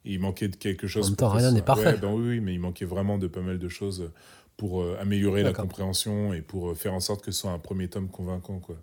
il 0.04 0.20
manquait 0.20 0.48
de 0.48 0.56
quelque 0.56 0.86
chose. 0.86 1.06
En 1.06 1.08
même 1.10 1.16
temps, 1.16 1.30
rien 1.30 1.52
n'est 1.52 1.62
parfait. 1.62 1.96
Ben 2.00 2.12
oui, 2.12 2.40
mais 2.40 2.54
il 2.54 2.60
manquait 2.60 2.84
vraiment 2.84 3.18
de 3.18 3.26
pas 3.26 3.40
mal 3.40 3.58
de 3.58 3.68
choses 3.68 4.10
pour 4.56 4.82
euh, 4.82 4.96
améliorer 5.00 5.42
la 5.42 5.52
compréhension 5.52 6.32
et 6.32 6.40
pour 6.40 6.70
euh, 6.70 6.74
faire 6.74 6.94
en 6.94 7.00
sorte 7.00 7.24
que 7.24 7.32
ce 7.32 7.40
soit 7.40 7.50
un 7.50 7.58
premier 7.58 7.88
tome 7.88 8.08
convaincant. 8.08 8.58
Quoi. 8.58 8.76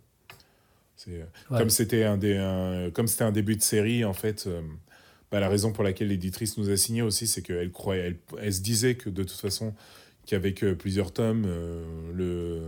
Euh, 1.07 1.23
Comme 1.47 1.69
c'était 1.69 2.03
un, 2.03 2.17
des, 2.17 2.89
comme 2.93 3.07
c'était 3.07 3.23
un 3.23 3.31
début 3.31 3.55
de 3.55 3.61
série, 3.61 4.03
en 4.03 4.13
fait, 4.13 4.49
bah, 5.31 5.39
la 5.39 5.47
raison 5.47 5.71
pour 5.71 5.83
laquelle 5.83 6.09
l'éditrice 6.09 6.57
nous 6.57 6.69
a 6.69 6.75
signé 6.75 7.01
aussi, 7.01 7.27
c'est 7.27 7.41
qu'elle 7.41 7.71
croyait, 7.71 8.01
elle, 8.01 8.17
elle, 8.41 8.53
se 8.53 8.61
disait 8.61 8.95
que 8.95 9.09
de 9.09 9.23
toute 9.23 9.39
façon, 9.39 9.73
qu'avec 10.25 10.65
plusieurs 10.77 11.13
tomes, 11.13 11.47
le, 12.13 12.63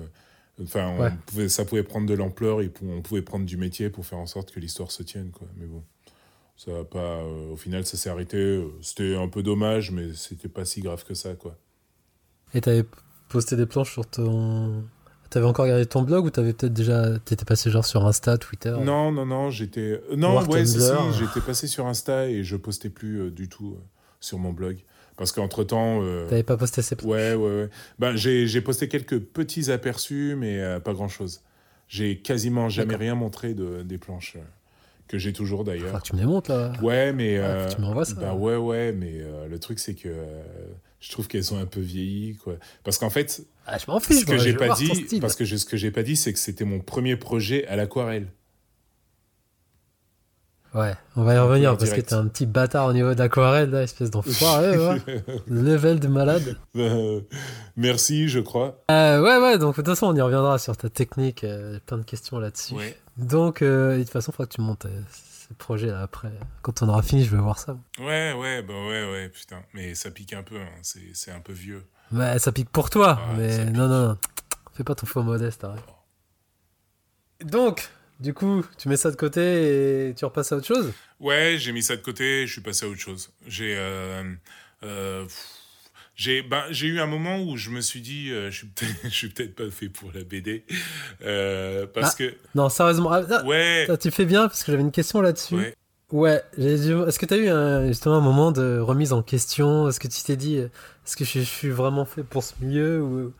enfin, 0.63 1.11
ça 1.49 1.65
pouvait 1.65 1.83
prendre 1.83 2.07
de 2.07 2.13
l'ampleur 2.13 2.61
et 2.61 2.71
on 2.83 3.01
pouvait 3.01 3.21
prendre 3.21 3.45
du 3.45 3.57
métier 3.57 3.89
pour 3.89 4.05
faire 4.05 4.19
en 4.19 4.27
sorte 4.27 4.51
que 4.51 4.61
l'histoire 4.61 4.91
se 4.91 5.03
tienne. 5.03 5.31
Quoi. 5.31 5.47
Mais 5.57 5.65
bon. 5.65 5.83
Ça 6.63 6.71
pas, 6.83 6.99
euh, 6.99 7.53
au 7.53 7.55
final, 7.55 7.88
ça 7.88 7.97
s'est 7.97 8.11
arrêté. 8.11 8.63
C'était 8.81 9.15
un 9.15 9.27
peu 9.27 9.41
dommage, 9.41 9.89
mais 9.89 10.13
c'était 10.13 10.47
pas 10.47 10.63
si 10.63 10.81
grave 10.81 11.03
que 11.03 11.15
ça, 11.15 11.33
quoi. 11.33 11.57
Et 12.53 12.61
t'avais 12.61 12.85
posté 13.29 13.55
des 13.55 13.65
planches 13.65 13.91
sur 13.91 14.05
ton. 14.05 14.83
T'avais 15.31 15.47
encore 15.47 15.65
gardé 15.65 15.88
ton 15.88 16.03
blog 16.03 16.25
ou 16.25 16.29
t'avais 16.29 16.53
peut-être 16.53 16.73
déjà. 16.73 17.17
T'étais 17.17 17.45
passé 17.45 17.71
genre 17.71 17.85
sur 17.85 18.05
Insta, 18.05 18.38
Twitter? 18.38 18.75
Non, 18.79 19.11
non, 19.11 19.25
non, 19.25 19.49
j'étais. 19.49 20.03
Non, 20.15 20.39
ouais, 20.45 20.65
si, 20.67 20.77
j'étais 21.17 21.41
passé 21.41 21.65
sur 21.65 21.88
Insta 21.88 22.29
et 22.29 22.43
je 22.43 22.57
postais 22.57 22.91
plus 22.91 23.21
euh, 23.21 23.31
du 23.31 23.49
tout 23.49 23.73
euh, 23.75 23.83
sur 24.19 24.38
mon 24.38 24.53
blog. 24.53 24.77
Parce 25.17 25.31
qu'entre 25.31 25.63
temps. 25.63 26.03
T'avais 26.29 26.43
pas 26.43 26.57
posté 26.57 26.83
ces 26.83 26.95
planches? 26.95 27.09
Ouais, 27.09 27.33
ouais, 27.33 27.61
ouais. 27.61 27.69
Ben, 27.97 28.15
j'ai 28.15 28.61
posté 28.61 28.88
quelques 28.88 29.19
petits 29.19 29.71
aperçus, 29.71 30.35
mais 30.38 30.79
pas 30.81 30.93
grand 30.93 31.07
chose. 31.07 31.41
J'ai 31.88 32.19
quasiment 32.19 32.69
jamais 32.69 32.97
rien 32.97 33.15
montré 33.15 33.55
de, 33.55 33.81
des 33.81 33.97
planches 33.97 34.38
que 35.11 35.17
j'ai 35.17 35.33
toujours 35.33 35.65
d'ailleurs. 35.65 36.01
tu 36.01 36.15
me 36.15 36.21
les 36.21 36.25
montres 36.25 36.51
là. 36.51 36.71
Ouais, 36.81 37.11
mais. 37.11 37.38
Euh, 37.38 37.67
tu 37.67 37.81
m'envoies 37.81 38.05
ça. 38.05 38.15
Bah 38.15 38.33
ouais, 38.33 38.55
ouais, 38.55 38.93
mais 38.93 39.15
euh, 39.15 39.47
le 39.47 39.59
truc 39.59 39.77
c'est 39.77 39.93
que 39.93 40.07
euh, 40.07 40.41
je 41.01 41.11
trouve 41.11 41.27
qu'elles 41.27 41.43
sont 41.43 41.59
un 41.59 41.65
peu 41.65 41.81
vieillies, 41.81 42.38
quoi. 42.38 42.55
Parce 42.83 42.97
qu'en 42.97 43.09
fait. 43.09 43.43
Ah, 43.67 43.77
je 43.77 43.91
m'en 43.91 43.99
fiche. 43.99 44.21
Ce 44.21 44.25
que 44.25 44.38
j'ai 44.38 44.53
pas 44.53 44.73
dit, 44.73 45.19
parce 45.19 45.35
que 45.35 45.45
ce 45.45 45.65
que 45.65 45.75
j'ai 45.75 45.91
pas 45.91 46.03
dit, 46.03 46.15
c'est 46.15 46.31
que 46.31 46.39
c'était 46.39 46.63
mon 46.63 46.79
premier 46.79 47.17
projet 47.17 47.67
à 47.67 47.75
l'aquarelle. 47.75 48.27
Ouais, 50.73 50.93
on 51.17 51.23
va 51.23 51.33
y 51.33 51.38
revenir 51.38 51.77
parce 51.77 51.91
que 51.91 51.99
t'es 51.99 52.13
un 52.13 52.27
petit 52.27 52.45
bâtard 52.45 52.88
au 52.88 52.93
niveau 52.93 53.13
d'aquarelle, 53.13 53.73
espèce 53.73 54.09
d'enfoiré, 54.09 54.77
ouais. 54.77 55.01
Level 55.47 55.99
de 55.99 56.07
malade. 56.07 56.55
merci, 57.75 58.29
je 58.29 58.39
crois. 58.39 58.81
ouais, 58.89 59.19
ouais, 59.19 59.57
donc 59.57 59.71
de 59.71 59.81
toute 59.81 59.88
façon, 59.88 60.07
on 60.07 60.15
y 60.15 60.21
reviendra 60.21 60.57
sur 60.59 60.77
ta 60.77 60.88
technique, 60.88 61.45
plein 61.85 61.97
de 61.97 62.05
questions 62.05 62.39
là-dessus. 62.39 62.75
Ouais. 62.75 62.95
Donc, 63.17 63.61
euh, 63.61 63.97
de 63.97 64.03
toute 64.03 64.11
façon, 64.11 64.31
il 64.31 64.35
faudra 64.35 64.47
que 64.47 64.55
tu 64.55 64.61
montes 64.61 64.85
euh, 64.85 65.01
ce 65.11 65.53
projet 65.53 65.88
là 65.88 66.01
après. 66.01 66.31
Quand 66.61 66.81
on 66.81 66.89
aura 66.89 67.01
fini, 67.01 67.23
je 67.23 67.35
vais 67.35 67.41
voir 67.41 67.59
ça. 67.59 67.77
Ouais, 67.99 68.33
ouais, 68.33 68.61
bah 68.61 68.73
ouais, 68.73 69.11
ouais, 69.11 69.29
putain. 69.29 69.61
Mais 69.73 69.95
ça 69.95 70.11
pique 70.11 70.33
un 70.33 70.43
peu, 70.43 70.59
hein. 70.59 70.69
c'est 70.81 71.31
un 71.31 71.39
peu 71.39 71.53
vieux. 71.53 71.83
Ouais, 72.11 72.39
ça 72.39 72.51
pique 72.51 72.69
pour 72.69 72.89
toi, 72.89 73.19
mais 73.38 73.65
non, 73.65 73.88
non, 73.88 74.07
non. 74.09 74.17
Fais 74.73 74.83
pas 74.83 74.95
ton 74.95 75.05
faux 75.05 75.23
modeste, 75.23 75.63
arrête. 75.63 75.83
Donc, 77.43 77.89
du 78.19 78.33
coup, 78.33 78.63
tu 78.77 78.88
mets 78.88 78.97
ça 78.97 79.11
de 79.11 79.15
côté 79.15 80.09
et 80.09 80.13
tu 80.15 80.25
repasses 80.25 80.51
à 80.51 80.57
autre 80.57 80.67
chose? 80.67 80.93
Ouais, 81.19 81.55
j'ai 81.57 81.71
mis 81.71 81.83
ça 81.83 81.95
de 81.95 82.01
côté, 82.01 82.45
je 82.47 82.51
suis 82.51 82.61
passé 82.61 82.85
à 82.85 82.89
autre 82.89 82.99
chose. 82.99 83.31
J'ai. 83.45 83.75
Euh, 83.77 85.25
j'ai 86.22 86.43
ben, 86.43 86.64
j'ai 86.69 86.85
eu 86.85 86.99
un 86.99 87.07
moment 87.07 87.39
où 87.39 87.57
je 87.57 87.72
me 87.72 87.81
suis 87.81 87.99
dit 87.99 88.30
euh, 88.30 88.52
je 88.52 88.57
suis 88.57 88.68
peut-être 88.68 88.95
je 89.03 89.10
suis 89.10 89.30
peut-être 89.30 89.56
pas 89.56 89.72
fait 89.72 89.89
pour 89.89 90.11
la 90.14 90.23
BD 90.23 90.64
euh, 91.23 91.88
parce 91.91 92.14
ah, 92.14 92.18
que 92.18 92.35
non 92.53 92.69
sérieusement 92.69 93.11
ah, 93.11 93.43
ouais. 93.45 93.88
tu 93.99 94.11
fais 94.11 94.26
bien 94.26 94.48
parce 94.48 94.64
que 94.64 94.72
j'avais 94.72 94.84
une 94.84 94.91
question 94.91 95.22
là-dessus. 95.22 95.73
Ouais, 96.11 96.43
est-ce 96.57 97.18
que 97.18 97.26
tu 97.26 97.34
as 97.34 97.38
eu 97.38 97.48
un, 97.48 97.88
justement 97.88 98.18
un 98.18 98.22
moment 98.22 98.52
de 98.52 98.77
remise 98.80 99.14
en 99.14 99.23
question? 99.23 99.88
Est-ce 99.88 99.98
que 99.98 100.10
tu 100.10 100.22
t'es 100.23 100.35
dit, 100.35 100.57
est-ce 100.57 101.15
que 101.15 101.23
je, 101.23 101.39
suis 101.39 101.69
vraiment 101.69 102.03
fait 102.03 102.23
pour 102.23 102.43
ce 102.43 102.53
milieu? 102.60 103.02
Ou, 103.02 103.34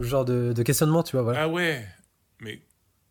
genre 0.00 0.26
de, 0.26 0.52
questionnement, 0.62 1.02
tu 1.02 1.16
vois 1.16 1.22
voilà. 1.22 1.44
Ah 1.44 1.48
ouais, 1.48 1.82
mais. 2.40 2.60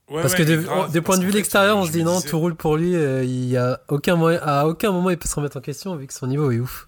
parce 0.07 0.35
que 0.35 0.43
des 0.43 1.01
points 1.01 1.17
de 1.17 1.23
vue 1.25 1.31
de 1.31 1.37
l'extérieur, 1.37 1.75
on 1.75 1.85
se 1.87 1.91
dit 1.91 2.03
non, 2.03 2.21
tout 2.21 2.39
roule 2.39 2.55
pour 2.55 2.77
lui, 2.77 2.95
euh, 2.95 3.23
il 3.23 3.49
y 3.49 3.57
a 3.57 3.81
aucun 3.87 4.15
moyen, 4.15 4.39
à 4.43 4.67
aucun 4.67 4.91
moment 4.91 5.09
il 5.09 5.17
peut 5.17 5.27
se 5.27 5.35
remettre 5.35 5.57
en 5.57 5.61
question 5.61 5.95
vu 5.95 6.05
que 6.05 6.13
son 6.13 6.27
niveau 6.27 6.51
est 6.51 6.59
ouf. 6.59 6.87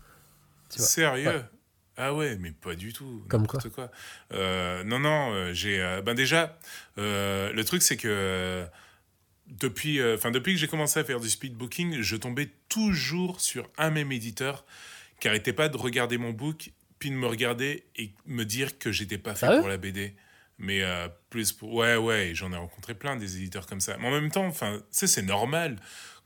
Sérieux? 0.70 1.42
Ah 1.98 2.14
ouais, 2.14 2.38
mais 2.40 2.52
pas 2.52 2.76
du 2.76 2.94
tout. 2.94 3.24
Comme 3.28 3.46
quoi, 3.48 3.60
quoi. 3.74 3.92
Euh, 4.34 4.84
non, 4.84 5.00
non, 5.00 5.34
euh, 5.34 5.54
j'ai. 5.54 5.78
ben 6.04 6.14
déjà, 6.14 6.58
le 6.98 7.62
truc 7.64 7.82
c'est 7.82 7.98
que 7.98 8.66
depuis, 9.52 10.00
euh, 10.00 10.18
depuis 10.32 10.54
que 10.54 10.60
j'ai 10.60 10.68
commencé 10.68 11.00
à 11.00 11.04
faire 11.04 11.20
du 11.20 11.30
speedbooking, 11.30 12.02
je 12.02 12.16
tombais 12.16 12.50
toujours 12.70 13.42
sur 13.42 13.70
un 13.78 13.92
même 13.92 14.12
éditeur 14.12 14.66
qui 15.20 15.28
arrêtait 15.28 15.54
pas 15.54 15.70
de 15.70 15.78
regarder 15.78 16.18
mon 16.18 16.32
book, 16.32 16.72
puis 17.00 17.12
de 17.12 17.16
me 17.16 17.28
regarder 17.28 17.84
et 17.96 18.12
me 18.26 18.44
dire 18.44 18.80
que 18.80 18.92
j'étais 18.92 19.18
pas 19.18 19.36
fait 19.36 19.60
pour 19.60 19.68
la 19.68 19.78
BD. 19.78 20.16
Mais 20.58 20.84
euh, 20.84 21.08
plus 21.30 21.52
pour... 21.52 21.74
Ouais, 21.74 21.96
ouais, 21.96 22.32
j'en 22.34 22.52
ai 22.54 22.56
rencontré 22.56 22.94
plein 22.94 23.16
des 23.16 23.38
éditeurs 23.38 23.66
comme 23.66 23.82
ça. 23.82 23.98
Mais 23.98 24.08
en 24.08 24.12
même 24.12 24.32
temps, 24.32 24.46
enfin, 24.46 24.80
c'est 24.92 25.22
normal. 25.24 25.78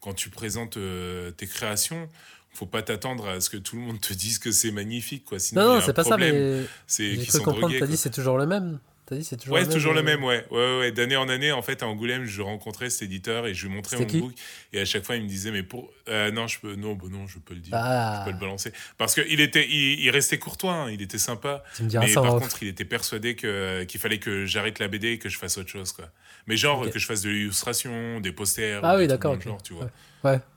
Quand 0.01 0.13
tu 0.13 0.29
présentes 0.29 0.77
euh, 0.77 1.31
tes 1.31 1.47
créations, 1.47 2.09
faut 2.56 2.65
pas 2.65 2.82
t'attendre 2.82 3.27
à 3.27 3.41
ce 3.41 3.49
que 3.49 3.57
tout 3.57 3.76
le 3.76 3.82
monde 3.82 3.99
te 3.99 4.14
dise 4.14 4.40
que 4.40 4.52
c'est 4.52 4.72
magnifique, 4.72 5.26
quoi. 5.26 5.40
Sinon, 5.40 5.61
non, 5.61 5.76
non, 5.76 5.82
c'est 5.82 5.94
pas 5.94 6.03
ça, 6.03 6.18
mais. 6.18 6.64
C'est 6.88 7.03
qu'ils 7.03 7.32
sont 7.32 7.44
comprendre, 7.44 7.76
t'as 7.77 7.88
dit 7.88 7.98
c'est 7.98 8.10
toujours 8.10 8.38
le 8.38 8.45
même 8.45 8.80
c'est 9.22 9.38
toujours, 9.38 9.56
ouais, 9.56 9.68
toujours 9.68 9.94
le 9.94 10.02
même, 10.02 10.23
ouais. 10.23 10.45
ouais, 10.49 10.80
ouais. 10.80 10.91
D'année 10.91 11.15
en 11.15 11.30
année, 11.30 11.52
en 11.52 11.61
fait, 11.61 11.84
à 11.84 11.88
Angoulême, 11.88 12.26
je 12.26 12.41
rencontrais 12.41 12.90
cet 12.90 13.03
éditeur 13.03 13.45
et 13.45 13.53
je 13.53 13.68
lui 13.68 13.73
montrais 13.73 13.98
mon 13.98 14.19
book. 14.19 14.34
Et 14.73 14.80
à 14.80 14.86
chaque 14.86 15.06
fois, 15.06 15.15
il 15.15 15.23
me 15.23 15.27
disait, 15.27 15.52
mais 15.52 15.64
pour. 15.64 15.91
Euh, 16.10 16.32
non, 16.32 16.48
je 16.48 16.60
peux. 16.60 16.76
Non, 16.76 16.94
bon, 16.94 17.10
non, 17.10 17.27
je 17.27 17.38
peux 17.38 17.53
le 17.53 17.60
dire. 17.60 17.73
Ah. 17.76 18.22
Je 18.22 18.26
peux 18.26 18.34
le 18.34 18.40
balancer. 18.40 18.72
Parce 18.98 19.14
qu'il 19.14 19.41
était, 19.41 19.68
il, 19.69 20.10
restait 20.10 20.40
courtois, 20.40 20.73
hein, 20.73 20.91
il 20.91 21.02
était 21.02 21.18
sympa. 21.18 21.64
mais 21.80 22.14
par 22.14 22.38
contre, 22.38 22.64
il 22.64 22.69
était 22.69 22.86
persuadé 22.86 23.36
qu'il 23.36 23.99
fallait 23.99 24.19
que 24.19 24.45
j'arrête 24.45 24.80
la 24.80 24.88
BD 24.88 25.14
et 25.14 25.19
que 25.19 25.30
je 25.30 25.38
fasse 25.38 25.57
autre 25.57 25.69
chose, 25.69 25.91
quoi. 25.91 26.10
Mais 26.48 26.57
genre, 26.57 26.90
que 26.90 26.99
je 26.99 27.06
fasse 27.06 27.22
de 27.22 27.30
l'illustration, 27.30 28.19
des 28.19 28.32
posters. 28.32 28.82
Ah 28.84 28.98
oui, 28.98 29.07
d'accord. 29.07 29.40
Genre, 29.40 29.61
tu 29.61 29.73
vois. 29.73 29.86
Ouais. 29.86 29.91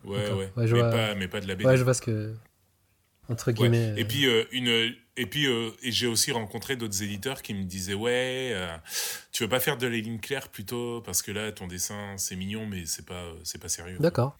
Ouais, 0.04 0.30
ouais. 0.30 0.50
mais, 0.56 0.80
pas, 0.80 1.14
mais 1.14 1.28
pas 1.28 1.40
de 1.40 1.48
la 1.48 1.54
BD. 1.54 1.68
Ouais, 1.68 1.76
je 1.76 1.84
vois 1.84 1.94
ce 1.94 2.02
que. 2.02 2.34
Entre 3.28 3.52
guillemets. 3.52 3.94
Et 3.96 4.04
puis, 4.04 4.26
euh, 4.26 4.44
une 4.52 4.94
et 5.18 5.26
puis, 5.26 5.46
euh, 5.46 5.70
et 5.82 5.90
j'ai 5.90 6.06
aussi 6.06 6.30
rencontré 6.30 6.76
d'autres 6.76 7.02
éditeurs 7.02 7.42
qui 7.42 7.52
me 7.52 7.64
disaient 7.64 7.94
Ouais, 7.94 8.52
euh, 8.54 8.76
tu 9.32 9.42
veux 9.42 9.48
pas 9.48 9.58
faire 9.58 9.76
de 9.76 9.86
la 9.86 9.96
ligne 9.96 10.20
claire 10.20 10.48
plutôt? 10.48 11.02
Parce 11.02 11.22
que 11.22 11.32
là, 11.32 11.50
ton 11.50 11.66
dessin, 11.66 12.14
c'est 12.16 12.36
mignon, 12.36 12.66
mais 12.66 12.86
c'est 12.86 13.04
pas, 13.04 13.24
c'est 13.42 13.60
pas 13.60 13.68
sérieux. 13.68 13.98
D'accord. 13.98 14.38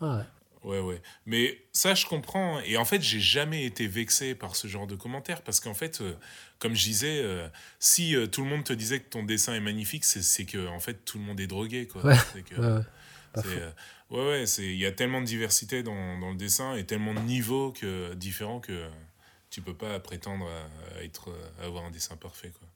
Ah 0.00 0.16
ouais. 0.16 0.22
Ouais, 0.64 0.80
ouais. 0.80 1.02
Mais 1.26 1.62
ça, 1.72 1.94
je 1.94 2.06
comprends. 2.06 2.60
Et 2.60 2.78
en 2.78 2.84
fait, 2.84 3.00
j'ai 3.02 3.20
jamais 3.20 3.66
été 3.66 3.86
vexé 3.86 4.34
par 4.34 4.56
ce 4.56 4.66
genre 4.66 4.86
de 4.86 4.96
commentaires. 4.96 5.42
Parce 5.42 5.60
qu'en 5.60 5.74
fait, 5.74 6.00
euh, 6.00 6.14
comme 6.58 6.74
je 6.74 6.82
disais, 6.82 7.22
si 7.78 8.16
tout 8.32 8.42
le 8.42 8.48
monde 8.48 8.64
te 8.64 8.72
disait 8.72 9.00
que 9.00 9.08
ton 9.08 9.22
dessin 9.22 9.54
est 9.54 9.60
magnifique, 9.60 10.04
c'est 10.04 10.44
que 10.46 10.66
en 10.66 10.80
fait, 10.80 11.04
tout 11.04 11.18
le 11.18 11.24
monde 11.24 11.38
est 11.38 11.46
drogué. 11.46 11.86
Quoi. 11.86 12.04
Ouais. 12.04 12.16
Que, 12.50 12.54
ouais, 12.60 12.84
ouais. 14.10 14.26
ouais, 14.26 14.44
il 14.58 14.76
y 14.76 14.86
a 14.86 14.92
tellement 14.92 15.20
de 15.20 15.26
diversité 15.26 15.82
dans, 15.82 16.18
dans, 16.18 16.30
le 16.30 16.36
dessin 16.36 16.76
et 16.76 16.84
tellement 16.84 17.14
de 17.14 17.20
niveaux 17.20 17.72
que, 17.72 18.14
différents 18.14 18.60
que 18.60 18.88
tu 19.50 19.62
peux 19.62 19.74
pas 19.74 19.98
prétendre 20.00 20.46
à, 20.96 21.02
être, 21.02 21.30
à 21.60 21.64
avoir 21.66 21.84
un 21.84 21.90
dessin 21.90 22.16
parfait. 22.16 22.52
Quoi. 22.58 22.68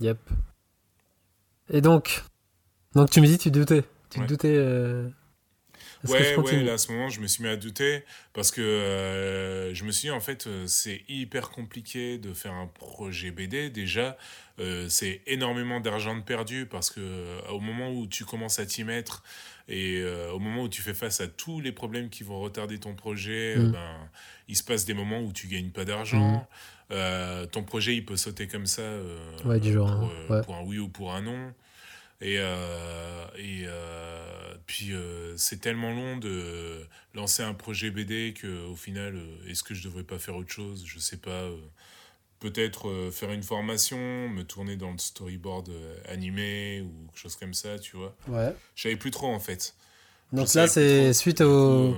Yep. 0.00 0.18
Et 1.70 1.80
donc, 1.80 2.22
donc 2.94 3.10
tu 3.10 3.20
me 3.20 3.26
dis, 3.26 3.38
tu 3.38 3.50
doutais. 3.50 3.84
Tu 4.10 4.20
doutais. 4.26 4.54
Euh... 4.54 5.08
Ouais, 6.04 6.36
ouais, 6.36 6.62
là, 6.62 6.74
à 6.74 6.78
ce 6.78 6.92
moment, 6.92 7.08
je 7.08 7.20
me 7.20 7.26
suis 7.26 7.42
mis 7.42 7.48
à 7.48 7.56
douter 7.56 8.04
parce 8.32 8.50
que 8.50 8.60
euh, 8.60 9.74
je 9.74 9.84
me 9.84 9.90
suis 9.90 10.08
dit, 10.08 10.10
en 10.10 10.20
fait, 10.20 10.46
euh, 10.46 10.66
c'est 10.66 11.02
hyper 11.08 11.50
compliqué 11.50 12.18
de 12.18 12.32
faire 12.32 12.52
un 12.52 12.66
projet 12.66 13.30
BD. 13.30 13.70
Déjà, 13.70 14.16
euh, 14.60 14.88
c'est 14.88 15.22
énormément 15.26 15.80
d'argent 15.80 16.16
de 16.16 16.22
perdu 16.22 16.66
parce 16.66 16.90
que 16.90 17.00
au 17.50 17.60
moment 17.60 17.90
où 17.90 18.06
tu 18.06 18.24
commences 18.24 18.58
à 18.58 18.66
t'y 18.66 18.84
mettre 18.84 19.22
et 19.68 20.04
au 20.32 20.38
moment 20.38 20.62
où 20.62 20.68
tu 20.68 20.80
fais 20.80 20.94
face 20.94 21.20
à 21.20 21.26
tous 21.26 21.60
les 21.60 21.72
problèmes 21.72 22.08
qui 22.08 22.22
vont 22.22 22.40
retarder 22.40 22.78
ton 22.78 22.94
projet, 22.94 23.56
mm. 23.56 23.72
ben, 23.72 24.10
il 24.48 24.56
se 24.56 24.62
passe 24.62 24.84
des 24.84 24.94
moments 24.94 25.20
où 25.20 25.32
tu 25.32 25.48
gagnes 25.48 25.70
pas 25.70 25.84
d'argent. 25.84 26.46
Mm. 26.90 27.46
ton 27.52 27.64
projet, 27.64 27.96
il 27.96 28.04
peut 28.04 28.16
sauter 28.16 28.46
comme 28.46 28.66
ça 28.66 28.82
ouais, 29.44 29.58
du 29.58 29.72
genre, 29.72 30.10
pour, 30.28 30.40
pour, 30.42 30.54
un 30.54 30.62
oui 30.62 30.78
ou 30.78 30.88
pour 30.88 31.14
un 31.14 31.22
non. 31.22 31.52
Et, 32.20 32.36
euh, 32.38 33.26
et 33.36 33.64
euh, 33.66 34.54
puis, 34.66 34.92
euh, 34.92 35.36
c'est 35.36 35.60
tellement 35.60 35.92
long 35.92 36.16
de 36.16 36.86
lancer 37.14 37.42
un 37.42 37.52
projet 37.52 37.90
BD 37.90 38.34
qu'au 38.40 38.74
final, 38.74 39.20
est-ce 39.46 39.62
que 39.62 39.74
je 39.74 39.82
devrais 39.84 40.02
pas 40.02 40.18
faire 40.18 40.36
autre 40.36 40.52
chose? 40.52 40.84
Je 40.86 40.98
sais 40.98 41.18
pas. 41.18 41.50
Peut-être 42.38 43.10
faire 43.12 43.32
une 43.32 43.42
formation, 43.42 43.96
me 44.28 44.42
tourner 44.42 44.76
dans 44.76 44.92
le 44.92 44.98
storyboard 44.98 45.70
animé 46.08 46.82
ou 46.82 47.06
quelque 47.06 47.18
chose 47.18 47.36
comme 47.36 47.54
ça, 47.54 47.78
tu 47.78 47.96
vois. 47.96 48.14
Ouais. 48.28 48.54
Je 48.74 48.82
savais 48.82 48.96
plus 48.96 49.10
trop 49.10 49.28
en 49.28 49.40
fait. 49.40 49.74
Donc 50.32 50.52
là, 50.54 50.68
c'est 50.68 51.14
suite 51.14 51.40
au, 51.40 51.96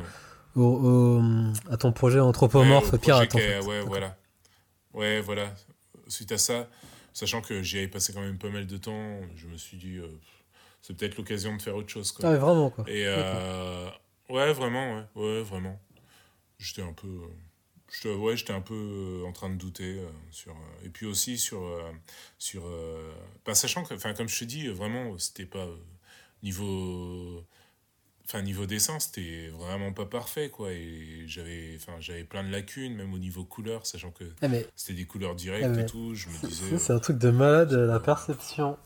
au, 0.54 1.20
à 1.70 1.76
ton 1.76 1.92
projet 1.92 2.20
anthropomorphe 2.20 2.92
ouais, 2.92 2.98
pirate. 2.98 3.34
En 3.34 3.38
fait. 3.38 3.60
Ouais, 3.60 3.80
voilà. 3.80 4.16
Ouais, 4.94 5.20
voilà. 5.20 5.52
Suite 6.06 6.32
à 6.32 6.38
ça, 6.38 6.68
Sachant 7.18 7.40
que 7.40 7.64
j'y 7.64 7.78
avais 7.78 7.88
passé 7.88 8.12
quand 8.12 8.20
même 8.20 8.38
pas 8.38 8.48
mal 8.48 8.64
de 8.64 8.76
temps, 8.76 9.18
je 9.34 9.48
me 9.48 9.56
suis 9.56 9.76
dit, 9.76 9.96
euh, 9.96 10.06
c'est 10.82 10.96
peut-être 10.96 11.16
l'occasion 11.16 11.56
de 11.56 11.60
faire 11.60 11.74
autre 11.74 11.88
chose. 11.88 12.12
Quoi. 12.12 12.30
Ah, 12.30 12.36
vraiment, 12.36 12.70
quoi. 12.70 12.84
Et 12.86 13.04
euh, 13.08 13.88
ouais, 14.28 14.52
vraiment, 14.52 14.94
ouais, 14.94 15.04
ouais 15.16 15.42
vraiment. 15.42 15.80
J'étais 16.60 16.82
un 16.82 16.92
peu. 16.92 17.08
J'étais, 17.90 18.14
ouais, 18.14 18.36
j'étais 18.36 18.52
un 18.52 18.60
peu 18.60 19.22
en 19.26 19.32
train 19.32 19.48
de 19.48 19.56
douter 19.56 19.98
euh, 19.98 20.08
sur 20.30 20.54
et 20.84 20.90
puis 20.90 21.06
aussi 21.06 21.38
sur 21.38 21.62
sur 22.38 22.64
pas 23.44 23.54
sachant 23.54 23.82
que 23.84 23.94
enfin 23.94 24.14
comme 24.14 24.28
je 24.28 24.38
te 24.38 24.44
dis 24.44 24.68
vraiment 24.68 25.18
c'était 25.18 25.46
pas 25.46 25.66
niveau 26.42 27.44
enfin 28.28 28.42
niveau 28.42 28.66
dessin 28.66 29.00
c'était 29.00 29.48
vraiment 29.48 29.92
pas 29.92 30.04
parfait 30.04 30.50
quoi 30.50 30.70
et 30.72 31.24
j'avais 31.26 31.76
enfin 31.76 31.94
j'avais 31.98 32.24
plein 32.24 32.44
de 32.44 32.50
lacunes 32.50 32.94
même 32.94 33.14
au 33.14 33.18
niveau 33.18 33.44
couleur 33.44 33.86
sachant 33.86 34.10
que 34.10 34.24
ah, 34.42 34.46
c'était 34.76 34.94
des 34.94 35.06
couleurs 35.06 35.34
directes 35.34 35.66
ah, 35.76 35.80
et 35.80 35.86
tout 35.86 36.14
je 36.14 36.28
me 36.28 36.46
disais 36.46 36.78
c'est 36.78 36.92
un 36.92 36.98
truc 36.98 37.16
de 37.16 37.30
malade 37.30 37.72
la 37.72 38.00
perception 38.00 38.76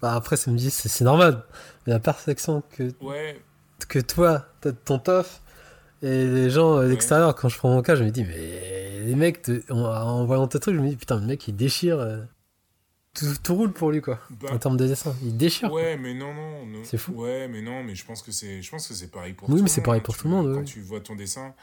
bah 0.00 0.14
après 0.14 0.36
ça 0.36 0.52
me 0.52 0.56
dit 0.56 0.70
c'est 0.70 1.04
normal 1.04 1.44
mais 1.86 1.92
la 1.92 1.98
perception 1.98 2.62
que 2.70 2.92
ouais. 3.00 3.40
que 3.88 3.98
toi 3.98 4.46
ton 4.84 5.00
taf 5.00 5.42
et 6.02 6.26
les 6.26 6.50
gens 6.50 6.76
à 6.76 6.84
l'extérieur 6.84 7.34
quand 7.34 7.48
je 7.48 7.58
prends 7.58 7.70
mon 7.70 7.82
cas 7.82 7.94
je 7.94 8.04
me 8.04 8.10
dis 8.10 8.24
mais 8.24 9.00
les 9.04 9.14
mecs 9.14 9.50
en, 9.70 10.24
voyant 10.24 10.46
tes 10.46 10.60
trucs 10.60 10.74
je 10.74 10.80
me 10.80 10.88
dis 10.88 10.96
putain 10.96 11.20
le 11.20 11.26
mec 11.26 11.46
il 11.48 11.56
déchire 11.56 11.98
euh 11.98 12.18
tout, 13.42 13.54
roule 13.54 13.72
pour 13.72 13.90
lui 13.90 14.02
quoi. 14.02 14.20
Bah, 14.28 14.50
en 14.52 14.58
termes 14.58 14.76
de 14.76 14.86
dessin 14.86 15.16
il 15.22 15.36
déchire 15.36 15.72
ouais 15.72 15.96
mais 15.96 16.12
non 16.12 16.34
non, 16.34 16.82
c'est 16.84 16.98
fou. 16.98 17.12
Ouais 17.12 17.48
mais 17.48 17.62
non 17.62 17.82
mais 17.82 17.94
je 17.94 18.04
pense 18.04 18.22
que 18.22 18.30
c'est 18.30 18.60
je 18.60 18.70
pense 18.70 18.86
que 18.86 18.94
c'est 18.94 19.10
pareil 19.10 19.32
pour 19.32 19.48
oui 19.48 19.62
mais 19.62 19.68
c'est 19.68 19.82
pareil 19.82 20.02
pour 20.02 20.16
tout 20.16 20.28
le 20.28 20.34
monde 20.34 20.54
quand 20.54 20.64
tu 20.64 20.82
vois 20.82 21.00
ton 21.00 21.14
dessin 21.14 21.54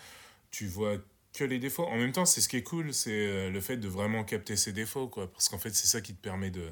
tu 0.49 0.67
vois 0.67 0.97
que 1.33 1.43
les 1.43 1.59
défauts. 1.59 1.85
En 1.85 1.97
même 1.97 2.11
temps 2.11 2.25
c'est 2.25 2.41
ce 2.41 2.47
qui 2.47 2.57
est 2.57 2.63
cool 2.63 2.93
c'est 2.93 3.11
euh, 3.11 3.49
le 3.49 3.59
fait 3.59 3.77
de 3.77 3.87
vraiment 3.87 4.23
capter 4.23 4.55
ses 4.55 4.71
défauts 4.71 5.07
quoi. 5.07 5.31
Parce 5.31 5.49
qu'en 5.49 5.57
fait 5.57 5.73
c'est 5.73 5.87
ça 5.87 5.99
qui 6.01 6.13
te 6.13 6.21
permet 6.21 6.51
de, 6.51 6.69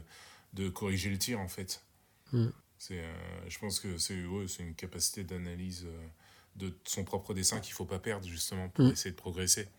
de 0.53 0.69
corriger 0.69 1.09
le 1.09 1.17
tir 1.17 1.39
en 1.39 1.47
fait. 1.47 1.83
Mm. 2.31 2.47
c'est 2.77 2.99
euh, 2.99 3.49
je 3.49 3.59
pense 3.59 3.79
que 3.79 3.97
c'est 3.97 4.25
ouais, 4.25 4.45
une 4.59 4.73
capacité 4.75 5.23
d'analyse 5.23 5.85
euh, 5.85 6.07
de 6.55 6.73
son 6.85 7.03
propre 7.03 7.33
dessin 7.33 7.59
qu'il 7.59 7.73
faut 7.73 7.85
pas 7.85 7.99
perdre 7.99 8.27
justement 8.27 8.69
pour 8.69 8.85
mm. 8.85 8.91
essayer 8.91 9.11
de 9.11 9.15
progresser 9.15 9.69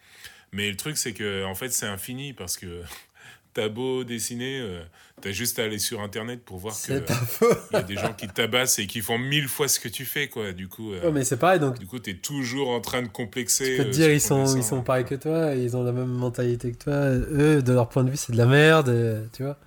mais 0.53 0.71
le 0.71 0.77
truc 0.77 0.97
c'est 0.97 1.13
que 1.13 1.45
en 1.45 1.55
fait 1.55 1.71
c'est 1.71 1.87
infini 1.87 2.33
parce 2.33 2.57
que 2.57 2.83
t'as 3.55 3.69
beau 3.69 4.05
dessiner, 4.05 4.61
euh, 4.61 4.83
t'as 5.21 5.31
juste 5.31 5.59
à 5.59 5.65
aller 5.65 5.79
sur 5.79 6.01
internet 6.01 6.43
pour 6.45 6.59
voir 6.59 6.75
que 6.75 6.93
il 6.93 7.75
y 7.75 7.77
a 7.77 7.83
des 7.83 7.97
gens 7.97 8.13
qui 8.13 8.29
tabassent 8.29 8.79
et 8.79 8.87
qui 8.87 9.01
font 9.01 9.19
mille 9.19 9.49
fois 9.49 9.69
ce 9.69 9.79
que 9.81 9.89
tu 9.89 10.05
fais 10.05 10.29
quoi. 10.29 10.53
Du 10.53 10.69
coup. 10.69 10.93
Euh, 10.93 11.11
mais 11.13 11.25
c'est 11.25 11.37
pareil 11.37 11.61
donc. 11.61 11.79
Du 11.79 11.87
coup, 11.87 11.99
t'es 11.99 12.15
toujours 12.15 12.71
en 12.71 12.81
train 12.81 13.03
de 13.03 13.09
complexer. 13.09 13.77
Je 13.77 13.83
peux 13.83 13.91
te 13.91 13.95
dire, 13.95 14.11
ils 14.11 14.21
sont 14.21 14.47
ils 14.57 14.65
sont 14.65 14.83
pareils 14.83 15.05
que 15.05 15.15
toi, 15.15 15.55
ils 15.55 15.77
ont 15.77 15.83
la 15.83 15.93
même 15.93 16.09
mentalité 16.09 16.73
que 16.73 16.85
toi. 16.85 17.11
Eux, 17.11 17.63
de 17.63 17.73
leur 17.73 17.89
point 17.89 18.05
de 18.05 18.11
vue, 18.11 18.17
c'est 18.17 18.33
de 18.33 18.39
la 18.39 18.47
merde, 18.47 19.29
tu 19.33 19.43
vois. 19.43 19.59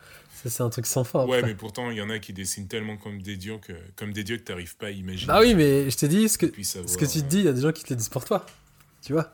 Ça, 0.45 0.51
c'est 0.51 0.61
un 0.61 0.69
truc 0.69 0.85
sans 0.85 1.03
fin. 1.03 1.25
Ouais, 1.25 1.41
mais 1.41 1.55
pourtant, 1.55 1.89
il 1.89 1.97
y 1.97 2.01
en 2.01 2.09
a 2.11 2.19
qui 2.19 2.31
dessinent 2.31 2.67
tellement 2.67 2.97
comme 2.97 3.19
des 3.19 3.35
dieux 3.35 3.57
que 3.57 3.73
comme 3.95 4.13
des 4.13 4.23
dieux 4.23 4.37
que 4.37 4.43
t'arrives 4.43 4.77
pas 4.77 4.87
à 4.87 4.91
imaginer. 4.91 5.25
Bah 5.25 5.39
oui, 5.41 5.55
mais 5.55 5.89
je 5.89 5.97
te 5.97 6.05
dis 6.05 6.29
ce 6.29 6.37
que 6.37 6.45
ce 6.63 6.97
que 6.97 7.05
tu 7.05 7.21
te 7.23 7.25
dis, 7.25 7.39
il 7.39 7.45
y 7.45 7.47
a 7.47 7.53
des 7.53 7.61
gens 7.61 7.71
qui 7.71 7.83
te 7.83 7.89
le 7.89 7.95
disent 7.95 8.09
pour 8.09 8.25
toi, 8.25 8.45
tu 9.01 9.13
vois. 9.13 9.33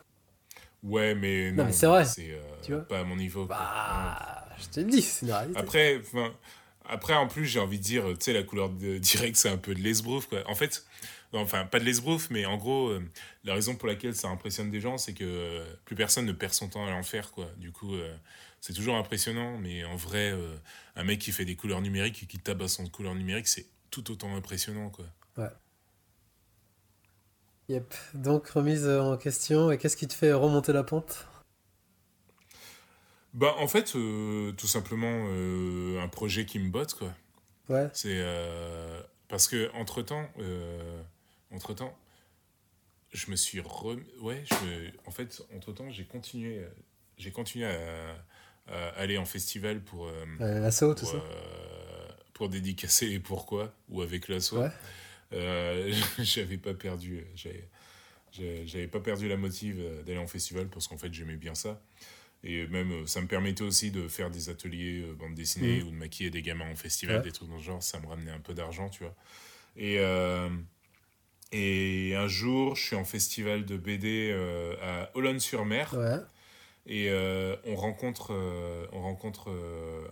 Ouais, 0.82 1.14
mais 1.14 1.52
non, 1.52 1.66
mais 1.66 1.72
c'est 1.72 1.86
vrai. 1.86 2.06
C'est 2.06 2.30
euh, 2.70 2.78
pas 2.80 3.00
à 3.00 3.04
mon 3.04 3.16
niveau. 3.16 3.44
Bah 3.44 4.46
je 4.58 4.68
te 4.68 4.80
le 4.80 4.86
dis, 4.86 5.02
c'est 5.02 5.26
une 5.26 5.32
réalité. 5.32 5.60
Après, 5.60 6.00
après, 6.86 7.14
en 7.14 7.28
plus, 7.28 7.44
j'ai 7.44 7.60
envie 7.60 7.78
de 7.78 7.84
dire, 7.84 8.04
tu 8.08 8.16
sais, 8.20 8.32
la 8.32 8.42
couleur 8.42 8.70
de 8.70 8.96
direct, 8.96 9.36
c'est 9.36 9.50
un 9.50 9.58
peu 9.58 9.74
de 9.74 9.80
l'esbrouf, 9.80 10.28
quoi. 10.28 10.38
En 10.46 10.54
fait, 10.54 10.82
enfin, 11.34 11.66
pas 11.66 11.78
de 11.78 11.84
l'esbrouf, 11.84 12.30
mais 12.30 12.46
en 12.46 12.56
gros, 12.56 12.88
euh, 12.88 13.02
la 13.44 13.52
raison 13.52 13.74
pour 13.74 13.88
laquelle 13.88 14.14
ça 14.14 14.28
impressionne 14.28 14.70
des 14.70 14.80
gens, 14.80 14.96
c'est 14.96 15.12
que 15.12 15.24
euh, 15.24 15.64
plus 15.84 15.94
personne 15.96 16.24
ne 16.24 16.32
perd 16.32 16.54
son 16.54 16.68
temps 16.68 16.86
à 16.86 16.90
l'enfer, 16.90 17.32
quoi. 17.32 17.48
Du 17.58 17.70
coup, 17.70 17.94
euh, 17.94 18.14
c'est 18.62 18.72
toujours 18.72 18.96
impressionnant, 18.96 19.58
mais 19.58 19.84
en 19.84 19.96
vrai, 19.96 20.32
un 20.96 21.04
mec 21.04 21.18
qui 21.18 21.32
fait 21.32 21.44
des 21.44 21.56
couleurs 21.56 21.82
numériques 21.82 22.22
et 22.22 22.26
qui 22.26 22.38
tabasse 22.38 22.80
en 22.80 22.86
couleurs 22.86 23.14
numériques, 23.14 23.48
c'est 23.48 23.66
tout 23.90 24.10
autant 24.10 24.34
impressionnant, 24.34 24.88
quoi. 24.88 25.04
Ouais. 25.36 25.50
Yep. 27.68 27.94
Donc 28.14 28.48
remise 28.48 28.88
en 28.88 29.16
question. 29.16 29.70
Et 29.70 29.78
qu'est-ce 29.78 29.96
qui 29.96 30.08
te 30.08 30.14
fait 30.14 30.32
remonter 30.32 30.72
la 30.72 30.82
pente? 30.82 31.26
Bah 33.34 33.54
en 33.58 33.68
fait, 33.68 33.96
euh, 33.96 34.52
tout 34.52 34.66
simplement 34.66 35.26
euh, 35.28 36.02
un 36.02 36.08
projet 36.08 36.44
qui 36.44 36.58
me 36.58 36.70
botte 36.70 36.94
quoi. 36.94 37.14
Ouais. 37.68 37.88
C'est 37.94 38.18
euh, 38.18 39.00
parce 39.28 39.48
que 39.48 39.70
entre 39.74 40.02
temps, 40.02 40.28
entre 41.50 41.72
temps, 41.72 41.96
je 43.12 43.30
me 43.30 43.36
suis 43.36 43.60
ouais, 44.20 44.44
je 44.44 44.90
en 45.06 45.10
fait 45.10 45.42
entre 45.56 45.72
temps 45.72 45.90
j'ai 45.90 46.04
continué, 46.04 46.66
j'ai 47.16 47.30
continué 47.30 47.64
à, 47.64 48.16
aller 48.68 49.18
en 49.18 49.24
festival 49.24 49.80
pour 49.82 50.10
l'assaut 50.38 50.94
tout 50.94 51.06
ça. 51.06 51.22
pour 52.32 52.48
dédicacer 52.48 53.18
pourquoi 53.18 53.74
ou 53.88 54.02
avec 54.02 54.28
l'assaut. 54.28 54.60
Ouais. 54.60 54.70
Euh, 55.34 55.92
j'avais 56.18 56.58
pas 56.58 56.74
perdu, 56.74 57.24
j'avais 58.34 58.86
pas 58.86 59.00
perdu 59.00 59.28
la 59.28 59.36
motive 59.36 59.76
euh, 59.78 60.02
d'aller 60.02 60.18
en 60.18 60.26
festival 60.26 60.68
parce 60.68 60.88
qu'en 60.88 60.96
fait 60.96 61.12
j'aimais 61.12 61.36
bien 61.36 61.54
ça. 61.54 61.80
Et 62.44 62.66
même, 62.66 62.90
euh, 62.90 63.06
ça 63.06 63.20
me 63.20 63.28
permettait 63.28 63.62
aussi 63.62 63.92
de 63.92 64.08
faire 64.08 64.28
des 64.28 64.48
ateliers 64.48 65.04
bande 65.16 65.34
dessinée 65.34 65.80
mmh. 65.80 65.86
ou 65.86 65.90
de 65.90 65.96
maquiller 65.96 66.30
des 66.30 66.42
gamins 66.42 66.70
en 66.70 66.74
festival, 66.74 67.22
des 67.22 67.30
trucs 67.30 67.48
dans 67.48 67.58
ce 67.58 67.64
genre. 67.64 67.82
Ça 67.82 68.00
me 68.00 68.06
ramenait 68.06 68.32
un 68.32 68.40
peu 68.40 68.52
d'argent, 68.52 68.88
tu 68.88 69.04
vois. 69.04 69.14
Et, 69.76 69.98
et 71.52 72.14
un 72.16 72.28
jour, 72.28 72.74
je 72.74 72.82
suis 72.84 72.96
en 72.96 73.04
festival 73.04 73.64
de 73.64 73.76
BD 73.76 74.32
à 74.82 75.10
Olonne-sur-Mer. 75.14 75.94
Et 76.86 77.10
on 77.64 77.76
rencontre, 77.76 78.32
on 78.92 79.02
rencontre 79.02 79.50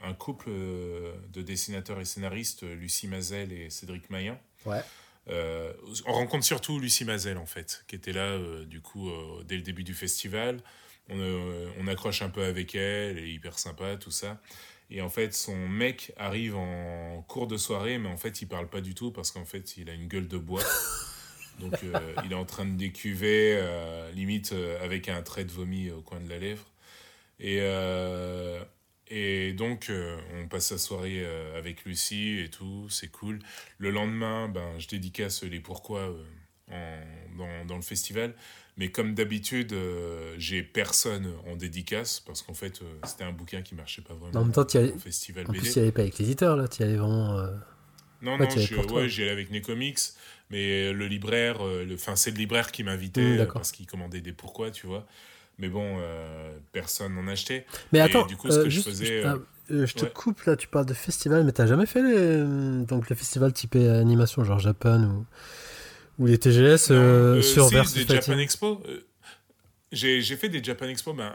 un 0.02 0.14
couple 0.14 0.50
de 0.50 1.42
dessinateurs 1.42 2.00
et 2.00 2.04
scénaristes, 2.04 2.62
Lucie 2.62 3.08
Mazel 3.08 3.52
et 3.52 3.70
Cédric 3.70 4.08
Mayen. 4.10 4.38
Ouais. 4.64 4.82
Euh, 5.28 5.72
on 6.06 6.12
rencontre 6.12 6.44
surtout 6.44 6.78
Lucie 6.78 7.04
Mazel, 7.04 7.38
en 7.38 7.46
fait, 7.46 7.84
qui 7.86 7.96
était 7.96 8.12
là, 8.12 8.22
euh, 8.22 8.64
du 8.64 8.80
coup, 8.80 9.08
euh, 9.10 9.44
dès 9.44 9.56
le 9.56 9.62
début 9.62 9.84
du 9.84 9.94
festival. 9.94 10.60
On, 11.12 11.88
accroche 11.88 12.22
un 12.22 12.28
peu 12.30 12.44
avec 12.44 12.76
elle, 12.76 13.18
elle 13.18 13.24
est 13.24 13.32
hyper 13.32 13.58
sympa, 13.58 13.96
tout 13.96 14.12
ça. 14.12 14.40
Et 14.90 15.02
en 15.02 15.08
fait, 15.08 15.34
son 15.34 15.56
mec 15.68 16.12
arrive 16.16 16.56
en 16.56 17.22
cours 17.26 17.48
de 17.48 17.56
soirée, 17.56 17.98
mais 17.98 18.08
en 18.08 18.16
fait, 18.16 18.42
il 18.42 18.46
parle 18.46 18.68
pas 18.68 18.80
du 18.80 18.94
tout 18.94 19.10
parce 19.10 19.32
qu'en 19.32 19.44
fait, 19.44 19.76
il 19.76 19.90
a 19.90 19.92
une 19.92 20.06
gueule 20.06 20.28
de 20.28 20.38
bois. 20.38 20.62
Donc, 21.60 21.74
il 22.24 22.32
est 22.32 22.36
en 22.36 22.44
train 22.44 22.64
de 22.64 22.76
décuver, 22.76 23.62
limite 24.14 24.54
avec 24.82 25.08
un 25.08 25.22
trait 25.22 25.44
de 25.44 25.52
vomi 25.52 25.90
au 25.90 26.00
coin 26.00 26.20
de 26.20 26.28
la 26.28 26.38
lèvre. 26.38 26.66
Et, 27.38 27.60
et 29.10 29.52
donc, 29.52 29.90
euh, 29.90 30.16
on 30.40 30.46
passe 30.46 30.70
la 30.70 30.78
soirée 30.78 31.24
euh, 31.24 31.58
avec 31.58 31.84
Lucie 31.84 32.38
et 32.38 32.48
tout, 32.48 32.86
c'est 32.88 33.08
cool. 33.08 33.40
Le 33.78 33.90
lendemain, 33.90 34.48
ben, 34.48 34.78
je 34.78 34.86
dédicace 34.86 35.42
les 35.42 35.58
pourquoi 35.58 36.14
euh, 36.70 37.04
dans, 37.36 37.66
dans, 37.66 37.74
le 37.74 37.82
festival. 37.82 38.34
Mais 38.76 38.92
comme 38.92 39.14
d'habitude, 39.14 39.74
j'ai 40.38 40.62
personne 40.62 41.34
en 41.50 41.56
dédicace 41.56 42.20
parce 42.20 42.40
qu'en 42.40 42.54
fait, 42.54 42.80
c'était 43.04 43.24
un 43.24 43.32
bouquin 43.32 43.62
qui 43.62 43.74
marchait 43.74 44.00
pas 44.00 44.14
vraiment. 44.14 44.40
En 44.40 44.44
même 44.44 44.52
temps, 44.52 44.64
tu 44.64 44.78
allais... 44.78 44.92
festival 44.96 45.44
en 45.48 45.52
plus, 45.52 45.72
tu 45.72 45.80
allais 45.80 45.92
pas 45.92 46.02
avec 46.02 46.16
l'éditeur, 46.18 46.56
là, 46.56 46.68
tu 46.68 46.80
y 46.80 46.84
allais 46.84 46.96
vraiment. 46.96 47.36
Non, 48.22 48.38
non, 48.38 48.48
j'y 48.48 49.22
allais 49.22 49.30
avec 49.30 49.50
Necomics, 49.50 50.14
mais 50.50 50.92
le 50.92 51.06
libraire, 51.06 51.64
le, 51.64 51.96
c'est 52.14 52.30
le 52.30 52.36
libraire 52.36 52.72
qui 52.72 52.82
m'invitait 52.84 53.44
mmh, 53.44 53.48
parce 53.52 53.72
qu'il 53.72 53.86
commandait 53.86 54.20
des 54.20 54.32
pourquoi, 54.32 54.70
tu 54.70 54.86
vois. 54.86 55.06
Mais 55.60 55.68
bon, 55.68 55.98
euh, 55.98 56.50
personne 56.72 57.14
n'en 57.14 57.28
achetait. 57.28 57.66
Mais 57.92 58.00
attends, 58.00 58.26
du 58.26 58.36
coup, 58.36 58.50
ce 58.50 58.58
euh, 58.58 58.64
que 58.64 58.70
je 58.70 58.80
faisais. 58.80 59.24
Euh, 59.24 59.86
je, 59.86 59.94
te 59.94 60.06
coupe 60.06 60.42
là, 60.42 60.56
tu 60.56 60.66
parles 60.66 60.86
de 60.86 60.94
festival, 60.94 61.44
mais 61.44 61.52
t'as 61.52 61.66
jamais 61.66 61.86
fait 61.86 62.02
les, 62.02 62.84
donc 62.86 63.08
les 63.08 63.14
festivals 63.14 63.52
typés 63.52 63.88
animation, 63.88 64.42
genre 64.42 64.58
Japan 64.58 65.04
ou, 65.04 65.26
ou 66.18 66.26
les 66.26 66.38
TGS 66.38 66.90
non, 66.90 67.40
sur 67.40 67.68
si, 67.86 68.04
des 68.04 68.14
Japan 68.14 68.38
Expo 68.38 68.82
j'ai 69.92 70.22
fait 70.36 70.48
des 70.48 70.62
Japan 70.62 70.86
Expo, 70.86 71.14
ben, 71.14 71.32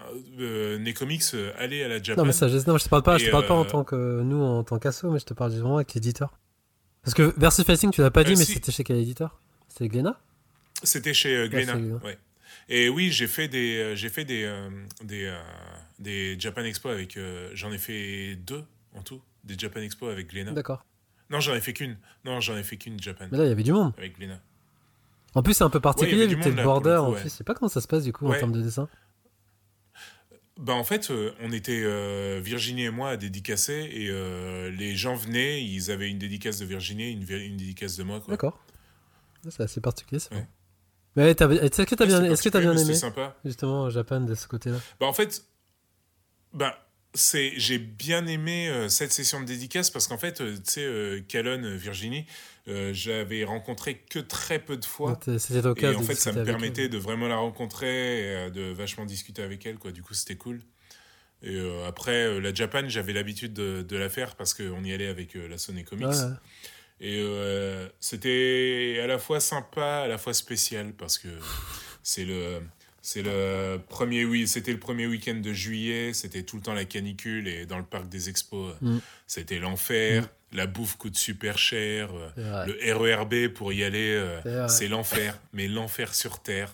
Necomics 0.80 1.34
allez 1.58 1.84
à 1.84 1.88
la 1.88 2.02
Japan. 2.02 2.22
Non, 2.22 2.28
mais 2.28 2.34
ça, 2.34 2.48
je, 2.48 2.58
non, 2.68 2.78
je 2.78 2.86
te 2.86 2.90
parle 2.90 3.04
pas, 3.04 3.18
je 3.18 3.26
te 3.26 3.32
parle 3.32 3.46
pas 3.46 3.54
en 3.54 3.66
tant 3.66 3.84
que 3.84 4.22
nous, 4.22 4.42
en 4.42 4.64
tant 4.64 4.80
qu'asso, 4.80 5.10
mais 5.12 5.20
je 5.20 5.26
te 5.26 5.34
parle 5.34 5.52
vraiment 5.52 5.78
avec 5.78 5.94
l'éditeur. 5.94 6.34
Parce 7.06 7.14
que 7.14 7.34
Versus 7.38 7.64
Fighting, 7.64 7.92
tu 7.92 8.02
l'as 8.02 8.12
pas 8.12 8.24
dit, 8.24 8.36
mais 8.36 8.44
c'était 8.44 8.72
chez 8.72 8.84
quel 8.84 8.98
éditeur? 8.98 9.40
C'était 9.70 9.88
Glénat? 9.88 10.20
C'était 10.84 11.14
chez 11.14 11.48
Glénat, 11.48 11.78
ouais. 12.04 12.18
Et 12.68 12.90
oui, 12.90 13.12
j'ai 13.12 13.28
fait 13.28 13.48
des, 13.48 13.78
euh, 13.78 13.96
j'ai 13.96 14.10
fait 14.10 14.26
des, 14.26 14.44
euh, 14.44 14.70
des, 15.04 15.26
euh, 15.26 15.40
des, 16.00 16.40
Japan 16.40 16.64
Expo 16.64 16.90
avec. 16.90 17.18
j'en 17.54 17.72
ai 17.72 17.78
fait 17.78 18.36
deux 18.36 18.64
en 18.96 19.04
tout, 19.04 19.22
des 19.44 19.58
Japan 19.58 19.82
Expo 19.82 20.08
avec 20.08 20.30
Gléna. 20.32 20.52
D'accord. 20.52 20.84
Non, 21.30 21.40
j'en 21.40 21.54
ai 21.54 21.62
fait 21.62 21.74
qu'une. 21.74 21.98
Non, 22.24 22.40
j'en 22.40 22.58
ai 22.58 22.64
fait 22.64 22.78
qu'une 22.78 23.00
Japan. 23.00 23.26
Mais 23.32 23.38
là, 23.38 23.46
il 23.46 23.50
y 23.50 23.52
avait 23.52 23.64
du 23.64 23.72
monde. 23.72 23.94
Avec 23.98 24.18
Gléna. 24.18 24.40
En 25.36 25.44
plus, 25.44 25.54
c'est 25.54 25.64
un 25.64 25.70
peu 25.70 25.80
particulier 25.80 26.28
vu 26.28 26.38
que 26.38 26.44
t'es 26.44 26.52
le 26.52 26.64
border. 26.64 26.98
En 26.98 27.12
plus, 27.12 27.24
je 27.24 27.30
sais 27.30 27.44
pas 27.44 27.54
comment 27.54 27.70
ça 27.70 27.82
se 27.82 27.88
passe 27.88 28.04
du 28.04 28.14
coup 28.14 28.28
en 28.28 28.34
termes 28.34 28.54
de 28.54 28.62
dessin. 28.62 28.88
Bah 30.58 30.74
en 30.74 30.84
fait, 30.84 31.12
on 31.42 31.52
était 31.52 32.40
Virginie 32.40 32.86
et 32.86 32.90
moi 32.90 33.10
à 33.10 33.18
dédicacer 33.18 33.74
et 33.74 34.72
les 34.72 34.96
gens 34.96 35.16
venaient, 35.16 35.64
ils 35.64 35.92
avaient 35.92 36.10
une 36.10 36.18
dédicace 36.18 36.60
de 36.60 36.66
Virginie, 36.66 37.12
une, 37.12 37.30
une 37.30 37.58
dédicace 37.58 37.98
de 37.98 38.04
moi. 38.04 38.22
D'accord. 38.28 38.64
C'est 39.50 39.64
assez 39.64 39.82
particulier 39.82 40.20
ça. 40.20 40.36
Mais 41.16 41.32
est-ce 41.32 41.84
que 41.84 41.96
t'as 41.96 42.06
bien, 42.06 42.24
est-ce 42.24 42.50
que 42.50 42.58
as 42.58 42.62
bien 42.62 42.76
aimé 42.76 42.94
sympa. 42.94 43.36
justement 43.46 43.84
au 43.84 43.90
Japon 43.90 44.22
de 44.22 44.36
ce 44.36 44.48
côté-là? 44.48 44.78
Bah 45.00 45.06
en 45.08 45.14
fait, 45.14 45.46
bah 46.52 46.85
c'est 47.16 47.54
j'ai 47.58 47.80
bien 47.80 48.28
aimé 48.28 48.70
euh, 48.70 48.90
cette 48.90 49.12
session 49.12 49.40
de 49.40 49.46
dédicace 49.46 49.90
parce 49.90 50.08
qu'en 50.08 50.18
fait, 50.18 50.42
euh, 50.42 50.56
tu 50.56 50.62
sais, 50.66 50.84
euh, 50.84 51.22
euh 51.34 51.76
Virginie, 51.78 52.26
j'avais 52.92 53.44
rencontré 53.44 53.98
que 53.98 54.20
très 54.20 54.60
peu 54.60 54.78
de 54.78 54.86
fois. 54.86 55.20
C'était 55.20 55.62
Et 55.94 55.96
en 55.96 56.02
fait, 56.02 56.16
ça 56.16 56.32
me 56.32 56.44
permettait 56.44 56.90
de 56.90 56.98
vraiment 56.98 57.28
la 57.28 57.38
rencontrer 57.38 58.48
et 58.48 58.52
de 58.52 58.72
vachement 58.74 59.06
discuter 59.06 59.44
avec 59.44 59.66
elle, 59.66 59.78
quoi. 59.78 59.92
Du 59.92 60.02
coup, 60.02 60.14
c'était 60.14 60.36
cool. 60.36 60.62
Et 61.44 61.60
après, 61.86 62.40
la 62.42 62.52
Japan, 62.52 62.88
j'avais 62.88 63.14
l'habitude 63.14 63.54
de, 63.54 63.84
de, 63.88 63.98
la 63.98 64.10
faire 64.10 64.36
parce 64.36 64.56
qu'on 64.56 64.84
y 64.84 64.92
allait 64.92 65.08
avec 65.08 65.36
la 65.36 65.60
Sony 65.60 65.84
Comics. 65.84 66.08
Et 67.00 67.24
c'était 68.00 69.00
à 69.04 69.06
la 69.06 69.20
fois 69.20 69.40
sympa, 69.40 70.02
à 70.06 70.08
la 70.08 70.18
fois 70.18 70.34
spécial, 70.34 70.94
parce 70.94 71.20
que 71.20 71.30
c'est 72.02 72.26
le. 72.26 72.62
C'est 73.08 73.22
le 73.22 73.80
premier, 73.88 74.26
oui, 74.26 74.48
c'était 74.48 74.72
le 74.72 74.80
premier 74.80 75.06
week-end 75.06 75.36
de 75.36 75.54
juillet, 75.54 76.12
c'était 76.14 76.42
tout 76.42 76.56
le 76.56 76.64
temps 76.64 76.74
la 76.74 76.86
canicule 76.86 77.48
et 77.48 77.68
dans 77.68 77.78
le 77.78 77.84
parc 77.84 78.10
des 78.10 78.30
expos, 78.30 78.74
mm. 78.82 78.98
c'était 79.28 79.60
l'enfer. 79.60 80.24
Mm. 80.24 80.28
La 80.54 80.66
bouffe 80.66 80.96
coûte 80.98 81.16
super 81.16 81.60
cher. 81.60 82.10
Le 82.36 82.94
RERB 82.96 83.50
pour 83.50 83.72
y 83.74 83.84
aller, 83.84 84.16
euh, 84.16 84.68
c'est 84.68 84.88
l'enfer, 84.88 85.38
mais 85.54 85.68
l'enfer 85.68 86.16
sur 86.16 86.42
terre. 86.42 86.74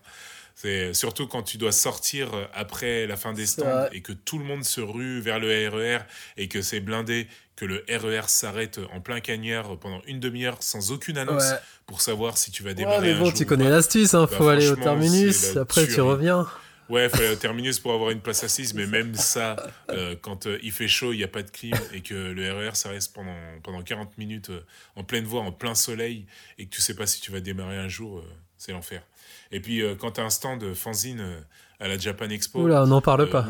C'est 0.56 0.94
surtout 0.94 1.28
quand 1.28 1.44
tu 1.44 1.58
dois 1.58 1.74
sortir 1.74 2.32
après 2.54 3.08
la 3.08 3.18
fin 3.18 3.34
des 3.34 3.46
stands 3.46 3.88
et 3.92 4.00
que 4.00 4.14
tout 4.14 4.40
le 4.40 4.46
monde 4.46 4.64
se 4.64 4.80
rue 4.80 5.20
vers 5.20 5.38
le 5.38 5.50
RER 5.68 5.98
e 5.98 6.00
et 6.38 6.48
que 6.48 6.62
c'est 6.62 6.80
blindé 6.80 7.28
que 7.62 7.66
le 7.68 7.86
RER 7.88 8.24
s'arrête 8.26 8.80
en 8.92 9.02
plein 9.02 9.20
cagnard 9.20 9.78
pendant 9.78 10.02
une 10.08 10.20
demi-heure 10.20 10.58
sans 10.62 10.92
aucune 10.92 11.20
annonce 11.20 11.54
pour 11.86 12.02
savoir 12.02 12.36
si 12.40 12.50
tu 12.50 12.64
vas 12.64 12.74
démarrer. 12.74 12.98
Ouais, 12.98 13.14
mais 13.14 13.20
bon, 13.20 13.32
tu 13.32 13.46
connais 13.46 13.70
l'astuce, 13.70 14.16
hein, 14.16 14.28
bah, 14.30 14.36
faut 14.36 14.48
aller 14.48 14.68
au 14.68 14.76
terminus, 14.76 15.56
après 15.56 15.86
tu 15.86 16.02
reviens. 16.02 16.48
Ouais, 16.90 17.06
il 17.06 17.10
faut 17.12 17.22
aller 17.22 17.34
au 17.34 17.36
terminus 17.40 17.78
pour 17.78 17.94
avoir 17.94 18.10
une 18.10 18.20
place 18.20 18.44
assise, 18.44 18.74
mais 18.74 18.88
même 18.88 19.14
ça, 19.14 19.58
euh, 19.92 20.16
quand 20.20 20.48
euh, 20.48 20.58
il 20.64 20.72
fait 20.72 20.88
chaud, 20.88 21.14
il 21.14 21.18
n'y 21.18 21.24
a 21.24 21.28
pas 21.28 21.44
de 21.44 21.52
clim 21.52 21.78
et 21.94 22.02
que 22.02 22.16
le 22.16 22.52
RER 22.52 22.74
s'arrête 22.74 23.08
pendant, 23.14 23.38
pendant 23.62 23.84
40 23.84 24.18
minutes 24.18 24.50
euh, 24.50 24.66
en 24.96 25.04
pleine 25.04 25.26
voie, 25.26 25.42
en 25.42 25.52
plein 25.52 25.76
soleil, 25.76 26.26
et 26.58 26.66
que 26.66 26.72
tu 26.72 26.82
sais 26.82 26.96
pas 26.96 27.06
si 27.06 27.22
tu 27.22 27.32
vas 27.32 27.42
démarrer 27.42 27.78
un 27.78 27.90
jour, 27.90 28.24
c'est 28.58 28.72
l'enfer. 28.72 29.04
Et 29.52 29.60
puis, 29.60 29.84
quand 30.00 30.14
tu 30.14 30.22
as 30.22 30.24
un 30.24 30.32
stand 30.32 30.74
fanzine 30.74 31.24
à 31.80 31.88
la 31.88 31.98
Japan 32.00 32.30
Expo. 32.30 32.62
Oula, 32.62 32.84
on 32.84 32.88
n'en 32.88 33.02
parle 33.02 33.30
pas 33.30 33.46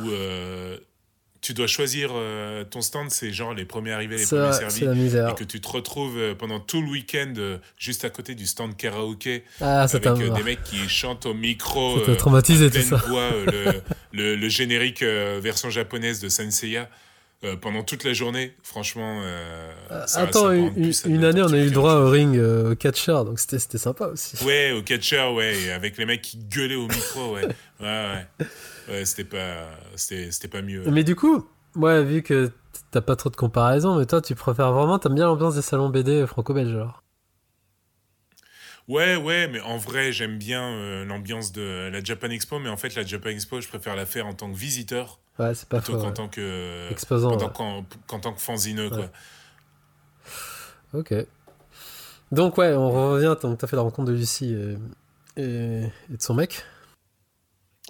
tu 1.42 1.56
dois 1.56 1.68
choisir 1.68 2.12
euh, 2.14 2.64
ton 2.64 2.82
stand, 2.82 3.10
c'est 3.10 3.32
genre 3.32 3.54
les 3.54 3.66
premiers 3.66 3.92
arrivés, 3.92 4.18
les 4.18 4.26
premiers 4.26 4.54
servis. 4.54 4.86
La 4.86 4.94
misère. 4.94 5.30
Et 5.30 5.34
que 5.34 5.44
tu 5.44 5.60
te 5.60 5.68
retrouves 5.68 6.18
euh, 6.18 6.36
pendant 6.36 6.60
tout 6.60 6.82
le 6.82 6.88
week-end 6.88 7.34
euh, 7.38 7.58
juste 7.78 8.06
à 8.06 8.12
côté 8.12 8.36
du 8.36 8.46
stand 8.46 8.78
karaoké 8.78 9.44
ah, 9.60 9.82
avec 9.82 10.34
des 10.34 10.44
mecs 10.44 10.64
qui 10.64 10.88
chantent 10.88 11.26
au 11.26 11.34
micro. 11.34 12.06
Ça 12.06 12.16
traumatisé 12.16 12.70
tout 12.70 12.82
ça. 12.82 12.98
Voix, 13.08 13.32
le, 14.14 14.36
le, 14.36 14.50
générique 14.50 15.04
version 15.04 15.70
japonaise 15.70 16.20
de 16.20 16.30
Senseiya. 16.30 16.88
Pendant 17.62 17.84
toute 17.84 18.04
la 18.04 18.14
journée, 18.14 18.56
franchement. 18.64 19.22
Attends, 19.90 20.52
une, 20.52 21.24
année, 21.24 21.42
on 21.42 21.54
a 21.54 21.58
eu 21.58 21.66
le 21.66 21.72
droit 21.72 21.96
au 21.96 22.10
ring 22.10 22.40
au 22.40 22.76
catcher, 22.76 23.24
donc 23.26 23.40
c'était 23.40 23.78
sympa 23.78 24.08
aussi. 24.08 24.44
Ouais, 24.44 24.72
au 24.72 24.82
catcher, 24.82 25.32
ouais, 25.36 25.72
avec 25.72 25.98
les 25.98 26.06
mecs 26.06 26.22
qui 26.22 26.38
gueulaient 26.38 26.76
au 26.76 26.88
micro, 26.88 27.34
ouais. 27.34 27.46
ouais, 27.80 28.26
ouais. 28.40 28.48
Ouais, 28.90 29.06
c'était 29.06 29.24
pas, 29.24 29.70
c'était, 29.96 30.48
pas 30.48 30.62
mieux. 30.62 30.84
Mais 30.90 31.04
du 31.04 31.16
coup, 31.16 31.48
ouais, 31.76 32.04
vu 32.04 32.24
que 32.24 32.52
t'as 32.92 33.02
pas 33.02 33.16
trop 33.16 33.30
de 33.30 33.36
comparaison, 33.36 33.98
mais 33.98 34.06
toi, 34.06 34.22
tu 34.22 34.36
préfères 34.36 34.72
vraiment, 34.74 35.00
t'aimes 35.00 35.16
bien 35.16 35.26
l'ambiance 35.26 35.56
des 35.56 35.62
salons 35.62 35.90
BD 35.90 36.26
franco-belges, 36.28 36.74
alors? 36.74 37.04
Ouais, 38.88 39.16
ouais, 39.16 39.48
mais 39.48 39.62
en 39.62 39.78
vrai, 39.78 40.12
j'aime 40.12 40.38
bien 40.38 40.64
euh, 40.64 41.06
l'ambiance 41.06 41.52
de 41.52 41.90
la 41.92 42.04
Japan 42.04 42.30
Expo, 42.30 42.60
mais 42.60 42.70
en 42.70 42.78
fait, 42.78 42.96
la 42.96 43.06
Japan 43.06 43.30
Expo, 43.30 43.62
je 43.62 43.68
préfère 43.68 43.96
la 43.96 44.06
faire 44.06 44.28
en 44.28 44.34
tant 44.34 44.52
que 44.52 44.58
visiteur. 44.58 45.21
Ouais, 45.40 45.56
c'est 45.56 45.68
pas 45.68 45.80
plutôt 45.80 46.00
qu'en 46.00 46.12
tant 46.12 46.28
que. 46.28 46.90
Exposant. 46.92 47.38
Qu'en, 47.50 47.84
tant 48.20 48.34
que 48.34 48.42
fanzineux, 48.42 48.90
quoi. 48.90 49.10
Ok. 50.94 51.14
Donc, 52.32 52.58
ouais, 52.58 52.74
on 52.74 52.90
revient, 52.90 53.36
t'as 53.40 53.68
fait 53.68 53.76
la 53.76 53.82
rencontre 53.82 54.10
de 54.10 54.16
Lucie. 54.16 54.56
Et, 55.38 55.42
et 55.42 55.90
de 56.10 56.22
son 56.22 56.34
mec 56.34 56.64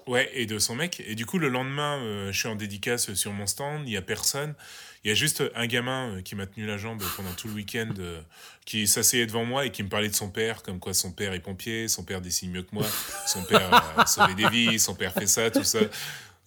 Ouais, 0.07 0.29
et 0.33 0.45
de 0.45 0.57
son 0.59 0.75
mec. 0.75 1.01
Et 1.05 1.15
du 1.15 1.25
coup, 1.25 1.37
le 1.37 1.47
lendemain, 1.47 1.99
euh, 1.99 2.31
je 2.31 2.39
suis 2.39 2.47
en 2.47 2.55
dédicace 2.55 3.13
sur 3.13 3.31
mon 3.33 3.45
stand, 3.45 3.81
il 3.85 3.91
n'y 3.91 3.97
a 3.97 4.01
personne. 4.01 4.55
Il 5.03 5.09
y 5.09 5.11
a 5.11 5.13
juste 5.13 5.43
un 5.55 5.67
gamin 5.67 6.17
euh, 6.17 6.21
qui 6.21 6.35
m'a 6.35 6.47
tenu 6.47 6.65
la 6.65 6.77
jambe 6.77 7.01
pendant 7.15 7.31
tout 7.33 7.47
le 7.47 7.53
week-end, 7.53 7.93
euh, 7.99 8.21
qui 8.65 8.87
s'asseyait 8.87 9.25
devant 9.25 9.45
moi 9.45 9.65
et 9.65 9.71
qui 9.71 9.83
me 9.83 9.89
parlait 9.89 10.09
de 10.09 10.15
son 10.15 10.29
père, 10.29 10.63
comme 10.63 10.79
quoi 10.79 10.93
son 10.93 11.11
père 11.11 11.33
est 11.33 11.39
pompier, 11.39 11.87
son 11.87 12.03
père 12.03 12.21
dessine 12.21 12.51
mieux 12.51 12.63
que 12.63 12.73
moi, 12.73 12.85
son 13.27 13.43
père 13.43 13.93
a 13.97 14.05
sauvé 14.05 14.33
des 14.33 14.49
vies, 14.49 14.79
son 14.79 14.95
père 14.95 15.13
fait 15.13 15.27
ça, 15.27 15.51
tout 15.51 15.63
ça. 15.63 15.79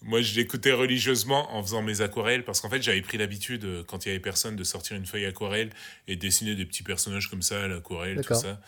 Moi, 0.01 0.21
je 0.21 0.35
l'écoutais 0.35 0.71
religieusement 0.71 1.55
en 1.55 1.63
faisant 1.63 1.81
mes 1.81 2.01
aquarelles, 2.01 2.43
parce 2.43 2.61
qu'en 2.61 2.69
fait, 2.69 2.81
j'avais 2.81 3.01
pris 3.01 3.17
l'habitude, 3.17 3.85
quand 3.87 4.05
il 4.05 4.09
y 4.09 4.11
avait 4.11 4.19
personne, 4.19 4.55
de 4.55 4.63
sortir 4.63 4.95
une 4.97 5.05
feuille 5.05 5.25
aquarelle 5.25 5.71
et 6.07 6.15
de 6.15 6.21
dessiner 6.21 6.55
des 6.55 6.65
petits 6.65 6.83
personnages 6.83 7.29
comme 7.29 7.41
ça, 7.41 7.67
l'aquarelle, 7.67 8.21
tout 8.21 8.35
ça. 8.35 8.59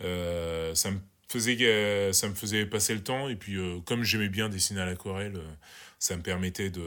ça 0.00 0.90
me 0.90 0.98
faisait, 1.28 2.12
ça 2.12 2.28
me 2.28 2.34
faisait 2.34 2.66
passer 2.66 2.94
le 2.94 3.02
temps. 3.02 3.28
Et 3.28 3.36
puis, 3.36 3.56
euh, 3.56 3.80
comme 3.84 4.04
j'aimais 4.04 4.28
bien 4.28 4.48
dessiner 4.48 4.80
à 4.80 4.86
l'aquarelle, 4.86 5.36
euh, 5.36 5.54
ça 5.98 6.16
me 6.16 6.22
permettait 6.22 6.70
de, 6.70 6.86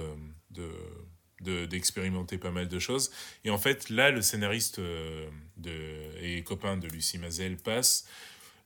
de, 1.42 1.66
d'expérimenter 1.66 2.38
pas 2.38 2.52
mal 2.52 2.68
de 2.68 2.80
choses. 2.80 3.12
Et 3.44 3.50
en 3.50 3.58
fait, 3.58 3.90
là, 3.90 4.12
le 4.12 4.22
scénariste 4.22 4.80
euh, 4.80 5.28
de, 5.58 5.72
et 6.22 6.44
copain 6.44 6.78
de 6.78 6.88
Lucie 6.88 7.18
Mazel 7.18 7.58
passe, 7.58 8.08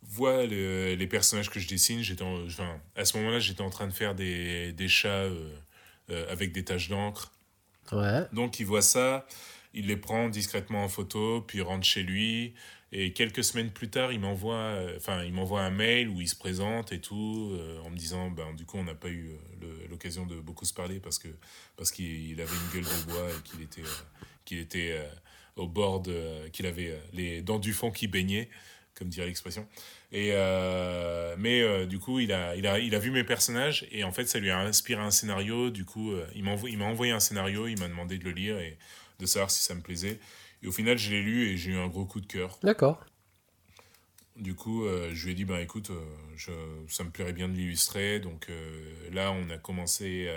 voit 0.03 0.45
les 0.45 1.07
personnages 1.07 1.49
que 1.49 1.59
je 1.59 1.67
dessine. 1.67 2.01
J'étais 2.01 2.23
enfin, 2.23 2.79
à 2.95 3.05
ce 3.05 3.17
moment-là, 3.17 3.39
j'étais 3.39 3.61
en 3.61 3.69
train 3.69 3.87
de 3.87 3.93
faire 3.93 4.15
des, 4.15 4.73
des 4.73 4.87
chats 4.87 5.29
avec 6.29 6.51
des 6.51 6.63
taches 6.63 6.89
d'encre. 6.89 7.31
Ouais. 7.91 8.25
Donc, 8.33 8.59
il 8.59 8.65
voit 8.65 8.81
ça, 8.81 9.25
il 9.73 9.87
les 9.87 9.97
prend 9.97 10.29
discrètement 10.29 10.83
en 10.83 10.89
photo, 10.89 11.41
puis 11.41 11.59
il 11.59 11.61
rentre 11.61 11.85
chez 11.85 12.03
lui. 12.03 12.53
Et 12.93 13.13
quelques 13.13 13.43
semaines 13.43 13.71
plus 13.71 13.89
tard, 13.89 14.11
il 14.11 14.19
m'envoie, 14.19 14.55
euh, 14.55 14.97
enfin, 14.97 15.23
il 15.23 15.31
m'envoie 15.31 15.61
un 15.61 15.69
mail 15.69 16.09
où 16.09 16.19
il 16.19 16.27
se 16.27 16.35
présente 16.35 16.91
et 16.91 16.99
tout, 16.99 17.51
euh, 17.53 17.79
en 17.83 17.89
me 17.89 17.95
disant, 17.95 18.29
ben, 18.29 18.53
du 18.53 18.65
coup, 18.65 18.77
on 18.77 18.83
n'a 18.83 18.95
pas 18.95 19.07
eu 19.07 19.31
euh, 19.63 19.87
l'occasion 19.89 20.25
de 20.25 20.35
beaucoup 20.41 20.65
se 20.65 20.73
parler 20.73 20.99
parce 20.99 21.17
que 21.17 21.29
parce 21.77 21.91
qu'il 21.91 22.39
avait 22.41 22.51
une 22.51 22.73
gueule 22.73 22.83
de 22.83 23.11
bois 23.11 23.29
et 23.29 23.41
qu'il 23.43 23.61
était, 23.61 23.83
qu'il 24.43 24.57
était 24.57 24.99
au 25.55 25.67
bord 25.67 26.01
de, 26.01 26.49
qu'il 26.49 26.65
avait 26.65 26.99
les 27.13 27.41
dents 27.41 27.59
du 27.59 27.71
fond 27.71 27.91
qui 27.91 28.07
baignaient, 28.07 28.49
comme 28.95 29.09
dirait 29.09 29.27
l'expression. 29.27 29.67
Et 30.11 30.31
mais 31.37 31.85
du 31.87 31.99
coup, 31.99 32.19
il 32.19 32.31
a, 32.31 32.55
il 32.55 32.67
a, 32.67 32.79
il 32.79 32.93
a 32.95 32.99
vu 32.99 33.11
mes 33.11 33.23
personnages 33.23 33.87
et 33.91 34.03
en 34.03 34.11
fait, 34.11 34.25
ça 34.25 34.39
lui 34.39 34.49
a 34.49 34.59
inspiré 34.59 35.01
un 35.01 35.11
scénario. 35.11 35.69
Du 35.69 35.85
coup, 35.85 36.13
il 36.35 36.43
m'a 36.43 36.55
il 36.67 36.77
m'a 36.77 36.85
envoyé 36.85 37.11
un 37.11 37.19
scénario, 37.19 37.67
il 37.67 37.79
m'a 37.79 37.87
demandé 37.87 38.17
de 38.17 38.23
le 38.25 38.31
lire 38.31 38.59
et 38.59 38.77
de 39.19 39.25
savoir 39.25 39.51
si 39.51 39.61
ça 39.63 39.73
me 39.75 39.81
plaisait. 39.81 40.19
Et 40.63 40.67
au 40.67 40.71
final, 40.71 40.97
je 40.97 41.11
l'ai 41.11 41.21
lu 41.21 41.49
et 41.49 41.57
j'ai 41.57 41.71
eu 41.71 41.77
un 41.77 41.87
gros 41.87 42.05
coup 42.05 42.21
de 42.21 42.27
cœur. 42.27 42.59
D'accord. 42.61 43.03
Du 44.35 44.55
coup, 44.55 44.85
euh, 44.85 45.11
je 45.13 45.25
lui 45.25 45.33
ai 45.33 45.35
dit, 45.35 45.45
bah, 45.45 45.61
écoute, 45.61 45.89
euh, 45.89 46.03
je, 46.35 46.51
ça 46.87 47.03
me 47.03 47.09
plairait 47.09 47.33
bien 47.33 47.47
de 47.49 47.53
l'illustrer. 47.53 48.19
Donc 48.19 48.47
euh, 48.49 49.09
là, 49.11 49.31
on 49.31 49.49
a 49.49 49.57
commencé 49.57 50.29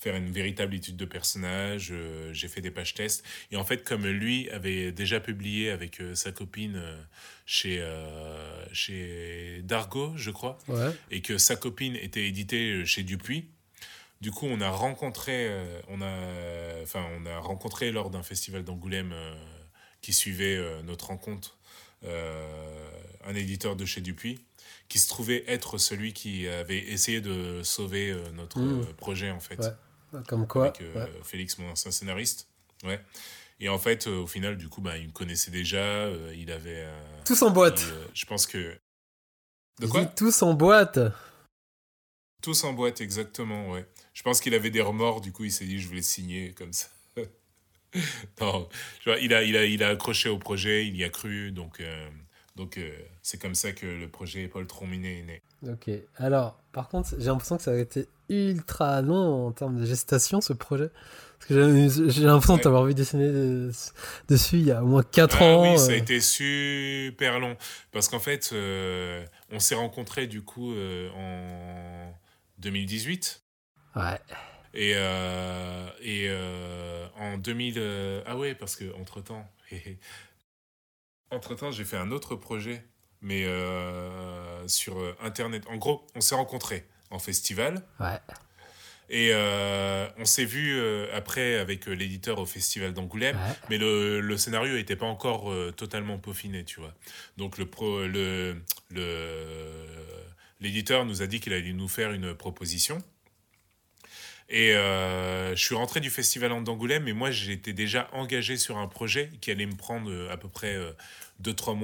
faire 0.00 0.16
une 0.16 0.30
véritable 0.30 0.74
étude 0.74 0.96
de 0.96 1.04
personnage. 1.04 1.92
j'ai 2.32 2.48
fait 2.48 2.60
des 2.60 2.70
pages 2.70 2.94
tests. 2.94 3.24
Et 3.52 3.56
en 3.56 3.64
fait, 3.64 3.84
comme 3.84 4.06
lui 4.06 4.50
avait 4.50 4.92
déjà 4.92 5.20
publié 5.20 5.70
avec 5.70 6.00
sa 6.14 6.32
copine 6.32 6.82
chez, 7.46 7.86
chez 8.72 9.60
Dargo, 9.62 10.12
je 10.16 10.30
crois, 10.30 10.58
et 11.10 11.20
que 11.20 11.36
sa 11.36 11.54
copine 11.54 11.96
était 11.96 12.26
éditée 12.26 12.84
chez 12.86 13.02
Dupuis, 13.02 13.44
du 14.22 14.30
coup, 14.30 14.46
on 14.46 14.60
a 14.60 14.70
rencontré, 14.70 15.50
on 15.88 16.00
a, 16.00 16.82
enfin, 16.82 17.06
on 17.18 17.26
a 17.26 17.38
rencontré 17.38 17.92
lors 17.92 18.10
d'un 18.10 18.22
festival 18.22 18.64
d'Angoulême 18.64 19.14
qui 20.00 20.12
suivait 20.12 20.56
euh, 20.56 20.82
notre 20.82 21.06
rencontre, 21.06 21.56
euh, 22.04 22.90
un 23.24 23.34
éditeur 23.34 23.76
de 23.76 23.84
chez 23.84 24.00
Dupuis, 24.00 24.40
qui 24.88 24.98
se 24.98 25.08
trouvait 25.08 25.44
être 25.46 25.78
celui 25.78 26.12
qui 26.12 26.48
avait 26.48 26.78
essayé 26.78 27.20
de 27.20 27.62
sauver 27.62 28.10
euh, 28.10 28.30
notre 28.32 28.60
mmh. 28.60 28.94
projet, 28.94 29.30
en 29.30 29.40
fait. 29.40 29.60
Comme 30.28 30.46
quoi. 30.46 30.66
Avec 30.66 30.82
Félix, 31.24 31.58
mon 31.58 31.70
ancien 31.70 31.90
scénariste. 31.90 32.48
Ouais. 32.84 33.00
Et 33.60 33.68
en 33.68 33.78
fait, 33.78 34.06
au 34.06 34.26
final, 34.26 34.56
du 34.56 34.68
coup, 34.68 34.80
bah, 34.80 34.96
il 34.96 35.08
me 35.08 35.12
connaissait 35.12 35.50
déjà. 35.50 36.08
il 36.34 36.50
avait. 36.50 36.86
tous 37.24 37.42
en 37.42 37.50
boîte. 37.50 37.84
je 38.14 38.24
pense 38.26 38.46
que. 38.46 38.78
De 39.80 39.86
quoi 39.86 40.04
Tous 40.04 40.42
en 40.42 40.54
boîte. 40.54 40.98
Tous 42.42 42.64
en 42.64 42.72
boîte, 42.72 43.00
exactement, 43.00 43.70
ouais. 43.70 43.86
Je 44.14 44.22
pense 44.22 44.40
qu'il 44.40 44.54
avait 44.54 44.70
des 44.70 44.80
remords, 44.80 45.20
du 45.20 45.32
coup, 45.32 45.44
il 45.44 45.52
s'est 45.52 45.66
dit, 45.66 45.78
je 45.78 45.88
voulais 45.88 46.02
signer 46.02 46.52
comme 46.54 46.72
ça. 46.72 46.88
non, 48.40 48.68
il 49.06 49.34
a, 49.34 49.42
il, 49.42 49.56
a, 49.56 49.64
il 49.64 49.82
a 49.82 49.88
accroché 49.88 50.28
au 50.28 50.38
projet, 50.38 50.86
il 50.86 50.96
y 50.96 51.04
a 51.04 51.10
cru, 51.10 51.52
donc 51.52 51.80
euh, 51.80 52.08
donc 52.56 52.78
euh, 52.78 52.96
c'est 53.22 53.40
comme 53.40 53.54
ça 53.54 53.72
que 53.72 53.86
le 53.86 54.08
projet 54.08 54.48
Paul 54.48 54.66
Trominé 54.66 55.18
est 55.20 55.22
né. 55.22 55.42
Ok, 55.66 55.90
alors 56.16 56.58
par 56.72 56.88
contre, 56.88 57.10
j'ai 57.18 57.26
l'impression 57.26 57.56
que 57.56 57.62
ça 57.62 57.72
a 57.72 57.76
été 57.76 58.08
ultra 58.28 59.02
long 59.02 59.48
en 59.48 59.52
termes 59.52 59.80
de 59.80 59.84
gestation 59.84 60.40
ce 60.40 60.52
projet. 60.52 60.90
Parce 61.38 61.48
que 61.48 62.08
j'ai 62.10 62.24
l'impression 62.24 62.58
de 62.58 62.62
t'avoir 62.62 62.84
vu 62.84 62.94
dessiner 62.94 63.30
dessus 64.28 64.58
il 64.58 64.66
y 64.66 64.72
a 64.72 64.82
au 64.82 64.86
moins 64.86 65.02
4 65.02 65.38
ah 65.40 65.44
ans. 65.44 65.72
Oui, 65.72 65.78
ça 65.78 65.86
a 65.86 65.94
euh. 65.94 65.96
été 65.96 66.20
super 66.20 67.40
long. 67.40 67.56
Parce 67.92 68.08
qu'en 68.08 68.20
fait, 68.20 68.54
on 69.52 69.58
s'est 69.58 69.74
rencontrés 69.74 70.26
du 70.26 70.42
coup 70.42 70.72
en 70.72 72.12
2018. 72.58 73.42
Ouais. 73.96 74.20
Et, 74.72 74.92
euh, 74.94 75.90
et 76.00 76.26
euh, 76.28 77.06
en 77.16 77.38
2000. 77.38 77.74
Euh, 77.78 78.22
ah 78.26 78.36
ouais, 78.36 78.54
parce 78.54 78.76
que 78.76 78.92
entre 79.00 79.20
temps. 79.20 79.46
entre 81.30 81.54
temps, 81.54 81.70
j'ai 81.70 81.84
fait 81.84 81.96
un 81.96 82.10
autre 82.10 82.36
projet, 82.36 82.84
mais 83.22 83.46
sur 84.66 84.96
Internet. 85.22 85.64
En 85.68 85.76
gros, 85.76 86.06
on 86.14 86.20
s'est 86.20 86.34
rencontrés 86.34 86.86
en 87.10 87.18
festival. 87.18 87.82
Ouais. 87.98 88.18
Et 89.12 89.34
on 89.34 90.24
s'est 90.24 90.44
vu 90.44 90.80
après 91.12 91.58
avec 91.58 91.86
l'éditeur 91.86 92.38
au 92.38 92.46
festival 92.46 92.92
d'Angoulême, 92.92 93.36
mais 93.68 93.78
le, 93.78 94.20
le 94.20 94.36
scénario 94.36 94.74
n'était 94.74 94.96
pas 94.96 95.06
encore 95.06 95.52
totalement 95.76 96.18
peaufiné, 96.18 96.64
tu 96.64 96.80
vois. 96.80 96.94
Donc 97.36 97.58
le 97.58 97.66
pro, 97.66 98.06
le 98.06 98.56
l'éditeur 100.60 101.04
nous 101.04 101.22
a 101.22 101.26
dit 101.26 101.40
qu'il 101.40 101.52
allait 101.52 101.72
nous 101.72 101.88
faire 101.88 102.12
une 102.12 102.34
proposition. 102.34 103.02
Et 104.48 104.74
euh, 104.74 105.54
je 105.54 105.64
suis 105.64 105.76
rentré 105.76 106.00
du 106.00 106.10
festival 106.10 106.62
d'Angoulême, 106.64 107.04
mais 107.04 107.12
moi 107.12 107.30
j'étais 107.30 107.72
déjà 107.72 108.08
engagé 108.12 108.56
sur 108.56 108.78
un 108.78 108.88
projet 108.88 109.30
qui 109.40 109.50
allait 109.50 109.66
me 109.66 109.76
prendre 109.76 110.10
euh, 110.10 110.32
à 110.32 110.36
peu 110.36 110.48
près 110.48 110.76
2-3 111.42 111.78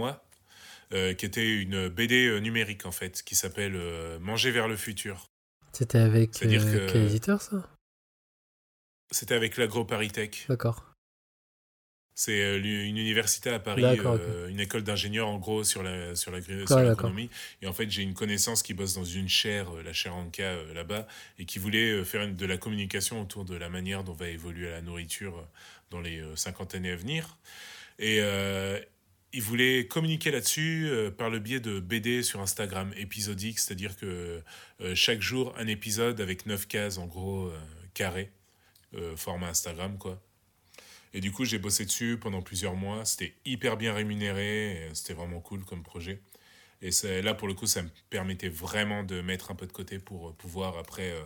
euh, 0.93 1.15
qui 1.15 1.27
était 1.27 1.49
une 1.49 1.89
BD 1.89 2.41
numérique 2.41 2.87
en 2.87 2.93
fait, 2.93 3.23
qui 3.23 3.35
s'appelle 3.35 3.79
Manger 4.21 4.51
vers 4.51 4.69
le 4.69 4.77
futur. 4.77 5.27
C'était 5.73 5.99
avec 5.99 6.33
quel 6.33 6.53
éditeur 6.95 7.43
ça? 7.43 7.69
C'était 9.11 9.35
avec 9.35 9.57
l'AgroParisTech. 9.57 10.47
D'accord. 10.49 10.97
C'est 12.19 12.41
euh, 12.41 12.57
une 12.57 12.97
université 12.97 13.51
à 13.51 13.59
Paris, 13.59 13.85
euh, 13.85 14.49
une 14.49 14.59
école 14.59 14.83
d'ingénieurs 14.83 15.29
en 15.29 15.37
gros 15.37 15.65
sur 15.65 15.83
la 15.83 16.17
sur 16.17 16.33
l'agronomie. 16.33 17.29
et 17.61 17.67
en 17.67 17.75
fait, 17.75 17.91
j'ai 17.91 18.03
une 18.03 18.15
connaissance 18.15 18.63
qui 18.63 18.73
bosse 18.73 18.95
dans 18.95 19.05
une 19.05 19.29
chaire, 19.29 19.69
euh, 19.77 19.83
la 19.83 19.93
chaire 19.93 20.17
Anka 20.17 20.57
là-bas, 20.75 21.07
et 21.39 21.45
qui 21.45 21.59
voulait 21.59 22.03
faire 22.05 22.27
de 22.27 22.47
la 22.47 22.57
communication 22.57 23.21
autour 23.21 23.45
de 23.45 23.55
la 23.55 23.69
manière 23.69 24.03
dont 24.03 24.15
va 24.15 24.29
évoluer 24.29 24.71
la 24.71 24.81
nourriture 24.81 25.47
dans 25.91 26.01
les 26.01 26.23
50 26.37 26.75
années 26.75 26.91
à 26.91 26.97
venir. 26.97 27.37
Et 27.99 28.21
il 29.33 29.43
voulait 29.43 29.87
communiquer 29.87 30.31
là-dessus 30.31 30.91
par 31.19 31.31
le 31.31 31.39
biais 31.39 31.61
de 31.61 31.81
BD 31.81 32.23
sur 32.23 32.41
Instagram 32.41 32.93
épisodique, 32.97 33.59
c'est-à-dire 33.59 33.97
que 33.97 34.43
chaque 34.95 35.21
jour 35.21 35.55
un 35.59 35.67
épisode 35.67 36.21
avec 36.21 36.47
9 36.47 36.67
cases 36.67 36.99
en 36.99 37.07
gros 37.07 37.53
carré, 37.93 38.31
format 39.17 39.49
Instagram 39.49 39.99
quoi. 39.99 40.23
Et 41.17 41.21
du 41.21 41.33
coup, 41.33 41.47
j'ai 41.47 41.59
bossé 41.59 41.87
dessus 41.87 42.19
pendant 42.21 42.43
plusieurs 42.43 42.75
mois. 42.75 43.07
C'était 43.07 43.35
hyper 43.47 43.79
bien 43.79 43.95
rémunéré. 43.95 44.91
C'était 44.93 45.15
vraiment 45.15 45.41
cool 45.41 45.65
comme 45.65 45.83
projet. 45.83 46.21
Et 46.83 46.91
là, 47.23 47.33
pour 47.33 47.49
le 47.49 47.55
coup, 47.55 47.67
ça 47.67 47.83
me 47.83 47.89
permettait 48.11 48.51
vraiment 48.51 49.03
de 49.03 49.23
mettre 49.23 49.51
un 49.51 49.55
peu 49.55 49.67
de 49.67 49.73
côté 49.73 49.99
pour 49.99 50.35
pouvoir 50.35 50.77
après 50.77 51.11
euh, 51.13 51.23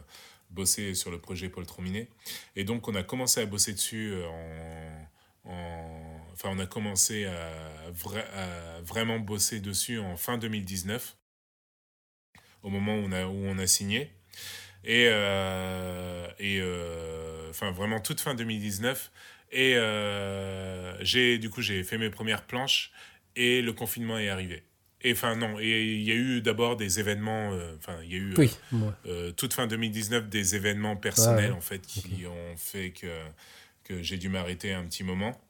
bosser 0.51 0.95
sur 0.95 1.11
le 1.11 1.19
projet 1.19 1.49
Paul 1.49 1.67
Trominet. 1.67 2.09
Et 2.55 2.63
donc, 2.63 2.87
on 2.87 2.95
a 2.95 3.03
commencé 3.03 3.41
à 3.41 3.47
bosser 3.47 3.73
dessus 3.73 4.13
euh, 4.13 4.29
en. 5.45 5.87
Enfin, 6.33 6.51
on 6.53 6.59
a 6.59 6.67
commencé 6.67 7.27
à, 7.27 7.91
vraiment 8.83 9.19
bosser 9.19 9.61
dessus 9.61 9.99
en 9.99 10.17
fin 10.17 10.39
2019, 10.39 11.17
au 12.63 12.71
moment 12.71 12.95
où 12.95 13.05
on 13.05 13.13
a, 13.13 13.27
où 13.27 13.35
on 13.35 13.59
a 13.59 13.67
signé. 13.67 14.11
Et, 14.85 15.09
euh, 15.11 16.27
et 16.39 16.63
enfin, 17.51 17.73
vraiment 17.73 18.01
toute 18.01 18.21
fin 18.21 18.35
2019. 18.35 19.11
Et 19.53 19.75
euh, 19.77 20.95
j'ai 21.01 21.39
du 21.39 21.51
coup 21.51 21.61
j'ai 21.61 21.83
fait 21.83 21.99
mes 21.99 22.11
premières 22.11 22.43
planches 22.43 22.93
et 23.37 23.63
le 23.63 23.73
confinement 23.73 24.19
est 24.19 24.29
arrivé. 24.29 24.63
Et 25.03 25.13
enfin 25.13 25.35
non, 25.35 25.59
et 25.59 25.83
il 25.83 26.03
y 26.03 26.13
a 26.13 26.15
eu 26.15 26.43
d'abord 26.43 26.77
des 26.77 27.01
événements, 27.01 27.53
euh, 27.53 27.75
enfin 27.79 27.97
il 28.05 28.13
y 28.13 28.15
a 28.15 28.19
eu 28.19 28.35
euh, 29.07 29.33
toute 29.33 29.55
fin 29.55 29.67
2019 29.67 30.29
des 30.29 30.57
événements 30.57 30.95
personnels 30.95 31.53
en 31.53 31.61
fait 31.61 31.81
qui 31.81 32.27
ont 32.27 32.57
fait 32.57 32.91
que 32.91 33.07
que 33.95 34.03
j'ai 34.03 34.17
dû 34.17 34.29
m'arrêter 34.29 34.73
un 34.73 34.85
petit 34.85 35.05
moment. 35.05 35.41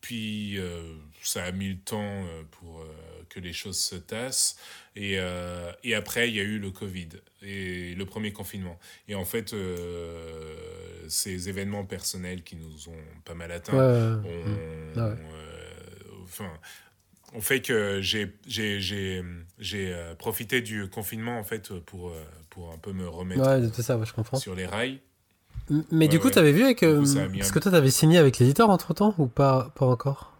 puis 0.00 0.58
ça 1.22 1.44
a 1.44 1.52
mis 1.52 1.68
le 1.68 1.78
temps 1.78 2.24
pour 2.50 2.84
que 3.28 3.40
les 3.40 3.52
choses 3.52 3.78
se 3.78 3.96
tassent. 3.96 4.56
Et, 4.96 5.18
et 5.84 5.94
après, 5.94 6.28
il 6.28 6.34
y 6.34 6.40
a 6.40 6.44
eu 6.44 6.58
le 6.58 6.70
Covid 6.70 7.08
et 7.42 7.94
le 7.94 8.04
premier 8.04 8.32
confinement. 8.32 8.78
Et 9.08 9.14
en 9.14 9.24
fait, 9.24 9.54
ces 11.08 11.48
événements 11.48 11.84
personnels 11.84 12.42
qui 12.42 12.56
nous 12.56 12.88
ont 12.88 13.04
pas 13.24 13.34
mal 13.34 13.52
atteints, 13.52 14.22
on, 14.24 14.92
ah 14.96 15.14
enfin, 16.24 16.50
on 17.34 17.40
fait 17.40 17.60
que 17.60 18.00
j'ai 18.00 18.32
euh, 19.74 20.14
profité 20.16 20.60
du 20.60 20.88
confinement 20.88 21.38
en 21.38 21.44
fait 21.44 21.72
pour, 21.80 22.10
euh, 22.10 22.22
pour 22.50 22.72
un 22.72 22.78
peu 22.78 22.92
me 22.92 23.08
remettre 23.08 23.42
ça, 23.82 24.02
je 24.02 24.12
comprends. 24.12 24.38
sur 24.38 24.54
les 24.54 24.66
rails. 24.66 25.00
Mais 25.90 26.08
du 26.08 26.18
coup, 26.18 26.30
tu 26.30 26.38
avais 26.38 26.52
vu 26.52 26.64
avec. 26.64 26.82
Euh, 26.82 27.02
est-ce 27.34 27.52
que 27.52 27.58
toi, 27.58 27.70
tu 27.70 27.76
avais 27.76 27.90
signé 27.90 28.18
avec 28.18 28.38
l'éditeur 28.38 28.70
entre 28.70 28.94
temps 28.94 29.14
ou 29.18 29.26
pas, 29.26 29.72
pas 29.74 29.86
encore? 29.86 30.38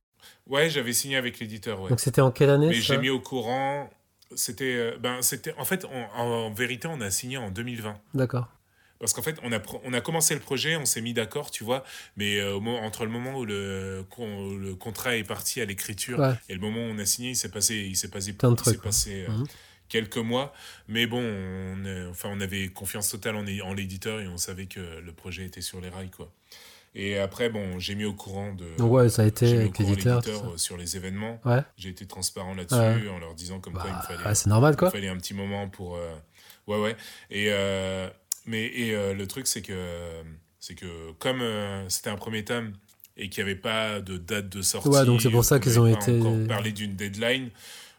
Ouais, 0.49 0.69
j'avais 0.69 0.93
signé 0.93 1.17
avec 1.17 1.39
l'éditeur. 1.39 1.81
Ouais. 1.81 1.89
Donc 1.89 2.01
c'était 2.01 2.21
en 2.21 2.31
quelle 2.31 2.51
année 2.51 2.69
Mais 2.69 2.75
j'ai 2.75 2.99
mis 2.99 3.11
au 3.11 3.21
courant. 3.21 3.91
C'était. 4.35 4.97
Ben, 4.99 5.23
c'était 5.23 5.55
en 5.59 5.65
fait, 5.65 5.87
en 6.17 6.51
vérité, 6.53 6.89
on 6.91 7.01
a 7.01 7.11
signé 7.11 7.37
en 7.37 7.51
2020. 7.51 7.97
D'accord. 8.15 8.49
Parce 9.03 9.15
qu'en 9.15 9.23
fait, 9.23 9.37
on 9.43 9.53
a, 9.53 9.59
on 9.83 9.93
a 9.95 10.01
commencé 10.01 10.33
le 10.33 10.39
projet, 10.39 10.77
on 10.77 10.85
s'est 10.85 11.01
mis 11.01 11.13
d'accord, 11.13 11.51
tu 11.51 11.65
vois, 11.65 11.83
mais 12.17 12.39
euh, 12.39 12.55
entre 12.55 13.05
le 13.05 13.11
moment 13.11 13.37
où 13.37 13.45
le, 13.45 14.07
le 14.17 14.75
contrat 14.77 15.17
est 15.17 15.25
parti 15.25 15.61
à 15.61 15.65
l'écriture 15.65 16.25
et 16.49 16.55
le 16.55 16.61
moment 16.61 16.79
où 16.79 16.95
on 16.95 16.99
a 16.99 17.05
signé, 17.05 17.31
il 17.31 17.37
s'est 17.37 17.49
passé, 17.49 17.75
il 17.75 17.97
s'est 17.97 18.11
passé, 18.11 18.33
Plein 18.33 18.53
de 18.53 18.55
trucs, 18.55 18.81
passé 18.81 19.27
euh, 19.29 19.33
mhm. 19.33 19.47
Quelques 19.93 20.17
mois. 20.17 20.53
Mais 20.89 21.07
bon, 21.07 21.23
on, 21.23 22.11
enfin, 22.11 22.31
on 22.33 22.41
avait 22.41 22.69
confiance 22.69 23.11
totale 23.11 23.37
en, 23.37 23.45
en 23.65 23.75
l'éditeur 23.75 24.21
et 24.21 24.27
on 24.27 24.39
savait 24.39 24.67
que 24.67 24.81
le 24.81 25.13
projet 25.13 25.45
était 25.45 25.61
sur 25.61 25.81
les 25.81 25.89
rails, 25.89 26.11
quoi. 26.11 26.33
Et 26.95 27.19
après, 27.19 27.49
bon, 27.49 27.79
j'ai 27.79 27.95
mis 27.95 28.05
au 28.05 28.13
courant 28.13 28.53
de. 28.53 28.83
ouais, 28.83 29.09
ça 29.09 29.23
a 29.23 29.27
été 29.27 29.57
avec 29.57 29.79
l'éditeur. 29.79 30.23
Euh, 30.27 30.57
sur 30.57 30.77
les 30.77 30.97
événements. 30.97 31.41
Ouais. 31.45 31.63
J'ai 31.79 31.89
été 31.89 32.07
transparent 32.07 32.55
là-dessus 32.55 33.09
en 33.09 33.19
leur 33.19 33.35
disant 33.35 33.61
comme 33.61 33.75
quoi 33.75 33.85
il 33.87 33.93
me 33.93 34.17
bah, 34.17 34.23
fallait. 34.23 34.35
c'est 34.35 34.51
normal, 34.51 34.77
quoi. 34.77 34.89
Il 34.89 34.93
fallait 34.99 35.09
un 35.09 35.17
petit 35.17 35.35
moment 35.35 35.69
pour. 35.69 35.99
ouais, 36.67 36.81
ouais. 36.81 36.97
Et. 37.31 37.51
Mais 38.47 38.67
et 38.67 38.95
euh, 38.95 39.15
le 39.15 39.27
truc, 39.27 39.47
c'est 39.47 39.63
que, 39.63 39.75
c'est 40.59 40.75
que 40.75 41.13
comme 41.19 41.41
euh, 41.41 41.89
c'était 41.89 42.11
un 42.11 42.17
premier 42.17 42.45
tome 42.45 42.73
et 43.17 43.29
qu'il 43.29 43.45
n'y 43.45 43.51
avait 43.51 43.61
pas 43.61 44.01
de 44.01 44.17
date 44.17 44.49
de 44.49 44.63
sortie, 44.63 44.89
ouais, 44.89 45.05
donc 45.05 45.21
c'est 45.21 45.31
pour 45.31 45.45
ça 45.45 45.61
qu'ils 45.61 45.79
ont 45.79 45.87
été. 45.87 46.19
parlé 46.49 46.73
d'une 46.73 46.97
deadline, 46.97 47.51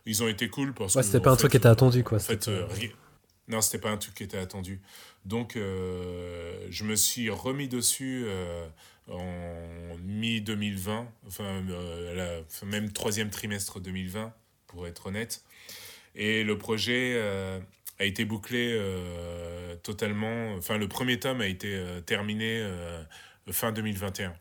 ils 0.05 0.23
ont 0.23 0.27
été 0.27 0.49
cool 0.49 0.73
parce 0.73 0.95
ouais, 0.95 1.03
c'était 1.03 1.19
pas 1.19 1.31
un 1.31 1.35
truc 1.35 1.51
qui 1.51 1.57
était 1.57 1.67
attendu, 1.67 2.03
quoi. 2.03 2.17
En 2.17 2.21
fait, 2.21 2.47
euh, 2.47 2.67
non, 3.47 3.61
c'était 3.61 3.79
pas 3.79 3.89
un 3.89 3.97
truc 3.97 4.15
qui 4.15 4.23
était 4.23 4.37
attendu. 4.37 4.81
Donc, 5.25 5.53
je 5.55 6.83
me 6.83 6.95
suis 6.95 7.29
remis 7.29 7.67
dessus 7.67 8.25
en 9.09 9.97
mi-2020, 10.03 11.05
enfin, 11.27 11.63
la, 12.13 12.41
même 12.65 12.91
troisième 12.91 13.29
trimestre 13.29 13.79
2020, 13.79 14.33
pour 14.67 14.87
être 14.87 15.07
honnête. 15.07 15.43
Et 16.15 16.43
le 16.43 16.57
projet 16.57 17.19
a 17.99 18.05
été 18.05 18.25
bouclé 18.25 18.75
euh, 18.77 19.75
totalement. 19.83 20.55
Enfin, 20.55 20.77
le 20.77 20.87
premier 20.87 21.19
tome 21.19 21.41
a 21.41 21.47
été 21.47 21.73
euh, 21.73 22.01
terminé 22.01 22.59
euh, 22.61 23.03
fin 23.51 23.71
2021. 23.71 24.33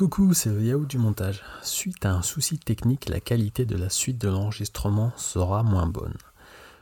Coucou, 0.00 0.32
c'est 0.32 0.48
Yahoo 0.48 0.86
du 0.86 0.96
montage. 0.96 1.42
Suite 1.60 2.06
à 2.06 2.12
un 2.12 2.22
souci 2.22 2.58
technique, 2.58 3.10
la 3.10 3.20
qualité 3.20 3.66
de 3.66 3.76
la 3.76 3.90
suite 3.90 4.18
de 4.18 4.28
l'enregistrement 4.28 5.12
sera 5.18 5.62
moins 5.62 5.84
bonne. 5.84 6.16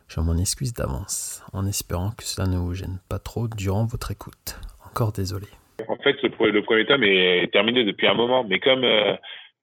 Je 0.06 0.20
m'en 0.20 0.36
excuse 0.38 0.72
d'avance, 0.72 1.42
en 1.52 1.66
espérant 1.66 2.12
que 2.16 2.22
cela 2.22 2.46
ne 2.46 2.58
vous 2.58 2.74
gêne 2.74 3.00
pas 3.10 3.18
trop 3.18 3.48
durant 3.48 3.86
votre 3.86 4.12
écoute. 4.12 4.60
Encore 4.86 5.10
désolé. 5.10 5.48
En 5.88 5.96
fait, 5.96 6.14
le, 6.22 6.62
premier 6.62 6.86
tome 6.86 7.02
est 7.02 7.52
terminé 7.52 7.82
depuis 7.82 8.06
un 8.06 8.14
moment, 8.14 8.44
mais 8.44 8.60
comme 8.60 8.86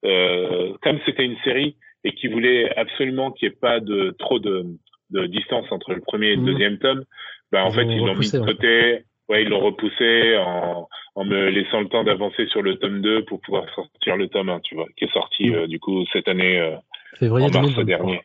comme 0.02 1.00
c'était 1.06 1.24
une 1.24 1.38
série 1.46 1.78
et 2.04 2.14
qui 2.14 2.28
voulait 2.28 2.78
absolument 2.78 3.32
qu'il 3.32 3.48
n'y 3.48 3.54
ait 3.54 3.58
pas 3.58 3.80
de 3.80 4.14
trop 4.20 4.40
de 4.40 4.66
de 5.12 5.28
distance 5.28 5.72
entre 5.72 5.94
le 5.94 6.02
premier 6.02 6.34
et 6.34 6.36
le 6.36 6.42
mmh. 6.42 6.46
deuxième 6.46 6.78
tome, 6.80 7.06
bah, 7.54 7.64
en 7.64 7.72
fait, 7.72 7.86
ils 7.86 8.00
l'ont 8.00 8.16
mis 8.16 8.30
de 8.30 8.40
côté. 8.40 9.06
Ouais, 9.28 9.44
ils 9.44 9.50
l'ont 9.50 9.60
repoussé 9.60 10.38
en, 10.38 10.88
en 11.16 11.26
me 11.26 11.50
laissant 11.50 11.82
le 11.82 11.90
temps 11.90 12.04
d'avancer 12.04 12.46
sur 12.48 12.62
le 12.62 12.78
tome 12.78 13.02
2 13.02 13.26
pour 13.26 13.42
pouvoir 13.42 13.66
sortir 13.74 14.18
le 14.18 14.28
tome 14.28 14.50
1, 14.50 14.60
tu 14.60 14.76
vois, 14.76 14.86
qui 14.98 15.06
est 15.06 15.14
sorti, 15.14 15.50
mmh. 15.50 15.56
euh, 15.56 15.68
du 15.68 15.80
coup, 15.80 16.06
cette 16.14 16.28
année, 16.28 16.60
euh, 16.60 16.76
Février 17.18 17.48
en 17.48 17.62
mars 17.62 17.76
dernier. 17.86 18.22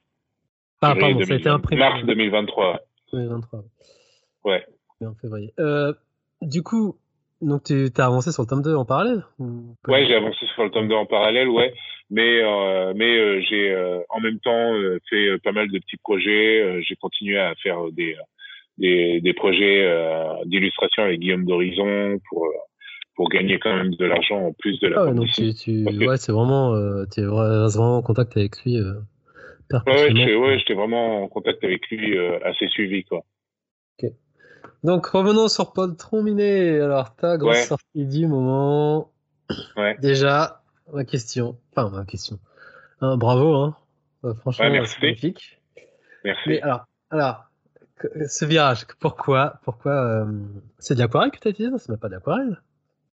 Ah, 0.82 0.94
pardon, 0.98 1.22
ça 1.22 1.34
a 1.34 1.36
été 1.36 1.48
imprimé. 1.48 1.80
Mars 1.80 2.04
2023. 2.04 2.80
2023. 3.12 3.62
Ouais. 4.44 4.64
En 5.02 5.14
février. 5.14 5.52
Euh, 5.58 5.92
du 6.42 6.62
coup, 6.62 6.96
donc 7.40 7.64
tu 7.64 7.90
as 7.96 8.04
avancé 8.04 8.32
sur 8.32 8.42
le 8.42 8.48
tome 8.48 8.62
2 8.62 8.74
en 8.74 8.84
parallèle 8.84 9.24
Ouais, 9.88 10.06
j'ai 10.06 10.14
avancé 10.14 10.44
sur 10.54 10.64
le 10.64 10.70
tome 10.70 10.88
2 10.88 10.94
en 10.94 11.06
parallèle, 11.06 11.48
ouais 11.48 11.72
mais 12.10 12.42
euh, 12.42 12.92
mais 12.94 13.16
euh, 13.16 13.40
j'ai 13.48 13.70
euh, 13.70 14.00
en 14.08 14.20
même 14.20 14.40
temps 14.40 14.72
fait 15.08 15.38
pas 15.38 15.52
mal 15.52 15.70
de 15.70 15.78
petits 15.78 15.96
projets. 15.96 16.82
j'ai 16.82 16.96
continué 16.96 17.38
à 17.38 17.54
faire 17.62 17.78
des 17.92 18.16
des, 18.80 19.20
des 19.20 19.32
projets 19.34 19.86
d'illustration 20.46 21.04
avec 21.04 21.20
Guillaume 21.20 21.44
d'Horizon 21.44 22.18
pour 22.28 22.48
pour 23.16 23.28
gagner 23.28 23.58
quand 23.58 23.74
même 23.74 23.94
de 23.94 24.04
l'argent 24.06 24.46
en 24.46 24.52
plus 24.52 24.80
de 24.80 24.88
la 24.88 25.00
ah 25.00 25.04
ouais, 25.06 25.14
donc 25.14 25.28
tu, 25.28 25.52
tu... 25.52 25.84
ouais 26.06 26.16
c'est 26.16 26.32
vraiment 26.32 26.74
tu 27.12 27.20
es 27.20 27.24
vraiment 27.24 27.98
en 27.98 28.02
contact 28.02 28.36
avec 28.36 28.62
lui 28.64 28.80
ouais 28.80 30.36
ouais 30.36 30.58
j'étais 30.58 30.74
vraiment 30.74 31.24
en 31.24 31.28
contact 31.28 31.62
avec 31.62 31.86
lui 31.90 32.18
assez 32.44 32.66
suivi 32.68 33.04
quoi 33.04 33.22
donc 34.82 35.06
revenons 35.06 35.48
sur 35.48 35.74
Paul 35.74 35.96
Trombinet 35.96 36.80
alors 36.80 37.14
ta 37.14 37.36
grosse 37.36 37.66
sortie 37.66 38.06
du 38.06 38.26
moment 38.26 39.10
ouais. 39.76 39.96
déjà 40.00 40.60
ma 40.92 41.04
question. 41.04 41.58
Enfin, 41.72 41.90
ma 41.90 42.04
question. 42.04 42.38
Hein, 43.00 43.16
bravo, 43.16 43.54
hein. 43.54 43.76
Euh, 44.24 44.34
franchement, 44.34 44.66
c'est 44.84 45.02
magnifique. 45.02 45.60
Merci. 46.24 46.48
Mais 46.48 46.60
alors, 46.60 46.86
alors, 47.10 47.49
ce 48.26 48.44
virage, 48.44 48.80
pourquoi, 49.00 49.54
pourquoi 49.64 49.92
euh, 49.92 50.24
c'est 50.78 50.94
de 50.94 51.00
l'aquarelle 51.00 51.30
que 51.30 51.38
tu 51.38 51.48
as 51.48 51.50
utilisé 51.50 51.74
C'est 51.78 51.90
même 51.90 51.98
pas 51.98 52.08
de 52.08 52.14
l'aquarelle. 52.14 52.56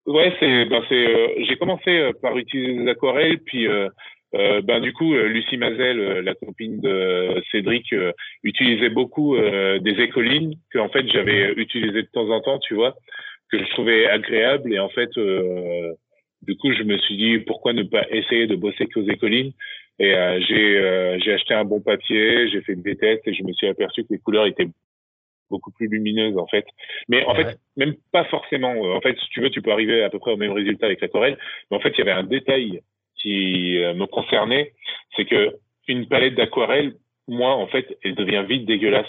Ouais, 0.06 0.32
c'est, 0.38 0.64
ben 0.66 0.82
c'est, 0.88 0.94
euh, 0.94 1.44
j'ai 1.48 1.56
commencé 1.56 2.12
par 2.22 2.36
utiliser 2.36 2.84
des 2.84 2.90
aquarelles, 2.90 3.38
puis 3.38 3.66
ben 4.32 4.80
du 4.80 4.92
coup, 4.92 5.14
Lucie 5.14 5.56
Mazel, 5.56 6.20
la 6.20 6.34
copine 6.34 6.80
de 6.80 7.42
Cédric, 7.50 7.94
utilisait 8.42 8.90
beaucoup 8.90 9.36
des 9.36 10.02
écolines 10.02 10.54
que 10.70 10.78
en 10.78 10.90
fait 10.90 11.08
j'avais 11.08 11.52
utilisées 11.54 12.02
de 12.02 12.08
temps 12.12 12.28
en 12.28 12.40
temps, 12.40 12.58
tu 12.58 12.74
vois, 12.74 12.94
que 13.50 13.58
je 13.58 13.68
trouvais 13.70 14.06
agréable 14.06 14.74
et 14.74 14.78
en 14.78 14.90
fait 14.90 15.08
du 16.42 16.56
coup, 16.56 16.72
je 16.72 16.82
me 16.82 16.96
suis 16.98 17.16
dit 17.16 17.38
pourquoi 17.40 17.72
ne 17.72 17.82
pas 17.82 18.08
essayer 18.10 18.46
de 18.46 18.56
bosser 18.56 18.86
qu'aux 18.86 19.08
écolines. 19.08 19.52
Et 19.98 20.14
euh, 20.14 20.40
j'ai 20.46 20.78
euh, 20.78 21.18
j'ai 21.20 21.32
acheté 21.32 21.54
un 21.54 21.64
bon 21.64 21.80
papier, 21.80 22.48
j'ai 22.48 22.60
fait 22.62 22.74
des 22.74 22.96
tests 22.96 23.26
et 23.26 23.34
je 23.34 23.42
me 23.42 23.52
suis 23.52 23.66
aperçu 23.66 24.04
que 24.04 24.12
les 24.12 24.18
couleurs 24.18 24.46
étaient 24.46 24.68
beaucoup 25.48 25.70
plus 25.70 25.88
lumineuses 25.88 26.36
en 26.36 26.46
fait. 26.46 26.66
Mais 27.08 27.24
en 27.24 27.34
fait, 27.34 27.58
même 27.76 27.94
pas 28.12 28.24
forcément. 28.24 28.72
En 28.94 29.00
fait, 29.00 29.16
si 29.18 29.28
tu 29.30 29.40
veux, 29.40 29.50
tu 29.50 29.62
peux 29.62 29.72
arriver 29.72 30.02
à 30.02 30.10
peu 30.10 30.18
près 30.18 30.32
au 30.32 30.36
même 30.36 30.52
résultat 30.52 30.86
avec 30.86 31.00
l'aquarelle. 31.00 31.38
Mais 31.70 31.76
en 31.76 31.80
fait, 31.80 31.94
il 31.96 31.98
y 31.98 32.02
avait 32.02 32.10
un 32.10 32.24
détail 32.24 32.82
qui 33.22 33.78
euh, 33.78 33.94
me 33.94 34.06
concernait, 34.06 34.72
c'est 35.16 35.24
que 35.24 35.56
une 35.88 36.06
palette 36.08 36.34
d'aquarelle, 36.34 36.94
moi, 37.28 37.54
en 37.54 37.66
fait, 37.68 37.96
elle 38.04 38.16
devient 38.16 38.44
vite 38.46 38.66
dégueulasse. 38.66 39.06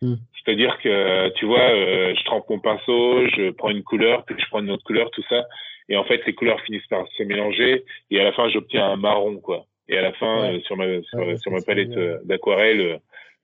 Hmm. 0.00 0.14
C'est-à-dire 0.34 0.78
que, 0.78 1.28
tu 1.30 1.46
vois, 1.46 1.68
je 1.68 2.24
trempe 2.24 2.48
mon 2.48 2.60
pinceau, 2.60 3.26
je 3.26 3.50
prends 3.50 3.70
une 3.70 3.82
couleur, 3.82 4.24
puis 4.24 4.36
je 4.38 4.46
prends 4.48 4.60
une 4.60 4.70
autre 4.70 4.84
couleur, 4.84 5.10
tout 5.10 5.24
ça. 5.28 5.44
Et 5.88 5.96
en 5.96 6.04
fait, 6.04 6.24
les 6.26 6.34
couleurs 6.34 6.60
finissent 6.60 6.86
par 6.86 7.06
se 7.08 7.22
mélanger 7.24 7.84
et 8.10 8.20
à 8.20 8.24
la 8.24 8.32
fin, 8.32 8.48
j'obtiens 8.48 8.86
un 8.86 8.96
marron, 8.96 9.38
quoi. 9.38 9.66
Et 9.88 9.96
à 9.96 10.02
la 10.02 10.12
fin, 10.14 10.52
euh, 10.52 10.60
sur 10.62 10.76
ma 10.76 10.84
sur, 11.02 11.52
ma 11.52 11.60
palette 11.60 11.96
euh, 11.96 12.18
d'aquarelle, 12.24 13.00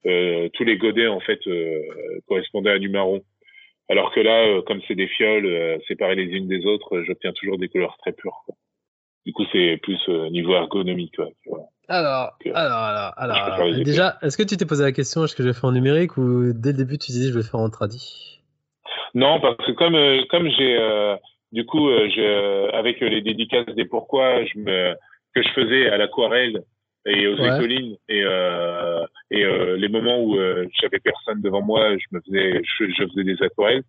euh, 0.07 0.49
tous 0.55 0.65
les 0.65 0.77
godets 0.77 1.07
en 1.07 1.21
fait 1.21 1.41
correspondaient 2.27 2.73
à 2.73 2.79
du 2.79 2.89
marron. 2.89 3.23
Alors 3.89 4.13
que 4.13 4.21
là, 4.21 4.63
comme 4.63 4.81
c'est 4.89 4.95
des 4.95 5.09
fioles 5.09 5.81
séparées 5.87 6.15
les 6.15 6.37
unes 6.37 6.49
des 6.49 6.65
autres, 6.67 7.03
j'obtiens 7.03 7.33
toujours 7.33 7.59
des 7.59 7.69
couleurs 7.69 7.97
très 7.99 8.13
pures. 8.13 8.43
Quoi. 8.47 8.55
Du 9.27 9.33
coup, 9.33 9.45
c'est 9.53 9.79
plus 9.83 10.09
niveau 10.31 10.55
ergonomique. 10.55 11.17
Quoi, 11.47 11.61
Alors, 11.89 12.33
alors, 12.55 12.79
alors, 12.79 13.13
alors, 13.17 13.75
déjà, 13.85 14.19
est-ce 14.23 14.39
que 14.39 14.43
tu 14.45 14.57
t'es 14.57 14.65
posé 14.65 14.83
la 14.83 14.93
question 14.93 15.25
est-ce 15.25 15.37
que 15.37 15.43
je 15.43 15.49
vais 15.49 15.55
faire 15.55 15.67
en 15.67 15.73
numérique 15.73 16.17
ou 16.17 16.53
dès 16.55 16.71
le 16.71 16.79
début 16.79 16.97
tu 16.97 17.13
disais 17.13 17.33
je 17.33 17.39
vais 17.39 17.45
faire 17.45 17.61
en 17.61 17.69
tradi 17.69 18.41
Non, 19.15 19.41
parce 19.41 19.59
que 19.59 19.73
comme 19.73 20.27
comme 20.29 20.49
j'ai 20.49 20.79
du 21.53 21.67
coup, 21.67 21.89
euh, 21.91 22.71
avec 22.73 23.01
les 23.01 23.21
dédicaces 23.21 23.67
des 23.75 23.85
pourquoi, 23.85 24.45
je 24.45 24.59
me, 24.59 24.95
que 25.35 25.43
je 25.43 25.49
faisais 25.51 25.89
à 25.89 25.97
l'aquarelle 25.97 26.63
et 27.05 27.27
aux 27.27 27.37
écolines 27.37 27.97
et, 28.09 28.23
euh, 28.25 29.05
et 29.31 29.45
euh, 29.45 29.77
les 29.77 29.89
moments 29.89 30.21
où 30.21 30.39
euh, 30.39 30.67
j'avais 30.81 31.01
personne 31.01 31.41
devant 31.41 31.63
moi, 31.63 31.97
je 31.97 32.07
me 32.13 32.21
faisais, 32.21 32.63
je, 32.65 32.85
je 32.87 33.07
faisais 33.09 33.25
des 33.25 33.43
aquarelles. 33.43 33.83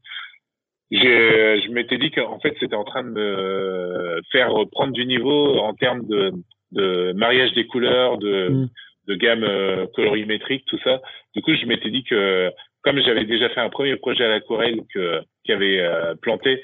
Je 0.92 1.72
m'étais 1.72 1.98
dit 1.98 2.12
qu'en 2.12 2.40
fait, 2.40 2.56
c'était 2.60 2.76
en 2.76 2.84
train 2.84 3.04
de 3.04 3.10
me 3.10 4.22
faire 4.32 4.50
prendre 4.72 4.94
du 4.94 5.06
niveau 5.06 5.58
en 5.60 5.74
termes 5.74 6.06
de, 6.08 6.32
de 6.72 7.14
mariage 7.14 7.54
des 7.54 7.66
couleurs, 7.66 8.18
de, 8.18 8.50
mm. 8.50 8.70
de 9.08 9.16
gamme 9.16 9.44
euh, 9.44 9.86
colorimétrique, 9.96 10.66
tout 10.68 10.80
ça. 10.84 11.02
Du 11.36 11.42
coup, 11.42 11.54
je 11.56 11.66
m'étais 11.66 11.90
dit 11.90 12.04
que 12.04 12.52
comme 12.84 13.02
j'avais 13.02 13.26
déjà 13.26 13.50
fait 13.50 13.62
un 13.62 13.70
premier 13.70 13.96
projet 13.96 14.26
à 14.26 14.30
l'aquarelle 14.30 14.82
que 14.94 15.22
qui 15.46 15.52
avait 15.52 15.82
planté, 16.22 16.62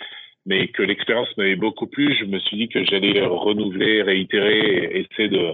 mais 0.49 0.67
que 0.69 0.81
l'expérience 0.81 1.29
m'avait 1.37 1.55
beaucoup 1.55 1.85
plu, 1.85 2.15
je 2.19 2.25
me 2.25 2.39
suis 2.39 2.57
dit 2.57 2.69
que 2.69 2.83
j'allais 2.83 3.23
renouveler, 3.23 4.01
réitérer, 4.01 4.59
et 4.59 4.99
essayer 5.01 5.29
de 5.29 5.53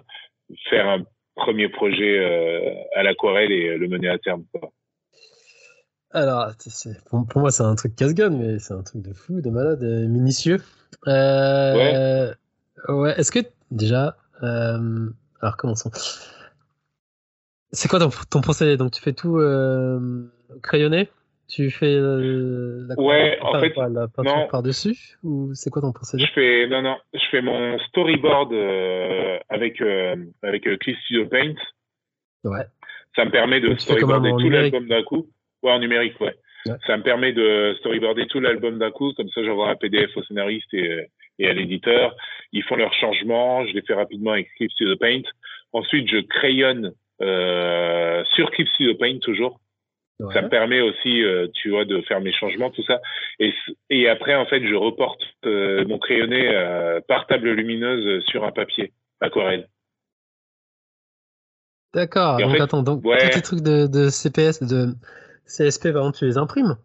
faire 0.70 0.88
un 0.88 1.04
premier 1.36 1.68
projet 1.68 2.18
euh, 2.18 2.74
à 2.96 3.04
l'aquarelle 3.04 3.52
et 3.52 3.78
le 3.78 3.90
mener 3.90 4.08
à 4.08 4.18
terme. 4.18 4.46
Alors, 6.12 6.50
pour, 7.10 7.42
moi, 7.42 7.52
c'est 7.52 7.64
un 7.64 7.76
truc 7.76 7.94
casse-gueule, 7.98 8.32
mais 8.32 8.58
c'est 8.60 8.74
un 8.74 8.84
truc 8.84 9.02
de 9.02 9.12
fou, 9.14 9.42
de 9.42 9.50
malade, 9.50 9.84
minutieux. 9.84 10.62
Euh, 11.08 12.34
ouais. 12.88 12.94
ouais 12.94 13.20
Est-ce 13.20 13.34
que, 13.34 13.40
déjà, 13.72 14.16
euh, 14.44 15.10
alors 15.42 15.58
commençons. 15.58 15.92
C'est 17.74 17.90
quoi 17.90 18.00
ton, 18.00 18.12
ton, 18.30 18.40
procédé? 18.40 18.78
Donc, 18.78 18.92
tu 18.92 19.02
fais 19.02 19.12
tout 19.12 19.42
crayonné? 20.64 21.10
Tu 21.48 21.70
fais 21.70 21.94
euh, 21.94 22.86
la, 22.88 23.02
ouais, 23.02 23.38
en 23.42 23.60
fait, 23.60 23.74
la 23.76 24.08
peinture 24.08 24.48
par-dessus 24.50 25.18
ou 25.24 25.54
c'est 25.54 25.70
quoi 25.70 25.82
ton 25.82 25.92
procédé? 25.92 26.26
Je 26.26 26.32
fais 26.34 26.68
non 26.68 26.82
non, 26.82 26.98
je 27.14 27.26
fais 27.32 27.42
mon 27.42 27.78
storyboard 27.80 28.52
euh, 28.54 29.38
avec 29.50 29.82
euh, 29.82 30.16
avec 30.44 30.64
Cliff 30.80 30.98
Studio 31.06 31.28
Paint. 31.28 31.56
Ouais. 32.44 32.66
Ça 33.16 33.26
me 33.26 33.32
permet 33.32 33.62
de 33.62 33.76
storyboarder 33.76 34.32
tout 34.32 34.50
l'album 34.50 34.88
d'un 34.88 35.04
coup. 35.04 35.28
Ouais, 35.64 35.72
en 35.72 35.80
numérique, 35.80 36.20
ouais. 36.20 36.36
Ça 36.88 36.98
me 36.98 37.04
permet 37.04 37.32
de 37.32 37.76
storyboarder 37.80 38.26
tout 38.28 38.40
l'album 38.40 38.80
d'un 38.80 38.92
coup, 38.92 39.14
comme 39.14 39.30
ça 39.30 39.44
j'envoie 39.44 39.70
un 39.70 39.76
PDF 39.76 40.10
au 40.18 40.24
scénariste 40.24 40.74
et, 40.74 41.08
et 41.38 41.48
à 41.48 41.54
l'éditeur. 41.54 42.16
Ils 42.52 42.64
font 42.64 42.76
leurs 42.76 42.94
changements, 42.94 43.66
je 43.68 43.74
les 43.74 43.82
fais 43.84 43.94
rapidement 43.94 44.32
avec 44.32 44.50
Cliff 44.56 44.72
Studio 44.72 44.96
Paint. 44.98 45.22
Ensuite, 45.74 46.10
je 46.10 46.18
crayonne 46.18 46.94
euh, 47.22 48.24
sur 48.34 48.50
Cliff 48.52 48.68
Studio 48.70 48.96
Paint 48.96 49.20
toujours. 49.20 49.60
Ça 50.34 50.42
me 50.42 50.50
permet 50.50 50.80
aussi, 50.80 51.24
euh, 51.24 51.48
tu 51.54 51.72
vois, 51.72 51.84
de 51.84 52.02
faire 52.02 52.22
mes 52.22 52.32
changements, 52.32 52.70
tout 52.70 52.84
ça. 52.84 53.02
Et, 53.40 53.54
et 53.90 54.08
après, 54.08 54.34
en 54.34 54.46
fait, 54.46 54.66
je 54.66 54.74
reporte 54.74 55.22
euh, 55.46 55.86
mon 55.88 56.00
crayonné 56.00 56.56
euh, 56.56 57.02
par 57.06 57.28
table 57.28 57.52
lumineuse 57.52 58.24
sur 58.26 58.46
un 58.46 58.52
papier 58.52 58.94
aquarelle. 59.20 59.68
D'accord. 61.94 62.38
Donc 62.38 62.60
attends, 62.60 62.84
donc 62.84 63.04
tous 63.04 63.32
ces 63.32 63.42
trucs 63.42 63.62
de, 63.62 63.88
de, 63.88 64.10
CPS, 64.10 64.64
de 64.64 64.94
CSP, 65.46 65.92
par 65.92 66.02
exemple, 66.04 66.18
tu 66.18 66.26
les 66.26 66.38
imprimes? 66.38 66.76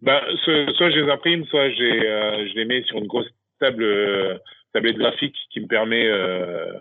Ben, 0.00 0.20
soit 0.44 0.90
je 0.90 1.00
les 1.00 1.10
imprime, 1.10 1.44
soit 1.46 1.70
je 1.70 2.54
les 2.54 2.64
mets 2.64 2.82
sur 2.84 2.98
une 2.98 3.06
grosse 3.06 3.28
table 3.58 4.40
tablette 4.74 4.96
graphique 4.96 5.36
qui 5.50 5.60
me 5.60 5.66
permet, 5.66 6.10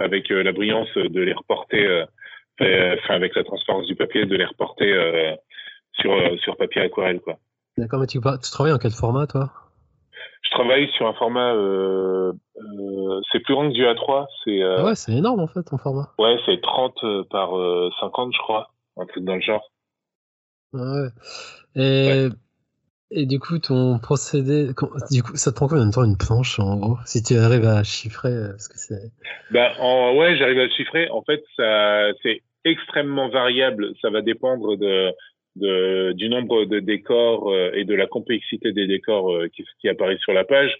avec 0.02 0.28
la 0.30 0.52
brillance, 0.52 0.94
de 0.96 1.22
les 1.22 1.32
reporter 1.32 2.06
euh, 2.62 2.96
avec 3.10 3.36
la 3.36 3.44
transparence 3.44 3.86
du 3.88 3.96
papier, 3.96 4.26
de 4.26 4.36
les 4.36 4.46
reporter 4.46 4.92
euh, 4.92 5.36
sur, 5.94 6.12
euh, 6.12 6.38
sur 6.38 6.58
papier 6.58 6.82
aquarelle. 6.82 7.20
Quoi. 7.20 7.38
D'accord, 7.78 8.00
mais 8.00 8.08
tu, 8.08 8.20
tu 8.20 8.52
travailles 8.52 8.74
en 8.74 8.78
quel 8.78 8.92
format, 8.92 9.28
toi? 9.28 9.52
Je 10.44 10.50
travaille 10.52 10.88
sur 10.96 11.08
un 11.08 11.14
format, 11.14 11.54
euh, 11.54 12.32
euh, 12.58 13.22
c'est 13.32 13.40
plus 13.40 13.56
grand 13.56 13.68
que 13.68 13.74
du 13.74 13.84
A3. 13.84 14.28
C'est, 14.44 14.62
euh, 14.62 14.76
ah 14.80 14.86
ouais, 14.86 14.96
c'est 14.96 15.14
énorme 15.14 15.40
en 15.40 15.48
fait, 15.48 15.64
ton 15.64 15.78
format. 15.78 16.14
Ouais, 16.20 16.38
c'est 16.46 16.62
30 16.62 17.28
par 17.30 17.50
50, 18.00 18.32
je 18.34 18.40
crois, 18.40 18.70
un 18.98 19.06
truc 19.06 19.24
dans 19.24 19.36
le 19.36 19.42
genre. 19.42 19.72
Ah 20.74 21.02
ouais. 21.02 21.10
Et, 21.76 22.30
et 23.12 23.26
du 23.26 23.40
coup, 23.40 23.60
ton 23.60 24.00
procédé, 24.00 24.70
du 25.12 25.24
coup, 25.24 25.36
ça 25.36 25.52
te 25.52 25.56
prend 25.56 25.68
combien 25.68 25.86
de 25.86 25.92
temps 25.92 26.04
une 26.04 26.18
planche, 26.18 26.60
en 26.60 26.78
gros, 26.78 26.98
si 27.06 27.22
tu 27.22 27.36
arrives 27.36 27.66
à 27.66 27.84
chiffrer 27.84 28.34
ce 28.58 28.70
que 28.70 28.78
c'est 28.78 29.12
Ben, 29.52 29.72
en, 29.80 30.16
ouais, 30.16 30.36
j'arrive 30.38 30.60
à 30.60 30.70
chiffrer. 30.70 31.10
En 31.10 31.22
fait, 31.22 31.44
ça, 31.56 32.12
c'est 32.24 32.42
extrêmement 32.66 33.30
variable. 33.30 33.94
Ça 34.02 34.10
va 34.10 34.22
dépendre 34.22 34.76
de, 34.76 35.14
du 36.14 36.30
nombre 36.30 36.66
de 36.66 36.80
décors 36.80 37.50
euh, 37.52 37.72
et 37.74 37.86
de 37.86 37.96
la 37.96 38.08
complexité 38.08 38.74
des 38.74 38.88
décors 38.88 39.32
euh, 39.32 39.48
qui, 39.56 39.64
qui 39.80 39.88
apparaissent 39.88 40.20
sur 40.20 40.34
la 40.34 40.44
page. 40.44 40.76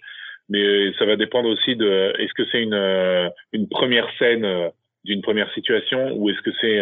Mais 0.48 0.92
ça 0.98 1.06
va 1.06 1.16
dépendre 1.16 1.48
aussi 1.48 1.74
de 1.74 2.12
est-ce 2.18 2.34
que 2.34 2.44
c'est 2.52 2.62
une, 2.62 2.74
euh, 2.74 3.28
une 3.52 3.68
première 3.68 4.08
scène 4.18 4.70
d'une 5.06 5.22
première 5.22 5.52
situation 5.54 6.12
ou 6.14 6.28
est-ce 6.28 6.40
que 6.42 6.50
c'est 6.60 6.80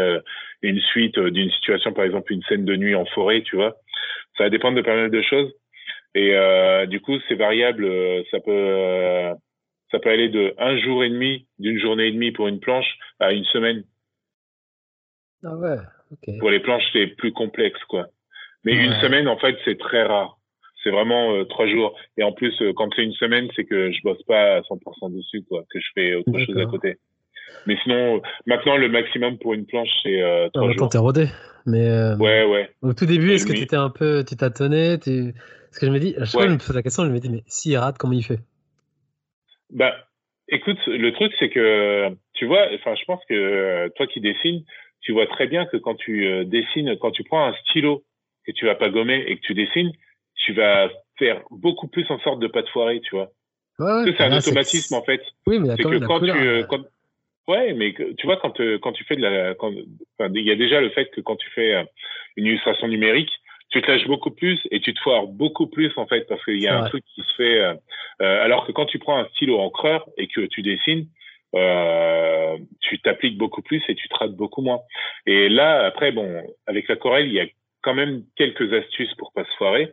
une 0.63 0.81
suite 0.81 1.19
d'une 1.19 1.51
situation, 1.51 1.93
par 1.93 2.05
exemple 2.05 2.33
une 2.33 2.43
scène 2.45 2.65
de 2.65 2.77
nuit 2.77 2.95
en 2.95 3.05
forêt, 3.07 3.43
tu 3.43 3.57
vois? 3.57 3.77
Ça 4.37 4.45
va 4.45 4.51
dépendre 4.51 4.77
de 4.77 4.83
pas 4.83 4.97
mal 4.97 5.11
de 5.11 5.23
choses. 5.23 5.53
Et 6.15 6.35
euh, 6.35 6.87
du 6.87 7.01
coup, 7.01 7.19
c'est 7.29 7.35
variable. 7.35 7.89
Ça 8.31 8.41
peut, 8.41 9.35
ça 9.91 9.99
peut 9.99 10.11
aller 10.11 10.29
de 10.29 10.55
un 10.59 10.77
jour 10.79 11.05
et 11.05 11.11
demi, 11.11 11.47
d'une 11.59 11.79
journée 11.79 12.07
et 12.07 12.13
demie 12.13 12.33
pour 12.33 12.49
une 12.49 12.61
planche, 12.61 12.97
à 13.19 13.33
une 13.33 13.45
semaine. 13.45 13.85
Ah 15.45 15.57
ouais, 15.57 15.77
ok. 16.13 16.39
Pour 16.39 16.51
les 16.51 16.61
planches, 16.61 16.85
c'est 16.93 17.09
plus 17.09 17.33
complexe, 17.33 17.83
quoi. 17.89 18.07
Mais 18.65 18.73
une 18.73 18.95
semaine, 18.95 19.29
en 19.29 19.37
fait, 19.37 19.57
c'est 19.65 19.79
très 19.79 20.05
rare. 20.05 20.39
C'est 20.83 20.91
vraiment 20.91 21.35
euh, 21.35 21.45
trois 21.45 21.67
jours. 21.67 21.99
Et 22.17 22.23
en 22.23 22.33
plus, 22.33 22.55
euh, 22.63 22.73
quand 22.75 22.89
c'est 22.95 23.05
une 23.05 23.13
semaine, 23.13 23.49
c'est 23.55 23.65
que 23.65 23.93
je 23.93 24.03
bosse 24.03 24.23
pas 24.23 24.57
à 24.57 24.61
100% 24.61 25.15
dessus, 25.15 25.43
quoi, 25.49 25.65
que 25.71 25.79
je 25.79 25.89
fais 25.95 26.15
autre 26.15 26.39
chose 26.39 26.59
à 26.59 26.67
côté. 26.67 26.97
Mais 27.67 27.77
sinon, 27.83 28.21
maintenant, 28.47 28.77
le 28.77 28.89
maximum 28.89 29.39
pour 29.39 29.55
une 29.55 29.67
planche, 29.67 29.89
c'est 30.03 30.23
euh, 30.23 30.49
trois 30.53 30.69
ah, 30.69 30.73
jours. 30.73 30.89
t'es 30.89 30.99
rodé. 30.99 31.29
Mais 31.67 31.89
euh, 31.89 32.17
ouais, 32.17 32.45
ouais. 32.45 32.71
Au 32.83 32.93
tout 32.93 33.07
début, 33.07 33.33
est-ce 33.33 33.47
que 33.47 33.53
tu 33.53 33.63
étais 33.63 33.77
un 33.77 33.91
peu, 33.91 34.25
tu 34.27 34.37
tâtonnais, 34.37 34.99
tu... 34.99 35.35
Parce 35.71 35.79
que 35.79 35.87
je 35.87 35.91
me 35.91 35.99
dis, 35.99 36.15
à 36.17 36.25
chaque 36.25 36.33
fois 36.33 36.47
je 36.47 36.53
me 36.53 36.59
pose 36.59 36.75
la 36.75 36.83
question, 36.83 37.05
je 37.05 37.11
me 37.11 37.19
dis, 37.19 37.31
mais 37.31 37.43
s'il 37.47 37.77
rate, 37.77 37.99
comment 37.99 38.13
il 38.13 38.23
fait? 38.23 38.39
Bah, 39.71 39.93
écoute, 40.49 40.79
le 40.87 41.11
truc, 41.13 41.33
c'est 41.39 41.49
que, 41.49 42.11
tu 42.35 42.47
vois, 42.47 42.69
enfin, 42.75 42.95
je 42.95 43.05
pense 43.07 43.21
que 43.29 43.89
toi 43.97 44.07
qui 44.07 44.21
dessines, 44.21 44.63
tu 45.01 45.13
vois 45.13 45.27
très 45.27 45.47
bien 45.47 45.67
que 45.67 45.77
quand 45.77 45.95
tu 45.95 46.27
euh, 46.27 46.45
dessines, 46.45 46.97
quand 46.99 47.11
tu 47.11 47.25
prends 47.25 47.47
un 47.47 47.55
stylo 47.65 48.05
que 48.47 48.53
tu 48.53 48.67
vas 48.67 48.75
pas 48.75 48.89
gommer 48.89 49.25
et 49.27 49.37
que 49.37 49.43
tu 49.43 49.55
dessines, 49.55 49.93
tu 50.37 50.53
vas 50.55 50.89
faire 51.19 51.43
beaucoup 51.51 51.89
plus 51.89 52.11
en 52.11 52.19
sorte 52.21 52.41
de 52.41 52.47
pas 52.47 52.63
te 52.63 52.71
foirer, 52.71 53.01
tu 53.01 53.15
vois. 53.15 53.31
Ouais, 53.79 54.05
c'est 54.17 54.25
un 54.25 54.37
automatisme 54.37 54.95
en 54.95 55.03
fait. 55.03 55.21
Oui, 55.47 55.59
mais 55.59 55.71
c'est 55.77 55.83
que 55.83 56.07
quand 56.07 56.21
tu, 56.21 56.31
euh, 56.31 56.63
quand... 56.65 56.81
ouais, 57.49 57.73
mais 57.75 57.95
tu 58.19 58.27
vois 58.27 58.37
quand 58.37 58.61
euh, 58.61 58.79
quand 58.79 58.93
tu 58.93 59.05
fais 59.05 59.17
de 59.17 59.23
la, 59.23 59.55
quand... 59.55 59.73
il 59.73 60.47
y 60.47 60.51
a 60.51 60.57
déjà 60.57 60.81
le 60.81 60.91
fait 60.91 61.11
que 61.11 61.21
quand 61.21 61.37
tu 61.37 61.49
fais 61.51 61.75
une 62.37 62.47
illustration 62.47 62.89
numérique, 62.89 63.31
tu 63.71 63.83
te 63.83 63.91
lâches 63.91 64.07
beaucoup 64.07 64.31
plus 64.31 64.61
et 64.71 64.81
tu 64.81 64.95
te 64.95 65.01
foires 65.01 65.27
beaucoup 65.27 65.67
plus 65.67 65.93
en 65.97 66.07
fait 66.07 66.27
parce 66.29 66.45
qu'il 66.45 66.63
y 66.63 66.69
a 66.69 66.79
un 66.79 66.89
truc 66.89 67.05
qui 67.15 67.23
se 67.23 67.35
fait. 67.37 67.61
Euh, 68.23 68.45
alors 68.45 68.67
que 68.67 68.73
quand 68.73 68.87
tu 68.87 68.99
prends 68.99 69.19
un 69.19 69.27
stylo 69.35 69.59
encreur 69.59 70.09
et 70.17 70.29
que 70.29 70.43
tu 70.43 70.63
dessines, 70.63 71.09
euh, 71.55 72.57
tu 72.81 73.01
t'appliques 73.01 73.39
beaucoup 73.39 73.63
plus 73.63 73.83
et 73.89 73.95
tu 73.95 74.09
te 74.09 74.17
rates 74.17 74.35
beaucoup 74.35 74.63
moins. 74.63 74.81
Et 75.27 75.49
là, 75.49 75.85
après, 75.85 76.13
bon, 76.13 76.43
avec 76.67 76.89
l'aquarelle, 76.89 77.27
il 77.27 77.35
y 77.35 77.41
a 77.41 77.47
quand 77.83 77.95
même 77.95 78.23
quelques 78.37 78.73
astuces 78.73 79.15
pour 79.15 79.33
pas 79.33 79.45
se 79.45 79.57
foirer. 79.57 79.93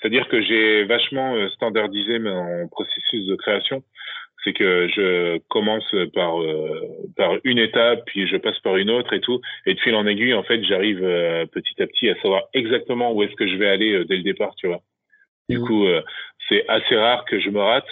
C'est-à-dire 0.00 0.28
que 0.28 0.40
j'ai 0.40 0.84
vachement 0.84 1.34
euh, 1.34 1.48
standardisé 1.50 2.18
mon 2.18 2.68
processus 2.68 3.26
de 3.26 3.36
création. 3.36 3.82
C'est 4.44 4.52
que 4.52 4.88
je 4.88 5.38
commence 5.48 5.94
par 6.14 6.40
euh, 6.40 6.80
par 7.16 7.32
une 7.44 7.58
étape, 7.58 8.04
puis 8.06 8.26
je 8.26 8.36
passe 8.36 8.58
par 8.60 8.76
une 8.76 8.90
autre 8.90 9.12
et 9.12 9.20
tout. 9.20 9.40
Et 9.66 9.74
de 9.74 9.80
fil 9.80 9.94
en 9.94 10.06
aiguille, 10.06 10.34
en 10.34 10.42
fait, 10.42 10.62
j'arrive 10.64 11.00
euh, 11.02 11.46
petit 11.46 11.82
à 11.82 11.86
petit 11.86 12.08
à 12.08 12.20
savoir 12.22 12.42
exactement 12.54 13.12
où 13.12 13.22
est-ce 13.22 13.34
que 13.34 13.46
je 13.46 13.56
vais 13.56 13.68
aller 13.68 14.04
dès 14.06 14.16
le 14.16 14.22
départ, 14.22 14.54
tu 14.56 14.66
vois. 14.66 14.80
Du 15.48 15.58
mmh. 15.58 15.66
coup, 15.66 15.86
c'est 16.48 16.64
assez 16.68 16.96
rare 16.96 17.24
que 17.24 17.40
je 17.40 17.50
me 17.50 17.60
rate 17.60 17.86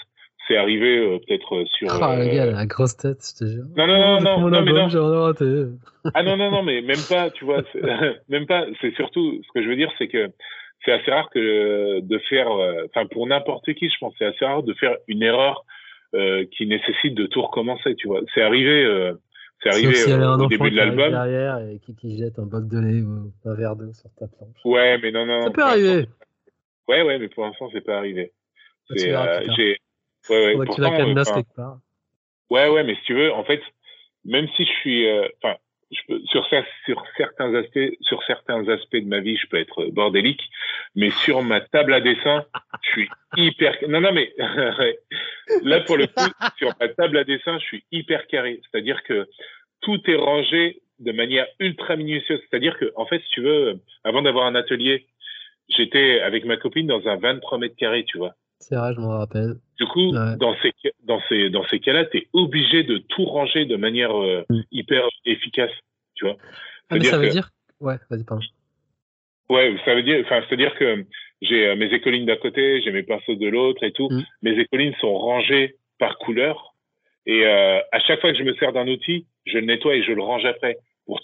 c'est 0.49 0.57
arrivé 0.57 0.99
euh, 0.99 1.19
peut-être 1.19 1.55
euh, 1.55 1.65
sur. 1.67 1.91
Ah, 2.03 2.17
le 2.17 2.35
gars, 2.35 2.47
la 2.47 2.67
grosse 2.67 2.97
tête, 2.97 3.19
je 3.23 3.45
te 3.45 3.51
jure. 3.51 3.65
Non, 3.77 3.87
non, 3.87 4.21
non, 4.21 4.41
non, 4.41 4.51
non, 4.51 4.63
mais 4.63 4.73
non. 4.73 5.23
Raté. 5.23 5.67
ah 6.15 6.23
non, 6.23 6.37
non, 6.37 6.51
non, 6.51 6.63
mais 6.63 6.81
même 6.81 6.97
pas, 7.09 7.31
tu 7.31 7.45
vois, 7.45 7.63
même 8.29 8.47
pas. 8.47 8.65
C'est 8.81 8.95
surtout, 8.95 9.41
ce 9.47 9.53
que 9.53 9.63
je 9.63 9.69
veux 9.69 9.77
dire, 9.77 9.93
c'est 9.99 10.09
que 10.09 10.31
c'est 10.85 10.93
assez 10.93 11.11
rare 11.11 11.29
que 11.31 12.01
de 12.01 12.19
faire, 12.31 12.51
euh, 12.51 12.87
enfin, 12.87 13.07
pour 13.07 13.27
n'importe 13.27 13.73
qui, 13.75 13.89
je 13.89 13.99
pense, 14.01 14.15
c'est 14.19 14.25
assez 14.25 14.45
rare 14.45 14.63
de 14.63 14.75
faire 14.75 14.97
une 15.07 15.23
erreur 15.23 15.59
euh, 15.59 15.63
qui 16.13 16.67
nécessite 16.67 17.15
de 17.15 17.27
tout 17.27 17.43
recommencer, 17.43 17.95
tu 17.97 18.09
vois. 18.09 18.21
C'est 18.35 18.43
arrivé. 18.43 18.85
Euh, 18.85 19.15
c'est 19.63 19.71
arrivé 19.71 20.15
au 20.15 20.47
début 20.47 20.71
de 20.71 20.77
l'album. 20.77 21.11
derrière 21.11 21.59
et 21.59 21.81
qui, 21.81 21.97
qui 21.97 22.17
jette 22.17 22.39
un 22.39 22.47
bol 22.47 22.69
de 22.69 22.79
lait 22.79 23.01
ou 23.01 23.33
un 23.45 23.55
verre 23.55 23.75
d'eau 23.75 23.93
sur 23.93 24.09
ta 24.15 24.29
planche. 24.29 24.57
Ouais, 24.65 24.99
mais 25.03 25.11
non, 25.11 25.27
non. 25.27 25.43
Ça 25.43 25.51
peut 25.51 25.65
arriver. 25.65 26.09
Ouais, 26.87 27.03
ouais, 27.03 27.19
mais 27.19 27.29
pour 27.29 27.45
l'instant, 27.45 27.69
c'est 27.73 27.85
pas 27.85 27.99
arrivé. 27.99 28.33
C'est, 28.89 29.13
euh, 29.15 29.43
j'ai, 29.57 29.77
Ouais, 30.31 30.55
ouais. 30.57 30.67
tu 30.75 30.81
la 30.81 30.91
cadenas 30.91 31.25
quelque 31.33 31.55
part. 31.55 31.79
Ouais, 32.51 32.69
ouais, 32.69 32.85
mais 32.85 32.95
si 32.97 33.03
tu 33.03 33.15
veux, 33.15 33.33
en 33.33 33.45
fait, 33.45 33.61
même 34.25 34.47
si 34.57 34.65
je 34.65 34.71
suis, 34.81 35.09
euh, 35.09 35.27
enfin, 35.43 35.57
sur, 35.91 36.47
sur 36.47 37.05
certains 37.17 37.55
aspects, 37.55 37.97
sur 38.01 38.23
certains 38.25 38.69
aspects 38.69 38.97
de 38.97 39.09
ma 39.09 39.21
vie, 39.21 39.37
je 39.37 39.47
peux 39.47 39.59
être 39.59 39.87
bordélique, 39.87 40.43
mais 40.95 41.11
sur 41.11 41.43
ma 41.43 41.61
table 41.61 41.95
à 41.95 42.01
dessin, 42.01 42.45
je 42.83 42.89
suis 42.91 43.09
hyper. 43.37 43.77
Non, 43.89 44.01
non, 44.01 44.13
mais 44.13 44.33
là 45.63 45.81
pour 45.81 45.97
le 45.97 46.07
coup, 46.07 46.31
sur 46.59 46.73
ma 46.81 46.89
table 46.89 47.19
à 47.19 47.25
dessin, 47.25 47.59
je 47.59 47.65
suis 47.65 47.85
hyper 47.93 48.27
carré. 48.27 48.61
C'est-à-dire 48.71 49.03
que 49.05 49.29
tout 49.81 50.01
est 50.11 50.17
rangé 50.17 50.81
de 50.99 51.13
manière 51.13 51.47
ultra 51.61 51.97
minutieuse. 51.97 52.41
C'est-à-dire 52.49 52.77
que, 52.79 52.93
en 52.97 53.07
fait, 53.07 53.21
si 53.21 53.31
tu 53.31 53.41
veux, 53.41 53.81
avant 54.05 54.23
d'avoir 54.23 54.47
un 54.47 54.55
atelier, 54.55 55.07
j'étais 55.69 56.21
avec 56.21 56.45
ma 56.45 56.57
copine 56.57 56.87
dans 56.87 57.07
un 57.09 57.17
23 57.17 57.59
mètres 57.59 57.77
carrés, 57.77 58.05
tu 58.05 58.19
vois. 58.19 58.35
C'est 58.61 58.75
vrai, 58.75 58.93
je 58.95 59.01
me 59.01 59.07
rappelle. 59.07 59.55
Du 59.79 59.87
coup, 59.87 60.13
dans 60.13 60.57
ces 60.63 60.73
dans 61.05 61.21
ces 61.29 61.51
dans 61.51 61.65
ces 61.69 61.81
cas-là, 61.81 62.05
tu 62.07 62.19
es 62.19 62.29
obligé 62.33 62.83
de 62.83 62.99
tout 62.99 63.25
ranger 63.25 63.65
de 63.65 63.77
manière 63.77 64.17
euh, 64.21 64.45
mm. 64.51 64.61
hyper 64.73 65.09
efficace, 65.25 65.71
tu 66.15 66.25
vois. 66.25 66.37
Ah, 66.91 66.97
mais 66.97 67.05
ça 67.05 67.19
veut 67.19 67.29
dire 67.29 67.51
ouais, 67.81 67.97
vas-y 68.11 68.25
pardon. 68.25 68.45
Ouais, 69.49 69.75
ça 69.85 69.95
veut 69.95 70.03
dire, 70.03 70.21
enfin, 70.27 70.43
c'est-à-dire 70.47 70.75
que 70.75 71.07
j'ai 71.41 71.75
mes 71.77 71.93
écolines 71.95 72.27
d'un 72.27 72.37
côté, 72.37 72.83
j'ai 72.83 72.91
mes 72.91 73.03
pinceaux 73.03 73.37
de 73.37 73.47
l'autre 73.49 73.83
et 73.85 73.93
tout. 73.93 74.09
Mm. 74.11 74.23
Mes 74.43 74.59
écolines 74.59 74.95
sont 75.01 75.17
rangées 75.17 75.77
par 75.99 76.19
couleur. 76.19 76.75
Et 77.27 77.47
euh, 77.47 77.79
à 77.93 78.01
chaque 78.01 78.21
fois 78.21 78.33
que 78.33 78.39
je 78.39 78.43
me 78.43 78.55
sers 78.55 78.73
d'un 78.73 78.89
outil, 78.89 79.27
je 79.47 79.59
le 79.59 79.67
nettoie 79.67 79.95
et 79.95 80.03
je 80.03 80.13
le 80.13 80.23
range 80.23 80.45
après 80.45 80.79
pour, 81.07 81.21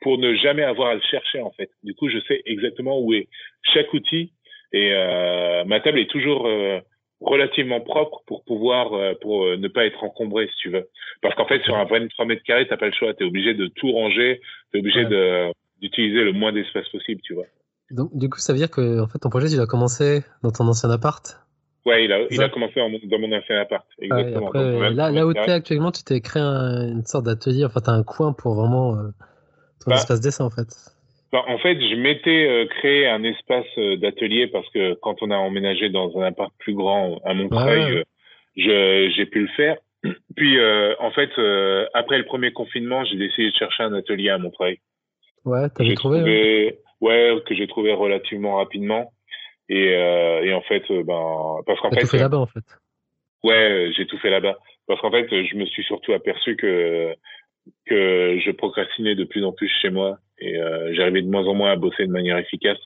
pour 0.00 0.18
ne 0.18 0.34
jamais 0.34 0.62
avoir 0.62 0.90
à 0.90 0.94
le 0.94 1.00
chercher 1.00 1.40
en 1.40 1.50
fait. 1.50 1.70
Du 1.82 1.94
coup, 1.94 2.08
je 2.08 2.18
sais 2.28 2.42
exactement 2.46 3.00
où 3.00 3.12
est 3.12 3.28
chaque 3.62 3.92
outil 3.92 4.32
et 4.72 4.92
euh, 4.92 5.64
ma 5.64 5.80
table 5.80 5.98
est 5.98 6.10
toujours 6.10 6.46
euh, 6.46 6.80
relativement 7.20 7.80
propre 7.80 8.22
pour 8.26 8.44
pouvoir 8.44 8.92
euh, 8.92 9.14
pour 9.20 9.44
euh, 9.46 9.56
ne 9.56 9.68
pas 9.68 9.86
être 9.86 10.02
encombré 10.04 10.46
si 10.48 10.56
tu 10.62 10.70
veux. 10.70 10.88
Parce 11.22 11.34
qu'en 11.34 11.46
fait, 11.46 11.62
sur 11.62 11.76
un 11.76 11.84
23 11.84 12.26
mètres 12.26 12.42
carrés, 12.44 12.66
t'as 12.68 12.76
pas 12.76 12.86
le 12.86 12.92
choix. 12.92 13.14
T'es 13.14 13.24
obligé 13.24 13.54
de 13.54 13.66
tout 13.68 13.90
ranger. 13.92 14.40
T'es 14.72 14.78
obligé 14.78 15.04
Ouais. 15.04 15.10
de 15.10 15.52
d'utiliser 15.82 16.24
le 16.24 16.32
moins 16.32 16.52
d'espace 16.52 16.88
possible, 16.88 17.20
tu 17.22 17.34
vois. 17.34 17.44
Donc, 17.90 18.08
du 18.16 18.28
coup, 18.30 18.38
ça 18.38 18.52
veut 18.54 18.58
dire 18.58 18.70
que 18.70 19.00
en 19.00 19.06
fait, 19.08 19.18
ton 19.18 19.28
projet, 19.28 19.48
tu 19.48 19.56
l'as 19.56 19.66
commencé 19.66 20.24
dans 20.42 20.50
ton 20.50 20.66
ancien 20.66 20.90
appart? 20.90 21.22
Ouais, 21.84 22.04
il 22.04 22.12
a, 22.12 22.20
il 22.30 22.42
a 22.42 22.48
commencé 22.48 22.80
en 22.80 22.88
dans 22.90 23.18
mon 23.18 23.30
ancien 23.36 23.60
appart. 23.60 23.86
Ouais, 24.00 24.06
Exactement. 24.06 24.48
après, 24.48 24.58
Donc, 24.72 24.80
23 24.80 24.90
là, 24.90 25.10
là 25.12 25.24
où 25.26 25.28
mètres 25.28 25.32
tu 25.34 25.42
es 25.42 25.46
carrés. 25.46 25.52
actuellement, 25.52 25.92
tu 25.92 26.02
t'es 26.02 26.20
créé 26.20 26.42
un- 26.42 26.88
une 26.88 27.04
sorte 27.04 27.26
d'atelier. 27.26 27.64
Enfin, 27.64 27.80
tu 27.80 27.90
as 27.90 27.92
un 27.92 28.02
coin 28.02 28.32
pour 28.32 28.54
vraiment 28.54 28.96
euh, 28.96 29.02
ton 29.84 29.90
Bah, 29.90 29.96
espace 29.96 30.20
dessin, 30.20 30.44
en 30.46 30.50
fait. 30.50 30.66
Bah, 31.36 31.44
en 31.48 31.58
fait, 31.58 31.78
je 31.78 31.94
m'étais 31.96 32.46
euh, 32.48 32.64
créé 32.66 33.06
un 33.06 33.22
espace 33.22 33.66
euh, 33.76 33.98
d'atelier 33.98 34.46
parce 34.46 34.66
que 34.70 34.94
quand 34.94 35.16
on 35.20 35.30
a 35.30 35.36
emménagé 35.36 35.90
dans 35.90 36.18
un 36.18 36.22
appart 36.22 36.50
plus 36.58 36.72
grand 36.72 37.18
à 37.26 37.34
Montreuil, 37.34 38.02
euh, 38.66 39.10
j'ai 39.14 39.26
pu 39.26 39.42
le 39.42 39.48
faire. 39.48 39.76
Puis, 40.36 40.58
euh, 40.58 40.94
en 40.98 41.10
fait, 41.10 41.28
euh, 41.36 41.84
après 41.92 42.16
le 42.16 42.24
premier 42.24 42.52
confinement, 42.52 43.04
j'ai 43.04 43.18
décidé 43.18 43.50
de 43.50 43.54
chercher 43.54 43.82
un 43.82 43.92
atelier 43.92 44.30
à 44.30 44.38
Montreuil. 44.38 44.78
Ouais, 45.44 45.68
t'avais 45.68 45.90
J'ai 45.90 45.94
trouvé. 45.94 46.20
hein 46.20 46.22
trouvé, 46.22 46.78
ouais, 47.02 47.36
que 47.44 47.54
j'ai 47.54 47.66
trouvé 47.66 47.92
relativement 47.92 48.56
rapidement. 48.56 49.12
Et, 49.68 49.94
euh, 49.94 50.42
et 50.42 50.54
en 50.54 50.62
fait, 50.62 50.84
ben, 50.88 51.56
parce 51.66 51.78
qu'en 51.80 51.90
T'as 51.90 52.00
tout 52.00 52.06
fait 52.06 52.16
fait, 52.16 52.22
là-bas, 52.22 52.38
en 52.38 52.46
fait. 52.46 52.64
ouais, 53.44 53.90
j'ai 53.94 54.06
tout 54.06 54.16
fait 54.20 54.30
là-bas. 54.30 54.56
Parce 54.86 55.02
qu'en 55.02 55.10
fait, 55.10 55.28
je 55.28 55.54
me 55.54 55.66
suis 55.66 55.82
surtout 55.84 56.14
aperçu 56.14 56.56
que 56.56 57.14
que 57.84 58.38
je 58.42 58.50
procrastinais 58.52 59.16
de 59.16 59.24
plus 59.24 59.44
en 59.44 59.52
plus 59.52 59.68
chez 59.82 59.90
moi 59.90 60.18
et 60.38 60.58
euh, 60.58 60.94
j'arrivais 60.94 61.22
de 61.22 61.28
moins 61.28 61.46
en 61.46 61.54
moins 61.54 61.72
à 61.72 61.76
bosser 61.76 62.06
de 62.06 62.12
manière 62.12 62.38
efficace. 62.38 62.78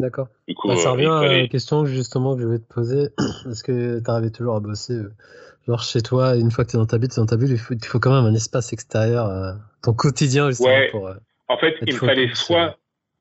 D'accord. 0.00 0.28
Bah, 0.64 0.76
ça 0.76 0.90
euh, 0.90 0.92
revient 0.92 1.06
à 1.06 1.40
la 1.42 1.48
question 1.48 1.84
justement 1.84 2.34
que 2.36 2.42
je 2.42 2.46
voulais 2.46 2.60
te 2.60 2.72
poser. 2.72 3.08
Est-ce 3.50 3.64
que 3.64 3.98
tu 4.02 4.10
arrivais 4.10 4.30
toujours 4.30 4.54
à 4.54 4.60
bosser 4.60 4.94
euh, 4.94 5.10
genre 5.66 5.82
chez 5.82 6.00
toi, 6.02 6.36
une 6.36 6.50
fois 6.50 6.64
que 6.64 6.70
tu 6.70 6.76
es 6.76 6.78
dans 6.78 6.86
ta 6.86 6.98
bulle, 6.98 7.08
t'es 7.08 7.20
dans 7.20 7.26
ta 7.26 7.36
bulle, 7.36 7.50
il 7.50 7.58
faut, 7.58 7.74
il 7.74 7.84
faut 7.84 7.98
quand 7.98 8.14
même 8.14 8.24
un 8.24 8.34
espace 8.34 8.72
extérieur, 8.72 9.26
euh, 9.26 9.52
ton 9.82 9.92
quotidien 9.92 10.48
justement 10.50 10.70
Ouais. 10.70 10.88
pour. 10.90 11.08
euh, 11.08 11.14
En 11.48 11.58
fait, 11.58 11.74
il 11.86 11.94
me 11.94 11.98
fallait 11.98 12.34
soit, 12.34 12.78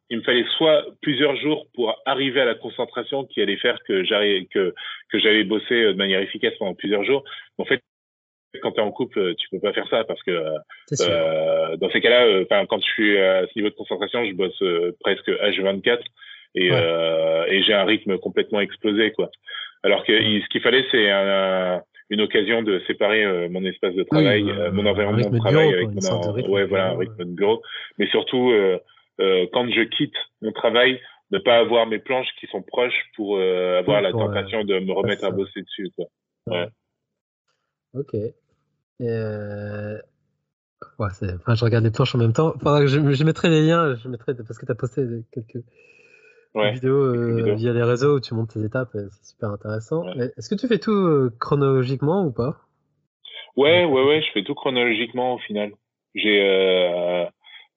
il 0.09 0.19
me 0.19 0.23
fallait 0.23 0.45
soit 0.57 0.85
plusieurs 1.01 1.35
jours 1.37 1.65
pour 1.73 1.99
arriver 2.05 2.41
à 2.41 2.45
la 2.45 2.55
concentration 2.55 3.25
qui 3.25 3.41
allait 3.41 3.57
faire 3.57 3.79
que 3.87 4.03
j'arrive, 4.03 4.47
que, 4.47 4.73
que 5.11 5.19
j'allais 5.19 5.43
bosser 5.43 5.83
euh, 5.83 5.93
de 5.93 5.97
manière 5.97 6.21
efficace 6.21 6.53
pendant 6.59 6.73
plusieurs 6.75 7.03
jours. 7.03 7.23
En 7.57 7.65
fait, 7.65 7.81
quand 8.61 8.71
tu 8.71 8.79
es 8.79 8.83
en 8.83 8.91
couple, 8.91 9.19
euh, 9.19 9.33
tu 9.37 9.47
peux 9.49 9.59
pas 9.59 9.73
faire 9.73 9.87
ça 9.89 10.03
parce 10.03 10.21
que 10.23 10.31
euh, 10.31 11.77
dans 11.77 11.89
ces 11.91 12.01
cas-là, 12.01 12.25
euh, 12.25 12.45
enfin, 12.49 12.65
quand 12.65 12.79
je 12.79 12.87
suis 12.87 13.17
à 13.19 13.47
ce 13.47 13.51
niveau 13.55 13.69
de 13.69 13.75
concentration, 13.75 14.25
je 14.25 14.33
bosse 14.33 14.63
presque 14.99 15.29
H24 15.29 15.99
et, 16.55 16.71
Ouais. 16.71 17.45
et 17.49 17.63
j'ai 17.63 17.73
un 17.73 17.85
rythme 17.85 18.17
complètement 18.17 18.61
explosé, 18.61 19.11
quoi. 19.11 19.29
Alors 19.83 20.03
que 20.05 20.13
ce 20.17 20.47
qu'il 20.49 20.61
fallait, 20.61 20.85
c'est 20.91 21.09
un, 21.09 21.81
une 22.09 22.21
occasion 22.21 22.61
de 22.61 22.81
séparer 22.87 23.23
euh, 23.23 23.49
mon 23.49 23.63
espace 23.65 23.93
de 23.93 24.03
travail, 24.03 24.49
euh, 24.49 24.71
mon 24.71 24.85
environnement 24.85 25.29
de 25.29 25.37
travail 25.37 25.69
bureau, 25.69 25.89
avec 25.91 26.03
mon, 26.03 26.31
rythme 26.31 26.49
ouais, 26.51 26.65
voilà, 26.65 26.91
un 26.91 26.97
rythme 26.97 27.25
de 27.25 27.35
bureau. 27.35 27.61
Mais 27.97 28.07
surtout, 28.07 28.51
euh, 28.51 28.77
quand 29.53 29.69
je 29.69 29.81
quitte 29.81 30.15
mon 30.41 30.51
travail, 30.51 30.99
ne 31.31 31.39
pas 31.39 31.57
avoir 31.57 31.87
mes 31.87 31.99
planches 31.99 32.29
qui 32.39 32.47
sont 32.47 32.61
proches 32.61 33.05
pour 33.15 33.37
avoir 33.37 33.97
Oui, 33.97 34.03
la 34.03 34.11
pour, 34.11 34.21
tentation 34.21 34.63
de 34.63 34.79
me 34.79 34.93
remettre 34.93 35.25
à 35.25 35.31
bosser 35.31 35.61
dessus, 35.61 35.89
quoi. 35.95 36.05
ouais. 36.47 36.67
Ok. 37.93 38.15
Euh... 39.01 39.97
ouais, 40.99 41.07
enfin, 41.35 41.55
je 41.55 41.63
regarde 41.63 41.83
les 41.83 41.91
planches 41.91 42.15
en 42.15 42.19
même 42.19 42.33
temps. 42.33 42.51
Que 42.51 42.87
je, 42.87 43.11
je 43.11 43.23
mettrai 43.23 43.49
les 43.49 43.65
liens, 43.65 43.95
je 43.95 44.07
mettrai 44.09 44.33
parce 44.35 44.57
que 44.57 44.65
tu 44.65 44.71
as 44.71 44.75
posté 44.75 45.03
quelques 45.31 45.63
Ouais. 46.55 46.71
vidéos 46.71 47.15
euh, 47.15 47.35
vidéos. 47.35 47.55
via 47.55 47.73
les 47.73 47.83
réseaux 47.83 48.15
où 48.15 48.19
tu 48.19 48.33
montes 48.33 48.53
tes 48.53 48.63
étapes, 48.63 48.89
et 48.95 49.05
c'est 49.11 49.31
super 49.33 49.49
intéressant. 49.49 50.03
Ouais. 50.05 50.31
Est-ce 50.37 50.49
que 50.49 50.55
tu 50.55 50.67
fais 50.67 50.79
tout 50.79 50.91
euh, 50.91 51.31
chronologiquement 51.39 52.25
ou 52.25 52.31
pas? 52.31 52.57
Ouais, 53.55 53.85
ouais, 53.85 54.03
ouais, 54.03 54.21
je 54.21 54.31
fais 54.31 54.43
tout 54.43 54.55
chronologiquement 54.55 55.35
au 55.35 55.37
final. 55.39 55.71
J'ai 56.15 56.41
euh, 56.41 57.25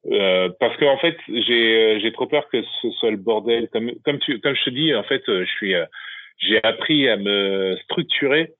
euh, 0.06 0.48
parce 0.60 0.76
que 0.78 0.86
en 0.86 0.96
fait, 0.98 1.16
j'ai 1.28 1.96
euh, 1.96 2.00
j'ai 2.00 2.12
trop 2.12 2.26
peur 2.26 2.48
que 2.48 2.62
ce 2.80 2.90
soit 2.92 3.10
le 3.10 3.18
bordel. 3.18 3.68
Comme 3.70 3.90
comme 4.04 4.18
tu 4.20 4.40
comme 4.40 4.54
je 4.54 4.64
te 4.64 4.70
dis, 4.70 4.94
en 4.94 5.02
fait, 5.02 5.28
euh, 5.28 5.44
je 5.44 5.50
suis 5.50 5.74
euh, 5.74 5.84
j'ai 6.38 6.62
appris 6.64 7.06
à 7.08 7.18
me 7.18 7.76
structurer, 7.84 8.54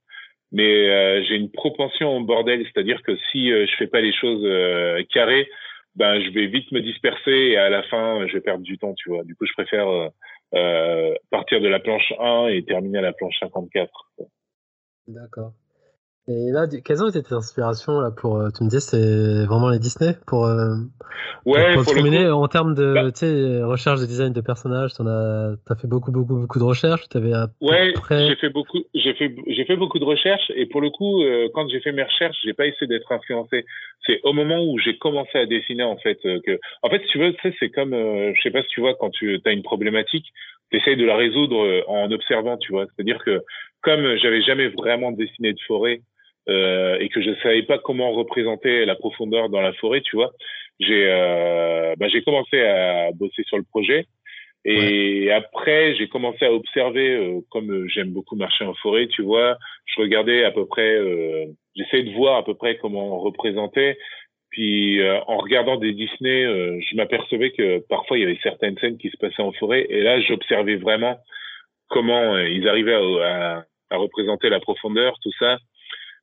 mais 0.52 0.88
euh, 0.88 1.22
j'ai 1.24 1.36
une 1.36 1.50
propension 1.50 2.16
au 2.16 2.24
bordel, 2.24 2.64
c'est-à-dire 2.64 3.02
que 3.02 3.16
si 3.30 3.52
euh, 3.52 3.66
je 3.66 3.76
fais 3.76 3.86
pas 3.86 4.00
les 4.00 4.12
choses 4.12 4.42
euh, 4.44 5.02
carrées, 5.12 5.48
ben 5.96 6.20
je 6.20 6.30
vais 6.30 6.46
vite 6.46 6.70
me 6.72 6.80
disperser 6.80 7.30
et 7.30 7.56
à 7.56 7.68
la 7.68 7.82
fin, 7.84 8.26
je 8.26 8.34
vais 8.34 8.40
perdre 8.40 8.62
du 8.62 8.78
temps, 8.78 8.94
tu 8.94 9.10
vois. 9.10 9.24
Du 9.24 9.34
coup, 9.34 9.46
je 9.46 9.52
préfère 9.52 9.88
euh, 9.88 10.08
euh, 10.54 11.14
partir 11.30 11.60
de 11.60 11.68
la 11.68 11.80
planche 11.80 12.12
1 12.18 12.48
et 12.48 12.64
terminer 12.64 12.98
à 12.98 13.02
la 13.02 13.12
planche 13.12 13.38
54. 13.40 13.90
D'accord. 15.08 15.52
Et 16.30 16.52
là, 16.52 16.66
quelles 16.84 17.02
ont 17.02 17.08
été 17.08 17.22
tes 17.22 17.34
inspirations 17.34 18.00
là 18.00 18.10
pour 18.16 18.36
euh, 18.36 18.50
Tu 18.56 18.62
me 18.62 18.68
disais 18.68 18.78
c'est 18.80 19.46
vraiment 19.46 19.68
les 19.68 19.80
Disney 19.80 20.14
pour. 20.26 20.46
euh, 20.46 20.76
Ouais, 21.44 21.74
pour, 21.74 21.82
pour 21.82 21.92
coup, 21.92 21.94
terminer 21.94 22.28
en 22.30 22.46
termes 22.48 22.74
de 22.74 22.94
Bah. 22.94 23.10
sais, 23.14 23.62
recherche 23.64 24.00
de 24.00 24.06
design 24.06 24.32
de 24.32 24.40
personnages, 24.40 24.92
t'en 24.94 25.06
as 25.06 25.54
as 25.68 25.74
fait 25.76 25.88
beaucoup 25.88 26.12
beaucoup 26.12 26.36
beaucoup 26.36 26.58
de 26.58 26.64
recherches. 26.64 27.08
Tu 27.10 27.16
avais 27.16 27.32
à 27.32 27.48
peu 27.48 27.66
Ouais, 27.66 27.92
près. 27.92 28.28
j'ai 28.28 28.36
fait 28.36 28.48
beaucoup, 28.50 28.78
j'ai 28.94 29.14
fait, 29.14 29.34
j'ai 29.46 29.64
fait 29.64 29.76
beaucoup 29.76 29.98
de 29.98 30.04
recherches 30.04 30.50
et 30.54 30.66
pour 30.66 30.80
le 30.80 30.90
coup, 30.90 31.22
euh, 31.24 31.48
quand 31.54 31.68
j'ai 31.68 31.80
fait 31.80 31.92
mes 31.92 32.02
recherches, 32.04 32.36
j'ai 32.44 32.52
pas 32.54 32.66
essayé 32.66 32.86
d'être 32.86 33.10
influencé. 33.10 33.64
C'est 34.06 34.20
au 34.22 34.32
moment 34.32 34.62
où 34.64 34.78
j'ai 34.78 34.96
commencé 34.98 35.36
à 35.36 35.46
dessiner 35.46 35.82
en 35.82 35.96
fait 35.96 36.18
euh, 36.26 36.38
que, 36.46 36.58
en 36.82 36.90
fait, 36.90 37.00
si 37.02 37.08
tu 37.08 37.18
veux, 37.18 37.34
c'est 37.58 37.70
comme, 37.70 37.92
euh, 37.92 38.32
je 38.34 38.42
sais 38.42 38.50
pas 38.50 38.62
si 38.62 38.68
tu 38.68 38.80
vois, 38.80 38.94
quand 38.94 39.10
tu 39.10 39.40
as 39.44 39.50
une 39.50 39.62
problématique, 39.62 40.26
tu 40.70 40.76
essayes 40.78 40.96
de 40.96 41.04
la 41.06 41.16
résoudre 41.16 41.82
en 41.88 42.10
observant, 42.12 42.56
tu 42.58 42.72
vois. 42.72 42.86
C'est-à-dire 42.94 43.18
que 43.24 43.42
comme 43.82 44.16
j'avais 44.22 44.42
jamais 44.42 44.68
vraiment 44.68 45.10
dessiné 45.10 45.52
de 45.52 45.58
forêt 45.66 46.00
euh, 46.48 46.98
et 46.98 47.08
que 47.08 47.20
je 47.20 47.30
savais 47.42 47.62
pas 47.62 47.78
comment 47.78 48.12
représenter 48.12 48.84
la 48.84 48.94
profondeur 48.94 49.48
dans 49.48 49.60
la 49.60 49.72
forêt, 49.74 50.00
tu 50.00 50.16
vois, 50.16 50.32
j'ai, 50.78 51.04
euh, 51.06 51.94
bah, 51.98 52.08
j'ai 52.08 52.22
commencé 52.22 52.60
à 52.60 53.10
bosser 53.12 53.42
sur 53.44 53.58
le 53.58 53.64
projet. 53.64 54.06
Et 54.64 55.30
après, 55.32 55.94
j'ai 55.94 56.08
commencé 56.08 56.44
à 56.44 56.52
observer, 56.52 57.14
euh, 57.16 57.40
comme 57.50 57.70
euh, 57.70 57.88
j'aime 57.88 58.10
beaucoup 58.10 58.36
marcher 58.36 58.66
en 58.66 58.74
forêt, 58.74 59.06
tu 59.06 59.22
vois, 59.22 59.56
je 59.86 60.00
regardais 60.00 60.44
à 60.44 60.50
peu 60.50 60.66
près, 60.66 60.96
euh, 60.96 61.46
j'essayais 61.74 62.02
de 62.02 62.14
voir 62.14 62.36
à 62.36 62.44
peu 62.44 62.54
près 62.54 62.76
comment 62.76 63.16
on 63.16 63.20
représentait. 63.20 63.96
Puis 64.50 65.00
euh, 65.00 65.18
en 65.28 65.38
regardant 65.38 65.76
des 65.76 65.92
Disney, 65.92 66.44
euh, 66.44 66.78
je 66.80 66.96
m'apercevais 66.96 67.52
que 67.52 67.78
parfois 67.88 68.18
il 68.18 68.22
y 68.22 68.24
avait 68.24 68.38
certaines 68.42 68.76
scènes 68.78 68.98
qui 68.98 69.08
se 69.08 69.16
passaient 69.16 69.42
en 69.42 69.52
forêt. 69.52 69.86
Et 69.88 70.02
là, 70.02 70.20
j'observais 70.20 70.76
vraiment 70.76 71.16
comment 71.88 72.34
euh, 72.34 72.46
ils 72.48 72.68
arrivaient 72.68 72.94
à, 72.94 72.98
à, 72.98 73.64
à 73.90 73.96
représenter 73.96 74.50
la 74.50 74.60
profondeur, 74.60 75.16
tout 75.22 75.32
ça. 75.38 75.56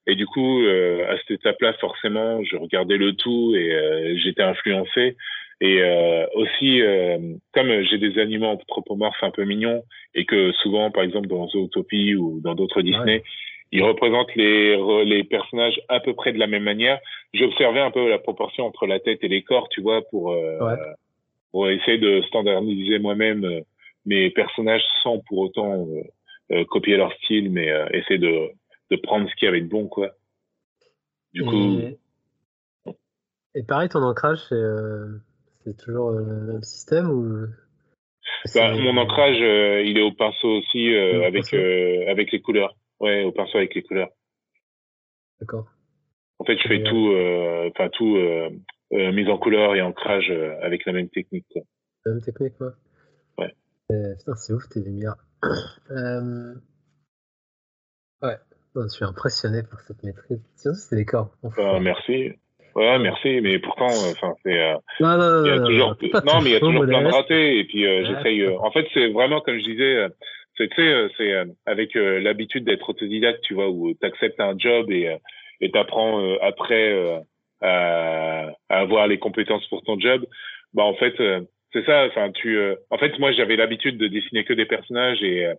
Et 0.07 0.15
du 0.15 0.25
coup, 0.25 0.61
euh, 0.63 1.05
à 1.11 1.17
cette 1.17 1.31
étape-là, 1.31 1.73
forcément, 1.73 2.41
je 2.43 2.55
regardais 2.55 2.97
le 2.97 3.13
tout 3.13 3.53
et 3.55 3.73
euh, 3.73 4.17
j'étais 4.17 4.41
influencé. 4.41 5.17
Et 5.59 5.81
euh, 5.81 6.25
aussi, 6.35 6.81
euh, 6.81 7.17
comme 7.53 7.81
j'ai 7.83 7.97
des 7.97 8.19
animaux 8.19 8.47
anthropomorphes 8.47 9.21
un 9.23 9.31
peu 9.31 9.43
mignons 9.43 9.83
et 10.15 10.25
que 10.25 10.51
souvent, 10.53 10.91
par 10.91 11.03
exemple, 11.03 11.27
dans 11.27 11.47
Zootopie 11.47 12.15
ou 12.15 12.39
dans 12.41 12.55
d'autres 12.55 12.81
Disney, 12.81 13.23
ils 13.71 13.83
représentent 13.83 14.33
les, 14.35 14.77
les 15.03 15.23
personnages 15.25 15.79
à 15.89 15.99
peu 15.99 16.13
près 16.13 16.31
de 16.31 16.39
la 16.39 16.47
même 16.47 16.63
manière, 16.63 16.99
j'observais 17.33 17.81
un 17.81 17.91
peu 17.91 18.07
la 18.09 18.19
proportion 18.19 18.65
entre 18.65 18.87
la 18.87 18.99
tête 18.99 19.19
et 19.23 19.27
les 19.27 19.41
corps, 19.41 19.67
tu 19.69 19.81
vois, 19.81 20.01
pour, 20.09 20.31
euh, 20.31 20.57
Ouais. 20.61 20.77
pour 21.51 21.69
essayer 21.69 21.97
de 21.97 22.21
standardiser 22.21 22.99
moi-même 22.99 23.43
euh, 23.43 23.59
mes 24.05 24.29
personnages 24.29 24.83
sans 25.03 25.19
pour 25.19 25.39
autant 25.39 25.85
copier 26.69 26.95
leur 26.95 27.11
style, 27.15 27.51
mais 27.51 27.69
euh, 27.69 27.87
essayer 27.91 28.19
de, 28.19 28.49
de 28.91 28.97
prendre 28.97 29.29
ce 29.29 29.35
qu'il 29.35 29.45
y 29.45 29.49
avait 29.49 29.61
de 29.61 29.67
bon, 29.67 29.87
quoi. 29.87 30.11
Du 31.33 31.43
coup, 31.43 31.79
Et... 31.79 31.99
et 33.55 33.63
pareil, 33.63 33.89
ton 33.89 34.01
ancrage, 34.01 34.39
c'est 34.49 34.55
euh, 34.55 35.19
c'est 35.63 35.77
toujours 35.77 36.11
euh, 36.11 36.23
le 36.23 36.53
même 36.53 36.63
système 36.63 37.09
ou? 37.09 37.47
Bah, 38.55 38.73
mon 38.73 38.97
ancrage, 38.97 39.37
euh, 39.41 39.83
il 39.83 39.97
est 39.97 40.01
au 40.01 40.11
pinceau 40.11 40.47
aussi, 40.47 40.93
euh, 40.93 41.25
avec, 41.25 41.43
pinceau 41.43 41.57
euh, 41.57 42.09
avec 42.09 42.31
les 42.31 42.41
couleurs. 42.41 42.75
Ouais, 42.99 43.23
au 43.23 43.31
pinceau 43.31 43.57
avec 43.57 43.75
les 43.75 43.83
couleurs. 43.83 44.09
D'accord. 45.39 45.67
En 46.39 46.45
fait, 46.45 46.57
je 46.57 46.67
fais 46.67 46.83
tout, 46.83 47.13
enfin 47.69 47.89
tout 47.89 48.17
mise 48.91 49.27
en 49.27 49.37
couleur 49.37 49.75
et 49.75 49.81
ancrage 49.81 50.31
avec 50.61 50.85
la 50.85 50.93
même 50.93 51.09
technique. 51.09 51.45
Quoi. 51.51 51.63
La 52.05 52.13
même 52.13 52.21
technique, 52.21 52.57
quoi. 52.57 52.73
Ouais. 53.37 53.53
Putain, 53.89 54.35
c'est 54.35 54.53
ouf 54.53 54.69
tes 54.69 54.81
lumières. 54.81 55.15
Euh. 58.77 58.81
Non, 58.81 58.87
je 58.87 58.93
suis 58.95 59.05
impressionné 59.05 59.61
par 59.69 59.79
cette 59.81 60.03
maîtrise. 60.03 60.39
Surtout, 60.55 60.77
c'est 60.77 60.95
les 60.95 61.05
corps. 61.05 61.29
Enfin, 61.43 61.63
Enfin, 61.63 61.79
merci. 61.79 62.31
Ouais, 62.75 62.99
merci, 62.99 63.41
mais 63.41 63.57
pourtant, 63.57 63.87
enfin, 63.87 64.35
c'est. 64.43 64.53
Euh, 64.59 64.75
non, 64.99 65.17
non, 65.17 65.31
non, 65.41 65.45
il 65.45 65.49
y 65.49 65.51
a 65.51 65.55
non, 65.57 65.65
toujours, 65.67 65.95
non, 66.13 66.21
non, 66.33 66.41
mais 66.41 66.49
il 66.49 66.53
y 66.53 66.55
a 66.55 66.59
toujours 66.59 66.85
plein 66.85 67.01
de 67.01 67.07
ratés. 67.07 67.57
Et 67.59 67.63
puis, 67.63 67.85
euh, 67.87 68.01
Ouais, 68.01 68.05
j'essaye. 68.05 68.41
euh, 68.43 68.59
en 68.59 68.69
fait, 68.71 68.85
c'est 68.93 69.07
vraiment, 69.07 69.41
comme 69.41 69.57
je 69.57 69.63
disais, 69.63 69.95
euh, 69.97 70.09
c'est, 70.57 70.67
tu 70.69 70.75
sais, 70.75 70.87
euh, 70.87 71.09
c'est 71.17 71.33
euh, 71.33 71.45
avec 71.65 71.95
euh, 71.95 72.19
l'habitude 72.19 72.65
d'être 72.65 72.87
autodidacte, 72.89 73.41
tu 73.41 73.55
vois, 73.55 73.69
où 73.69 73.93
tu 73.99 74.05
acceptes 74.05 74.39
un 74.39 74.53
job 74.57 74.91
et 74.91 75.07
euh, 75.09 75.17
et 75.59 75.71
t'apprends 75.71 76.21
euh, 76.21 76.37
après 76.43 76.93
euh, 76.93 77.17
à, 77.61 78.51
à 78.69 78.79
avoir 78.79 79.07
les 79.07 79.17
compétences 79.17 79.65
pour 79.69 79.81
ton 79.83 79.99
job. 79.99 80.23
Bah, 80.75 80.83
en 80.83 80.93
fait, 80.93 81.19
euh, 81.19 81.41
c'est 81.73 81.83
ça. 81.85 82.05
Enfin, 82.05 82.29
tu. 82.31 82.57
euh, 82.59 82.75
en 82.91 82.99
fait, 82.99 83.17
moi, 83.17 83.31
j'avais 83.31 83.55
l'habitude 83.55 83.97
de 83.97 84.07
dessiner 84.07 84.43
que 84.45 84.53
des 84.53 84.65
personnages 84.67 85.23
et 85.23 85.47
euh, 85.47 85.55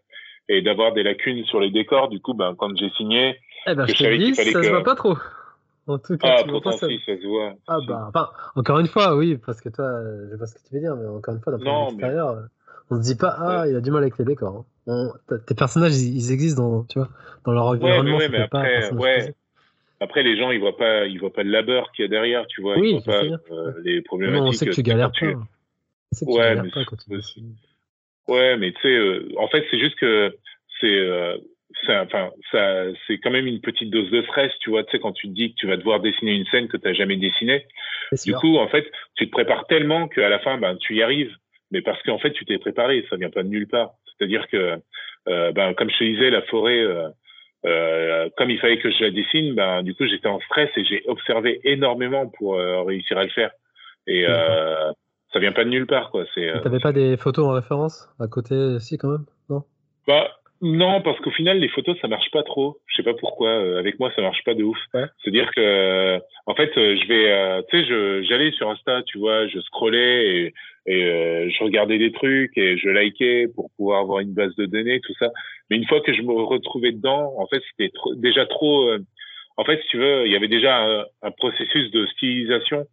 et 0.49 0.63
d'avoir 0.63 0.93
des 0.93 1.03
lacunes 1.03 1.45
sur 1.45 1.61
les 1.61 1.71
décors. 1.71 2.09
Du 2.09 2.21
coup, 2.21 2.35
ben, 2.35 2.55
quand 2.59 2.75
j'ai 2.77 2.91
signé, 2.91 3.37
Eh 3.67 3.75
ben, 3.75 3.85
que 3.87 3.93
je 3.93 3.97
je 3.99 4.03
savais 4.05 4.19
fallait 4.35 4.53
ça 4.53 4.63
se 4.63 4.67
que- 4.69 4.73
voit 4.73 4.83
pas 4.85 4.95
trop. 4.95 5.17
En 5.87 5.99
tout 5.99 6.19
cas, 6.19 6.37
ah, 6.39 6.43
tu 6.43 6.51
vois 6.51 6.61
pas 6.61 6.71
pourtant, 6.71 6.79
ça. 6.79 6.87
si, 6.89 7.01
ça 7.07 7.17
se 7.17 7.27
voit. 7.27 7.55
Ah 7.67 7.79
bah, 7.89 8.05
enfin, 8.09 8.29
encore 8.57 8.79
une 8.79 8.89
fois, 8.89 9.17
oui, 9.17 9.39
parce 9.39 9.61
que 9.63 9.71
toi, 9.71 9.89
je 10.27 10.33
sais 10.33 10.39
pas 10.39 10.47
ce 10.47 10.55
que 10.55 10.69
tu 10.69 10.75
veux 10.75 10.81
dire, 10.81 10.95
mais 10.97 11.07
encore 11.07 11.35
une 11.35 11.41
fois, 11.41 11.53
d'un 11.53 11.59
point 11.59 11.65
de 11.67 11.71
Non, 11.71 11.89
vue 11.89 11.97
mais- 11.97 12.03
extérieur, 12.03 12.29
euh, 12.31 12.43
on 12.91 12.97
se 12.97 13.03
dit 13.03 13.17
pas, 13.17 13.35
ah, 13.39 13.65
il 13.67 13.75
a 13.75 13.81
du 13.81 13.91
mal 13.91 14.03
avec 14.03 14.19
les 14.19 14.25
décors. 14.27 14.67
hein. 14.87 15.13
On- 15.31 15.37
tes 15.47 15.55
personnages, 15.55 15.97
ils, 15.97 16.33
existent 16.33 16.63
dans, 16.63 16.85
tu 16.85 16.99
vois, 16.99 17.09
dans 17.47 17.53
leur 17.53 17.65
environnement, 17.67 18.17
ouais, 18.19 18.29
mais 18.29 18.39
après, 18.41 18.91
ouais. 18.93 19.35
les 20.23 20.37
gens, 20.39 20.51
ils 20.51 20.61
voient 20.61 20.77
pas, 20.77 21.07
ils 21.07 21.19
voient 21.19 21.33
pas 21.33 21.43
le 21.43 21.51
labeur 21.51 21.91
qu'il 21.93 22.03
y 22.05 22.07
a 22.07 22.09
derrière, 22.09 22.47
tu 22.47 22.61
vois. 22.63 22.77
Oui, 22.79 22.91
ils 22.91 23.03
voient 23.05 23.13
pas 23.21 23.25
euh, 23.55 23.73
les 23.83 23.97
Non, 23.97 24.03
problématiques. 24.05 24.47
on 24.47 24.53
sait 24.53 24.67
que 24.67 24.71
tu 24.75 24.83
galères 24.83 25.11
pas. 25.11 25.27
On 25.27 26.17
sait 26.17 26.25
que 26.27 26.31
tu 26.31 26.37
Ouais, 26.37 26.55
galères 26.55 26.65
pas 26.73 26.85
quand 26.85 26.97
tu. 26.97 27.11
Ouais, 28.29 28.57
mais 28.57 28.73
tu 28.73 28.81
sais, 28.83 28.95
euh, 28.95 29.29
en 29.37 29.49
fait, 29.49 29.65
c'est 29.71 29.79
juste 29.79 29.97
que 29.97 30.37
c'est, 30.81 30.99
euh, 30.99 31.37
enfin, 31.89 32.31
ça, 32.53 32.85
c'est 33.07 33.19
quand 33.19 33.31
même 33.31 33.47
une 33.47 33.61
petite 33.61 33.91
dose 33.91 34.11
de 34.11 34.23
stress, 34.23 34.53
tu 34.61 34.71
vois. 34.71 34.85
Tu 34.85 34.93
sais, 34.93 34.99
quand 35.01 35.13
tu 35.13 35.29
te 35.29 35.33
dis 35.33 35.53
que 35.53 35.57
tu 35.57 35.67
vas 35.67 35.77
devoir 35.77 36.01
dessiner 36.01 36.35
une 36.35 36.47
scène 36.47 36.69
que 36.69 36.77
tu 36.77 36.87
n'as 36.87 36.93
jamais 36.93 37.17
dessinée, 37.17 37.65
du 38.13 38.19
sûr. 38.19 38.39
coup, 38.39 38.59
en 38.59 38.69
fait, 38.69 38.87
tu 39.17 39.27
te 39.27 39.31
prépares 39.31 39.67
tellement 39.67 40.09
qu'à 40.09 40.29
la 40.29 40.39
fin, 40.41 40.59
ben, 40.59 40.77
tu 40.77 40.97
y 40.97 41.03
arrives. 41.03 41.35
Mais 41.71 41.83
parce 41.83 42.03
qu'en 42.03 42.19
fait, 42.19 42.33
tu 42.33 42.45
t'es 42.45 42.59
préparé, 42.59 43.07
ça 43.11 43.17
vient 43.17 43.31
pas 43.31 43.43
de 43.43 43.49
nulle 43.49 43.67
part. 43.69 43.93
C'est-à-dire 44.17 44.47
que, 44.49 44.79
euh, 45.29 45.53
ben, 45.53 45.75
comme 45.75 45.91
je 45.91 45.99
te 45.99 46.05
disais, 46.05 46.31
la 46.31 46.43
forêt, 46.43 46.81
euh, 46.81 47.09
euh, 47.67 48.29
comme 48.37 48.51
il 48.51 48.59
fallait 48.59 48.79
que 48.79 48.91
je 48.91 49.03
la 49.03 49.11
dessine, 49.11 49.55
ben, 49.55 49.83
du 49.83 49.95
coup, 49.95 50.07
j'étais 50.07 50.29
en 50.29 50.41
stress 50.41 50.71
et 50.77 50.85
j'ai 50.85 51.03
observé 51.07 51.61
énormément 51.65 52.29
pour 52.29 52.55
euh, 52.55 52.83
réussir 52.83 53.19
à 53.19 53.25
le 53.25 53.31
faire. 53.31 53.51
Et 54.07 54.25
euh, 54.27 54.93
ça 55.33 55.39
vient 55.41 55.53
pas 55.53 55.65
de 55.65 55.71
nulle 55.71 55.87
part, 55.87 56.11
quoi. 56.11 56.25
C'est, 56.35 56.49
euh, 56.49 56.61
T'avais 56.61 56.81
pas 56.81 56.93
des 56.93 57.17
photos 57.17 57.47
en 57.47 57.53
référence 57.53 58.09
à 58.21 58.27
côté, 58.29 58.79
si, 58.81 58.97
quand 58.99 59.11
même 59.11 59.27
Non? 59.51 59.63
Bah 60.07 60.29
non, 60.61 61.01
parce 61.03 61.21
qu'au 61.21 61.31
final 61.31 61.59
les 61.61 61.69
photos 61.69 61.97
ça 62.01 62.09
marche 62.09 62.31
pas 62.33 62.43
trop. 62.43 62.79
Je 62.87 62.97
sais 62.97 63.03
pas 63.05 63.15
pourquoi. 63.15 63.49
euh, 63.51 63.79
avec 63.79 64.01
moi 64.01 64.11
ça 64.17 64.23
marche 64.23 64.43
pas 64.45 64.55
de 64.55 64.65
ouf. 64.65 64.77
Ouais. 64.93 65.05
C'est-à-dire 65.23 65.49
que 65.55 65.61
euh, 65.61 66.19
en 66.47 66.55
fait 66.57 66.77
euh, 66.77 66.97
je 67.01 67.07
vais, 67.07 67.31
euh, 67.31 67.63
tu 67.71 67.79
sais, 67.85 68.25
j'allais 68.25 68.51
sur 68.53 68.69
Insta, 68.69 69.03
tu 69.05 69.19
vois, 69.19 69.47
je 69.47 69.61
scrollais 69.61 70.27
et, 70.27 70.55
et 70.87 71.05
euh, 71.05 71.49
je 71.51 71.63
regardais 71.63 71.99
des 71.99 72.11
trucs 72.11 72.59
et 72.59 72.77
je 72.77 72.89
likais 72.89 73.47
pour 73.55 73.71
pouvoir 73.77 74.01
avoir 74.01 74.19
une 74.19 74.33
base 74.35 74.53
de 74.57 74.67
données, 74.67 75.01
tout 75.01 75.15
ça. 75.21 75.31
Mais 75.71 75.77
une 75.77 75.87
fois 75.87 76.01
que 76.01 76.13
je 76.13 76.23
me 76.23 76.33
retrouvais 76.33 76.91
dedans, 76.91 77.35
en 77.39 77.47
fait 77.47 77.63
c'était 77.71 77.93
déjà 78.17 78.45
trop. 78.47 78.89
euh, 78.89 78.99
en 79.59 79.65
fait, 79.65 79.81
si 79.83 79.89
tu 79.89 79.99
veux, 79.99 80.25
il 80.27 80.33
y 80.33 80.37
avait 80.37 80.49
déjà 80.49 80.79
un, 80.85 81.05
un 81.23 81.31
processus 81.33 81.91
de 81.93 82.07
stylisation 82.07 82.87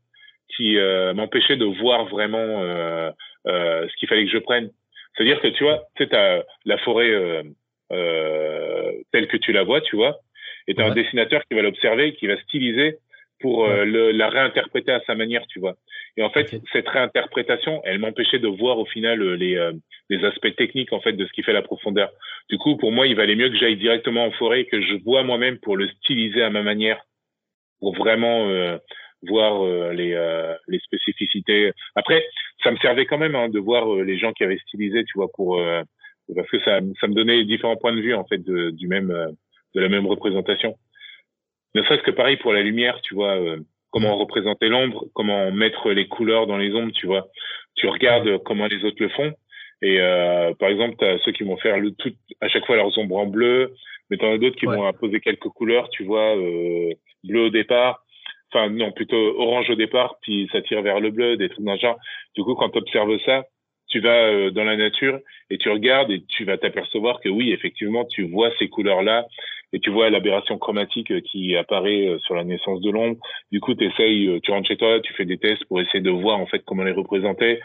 qui 0.56 0.78
euh, 0.78 1.14
m'empêchait 1.14 1.58
de 1.58 1.66
voir 1.66 2.06
vraiment 2.06 2.38
euh, 2.64 3.12
euh, 3.48 3.88
ce 3.88 3.96
qu'il 3.98 4.08
fallait 4.08 4.26
que 4.26 4.32
je 4.32 4.38
prenne. 4.38 4.70
C'est-à-dire 5.16 5.40
que 5.42 5.48
tu 5.48 5.64
vois, 5.64 5.84
tu 5.96 6.06
sais, 6.06 6.44
la 6.66 6.78
forêt 6.80 7.10
euh, 7.10 7.44
euh, 7.92 8.92
telle 9.12 9.28
que 9.28 9.38
tu 9.38 9.52
la 9.52 9.64
vois, 9.64 9.82
tu 9.82 9.96
vois, 9.96 10.20
et 10.68 10.76
t'as 10.76 10.86
un 10.86 10.90
Ouais. 10.90 10.96
dessinateur 11.04 11.42
qui 11.46 11.56
va 11.56 11.62
l'observer, 11.62 12.14
qui 12.16 12.28
va 12.28 12.38
styliser 12.42 12.98
pour 13.40 13.66
euh, 13.66 13.86
le, 13.86 14.12
la 14.12 14.30
réinterpréter 14.30 14.92
à 14.92 15.02
sa 15.06 15.16
manière, 15.16 15.46
tu 15.48 15.60
vois. 15.60 15.76
Et 16.18 16.24
en 16.24 16.30
fait, 16.30 16.50
cette 16.72 16.88
réinterprétation, 16.88 17.82
elle 17.84 18.00
m'empêchait 18.00 18.40
de 18.40 18.48
voir 18.48 18.80
au 18.80 18.86
final 18.86 19.22
euh, 19.22 19.36
les, 19.36 19.58
euh, 19.58 19.74
les 20.10 20.24
aspects 20.24 20.56
techniques 20.56 20.94
en 20.94 21.02
fait 21.02 21.14
de 21.14 21.26
ce 21.26 21.32
qui 21.34 21.44
fait 21.44 21.54
la 21.54 21.62
profondeur. 21.62 22.10
Du 22.50 22.58
coup, 22.58 22.78
pour 22.78 22.92
moi, 22.92 23.06
il 23.08 23.16
valait 23.16 23.36
mieux 23.36 23.50
que 23.50 23.58
j'aille 23.58 23.76
directement 23.76 24.26
en 24.26 24.32
forêt, 24.32 24.66
que 24.66 24.82
je 24.82 24.96
vois 25.04 25.24
moi-même 25.24 25.60
pour 25.60 25.76
le 25.78 25.88
styliser 25.90 26.42
à 26.42 26.50
ma 26.50 26.64
manière, 26.64 27.02
pour 27.80 27.94
vraiment 27.96 28.48
euh, 28.50 28.78
voir 29.28 29.64
euh, 29.64 29.94
les, 29.94 30.14
euh, 30.14 30.54
les 30.68 30.80
spécificités. 30.80 31.72
Après, 31.96 32.26
ça 32.64 32.72
me 32.72 32.78
servait 32.78 33.06
quand 33.06 33.18
même 33.18 33.36
hein, 33.36 33.50
de 33.50 33.60
voir 33.60 33.94
euh, 33.94 34.04
les 34.04 34.18
gens 34.18 34.34
qui 34.34 34.44
avaient 34.44 34.58
stylisé, 34.60 35.04
tu 35.06 35.14
vois, 35.16 35.28
pour 35.34 35.60
euh, 35.60 35.84
parce 36.36 36.50
que 36.50 36.60
ça, 36.62 36.80
ça 37.00 37.08
me 37.08 37.14
donnait 37.14 37.44
différents 37.46 37.76
points 37.78 37.94
de 37.96 38.02
vue 38.02 38.16
en 38.16 38.26
fait 38.26 38.40
de, 38.44 38.72
du 38.72 38.88
même 38.88 39.12
euh, 39.12 39.28
de 39.76 39.82
la 39.82 39.90
même 39.90 40.08
représentation. 40.08 40.76
Ne 41.76 41.84
serait-ce 41.84 42.04
que 42.04 42.12
pareil 42.12 42.38
pour 42.38 42.54
la 42.54 42.62
lumière, 42.64 43.00
tu 43.02 43.14
vois, 43.16 43.36
euh, 43.36 43.58
comment 43.92 44.18
représenter 44.18 44.70
l'ombre, 44.70 45.06
comment 45.14 45.52
mettre 45.52 45.92
les 45.92 46.08
couleurs 46.08 46.48
dans 46.48 46.58
les 46.58 46.74
ombres, 46.74 46.94
tu 46.94 47.06
vois. 47.08 47.28
Tu 47.76 47.88
regardes 47.88 48.38
comment 48.44 48.68
les 48.68 48.84
autres 48.86 49.02
le 49.02 49.10
font. 49.10 49.34
Et 49.82 50.00
euh, 50.00 50.54
par 50.56 50.70
exemple, 50.70 50.96
tu 50.98 51.06
as 51.06 51.18
ceux 51.20 51.34
qui 51.34 51.44
vont 51.44 51.58
faire 51.58 51.78
le 51.78 51.92
tout 51.92 52.14
à 52.40 52.48
chaque 52.48 52.66
fois 52.66 52.78
leurs 52.78 52.98
ombres 52.98 53.18
en 53.18 53.26
bleu, 53.26 53.74
mais 54.10 54.18
t'en 54.18 54.32
as 54.32 54.38
d'autres 54.38 54.56
qui 54.56 54.68
Ouais. 54.68 54.76
vont 54.78 54.88
imposer 54.88 55.20
quelques 55.20 55.50
couleurs, 55.50 55.90
tu 55.90 56.06
vois, 56.06 56.38
euh, 56.38 56.92
bleu 57.26 57.42
au 57.42 57.50
départ, 57.50 58.05
enfin 58.52 58.70
non, 58.70 58.92
plutôt 58.92 59.40
orange 59.40 59.70
au 59.70 59.76
départ, 59.76 60.18
puis 60.22 60.50
ça 60.52 60.62
tire 60.62 60.82
vers 60.82 61.00
le 61.00 61.12
bleu, 61.12 61.38
des 61.38 61.50
trucs 61.50 61.66
dans 61.66 61.78
genre. 61.78 61.98
Du 62.36 62.44
coup, 62.44 62.56
quand 62.56 62.70
tu 62.70 62.78
observes 62.78 63.18
ça, 63.26 63.44
tu 63.88 64.00
vas 64.00 64.30
euh, 64.30 64.52
dans 64.52 64.64
la 64.64 64.76
nature 64.76 65.20
et 65.50 65.58
tu 65.58 65.70
regardes 65.70 66.12
et 66.12 66.24
tu 66.28 66.44
vas 66.44 66.58
t'apercevoir 66.58 67.20
que 67.22 67.30
oui, 67.30 67.52
effectivement, 67.52 68.06
tu 68.06 68.24
vois 68.24 68.52
ces 68.58 68.68
couleurs-là 68.68 69.26
et 69.74 69.80
tu 69.80 69.90
vois 69.90 70.10
l'aberration 70.10 70.58
chromatique 70.58 71.12
euh, 71.12 71.22
qui 71.22 71.56
apparaît 71.56 72.08
euh, 72.08 72.20
sur 72.20 72.36
la 72.36 72.44
naissance 72.44 72.82
de 72.82 72.90
l'ombre. 72.92 73.18
Du 73.52 73.60
coup, 73.60 73.74
t'essayes, 73.74 74.28
euh, 74.28 74.40
tu 74.42 74.52
rentres 74.52 74.68
chez 74.68 74.78
toi, 74.78 75.00
tu 75.02 75.14
fais 75.14 75.26
des 75.26 75.38
tests 75.38 75.66
pour 75.66 75.82
essayer 75.82 76.02
de 76.02 76.10
voir 76.10 76.40
en 76.40 76.46
fait 76.46 76.64
comment 76.66 76.84
les 76.84 76.92
représenter, 76.92 77.60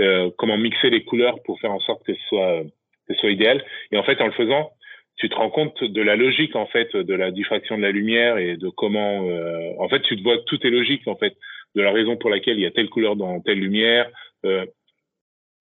euh, 0.00 0.30
comment 0.38 0.56
mixer 0.56 0.90
les 0.90 1.04
couleurs 1.04 1.42
pour 1.44 1.60
faire 1.60 1.72
en 1.72 1.80
sorte 1.80 2.04
que 2.04 2.14
ce 2.14 2.22
soit, 2.28 2.62
que 3.06 3.14
ce 3.14 3.20
soit 3.20 3.30
idéal. 3.30 3.64
Et 3.90 3.98
en 3.98 4.04
fait, 4.04 4.20
en 4.20 4.26
le 4.26 4.32
faisant, 4.32 4.70
tu 5.18 5.28
te 5.28 5.34
rends 5.34 5.50
compte 5.50 5.82
de 5.82 6.02
la 6.02 6.16
logique 6.16 6.56
en 6.56 6.66
fait 6.66 6.96
de 6.96 7.14
la 7.14 7.30
diffraction 7.30 7.76
de 7.76 7.82
la 7.82 7.90
lumière 7.90 8.38
et 8.38 8.56
de 8.56 8.68
comment 8.68 9.28
euh, 9.28 9.72
en 9.78 9.88
fait 9.88 10.00
tu 10.02 10.16
te 10.16 10.22
vois 10.22 10.38
que 10.38 10.44
tout 10.44 10.64
est 10.66 10.70
logique 10.70 11.06
en 11.06 11.16
fait 11.16 11.36
de 11.74 11.82
la 11.82 11.92
raison 11.92 12.16
pour 12.16 12.30
laquelle 12.30 12.58
il 12.58 12.62
y 12.62 12.66
a 12.66 12.70
telle 12.70 12.88
couleur 12.88 13.16
dans 13.16 13.40
telle 13.40 13.58
lumière 13.60 14.08
euh, 14.44 14.64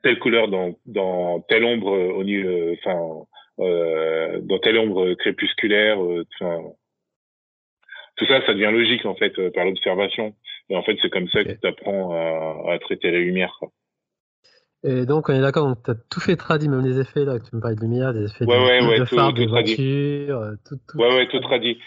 telle 0.03 0.19
couleur 0.19 0.47
dans 0.47 0.75
dans 0.85 1.41
telle 1.49 1.65
ombre 1.65 1.93
euh, 1.95 2.13
au 2.13 2.23
niveau 2.23 2.73
enfin 2.73 2.99
euh, 3.59 4.39
dans 4.41 4.59
telle 4.59 4.77
ombre 4.77 5.13
crépusculaire 5.15 6.01
euh, 6.03 6.25
enfin. 6.39 6.61
Tout 8.17 8.25
ça 8.25 8.43
ça 8.47 8.53
devient 8.55 8.71
logique 8.71 9.05
en 9.05 9.13
fait 9.15 9.38
euh, 9.38 9.51
par 9.51 9.65
l'observation. 9.65 10.34
Et 10.69 10.75
en 10.75 10.81
fait 10.81 10.97
c'est 11.01 11.09
comme 11.11 11.29
ça 11.29 11.43
que 11.43 11.51
tu 11.51 11.67
apprends 11.67 12.11
à, 12.13 12.73
à 12.73 12.79
traiter 12.79 13.11
la 13.11 13.19
lumière 13.19 13.55
quoi. 13.59 13.69
Et 14.89 15.05
donc, 15.05 15.27
on 15.30 15.34
est 15.34 15.41
d'accord, 15.41 15.68
donc 15.68 15.80
t'as 15.84 15.95
tout 16.09 16.19
fait 16.22 16.35
tradi, 16.38 16.69
même 16.69 16.81
les 16.85 16.99
effets, 16.99 17.26
là, 17.26 17.39
tu 17.39 17.53
me 17.55 17.59
parlais 17.61 17.76
de 17.76 17.81
lumière, 17.81 18.14
des 18.14 18.23
effets 18.26 18.45
Ouais, 18.45 18.55
de, 18.57 18.61
ouais, 18.64 18.88
ouais, 18.88 18.99
de 18.99 19.05
tout- 19.05 19.15
phare, 19.15 19.34
tout 19.34 19.41
de 19.41 19.45
tradi. 19.47 19.76
voiture, 19.76 20.39
euh, 20.39 20.53
tout, 20.68 20.77
tout. 20.88 20.97
ouais 20.97 21.15
ouais 21.15 21.27
tout 21.27 21.39
traduit 21.39 21.77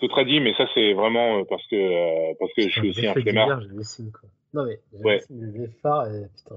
tout 0.00 0.08
traduit 0.08 0.40
mais 0.40 0.52
ça 0.58 0.66
c'est 0.74 0.92
vraiment 0.92 1.38
euh, 1.38 1.42
parce 1.48 1.66
que 1.68 1.76
euh, 1.76 2.34
parce 2.38 2.52
que 2.52 2.62
je 2.62 2.68
suis 2.68 2.82
les 2.82 2.90
aussi 2.90 3.06
un 3.06 3.14
flemmard. 3.14 3.60
Non, 4.54 4.64
mais 4.66 4.78
Ouais. 5.04 5.20
des 5.30 5.68
phares 5.82 6.06
et 6.08 6.22
putain, 6.36 6.56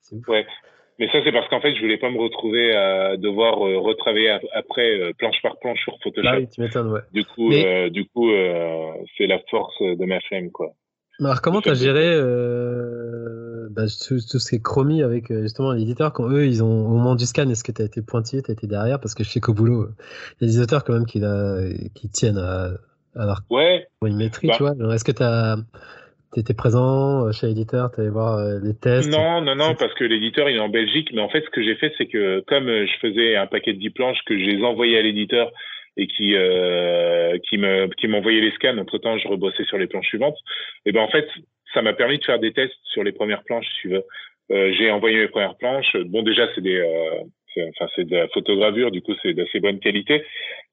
c'est 0.00 0.16
ouf. 0.16 0.26
Ouais. 0.28 0.44
Mais 0.98 1.06
ça, 1.10 1.18
c'est 1.24 1.32
parce 1.32 1.48
qu'en 1.48 1.60
fait, 1.60 1.74
je 1.74 1.80
voulais 1.80 1.96
pas 1.98 2.10
me 2.10 2.18
retrouver 2.18 2.74
à 2.76 3.16
devoir 3.16 3.64
euh, 3.66 3.78
retravailler 3.78 4.30
ap- 4.30 4.42
après 4.52 5.00
euh, 5.00 5.12
planche 5.16 5.40
par 5.42 5.58
planche 5.60 5.80
sur 5.82 5.96
Photoshop. 6.02 6.28
Bah 6.30 6.36
oui, 6.38 6.48
tu 6.48 6.60
m'étonnes, 6.60 6.90
ouais. 6.92 7.00
Du 7.12 7.24
coup, 7.24 7.48
Mais- 7.48 7.90
du 7.90 8.04
coup, 8.06 8.28
c'est 9.16 9.26
la 9.26 9.38
force 9.50 9.80
de 9.80 10.04
ma 10.04 10.20
flemme, 10.20 10.50
quoi. 10.50 10.72
Alors, 11.20 11.40
comment 11.42 11.60
t'as 11.60 11.74
géré 11.74 12.06
euh, 12.06 13.39
bah, 13.70 13.84
tout, 14.06 14.18
tout 14.30 14.38
ce 14.38 14.50
qui 14.50 14.56
est 14.56 14.62
chromie 14.62 15.02
avec 15.02 15.30
euh, 15.30 15.42
justement 15.42 15.72
l'éditeur 15.72 16.12
quand 16.12 16.28
eux, 16.30 16.46
ils 16.46 16.62
ont 16.62 16.86
au 16.86 16.90
moment 16.90 17.14
du 17.14 17.24
scan, 17.26 17.48
est-ce 17.48 17.64
que 17.64 17.72
t'as 17.72 17.84
été 17.84 18.02
pointillé, 18.02 18.42
t'as 18.42 18.52
été 18.52 18.66
derrière? 18.66 19.00
Parce 19.00 19.14
que 19.14 19.24
je 19.24 19.30
sais 19.30 19.40
qu'au 19.40 19.54
boulot, 19.54 19.88
il 20.40 20.48
y 20.48 20.50
a 20.50 20.52
des 20.54 20.60
auteurs 20.60 20.84
quand 20.84 20.92
même 20.92 21.06
qui, 21.06 21.20
la- 21.20 21.62
qui 21.94 22.08
tiennent 22.08 22.38
à, 22.38 22.70
à 23.16 23.26
leur 23.26 23.40
Ouais. 23.50 23.86
chronométrie, 24.00 24.48
Bah. 24.48 24.54
tu 24.56 24.62
vois. 24.62 24.94
Est-ce 24.94 25.04
que 25.04 25.12
t'as 25.12 25.56
t'étais 26.32 26.54
présent 26.54 27.26
euh, 27.26 27.32
chez 27.32 27.48
l'éditeur, 27.48 27.90
t'allais 27.90 28.08
voir 28.08 28.38
euh, 28.38 28.60
les 28.62 28.74
tests? 28.74 29.10
Non, 29.10 29.40
non, 29.42 29.56
non, 29.56 29.74
parce 29.74 29.92
que 29.94 30.04
l'éditeur, 30.04 30.48
il 30.48 30.56
est 30.56 30.60
en 30.60 30.68
Belgique. 30.68 31.10
Mais 31.12 31.20
en 31.20 31.28
fait, 31.28 31.42
ce 31.44 31.50
que 31.50 31.62
j'ai 31.62 31.74
fait, 31.74 31.92
c'est 31.98 32.06
que 32.06 32.44
comme 32.46 32.66
je 32.66 32.92
faisais 33.00 33.34
un 33.36 33.46
paquet 33.48 33.72
de 33.72 33.78
10 33.78 33.90
planches 33.90 34.18
que 34.26 34.38
je 34.38 34.44
les 34.44 34.62
envoyais 34.62 34.96
à 34.98 35.02
l'éditeur 35.02 35.50
et 35.96 36.06
qui 36.06 36.36
euh, 36.36 37.36
qui 37.48 37.58
me 37.58 37.88
qui 37.94 38.06
m'envoyait 38.06 38.40
les 38.40 38.52
scans. 38.52 38.78
Entre 38.78 38.98
temps, 38.98 39.18
je 39.18 39.26
rebossais 39.26 39.64
sur 39.64 39.76
les 39.76 39.88
planches 39.88 40.06
suivantes. 40.06 40.36
Et 40.86 40.92
ben 40.92 41.00
en 41.02 41.08
fait, 41.08 41.26
ça 41.74 41.82
m'a 41.82 41.92
permis 41.92 42.18
de 42.18 42.24
faire 42.24 42.38
des 42.38 42.52
tests 42.52 42.74
sur 42.84 43.04
les 43.04 43.12
premières 43.12 43.44
planches, 43.44 43.66
si 43.66 43.80
tu 43.82 43.88
veux. 43.88 44.04
Euh, 44.50 44.72
j'ai 44.76 44.90
envoyé 44.90 45.16
mes 45.18 45.28
premières 45.28 45.56
planches. 45.56 45.96
Bon, 46.06 46.22
déjà, 46.22 46.48
c'est 46.54 46.60
des 46.60 46.78
euh, 46.78 47.22
c'est- 47.54 47.68
enfin 47.68 47.88
c'est 47.94 48.04
de 48.04 48.16
la 48.16 48.28
photogravure, 48.28 48.90
du 48.90 49.00
coup, 49.02 49.14
c'est 49.22 49.32
d'assez 49.32 49.60
bonne 49.60 49.78
qualité. 49.78 50.24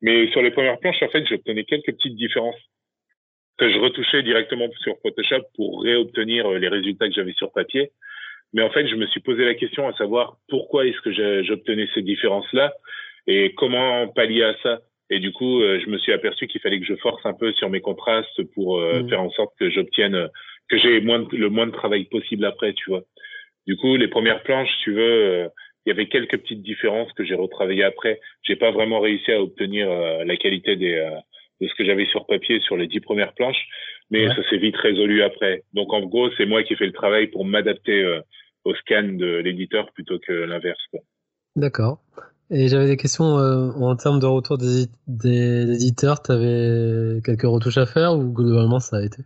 Mais 0.02 0.28
sur 0.32 0.42
les 0.42 0.52
premières 0.52 0.80
planches, 0.80 1.02
en 1.04 1.10
fait, 1.10 1.26
j'obtenais 1.28 1.64
quelques 1.64 1.94
petites 1.94 2.16
différences 2.16 2.60
que 3.58 3.72
je 3.72 3.80
retouchais 3.80 4.22
directement 4.24 4.68
sur 4.82 4.96
Photoshop 5.02 5.44
pour 5.56 5.84
réobtenir 5.84 6.48
euh, 6.48 6.58
les 6.58 6.68
résultats 6.68 7.08
que 7.08 7.14
j'avais 7.14 7.34
sur 7.34 7.52
papier. 7.52 7.92
Mais 8.54 8.62
en 8.62 8.70
fait, 8.70 8.88
je 8.88 8.96
me 8.96 9.06
suis 9.08 9.20
posé 9.20 9.46
la 9.46 9.56
question 9.56 9.88
à 9.88 9.94
savoir 9.94 10.38
pourquoi 10.48 10.86
est-ce 10.86 11.02
que 11.02 11.44
j'obtenais 11.44 11.88
ces 11.94 12.02
différences-là 12.02 12.74
et 13.28 13.54
comment 13.56 14.08
pallier 14.08 14.44
à 14.44 14.56
ça. 14.64 14.80
Et 15.10 15.20
du 15.20 15.34
coup, 15.34 15.62
je 15.62 15.90
me 15.90 15.98
suis 15.98 16.14
aperçu 16.14 16.48
qu'il 16.48 16.62
fallait 16.62 16.80
que 16.80 16.86
je 16.86 16.96
force 16.96 17.26
un 17.26 17.34
peu 17.34 17.52
sur 17.54 17.70
mes 17.70 17.82
contrastes 17.82 18.42
pour 18.54 18.80
mm. 18.80 19.10
faire 19.10 19.22
en 19.22 19.30
sorte 19.32 19.54
que 19.60 19.70
j'obtienne, 19.70 20.30
que 20.70 20.78
j'ai 20.78 21.02
moins 21.02 21.26
le 21.32 21.50
moins 21.50 21.68
de 21.68 21.72
travail 21.72 22.06
possible 22.06 22.46
après, 22.46 22.74
tu 22.74 22.90
vois. 22.90 23.04
Du 23.66 23.76
coup, 23.78 23.96
les 23.96 24.08
premières 24.08 24.44
planches, 24.44 24.72
tu 24.84 24.94
veux, 24.94 25.50
il 25.86 25.90
y 25.90 25.92
avait 25.92 26.08
quelques 26.08 26.38
petites 26.38 26.62
différences 26.62 27.12
que 27.14 27.26
j'ai 27.26 27.36
retravaillées 27.36 27.84
après. 27.84 28.20
J'ai 28.44 28.56
pas 28.56 28.72
vraiment 28.72 29.00
réussi 29.00 29.32
à 29.32 29.42
obtenir 29.42 29.90
la 30.26 30.38
qualité 30.38 30.76
des 30.76 31.06
de 31.62 31.68
ce 31.68 31.74
que 31.76 31.86
j'avais 31.86 32.06
sur 32.06 32.26
papier 32.26 32.60
sur 32.62 32.78
les 32.78 32.88
dix 32.88 33.00
premières 33.00 33.34
planches, 33.34 33.68
mais 34.10 34.28
ça 34.28 34.48
s'est 34.50 34.58
vite 34.58 34.76
résolu 34.78 35.24
après. 35.24 35.64
Donc 35.74 35.94
en 35.94 36.02
gros, 36.02 36.30
c'est 36.38 36.46
moi 36.46 36.64
qui 36.64 36.74
ai 36.74 36.76
fait 36.76 36.86
le 36.86 36.94
travail 36.94 37.28
pour 37.28 37.46
m'adapter 37.46 38.04
euh, 38.04 38.22
au 38.64 38.74
scan 38.76 39.04
de 39.04 39.38
l'éditeur 39.38 39.92
plutôt 39.94 40.20
que 40.20 40.32
l'inverse. 40.32 40.80
D'accord. 41.56 42.00
Et 42.50 42.70
j'avais 42.70 42.88
des 42.88 42.98
questions 42.98 43.38
euh, 43.40 43.72
en 43.72 43.96
termes 43.96 44.20
de 44.20 44.26
retour 44.26 44.58
des, 44.58 44.86
des 45.08 45.74
éditeurs. 45.74 46.22
Tu 46.22 46.32
avais 46.32 47.22
quelques 47.26 47.44
retouches 47.44 47.78
à 47.78 47.86
faire 47.86 48.14
ou 48.14 48.32
globalement 48.32 48.80
ça 48.80 48.98
a 48.98 49.02
été? 49.02 49.24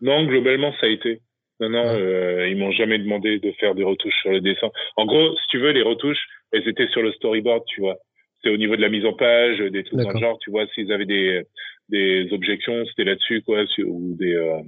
Non, 0.00 0.24
globalement 0.24 0.72
ça 0.80 0.86
a 0.86 0.90
été. 0.90 1.20
Non, 1.58 1.70
non, 1.70 1.84
euh, 1.86 2.48
ils 2.48 2.56
m'ont 2.56 2.72
jamais 2.72 2.98
demandé 2.98 3.38
de 3.38 3.50
faire 3.52 3.74
des 3.74 3.82
retouches 3.82 4.20
sur 4.20 4.30
le 4.30 4.42
dessin. 4.42 4.70
En 4.96 5.06
gros, 5.06 5.34
si 5.36 5.48
tu 5.48 5.58
veux, 5.58 5.70
les 5.70 5.82
retouches, 5.82 6.22
elles 6.52 6.68
étaient 6.68 6.88
sur 6.88 7.02
le 7.02 7.12
storyboard, 7.12 7.64
tu 7.66 7.80
vois 7.80 7.96
c'était 8.36 8.54
au 8.54 8.58
niveau 8.58 8.76
de 8.76 8.82
la 8.82 8.88
mise 8.88 9.04
en 9.04 9.12
page, 9.12 9.58
des 9.58 9.82
trucs 9.84 10.00
dans 10.00 10.10
le 10.10 10.18
genre, 10.18 10.38
tu 10.38 10.50
vois, 10.50 10.66
s'ils 10.68 10.92
avaient 10.92 11.06
des, 11.06 11.42
des 11.88 12.28
objections, 12.32 12.84
c'était 12.86 13.04
là-dessus, 13.04 13.42
quoi, 13.42 13.64
ou 13.78 14.14
des, 14.18 14.34
euh, 14.34 14.60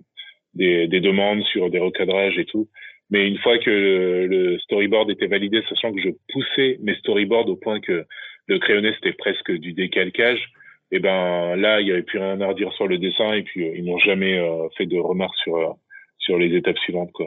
des, 0.55 0.89
des, 0.89 1.01
demandes 1.01 1.43
sur 1.45 1.71
des 1.71 1.79
recadrages 1.79 2.39
et 2.39 2.45
tout. 2.45 2.69
Mais 3.11 3.27
une 3.27 3.39
fois 3.39 3.59
que 3.59 3.71
le, 3.71 4.59
storyboard 4.61 5.11
était 5.11 5.27
validé, 5.27 5.63
sachant 5.69 5.93
que 5.93 6.01
je 6.01 6.11
poussais 6.33 6.79
mes 6.83 6.95
storyboards 6.97 7.49
au 7.49 7.57
point 7.57 7.81
que 7.81 8.05
le 8.49 8.59
crayonné 8.59 8.93
c'était 8.95 9.13
presque 9.13 9.53
du 9.53 9.73
décalcage, 9.73 10.45
et 10.90 10.97
eh 10.97 11.01
ben 11.01 11.55
là, 11.56 11.81
il 11.81 11.89
y 11.89 11.93
avait 11.93 12.02
plus 12.02 12.19
rien 12.19 12.40
à 12.40 12.47
redire 12.47 12.73
sur 12.73 12.86
le 12.86 12.98
dessin 12.98 13.32
et 13.35 13.43
puis 13.43 13.69
euh, 13.69 13.77
ils 13.77 13.85
n'ont 13.85 13.98
jamais 13.98 14.39
euh, 14.39 14.69
fait 14.77 14.86
de 14.86 14.98
remarques 14.98 15.36
sur 15.36 15.77
sur 16.19 16.39
les 16.39 16.55
étapes 16.56 16.78
suivantes, 16.78 17.12
quoi. 17.12 17.27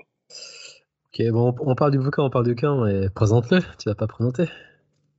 Ok, 1.14 1.26
bon, 1.32 1.54
on 1.60 1.76
parle 1.76 1.92
du 1.92 2.00
bouquin, 2.00 2.24
on 2.24 2.30
parle 2.30 2.46
du 2.46 2.56
bouquin, 2.56 2.88
et 2.88 3.10
présente-le. 3.14 3.60
Tu 3.80 3.90
vas 3.90 3.96
pas 3.96 4.08
présenter. 4.08 4.46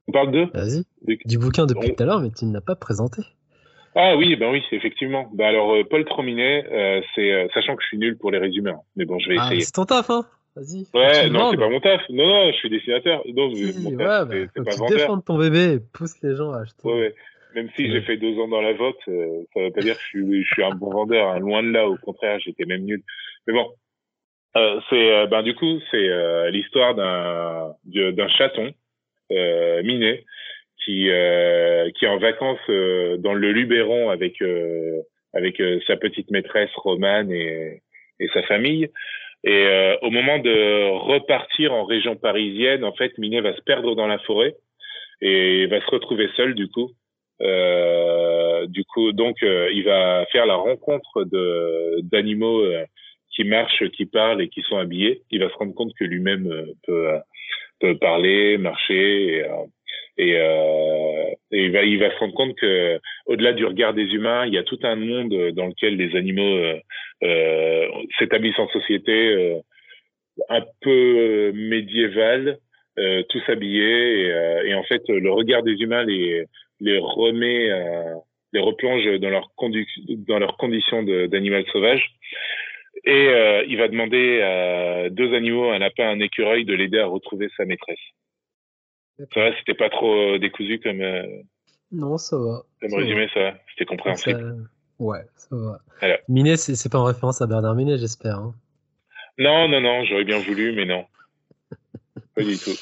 On 0.09 0.13
parle 0.13 0.33
de 0.33 0.47
Vas-y. 0.55 0.85
Du 1.27 1.39
bouquin 1.39 1.67
depuis 1.67 1.95
tout 1.95 2.03
à 2.03 2.07
l'heure, 2.07 2.21
mais 2.21 2.31
tu 2.31 2.45
ne 2.47 2.53
l'as 2.53 2.61
pas 2.61 2.75
présenté. 2.75 3.23
Ah 3.95 4.17
oui, 4.17 4.37
ben 4.37 4.51
oui, 4.51 4.63
effectivement. 4.73 5.29
Ben 5.35 5.47
alors, 5.47 5.75
euh, 5.75 5.85
Paul 5.85 6.05
Trominet, 6.05 6.65
euh, 6.73 7.03
c'est 7.15 7.31
euh, 7.31 7.47
sachant 7.53 7.77
que 7.77 7.83
je 7.83 7.89
suis 7.89 7.99
nul 7.99 8.17
pour 8.17 8.31
les 8.31 8.39
résumés, 8.39 8.71
hein. 8.71 8.81
mais 8.97 9.05
bon, 9.05 9.19
je 9.19 9.29
vais 9.29 9.37
ah, 9.39 9.47
essayer. 9.47 9.61
C'est 9.61 9.73
ton 9.73 9.85
taf, 9.85 10.09
hein 10.09 10.25
Vas-y. 10.57 10.87
Ouais, 10.95 11.29
non, 11.31 11.51
c'est 11.51 11.59
pas 11.59 11.69
mon 11.69 11.81
taf. 11.81 12.01
Non, 12.09 12.27
non, 12.27 12.53
je 12.53 12.57
suis 12.57 12.71
dessinateur. 12.71 13.23
Non, 13.35 13.55
si, 13.55 13.65
ouais, 13.65 13.73
c'est 13.73 13.97
bah, 13.97 14.27
pas 14.27 14.87
tu 14.87 14.95
défends 14.95 15.21
ton 15.21 15.39
bébé 15.39 15.75
et 15.75 15.79
pousse 15.79 16.21
les 16.23 16.37
gens 16.37 16.53
à 16.53 16.61
acheter. 16.61 16.87
Ouais, 16.87 16.95
ouais. 16.95 17.15
Même 17.55 17.69
si 17.77 17.91
j'ai 17.91 18.01
fait 18.03 18.17
deux 18.17 18.39
ans 18.39 18.49
dans 18.49 18.61
la 18.61 18.73
vente, 18.73 18.97
ça 19.07 19.13
veut 19.13 19.71
pas 19.73 19.81
dire 19.81 19.95
que 19.95 20.03
je 20.03 20.07
suis, 20.07 20.45
je 20.45 20.49
suis 20.53 20.65
un 20.65 20.75
bon 20.75 20.91
vendeur. 20.91 21.29
Hein. 21.29 21.39
Loin 21.39 21.63
de 21.63 21.71
là, 21.71 21.87
au 21.87 21.97
contraire, 21.97 22.39
j'étais 22.41 22.65
même 22.65 22.85
nul. 22.85 23.03
Mais 23.47 23.53
bon, 23.53 23.71
c'est 24.89 25.27
ben 25.29 25.43
du 25.43 25.55
coup, 25.55 25.81
c'est 25.91 26.51
l'histoire 26.51 26.95
d'un 26.95 27.75
d'un 27.85 28.29
chaton 28.29 28.73
euh, 29.33 29.83
Minet, 29.83 30.25
qui 30.85 31.09
euh, 31.11 31.91
qui 31.93 32.05
est 32.05 32.09
en 32.09 32.19
vacances 32.19 32.59
euh, 32.69 33.17
dans 33.19 33.35
le 33.35 33.53
Luberon 33.53 34.11
avec 34.11 34.43
avec 35.35 35.63
sa 35.87 35.97
petite 35.97 36.31
maîtresse 36.31 36.71
Romane 36.75 37.31
et, 37.31 37.83
et 38.21 38.29
sa 38.35 38.43
famille. 38.43 38.91
Et 39.45 39.97
au 40.03 40.11
moment 40.11 40.39
de 40.39 40.91
repartir 40.91 41.73
en 41.73 41.85
région 41.85 42.15
parisienne, 42.15 42.85
en 42.85 42.93
fait, 42.93 43.17
Minet 43.19 43.41
va 43.41 43.57
se 43.57 43.63
perdre 43.63 43.97
dans 43.97 44.07
la 44.07 44.19
forêt 44.21 44.55
et 45.21 45.67
va 45.67 45.81
se 45.81 45.91
retrouver 45.91 46.29
seul 46.37 46.55
du 46.55 46.69
coup. 46.69 46.91
Euh, 47.43 48.67
du 48.67 48.85
coup, 48.85 49.13
donc, 49.13 49.39
il 49.43 49.83
va 49.85 50.25
faire 50.33 50.47
la 50.47 50.55
rencontre 50.55 51.25
d'animaux 52.03 52.63
qui 53.35 53.45
marchent, 53.45 53.89
qui 53.91 54.07
parlent 54.07 54.43
et 54.43 54.49
qui 54.49 54.63
sont 54.63 54.77
habillés. 54.77 55.23
Il 55.31 55.41
va 55.41 55.49
se 55.49 55.55
rendre 55.55 55.75
compte 55.75 55.93
que 55.99 56.05
lui-même 56.05 56.49
peut 56.87 57.99
parler, 57.99 58.59
marcher. 58.59 59.39
Et, 59.39 59.45
euh, 59.45 59.65
euh, 60.19 61.31
il, 61.53 61.99
va, 61.99 62.11
se 62.11 62.19
rendre 62.19 62.35
compte 62.35 62.55
que 62.57 62.99
au-delà 63.27 63.53
du 63.53 63.65
regard 63.65 63.95
des 63.95 64.05
humains, 64.05 64.47
il 64.47 64.55
y 64.55 64.59
a 64.59 64.63
tout 64.63 64.79
un 64.83 64.97
monde 64.97 65.51
dans 65.53 65.67
lequel 65.67 65.97
les 65.97 66.17
animaux 66.17 66.57
euh, 66.59 66.79
euh 67.23 67.87
s'établissent 68.19 68.59
en 68.59 68.69
société 68.69 69.13
euh, 69.13 69.59
un 70.49 70.63
peu 70.81 71.53
médiévale, 71.55 72.59
euh, 72.99 73.23
tous 73.29 73.43
habillés. 73.49 74.27
Et, 74.27 74.69
et, 74.69 74.75
en 74.75 74.83
fait, 74.85 75.03
le 75.09 75.31
regard 75.33 75.63
des 75.63 75.73
humains 75.73 76.05
les, 76.05 76.45
les 76.83 76.99
remet, 76.99 77.69
les 78.53 78.61
replonge 78.61 79.05
dans 79.21 79.31
leur, 79.31 79.51
dans 80.29 80.39
leurs 80.39 80.57
conditions 80.57 81.03
d'animal 81.03 81.65
sauvage. 81.73 82.15
Et 83.05 83.29
euh, 83.29 83.65
il 83.67 83.79
va 83.79 83.89
demander 83.89 84.41
à 84.43 85.11
deux 85.11 85.35
animaux, 85.35 85.71
un 85.71 85.79
lapin, 85.79 86.09
un 86.09 86.21
écureuil, 86.21 86.65
de 86.65 86.75
l'aider 86.75 86.99
à 86.99 87.07
retrouver 87.07 87.49
sa 87.57 87.65
maîtresse. 87.65 87.99
Ça 89.35 89.41
va, 89.41 89.57
c'était 89.59 89.75
pas 89.75 89.91
trop 89.91 90.35
euh, 90.35 90.39
décousu 90.39 90.79
comme. 90.79 91.01
Euh, 91.01 91.23
non, 91.91 92.17
ça 92.17 92.37
va. 92.39 92.63
Comme 92.81 92.95
résumé, 92.95 93.29
ça 93.35 93.41
va? 93.41 93.55
C'était 93.71 93.87
compréhensible. 93.87 94.69
Ouais, 94.99 95.21
ça 95.37 95.57
va. 95.57 95.81
Alors. 96.01 96.19
Minet, 96.29 96.57
c'est 96.57 96.91
pas 96.91 96.99
en 96.99 97.05
référence 97.05 97.43
à 97.43 97.47
Bernard 97.47 97.75
Minet, 97.75 97.99
j'espère. 97.99 98.37
Hein. 98.37 98.55
Non, 99.39 99.69
non, 99.69 99.81
non, 99.81 100.05
j'aurais 100.05 100.25
bien 100.25 100.39
voulu, 100.39 100.73
mais 100.73 100.85
non. 100.85 101.05
pas 102.37 102.43
du 102.43 102.57
tout. 102.57 102.79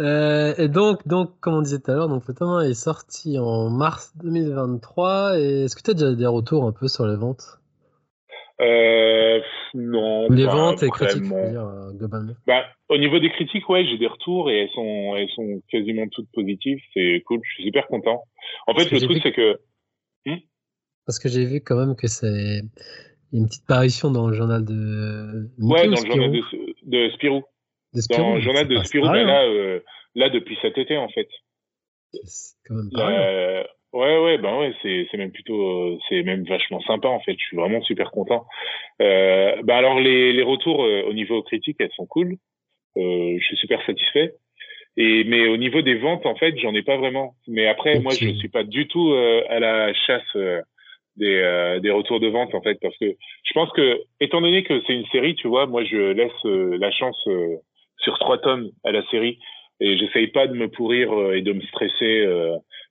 Euh, 0.00 0.54
et 0.56 0.68
donc, 0.68 1.06
donc, 1.06 1.38
comme 1.40 1.54
on 1.54 1.62
disait 1.62 1.78
tout 1.78 1.90
à 1.90 1.94
l'heure, 1.94 2.08
donc 2.08 2.26
le 2.26 2.34
tome 2.34 2.62
est 2.62 2.74
sorti 2.74 3.38
en 3.38 3.68
mars 3.68 4.12
2023. 4.22 5.38
Et 5.38 5.64
est-ce 5.64 5.76
que 5.76 5.82
tu 5.82 5.90
as 5.90 5.94
déjà 5.94 6.14
des 6.14 6.26
retours 6.26 6.64
un 6.64 6.72
peu 6.72 6.88
sur 6.88 7.06
les 7.06 7.16
ventes? 7.16 7.60
Euh, 8.60 9.40
non. 9.74 10.28
Les 10.30 10.46
ventes 10.46 10.82
et 10.82 10.88
critiques, 10.88 11.22
dire, 11.22 11.34
euh, 11.34 11.92
globalement. 11.92 12.32
Bah, 12.46 12.64
au 12.88 12.96
niveau 12.96 13.18
des 13.18 13.30
critiques, 13.30 13.68
ouais, 13.68 13.84
j'ai 13.86 13.98
des 13.98 14.06
retours 14.06 14.50
et 14.50 14.62
elles 14.62 14.70
sont, 14.70 15.16
elles 15.16 15.30
sont 15.30 15.62
quasiment 15.70 16.06
toutes 16.08 16.30
positives. 16.32 16.78
C'est 16.94 17.22
cool. 17.26 17.40
Je 17.42 17.54
suis 17.54 17.64
super 17.64 17.86
content. 17.86 18.24
En 18.66 18.74
fait, 18.74 18.90
le 18.90 19.00
truc, 19.00 19.20
c'est 19.22 19.32
que. 19.32 19.60
Hmm? 20.24 20.38
Parce 21.06 21.18
que 21.18 21.28
j'ai 21.28 21.44
vu 21.44 21.60
quand 21.60 21.76
même 21.76 21.96
que 21.96 22.06
c'est 22.06 22.62
une 23.32 23.46
petite 23.46 23.66
parution 23.66 24.10
dans 24.10 24.28
le 24.28 24.34
journal 24.34 24.64
de. 24.64 25.48
ouais, 25.58 25.84
dans 25.88 26.00
le 26.00 26.06
journal 26.06 26.32
de, 26.32 26.40
de 26.84 27.10
Spirou. 27.14 27.42
Spirou. 27.94 28.22
Dans 28.22 28.34
le 28.34 28.40
journal 28.40 28.68
de 28.68 28.82
Spirou, 28.82 29.06
bah, 29.06 29.22
là, 29.22 29.44
euh, 29.44 29.80
là, 30.14 30.28
depuis 30.28 30.58
cet 30.62 30.78
été, 30.78 30.96
en 30.96 31.08
fait. 31.08 31.28
C'est 32.24 32.56
quand 32.66 32.74
même 32.74 32.90
pas 32.92 33.64
Ouais, 33.92 34.18
ouais, 34.18 34.38
ben 34.38 34.56
ouais, 34.56 34.72
c'est 34.82 35.08
c'est 35.10 35.16
même 35.16 35.32
plutôt 35.32 35.60
euh, 35.60 35.98
c'est 36.08 36.22
même 36.22 36.44
vachement 36.44 36.80
sympa 36.82 37.08
en 37.08 37.18
fait. 37.20 37.32
Je 37.32 37.44
suis 37.44 37.56
vraiment 37.56 37.82
super 37.82 38.12
content. 38.12 38.46
Euh, 39.02 39.56
ben 39.64 39.74
alors 39.74 39.98
les 39.98 40.32
les 40.32 40.42
retours 40.44 40.84
euh, 40.84 41.02
au 41.08 41.12
niveau 41.12 41.42
critique, 41.42 41.76
elles 41.80 41.90
sont 41.96 42.06
cool. 42.06 42.36
Euh, 42.96 43.36
je 43.36 43.44
suis 43.44 43.56
super 43.56 43.84
satisfait. 43.84 44.34
Et 44.96 45.24
mais 45.24 45.48
au 45.48 45.56
niveau 45.56 45.82
des 45.82 45.96
ventes, 45.96 46.24
en 46.24 46.36
fait, 46.36 46.56
j'en 46.58 46.74
ai 46.74 46.82
pas 46.82 46.98
vraiment. 46.98 47.34
Mais 47.48 47.66
après, 47.66 47.98
moi, 47.98 48.12
je 48.12 48.32
suis 48.34 48.48
pas 48.48 48.62
du 48.62 48.86
tout 48.86 49.10
euh, 49.10 49.42
à 49.48 49.58
la 49.58 49.92
chasse 49.92 50.36
des 51.16 51.78
des 51.82 51.90
retours 51.90 52.20
de 52.20 52.28
vente 52.28 52.54
en 52.54 52.62
fait, 52.62 52.78
parce 52.80 52.96
que 52.96 53.06
je 53.06 53.52
pense 53.54 53.72
que 53.72 54.00
étant 54.20 54.40
donné 54.40 54.62
que 54.62 54.80
c'est 54.86 54.94
une 54.94 55.06
série, 55.06 55.34
tu 55.34 55.48
vois, 55.48 55.66
moi, 55.66 55.82
je 55.84 56.12
laisse 56.12 56.44
la 56.44 56.92
chance 56.92 57.28
sur 58.00 58.18
trois 58.18 58.38
tomes 58.38 58.70
à 58.84 58.92
la 58.92 59.02
série 59.10 59.38
et 59.80 59.96
j'essaye 59.96 60.28
pas 60.28 60.46
de 60.46 60.54
me 60.54 60.68
pourrir 60.68 61.32
et 61.32 61.42
de 61.42 61.52
me 61.52 61.60
stresser 61.62 62.26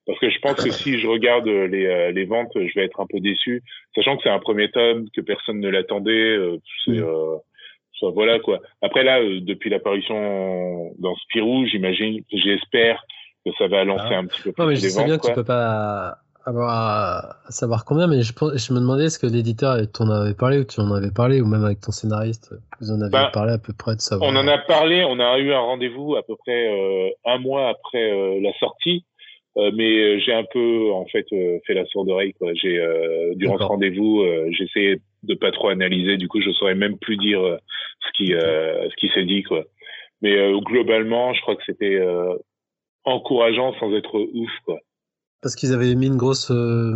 parce 0.10 0.20
que 0.20 0.30
je 0.32 0.40
pense 0.40 0.56
que 0.56 0.72
si 0.72 1.00
je 1.00 1.08
regarde 1.08 1.48
les, 1.48 1.86
euh, 1.86 2.12
les 2.12 2.26
ventes, 2.26 2.52
je 2.56 2.74
vais 2.74 2.86
être 2.86 3.00
un 3.00 3.06
peu 3.08 3.20
déçu, 3.20 3.62
sachant 3.94 4.18
que 4.18 4.24
c'est 4.24 4.30
un 4.30 4.40
premier 4.40 4.72
tome, 4.72 5.06
que 5.16 5.22
personne 5.22 5.60
ne 5.60 5.70
l'attendait. 5.70 6.36
Euh, 6.36 6.58
c'est, 6.84 6.98
euh, 6.98 7.38
voilà 8.02 8.40
quoi. 8.40 8.60
Après 8.82 9.04
là, 9.04 9.20
depuis 9.22 9.70
l'apparition 9.70 10.96
dans 10.98 11.16
Spirou, 11.16 11.66
j'imagine, 11.68 12.24
j'espère 12.32 13.04
que 13.46 13.52
ça 13.60 13.68
va 13.68 13.84
lancer 13.84 14.14
ah. 14.16 14.18
un 14.18 14.26
petit 14.26 14.42
peu 14.42 14.52
plus 14.52 14.62
non, 14.62 14.70
mais 14.70 14.76
je 14.76 14.88
sais 14.88 15.04
bien 15.04 15.18
que 15.18 15.28
tu 15.28 15.34
peux 15.34 15.44
pas 15.44 16.16
avoir 16.46 16.70
à 17.46 17.52
savoir 17.52 17.86
combien, 17.86 18.08
mais 18.08 18.22
je, 18.22 18.34
je 18.34 18.74
me 18.74 18.80
demandais 18.80 19.06
est-ce 19.06 19.20
que 19.20 19.28
l'éditeur 19.28 19.78
t'en 19.94 20.10
avait 20.10 20.34
parlé 20.34 20.60
ou 20.60 20.64
tu 20.64 20.80
en 20.80 20.92
avais 20.92 21.12
parlé, 21.12 21.42
ou 21.42 21.46
même 21.46 21.64
avec 21.64 21.82
ton 21.82 21.92
scénariste, 21.92 22.54
vous 22.82 22.92
en 22.92 23.02
avez 23.02 23.12
bah, 23.12 23.30
parlé 23.34 23.54
à 23.54 23.58
peu 23.58 23.74
près 23.74 23.96
de 23.96 24.02
savoir. 24.02 24.32
On 24.32 24.36
en 24.36 24.48
a 24.48 24.58
parlé, 24.58 25.04
on 25.04 25.20
a 25.20 25.38
eu 25.40 25.52
un 25.54 25.60
rendez-vous 25.60 26.16
à 26.16 26.24
peu 26.24 26.36
près 26.36 27.14
un 27.26 27.38
mois 27.40 27.70
après 27.70 28.40
la 28.42 28.52
sortie 28.60 29.06
euh, 29.58 29.72
mais 29.74 29.98
euh, 29.98 30.20
j'ai 30.20 30.34
un 30.34 30.44
peu 30.44 30.92
en 30.94 31.06
fait 31.06 31.26
euh, 31.34 31.60
fait 31.66 31.74
la 31.74 31.86
sourde 31.86 32.10
oreille 32.10 32.34
quoi. 32.34 32.54
J'ai 32.54 32.80
durant 33.36 33.58
ce 33.58 33.64
rendez-vous, 33.64 34.24
essayé 34.60 35.02
de 35.24 35.34
pas 35.34 35.52
trop 35.52 35.70
analyser. 35.70 36.18
Du 36.18 36.28
coup, 36.28 36.42
je 36.42 36.52
saurais 36.52 36.76
même 36.76 36.98
plus 36.98 37.18
dire 37.18 37.42
ce 38.00 38.12
qui 38.14 38.28
ce 38.28 38.96
qui 38.98 39.10
s'est 39.10 39.26
dit 39.26 39.44
quoi. 39.44 39.64
Mais 40.22 40.36
globalement, 40.62 41.34
je 41.34 41.42
crois 41.42 41.56
que 41.56 41.64
c'était 41.66 42.00
encourageant 43.06 43.74
sans 43.80 43.94
être 43.96 44.20
ouf 44.20 44.52
quoi. 44.66 44.80
Parce 45.42 45.56
qu'ils 45.56 45.74
avaient 45.74 45.96
mis 45.96 46.08
une 46.08 46.18
grosse 46.18 46.52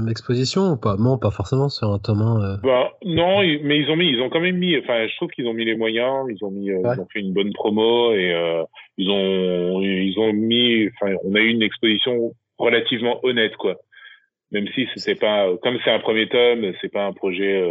exposition 0.10 0.72
ou 0.72 0.78
pas? 0.78 0.98
Non, 0.98 1.18
pas 1.18 1.32
forcément 1.32 1.70
sur 1.70 1.92
un 1.92 2.00
tome 2.00 2.22
1. 2.22 2.58
Bah, 2.62 2.92
non, 3.06 3.40
mais 3.40 3.80
ils 3.80 3.90
ont 3.90 3.96
mis, 3.96 4.10
ils 4.10 4.22
ont 4.22 4.30
quand 4.30 4.42
même 4.42 4.58
mis. 4.58 4.78
Enfin, 4.78 5.08
je 5.08 5.16
trouve 5.16 5.30
qu'ils 5.30 5.48
ont 5.48 5.54
mis 5.54 5.64
les 5.64 5.78
moyens. 5.78 6.26
Ils 6.30 6.44
ont 6.44 6.52
mis, 6.52 6.66
ils 6.66 7.00
ont 7.00 7.08
fait 7.14 7.22
une 7.22 7.34
bonne 7.34 7.54
promo 7.54 8.12
et 8.14 8.34
ils 8.98 9.10
ont, 9.10 9.82
ils 9.82 10.20
ont 10.20 10.34
mis. 10.34 10.90
Enfin, 10.90 11.16
on 11.24 11.36
a 11.36 11.40
eu 11.40 11.48
une 11.48 11.64
exposition 11.64 12.34
relativement 12.58 13.20
honnête 13.24 13.56
quoi. 13.56 13.78
même 14.52 14.68
si 14.76 14.88
c'était 14.96 15.20
pas, 15.20 15.48
comme 15.62 15.78
c'est 15.84 15.92
un 15.92 16.00
premier 16.00 16.30
tome, 16.30 16.74
c'est 16.82 16.92
pas 16.92 17.06
un 17.06 17.14
projet 17.14 17.62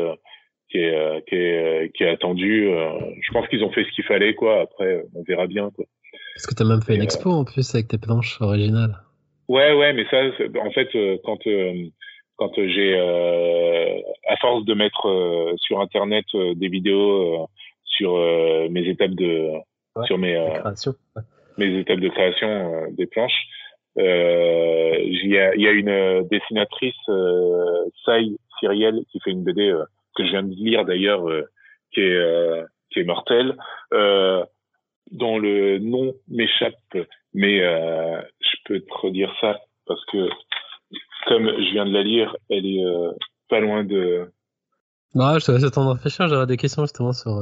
qui 0.71 0.79
est, 0.79 1.29
qui 1.29 1.35
est, 1.35 1.95
qui 1.95 2.03
est 2.03 2.09
attendu. 2.09 2.65
je 2.65 3.33
pense 3.33 3.47
qu'ils 3.49 3.63
ont 3.63 3.71
fait 3.71 3.85
ce 3.85 3.93
qu'il 3.95 4.05
fallait, 4.05 4.35
quoi. 4.35 4.63
Après, 4.63 5.05
on 5.15 5.23
verra 5.23 5.47
bien, 5.47 5.71
quoi. 5.71 5.85
Parce 6.35 6.47
que 6.47 6.55
tu 6.55 6.63
as 6.63 6.67
même 6.67 6.83
fait 6.83 6.97
une 6.97 7.03
expo 7.03 7.31
en 7.31 7.45
plus 7.45 7.75
avec 7.75 7.89
tes 7.89 7.99
planches 7.99 8.41
originales. 8.41 8.97
Ouais, 9.53 9.73
ouais, 9.75 9.93
mais 9.93 10.07
ça, 10.11 10.19
en 10.61 10.71
fait, 10.71 10.89
quand 11.25 11.39
quand 12.37 12.53
j'ai, 12.57 12.99
à 14.29 14.37
force 14.39 14.65
de 14.65 14.75
mettre 14.75 15.55
sur 15.59 15.81
internet 15.81 16.25
des 16.35 16.69
vidéos 16.69 17.49
sur 17.85 18.15
mes 18.71 18.89
étapes 18.89 19.11
de, 19.11 19.51
sur 20.07 20.17
mes, 20.17 20.35
mes 21.59 21.79
étapes 21.81 22.01
de 22.01 22.09
création 22.09 22.87
des 22.93 23.07
planches, 23.07 23.47
euh, 23.99 24.97
il 25.05 25.29
y 25.29 25.39
a, 25.39 25.55
y 25.55 25.67
a, 25.67 25.71
une 25.71 26.27
dessinatrice, 26.29 26.95
euh, 27.09 27.89
Sai 28.05 28.31
Cyriel, 28.59 29.03
qui 29.11 29.21
fait 29.21 29.31
une 29.31 29.45
BD 29.45 29.69
euh, 29.69 29.85
que 30.17 30.25
je 30.25 30.31
viens 30.31 30.43
de 30.43 30.55
lire 30.55 30.85
d'ailleurs, 30.85 31.29
euh, 31.29 31.43
qui 31.93 32.01
est 32.01 32.15
euh, 32.15 32.65
qui 32.91 33.01
est 33.01 33.05
mortelle, 33.05 33.57
dont 35.11 35.39
le 35.39 35.79
nom 35.79 36.15
m'échappe, 36.29 36.75
mais 37.35 37.61
peux 38.65 38.81
te 38.81 38.95
redire 38.95 39.33
ça 39.41 39.61
parce 39.87 40.05
que 40.07 40.29
comme 41.27 41.47
je 41.47 41.73
viens 41.73 41.87
de 41.87 41.93
la 41.93 42.03
lire, 42.03 42.37
elle 42.51 42.67
est 42.67 42.85
pas 43.49 43.61
loin 43.61 43.85
de. 43.85 44.31
Non, 45.15 45.39
je 45.39 45.47
te 45.47 45.53
laisse 45.53 45.63
de 45.63 45.93
réfléchir. 45.93 46.29
J'aurais 46.29 46.47
des 46.47 46.57
questions 46.57 46.83
justement 46.83 47.13
sur 47.13 47.33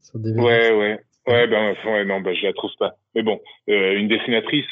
sur 0.00 0.18
des. 0.18 0.32
Ouais, 0.32 0.72
ouais. 0.72 1.00
Ouais, 1.26 1.46
ben, 1.46 1.74
ouais, 1.86 2.04
non, 2.04 2.20
ben, 2.20 2.34
je 2.34 2.46
la 2.46 2.52
trouve 2.52 2.72
pas. 2.78 2.94
Mais 3.14 3.22
bon, 3.22 3.40
euh, 3.70 3.96
une 3.96 4.08
dessinatrice 4.08 4.66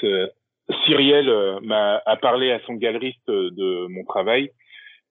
Cyrielle 0.85 1.29
euh, 1.29 1.61
m'a 1.63 2.01
a 2.07 2.17
parlé 2.17 2.53
à 2.53 2.61
son 2.67 2.75
galeriste 2.75 3.29
de 3.29 3.87
mon 3.89 4.05
travail. 4.05 4.51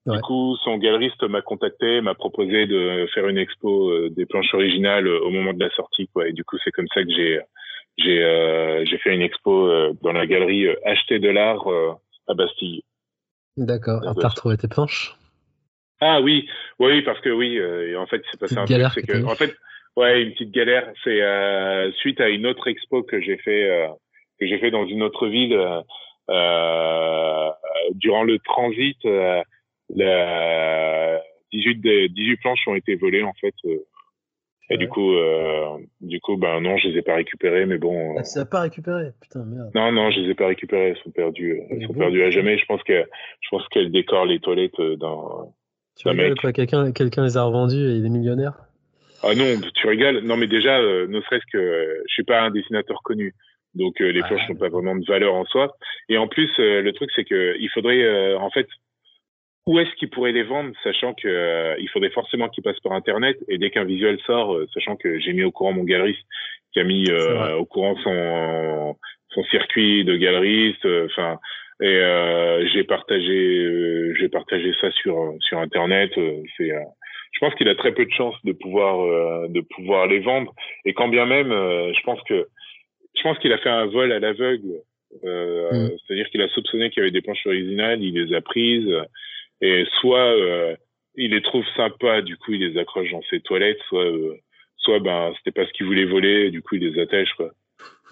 Du 0.07 0.19
coup, 0.21 0.57
son 0.63 0.77
galeriste 0.77 1.21
m'a 1.23 1.43
contacté, 1.43 2.01
m'a 2.01 2.15
proposé 2.15 2.65
de 2.65 3.07
faire 3.13 3.27
une 3.27 3.37
expo 3.37 3.89
euh, 3.89 4.09
des 4.09 4.25
planches 4.25 4.51
originales 4.53 5.05
euh, 5.05 5.21
au 5.21 5.29
moment 5.29 5.53
de 5.53 5.63
la 5.63 5.69
sortie, 5.71 6.07
quoi. 6.07 6.27
Et 6.27 6.33
du 6.33 6.43
coup, 6.43 6.57
c'est 6.63 6.71
comme 6.71 6.87
ça 6.91 7.03
que 7.03 7.11
j'ai 7.11 7.39
j'ai 7.97 8.83
j'ai 8.85 8.97
fait 8.97 9.13
une 9.13 9.21
expo 9.21 9.93
dans 10.01 10.11
la 10.11 10.25
galerie 10.25 10.67
Acheter 10.85 11.19
de 11.19 11.29
l'art 11.29 11.65
à 12.27 12.33
Bastille. 12.33 12.83
D'accord. 13.57 14.01
T'as 14.19 14.27
retrouvé 14.29 14.57
tes 14.57 14.67
planches? 14.67 15.15
Ah 15.99 16.19
oui, 16.21 16.47
oui, 16.79 17.01
parce 17.03 17.19
que 17.21 17.29
oui, 17.29 17.59
en 17.95 18.07
fait, 18.07 18.21
c'est 18.31 18.39
passé 18.39 18.57
un 18.57 18.65
truc, 18.65 18.81
c'est 18.93 19.05
que 19.05 19.25
en 19.25 19.35
fait, 19.35 19.55
ouais, 19.97 20.23
une 20.23 20.31
petite 20.31 20.51
galère. 20.51 20.91
C'est 21.03 21.21
suite 21.99 22.19
à 22.21 22.29
une 22.29 22.47
autre 22.47 22.67
expo 22.67 23.03
que 23.03 23.21
j'ai 23.21 23.37
fait 23.37 23.89
que 24.41 24.47
j'ai 24.47 24.57
fait 24.57 24.71
dans 24.71 24.87
une 24.87 25.03
autre 25.03 25.27
ville 25.27 25.53
euh, 25.53 25.81
euh 26.29 27.49
durant 27.91 28.23
le 28.23 28.39
transit. 28.39 28.97
Euh, 29.05 29.41
la 29.93 31.21
18, 31.53 32.11
18 32.13 32.37
planches 32.37 32.67
ont 32.67 32.75
été 32.75 32.95
volées 32.95 33.23
en 33.23 33.33
fait. 33.39 33.53
Euh, 33.65 33.77
et 34.71 34.77
du 34.77 34.87
coup, 34.87 35.13
euh, 35.13 35.77
du 36.01 36.19
coup, 36.19 36.37
ben 36.37 36.61
non, 36.61 36.77
je 36.77 36.87
les 36.87 36.97
ai 36.97 37.01
pas 37.01 37.15
récupérées, 37.15 37.65
mais 37.65 37.77
bon. 37.77 38.15
Ah, 38.17 38.23
tu 38.23 38.35
les 38.35 38.41
as 38.41 38.45
pas 38.45 38.61
récupérées, 38.61 39.11
putain 39.21 39.43
merde. 39.45 39.71
Non, 39.75 39.91
non, 39.91 40.09
je 40.11 40.21
les 40.21 40.31
ai 40.31 40.33
pas 40.33 40.47
récupérées, 40.47 40.89
elles 40.89 41.03
sont 41.03 41.11
perdues, 41.11 41.61
elles 41.69 41.85
sont 41.85 41.93
perdues 41.93 42.23
à 42.23 42.31
jamais. 42.31 42.57
Je 42.57 42.65
pense 42.65 42.81
que, 42.83 43.03
je 43.41 43.49
pense 43.49 43.67
qu'elles 43.69 43.91
décorent 43.91 44.25
les 44.25 44.39
toilettes 44.39 44.81
dans. 44.99 45.53
Tu 45.97 46.07
rigoles 46.07 46.39
quoi? 46.39 46.53
Quelqu'un, 46.53 46.91
quelqu'un 46.91 47.23
les 47.23 47.37
a 47.37 47.43
revendues 47.43 47.91
et 47.91 47.95
il 47.95 48.05
est 48.05 48.09
millionnaire? 48.09 48.53
Ah 49.23 49.35
non, 49.35 49.59
tu 49.75 49.87
rigoles? 49.87 50.21
Non, 50.23 50.37
mais 50.37 50.47
déjà, 50.47 50.79
ne 50.81 51.21
serait-ce 51.21 51.45
que, 51.51 52.03
je 52.07 52.13
suis 52.13 52.23
pas 52.23 52.41
un 52.41 52.49
dessinateur 52.49 53.03
connu. 53.03 53.35
Donc 53.75 54.01
euh, 54.01 54.11
les 54.11 54.21
planches 54.21 54.49
n'ont 54.49 54.55
pas 54.55 54.69
vraiment 54.69 54.95
de 54.95 55.05
valeur 55.05 55.33
en 55.33 55.45
soi. 55.45 55.75
Et 56.09 56.17
en 56.17 56.27
plus, 56.27 56.49
euh, 56.59 56.81
le 56.81 56.91
truc 56.93 57.09
c'est 57.15 57.23
que 57.23 57.55
il 57.59 57.69
faudrait 57.69 58.03
euh, 58.03 58.37
en 58.37 58.49
fait 58.49 58.67
où 59.67 59.79
est-ce 59.79 59.91
qu'ils 59.95 60.09
pourraient 60.09 60.31
les 60.31 60.43
vendre, 60.43 60.71
sachant 60.83 61.13
que 61.13 61.79
il 61.79 61.89
faudrait 61.89 62.09
forcément 62.09 62.49
qu'ils 62.49 62.63
passent 62.63 62.79
par 62.79 62.93
internet. 62.93 63.37
Et 63.47 63.57
dès 63.57 63.69
qu'un 63.69 63.83
visuel 63.83 64.19
sort, 64.25 64.57
sachant 64.73 64.95
que 64.95 65.19
j'ai 65.19 65.33
mis 65.33 65.43
au 65.43 65.51
courant 65.51 65.73
mon 65.73 65.83
galeriste, 65.83 66.25
qui 66.73 66.79
a 66.79 66.83
mis 66.83 67.09
au 67.11 67.65
courant 67.65 67.95
son 68.03 68.95
son 69.29 69.43
circuit 69.45 70.03
de 70.03 70.15
galeriste, 70.17 70.85
enfin. 71.05 71.37
et 71.81 72.67
j'ai 72.73 72.83
partagé, 72.83 74.13
j'ai 74.19 74.29
partagé 74.29 74.73
ça 74.81 74.91
sur 74.91 75.35
sur 75.39 75.59
internet. 75.59 76.11
c'est 76.57 76.71
je 77.33 77.39
pense 77.39 77.55
qu'il 77.55 77.69
a 77.69 77.75
très 77.75 77.93
peu 77.93 78.05
de 78.05 78.11
chances 78.11 78.35
de 78.43 78.53
pouvoir 78.53 78.97
de 79.47 79.61
pouvoir 79.75 80.07
les 80.07 80.19
vendre 80.19 80.53
et 80.85 80.93
quand 80.93 81.07
bien 81.07 81.25
même 81.25 81.51
je 81.51 82.01
pense 82.03 82.21
que 82.23 82.47
je 83.15 83.21
pense 83.23 83.37
qu'il 83.39 83.53
a 83.53 83.57
fait 83.57 83.69
un 83.69 83.85
vol 83.85 84.11
à 84.11 84.19
l'aveugle. 84.19 84.81
Euh, 85.23 85.71
mm. 85.71 85.91
C'est-à-dire 86.07 86.29
qu'il 86.29 86.41
a 86.41 86.47
soupçonné 86.49 86.89
qu'il 86.89 87.01
y 87.01 87.03
avait 87.03 87.11
des 87.11 87.21
planches 87.21 87.45
originales, 87.45 88.01
il 88.01 88.13
les 88.13 88.35
a 88.35 88.41
prises, 88.41 88.89
et 89.61 89.85
soit 89.99 90.35
euh, 90.35 90.75
il 91.15 91.31
les 91.31 91.41
trouve 91.41 91.65
sympas, 91.75 92.21
du 92.21 92.37
coup 92.37 92.53
il 92.53 92.67
les 92.67 92.79
accroche 92.79 93.11
dans 93.11 93.21
ses 93.29 93.41
toilettes, 93.41 93.81
soit 93.87 94.05
euh, 94.05 94.37
soit 94.77 94.99
ben 94.99 95.33
c'était 95.37 95.51
pas 95.51 95.67
ce 95.67 95.73
qu'il 95.73 95.85
voulait 95.85 96.05
voler, 96.05 96.51
du 96.51 96.61
coup 96.61 96.75
il 96.75 96.87
les 96.87 97.01
attache 97.01 97.33
quoi, 97.33 97.51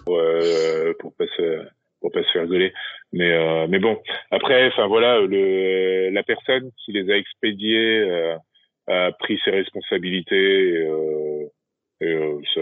pour, 0.04 0.18
euh, 0.18 0.92
pour 0.98 1.14
pas 1.16 1.26
se 1.36 1.66
pour 2.00 2.12
pas 2.12 2.22
se 2.22 2.30
faire 2.30 2.46
gueuler. 2.46 2.72
Mais 3.12 3.32
euh, 3.32 3.66
mais 3.68 3.78
bon, 3.78 4.00
après, 4.30 4.68
enfin 4.68 4.86
voilà, 4.86 5.20
le 5.20 6.10
la 6.10 6.22
personne 6.22 6.70
qui 6.84 6.92
les 6.92 7.10
a 7.10 7.16
expédiés 7.16 8.36
a 8.86 9.12
pris 9.12 9.40
ses 9.44 9.50
responsabilités. 9.50 10.74
Et, 10.74 10.88
et 12.02 12.34
ça, 12.54 12.60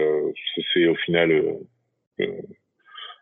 c'est 0.73 0.87
au 0.87 0.95
final 0.95 1.31
euh, 1.31 2.41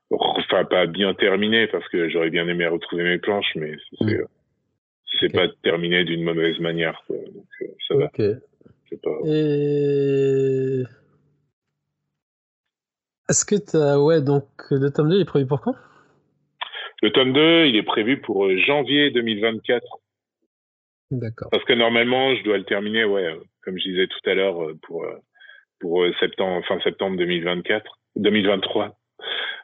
enfin 0.09 0.65
pas 0.65 0.85
bien 0.85 1.13
terminé 1.13 1.67
parce 1.67 1.87
que 1.89 2.09
j'aurais 2.09 2.29
bien 2.29 2.47
aimé 2.47 2.65
retrouver 2.67 3.03
mes 3.03 3.19
planches, 3.19 3.53
mais 3.55 3.73
c'est 3.99 4.17
c'est 5.19 5.33
pas 5.33 5.47
terminé 5.63 6.03
d'une 6.03 6.23
mauvaise 6.23 6.59
manière. 6.59 7.03
Donc 7.09 7.45
euh, 7.61 7.65
ça 7.87 7.95
va. 7.95 8.07
Pas... 8.09 9.11
Et... 9.25 10.83
Est-ce 13.29 13.45
que 13.45 13.55
tu 13.55 13.75
as... 13.77 13.99
Ouais, 13.99 14.21
donc 14.21 14.45
le 14.71 14.89
tome 14.89 15.09
2 15.09 15.21
est 15.21 15.25
prévu 15.25 15.45
pour 15.45 15.61
quand? 15.61 15.75
Le 17.01 17.11
tome 17.11 17.33
2, 17.33 17.65
il 17.65 17.75
est 17.75 17.83
prévu 17.83 18.21
pour 18.21 18.45
euh, 18.45 18.57
janvier 18.65 19.11
2024. 19.11 19.85
D'accord. 21.11 21.49
Parce 21.51 21.63
que 21.65 21.73
normalement, 21.73 22.35
je 22.35 22.43
dois 22.43 22.57
le 22.57 22.63
terminer, 22.65 23.05
ouais, 23.05 23.37
comme 23.63 23.77
je 23.77 23.83
disais 23.89 24.07
tout 24.07 24.29
à 24.29 24.33
l'heure, 24.33 24.57
pour, 24.81 25.05
pour 25.79 26.03
septembre, 26.19 26.65
fin 26.67 26.79
septembre 26.81 27.17
2024. 27.17 27.85
2023. 28.17 28.97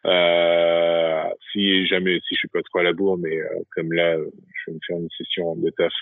Euh, 0.05 1.23
si 1.51 1.87
jamais, 1.87 2.19
si 2.27 2.35
je 2.35 2.39
suis 2.39 2.47
pas 2.47 2.61
trop 2.63 2.79
à 2.79 2.83
la 2.83 2.93
bourre, 2.93 3.17
mais 3.17 3.37
euh, 3.37 3.47
comme 3.75 3.93
là, 3.93 4.17
je 4.17 4.71
vais 4.71 4.73
me 4.73 4.79
faire 4.85 4.97
une 4.97 5.09
session 5.17 5.55
de 5.55 5.69
taf 5.71 5.93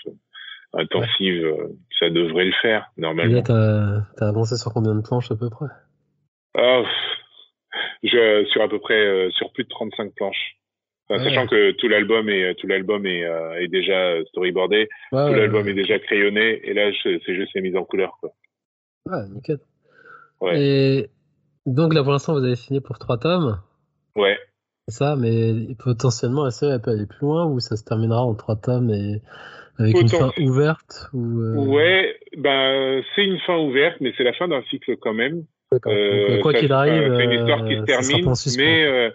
intensive, 0.74 1.44
euh, 1.44 1.68
ça 1.98 2.10
devrait 2.10 2.46
le 2.46 2.54
faire 2.62 2.90
normalement. 2.96 3.42
t'as 3.42 4.24
as 4.24 4.28
avancé 4.28 4.56
sur 4.56 4.72
combien 4.72 4.94
de 4.94 5.02
planches 5.02 5.30
à 5.30 5.36
peu 5.36 5.50
près? 5.50 5.66
Oh, 6.58 6.84
je, 8.02 8.44
Sur 8.50 8.62
à 8.62 8.68
peu 8.68 8.80
près 8.80 9.06
euh, 9.06 9.30
sur 9.30 9.52
plus 9.52 9.64
de 9.64 9.68
35 9.68 10.14
planches. 10.14 10.56
Sachant 11.08 11.46
que 11.46 11.72
tout 11.72 11.88
l'album 11.88 12.30
est 12.30 12.54
tout 12.54 12.66
l'album 12.66 13.04
est, 13.04 13.20
est 13.58 13.68
déjà 13.68 14.24
storyboardé, 14.28 14.88
tout 15.10 15.16
l'album 15.16 15.68
est 15.68 15.74
déjà 15.74 15.98
crayonné, 15.98 16.66
et 16.66 16.72
là 16.72 16.90
c'est 17.02 17.34
juste 17.34 17.52
les 17.54 17.60
mises 17.60 17.76
en 17.76 17.84
couleur 17.84 18.16
quoi. 18.18 18.30
Ouais, 19.04 19.28
nickel. 19.28 19.58
Ouais. 20.40 20.58
Et 20.58 21.10
donc 21.66 21.94
là, 21.94 22.02
pour 22.02 22.12
l'instant, 22.12 22.32
vous 22.32 22.44
avez 22.44 22.56
signé 22.56 22.80
pour 22.80 22.98
trois 22.98 23.18
tomes. 23.18 23.60
Ouais. 24.16 24.38
C'est 24.88 24.96
ça, 24.96 25.16
mais 25.16 25.74
potentiellement, 25.78 26.44
la 26.44 26.50
série 26.50 26.80
peut 26.82 26.90
aller 26.90 27.06
plus 27.06 27.22
loin 27.22 27.46
ou 27.46 27.60
ça 27.60 27.76
se 27.76 27.84
terminera 27.84 28.22
en 28.22 28.34
trois 28.34 28.56
tomes 28.56 28.90
et 28.90 29.20
avec 29.78 30.00
une 30.00 30.08
fin 30.08 30.30
ouverte 30.38 31.08
ou 31.12 31.40
euh, 31.40 31.54
Ouais, 31.66 32.16
ben 32.36 33.02
c'est 33.14 33.24
une 33.24 33.38
fin 33.40 33.56
ouverte, 33.56 33.96
mais 34.00 34.12
c'est 34.16 34.24
la 34.24 34.32
fin 34.32 34.48
d'un 34.48 34.62
cycle 34.64 34.96
quand 34.96 35.14
même. 35.14 35.44
Euh, 35.86 36.40
quoi 36.40 36.52
qu'il 36.52 36.72
arrive, 36.72 37.14
c'est 37.16 37.24
une 37.24 37.32
histoire 37.32 37.64
qui 37.64 37.74
se 37.74 37.80
euh, 37.80 37.84
termine, 37.84 38.32
mais 38.58 38.84
euh, 38.84 39.10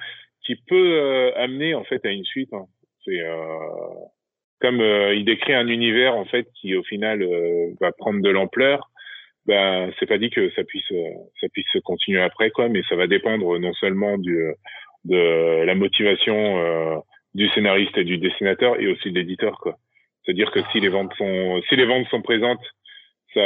qui 0.45 0.55
peut 0.55 1.31
amener 1.35 1.75
en 1.75 1.83
fait 1.83 2.03
à 2.05 2.09
une 2.09 2.23
suite. 2.23 2.51
Hein. 2.53 2.65
C'est 3.05 3.19
comme 4.59 4.81
il 4.81 5.23
décrit 5.25 5.53
un 5.53 5.67
univers 5.67 6.15
en 6.15 6.25
fait 6.25 6.47
qui 6.59 6.75
au 6.75 6.83
final 6.83 7.23
va 7.79 7.91
prendre 7.91 8.21
de 8.21 8.29
l'ampleur 8.29 8.89
ben 9.45 9.93
c'est 9.97 10.07
pas 10.07 10.17
dit 10.17 10.31
que 10.31 10.49
ça 10.55 10.63
puisse 10.63 10.91
ça 11.39 11.47
puisse 11.53 11.67
se 11.71 11.77
continuer 11.77 12.21
après 12.21 12.49
quoi 12.49 12.67
mais 12.67 12.81
ça 12.89 12.95
va 12.95 13.05
dépendre 13.05 13.59
non 13.59 13.71
seulement 13.75 14.17
du 14.17 14.51
de 15.07 15.63
la 15.63 15.75
motivation 15.75 16.59
euh, 16.59 16.95
du 17.33 17.47
scénariste 17.49 17.97
et 17.97 18.03
du 18.03 18.17
dessinateur 18.17 18.79
et 18.79 18.87
aussi 18.87 19.11
de 19.11 19.19
l'éditeur 19.19 19.57
quoi. 19.59 19.77
C'est 20.25 20.31
à 20.31 20.35
dire 20.35 20.51
que 20.51 20.59
si 20.71 20.79
les 20.79 20.89
ventes 20.89 21.13
sont 21.17 21.61
si 21.69 21.75
les 21.75 21.85
ventes 21.85 22.07
sont 22.07 22.21
présentes 22.21 22.63
ça 23.33 23.41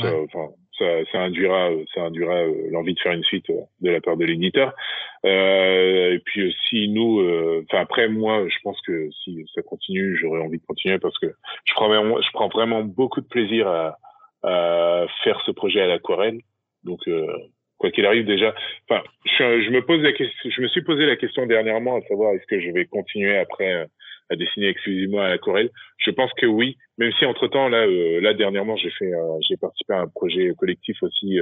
ça, 0.00 0.12
enfin, 0.24 0.48
ça, 0.78 0.84
ça 1.10 1.18
induira 1.20 1.70
ça 1.94 2.02
induira 2.02 2.34
euh, 2.34 2.70
l'envie 2.70 2.94
de 2.94 3.00
faire 3.00 3.12
une 3.12 3.24
suite 3.24 3.48
euh, 3.50 3.62
de 3.80 3.90
la 3.90 4.00
part 4.00 4.16
de 4.16 4.24
l'éditeur. 4.24 4.72
Euh, 5.24 6.14
et 6.14 6.18
puis 6.18 6.54
si 6.68 6.88
nous 6.88 7.20
enfin 7.64 7.80
après 7.80 8.08
moi 8.08 8.46
je 8.48 8.56
pense 8.62 8.80
que 8.82 9.10
si 9.24 9.44
ça 9.54 9.62
continue 9.62 10.16
j'aurais 10.16 10.40
envie 10.40 10.58
de 10.58 10.66
continuer 10.66 10.98
parce 10.98 11.18
que 11.18 11.32
je 11.64 11.74
prends 11.74 11.88
vraiment, 11.88 12.20
je 12.20 12.30
prends 12.32 12.48
vraiment 12.48 12.82
beaucoup 12.82 13.20
de 13.20 13.26
plaisir 13.26 13.68
à 13.68 13.98
à 14.44 15.06
faire 15.24 15.40
ce 15.46 15.50
projet 15.50 15.80
à 15.80 15.86
l'aquarelle. 15.86 16.40
Donc, 16.84 17.00
euh, 17.08 17.26
quoi 17.84 17.90
qu'il 17.90 18.06
arrive 18.06 18.24
déjà, 18.24 18.54
enfin, 18.88 19.02
je, 19.26 19.62
je, 19.62 19.70
me 19.70 19.82
pose 19.84 20.00
la 20.00 20.12
question, 20.12 20.50
je 20.50 20.62
me 20.62 20.68
suis 20.68 20.80
posé 20.80 21.04
la 21.04 21.16
question 21.16 21.44
dernièrement 21.44 21.96
à 21.96 22.00
savoir 22.08 22.32
est-ce 22.32 22.46
que 22.46 22.58
je 22.58 22.70
vais 22.70 22.86
continuer 22.86 23.36
après 23.36 23.86
à 24.30 24.36
dessiner 24.36 24.68
exclusivement 24.68 25.20
à 25.20 25.28
l'aquarelle 25.28 25.68
Je 25.98 26.10
pense 26.10 26.32
que 26.38 26.46
oui, 26.46 26.78
même 26.96 27.12
si 27.18 27.26
entre 27.26 27.46
temps 27.46 27.68
là, 27.68 27.86
là 27.86 28.32
dernièrement 28.32 28.76
j'ai 28.76 28.88
fait, 28.88 29.12
j'ai 29.46 29.58
participé 29.58 29.92
à 29.92 30.00
un 30.00 30.08
projet 30.08 30.54
collectif 30.56 30.96
aussi 31.02 31.38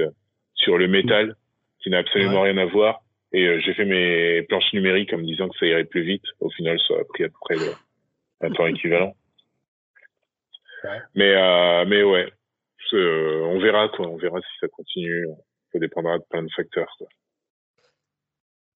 sur 0.55 0.77
le 0.77 0.89
métal 0.89 1.35
qui 1.81 1.89
n'a 1.89 1.99
absolument 1.99 2.41
rien 2.41 2.57
à 2.57 2.65
voir. 2.65 2.99
Et 3.31 3.61
j'ai 3.61 3.73
fait 3.73 3.85
mes 3.85 4.41
planches 4.43 4.73
numériques 4.73 5.13
en 5.13 5.17
me 5.17 5.23
disant 5.23 5.47
que 5.47 5.57
ça 5.57 5.65
irait 5.65 5.85
plus 5.85 6.03
vite. 6.03 6.25
Au 6.41 6.49
final, 6.49 6.77
ça 6.87 6.95
a 6.95 7.03
pris 7.05 7.23
à 7.23 7.29
peu 7.29 7.35
près 7.41 7.55
un 8.41 8.51
temps 8.51 8.67
équivalent. 8.67 9.15
Mais 11.15 11.33
euh, 11.35 11.85
mais 11.85 12.03
ouais, 12.03 12.27
on 12.93 13.59
verra 13.59 13.89
quoi, 13.89 14.07
on 14.07 14.17
verra 14.17 14.39
si 14.41 14.59
ça 14.59 14.67
continue. 14.67 15.25
Ça 15.73 15.79
dépendra 15.79 16.19
de 16.19 16.23
plein 16.29 16.43
de 16.43 16.49
facteurs. 16.55 16.95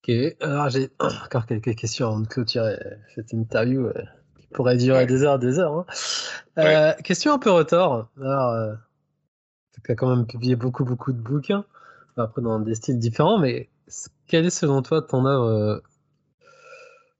Ok, 0.02 0.14
alors 0.40 0.68
j'ai 0.68 0.90
encore 1.24 1.46
quelques 1.46 1.76
questions 1.76 2.08
avant 2.08 2.20
de 2.20 2.26
clôturer 2.26 2.76
cette 3.14 3.32
interview 3.32 3.86
euh, 3.86 3.92
qui 4.40 4.48
pourrait 4.48 4.76
durer 4.76 5.06
des 5.06 5.22
heures, 5.22 5.38
des 5.38 5.60
heures. 5.60 5.74
Hein. 5.74 5.86
Euh, 6.58 6.92
question 7.04 7.32
un 7.32 7.38
peu 7.38 7.50
retard. 7.50 8.08
Alors, 8.20 8.52
euh, 8.52 8.74
tu 9.84 9.92
as 9.92 9.94
quand 9.94 10.14
même 10.14 10.26
publié 10.26 10.56
beaucoup, 10.56 10.84
beaucoup 10.84 11.12
de 11.12 11.20
bouquins, 11.20 11.64
après 12.16 12.42
dans 12.42 12.58
des 12.58 12.74
styles 12.74 12.98
différents, 12.98 13.38
mais 13.38 13.68
quelle 14.26 14.46
est 14.46 14.50
selon 14.50 14.82
toi 14.82 15.00
ton 15.02 15.24
œuvre 15.24 15.82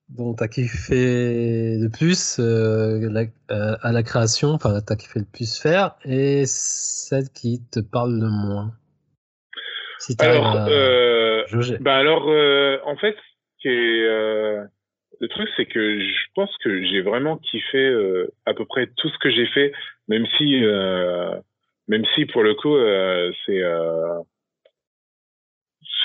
dont 0.08 0.34
tu 0.34 0.42
as 0.42 0.48
kiffé 0.48 1.78
le 1.78 1.88
plus 1.88 2.40
à 2.40 3.92
la 3.92 4.02
création, 4.02 4.50
enfin, 4.50 4.80
tu 4.80 4.92
as 4.92 4.96
kiffé 4.96 5.20
le 5.20 5.24
plus 5.24 5.56
faire, 5.56 5.96
et 6.04 6.46
celle 6.46 7.30
qui 7.30 7.62
te 7.70 7.78
parle 7.78 8.18
le 8.18 8.28
moins? 8.28 8.74
Alors, 10.18 10.66
euh, 10.68 11.44
bah 11.80 11.96
alors, 11.96 12.28
euh, 12.28 12.78
en 12.84 12.96
fait, 12.96 13.16
euh, 13.66 14.64
le 15.20 15.28
truc, 15.28 15.48
c'est 15.56 15.66
que 15.66 16.00
je 16.00 16.26
pense 16.34 16.50
que 16.62 16.84
j'ai 16.84 17.00
vraiment 17.00 17.36
kiffé 17.38 17.78
euh, 17.78 18.28
à 18.46 18.54
peu 18.54 18.64
près 18.64 18.88
tout 18.96 19.08
ce 19.08 19.18
que 19.18 19.30
j'ai 19.30 19.46
fait, 19.46 19.72
même 20.08 20.26
si, 20.36 20.64
euh, 20.64 21.34
même 21.88 22.04
si 22.14 22.26
pour 22.26 22.42
le 22.42 22.54
coup, 22.54 22.76
c'est, 23.46 23.62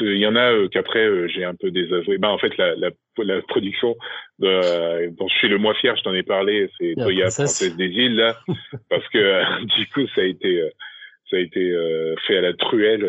il 0.01 0.17
y 0.17 0.25
en 0.25 0.35
a 0.35 0.67
qu'après 0.69 1.29
j'ai 1.29 1.45
un 1.45 1.55
peu 1.55 1.69
désavoué. 1.69 2.17
Bah, 2.17 2.29
en 2.29 2.37
fait, 2.37 2.57
la, 2.57 2.75
la, 2.75 2.89
la 3.19 3.41
production 3.43 3.95
dont 4.39 5.27
je 5.27 5.35
suis 5.37 5.49
le 5.49 5.57
moins 5.59 5.75
fier, 5.75 5.95
je 5.95 6.03
t'en 6.03 6.13
ai 6.13 6.23
parlé, 6.23 6.69
c'est 6.79 6.95
Toya 6.95 7.25
Princesse 7.25 7.77
des 7.77 7.89
îles 7.89 8.15
là, 8.15 8.37
parce 8.89 9.07
que 9.09 9.63
du 9.77 9.87
coup, 9.87 10.07
ça 10.15 10.21
a 10.21 10.25
été, 10.25 10.71
ça 11.29 11.37
a 11.37 11.39
été 11.39 12.15
fait 12.25 12.37
à 12.37 12.41
la 12.41 12.53
truelle 12.53 13.05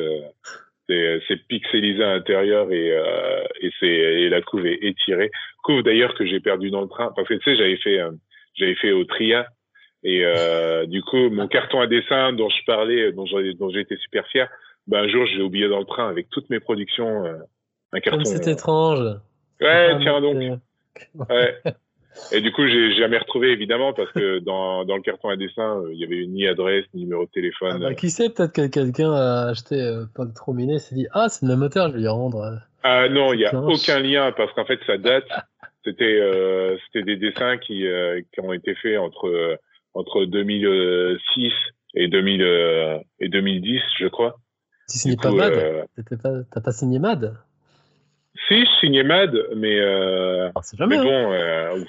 c'est 0.88 1.20
c'est 1.28 1.46
pixelisé 1.46 2.02
à 2.02 2.14
l'intérieur 2.14 2.70
et 2.70 2.92
euh, 2.92 3.44
et 3.60 3.70
c'est 3.80 3.86
et 3.86 4.28
la 4.28 4.42
couve 4.42 4.66
est 4.66 4.78
étirée. 4.82 5.30
Couve 5.62 5.82
d'ailleurs 5.82 6.14
que 6.14 6.26
j'ai 6.26 6.40
perdu 6.40 6.70
dans 6.70 6.82
le 6.82 6.88
train. 6.88 7.12
Parce 7.16 7.28
que 7.28 7.34
tu 7.34 7.44
sais 7.44 7.56
j'avais 7.56 7.76
fait 7.76 8.00
euh, 8.00 8.10
j'avais 8.54 8.74
fait 8.76 8.92
au 8.92 9.04
Tria. 9.04 9.46
Et 10.02 10.24
euh, 10.24 10.84
du 10.86 11.02
coup 11.02 11.30
mon 11.30 11.48
carton 11.48 11.80
à 11.80 11.86
dessin 11.86 12.32
dont 12.32 12.50
je 12.50 12.64
parlais 12.66 13.12
dont 13.12 13.24
j'ai 13.24 13.54
dont 13.54 13.70
j'étais 13.70 13.96
super 13.96 14.26
fier 14.26 14.48
ben 14.86 15.04
un 15.04 15.08
jour 15.08 15.24
je 15.24 15.36
l'ai 15.36 15.42
oublié 15.42 15.66
dans 15.66 15.78
le 15.78 15.86
train 15.86 16.10
avec 16.10 16.28
toutes 16.28 16.50
mes 16.50 16.60
productions 16.60 17.24
euh, 17.24 17.38
un 17.92 18.00
carton 18.00 18.24
c'est 18.24 18.46
étrange. 18.46 19.00
Ouais 19.62 19.98
tiens 20.02 20.20
donc. 20.20 20.60
ouais 21.30 21.58
Et 22.32 22.40
du 22.40 22.52
coup, 22.52 22.66
j'ai 22.66 22.94
jamais 22.94 23.18
retrouvé 23.18 23.50
évidemment 23.50 23.92
parce 23.92 24.10
que 24.12 24.38
dans, 24.44 24.84
dans 24.84 24.96
le 24.96 25.02
carton 25.02 25.28
à 25.28 25.36
dessin, 25.36 25.80
euh, 25.80 25.92
il 25.92 25.98
y 25.98 26.04
avait 26.04 26.26
ni 26.26 26.46
adresse, 26.46 26.84
ni 26.94 27.02
numéro 27.02 27.24
de 27.24 27.30
téléphone. 27.30 27.72
Ah 27.74 27.78
bah, 27.78 27.94
qui 27.94 28.10
sait, 28.10 28.30
peut-être 28.30 28.52
que 28.52 28.66
quelqu'un 28.66 29.12
a 29.12 29.48
acheté 29.48 29.80
euh, 29.80 30.04
Paul 30.14 30.32
Trominet, 30.32 30.78
s'est 30.78 30.94
dit 30.94 31.06
ah 31.12 31.28
c'est 31.28 31.46
le 31.46 31.52
même 31.52 31.62
auteur, 31.62 31.88
je 31.88 31.94
vais 31.94 32.00
lui 32.00 32.08
rendre. 32.08 32.42
Euh, 32.42 32.56
ah 32.82 33.08
non, 33.08 33.32
il 33.32 33.38
n'y 33.38 33.46
a 33.46 33.54
aucun 33.54 33.98
lien 34.00 34.32
parce 34.36 34.52
qu'en 34.52 34.64
fait 34.64 34.80
ça 34.86 34.98
date. 34.98 35.26
C'était 35.86 36.18
euh, 36.18 36.78
des 36.94 37.16
dessins 37.16 37.58
qui 37.58 37.86
euh, 37.86 38.22
qui 38.32 38.40
ont 38.40 38.54
été 38.54 38.74
faits 38.74 38.98
entre 38.98 39.58
entre 39.92 40.24
2006 40.24 41.52
et 41.94 42.08
2000 42.08 43.02
et 43.20 43.28
2010, 43.28 43.80
je 43.98 44.06
crois. 44.06 44.36
Tu 44.88 44.98
signais 44.98 45.16
pas 45.20 45.30
Mad 45.30 45.86
T'as 46.50 46.60
pas 46.60 46.72
signé 46.72 46.98
Mad? 46.98 47.36
Si, 48.48 48.60
je 48.64 48.70
signais 48.80 49.04
Mad, 49.04 49.32
mais, 49.56 49.78
euh, 49.78 50.50
ah, 50.54 50.60
jamais, 50.76 50.98
mais 50.98 51.04
bon, 51.04 51.32
euh, 51.32 51.84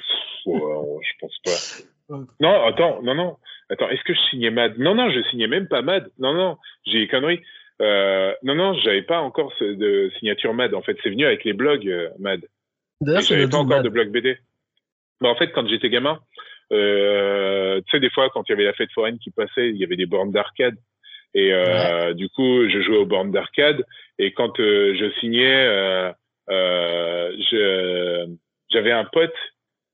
je 0.45 1.11
pense 1.19 1.39
pas. 1.43 2.17
Non, 2.39 2.65
attends, 2.65 3.01
non, 3.01 3.15
non. 3.15 3.37
Attends, 3.69 3.89
est-ce 3.89 4.03
que 4.03 4.13
je 4.13 4.19
signais 4.29 4.51
Mad? 4.51 4.77
Non, 4.77 4.93
non, 4.93 5.09
je 5.09 5.21
signais 5.29 5.47
même 5.47 5.67
pas 5.67 5.81
Mad. 5.81 6.09
Non, 6.19 6.33
non, 6.33 6.57
j'ai 6.85 6.99
des 6.99 7.07
conneries. 7.07 7.41
Euh, 7.81 8.33
non, 8.43 8.55
non, 8.55 8.73
j'avais 8.75 9.01
pas 9.01 9.19
encore 9.19 9.51
de 9.59 10.11
signature 10.19 10.53
Mad. 10.53 10.73
En 10.73 10.81
fait, 10.81 10.97
c'est 11.03 11.09
venu 11.09 11.25
avec 11.25 11.43
les 11.43 11.53
blogs 11.53 11.87
euh, 11.87 12.09
Mad. 12.19 12.41
D'ailleurs, 13.01 13.21
j'avais 13.21 13.49
pas 13.49 13.57
encore 13.57 13.81
de 13.81 13.89
blog 13.89 14.11
BD. 14.11 14.37
Bah, 15.19 15.29
en 15.29 15.35
fait, 15.35 15.51
quand 15.51 15.67
j'étais 15.67 15.89
gamin, 15.89 16.19
euh, 16.71 17.81
tu 17.81 17.91
sais, 17.91 17.99
des 17.99 18.09
fois, 18.09 18.29
quand 18.29 18.43
il 18.47 18.51
y 18.51 18.53
avait 18.53 18.65
la 18.65 18.73
fête 18.73 18.91
foraine 18.93 19.17
qui 19.19 19.31
passait, 19.31 19.69
il 19.69 19.77
y 19.77 19.83
avait 19.83 19.97
des 19.97 20.05
bornes 20.05 20.31
d'arcade. 20.31 20.75
Et 21.33 21.51
euh, 21.51 22.13
du 22.13 22.29
coup, 22.29 22.69
je 22.69 22.81
jouais 22.81 22.97
aux 22.97 23.05
bornes 23.05 23.31
d'arcade. 23.31 23.83
Et 24.19 24.31
quand 24.31 24.59
euh, 24.59 24.95
je 24.97 25.11
signais, 25.19 25.65
euh, 25.67 26.11
je, 26.47 28.35
j'avais 28.69 28.91
un 28.91 29.05
pote 29.05 29.33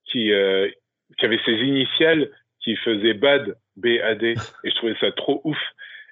qui, 0.05 0.31
euh, 0.31 0.69
qui 1.17 1.25
avait 1.25 1.39
ses 1.45 1.53
initiales 1.53 2.29
qui 2.63 2.75
faisait 2.75 3.13
BAD, 3.13 3.55
B-A-D, 3.77 4.35
et 4.63 4.69
je 4.69 4.75
trouvais 4.75 4.95
ça 4.99 5.11
trop 5.11 5.41
ouf. 5.43 5.57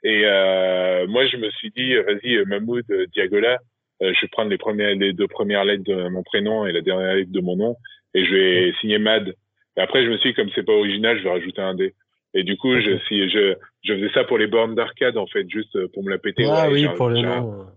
Et 0.04 0.22
euh, 0.26 1.06
moi, 1.08 1.26
je 1.28 1.38
me 1.38 1.50
suis 1.52 1.72
dit, 1.72 1.96
vas-y, 1.96 2.44
Mahmoud 2.46 2.86
Diagola, 3.14 3.60
euh, 4.02 4.14
je 4.16 4.22
vais 4.22 4.28
prendre 4.30 4.50
les, 4.50 4.58
premières, 4.58 4.96
les 4.96 5.14
deux 5.14 5.28
premières 5.28 5.66
lettres 5.66 5.84
de 5.84 6.08
mon 6.08 6.24
prénom 6.24 6.66
et 6.66 6.72
la 6.72 6.82
dernière 6.82 7.16
lettre 7.16 7.32
de 7.32 7.42
mon 7.42 7.56
nom, 7.56 7.76
et 8.14 8.26
je 8.26 8.34
vais 8.34 8.74
signer 8.80 8.98
MAD. 8.98 9.36
Et 9.78 9.82
après, 9.82 10.04
je 10.04 10.10
me 10.10 10.18
suis 10.18 10.30
dit, 10.30 10.36
comme 10.36 10.50
c'est 10.56 10.66
pas 10.66 10.74
original, 10.74 11.18
je 11.18 11.24
vais 11.24 11.30
rajouter 11.30 11.62
un 11.62 11.76
D. 11.76 11.94
Et 12.34 12.44
du 12.44 12.58
coup, 12.58 12.80
je, 12.80 12.98
si, 13.08 13.30
je, 13.30 13.56
je 13.84 13.94
faisais 13.94 14.12
ça 14.14 14.24
pour 14.24 14.38
les 14.38 14.48
bornes 14.48 14.76
d'arcade, 14.76 15.18
en 15.18 15.28
fait, 15.28 15.50
juste 15.50 15.88
pour 15.94 16.04
me 16.04 16.12
la 16.12 16.20
péter. 16.20 16.46
Ah 16.48 16.70
oui, 16.70 16.88
pour 16.96 17.10
les. 17.10 17.24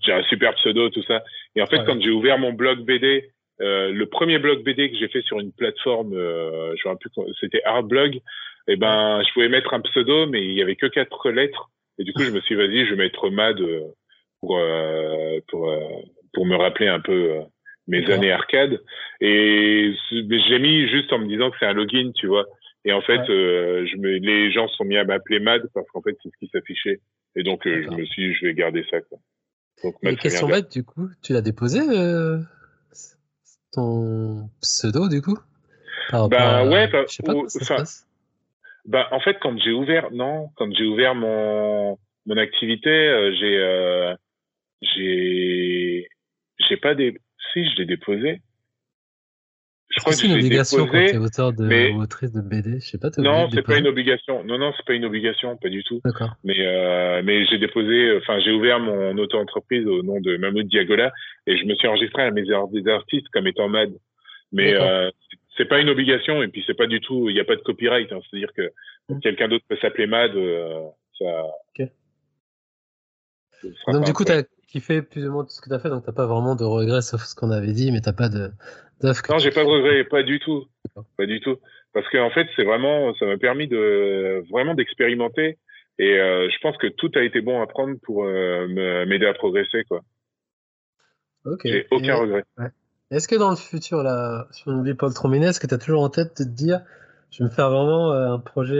J'ai 0.00 0.12
un 0.12 0.22
super 0.24 0.54
pseudo, 0.56 0.90
tout 0.90 1.02
ça. 1.04 1.22
Et 1.56 1.62
en 1.62 1.66
fait, 1.66 1.84
quand 1.84 2.00
j'ai 2.00 2.10
ouvert 2.10 2.38
mon 2.38 2.52
blog 2.52 2.80
BD, 2.80 3.30
euh, 3.60 3.92
le 3.92 4.06
premier 4.06 4.38
blog 4.38 4.62
BD 4.64 4.90
que 4.90 4.96
j'ai 4.96 5.08
fait 5.08 5.22
sur 5.22 5.38
une 5.38 5.52
plateforme, 5.52 6.14
euh, 6.14 6.74
je 6.76 6.88
plus, 6.96 7.10
c'était 7.40 7.62
Artblog. 7.64 8.16
Et 8.68 8.74
eh 8.74 8.76
ben, 8.76 9.22
je 9.26 9.32
pouvais 9.32 9.48
mettre 9.48 9.74
un 9.74 9.80
pseudo, 9.80 10.26
mais 10.26 10.44
il 10.44 10.52
y 10.52 10.62
avait 10.62 10.76
que 10.76 10.86
quatre 10.86 11.30
lettres. 11.30 11.70
Et 11.98 12.04
du 12.04 12.12
coup, 12.12 12.22
je 12.22 12.30
me 12.30 12.40
suis 12.40 12.54
dit, 12.54 12.62
vas-y, 12.62 12.86
je 12.86 12.90
vais 12.94 13.04
mettre 13.04 13.28
Mad 13.30 13.60
euh, 13.60 13.82
pour 14.40 14.56
euh, 14.56 15.38
pour 15.48 15.70
euh, 15.70 15.80
pour 16.32 16.46
me 16.46 16.56
rappeler 16.56 16.88
un 16.88 17.00
peu 17.00 17.40
mes 17.88 18.08
années 18.10 18.32
arcade. 18.32 18.80
Et 19.20 19.92
j'ai 20.10 20.58
mis 20.58 20.88
juste 20.88 21.12
en 21.12 21.18
me 21.18 21.26
disant 21.26 21.50
que 21.50 21.56
c'est 21.58 21.66
un 21.66 21.72
login, 21.72 22.12
tu 22.14 22.26
vois. 22.26 22.46
Et 22.84 22.92
en 22.92 23.00
fait, 23.00 23.20
je 23.26 23.96
me, 23.96 24.18
les 24.18 24.50
gens 24.50 24.66
sont 24.68 24.84
mis 24.84 24.96
à 24.96 25.04
m'appeler 25.04 25.38
Mad 25.38 25.62
parce 25.72 25.88
qu'en 25.90 26.02
fait, 26.02 26.16
c'est 26.22 26.30
ce 26.30 26.38
qui 26.38 26.48
s'affichait. 26.52 27.00
Et 27.36 27.42
donc, 27.42 27.62
je 27.64 27.88
me 27.88 28.04
suis 28.04 28.28
dit, 28.28 28.34
je 28.34 28.46
vais 28.46 28.54
garder 28.54 28.84
ça. 28.90 29.00
Quoi. 29.02 29.18
Donc, 29.82 29.94
Et 30.02 30.16
question 30.16 30.48
bête, 30.48 30.70
du 30.70 30.84
coup, 30.84 31.08
tu 31.22 31.32
l'as 31.32 31.40
déposé 31.40 31.80
euh, 31.80 32.38
ton 33.72 34.48
pseudo, 34.60 35.08
du 35.08 35.22
coup? 35.22 35.38
Bah 36.10 36.64
ouais, 36.66 36.88
bah, 36.88 37.04
je 37.08 37.14
sais 37.14 37.22
pas 37.22 37.34
ça 37.48 37.84
bah, 38.84 39.06
en 39.12 39.20
fait, 39.20 39.38
quand 39.40 39.56
j'ai 39.58 39.70
ouvert, 39.70 40.10
non, 40.10 40.48
quand 40.56 40.72
j'ai 40.74 40.84
ouvert 40.84 41.14
mon 41.14 41.98
mon 42.26 42.36
activité, 42.36 42.90
euh, 42.90 43.32
j'ai 43.38 43.56
euh, 43.56 44.14
j'ai 44.80 46.08
j'ai 46.68 46.76
pas 46.76 46.94
des, 46.94 47.20
si 47.52 47.64
je 47.70 47.76
l'ai 47.76 47.86
déposé, 47.86 48.40
je 49.92 50.00
crois 50.00 50.12
que 50.12 50.18
c'est 50.18 50.26
une 50.26 50.34
obligation 50.34 50.86
quand 50.86 51.06
tu 51.06 51.14
es 51.14 51.18
auteur 51.18 51.52
de, 51.52 51.66
mais... 51.66 51.92
autrice 51.92 52.32
de 52.32 52.40
BD, 52.40 52.80
je 52.80 52.86
sais 52.86 52.98
pas. 52.98 53.10
Non, 53.18 53.48
c'est 53.52 53.62
pas 53.62 53.76
une 53.76 53.86
obligation. 53.86 54.42
Non, 54.44 54.58
non, 54.58 54.72
c'est 54.76 54.86
pas 54.86 54.94
une 54.94 55.04
obligation, 55.04 55.56
pas 55.58 55.68
du 55.68 55.84
tout. 55.84 56.00
D'accord. 56.04 56.34
Mais 56.44 56.56
euh, 56.58 57.20
mais 57.22 57.44
j'ai 57.46 57.58
déposé, 57.58 58.16
enfin 58.16 58.40
j'ai 58.40 58.52
ouvert 58.52 58.80
mon 58.80 59.16
auto-entreprise 59.18 59.86
au 59.86 60.02
nom 60.02 60.18
de 60.20 60.36
Mahmoud 60.38 60.66
Diagola 60.66 61.12
et 61.46 61.58
je 61.58 61.64
me 61.66 61.74
suis 61.74 61.86
enregistré 61.88 62.22
à 62.22 62.30
mes 62.30 62.42
des 62.42 62.88
artistes 62.88 63.28
comme 63.32 63.46
étant 63.46 63.68
MAD. 63.68 63.92
Mais 64.50 64.74
euh, 64.74 65.10
c'est 65.56 65.68
pas 65.68 65.80
une 65.80 65.90
obligation 65.90 66.42
et 66.42 66.48
puis 66.48 66.64
c'est 66.66 66.76
pas 66.76 66.86
du 66.86 67.00
tout, 67.00 67.28
il 67.28 67.34
n'y 67.34 67.40
a 67.40 67.44
pas 67.44 67.56
de 67.56 67.62
copyright. 67.62 68.10
Hein, 68.12 68.20
C'est-à-dire 68.30 68.52
que 68.56 68.72
mmh. 69.08 69.20
quelqu'un 69.20 69.48
d'autre 69.48 69.64
peut 69.68 69.78
s'appeler 69.80 70.06
MAD, 70.06 70.36
euh, 70.36 70.88
ça. 71.18 71.44
Ok. 71.78 71.88
Donc 73.88 74.04
du 74.04 74.12
coup, 74.12 74.24
tu 74.24 74.32
as 74.32 74.42
kiffé 74.72 75.02
plus 75.02 75.28
ou 75.28 75.32
moins 75.32 75.44
tout 75.44 75.50
ce 75.50 75.60
que 75.60 75.68
tu 75.68 75.74
as 75.74 75.78
fait, 75.78 75.90
donc 75.90 76.04
t'as 76.04 76.12
pas 76.12 76.26
vraiment 76.26 76.56
de 76.56 76.64
regrets 76.64 77.02
sauf 77.02 77.22
ce 77.22 77.34
qu'on 77.34 77.50
avait 77.50 77.72
dit, 77.72 77.92
mais 77.92 78.00
t'as 78.00 78.12
pas 78.12 78.28
de 78.28 78.50
non, 79.02 79.38
j'ai 79.38 79.50
pas 79.50 79.64
de 79.64 79.68
regret, 79.68 80.04
pas 80.04 80.22
du 80.22 80.38
tout, 80.38 80.66
pas 81.16 81.26
du 81.26 81.40
tout, 81.40 81.56
parce 81.92 82.08
qu'en 82.10 82.30
fait, 82.30 82.46
c'est 82.54 82.64
vraiment, 82.64 83.12
ça 83.14 83.26
m'a 83.26 83.36
permis 83.36 83.66
de 83.66 84.44
vraiment 84.50 84.74
d'expérimenter, 84.74 85.58
et 85.98 86.18
euh, 86.18 86.48
je 86.48 86.58
pense 86.60 86.76
que 86.76 86.86
tout 86.86 87.10
a 87.16 87.22
été 87.22 87.40
bon 87.40 87.60
à 87.60 87.66
prendre 87.66 87.96
pour 88.02 88.24
euh, 88.24 88.68
m'aider 89.06 89.26
à 89.26 89.34
progresser, 89.34 89.84
quoi. 89.88 90.02
Ok. 91.44 91.62
J'ai 91.64 91.86
aucun 91.90 92.16
regret. 92.16 92.44
Est-ce 93.10 93.26
que 93.26 93.34
dans 93.34 93.50
le 93.50 93.56
futur, 93.56 94.02
là, 94.02 94.46
si 94.52 94.62
on 94.66 94.78
oublie 94.78 94.94
Paul 94.94 95.12
Trominet, 95.12 95.46
est-ce 95.46 95.60
que 95.60 95.66
tu 95.66 95.74
as 95.74 95.78
toujours 95.78 96.02
en 96.02 96.08
tête 96.08 96.38
de 96.38 96.44
te 96.44 96.48
dire, 96.48 96.80
je 97.30 97.42
vais 97.42 97.50
me 97.50 97.54
faire 97.54 97.70
vraiment 97.70 98.12
euh, 98.12 98.34
un 98.34 98.38
projet 98.38 98.78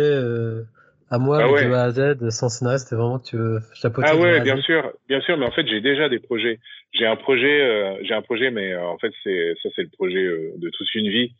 à 1.12 1.18
moi, 1.18 1.40
ah 1.42 1.46
de 1.46 1.72
A 1.74 1.82
à 1.82 1.90
Z, 1.90 2.30
sans 2.30 2.48
scénariste, 2.48 2.88
c'est 2.88 2.96
vraiment 2.96 3.18
que 3.18 3.28
tu 3.28 3.36
veux 3.36 3.58
chapeauter. 3.74 4.08
Ah 4.10 4.16
ouais, 4.16 4.40
bien 4.40 4.56
sûr, 4.62 4.92
bien 5.08 5.20
sûr, 5.20 5.36
mais 5.36 5.44
en 5.44 5.50
fait, 5.50 5.66
j'ai 5.66 5.82
déjà 5.82 6.08
des 6.08 6.18
projets. 6.18 6.58
J'ai 6.92 7.04
un 7.04 7.16
projet, 7.16 7.60
euh, 7.60 7.98
j'ai 8.02 8.14
un 8.14 8.22
projet, 8.22 8.50
mais 8.50 8.72
euh, 8.72 8.82
en 8.82 8.96
fait, 8.96 9.12
c'est 9.22 9.52
ça, 9.62 9.68
c'est 9.76 9.82
le 9.82 9.90
projet 9.90 10.24
euh, 10.24 10.52
de 10.56 10.70
toute 10.70 10.94
une 10.94 11.10
vie. 11.10 11.34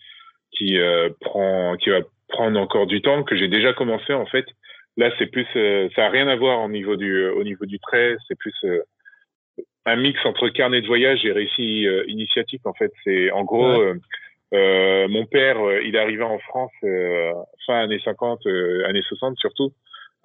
qui 0.52 0.78
prend, 1.20 1.76
qui 1.78 1.88
va 1.88 2.00
prendre 2.28 2.60
encore 2.60 2.86
du 2.86 3.00
temps, 3.00 3.22
que 3.22 3.34
j'ai 3.34 3.48
déjà 3.48 3.72
commencé 3.72 4.12
en 4.12 4.26
fait. 4.26 4.44
Là, 4.98 5.10
c'est 5.18 5.26
plus, 5.26 5.46
ça 5.96 6.04
a 6.04 6.10
rien 6.10 6.28
à 6.28 6.36
voir 6.36 6.60
au 6.60 6.68
niveau 6.68 6.96
du, 6.96 7.26
au 7.28 7.42
niveau 7.42 7.64
du 7.64 7.78
trait. 7.78 8.16
C'est 8.28 8.38
plus 8.38 8.54
un 9.86 9.96
mix 9.96 10.20
entre 10.26 10.50
carnet 10.50 10.82
de 10.82 10.86
voyage 10.86 11.24
et 11.24 11.32
récit 11.32 11.86
initiatique 12.08 12.66
en 12.66 12.74
fait. 12.74 12.92
C'est 13.04 13.30
en 13.30 13.44
gros. 13.44 13.82
Euh, 14.52 15.08
mon 15.08 15.24
père, 15.26 15.56
il 15.82 15.94
est 15.94 15.98
arrivé 15.98 16.22
en 16.22 16.38
France 16.38 16.72
fin 17.66 17.80
années 17.80 18.00
50, 18.04 18.46
années 18.86 19.02
60 19.02 19.36
surtout. 19.38 19.72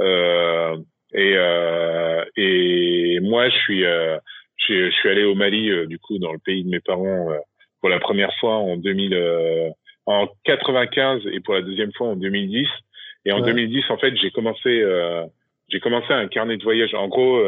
Euh, 0.02 0.78
et, 1.14 1.34
euh, 1.36 2.24
et 2.36 3.20
moi, 3.22 3.50
je 3.50 3.56
suis, 3.58 3.86
euh, 3.86 4.18
je, 4.58 4.90
suis 4.92 5.10
allé 5.10 5.24
au 5.24 5.36
Mali, 5.36 5.70
euh, 5.70 5.86
du 5.86 6.00
coup, 6.00 6.18
dans 6.18 6.32
le 6.32 6.40
pays 6.40 6.64
de 6.64 6.70
mes 6.70 6.80
parents, 6.80 7.30
pour 7.80 7.90
la 7.90 8.00
première 8.00 8.34
fois 8.40 8.56
en 8.56 8.78
2000, 8.78 9.74
en 10.06 10.28
95 10.46 11.22
et 11.32 11.40
pour 11.40 11.54
la 11.54 11.62
deuxième 11.62 11.94
fois 11.94 12.08
en 12.08 12.16
2010. 12.16 12.68
Et 13.26 13.32
en 13.32 13.42
2010, 13.42 13.90
en 13.90 13.98
fait, 13.98 14.16
j'ai 14.16 14.32
commencé, 14.32 14.84
j'ai 15.70 15.80
commencé 15.80 16.12
un 16.12 16.28
carnet 16.28 16.58
de 16.58 16.64
voyage. 16.64 16.94
En 16.94 17.08
gros, 17.08 17.42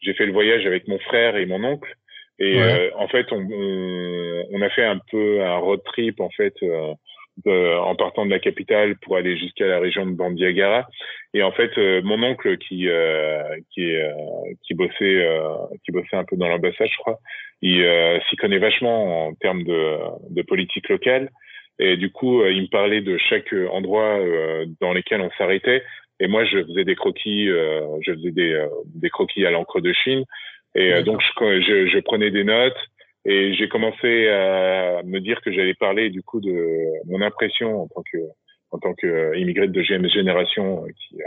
j'ai 0.00 0.12
fait 0.14 0.26
le 0.26 0.32
voyage 0.32 0.66
avec 0.66 0.86
mon 0.86 0.98
frère 0.98 1.36
et 1.36 1.46
mon 1.46 1.62
oncle. 1.64 1.94
Et 2.40 2.58
en 2.96 3.06
fait, 3.08 3.26
on, 3.32 3.46
on, 3.52 4.44
on, 4.52 4.62
a 4.62 4.70
fait 4.70 4.84
un 4.84 4.98
peu 5.10 5.42
un 5.42 5.58
road 5.58 5.82
trip 5.84 6.20
en 6.20 6.30
fait 6.30 6.54
en 7.46 7.94
partant 7.96 8.26
de 8.26 8.30
la 8.30 8.38
capitale 8.38 8.96
pour 9.02 9.16
aller 9.16 9.36
jusqu'à 9.36 9.66
la 9.66 9.78
région 9.78 10.06
de 10.06 10.12
Bandiagara. 10.12 10.86
Et 11.34 11.42
en 11.42 11.52
fait, 11.52 11.70
euh, 11.78 12.02
mon 12.02 12.22
oncle 12.22 12.58
qui 12.58 12.88
euh, 12.88 13.42
qui 13.72 13.94
euh, 13.94 14.10
qui 14.64 14.74
bossait 14.74 15.26
qui 15.84 15.92
bossait 15.92 16.16
un 16.16 16.24
peu 16.24 16.36
dans 16.36 16.48
l'ambassade, 16.48 16.88
je 16.90 16.98
crois, 16.98 17.18
il 17.62 17.84
s'y 18.28 18.36
connaît 18.36 18.58
vachement 18.58 19.28
en 19.28 19.34
termes 19.34 19.62
de, 19.62 19.98
de 20.30 20.42
politique 20.42 20.88
locale. 20.88 21.30
Et 21.78 21.96
du 21.96 22.10
coup, 22.10 22.44
il 22.44 22.62
me 22.62 22.70
parlait 22.70 23.00
de 23.00 23.16
chaque 23.16 23.54
endroit 23.70 24.18
dans 24.80 24.92
lesquels 24.92 25.22
on 25.22 25.30
s'arrêtait. 25.38 25.82
Et 26.18 26.26
moi, 26.26 26.44
je 26.44 26.62
faisais 26.62 26.84
des 26.84 26.94
croquis, 26.94 27.46
je 27.46 28.12
faisais 28.12 28.32
des, 28.32 28.66
des 28.84 29.08
croquis 29.08 29.46
à 29.46 29.50
l'encre 29.50 29.80
de 29.80 29.92
Chine. 29.92 30.24
Et 30.74 31.02
donc, 31.02 31.20
je, 31.20 31.60
je, 31.60 31.86
je, 31.88 31.98
prenais 32.00 32.30
des 32.30 32.44
notes. 32.44 32.76
Et 33.24 33.52
j'ai 33.54 33.68
commencé 33.68 34.28
à 34.28 35.02
me 35.04 35.18
dire 35.20 35.40
que 35.42 35.52
j'allais 35.52 35.74
parler 35.74 36.08
du 36.10 36.22
coup 36.22 36.40
de 36.40 36.54
mon 37.06 37.20
impression 37.20 37.82
en 37.82 37.86
tant 37.88 38.02
que 38.10 38.18
en 38.70 38.78
tant 38.78 38.94
qu'immigré 38.94 39.66
de 39.66 39.72
deuxième 39.72 40.08
génération 40.08 40.84
euh, 40.84 40.88
qui, 40.88 41.20
euh, 41.20 41.26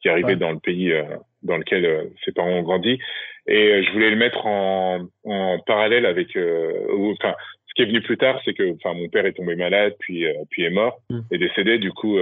qui 0.00 0.08
arrivait 0.08 0.36
dans 0.36 0.52
le 0.52 0.58
pays 0.58 0.92
euh, 0.92 1.02
dans 1.42 1.56
lequel 1.56 2.10
ses 2.24 2.32
parents 2.32 2.50
ont 2.50 2.62
grandi. 2.62 2.98
Et 3.46 3.82
je 3.82 3.92
voulais 3.92 4.10
le 4.10 4.16
mettre 4.16 4.46
en, 4.46 5.06
en 5.24 5.58
parallèle 5.66 6.06
avec, 6.06 6.28
enfin, 6.30 7.34
ce 7.66 7.74
qui 7.74 7.82
est 7.82 7.86
venu 7.86 8.00
plus 8.00 8.16
tard, 8.16 8.40
c'est 8.44 8.54
que, 8.54 8.72
enfin, 8.74 8.94
mon 8.94 9.08
père 9.08 9.26
est 9.26 9.32
tombé 9.34 9.54
malade, 9.54 9.94
puis 9.98 10.24
puis 10.48 10.64
est 10.64 10.70
mort, 10.70 11.02
mmh. 11.10 11.20
est 11.30 11.38
décédé. 11.38 11.78
Du 11.78 11.92
coup, 11.92 12.16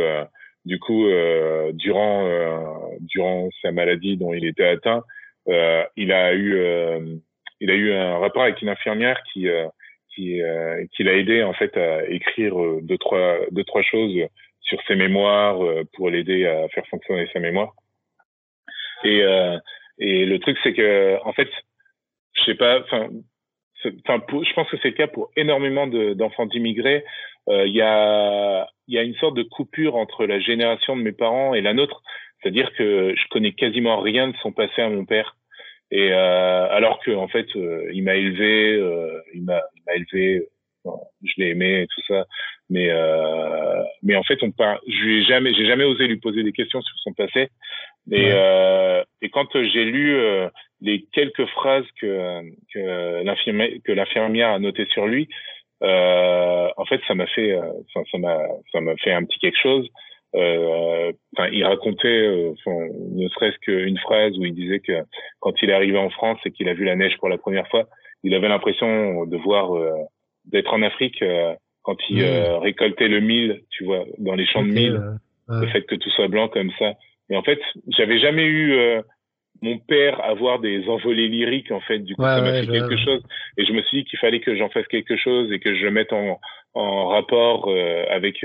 du 0.64 0.80
coup, 0.80 1.06
durant 1.74 2.88
durant 3.00 3.48
sa 3.62 3.70
maladie 3.70 4.16
dont 4.16 4.32
il 4.32 4.44
était 4.44 4.66
atteint, 4.66 5.04
il 5.46 6.12
a 6.12 6.34
eu 6.34 7.20
il 7.62 7.70
a 7.70 7.74
eu 7.74 7.92
un 7.94 8.18
rapport 8.18 8.42
avec 8.42 8.60
une 8.60 8.68
infirmière 8.68 9.22
qui 9.32 9.48
euh, 9.48 9.68
qui, 10.14 10.42
euh, 10.42 10.84
qui 10.94 11.04
l'a 11.04 11.14
aidé 11.14 11.42
en 11.42 11.54
fait 11.54 11.74
à 11.76 12.04
écrire 12.08 12.60
euh, 12.60 12.80
deux 12.82 12.98
trois 12.98 13.38
deux 13.52 13.64
trois 13.64 13.82
choses 13.82 14.12
sur 14.60 14.78
ses 14.86 14.96
mémoires 14.96 15.58
pour 15.94 16.10
l'aider 16.10 16.46
à 16.46 16.68
faire 16.68 16.86
fonctionner 16.88 17.28
sa 17.32 17.38
mémoire. 17.38 17.72
Et 19.04 19.22
et 19.98 20.24
le 20.24 20.38
truc 20.38 20.58
c'est 20.62 20.72
que 20.72 21.18
en 21.24 21.32
fait 21.32 21.48
je 22.34 22.44
sais 22.44 22.54
pas 22.54 22.80
enfin 22.80 23.08
je 23.84 24.52
pense 24.54 24.68
que 24.70 24.76
c'est 24.82 24.90
le 24.90 24.94
cas 24.94 25.08
pour 25.08 25.30
énormément 25.36 25.86
d'enfants 25.86 26.46
d'immigrés. 26.46 27.04
Il 27.48 27.74
y 27.74 27.82
a 27.82 28.68
y 28.88 28.98
a 28.98 29.02
une 29.02 29.16
sorte 29.16 29.36
de 29.36 29.42
coupure 29.42 29.96
entre 29.96 30.26
la 30.26 30.40
génération 30.40 30.96
de 30.96 31.02
mes 31.02 31.12
parents 31.12 31.54
et 31.54 31.60
la 31.60 31.74
nôtre. 31.74 32.02
C'est-à-dire 32.42 32.72
que 32.74 33.14
je 33.16 33.28
connais 33.30 33.52
quasiment 33.52 34.00
rien 34.00 34.28
de 34.28 34.36
son 34.42 34.52
passé 34.52 34.82
à 34.82 34.88
mon 34.88 35.04
père. 35.04 35.36
Et 35.90 36.10
euh, 36.12 36.68
alors 36.70 37.00
que 37.00 37.10
en 37.12 37.28
fait, 37.28 37.46
euh, 37.54 37.88
il 37.92 38.02
m'a 38.02 38.14
élevé, 38.14 38.74
euh, 38.74 39.20
il 39.34 39.44
m'a 39.44 39.60
élevé, 39.94 40.48
je 40.84 41.32
l'ai 41.36 41.50
aimé 41.50 41.82
et 41.82 41.86
tout 41.86 42.00
ça. 42.08 42.24
Mais 42.70 42.88
euh, 42.90 43.82
mais 44.02 44.16
en 44.16 44.22
fait, 44.22 44.42
on 44.42 44.50
pas, 44.50 44.80
je 44.88 45.04
lui 45.04 45.20
ai 45.20 45.24
jamais, 45.24 45.52
j'ai 45.54 45.66
jamais 45.66 45.84
osé 45.84 46.06
lui 46.06 46.16
poser 46.16 46.42
des 46.42 46.52
questions 46.52 46.80
sur 46.80 46.98
son 47.00 47.12
passé. 47.12 47.48
Et 48.10 48.30
euh, 48.32 49.04
et 49.20 49.28
quand 49.28 49.48
j'ai 49.52 49.84
lu 49.84 50.16
les 50.80 51.04
quelques 51.12 51.46
phrases 51.46 51.86
que 52.00 52.40
que 52.72 53.22
l'infirmière 53.22 53.70
que 53.84 53.92
l'infirmière 53.92 54.48
a 54.48 54.58
notées 54.58 54.88
sur 54.90 55.06
lui, 55.06 55.28
en 55.82 56.84
fait, 56.88 57.00
ça 57.06 57.14
m'a 57.14 57.26
fait, 57.26 57.54
ça 57.92 58.18
m'a 58.18 58.38
ça 58.72 58.80
m'a 58.80 58.96
fait 58.96 59.12
un 59.12 59.24
petit 59.24 59.38
quelque 59.38 59.60
chose. 59.60 59.88
Euh, 60.34 61.12
enfin, 61.36 61.48
il 61.52 61.64
racontait, 61.64 62.08
euh, 62.08 62.54
ne 62.66 63.28
serait-ce 63.28 63.58
qu'une 63.58 63.98
phrase 63.98 64.36
où 64.38 64.44
il 64.44 64.54
disait 64.54 64.80
que 64.80 65.02
quand 65.40 65.52
il 65.62 65.70
est 65.70 65.74
arrivé 65.74 65.98
en 65.98 66.10
France 66.10 66.38
et 66.46 66.50
qu'il 66.50 66.68
a 66.68 66.74
vu 66.74 66.84
la 66.84 66.96
neige 66.96 67.16
pour 67.18 67.28
la 67.28 67.38
première 67.38 67.68
fois, 67.68 67.88
il 68.22 68.34
avait 68.34 68.48
l'impression 68.48 69.26
de 69.26 69.36
voir, 69.36 69.76
euh, 69.76 69.90
d'être 70.46 70.72
en 70.72 70.82
Afrique 70.82 71.22
quand 71.82 71.96
il 72.08 72.22
mmh. 72.22 72.58
récoltait 72.62 73.08
le 73.08 73.20
mil, 73.20 73.62
tu 73.70 73.84
vois, 73.84 74.04
dans 74.18 74.34
les 74.34 74.46
champs 74.46 74.62
de 74.62 74.72
mil, 74.72 75.00
le 75.48 75.66
fait 75.68 75.82
que 75.82 75.96
tout 75.96 76.10
soit 76.10 76.28
blanc 76.28 76.48
comme 76.48 76.70
ça. 76.78 76.94
Et 77.28 77.36
en 77.36 77.42
fait, 77.42 77.60
j'avais 77.88 78.18
jamais 78.18 78.44
eu 78.44 78.76
mon 79.60 79.78
père 79.78 80.24
avoir 80.24 80.60
des 80.60 80.88
envolées 80.88 81.28
lyriques 81.28 81.70
en 81.70 81.80
fait 81.80 82.00
du 82.00 82.16
coup 82.16 82.22
ça 82.22 82.40
m'a 82.40 82.62
fait 82.62 82.66
quelque 82.66 82.96
chose 82.96 83.22
et 83.56 83.64
je 83.64 83.72
me 83.72 83.82
suis 83.82 83.98
dit 83.98 84.04
qu'il 84.04 84.18
fallait 84.18 84.40
que 84.40 84.56
j'en 84.56 84.68
fasse 84.70 84.88
quelque 84.88 85.16
chose 85.16 85.52
et 85.52 85.60
que 85.60 85.72
je 85.76 85.84
le 85.84 85.92
mette 85.92 86.12
en, 86.12 86.40
en 86.74 87.06
rapport 87.06 87.70
avec 88.10 88.44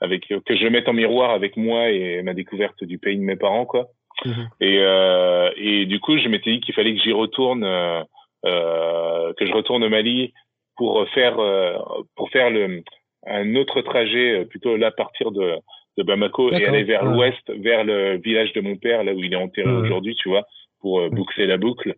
avec 0.00 0.26
que 0.28 0.56
je 0.56 0.66
mette 0.68 0.88
en 0.88 0.92
miroir 0.92 1.30
avec 1.30 1.56
moi 1.56 1.90
et 1.90 2.22
ma 2.22 2.34
découverte 2.34 2.84
du 2.84 2.98
pays 2.98 3.18
de 3.18 3.22
mes 3.22 3.36
parents 3.36 3.66
quoi. 3.66 3.88
Mhm. 4.24 4.48
et 4.60 4.78
euh, 4.80 5.50
et 5.56 5.86
du 5.86 6.00
coup 6.00 6.18
je 6.18 6.28
m'étais 6.28 6.52
dit 6.52 6.60
qu'il 6.60 6.74
fallait 6.74 6.94
que 6.94 7.02
j'y 7.02 7.12
retourne 7.12 7.64
euh, 7.64 8.02
euh, 8.44 9.32
que 9.38 9.46
je 9.46 9.52
retourne 9.52 9.84
au 9.84 9.88
Mali 9.88 10.32
pour 10.76 11.06
faire 11.10 11.38
euh, 11.38 11.76
pour 12.16 12.30
faire 12.30 12.48
le 12.50 12.82
un 13.26 13.54
autre 13.54 13.82
trajet 13.82 14.40
euh, 14.40 14.44
plutôt 14.46 14.78
là 14.78 14.90
partir 14.90 15.30
de 15.30 15.56
de 15.98 16.02
Bamako 16.02 16.52
et 16.52 16.64
aller 16.64 16.84
vers 16.84 17.04
l'ouest 17.04 17.52
vers 17.58 17.84
le 17.84 18.16
village 18.16 18.54
de 18.54 18.62
mon 18.62 18.76
père 18.76 19.04
là 19.04 19.12
où 19.12 19.18
il 19.18 19.34
est 19.34 19.36
enterré 19.36 19.70
aujourd'hui 19.70 20.14
tu 20.16 20.30
vois 20.30 20.46
pour 20.80 21.00
euh, 21.00 21.10
boucler 21.10 21.46
la 21.46 21.58
boucle. 21.58 21.94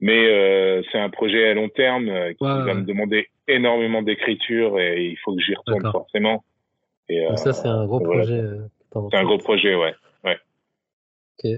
Mais 0.00 0.82
c'est 0.90 0.98
un 0.98 1.10
projet 1.10 1.48
à 1.48 1.54
long 1.54 1.68
terme 1.68 2.10
qui 2.36 2.44
va 2.44 2.74
me 2.74 2.82
demander 2.82 3.28
énormément 3.46 4.02
d'écriture 4.02 4.80
et 4.80 5.04
il 5.04 5.16
faut 5.18 5.32
que 5.36 5.40
j'y 5.40 5.54
retourne 5.54 5.92
forcément 5.92 6.42
et, 7.08 7.36
ça, 7.36 7.52
c'est 7.52 7.68
un 7.68 7.86
gros 7.86 8.00
projet. 8.00 8.40
Euh, 8.40 8.68
c'est 9.10 9.16
un 9.16 9.24
gros 9.24 9.38
projet, 9.38 9.74
ouais. 9.74 9.94
ouais. 10.24 10.38
Ok. 11.38 11.50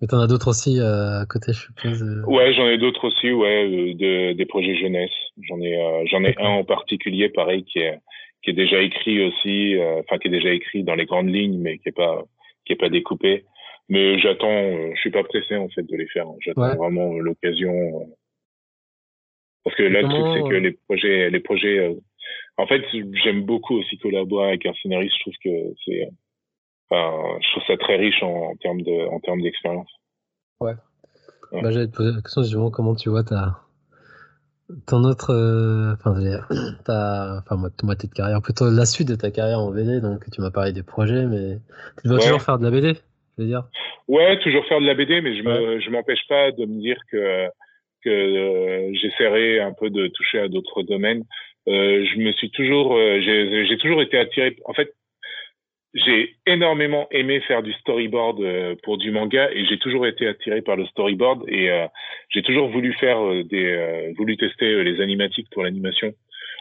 Mais 0.00 0.08
t'en 0.08 0.18
as 0.18 0.26
d'autres 0.26 0.48
aussi 0.48 0.80
euh, 0.80 1.20
à 1.20 1.26
côté, 1.26 1.52
je 1.52 1.60
suppose. 1.60 2.02
Euh. 2.02 2.24
Ouais, 2.26 2.52
j'en 2.54 2.66
ai 2.66 2.78
d'autres 2.78 3.06
aussi, 3.06 3.30
ouais, 3.30 3.94
de, 3.94 4.32
des 4.32 4.46
projets 4.46 4.74
jeunesse. 4.76 5.12
J'en 5.42 5.60
ai, 5.60 6.06
j'en 6.10 6.24
ai 6.24 6.34
un 6.38 6.48
en 6.48 6.64
particulier, 6.64 7.28
pareil, 7.28 7.64
qui 7.64 7.78
est, 7.78 8.00
qui 8.42 8.50
est 8.50 8.54
déjà 8.54 8.80
écrit 8.82 9.24
aussi, 9.24 9.76
enfin 10.00 10.18
qui 10.18 10.28
est 10.28 10.32
déjà 10.32 10.50
écrit 10.50 10.82
dans 10.82 10.96
les 10.96 11.06
grandes 11.06 11.32
lignes, 11.32 11.60
mais 11.60 11.78
qui 11.78 11.90
est 11.90 11.96
pas, 11.96 12.24
qui 12.66 12.72
est 12.72 12.76
pas 12.76 12.88
découpé. 12.88 13.44
Mais 13.88 14.18
j'attends, 14.18 14.92
je 14.94 15.00
suis 15.00 15.10
pas 15.10 15.22
pressé 15.22 15.56
en 15.56 15.68
fait 15.68 15.82
de 15.82 15.96
les 15.96 16.08
faire. 16.08 16.26
J'attends 16.40 16.74
vraiment 16.76 17.18
l'occasion. 17.18 18.10
Parce 19.62 19.76
que 19.76 19.84
là, 19.84 20.02
le 20.02 20.08
truc, 20.08 20.26
c'est 20.34 20.48
que 20.50 20.60
les 20.60 20.72
projets, 20.72 21.30
les 21.30 21.40
projets 21.40 21.96
en 22.58 22.66
fait, 22.66 22.82
j'aime 23.24 23.44
beaucoup 23.44 23.78
aussi 23.78 23.98
collaborer 23.98 24.48
avec 24.48 24.66
un 24.66 24.72
scénariste. 24.82 25.14
Je 25.16 25.22
trouve 25.22 25.34
que 25.42 25.74
c'est, 25.84 26.08
enfin, 26.90 27.38
je 27.40 27.50
trouve 27.52 27.62
ça 27.66 27.76
très 27.76 27.96
riche 27.96 28.22
en, 28.22 28.54
termes 28.56 28.82
de, 28.82 29.08
en 29.08 29.20
termes 29.20 29.42
d'expérience. 29.42 29.90
Ouais. 30.60 30.74
Bah, 31.52 31.70
j'allais 31.70 31.88
te 31.88 31.96
poser 31.96 32.12
la 32.14 32.22
question 32.22 32.42
justement 32.42 32.70
comment 32.70 32.94
tu 32.94 33.10
vois 33.10 33.24
ta, 33.24 33.58
ton 34.86 35.04
autre, 35.04 35.30
euh, 35.30 35.94
enfin, 35.94 36.14
ta, 36.84 37.42
enfin, 37.42 37.70
moitié 37.82 38.08
de 38.08 38.14
carrière, 38.14 38.40
plutôt 38.42 38.70
la 38.70 38.86
suite 38.86 39.08
de 39.08 39.16
ta 39.16 39.30
carrière 39.30 39.58
en 39.58 39.70
BD. 39.70 40.00
Donc, 40.00 40.28
tu 40.30 40.40
m'as 40.40 40.50
parlé 40.50 40.72
des 40.72 40.82
projets, 40.82 41.26
mais 41.26 41.58
tu 42.00 42.08
dois 42.08 42.18
toujours 42.18 42.42
faire 42.42 42.58
de 42.58 42.64
la 42.64 42.70
BD, 42.70 42.94
je 43.36 43.42
veux 43.42 43.48
dire. 43.48 43.64
Ouais, 44.08 44.38
toujours 44.40 44.64
faire 44.66 44.80
de 44.80 44.86
la 44.86 44.94
BD, 44.94 45.20
mais 45.20 45.36
je 45.36 45.42
me, 45.42 45.80
je 45.80 45.90
m'empêche 45.90 46.26
pas 46.28 46.52
de 46.52 46.64
me 46.64 46.80
dire 46.80 46.98
que 47.10 47.48
que 48.04 48.10
euh, 48.10 48.92
j'essaierai 48.94 49.60
un 49.60 49.72
peu 49.72 49.88
de 49.88 50.08
toucher 50.08 50.40
à 50.40 50.48
d'autres 50.48 50.82
domaines. 50.82 51.22
Euh, 51.68 52.04
je 52.04 52.18
me 52.18 52.32
suis 52.32 52.50
toujours, 52.50 52.96
euh, 52.96 53.20
j'ai 53.20 53.78
toujours 53.78 54.02
été 54.02 54.18
attiré. 54.18 54.56
En 54.64 54.72
fait, 54.72 54.94
j'ai 55.94 56.34
énormément 56.46 57.06
aimé 57.10 57.40
faire 57.40 57.62
du 57.62 57.72
storyboard 57.74 58.40
euh, 58.40 58.74
pour 58.82 58.98
du 58.98 59.10
manga 59.10 59.50
et 59.52 59.64
j'ai 59.66 59.78
toujours 59.78 60.06
été 60.06 60.26
attiré 60.26 60.62
par 60.62 60.76
le 60.76 60.86
storyboard 60.86 61.44
et 61.48 61.70
j'ai 62.30 62.42
toujours 62.42 62.68
voulu 62.68 62.94
faire 62.94 63.18
des, 63.44 64.12
voulu 64.16 64.36
tester 64.36 64.82
les 64.82 65.00
animatiques 65.00 65.48
pour 65.50 65.62
l'animation. 65.62 66.12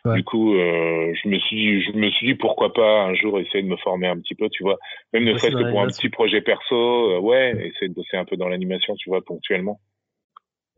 Du 0.03 0.23
coup, 0.23 0.53
je 0.55 1.27
me 1.27 1.37
suis, 1.39 1.83
je 1.83 1.91
me 1.91 2.09
suis 2.09 2.27
dit 2.27 2.35
pourquoi 2.35 2.73
pas 2.73 3.03
un 3.03 3.13
jour 3.13 3.39
essayer 3.39 3.61
de 3.63 3.67
me 3.67 3.77
former 3.77 4.07
un 4.07 4.19
petit 4.19 4.35
peu, 4.35 4.49
tu 4.49 4.63
vois, 4.63 4.79
même 5.13 5.23
ne 5.23 5.37
serait-ce 5.37 5.55
que 5.55 5.69
pour 5.69 5.81
un 5.81 5.87
petit 5.87 6.09
projet 6.09 6.41
perso, 6.41 7.19
ouais, 7.19 7.51
essayer 7.51 7.87
de 7.87 7.93
bosser 7.93 8.17
un 8.17 8.25
peu 8.25 8.35
dans 8.35 8.49
l'animation, 8.49 8.95
tu 8.95 9.09
vois, 9.09 9.23
ponctuellement. 9.23 9.79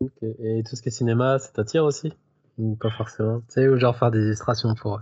Et 0.01 0.61
tout 0.67 0.75
ce 0.75 0.81
qui 0.81 0.89
est 0.89 0.91
cinéma, 0.91 1.39
ça 1.39 1.53
t'attire 1.53 1.85
aussi? 1.85 2.11
Ou 2.57 2.75
pas 2.75 2.89
forcément 2.89 3.39
Tu 3.41 3.53
sais, 3.53 3.67
ou 3.67 3.77
genre 3.77 3.97
faire 3.97 4.11
des 4.11 4.19
illustrations 4.19 4.75
pour 4.75 5.01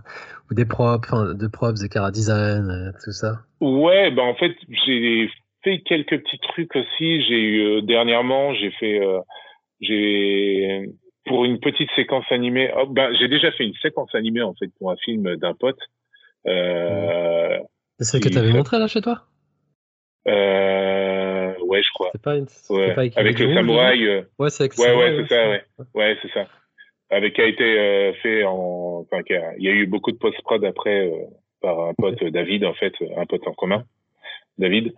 ou 0.50 0.54
des 0.54 0.64
props, 0.64 1.06
enfin, 1.06 1.34
de 1.34 1.46
props, 1.46 1.80
de 1.80 1.86
cara 1.86 2.10
design, 2.10 2.70
euh, 2.70 2.92
tout 3.04 3.12
ça. 3.12 3.40
Ouais, 3.60 4.10
bah 4.10 4.22
en 4.22 4.34
fait, 4.34 4.54
j'ai 4.86 5.30
fait 5.62 5.80
quelques 5.80 6.22
petits 6.22 6.38
trucs 6.38 6.74
aussi. 6.76 7.22
J'ai 7.22 7.40
eu 7.40 7.60
euh, 7.62 7.82
dernièrement, 7.82 8.54
j'ai 8.54 8.70
fait, 8.72 9.00
euh, 9.00 9.20
j'ai 9.80 10.90
pour 11.26 11.44
une 11.44 11.60
petite 11.60 11.90
séquence 11.94 12.24
animée. 12.30 12.72
Oh, 12.76 12.86
bah, 12.86 13.12
j'ai 13.14 13.28
déjà 13.28 13.52
fait 13.52 13.64
une 13.64 13.74
séquence 13.82 14.14
animée 14.14 14.42
en 14.42 14.54
fait 14.54 14.68
pour 14.78 14.90
un 14.90 14.96
film 14.96 15.36
d'un 15.36 15.54
pote. 15.54 15.78
Euh, 16.46 17.58
C'est 17.98 18.04
celle 18.04 18.20
que 18.20 18.28
tu 18.28 18.38
avais 18.38 18.52
montré 18.52 18.78
là 18.78 18.88
chez 18.88 19.00
toi? 19.00 19.22
Euh, 20.26 21.52
ouais, 21.64 21.82
je 21.82 21.92
crois. 21.94 22.10
C'est 22.12 22.22
pas, 22.22 22.36
une... 22.36 22.46
ouais. 22.70 22.94
pas 22.94 23.02
avec 23.16 23.38
le 23.38 23.54
samouraï. 23.54 24.06
Euh... 24.06 24.22
Ouais, 24.38 24.50
c'est 24.50 24.76
ouais, 24.78 24.96
ouais, 24.96 25.16
c'est 25.20 25.34
ça, 25.34 25.48
ouais. 25.48 25.64
Ouais, 25.94 26.16
c'est 26.22 26.32
ça. 26.32 26.46
Avec 27.12 27.34
qui 27.34 27.40
a 27.42 27.46
été 27.46 27.78
euh, 27.78 28.12
fait 28.14 28.44
en, 28.44 29.04
enfin, 29.06 29.22
il 29.28 29.64
y 29.64 29.68
a 29.68 29.72
eu 29.72 29.86
beaucoup 29.86 30.10
de 30.10 30.16
post-prod 30.16 30.64
après 30.64 31.08
euh, 31.08 31.24
par 31.60 31.80
un 31.80 31.94
pote 31.94 32.22
David 32.24 32.64
en 32.64 32.74
fait, 32.74 32.94
un 33.16 33.26
pote 33.26 33.46
en 33.46 33.52
commun, 33.52 33.84
David. 34.58 34.92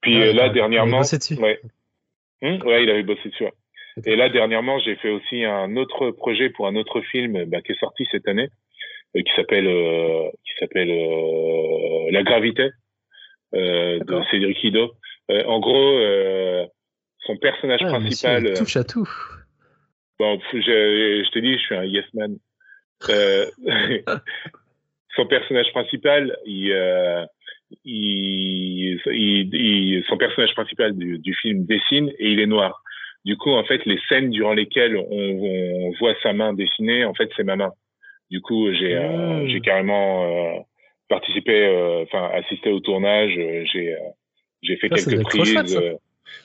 Puis 0.00 0.22
ah, 0.22 0.32
là 0.32 0.48
dernièrement, 0.50 1.02
il 1.02 1.40
ouais, 1.40 1.60
hum, 2.42 2.62
ouais, 2.66 2.82
il 2.82 2.90
avait 2.90 3.02
bossé 3.02 3.28
dessus. 3.28 3.46
Et 4.04 4.16
là 4.16 4.28
dernièrement, 4.28 4.78
j'ai 4.80 4.96
fait 4.96 5.10
aussi 5.10 5.44
un 5.44 5.76
autre 5.76 6.10
projet 6.10 6.50
pour 6.50 6.66
un 6.66 6.76
autre 6.76 7.00
film 7.00 7.44
bah, 7.44 7.62
qui 7.62 7.72
est 7.72 7.80
sorti 7.80 8.06
cette 8.10 8.28
année, 8.28 8.48
qui 9.14 9.32
s'appelle, 9.36 9.66
qui 10.44 10.52
s'appelle 10.58 10.92
La 12.10 12.22
Gravité 12.24 12.70
euh, 13.54 14.00
de 14.00 14.20
Cédric 14.30 14.62
Ido. 14.64 14.92
Euh, 15.30 15.44
en 15.44 15.60
gros, 15.60 15.98
euh, 15.98 16.66
son 17.20 17.36
personnage 17.36 17.80
ah, 17.84 17.88
principal. 17.88 18.52
touche 18.54 18.76
à 18.76 18.84
tout. 18.84 19.08
Bon, 20.18 20.38
je, 20.52 20.58
je 20.60 21.30
te 21.30 21.38
dis, 21.38 21.54
je 21.54 21.62
suis 21.62 21.74
un 21.74 21.84
yes 21.84 22.04
man. 22.14 22.36
son 25.16 25.26
personnage 25.26 25.70
principal, 25.72 26.36
il, 26.46 26.72
il, 27.84 29.00
il, 29.06 30.04
son 30.08 30.16
personnage 30.16 30.54
principal 30.54 30.96
du, 30.96 31.18
du, 31.18 31.34
film 31.34 31.66
dessine 31.66 32.10
et 32.18 32.30
il 32.32 32.40
est 32.40 32.46
noir. 32.46 32.82
Du 33.24 33.36
coup, 33.36 33.50
en 33.50 33.64
fait, 33.64 33.84
les 33.86 33.98
scènes 34.08 34.30
durant 34.30 34.54
lesquelles 34.54 34.96
on, 34.96 35.06
on 35.10 35.92
voit 35.98 36.14
sa 36.22 36.32
main 36.32 36.52
dessinée, 36.52 37.04
en 37.04 37.14
fait, 37.14 37.30
c'est 37.36 37.44
ma 37.44 37.56
main. 37.56 37.72
Du 38.30 38.40
coup, 38.40 38.72
j'ai 38.72 38.98
mmh. 38.98 39.48
j'ai 39.48 39.60
carrément 39.60 40.64
participé, 41.08 41.66
euh, 41.66 42.02
enfin 42.02 42.30
assisté 42.34 42.70
au 42.70 42.80
tournage. 42.80 43.34
Euh, 43.36 43.64
j'ai 43.72 43.94
euh, 43.94 43.98
j'ai 44.62 44.76
fait 44.76 44.88
quelques 44.88 45.22
prises. 45.24 45.80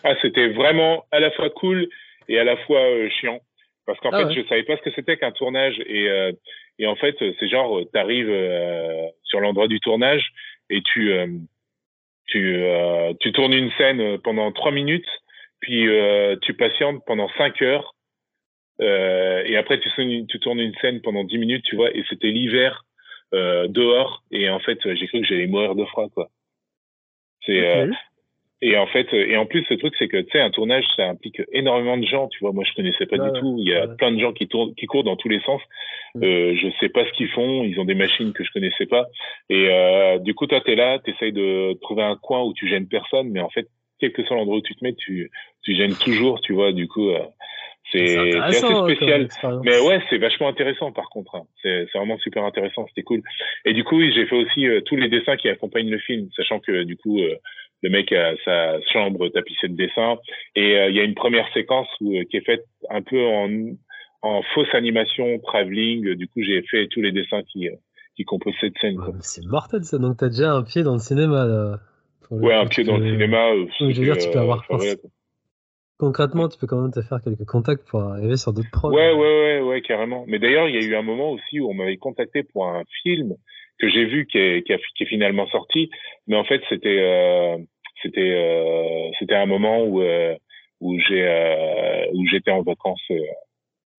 ah, 0.04 0.16
c'était 0.22 0.50
vraiment 0.50 1.06
à 1.12 1.20
la 1.20 1.32
fois 1.32 1.50
cool 1.50 1.88
et 2.28 2.40
à 2.40 2.44
la 2.44 2.58
fois 2.58 2.82
chiant 3.20 3.40
parce 3.90 4.00
qu'en 4.02 4.12
ah 4.12 4.28
fait 4.28 4.34
je 4.34 4.48
savais 4.48 4.64
pas 4.64 4.78
ce 4.78 4.82
que 4.84 4.92
c'était 4.92 5.18
qu'un 5.18 5.32
tournage 5.32 5.80
et 5.80 6.08
et 6.78 6.86
en 6.86 6.96
fait 6.96 7.16
c'est 7.20 7.48
genre 7.48 7.82
t'arrives 7.92 8.34
sur 9.24 9.40
l'endroit 9.40 9.68
du 9.68 9.80
tournage 9.80 10.28
et 10.70 10.82
tu 10.84 11.12
tu 12.28 12.64
tu 13.20 13.32
tournes 13.32 13.54
une 13.54 13.72
scène 13.78 14.20
pendant 14.20 14.52
trois 14.52 14.72
minutes 14.72 15.10
puis 15.60 15.88
tu 16.42 16.54
patientes 16.54 17.02
pendant 17.08 17.30
cinq 17.38 17.62
heures 17.64 17.96
et 18.80 19.58
après 19.58 19.80
tu, 19.80 19.90
tu 20.28 20.40
tournes 20.40 20.60
une 20.60 20.76
scène 20.82 21.02
pendant 21.02 21.24
dix 21.24 21.40
minutes 21.40 21.66
tu 21.66 21.76
vois 21.76 21.90
et 21.96 22.06
c'était 22.10 22.30
l'hiver 22.30 22.86
euh, 23.32 23.68
dehors 23.68 24.24
et 24.32 24.50
en 24.50 24.60
fait 24.60 24.80
j'ai 24.96 25.08
cru 25.08 25.22
que 25.22 25.28
j'allais 25.28 25.46
mourir 25.46 25.76
de 25.76 25.86
froid 25.86 26.10
quoi. 26.10 26.30
C'est 27.46 27.60
euh, 27.60 27.92
et 28.62 28.78
en 28.78 28.88
fait 28.88 29.08
et 29.14 29.38
en 29.38 29.46
plus 29.46 29.64
ce 29.70 29.74
truc 29.74 29.94
c'est 29.98 30.08
que 30.08 30.18
tu 30.18 30.32
sais 30.32 30.42
un 30.42 30.50
tournage 30.50 30.86
ça 30.96 31.08
implique 31.08 31.42
énormément 31.52 31.98
de 31.98 32.06
gens 32.06 32.28
tu 32.28 32.40
vois. 32.40 32.52
Moi 32.52 32.64
je 32.68 32.74
connaissais 32.74 33.06
pas 33.06 33.18
du 33.18 33.40
tout. 33.40 33.56
Il 33.60 33.70
y 33.70 33.76
a 33.76 33.88
plein 33.88 34.12
de 34.12 34.20
gens 34.20 34.34
qui 34.34 34.48
tournent 34.48 34.76
qui 34.76 34.86
courent 34.86 35.04
dans 35.04 35.16
tous 35.16 35.30
les 35.30 35.40
sens. 35.42 35.62
Euh, 36.18 36.56
je 36.56 36.68
sais 36.80 36.90
pas 36.90 37.06
ce 37.06 37.12
qu'ils 37.14 37.30
font. 37.30 37.64
Ils 37.64 37.80
ont 37.80 37.86
des 37.86 37.96
machines 37.96 38.34
que 38.34 38.44
je 38.44 38.52
connaissais 38.52 38.86
pas. 38.86 39.08
Et 39.50 39.70
euh, 39.70 40.20
du 40.20 40.34
coup 40.34 40.46
toi 40.46 40.62
t'es 40.62 40.76
là 40.76 41.00
t'essayes 41.00 41.32
de 41.32 41.74
trouver 41.82 42.04
un 42.04 42.18
coin 42.18 42.44
où 42.44 42.54
tu 42.54 42.68
gênes 42.68 42.88
personne. 42.88 43.30
Mais 43.30 43.40
en 43.40 43.50
fait 43.50 43.68
quel 44.00 44.12
que 44.12 44.24
soit 44.24 44.36
l'endroit 44.36 44.58
où 44.58 44.62
tu 44.62 44.76
te 44.76 44.84
mets 44.84 44.94
tu 44.94 45.32
tu 45.64 45.76
gênes 45.76 45.96
toujours 45.96 46.42
tu 46.42 46.54
vois. 46.54 46.74
Du 46.74 46.88
coup 46.88 47.10
euh, 47.10 47.20
c'est 47.92 48.38
assez 48.40 48.60
spécial. 48.60 49.28
Mais 49.64 49.80
ouais, 49.80 50.02
c'est 50.10 50.18
vachement 50.18 50.48
intéressant 50.48 50.92
par 50.92 51.10
contre. 51.10 51.36
Hein. 51.36 51.44
C'est 51.62 51.86
vraiment 51.96 52.18
super 52.20 52.44
intéressant, 52.44 52.86
c'était 52.88 53.04
cool. 53.04 53.22
Et 53.66 53.74
du 53.74 53.84
coup, 53.84 54.02
j'ai 54.02 54.26
fait 54.26 54.36
aussi 54.36 54.68
euh, 54.68 54.82
tous 54.82 54.96
les 54.96 55.10
dessins 55.10 55.38
qui 55.38 55.50
accompagnent 55.50 55.90
le 55.90 56.00
film, 56.00 56.30
sachant 56.36 56.60
que 56.60 56.84
du 56.84 56.98
coup, 56.98 57.20
euh, 57.20 57.36
le 57.82 57.90
mec 57.90 58.12
a 58.12 58.34
sa 58.46 58.82
chambre 58.94 59.30
tapissée 59.30 59.68
de 59.68 59.76
dessins. 59.76 60.18
Et 60.56 60.78
euh, 60.78 60.90
il 60.90 60.96
y 60.96 61.00
a 61.00 61.04
une 61.04 61.16
première 61.16 61.52
séquence 61.54 61.88
où, 62.02 62.12
qui 62.30 62.38
est 62.38 62.46
faite 62.46 62.66
un 62.90 63.02
peu 63.02 63.26
en, 63.26 63.50
en 64.22 64.42
fausse 64.54 64.74
animation, 64.74 65.40
travelling. 65.40 66.16
Du 66.16 66.28
coup, 66.28 66.42
j'ai 66.42 66.62
fait 66.64 66.88
tous 66.88 67.02
les 67.02 67.12
dessins 67.12 67.42
qui, 67.44 67.70
qui 68.16 68.26
composent 68.26 68.56
cette 68.60 68.78
scène. 68.80 68.98
c'est 69.22 69.46
mortel 69.46 69.84
ça, 69.84 69.98
donc 69.98 70.18
t'as 70.18 70.30
déjà 70.30 70.52
un 70.52 70.64
pied 70.64 70.84
dans 70.84 70.94
le 70.94 71.00
cinéma 71.00 71.46
là. 71.46 71.80
Ouais, 72.32 72.54
un 72.54 72.68
pied 72.68 72.84
dans 72.84 72.98
le 72.98 73.10
cinéma. 73.10 73.54
je 73.80 73.86
veux 73.86 73.94
dire, 73.94 74.18
tu 74.18 74.30
peux 74.30 74.40
avoir 74.40 74.64
concrètement, 75.98 76.48
tu 76.48 76.58
peux 76.58 76.66
quand 76.66 76.82
même 76.82 76.92
te 76.92 77.02
faire 77.02 77.22
quelques 77.22 77.46
contacts 77.46 77.88
pour 77.88 78.02
arriver 78.02 78.38
sur 78.38 78.54
d'autres 78.54 78.72
projets. 78.72 78.96
Ouais, 78.96 79.14
ouais, 79.14 79.20
ouais, 79.20 79.62
ouais, 79.62 79.82
carrément. 79.82 80.24
Mais 80.28 80.40
d'ailleurs, 80.40 80.68
il 80.68 80.76
y 80.76 80.78
a 80.78 80.82
eu 80.82 80.96
un 80.96 81.02
moment 81.02 81.32
aussi 81.32 81.60
où 81.60 81.70
on 81.70 81.74
m'avait 81.74 81.98
contacté 81.98 82.44
pour 82.44 82.68
un 82.68 82.84
film 83.04 83.36
que 83.80 83.90
j'ai 83.90 84.06
vu 84.06 84.26
qui 84.28 84.38
est, 84.38 84.64
qui, 84.64 84.74
qui 84.96 85.04
est 85.04 85.08
finalement 85.08 85.48
sorti. 85.48 85.90
Mais 86.28 86.36
en 86.36 86.44
fait, 86.44 86.62
c'était 86.70 87.00
euh, 87.00 87.58
c'était 88.02 88.20
euh, 88.22 89.10
c'était 89.20 89.36
un 89.36 89.46
moment 89.46 89.84
où 89.84 90.02
euh, 90.02 90.36
où 90.82 90.98
j'ai 91.08 91.26
où 92.14 92.26
j'étais 92.28 92.52
en 92.52 92.62
vacances. 92.62 93.02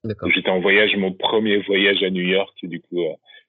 Où 0.03 0.31
j'étais 0.31 0.49
en 0.49 0.61
voyage, 0.61 0.97
mon 0.97 1.13
premier 1.13 1.59
voyage 1.59 2.03
à 2.03 2.11
New 2.11 2.23
York. 2.23 2.55
Du 2.63 2.81
coup, 2.81 3.01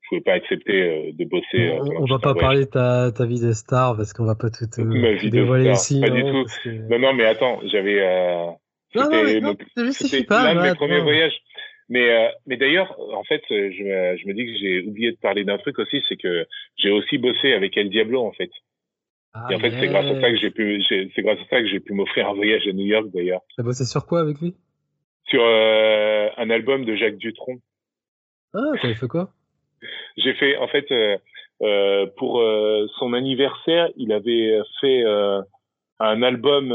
pouvais 0.10 0.22
pas 0.22 0.34
accepter 0.34 1.14
de 1.14 1.26
bosser. 1.26 1.80
On, 1.98 2.06
va 2.06 2.20
pas 2.20 2.34
parler 2.34 2.66
de 2.66 2.70
ta, 2.70 3.12
ta 3.14 3.26
vie 3.26 3.40
de 3.40 3.54
star 3.54 3.96
parce 3.96 4.12
qu'on 4.12 4.26
va 4.26 4.36
pas 4.36 4.50
tout, 4.50 4.66
tout 4.66 5.30
dévoiler 5.30 5.72
ici. 5.72 6.02
Pas 6.02 6.10
du 6.10 6.24
tout. 6.24 6.46
Non, 6.90 7.00
non, 7.00 7.14
mais 7.14 7.26
attends, 7.26 7.62
j'avais. 7.72 8.02
Non, 8.94 9.10
non, 9.10 9.42
non, 9.42 9.92
c'était 9.92 10.26
l'un 10.30 10.56
de 10.56 10.62
mes 10.62 10.76
premiers 10.76 11.00
voyages. 11.00 11.32
Mais, 11.92 12.10
euh, 12.10 12.30
mais 12.48 12.56
d'ailleurs, 12.56 12.98
en 13.14 13.26
fait, 13.26 13.44
je, 13.50 13.68
je 14.18 14.26
me 14.26 14.34
dis 14.34 14.46
que 14.46 14.58
j'ai 14.58 14.88
oublié 14.88 15.12
de 15.12 15.18
parler 15.18 15.44
d'un 15.44 15.58
truc 15.58 15.78
aussi, 15.78 16.02
c'est 16.08 16.16
que 16.16 16.48
j'ai 16.78 16.90
aussi 16.90 17.18
bossé 17.18 17.52
avec 17.52 17.76
El 17.76 17.90
Diablo, 17.90 18.22
en 18.22 18.32
fait. 18.32 18.50
Ah, 19.34 19.48
et 19.50 19.56
en 19.56 19.60
fait, 19.60 19.72
c'est 19.78 19.88
grâce 19.88 20.06
à 20.06 20.22
ça 20.22 20.32
que 20.32 20.38
j'ai 20.38 20.52
pu, 20.52 20.82
c'est 20.88 21.22
grâce 21.22 21.40
à 21.40 21.48
ça 21.50 21.62
que 21.62 21.68
j'ai 21.68 21.82
pu 21.82 21.92
m'offrir 21.92 22.30
un 22.30 22.34
voyage 22.34 22.66
à 22.66 22.72
New 22.72 22.86
York, 22.86 23.08
d'ailleurs. 23.14 23.42
T'as 23.58 23.64
bossé 23.64 23.84
sur 23.84 24.06
quoi 24.06 24.22
avec 24.22 24.40
lui? 24.40 24.56
Sur 25.26 25.44
euh, 25.44 26.30
un 26.38 26.50
album 26.50 26.86
de 26.86 26.96
Jacques 26.96 27.18
Dutronc. 27.18 27.60
Ah, 28.54 28.72
t'avais 28.82 28.96
fait 28.96 29.08
quoi? 29.10 29.34
J'ai 30.16 30.34
fait, 30.36 30.56
en 30.58 30.70
fait, 30.70 30.90
euh, 30.92 31.18
euh, 31.62 32.08
pour 32.16 32.40
euh, 32.40 32.88
son 33.00 33.12
anniversaire, 33.14 33.90
il 33.98 34.14
avait 34.14 34.60
fait 34.80 35.04
un 36.00 36.24
album 36.24 36.72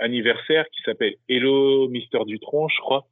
anniversaire 0.00 0.64
qui 0.70 0.80
s'appelle 0.86 1.16
Hello 1.28 1.86
Mister 1.88 2.20
Dutron, 2.26 2.68
je 2.68 2.80
crois. 2.80 3.06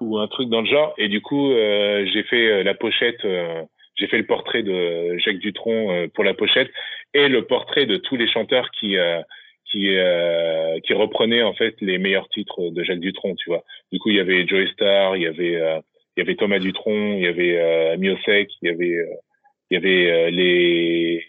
Ou 0.00 0.18
un 0.18 0.28
truc 0.28 0.48
dans 0.48 0.60
le 0.60 0.66
genre. 0.66 0.94
Et 0.98 1.08
du 1.08 1.20
coup, 1.20 1.50
j'ai 1.52 2.22
fait 2.24 2.62
la 2.62 2.74
pochette 2.74 3.26
j'ai 3.96 4.06
fait 4.06 4.18
le 4.18 4.26
portrait 4.26 4.62
de 4.62 5.18
Jacques 5.18 5.40
Dutronc 5.40 6.08
pour 6.14 6.22
la 6.22 6.32
pochette 6.32 6.70
et 7.14 7.26
le 7.28 7.44
portrait 7.46 7.84
de 7.84 7.96
tous 7.96 8.16
les 8.16 8.28
chanteurs 8.28 8.70
qui 8.70 8.96
qui 9.70 9.96
qui 10.84 10.94
reprenaient 10.94 11.42
en 11.42 11.54
fait 11.54 11.74
les 11.80 11.98
meilleurs 11.98 12.28
titres 12.28 12.70
de 12.70 12.84
Jacques 12.84 13.00
Dutronc, 13.00 13.34
tu 13.36 13.50
vois. 13.50 13.64
Du 13.92 13.98
coup, 13.98 14.10
il 14.10 14.16
y 14.16 14.20
avait 14.20 14.46
Joey 14.46 14.68
Star, 14.72 15.16
il 15.16 15.22
y 15.22 15.26
avait 15.26 15.82
il 16.18 16.22
y 16.22 16.24
avait 16.24 16.34
Thomas 16.34 16.58
Dutronc, 16.58 17.14
il 17.16 17.22
y 17.22 17.28
avait 17.28 17.60
euh, 17.60 17.96
Miosek, 17.96 18.50
il 18.60 18.68
y 18.68 18.72
avait, 18.72 18.96
euh, 18.96 19.14
il 19.70 19.74
y 19.74 19.76
avait 19.76 20.10
euh, 20.10 20.30
les, 20.30 21.24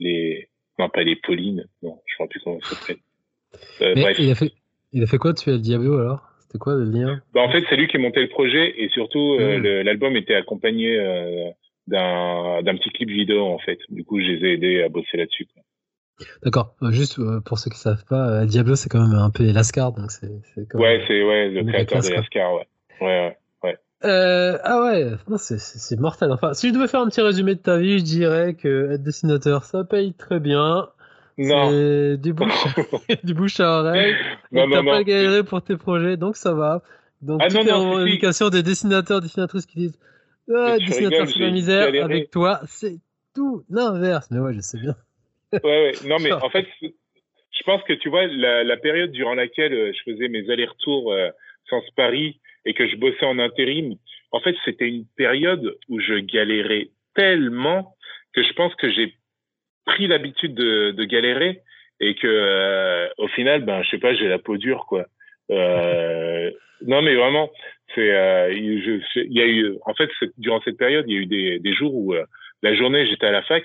les, 0.00 0.48
non 0.78 0.90
pas 0.90 1.02
les 1.02 1.16
Pauline, 1.16 1.66
non, 1.82 1.98
je 2.04 2.22
ne 2.22 2.26
sais 2.26 2.28
plus 2.28 2.40
comment 2.40 2.60
ça 2.60 2.76
s'appelle. 2.76 2.98
Euh, 3.80 3.94
bref. 3.94 4.18
Il 4.18 4.30
a 4.30 4.34
fait, 4.34 4.52
il 4.92 5.02
a 5.02 5.06
fait 5.06 5.16
quoi 5.16 5.32
tu 5.32 5.48
le 5.48 5.58
Diablo 5.58 5.98
alors? 5.98 6.30
C'était 6.52 6.58
quoi 6.58 6.74
le 6.74 6.84
lien? 6.84 7.20
Bah, 7.32 7.40
En 7.40 7.50
fait, 7.50 7.64
c'est 7.70 7.76
lui 7.76 7.88
qui 7.88 7.96
montait 7.96 8.20
le 8.20 8.28
projet 8.28 8.74
et 8.76 8.88
surtout 8.90 9.38
hmm. 9.38 9.62
l'album 9.84 10.16
était 10.16 10.34
accompagné 10.34 10.98
d'un 11.88 12.62
d'un 12.62 12.76
petit 12.76 12.90
clip 12.90 13.08
vidéo 13.08 13.46
en 13.46 13.58
fait. 13.58 13.78
Du 13.88 14.04
coup, 14.04 14.20
je 14.20 14.26
les 14.26 14.46
ai 14.46 14.52
aidés 14.52 14.82
à 14.82 14.90
bosser 14.90 15.16
là-dessus. 15.16 15.46
D'accord. 16.42 16.74
Juste 16.90 17.18
pour 17.46 17.58
ceux 17.58 17.70
qui 17.70 17.78
savent 17.78 18.04
pas, 18.04 18.44
Diablo 18.44 18.76
c'est 18.76 18.90
quand 18.90 19.00
même 19.00 19.18
un 19.18 19.30
peu 19.30 19.50
Lascar, 19.50 19.92
donc 19.92 20.10
c'est. 20.10 20.28
Ouais, 20.74 21.02
c'est 21.08 21.22
ouais 21.22 21.48
le 21.48 21.64
créateur 21.64 22.02
de 22.02 22.08
Lascar, 22.10 22.54
ouais. 22.54 22.66
Ouais, 23.00 23.36
ouais. 23.64 23.78
Euh, 24.04 24.58
ah 24.62 24.82
ouais, 24.82 25.10
non, 25.28 25.36
c'est 25.38 25.98
mortel. 25.98 26.30
Enfin, 26.32 26.54
si 26.54 26.68
je 26.68 26.74
devais 26.74 26.88
faire 26.88 27.00
un 27.00 27.08
petit 27.08 27.20
résumé 27.20 27.54
de 27.54 27.60
ta 27.60 27.78
vie, 27.78 27.98
je 27.98 28.04
dirais 28.04 28.54
que 28.54 28.92
être 28.92 29.02
dessinateur, 29.02 29.64
ça 29.64 29.84
paye 29.84 30.12
très 30.14 30.38
bien. 30.38 30.88
Non. 31.38 32.16
Du 32.16 32.32
bouche, 32.32 32.64
du 33.24 33.34
bouche 33.34 33.60
à 33.60 33.80
oreille. 33.80 34.14
Non, 34.50 34.68
t'as 34.70 34.82
pas 34.82 35.02
galéré 35.02 35.42
pour 35.42 35.62
tes 35.62 35.76
projets, 35.76 36.16
donc 36.16 36.36
ça 36.36 36.54
va. 36.54 36.82
Donc, 37.20 37.40
ah, 37.42 37.48
toutes 37.48 37.64
les 37.64 38.50
des 38.50 38.62
dessinateurs, 38.62 39.20
dessinatrices 39.20 39.66
qui 39.66 39.78
disent 39.78 39.98
ah, 40.54 40.76
dessinateur, 40.78 41.28
c'est 41.28 41.38
la 41.38 41.50
misère. 41.50 42.04
Avec 42.04 42.30
toi, 42.30 42.60
c'est 42.66 42.98
tout 43.34 43.64
l'inverse. 43.70 44.28
Mais 44.30 44.40
ouais, 44.40 44.54
je 44.54 44.60
sais 44.60 44.78
bien. 44.78 44.96
ouais, 45.52 45.60
ouais. 45.62 45.92
Non, 46.06 46.16
mais 46.20 46.32
en 46.32 46.50
fait, 46.50 46.66
je 46.82 47.62
pense 47.64 47.82
que 47.84 47.92
tu 47.92 48.08
vois, 48.08 48.26
la, 48.26 48.64
la 48.64 48.76
période 48.76 49.12
durant 49.12 49.34
laquelle 49.34 49.72
euh, 49.72 49.92
je 49.92 50.12
faisais 50.12 50.28
mes 50.28 50.50
allers-retours 50.50 51.12
euh, 51.12 51.30
Sens 51.68 51.84
Paris, 51.96 52.40
et 52.64 52.74
que 52.74 52.86
je 52.88 52.96
bossais 52.96 53.24
en 53.24 53.38
intérim, 53.38 53.96
en 54.30 54.40
fait, 54.40 54.54
c'était 54.64 54.88
une 54.88 55.06
période 55.16 55.76
où 55.88 56.00
je 56.00 56.14
galérais 56.14 56.88
tellement 57.14 57.96
que 58.32 58.42
je 58.42 58.52
pense 58.54 58.74
que 58.76 58.90
j'ai 58.90 59.14
pris 59.84 60.06
l'habitude 60.06 60.54
de, 60.54 60.92
de, 60.92 61.04
galérer 61.04 61.60
et 62.00 62.14
que 62.14 62.26
euh, 62.26 63.08
au 63.18 63.28
final, 63.28 63.64
ben, 63.64 63.82
je 63.82 63.90
sais 63.90 63.98
pas, 63.98 64.14
j'ai 64.14 64.28
la 64.28 64.38
peau 64.38 64.56
dure, 64.56 64.86
quoi. 64.88 65.06
Euh, 65.50 66.50
non, 66.86 67.02
mais 67.02 67.14
vraiment, 67.14 67.50
c'est, 67.94 68.10
euh, 68.10 68.52
il 68.52 69.32
y 69.32 69.40
a 69.40 69.46
eu, 69.46 69.76
en 69.84 69.94
fait, 69.94 70.10
durant 70.38 70.60
cette 70.62 70.78
période, 70.78 71.04
il 71.08 71.14
y 71.14 71.18
a 71.18 71.20
eu 71.20 71.26
des, 71.26 71.58
des 71.58 71.72
jours 71.74 71.94
où 71.94 72.14
euh, 72.14 72.24
la 72.62 72.74
journée 72.74 73.06
j'étais 73.06 73.26
à 73.26 73.32
la 73.32 73.42
fac, 73.42 73.64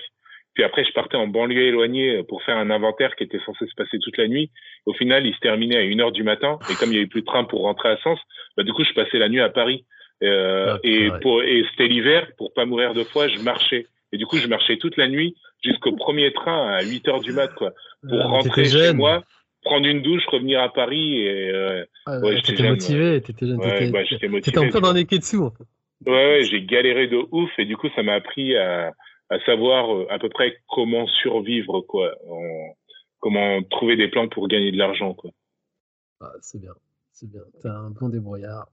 puis 0.54 0.64
après 0.64 0.84
je 0.84 0.92
partais 0.92 1.16
en 1.16 1.28
banlieue 1.28 1.66
éloignée 1.66 2.22
pour 2.24 2.42
faire 2.42 2.56
un 2.56 2.70
inventaire 2.70 3.14
qui 3.14 3.24
était 3.24 3.40
censé 3.46 3.66
se 3.66 3.74
passer 3.76 3.98
toute 4.00 4.16
la 4.16 4.26
nuit. 4.26 4.50
Au 4.86 4.92
final, 4.92 5.26
il 5.26 5.34
se 5.34 5.40
terminait 5.40 5.76
à 5.76 5.82
une 5.82 6.00
heure 6.00 6.12
du 6.12 6.24
matin, 6.24 6.58
et 6.70 6.74
comme 6.74 6.90
il 6.90 6.96
y 6.96 6.98
avait 6.98 7.06
plus 7.06 7.20
de 7.20 7.26
train 7.26 7.44
pour 7.44 7.62
rentrer 7.62 7.90
à 7.90 7.96
Sens, 7.98 8.18
bah, 8.56 8.64
du 8.64 8.72
coup, 8.72 8.84
je 8.84 8.92
passais 8.92 9.18
la 9.18 9.28
nuit 9.28 9.40
à 9.40 9.48
Paris. 9.48 9.84
Euh, 10.22 10.74
ah, 10.74 10.78
et 10.82 11.10
pour 11.22 11.42
et 11.42 11.64
c'était 11.70 11.86
l'hiver, 11.86 12.28
pour 12.36 12.52
pas 12.52 12.64
mourir 12.64 12.92
de 12.92 13.04
froid, 13.04 13.28
je 13.28 13.38
marchais. 13.40 13.86
Et 14.12 14.18
du 14.18 14.26
coup, 14.26 14.36
je 14.36 14.46
marchais 14.46 14.78
toute 14.78 14.96
la 14.96 15.08
nuit 15.08 15.36
jusqu'au 15.62 15.92
premier 15.92 16.32
train 16.32 16.68
à 16.68 16.82
8 16.82 17.08
heures 17.08 17.20
du 17.20 17.32
mat, 17.32 17.48
quoi, 17.54 17.72
pour 18.08 18.18
rentrer 18.20 18.64
chez 18.64 18.92
moi, 18.92 19.22
prendre 19.62 19.86
une 19.86 20.02
douche, 20.02 20.24
revenir 20.26 20.60
à 20.60 20.72
Paris. 20.72 21.20
Et, 21.22 21.50
euh, 21.50 21.84
ouais, 22.06 22.40
t'étais 22.42 22.68
motivé, 22.68 23.20
t'étais 23.20 23.46
jeune. 23.46 23.58
Ouais, 23.58 23.90
bah, 23.90 24.00
motivé. 24.00 24.40
T'étais 24.40 24.58
en 24.58 24.68
plein 24.68 24.80
dans 24.80 24.92
les 24.92 25.04
dessous. 25.04 25.44
En 25.44 25.50
fait. 25.50 25.64
Ouais, 26.06 26.12
ouais 26.12 26.44
j'ai 26.44 26.62
galéré 26.62 27.08
de 27.08 27.18
ouf 27.32 27.50
et 27.58 27.64
du 27.64 27.76
coup, 27.76 27.88
ça 27.94 28.02
m'a 28.02 28.14
appris 28.14 28.56
à, 28.56 28.92
à 29.30 29.40
savoir 29.44 29.94
euh, 29.94 30.06
à 30.10 30.18
peu 30.18 30.28
près 30.28 30.56
comment 30.68 31.06
survivre, 31.06 31.80
quoi, 31.82 32.14
en, 32.28 32.74
comment 33.20 33.62
trouver 33.64 33.96
des 33.96 34.08
plans 34.08 34.28
pour 34.28 34.48
gagner 34.48 34.72
de 34.72 34.78
l'argent, 34.78 35.14
quoi. 35.14 35.30
Ah, 36.20 36.32
c'est 36.40 36.60
bien, 36.60 36.72
c'est 37.12 37.30
bien. 37.30 37.42
T'es 37.60 37.68
un 37.68 37.90
bon 37.90 38.08
débrouillard. 38.08 38.68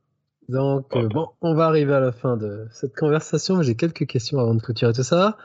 Donc, 0.49 0.95
euh, 0.95 1.07
bon, 1.07 1.27
on 1.41 1.53
va 1.55 1.65
arriver 1.65 1.93
à 1.93 1.99
la 1.99 2.11
fin 2.11 2.37
de 2.37 2.65
cette 2.71 2.95
conversation. 2.95 3.61
J'ai 3.61 3.75
quelques 3.75 4.05
questions 4.05 4.39
avant 4.39 4.53
de 4.53 4.61
clôturer 4.61 4.93
tout 4.93 5.03
ça. 5.03 5.37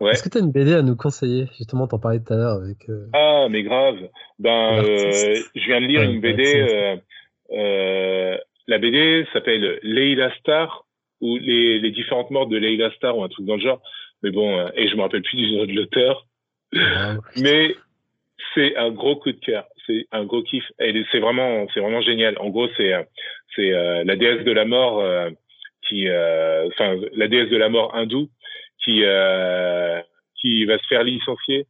Ouais. 0.00 0.12
Est-ce 0.12 0.22
que 0.22 0.28
tu 0.28 0.38
as 0.38 0.40
une 0.40 0.52
BD 0.52 0.74
à 0.74 0.82
nous 0.82 0.96
conseiller? 0.96 1.46
Justement, 1.58 1.86
t'en 1.86 1.98
parlais 1.98 2.20
tout 2.20 2.32
à 2.32 2.36
l'heure 2.36 2.62
avec. 2.62 2.88
Euh, 2.88 3.08
ah, 3.12 3.46
mais 3.50 3.62
grave. 3.62 3.96
Ben, 4.38 4.82
euh, 4.82 5.34
je 5.54 5.66
viens 5.66 5.80
de 5.80 5.86
lire 5.86 6.02
une 6.02 6.20
BD. 6.20 7.00
la 7.50 8.78
BD 8.78 9.26
s'appelle 9.32 9.80
Leila 9.82 10.30
Star 10.38 10.84
ou 11.20 11.36
les, 11.36 11.80
les, 11.80 11.90
différentes 11.90 12.30
morts 12.30 12.46
de 12.46 12.56
Leila 12.56 12.90
Star 12.92 13.16
ou 13.16 13.24
un 13.24 13.28
truc 13.28 13.44
dans 13.46 13.56
le 13.56 13.62
genre. 13.62 13.82
Mais 14.22 14.30
bon, 14.30 14.68
et 14.74 14.88
je 14.88 14.94
me 14.94 15.02
rappelle 15.02 15.22
plus 15.22 15.36
du 15.36 15.56
nom 15.56 15.66
de 15.66 15.72
l'auteur. 15.72 16.26
mais 17.40 17.74
c'est 18.54 18.76
un 18.76 18.90
gros 18.90 19.16
coup 19.16 19.32
de 19.32 19.38
cœur 19.38 19.64
c'est 19.88 20.06
un 20.12 20.24
gros 20.24 20.42
kiff. 20.42 20.64
C'est 20.78 21.18
vraiment, 21.18 21.66
c'est 21.72 21.80
vraiment 21.80 22.02
génial. 22.02 22.36
En 22.38 22.50
gros, 22.50 22.68
c'est 22.76 22.92
c'est 23.54 23.72
euh, 23.72 24.04
la 24.04 24.16
déesse 24.16 24.44
de 24.44 24.52
la 24.52 24.64
mort 24.64 25.00
euh, 25.00 25.30
qui, 25.88 26.08
euh, 26.08 26.66
enfin, 26.68 26.96
la 27.14 27.28
déesse 27.28 27.50
de 27.50 27.56
la 27.56 27.68
mort 27.68 27.94
hindoue 27.94 28.28
qui 28.84 29.02
qui 30.40 30.64
va 30.64 30.78
se 30.78 30.86
faire 30.88 31.02
licencier 31.02 31.66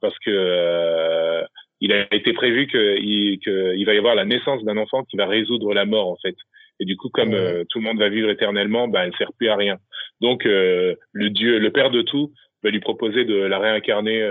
parce 0.00 0.18
que 0.18 1.42
il 1.80 1.92
a 1.92 2.14
été 2.14 2.32
prévu 2.32 2.66
qu'il 2.66 3.40
que 3.40 3.74
il 3.74 3.84
va 3.86 3.94
y 3.94 3.98
avoir 3.98 4.14
la 4.14 4.26
naissance 4.26 4.62
d'un 4.64 4.76
enfant 4.76 5.02
qui 5.04 5.16
va 5.16 5.26
résoudre 5.26 5.72
la 5.72 5.86
mort 5.86 6.08
en 6.08 6.16
fait. 6.16 6.36
Et 6.78 6.84
du 6.84 6.96
coup, 6.96 7.08
comme 7.08 7.34
tout 7.68 7.78
le 7.78 7.84
monde 7.84 7.98
va 7.98 8.08
vivre 8.08 8.30
éternellement, 8.30 8.88
ben, 8.88 9.04
elle 9.04 9.16
sert 9.16 9.32
plus 9.38 9.48
à 9.48 9.56
rien. 9.56 9.78
Donc, 10.20 10.44
le 10.44 11.28
dieu, 11.28 11.58
le 11.58 11.70
père 11.70 11.90
de 11.90 12.02
tout, 12.02 12.30
va 12.62 12.70
lui 12.70 12.80
proposer 12.80 13.24
de 13.24 13.36
la 13.36 13.58
réincarner 13.58 14.22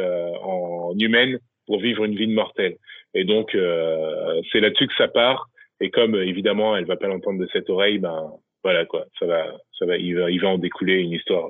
en 0.41 0.93
humaine 0.97 1.39
pour 1.65 1.79
vivre 1.79 2.05
une 2.05 2.15
vie 2.15 2.27
de 2.27 2.33
mortelle. 2.33 2.77
Et 3.13 3.23
donc, 3.23 3.55
euh, 3.55 4.41
c'est 4.51 4.59
là-dessus 4.59 4.87
que 4.87 4.95
ça 4.95 5.07
part. 5.07 5.49
Et 5.81 5.91
comme 5.91 6.15
évidemment, 6.15 6.75
elle 6.75 6.85
va 6.85 6.97
pas 6.97 7.07
l'entendre 7.07 7.39
de 7.39 7.47
cette 7.53 7.69
oreille, 7.69 7.99
ben 7.99 8.33
voilà 8.63 8.85
quoi, 8.85 9.05
ça 9.17 9.25
va, 9.25 9.45
ça 9.77 9.85
va, 9.85 9.97
il 9.97 10.17
va, 10.17 10.29
il 10.29 10.41
va 10.41 10.49
en 10.49 10.57
découler 10.57 10.95
une 10.95 11.11
histoire 11.11 11.49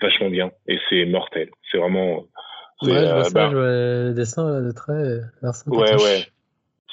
vachement 0.00 0.30
bien. 0.30 0.50
Et 0.68 0.78
c'est 0.88 1.04
mortel. 1.06 1.50
C'est 1.70 1.78
vraiment. 1.78 2.26
Ouais, 2.82 2.90
je 2.90 2.90
vois 2.90 2.98
euh, 2.98 3.22
ça, 3.24 3.30
ben 3.30 3.50
je 3.50 3.56
vois 3.56 3.64
le 3.64 4.12
dessin 4.14 4.62
de 4.62 4.72
trait. 4.72 5.20
Ouais, 5.66 5.94
ouais. 5.94 6.26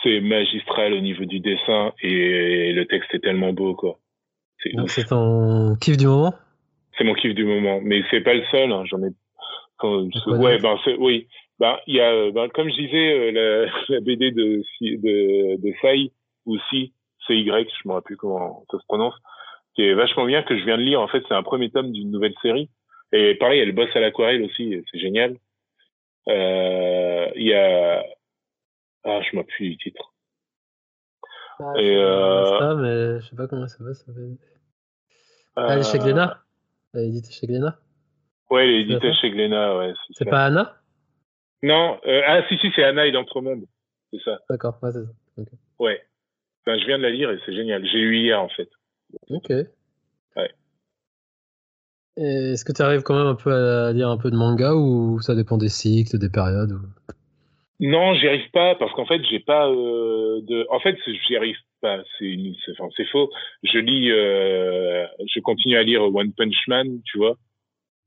C'est 0.04 0.20
magistral 0.20 0.94
au 0.94 1.00
niveau 1.00 1.26
du 1.26 1.40
dessin 1.40 1.92
et 2.02 2.74
le 2.74 2.86
texte 2.86 3.14
est 3.14 3.20
tellement 3.20 3.54
beau 3.54 3.76
quoi. 3.76 4.00
C'est 4.88 5.08
ton 5.08 5.76
kiff 5.76 5.98
du 5.98 6.08
moment? 6.08 6.34
C'est 6.98 7.04
mon 7.04 7.14
kiff 7.14 7.34
du 7.34 7.46
moment, 7.46 7.80
mais 7.82 8.04
c'est 8.10 8.22
pas 8.22 8.34
le 8.34 8.44
seul. 8.52 8.72
Hein. 8.72 8.84
J'en 8.86 9.00
ai. 9.04 9.10
ouais, 9.84 10.60
ben 10.60 10.78
oui, 11.00 11.28
bah, 11.60 11.80
il 11.88 11.96
y 11.96 12.02
a, 12.02 12.32
bah, 12.32 12.48
comme 12.54 12.70
je 12.70 12.76
disais, 12.76 13.14
euh, 13.14 13.32
la, 13.32 13.72
la, 13.90 14.02
BD 14.02 14.32
de, 14.32 14.64
de, 14.82 15.62
de 15.62 15.74
Sai, 15.82 16.12
ou 16.46 16.58
Si, 16.70 16.94
CY, 17.28 17.46
je 17.46 17.88
me 17.88 17.94
rappelle 17.94 18.04
plus 18.04 18.18
comment 18.18 18.66
ça 18.72 18.78
se 18.80 18.86
prononce, 18.88 19.16
qui 19.76 19.84
est 19.84 19.94
vachement 19.94 20.26
bien, 20.26 20.44
que 20.44 20.58
je 20.58 20.66
viens 20.66 20.78
de 20.78 20.84
lire. 20.84 21.02
En 21.02 21.08
fait, 21.08 21.24
c'est 21.28 21.36
un 21.36 21.44
premier 21.44 21.70
tome 21.72 21.92
d'une 21.92 22.12
nouvelle 22.12 22.36
série. 22.42 22.70
Et 23.12 23.36
pareil, 23.36 23.60
elle 23.60 23.74
bosse 23.74 23.96
à 23.96 24.00
l'aquarelle 24.00 24.44
aussi, 24.44 24.82
c'est 24.92 25.00
génial. 25.00 25.38
Euh, 26.30 27.28
il 27.36 27.48
y 27.48 27.54
a... 27.54 28.04
Ah, 29.04 29.20
je 29.22 29.42
plus 29.42 29.70
du 29.70 29.78
titre. 29.78 30.14
Ah, 31.60 31.74
et 31.78 31.96
euh... 31.96 32.60
ça, 32.60 32.76
mais 32.76 33.20
je 33.20 33.30
sais 33.30 33.36
pas 33.36 33.48
comment 33.48 33.68
ça 33.68 33.84
va. 33.84 33.94
Ça 33.94 34.12
va... 34.12 34.22
Ah, 35.56 35.74
elle 35.74 35.80
est 35.80 35.92
chez 35.92 36.00
euh, 36.00 36.04
Glénat 36.04 36.40
Elle 36.94 37.02
est 37.02 37.08
éditée 37.08 37.32
chez 37.32 37.48
Glénat 37.48 37.78
Ouais, 38.50 38.64
elle 38.64 38.74
est 38.74 38.82
éditée 38.82 39.14
chez 39.14 39.32
Glénat, 39.32 39.78
ouais. 39.78 39.94
C'est 40.12 40.30
pas 40.30 40.46
Anna? 40.46 40.78
Non, 41.64 42.00
euh, 42.06 42.22
ah 42.26 42.42
si, 42.48 42.58
si, 42.58 42.72
c'est 42.76 42.84
Anna 42.84 43.06
et 43.06 43.12
l'Entremonde. 43.12 43.66
C'est 44.12 44.22
ça. 44.24 44.40
D'accord, 44.50 44.78
ouais, 44.82 44.92
c'est 44.92 45.44
ça. 45.44 45.52
Ouais. 45.80 46.02
Enfin, 46.66 46.78
je 46.78 46.86
viens 46.86 46.98
de 46.98 47.04
la 47.04 47.10
lire 47.10 47.32
et 47.32 47.40
c'est 47.46 47.54
génial. 47.54 47.86
J'ai 47.86 48.00
eu 48.00 48.18
hier, 48.18 48.42
en 48.42 48.50
fait. 48.50 48.70
Ok. 49.30 49.50
Ouais. 49.50 50.52
Est-ce 52.18 52.66
que 52.66 52.72
tu 52.72 52.82
arrives 52.82 53.02
quand 53.02 53.18
même 53.18 53.28
un 53.28 53.36
peu 53.36 53.54
à 53.54 53.94
lire 53.94 54.10
un 54.10 54.18
peu 54.18 54.32
de 54.32 54.36
manga 54.36 54.74
ou 54.74 55.20
ça 55.22 55.36
dépend 55.36 55.58
des 55.58 55.70
cycles, 55.70 56.18
des 56.18 56.30
périodes 56.30 56.72
ou... 56.72 56.80
Non, 57.84 58.14
j'y 58.14 58.28
arrive 58.28 58.50
pas 58.52 58.76
parce 58.76 58.94
qu'en 58.94 59.08
fait, 59.08 59.24
j'ai 59.28 59.40
pas 59.40 59.68
euh, 59.68 60.40
de. 60.44 60.68
En 60.70 60.80
fait, 60.80 60.96
j'y 61.28 61.36
arrive 61.36 61.58
pas. 61.82 62.04
C'est 62.20 63.08
faux. 63.12 63.32
Je 63.64 63.80
lis, 63.80 64.12
euh... 64.12 65.08
je 65.26 65.40
continue 65.40 65.78
à 65.78 65.82
lire 65.82 66.04
One 66.04 66.32
Punch 66.32 66.68
Man, 66.68 67.02
tu 67.06 67.18
vois. 67.18 67.38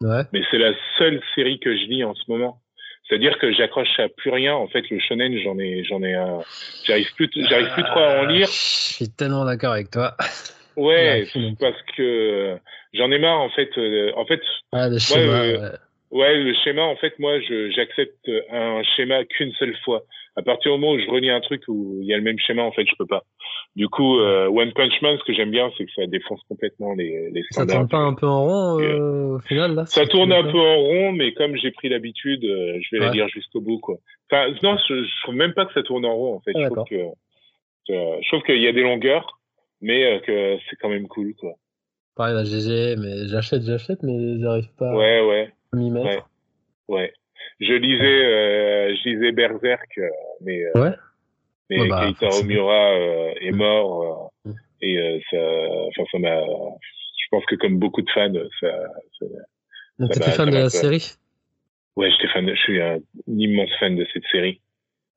Ouais. 0.00 0.22
Mais 0.32 0.42
c'est 0.50 0.58
la 0.58 0.74
seule 0.96 1.20
série 1.34 1.58
que 1.58 1.76
je 1.76 1.86
lis 1.86 2.04
en 2.04 2.14
ce 2.14 2.22
moment. 2.28 2.60
C'est-à-dire 3.08 3.38
que 3.38 3.52
j'accroche 3.52 3.98
à 3.98 4.08
plus 4.08 4.30
rien. 4.30 4.54
En 4.54 4.66
fait, 4.68 4.88
le 4.90 4.98
shonen, 4.98 5.38
j'en 5.42 5.58
ai, 5.58 5.84
j'en 5.84 6.02
ai 6.02 6.14
un. 6.14 6.40
J'arrive 6.84 7.14
plus, 7.14 7.30
j'arrive 7.48 7.70
plus 7.74 7.84
trop 7.84 8.00
à 8.00 8.20
en 8.20 8.26
lire. 8.26 8.46
Je 8.46 8.94
suis 8.94 9.10
tellement 9.10 9.44
d'accord 9.44 9.72
avec 9.72 9.90
toi. 9.90 10.16
Ouais, 10.76 11.26
parce 11.60 11.80
que 11.96 12.56
j'en 12.94 13.10
ai 13.10 13.18
marre 13.18 13.40
en 13.40 13.50
fait. 13.50 13.70
Euh, 13.78 14.10
en 14.16 14.24
fait. 14.24 14.40
Ah, 14.72 14.88
le 14.88 14.98
schéma. 14.98 15.42
Euh, 15.42 15.70
ouais. 16.10 16.36
le 16.36 16.54
schéma. 16.64 16.82
En 16.82 16.96
fait, 16.96 17.18
moi, 17.18 17.38
je, 17.40 17.70
j'accepte 17.70 18.28
un 18.50 18.82
schéma 18.96 19.24
qu'une 19.24 19.52
seule 19.52 19.76
fois. 19.84 20.02
À 20.36 20.42
partir 20.42 20.72
du 20.72 20.80
moment 20.80 20.92
où 20.92 20.98
je 20.98 21.08
relis 21.08 21.30
un 21.30 21.40
truc 21.40 21.62
où 21.68 21.98
il 22.00 22.06
y 22.06 22.12
a 22.12 22.16
le 22.16 22.22
même 22.22 22.38
schéma, 22.38 22.62
en 22.62 22.72
fait, 22.72 22.84
je 22.86 22.94
peux 22.98 23.06
pas. 23.06 23.22
Du 23.76 23.88
coup, 23.88 24.18
euh, 24.18 24.48
One 24.48 24.72
Punch 24.72 25.00
Man, 25.02 25.16
ce 25.18 25.24
que 25.24 25.32
j'aime 25.32 25.50
bien, 25.50 25.70
c'est 25.76 25.84
que 25.84 25.92
ça 25.92 26.06
défonce 26.06 26.40
complètement 26.48 26.94
les, 26.94 27.30
les 27.30 27.42
standards. 27.50 27.68
Ça 27.68 27.76
tourne 27.76 27.88
pas 27.88 27.98
un 27.98 28.14
peu 28.14 28.26
en 28.26 28.44
rond 28.44 28.80
euh, 28.80 29.36
au 29.36 29.38
final 29.40 29.74
là 29.74 29.86
Ça 29.86 30.06
tourne 30.06 30.32
un 30.32 30.42
peu 30.44 30.58
en 30.58 30.76
rond, 30.76 31.12
mais 31.12 31.32
comme 31.34 31.56
j'ai 31.56 31.70
pris 31.70 31.88
l'habitude, 31.88 32.44
euh, 32.44 32.78
je 32.80 32.96
vais 32.96 33.04
la 33.04 33.12
lire 33.12 33.28
jusqu'au 33.28 33.60
bout, 33.60 33.78
quoi. 33.78 33.96
Enfin, 34.30 34.52
non, 34.62 34.76
je, 34.88 35.02
je, 35.02 35.22
trouve 35.22 35.34
même 35.34 35.54
pas 35.54 35.66
que 35.66 35.72
ça 35.72 35.82
tourne 35.82 36.04
en 36.04 36.14
rond, 36.14 36.34
en 36.34 36.40
fait. 36.40 36.52
Ah, 36.54 36.64
je, 36.64 36.68
trouve 36.68 36.84
que, 36.88 36.96
je 37.88 38.28
trouve 38.28 38.42
qu'il 38.42 38.60
y 38.60 38.68
a 38.68 38.72
des 38.72 38.82
longueurs, 38.82 39.40
mais 39.80 40.04
euh, 40.04 40.18
que 40.20 40.58
c'est 40.68 40.76
quand 40.76 40.88
même 40.88 41.08
cool, 41.08 41.34
quoi. 41.34 41.54
Pareil, 42.16 42.34
la 42.34 42.44
GG, 42.44 42.96
mais 42.96 43.26
j'achète, 43.26 43.62
j'achète, 43.62 44.02
mais 44.02 44.38
j'arrive 44.40 44.72
pas 44.78 44.94
ouais, 44.94 45.20
ouais. 45.26 45.52
à 45.72 45.76
m'y 45.76 45.90
mettre. 45.90 46.06
Ouais. 46.88 46.96
ouais. 46.96 47.12
Je 47.60 47.72
lisais, 47.72 48.94
je 48.96 49.08
lisais 49.08 49.32
Berserk, 49.32 50.00
mais. 50.40 50.64
ouais 50.74 50.92
mais 51.70 51.88
bah, 51.88 52.06
Keita 52.06 52.28
Omura 52.36 52.92
euh, 52.92 53.32
est 53.40 53.52
mort 53.52 54.30
euh, 54.46 54.50
mm. 54.50 54.54
et 54.82 54.98
euh, 54.98 55.18
ça, 55.30 55.38
enfin 55.88 56.08
ça 56.12 56.18
m'a, 56.18 56.40
je 56.40 57.26
pense 57.30 57.44
que 57.46 57.54
comme 57.56 57.78
beaucoup 57.78 58.02
de 58.02 58.10
fans, 58.10 58.32
ça. 58.60 58.68
ça 59.18 60.08
t'étais 60.08 60.30
fan 60.30 60.50
de 60.50 60.56
la 60.56 60.70
série? 60.70 61.12
Ouais, 61.96 62.10
j'étais 62.10 62.28
fan, 62.28 62.48
je 62.48 62.60
suis 62.60 62.80
un, 62.80 62.98
immense 63.28 63.70
fan 63.78 63.96
de 63.96 64.06
cette 64.12 64.24
série. 64.30 64.60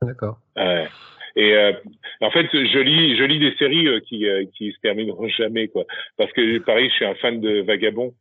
D'accord. 0.01 0.39
Ouais. 0.55 0.87
Et 1.35 1.53
euh, 1.53 1.73
en 2.21 2.31
fait, 2.31 2.47
je 2.51 2.79
lis, 2.79 3.17
je 3.17 3.23
lis 3.23 3.39
des 3.39 3.55
séries 3.57 3.87
qui, 4.07 4.25
qui 4.55 4.71
se 4.71 4.79
termineront 4.81 5.27
jamais, 5.27 5.67
quoi. 5.67 5.85
Parce 6.17 6.31
que 6.33 6.59
pareil, 6.59 6.89
je 6.89 6.95
suis 6.95 7.05
un 7.05 7.15
fan 7.15 7.39
de 7.39 7.61
Vagabond. 7.61 8.13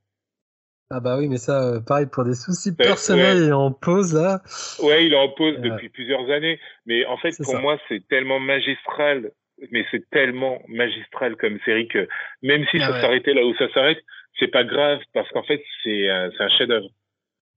Ah 0.91 1.01
bah 1.01 1.19
oui, 1.19 1.29
mais 1.29 1.39
ça, 1.39 1.63
euh, 1.63 1.81
pareil, 1.81 2.07
pour 2.07 2.25
des 2.25 2.35
soucis 2.35 2.75
personnels, 2.75 3.39
il 3.39 3.49
est 3.49 3.53
en 3.53 3.73
pause 3.73 4.15
là. 4.15 4.41
Ouais, 4.81 5.07
il 5.07 5.13
est 5.13 5.19
en 5.19 5.29
pause 5.31 5.57
depuis 5.59 5.89
plusieurs 5.89 6.31
années. 6.31 6.61
Mais 6.87 7.05
en 7.07 7.17
fait, 7.17 7.35
pour 7.43 7.59
moi, 7.59 7.77
c'est 7.89 8.07
tellement 8.09 8.39
magistral, 8.39 9.33
mais 9.73 9.85
c'est 9.91 10.09
tellement 10.11 10.63
magistral 10.69 11.35
comme 11.37 11.59
série 11.65 11.89
que 11.89 12.07
même 12.43 12.65
si 12.71 12.79
ah 12.81 12.87
ça 12.87 13.01
s'arrêtait 13.01 13.35
là 13.35 13.45
où 13.45 13.55
ça 13.57 13.69
s'arrête, 13.73 13.99
c'est 14.39 14.49
pas 14.49 14.63
grave 14.63 15.01
parce 15.13 15.29
qu'en 15.31 15.43
fait, 15.43 15.61
c'est 15.83 16.09
un, 16.09 16.31
un 16.39 16.49
chef-d'œuvre. 16.51 16.89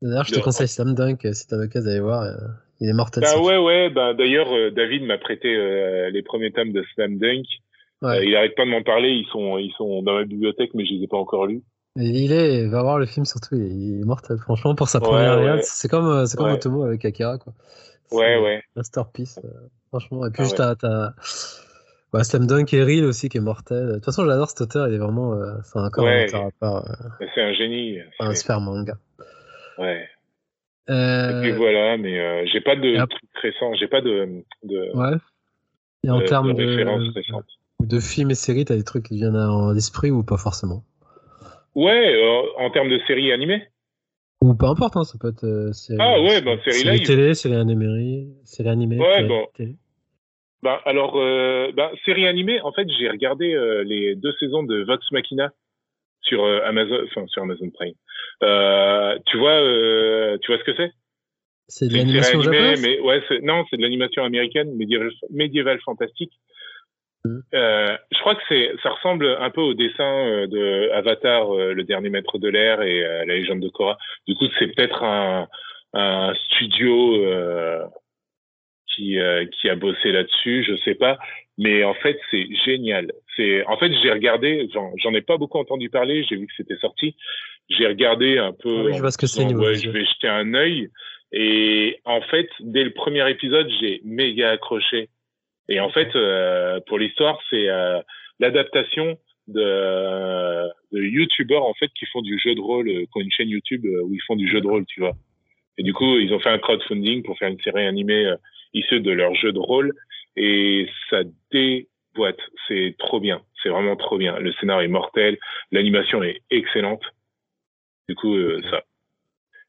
D'ailleurs, 0.02 0.26
je 0.26 0.34
te 0.34 0.40
conseille 0.40 0.68
Slam 0.68 0.96
Dunk 0.96 1.20
si 1.34 1.48
t'as 1.48 1.58
l'occasion 1.58 1.88
d'aller 1.88 2.00
voir. 2.00 2.24
Euh, 2.24 2.34
il 2.80 2.90
est 2.90 2.94
mortel. 2.94 3.24
Bah 3.24 3.40
ouais, 3.40 3.58
ouais. 3.58 3.90
Bah 3.90 4.14
d'ailleurs, 4.16 4.52
euh, 4.52 4.72
David 4.72 5.04
m'a 5.04 5.20
prêté 5.20 5.50
les 6.12 6.24
premiers 6.24 6.52
tomes 6.52 6.72
de 6.72 6.84
Slam 6.96 7.20
Dunk. 7.20 7.46
Euh, 8.04 8.24
il 8.24 8.36
arrête 8.36 8.56
pas 8.56 8.66
de 8.66 8.70
m'en 8.70 8.82
parler. 8.82 9.10
Ils 9.10 9.28
sont, 9.32 9.58
ils 9.58 9.74
sont 9.78 10.02
dans 10.02 10.14
ma 10.14 10.24
bibliothèque, 10.24 10.72
mais 10.74 10.86
je 10.86 10.94
les 10.94 11.04
ai 11.04 11.08
pas 11.08 11.18
encore 11.18 11.46
lus. 11.46 11.62
Il 11.96 12.32
est, 12.32 12.68
va 12.68 12.82
voir 12.82 13.00
le 13.00 13.06
film 13.06 13.26
surtout. 13.26 13.56
Il 13.56 14.02
est 14.02 14.06
mortel. 14.06 14.38
Franchement, 14.38 14.76
pour 14.76 14.90
sa 14.90 15.00
première 15.00 15.40
ouais, 15.40 15.62
c'est 15.64 15.88
comme, 15.88 16.08
euh, 16.08 16.26
c'est 16.26 16.38
comme 16.38 16.52
Otomo 16.52 16.84
avec 16.84 17.04
Akira, 17.06 17.38
quoi. 17.38 17.54
Ouais, 18.12 18.40
ouais. 18.40 18.64
Masterpiece, 18.76 19.40
euh, 19.44 19.50
franchement. 19.90 20.26
Et 20.26 20.32
puis, 20.32 20.44
juste, 20.44 20.60
ah 20.60 20.76
t'as, 20.76 21.14
bah, 22.12 22.24
Slam 22.24 22.48
Dunk 22.48 22.74
et 22.74 22.84
Reel 22.84 23.06
aussi 23.06 23.30
qui 23.30 23.38
est 23.38 23.42
mortel. 23.42 23.88
De 23.88 23.94
toute 23.96 24.06
façon, 24.06 24.26
j'adore 24.26 24.50
cet 24.50 24.62
auteur. 24.62 24.88
Il 24.88 24.96
est 24.96 24.98
vraiment, 24.98 25.40
c'est 25.64 25.80
encore 25.80 26.08
un 26.08 26.26
auteur 26.26 26.46
à 26.46 26.52
part. 26.60 26.86
c'est 27.20 27.42
un 27.42 27.54
génie. 27.54 28.00
Un 28.20 28.34
super 28.34 28.60
manga. 28.62 28.96
Ouais. 29.78 30.08
Et 30.88 31.42
puis 31.42 31.52
voilà, 31.52 31.98
mais 31.98 32.48
j'ai 32.48 32.62
pas 32.62 32.76
de 32.76 32.98
trucs 33.06 33.30
récents. 33.42 33.74
J'ai 33.76 33.88
pas 33.88 34.02
de, 34.02 34.44
de. 34.64 34.96
Ouais. 34.96 35.18
Et 36.04 36.10
en 36.10 36.22
termes 36.22 36.54
de, 36.54 36.66
références 36.66 37.14
récentes 37.14 37.60
de 37.80 38.00
films 38.00 38.32
et 38.32 38.36
séries, 38.36 38.66
t'as 38.66 38.76
des 38.76 38.84
trucs 38.84 39.06
qui 39.06 39.16
viennent 39.16 39.36
à 39.36 39.72
l'esprit 39.74 40.12
ou 40.12 40.24
pas 40.24 40.38
forcément? 40.38 40.84
Ouais, 41.76 42.14
euh, 42.16 42.42
en 42.58 42.70
termes 42.72 42.90
de 42.90 43.00
séries 43.08 43.32
animées 43.32 43.64
Ou 44.42 44.54
peu 44.56 44.66
importe, 44.66 44.98
hein, 44.98 45.04
ça 45.04 45.18
peut 45.20 45.30
être 45.30 45.46
euh, 45.46 45.72
série, 45.74 46.00
ah 46.02 46.20
ouais, 46.22 46.42
bah, 46.42 46.58
série, 46.64 46.80
série 46.80 47.04
télé, 47.04 47.34
série 47.34 47.56
animée, 47.56 48.28
série 48.44 48.70
animée. 48.70 49.00
Ouais, 49.00 49.24
bon. 49.24 49.48
Bah, 50.62 50.82
alors, 50.86 51.18
euh, 51.18 51.72
bah, 51.74 51.92
série 52.06 52.28
animée, 52.28 52.60
en 52.62 52.72
fait, 52.72 52.88
j'ai 53.00 53.10
regardé 53.10 53.54
euh, 53.54 53.84
les 53.84 54.16
deux 54.16 54.34
saisons 54.40 54.64
de 54.64 54.84
Vox 54.84 55.10
Machina 55.12 55.52
sur 56.22 56.46
Amazon, 56.46 57.00
enfin 57.06 57.26
sur 57.28 57.42
Amazon 57.44 57.70
Prime. 57.70 57.96
tu 59.26 59.38
vois, 59.38 60.38
tu 60.40 60.52
vois 60.52 60.60
ce 60.60 60.64
que 60.64 60.76
c'est? 60.76 60.92
C'est 61.68 61.88
de 61.88 61.96
l'animation 61.96 62.42
japonaise? 62.42 62.82
Mais 62.82 63.00
ouais, 63.00 63.22
non, 63.42 63.64
c'est 63.70 63.78
de 63.78 63.82
l'animation 63.82 64.24
américaine, 64.24 64.76
médiévale, 64.76 65.12
médiévale 65.30 65.80
fantastique. 65.82 66.34
Mm. 67.26 67.40
Euh, 67.54 67.98
je 68.12 68.20
crois 68.20 68.36
que 68.36 68.42
c'est, 68.48 68.72
ça 68.82 68.92
ressemble 68.92 69.28
un 69.40 69.50
peu 69.50 69.62
au 69.62 69.74
dessin 69.74 70.28
euh, 70.28 70.48
de 70.48 70.90
Avatar, 70.94 71.54
euh, 71.54 71.74
le 71.74 71.84
dernier 71.84 72.10
maître 72.10 72.38
de 72.38 72.48
l'air 72.48 72.82
et 72.82 73.02
la 73.02 73.36
légende 73.36 73.60
de 73.60 73.70
Korra. 73.70 73.98
Du 74.28 74.36
coup, 74.36 74.46
c'est 74.58 74.68
peut-être 74.68 75.04
un, 75.04 75.48
un 75.94 76.34
studio 76.46 77.18
qui 78.88 79.18
qui 79.52 79.70
a 79.70 79.76
bossé 79.76 80.12
là-dessus, 80.12 80.64
je 80.68 80.76
sais 80.84 80.96
pas. 80.96 81.18
Mais 81.58 81.84
en 81.84 81.94
fait, 81.94 82.18
c'est 82.32 82.48
génial. 82.66 83.12
C'est, 83.36 83.66
en 83.66 83.78
fait, 83.78 83.92
j'ai 84.02 84.12
regardé, 84.12 84.70
j'en, 84.74 85.14
ai 85.14 85.22
pas 85.22 85.38
beaucoup 85.38 85.58
entendu 85.58 85.90
parler. 85.90 86.24
J'ai 86.24 86.38
vu 86.38 86.48
que 86.48 86.54
c'était 86.56 86.78
sorti. 86.78 87.16
J'ai 87.70 87.86
regardé 87.86 88.38
un 88.38 88.54
peu. 88.54 88.80
Ah 88.80 88.84
oui, 88.86 88.94
je 88.94 89.00
vois 89.00 89.12
ce 89.12 89.18
que 89.18 89.28
c'est. 89.28 89.44
Ouais, 89.54 89.76
je 89.76 89.90
vais 89.90 90.06
jeter 90.06 90.30
un 90.30 90.54
œil. 90.54 90.90
Et 91.34 92.00
en 92.06 92.22
fait, 92.22 92.50
dès 92.62 92.84
le 92.84 92.92
premier 92.92 93.30
épisode, 93.30 93.70
j'ai 93.82 94.02
méga 94.06 94.52
accroché 94.52 95.10
et 95.70 95.80
en 95.80 95.90
fait, 95.92 96.16
euh, 96.16 96.80
pour 96.88 96.98
l'histoire, 96.98 97.40
c'est 97.50 97.70
euh, 97.70 98.02
l'adaptation 98.40 99.18
de, 99.48 100.68
de 100.92 101.02
youtubeurs 101.02 101.64
en 101.64 101.74
fait 101.76 101.90
qui 101.98 102.06
font 102.08 102.22
du 102.22 102.40
jeu 102.40 102.56
de 102.56 102.60
rôle, 102.60 102.90
euh, 102.90 103.06
qui 103.06 103.12
ont 103.16 103.22
une 103.22 103.32
chaîne 103.32 103.50
YouTube 103.50 103.86
où 103.86 104.14
ils 104.14 104.22
font 104.26 104.36
du 104.36 104.50
jeu 104.50 104.62
de 104.62 104.68
rôle, 104.68 104.86
tu 104.88 105.00
vois. 105.00 105.14
Et 105.78 105.84
du 105.84 105.94
coup, 105.94 106.18
ils 106.18 106.34
ont 106.34 106.40
fait 106.40 106.50
un 106.50 106.58
crowdfunding 106.58 107.24
pour 107.24 107.38
faire 107.38 107.50
une 107.50 107.62
série 107.62 107.86
animée 107.86 108.34
issue 108.74 109.00
de 109.00 109.12
leur 109.12 109.34
jeu 109.36 109.54
de 109.54 109.60
rôle 109.60 109.94
et 110.36 110.90
ça 111.10 111.22
déboîte. 111.52 112.40
C'est 112.68 112.96
trop 112.98 113.20
bien. 113.20 113.42
C'est 113.64 113.70
vraiment 113.70 113.96
trop 113.96 114.18
bien. 114.18 114.40
Le 114.40 114.52
scénario 114.54 114.86
est 114.86 114.92
mortel, 114.92 115.38
l'animation 115.72 116.22
est 116.22 116.42
excellente. 116.50 117.04
Du 118.10 118.16
coup, 118.16 118.36
ça. 118.70 118.84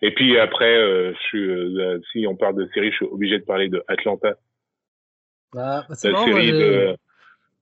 Et 0.02 0.10
puis 0.12 0.36
après, 0.38 0.74
je 0.74 1.18
suis, 1.20 2.02
si 2.10 2.26
on 2.26 2.34
parle 2.34 2.56
de 2.56 2.68
série, 2.74 2.90
je 2.90 2.96
suis 2.96 3.06
obligé 3.06 3.38
de 3.38 3.44
parler 3.44 3.68
de 3.68 3.84
Atlanta 3.86 4.34
bah, 5.52 5.86
c'est 5.92 6.10
marrant, 6.10 6.26
de... 6.26 6.96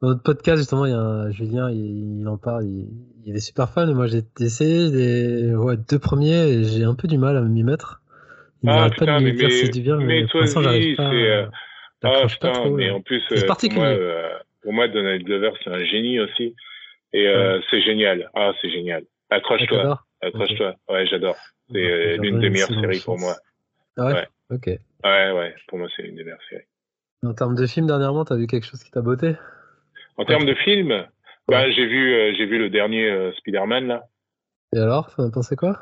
Dans 0.00 0.08
notre 0.08 0.22
podcast, 0.22 0.58
justement, 0.58 0.86
il 0.86 0.92
y 0.92 0.94
a 0.94 0.98
un, 0.98 1.30
Julien, 1.30 1.70
il, 1.70 2.20
il 2.20 2.28
en 2.28 2.36
parle, 2.36 2.64
il, 2.64 2.88
il, 3.26 3.34
est 3.34 3.40
super 3.40 3.68
fan, 3.68 3.90
et 3.90 3.94
moi 3.94 4.06
j'ai 4.06 4.22
essayé 4.38 4.90
les 4.90 5.54
ouais, 5.54 5.76
deux 5.76 5.98
premiers, 5.98 6.48
et 6.48 6.64
j'ai 6.64 6.84
un 6.84 6.94
peu 6.94 7.08
du 7.08 7.18
mal 7.18 7.36
à 7.36 7.40
m'y 7.40 7.64
mettre. 7.64 8.00
Il 8.62 8.70
ah, 8.70 8.88
putain, 8.90 9.06
pas 9.06 9.20
de 9.20 9.30
dire 9.30 9.50
c'est 9.50 9.68
du 9.70 9.80
bien, 9.80 9.96
mais, 9.96 10.22
mais 10.22 10.26
toi 10.26 10.46
c'est... 10.46 10.58
Euh... 11.00 11.46
Ah, 12.02 12.26
putain, 12.28 12.52
trop, 12.52 12.70
mais 12.70 12.90
en 12.90 13.00
plus, 13.00 13.22
c'est 13.28 13.42
euh, 13.42 13.46
particulier. 13.46 13.80
Pour 13.80 13.84
moi, 13.84 13.98
euh, 13.98 14.38
pour 14.62 14.72
moi, 14.72 14.88
Donald 14.88 15.22
Glover, 15.24 15.50
c'est 15.62 15.70
un 15.70 15.84
génie 15.84 16.20
aussi, 16.20 16.54
et 17.12 17.26
euh, 17.26 17.56
ouais. 17.56 17.64
c'est 17.70 17.82
génial. 17.82 18.30
Ah, 18.34 18.52
c'est 18.62 18.70
génial. 18.70 19.02
Accroche-toi. 19.30 20.00
Accroche-toi. 20.22 20.68
Okay. 20.68 20.92
Ouais, 20.92 21.06
j'adore. 21.06 21.36
C'est 21.72 21.78
euh, 21.78 22.16
l'une 22.18 22.38
des 22.40 22.50
meilleures 22.50 22.68
séries 22.68 23.00
pour 23.04 23.18
moi. 23.18 23.34
Ah 23.96 24.06
ouais, 24.06 24.12
ouais. 24.14 24.26
Ok. 24.50 24.66
Ouais, 24.66 25.32
ouais, 25.32 25.54
pour 25.66 25.78
moi, 25.78 25.88
c'est 25.96 26.02
l'une 26.02 26.16
des 26.16 26.24
meilleures 26.24 26.38
séries. 26.48 26.64
En 27.24 27.34
termes 27.34 27.56
de 27.56 27.66
film, 27.66 27.86
dernièrement, 27.86 28.24
t'as 28.24 28.36
vu 28.36 28.46
quelque 28.46 28.66
chose 28.66 28.82
qui 28.82 28.90
t'a 28.90 29.00
botté? 29.00 29.34
En 30.16 30.24
termes 30.24 30.46
de 30.46 30.54
film, 30.54 31.04
bah, 31.48 31.70
j'ai 31.70 31.86
vu, 31.86 32.14
euh, 32.14 32.32
j'ai 32.36 32.46
vu 32.46 32.58
le 32.58 32.70
dernier 32.70 33.10
euh, 33.10 33.32
Spider-Man 33.38 33.88
là. 33.88 34.04
Et 34.74 34.78
alors, 34.78 35.12
t'en 35.14 35.26
as 35.26 35.30
pensé 35.30 35.56
quoi? 35.56 35.78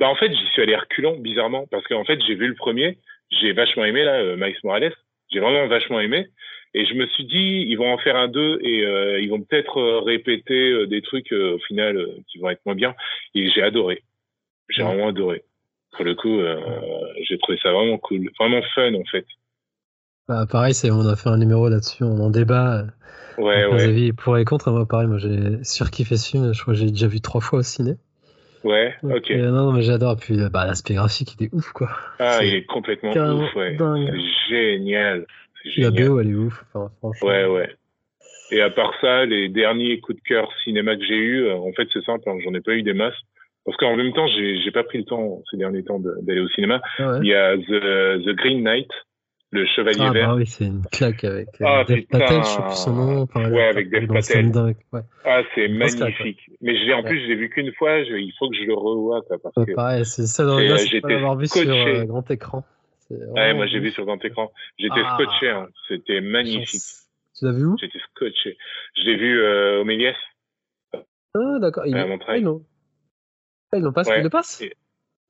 Bah 0.00 0.08
en 0.08 0.16
fait, 0.16 0.30
j'y 0.30 0.46
suis 0.46 0.60
allé 0.60 0.76
reculant 0.76 1.16
bizarrement 1.16 1.66
parce 1.70 1.86
qu'en 1.86 2.04
fait, 2.04 2.20
j'ai 2.26 2.34
vu 2.34 2.48
le 2.48 2.54
premier, 2.54 2.98
j'ai 3.30 3.52
vachement 3.52 3.84
aimé 3.84 4.04
là, 4.04 4.14
euh, 4.16 4.36
Miles 4.36 4.56
Morales, 4.64 4.92
j'ai 5.32 5.40
vraiment 5.40 5.66
vachement 5.68 6.00
aimé. 6.00 6.26
Et 6.74 6.84
je 6.84 6.94
me 6.94 7.06
suis 7.06 7.24
dit, 7.24 7.64
ils 7.68 7.76
vont 7.76 7.92
en 7.92 7.98
faire 7.98 8.16
un 8.16 8.26
deux 8.26 8.58
et 8.60 8.82
ils 9.22 9.30
vont 9.30 9.40
peut-être 9.40 9.80
répéter 10.00 10.88
des 10.88 11.02
trucs 11.02 11.30
au 11.30 11.60
final 11.60 12.04
qui 12.26 12.38
vont 12.38 12.50
être 12.50 12.66
moins 12.66 12.74
bien. 12.74 12.96
Et 13.36 13.48
j'ai 13.50 13.62
adoré. 13.62 14.02
J'ai 14.70 14.82
vraiment 14.82 15.06
adoré. 15.06 15.44
Pour 15.92 16.04
le 16.04 16.16
coup, 16.16 16.42
j'ai 17.28 17.38
trouvé 17.38 17.60
ça 17.62 17.70
vraiment 17.70 17.96
cool, 17.98 18.28
vraiment 18.40 18.60
fun 18.74 18.92
en 18.94 19.04
fait. 19.04 19.24
Bah, 20.28 20.46
pareil, 20.50 20.74
c'est, 20.74 20.90
on 20.90 21.06
a 21.06 21.16
fait 21.16 21.28
un 21.28 21.36
numéro 21.36 21.68
là-dessus, 21.68 22.02
on 22.02 22.18
en 22.18 22.30
débat. 22.30 22.84
Ouais, 23.36 23.66
ouais. 23.66 23.82
Avis 23.82 24.12
pour 24.12 24.38
et 24.38 24.44
contre. 24.44 24.70
Moi, 24.70 24.86
pareil, 24.86 25.08
moi, 25.08 25.18
j'ai 25.18 25.62
surkiffé 25.64 26.16
ce 26.16 26.30
film. 26.30 26.54
Je 26.54 26.62
crois 26.62 26.74
que 26.74 26.80
j'ai 26.80 26.90
déjà 26.90 27.08
vu 27.08 27.20
trois 27.20 27.40
fois 27.40 27.58
au 27.58 27.62
ciné. 27.62 27.96
Ouais, 28.62 28.94
ok. 29.02 29.30
non, 29.30 29.52
non, 29.52 29.72
mais 29.72 29.82
j'adore. 29.82 30.16
Puis, 30.16 30.36
bah, 30.50 30.66
l'aspect 30.66 30.94
graphique, 30.94 31.34
il 31.38 31.46
est 31.46 31.54
ouf, 31.54 31.72
quoi. 31.72 31.90
Ah, 32.18 32.38
il 32.42 32.54
est 32.54 32.64
complètement 32.64 33.10
ouf, 33.10 33.54
ouais. 33.56 33.76
C'est 33.78 34.48
génial. 34.48 35.26
La 35.76 35.90
BO, 35.90 36.20
elle 36.20 36.30
est 36.30 36.34
ouf. 36.34 36.64
Enfin, 36.72 36.90
franchement. 36.98 37.28
Ouais, 37.28 37.46
ouais. 37.46 37.74
Et 38.50 38.60
à 38.60 38.70
part 38.70 38.92
ça, 39.00 39.24
les 39.24 39.48
derniers 39.48 40.00
coups 40.00 40.18
de 40.18 40.22
cœur 40.22 40.48
cinéma 40.62 40.96
que 40.96 41.04
j'ai 41.04 41.16
eu, 41.16 41.50
en 41.50 41.72
fait, 41.72 41.88
c'est 41.92 42.04
simple, 42.04 42.28
hein, 42.28 42.36
j'en 42.44 42.54
ai 42.54 42.60
pas 42.60 42.72
eu 42.72 42.82
des 42.82 42.92
masses. 42.92 43.14
Parce 43.64 43.76
qu'en 43.78 43.96
même 43.96 44.12
temps, 44.12 44.26
j'ai, 44.28 44.60
j'ai 44.60 44.70
pas 44.70 44.84
pris 44.84 44.98
le 44.98 45.04
temps 45.04 45.42
ces 45.50 45.56
derniers 45.56 45.82
temps 45.82 45.98
d'aller 45.98 46.40
au 46.40 46.48
cinéma. 46.48 46.82
Ah 46.98 47.12
ouais. 47.12 47.18
Il 47.22 47.28
y 47.28 47.34
a 47.34 47.56
The, 47.56 48.22
The 48.24 48.36
Green 48.36 48.62
Knight 48.62 48.90
le 49.54 49.66
Chevalier 49.66 49.98
ah, 50.00 50.12
Vert. 50.12 50.28
Bah 50.28 50.34
oui, 50.34 50.46
c'est 50.46 50.64
une 50.64 50.82
claque 50.90 51.24
avec 51.24 51.48
euh, 51.60 51.64
ah, 51.66 51.84
Dev 51.84 52.02
Patel, 52.10 52.42
je 52.42 52.48
sais 52.48 52.62
plus 52.62 52.76
son 52.76 52.92
nom. 52.92 53.22
Enfin, 53.22 53.50
ouais, 53.50 53.68
avec 53.68 53.90
Dev 53.90 54.06
Patel. 54.06 54.50
Ouais. 54.92 55.00
Ah, 55.24 55.42
c'est 55.54 55.68
magnifique. 55.68 56.50
Mais 56.60 56.76
j'ai, 56.76 56.92
en 56.92 57.02
plus, 57.02 57.20
je 57.22 57.26
l'ai 57.28 57.36
vu 57.36 57.48
qu'une 57.50 57.72
fois, 57.74 58.02
je, 58.04 58.14
il 58.14 58.32
faut 58.38 58.48
que 58.50 58.56
je 58.56 58.64
le 58.64 58.74
revoie. 58.74 59.22
Parce 59.28 59.56
ouais, 59.56 59.66
que 59.66 59.72
pareil, 59.74 60.04
c'est 60.04 60.26
ça 60.26 60.44
dans 60.44 60.58
le 60.58 60.76
j'ai 60.76 61.00
l'avoir 61.00 61.36
vu 61.36 61.46
sur 61.46 61.68
euh, 61.68 62.04
grand 62.04 62.28
écran. 62.30 62.64
Ouais, 63.10 63.52
moi 63.52 63.66
j'ai 63.66 63.78
vu 63.78 63.90
sur 63.90 64.04
grand 64.04 64.22
écran. 64.24 64.50
J'étais 64.78 65.02
ah. 65.04 65.16
scotché, 65.18 65.48
hein. 65.50 65.68
c'était 65.88 66.20
magnifique. 66.20 66.82
Tu 67.38 67.44
l'as 67.44 67.52
vu 67.52 67.66
où? 67.66 67.76
J'étais 67.78 67.98
scotché. 68.10 68.56
Je 68.96 69.02
l'ai 69.02 69.16
vu 69.16 69.40
euh, 69.40 69.80
au 69.80 69.84
Méliès. 69.84 70.16
Ah, 70.92 71.58
d'accord. 71.60 71.86
Il... 71.86 71.96
Ah, 71.96 72.36
ils 72.36 72.44
l'ont 72.44 72.64
ah, 73.72 73.76
ils 73.76 73.82
l'ont 73.82 73.92
pas, 73.92 74.02
ouais. 74.02 74.20
ils 74.20 74.22
le 74.22 74.30
passent? 74.30 74.62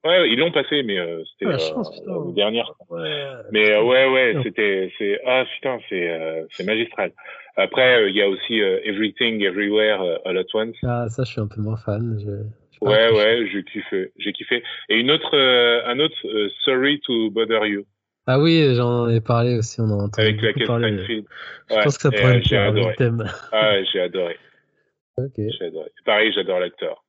Ouais, 0.04 0.28
ils 0.28 0.38
l'ont 0.38 0.52
passé, 0.52 0.82
mais 0.82 0.98
euh, 0.98 1.22
c'était 1.32 1.50
ah, 1.50 1.78
euh, 1.78 2.26
la 2.26 2.34
dernière. 2.34 2.72
Ouais. 2.90 3.26
Mais 3.52 3.70
euh, 3.70 3.82
ouais, 3.82 4.06
ouais, 4.06 4.36
c'était, 4.42 4.92
c'est 4.98 5.18
ah 5.26 5.44
putain, 5.54 5.78
c'est 5.88 6.10
euh, 6.10 6.44
c'est 6.50 6.64
magistral. 6.64 7.12
Après, 7.56 8.02
euh, 8.02 8.10
il 8.10 8.16
y 8.16 8.20
a 8.20 8.28
aussi 8.28 8.58
Everything 8.58 9.42
Everywhere 9.42 10.18
All 10.26 10.36
at 10.36 10.44
Once. 10.52 10.76
Ah, 10.82 11.08
ça, 11.08 11.24
je 11.24 11.32
suis 11.32 11.40
un 11.40 11.46
peu 11.46 11.62
moins 11.62 11.78
fan. 11.78 12.18
Je... 12.20 12.86
Ouais, 12.86 13.10
ouais, 13.12 13.48
j'ai 13.50 13.64
kiffé, 13.64 14.12
j'ai 14.18 14.32
kiffé. 14.34 14.62
Et 14.90 14.96
une 14.96 15.10
autre, 15.10 15.34
un 15.34 15.98
autre 15.98 16.16
Sorry 16.64 17.00
to 17.06 17.30
Bother 17.30 17.64
You. 17.64 17.86
Ah 18.26 18.38
oui, 18.38 18.74
j'en 18.74 19.08
ai 19.08 19.20
parlé 19.20 19.56
aussi, 19.56 19.80
on 19.80 19.84
en 19.84 20.00
a 20.00 20.02
entendu 20.04 20.28
Avec 20.28 20.58
la 20.58 20.66
parler. 20.66 20.98
Je 21.06 21.74
pense 21.82 21.96
que 21.96 22.02
ça 22.02 22.10
pourrait 22.10 22.38
être 22.38 22.52
un 22.52 22.92
thème. 22.94 23.24
Ah, 23.52 23.82
j'ai 23.90 24.00
adoré. 24.00 24.36
ok. 25.16 25.34
J'ai 25.36 25.66
adoré. 25.66 25.90
Pareil, 26.04 26.32
j'adore 26.34 26.60
l'acteur. 26.60 27.04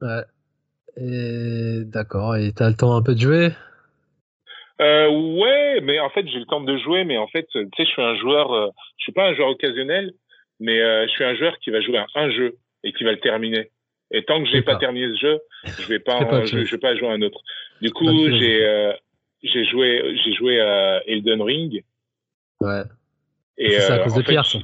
Ouais. 0.00 0.22
Et 0.96 1.82
d'accord. 1.84 2.36
Et 2.36 2.52
t'as 2.52 2.68
le 2.68 2.76
temps 2.76 2.94
un 2.94 3.02
peu 3.02 3.14
de 3.14 3.20
jouer? 3.20 3.50
Euh, 4.80 5.08
Ouais, 5.08 5.80
mais 5.82 6.00
en 6.00 6.10
fait 6.10 6.26
j'ai 6.26 6.38
le 6.38 6.46
temps 6.46 6.60
de 6.60 6.76
jouer, 6.78 7.04
mais 7.04 7.18
en 7.18 7.26
fait 7.28 7.46
tu 7.52 7.58
sais 7.76 7.84
je 7.84 7.90
suis 7.90 8.02
un 8.02 8.16
joueur, 8.16 8.52
euh, 8.52 8.68
je 8.98 9.04
suis 9.04 9.12
pas 9.12 9.28
un 9.28 9.34
joueur 9.34 9.48
occasionnel, 9.48 10.12
mais 10.58 10.80
euh, 10.80 11.06
je 11.06 11.12
suis 11.12 11.24
un 11.24 11.34
joueur 11.34 11.58
qui 11.58 11.70
va 11.70 11.80
jouer 11.80 11.98
à 11.98 12.06
un 12.14 12.30
jeu 12.30 12.56
et 12.84 12.92
qui 12.92 13.04
va 13.04 13.12
le 13.12 13.20
terminer. 13.20 13.70
Et 14.10 14.24
tant 14.24 14.42
que 14.42 14.48
j'ai 14.48 14.62
pas 14.62 14.76
terminé 14.76 15.06
ce 15.14 15.20
jeu, 15.20 15.40
je 15.64 15.86
vais 15.86 16.00
pas, 16.00 16.16
en, 16.24 16.44
je, 16.44 16.64
je, 16.64 16.70
vais 16.70 16.78
pas 16.78 16.96
jouer 16.96 17.08
à 17.08 17.12
un 17.12 17.22
autre. 17.22 17.40
Du 17.80 17.90
coup 17.92 18.28
j'ai 18.30 18.64
euh, 18.64 18.92
j'ai 19.42 19.64
joué 19.64 20.16
j'ai 20.24 20.32
joué 20.32 20.60
à 20.60 21.02
Elden 21.06 21.42
Ring. 21.42 21.84
Ouais. 22.60 22.82
Et 23.56 23.78
c'est 23.78 23.92
à 23.92 23.98
cause 24.00 24.14
de 24.14 24.22
Pierre. 24.22 24.46
Ça? 24.46 24.58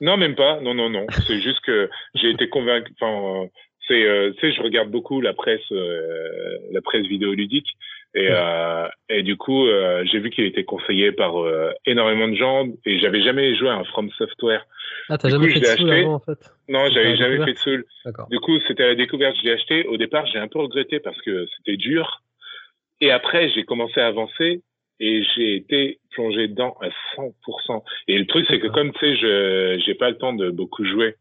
Non, 0.00 0.16
même 0.16 0.34
pas. 0.34 0.60
Non, 0.60 0.74
non, 0.74 0.90
non. 0.90 1.06
C'est 1.26 1.40
juste 1.40 1.60
que 1.60 1.88
j'ai 2.14 2.30
été 2.30 2.48
convaincu. 2.48 2.92
Enfin, 3.00 3.48
C'est, 3.86 4.04
euh, 4.04 4.32
tu 4.32 4.40
sais, 4.40 4.56
je 4.56 4.62
regarde 4.62 4.90
beaucoup 4.90 5.20
la 5.20 5.34
presse, 5.34 5.60
euh, 5.72 6.58
la 6.72 6.80
presse 6.80 7.06
vidéoludique, 7.06 7.68
et, 8.14 8.28
euh, 8.30 8.86
et 9.08 9.22
du 9.24 9.36
coup, 9.36 9.66
euh, 9.66 10.04
j'ai 10.10 10.20
vu 10.20 10.30
qu'il 10.30 10.44
était 10.44 10.62
conseillé 10.62 11.10
par 11.10 11.36
euh, 11.36 11.72
énormément 11.84 12.28
de 12.28 12.36
gens, 12.36 12.64
et 12.86 13.00
j'avais 13.00 13.22
jamais 13.22 13.56
joué 13.56 13.68
à 13.68 13.74
un 13.74 13.84
From 13.84 14.08
Software. 14.12 14.64
Ah, 15.08 15.18
t'as 15.18 15.30
jamais 15.30 15.48
coup, 15.48 15.54
fait 15.54 15.60
de 15.60 15.64
Soul 15.66 15.90
avant, 15.92 16.14
en 16.14 16.20
fait 16.20 16.38
Non, 16.68 16.88
j'avais 16.90 17.16
jamais 17.16 17.44
fait 17.44 17.54
de 17.54 17.58
Soul. 17.58 17.84
Du 18.30 18.38
coup, 18.38 18.58
c'était 18.68 18.84
à 18.84 18.88
la 18.88 18.94
découverte, 18.94 19.36
je 19.38 19.44
l'ai 19.44 19.52
acheté. 19.52 19.86
Au 19.88 19.96
départ, 19.96 20.26
j'ai 20.26 20.38
un 20.38 20.46
peu 20.46 20.60
regretté 20.60 21.00
parce 21.00 21.20
que 21.22 21.46
c'était 21.56 21.76
dur. 21.76 22.22
Et 23.00 23.10
après, 23.10 23.48
j'ai 23.48 23.64
commencé 23.64 24.00
à 24.00 24.06
avancer 24.06 24.62
et 25.00 25.24
j'ai 25.34 25.56
été 25.56 25.98
plongé 26.12 26.46
dedans 26.46 26.76
à 26.80 26.88
100%. 27.16 27.82
Et 28.06 28.16
le 28.16 28.26
truc, 28.26 28.46
c'est 28.48 28.60
que 28.60 28.68
comme 28.68 28.92
tu 28.92 29.00
sais, 29.00 29.16
je 29.16 29.82
j'ai 29.84 29.94
pas 29.94 30.08
le 30.08 30.16
temps 30.16 30.32
de 30.32 30.50
beaucoup 30.50 30.84
jouer. 30.84 31.16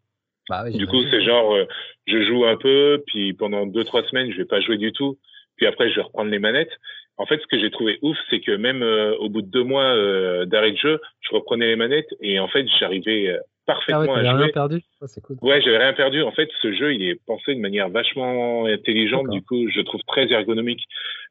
Bah 0.50 0.64
oui, 0.66 0.78
Du 0.78 0.88
coup, 0.88 1.02
c'est 1.10 1.24
genre, 1.24 1.54
euh, 1.56 1.66
je 2.08 2.22
joue 2.24 2.46
un 2.46 2.58
peu, 2.58 3.02
puis 3.08 3.34
pendant 3.34 3.66
deux 3.66 3.84
trois 3.84 4.04
semaines, 4.04 4.32
je 4.32 4.38
vais 4.38 4.46
pas 4.46 4.60
jouer 4.62 4.78
du 4.78 4.92
tout. 4.92 5.18
Puis 5.58 5.66
après, 5.68 5.90
je 5.90 5.96
vais 5.96 6.02
reprendre 6.02 6.32
les 6.32 6.40
manettes. 6.40 6.72
En 7.18 7.26
fait, 7.28 7.40
ce 7.40 7.46
que 7.48 7.60
j'ai 7.60 7.70
trouvé 7.70 8.00
ouf, 8.02 8.18
c'est 8.30 8.40
que 8.40 8.52
même 8.52 8.82
euh, 8.82 9.16
au 9.18 9.30
bout 9.30 9.42
de 9.44 9.48
deux 9.50 9.64
mois 9.64 9.84
euh, 9.96 10.46
d'arrêt 10.46 10.72
de 10.72 10.78
jeu, 10.78 11.00
je 11.22 11.36
reprenais 11.36 11.68
les 11.68 11.76
manettes 11.76 12.10
et 12.22 12.40
en 12.40 12.48
fait, 12.48 12.66
j'arrivais 12.80 13.30
euh, 13.30 13.38
Ah 13.38 13.40
ouais, 13.40 14.08
parfaitement 14.08 14.16
à 14.16 14.20
rien 14.20 14.38
jouer. 14.38 14.52
perdu? 14.52 14.82
Ah, 15.00 15.06
C'est 15.08 15.22
cool. 15.22 15.38
Ouais, 15.44 15.62
j'avais 15.62 15.78
rien 15.78 15.94
perdu. 15.94 16.24
En 16.24 16.32
fait, 16.32 16.50
ce 16.62 16.74
jeu, 16.74 16.94
il 16.96 17.04
est 17.08 17.20
pensé 17.28 17.54
de 17.54 17.60
manière 17.60 17.88
vachement 17.90 18.66
intelligente. 18.66 19.30
Du 19.30 19.44
coup, 19.44 19.70
je 19.70 19.80
trouve 19.82 20.02
très 20.08 20.30
ergonomique 20.32 20.82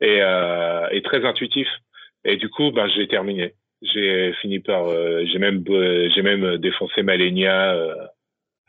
et, 0.01 0.19
euh, 0.23 0.87
et 0.93 1.03
très 1.03 1.25
intuitif. 1.25 1.67
Et 2.25 2.37
du 2.37 2.49
coup, 2.49 2.71
ben, 2.71 2.89
j'ai 2.95 3.09
terminé. 3.09 3.55
J'ai 3.83 4.33
fini 4.41 4.61
par, 4.61 4.87
euh, 4.87 5.25
j'ai 5.27 5.41
même, 5.41 5.65
euh, 5.69 6.09
j'ai 6.15 6.23
même 6.23 6.59
défoncé 6.59 7.03
Malenia, 7.03 7.75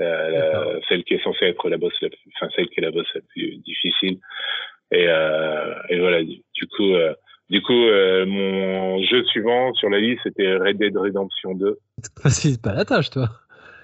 euh, 0.01 0.05
euh, 0.05 0.73
la- 0.75 0.79
celle 0.89 1.03
qui 1.03 1.13
est 1.15 1.23
censée 1.23 1.45
être 1.45 1.69
la 1.69 1.77
boss, 1.77 1.93
la, 2.01 2.09
enfin 2.35 2.51
celle 2.55 2.67
qui 2.69 2.79
est 2.79 2.83
la 2.83 2.91
boss 2.91 3.07
la 3.15 3.21
plus 3.29 3.57
difficile. 3.57 4.17
Et, 4.91 5.07
euh, 5.07 5.73
et 5.89 5.99
voilà. 5.99 6.23
Du 6.23 6.41
du 6.55 6.67
coup, 6.67 6.93
euh, 6.93 7.13
du 7.49 7.61
coup, 7.61 7.85
euh, 7.87 8.25
mon 8.25 9.03
jeu 9.03 9.23
suivant 9.25 9.73
sur 9.73 9.89
la 9.89 9.99
liste 9.99 10.21
c'était 10.23 10.55
Red 10.55 10.77
Dead 10.77 10.95
Redemption 10.97 11.55
2. 11.55 11.77
Tu 12.03 12.09
te 12.15 12.21
facilites 12.21 12.61
pas 12.61 12.73
la 12.73 12.85
tâche, 12.85 13.09
toi. 13.09 13.29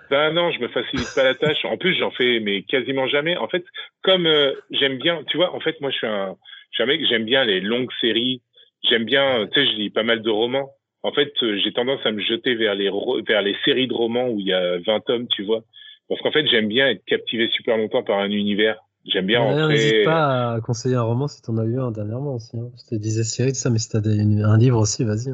Ben 0.09 0.31
non, 0.33 0.51
je 0.51 0.59
me 0.59 0.67
facilite 0.69 1.13
pas 1.15 1.23
la 1.23 1.35
tâche. 1.35 1.63
En 1.65 1.77
plus, 1.77 1.93
j'en 1.95 2.09
fais 2.11 2.39
mais 2.39 2.63
quasiment 2.63 3.07
jamais. 3.07 3.37
En 3.37 3.47
fait, 3.47 3.63
comme 4.01 4.25
euh, 4.25 4.53
j'aime 4.71 4.97
bien, 4.97 5.23
tu 5.29 5.37
vois, 5.37 5.53
en 5.53 5.59
fait, 5.59 5.79
moi, 5.81 5.91
je 5.91 5.97
suis 5.97 6.07
un, 6.07 6.35
je 6.71 6.75
suis 6.75 6.83
un 6.83 6.87
mec, 6.87 7.01
j'aime 7.07 7.25
bien 7.25 7.43
les 7.45 7.59
longues 7.61 7.91
séries. 8.01 8.41
J'aime 8.89 9.03
bien, 9.03 9.45
tu 9.53 9.59
sais, 9.59 9.71
je 9.71 9.75
lis 9.77 9.89
pas 9.89 10.03
mal 10.03 10.21
de 10.21 10.29
romans. 10.29 10.71
En 11.03 11.11
fait, 11.11 11.31
euh, 11.43 11.59
j'ai 11.63 11.71
tendance 11.73 11.99
à 12.05 12.11
me 12.11 12.21
jeter 12.21 12.55
vers 12.55 12.75
les 12.75 12.89
vers 13.27 13.41
les 13.41 13.55
séries 13.65 13.87
de 13.87 13.93
romans 13.93 14.29
où 14.29 14.39
il 14.39 14.47
y 14.47 14.53
a 14.53 14.79
20 14.79 14.99
tomes, 15.01 15.27
tu 15.27 15.43
vois. 15.43 15.61
Parce 16.09 16.21
qu'en 16.21 16.31
fait, 16.31 16.45
j'aime 16.47 16.67
bien 16.67 16.89
être 16.89 17.05
captivé 17.05 17.49
super 17.49 17.77
longtemps 17.77 18.03
par 18.03 18.17
un 18.17 18.29
univers. 18.31 18.77
J'aime 19.05 19.27
bien 19.27 19.39
D'ailleurs, 19.39 19.67
rentrer. 19.67 19.73
N'hésite 19.75 20.05
pas 20.05 20.53
à 20.53 20.61
conseiller 20.61 20.95
un 20.95 21.03
roman 21.03 21.27
si 21.27 21.41
t'en 21.41 21.57
as 21.57 21.63
lu 21.63 21.79
un 21.79 21.91
dernièrement 21.91 22.35
aussi. 22.35 22.57
Hein. 22.57 22.69
Je 22.77 22.95
te 22.95 22.99
disais 22.99 23.21
tout 23.21 23.55
ça, 23.55 23.69
mais 23.69 23.79
si 23.79 23.89
t'as 23.89 23.99
un 23.99 24.57
livre 24.57 24.79
aussi, 24.79 25.03
vas-y. 25.05 25.31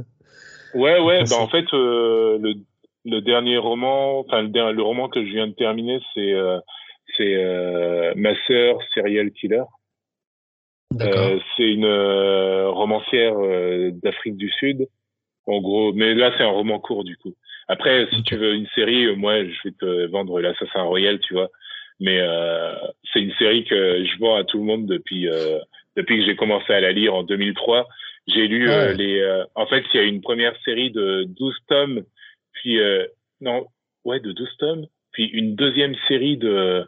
Ouais, 0.76 1.00
ouais. 1.00 1.18
Merci. 1.20 1.34
Ben 1.34 1.42
en 1.42 1.48
fait, 1.48 1.66
euh, 1.74 2.38
le, 2.40 2.54
le 3.06 3.22
dernier 3.22 3.58
roman, 3.58 4.20
enfin 4.20 4.44
le, 4.44 4.74
le 4.74 4.84
roman 4.84 5.10
que 5.10 5.26
je 5.26 5.32
viens 5.32 5.48
de 5.48 5.54
terminer, 5.54 6.00
c'est 6.14 6.34
euh, 6.34 6.60
c'est 7.18 7.36
euh, 7.36 8.14
Ma 8.16 8.34
sœur 8.46 8.78
serial 8.94 9.32
killer. 9.32 9.64
D'accord. 10.92 11.28
Euh, 11.28 11.40
c'est 11.56 11.72
une 11.72 11.86
euh, 11.86 12.70
romancière 12.70 13.36
euh, 13.38 13.92
d'Afrique 14.04 14.38
du 14.38 14.50
Sud, 14.52 14.88
en 15.46 15.60
gros. 15.60 15.94
Mais 15.94 16.14
là, 16.14 16.32
c'est 16.38 16.44
un 16.44 16.52
roman 16.52 16.80
court 16.80 17.04
du 17.04 17.18
coup. 17.18 17.34
Après, 17.68 18.08
si 18.14 18.24
tu 18.24 18.36
veux 18.36 18.54
une 18.54 18.68
série, 18.76 19.06
euh, 19.06 19.16
moi, 19.16 19.44
je 19.44 19.58
vais 19.64 19.74
te 19.80 20.06
vendre 20.08 20.40
l'Assassin 20.40 20.84
Royal, 20.84 21.20
tu 21.20 21.34
vois. 21.34 21.50
Mais 22.00 22.20
euh, 22.20 22.74
c'est 23.14 23.22
une 23.22 23.34
série 23.36 23.64
que 23.64 24.04
je 24.06 24.20
vends 24.20 24.36
à 24.36 24.44
tout 24.44 24.58
le 24.58 24.66
monde 24.66 24.86
depuis 24.86 25.28
euh, 25.30 25.60
depuis 25.96 26.20
que 26.20 26.26
j'ai 26.26 26.36
commencé 26.36 26.74
à 26.74 26.82
la 26.82 26.92
lire 26.92 27.16
en 27.16 27.24
2003. 27.24 27.88
J'ai 28.28 28.48
lu 28.48 28.70
euh, 28.70 28.88
Ouais. 28.90 28.96
les. 28.96 29.20
euh, 29.22 29.46
en 29.56 29.66
fait, 29.66 29.84
il 29.94 29.98
y 29.98 30.04
a 30.04 30.04
une 30.04 30.22
première 30.22 30.56
série 30.66 30.92
de 30.92 31.24
12 31.28 31.56
tomes, 31.70 32.04
puis 32.54 32.80
euh, 32.80 33.06
non, 33.42 33.66
ouais, 34.04 34.20
de 34.20 34.32
12 34.34 34.58
tomes, 34.60 34.86
puis 35.14 35.26
une 35.28 35.56
deuxième 35.56 35.96
série 36.08 36.38
de 36.38 36.84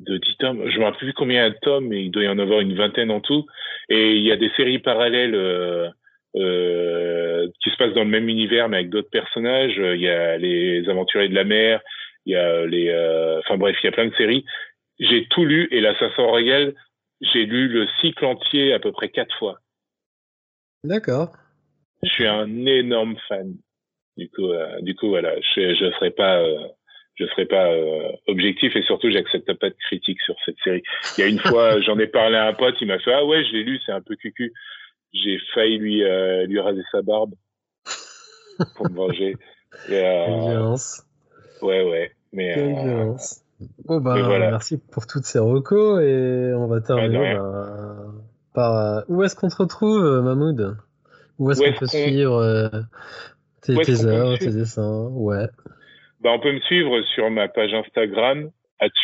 de 0.00 0.16
10 0.18 0.36
tomes. 0.38 0.70
Je 0.70 0.78
me 0.78 0.84
rappelle 0.84 0.98
plus 0.98 1.12
combien 1.14 1.48
de 1.48 1.56
tomes, 1.62 1.88
mais 1.88 2.04
il 2.04 2.10
doit 2.10 2.24
y 2.24 2.28
en 2.28 2.38
avoir 2.38 2.60
une 2.60 2.74
vingtaine 2.74 3.10
en 3.10 3.20
tout. 3.20 3.46
Et 3.88 4.16
il 4.16 4.22
y 4.22 4.32
a 4.32 4.36
des 4.36 4.50
séries 4.56 4.78
parallèles 4.78 5.34
qui 6.34 7.70
se 7.70 7.76
passent 7.76 7.94
dans 7.94 8.04
le 8.04 8.10
même 8.10 8.28
univers, 8.28 8.68
mais 8.68 8.78
avec 8.78 8.90
d'autres 8.90 9.10
personnages. 9.10 9.78
Euh, 9.78 9.96
Il 9.96 10.02
y 10.02 10.08
a 10.08 10.38
les 10.38 10.88
Aventuriers 10.88 11.28
de 11.28 11.34
la 11.34 11.44
mer, 11.44 11.80
il 12.26 12.32
y 12.32 12.36
a 12.36 12.66
les, 12.66 12.88
euh, 12.88 13.40
enfin 13.40 13.56
bref, 13.56 13.76
il 13.82 13.86
y 13.86 13.88
a 13.88 13.92
plein 13.92 14.06
de 14.06 14.14
séries. 14.14 14.44
J'ai 14.98 15.26
tout 15.30 15.44
lu 15.44 15.68
et 15.70 15.80
l'Assassin 15.80 16.24
Royal, 16.24 16.74
j'ai 17.20 17.46
lu 17.46 17.68
le 17.68 17.86
cycle 18.00 18.24
entier 18.24 18.72
à 18.72 18.78
peu 18.78 18.92
près 18.92 19.08
quatre 19.08 19.36
fois. 19.38 19.58
D'accord. 20.84 21.32
Je 22.02 22.08
suis 22.08 22.26
un 22.26 22.66
énorme 22.66 23.16
fan. 23.28 23.54
Du 24.16 24.28
coup, 24.28 24.50
euh, 24.50 24.80
du 24.80 24.94
coup, 24.94 25.08
voilà, 25.08 25.34
je 25.40 25.74
je 25.74 25.90
serai 25.92 26.10
pas, 26.10 26.40
euh, 26.40 26.66
je 27.14 27.26
serai 27.26 27.46
pas 27.46 27.70
euh, 27.70 28.12
objectif 28.26 28.74
et 28.76 28.82
surtout, 28.82 29.10
j'accepte 29.10 29.52
pas 29.54 29.70
de 29.70 29.76
critique 29.86 30.20
sur 30.22 30.34
cette 30.44 30.58
série. 30.62 30.82
Il 31.16 31.20
y 31.20 31.24
a 31.24 31.28
une 31.28 31.38
fois, 31.38 31.80
j'en 31.82 31.98
ai 31.98 32.06
parlé 32.06 32.36
à 32.36 32.46
un 32.46 32.52
pote, 32.52 32.76
il 32.80 32.88
m'a 32.88 32.98
fait 32.98 33.12
ah 33.12 33.24
ouais, 33.24 33.44
je 33.44 33.52
l'ai 33.52 33.64
lu, 33.64 33.80
c'est 33.84 33.92
un 33.92 34.00
peu 34.00 34.16
cucu. 34.16 34.52
J'ai 35.12 35.38
failli 35.54 35.78
lui 35.78 36.04
euh, 36.04 36.46
lui 36.46 36.60
raser 36.60 36.82
sa 36.92 37.02
barbe 37.02 37.34
pour 38.76 38.88
me 38.90 38.96
venger. 38.96 39.36
Et, 39.88 39.94
euh, 39.94 40.76
ouais, 41.62 41.82
ouais, 41.90 42.12
mais 42.32 42.54
Quelle 42.54 42.76
euh, 42.76 42.82
violence. 42.82 43.42
Bon, 43.84 44.00
bah, 44.00 44.14
mais 44.14 44.22
voilà. 44.22 44.50
merci 44.50 44.78
pour 44.78 45.06
toutes 45.06 45.24
ces 45.24 45.38
recos 45.38 46.02
et 46.02 46.52
on 46.54 46.66
va 46.66 46.80
terminer 46.80 47.18
rien. 47.18 47.42
bah, 47.42 48.14
par. 48.54 48.76
euh, 48.76 49.00
où 49.08 49.22
est-ce 49.22 49.36
qu'on 49.36 49.48
te 49.48 49.56
retrouve, 49.56 50.04
euh, 50.04 50.22
Mahmoud? 50.22 50.76
Où 51.38 51.50
est-ce 51.50 51.62
qu'on 51.62 51.78
peut 51.78 51.86
suivre 51.86 52.70
tes, 53.62 53.76
tes 53.80 54.04
œuvres, 54.04 54.36
tes 54.38 54.50
dessins? 54.50 55.08
Ouais. 55.10 55.46
bah, 56.20 56.30
on 56.32 56.40
peut 56.40 56.52
me 56.52 56.60
suivre 56.60 57.00
sur 57.14 57.30
ma 57.30 57.48
page 57.48 57.72
Instagram 57.74 58.50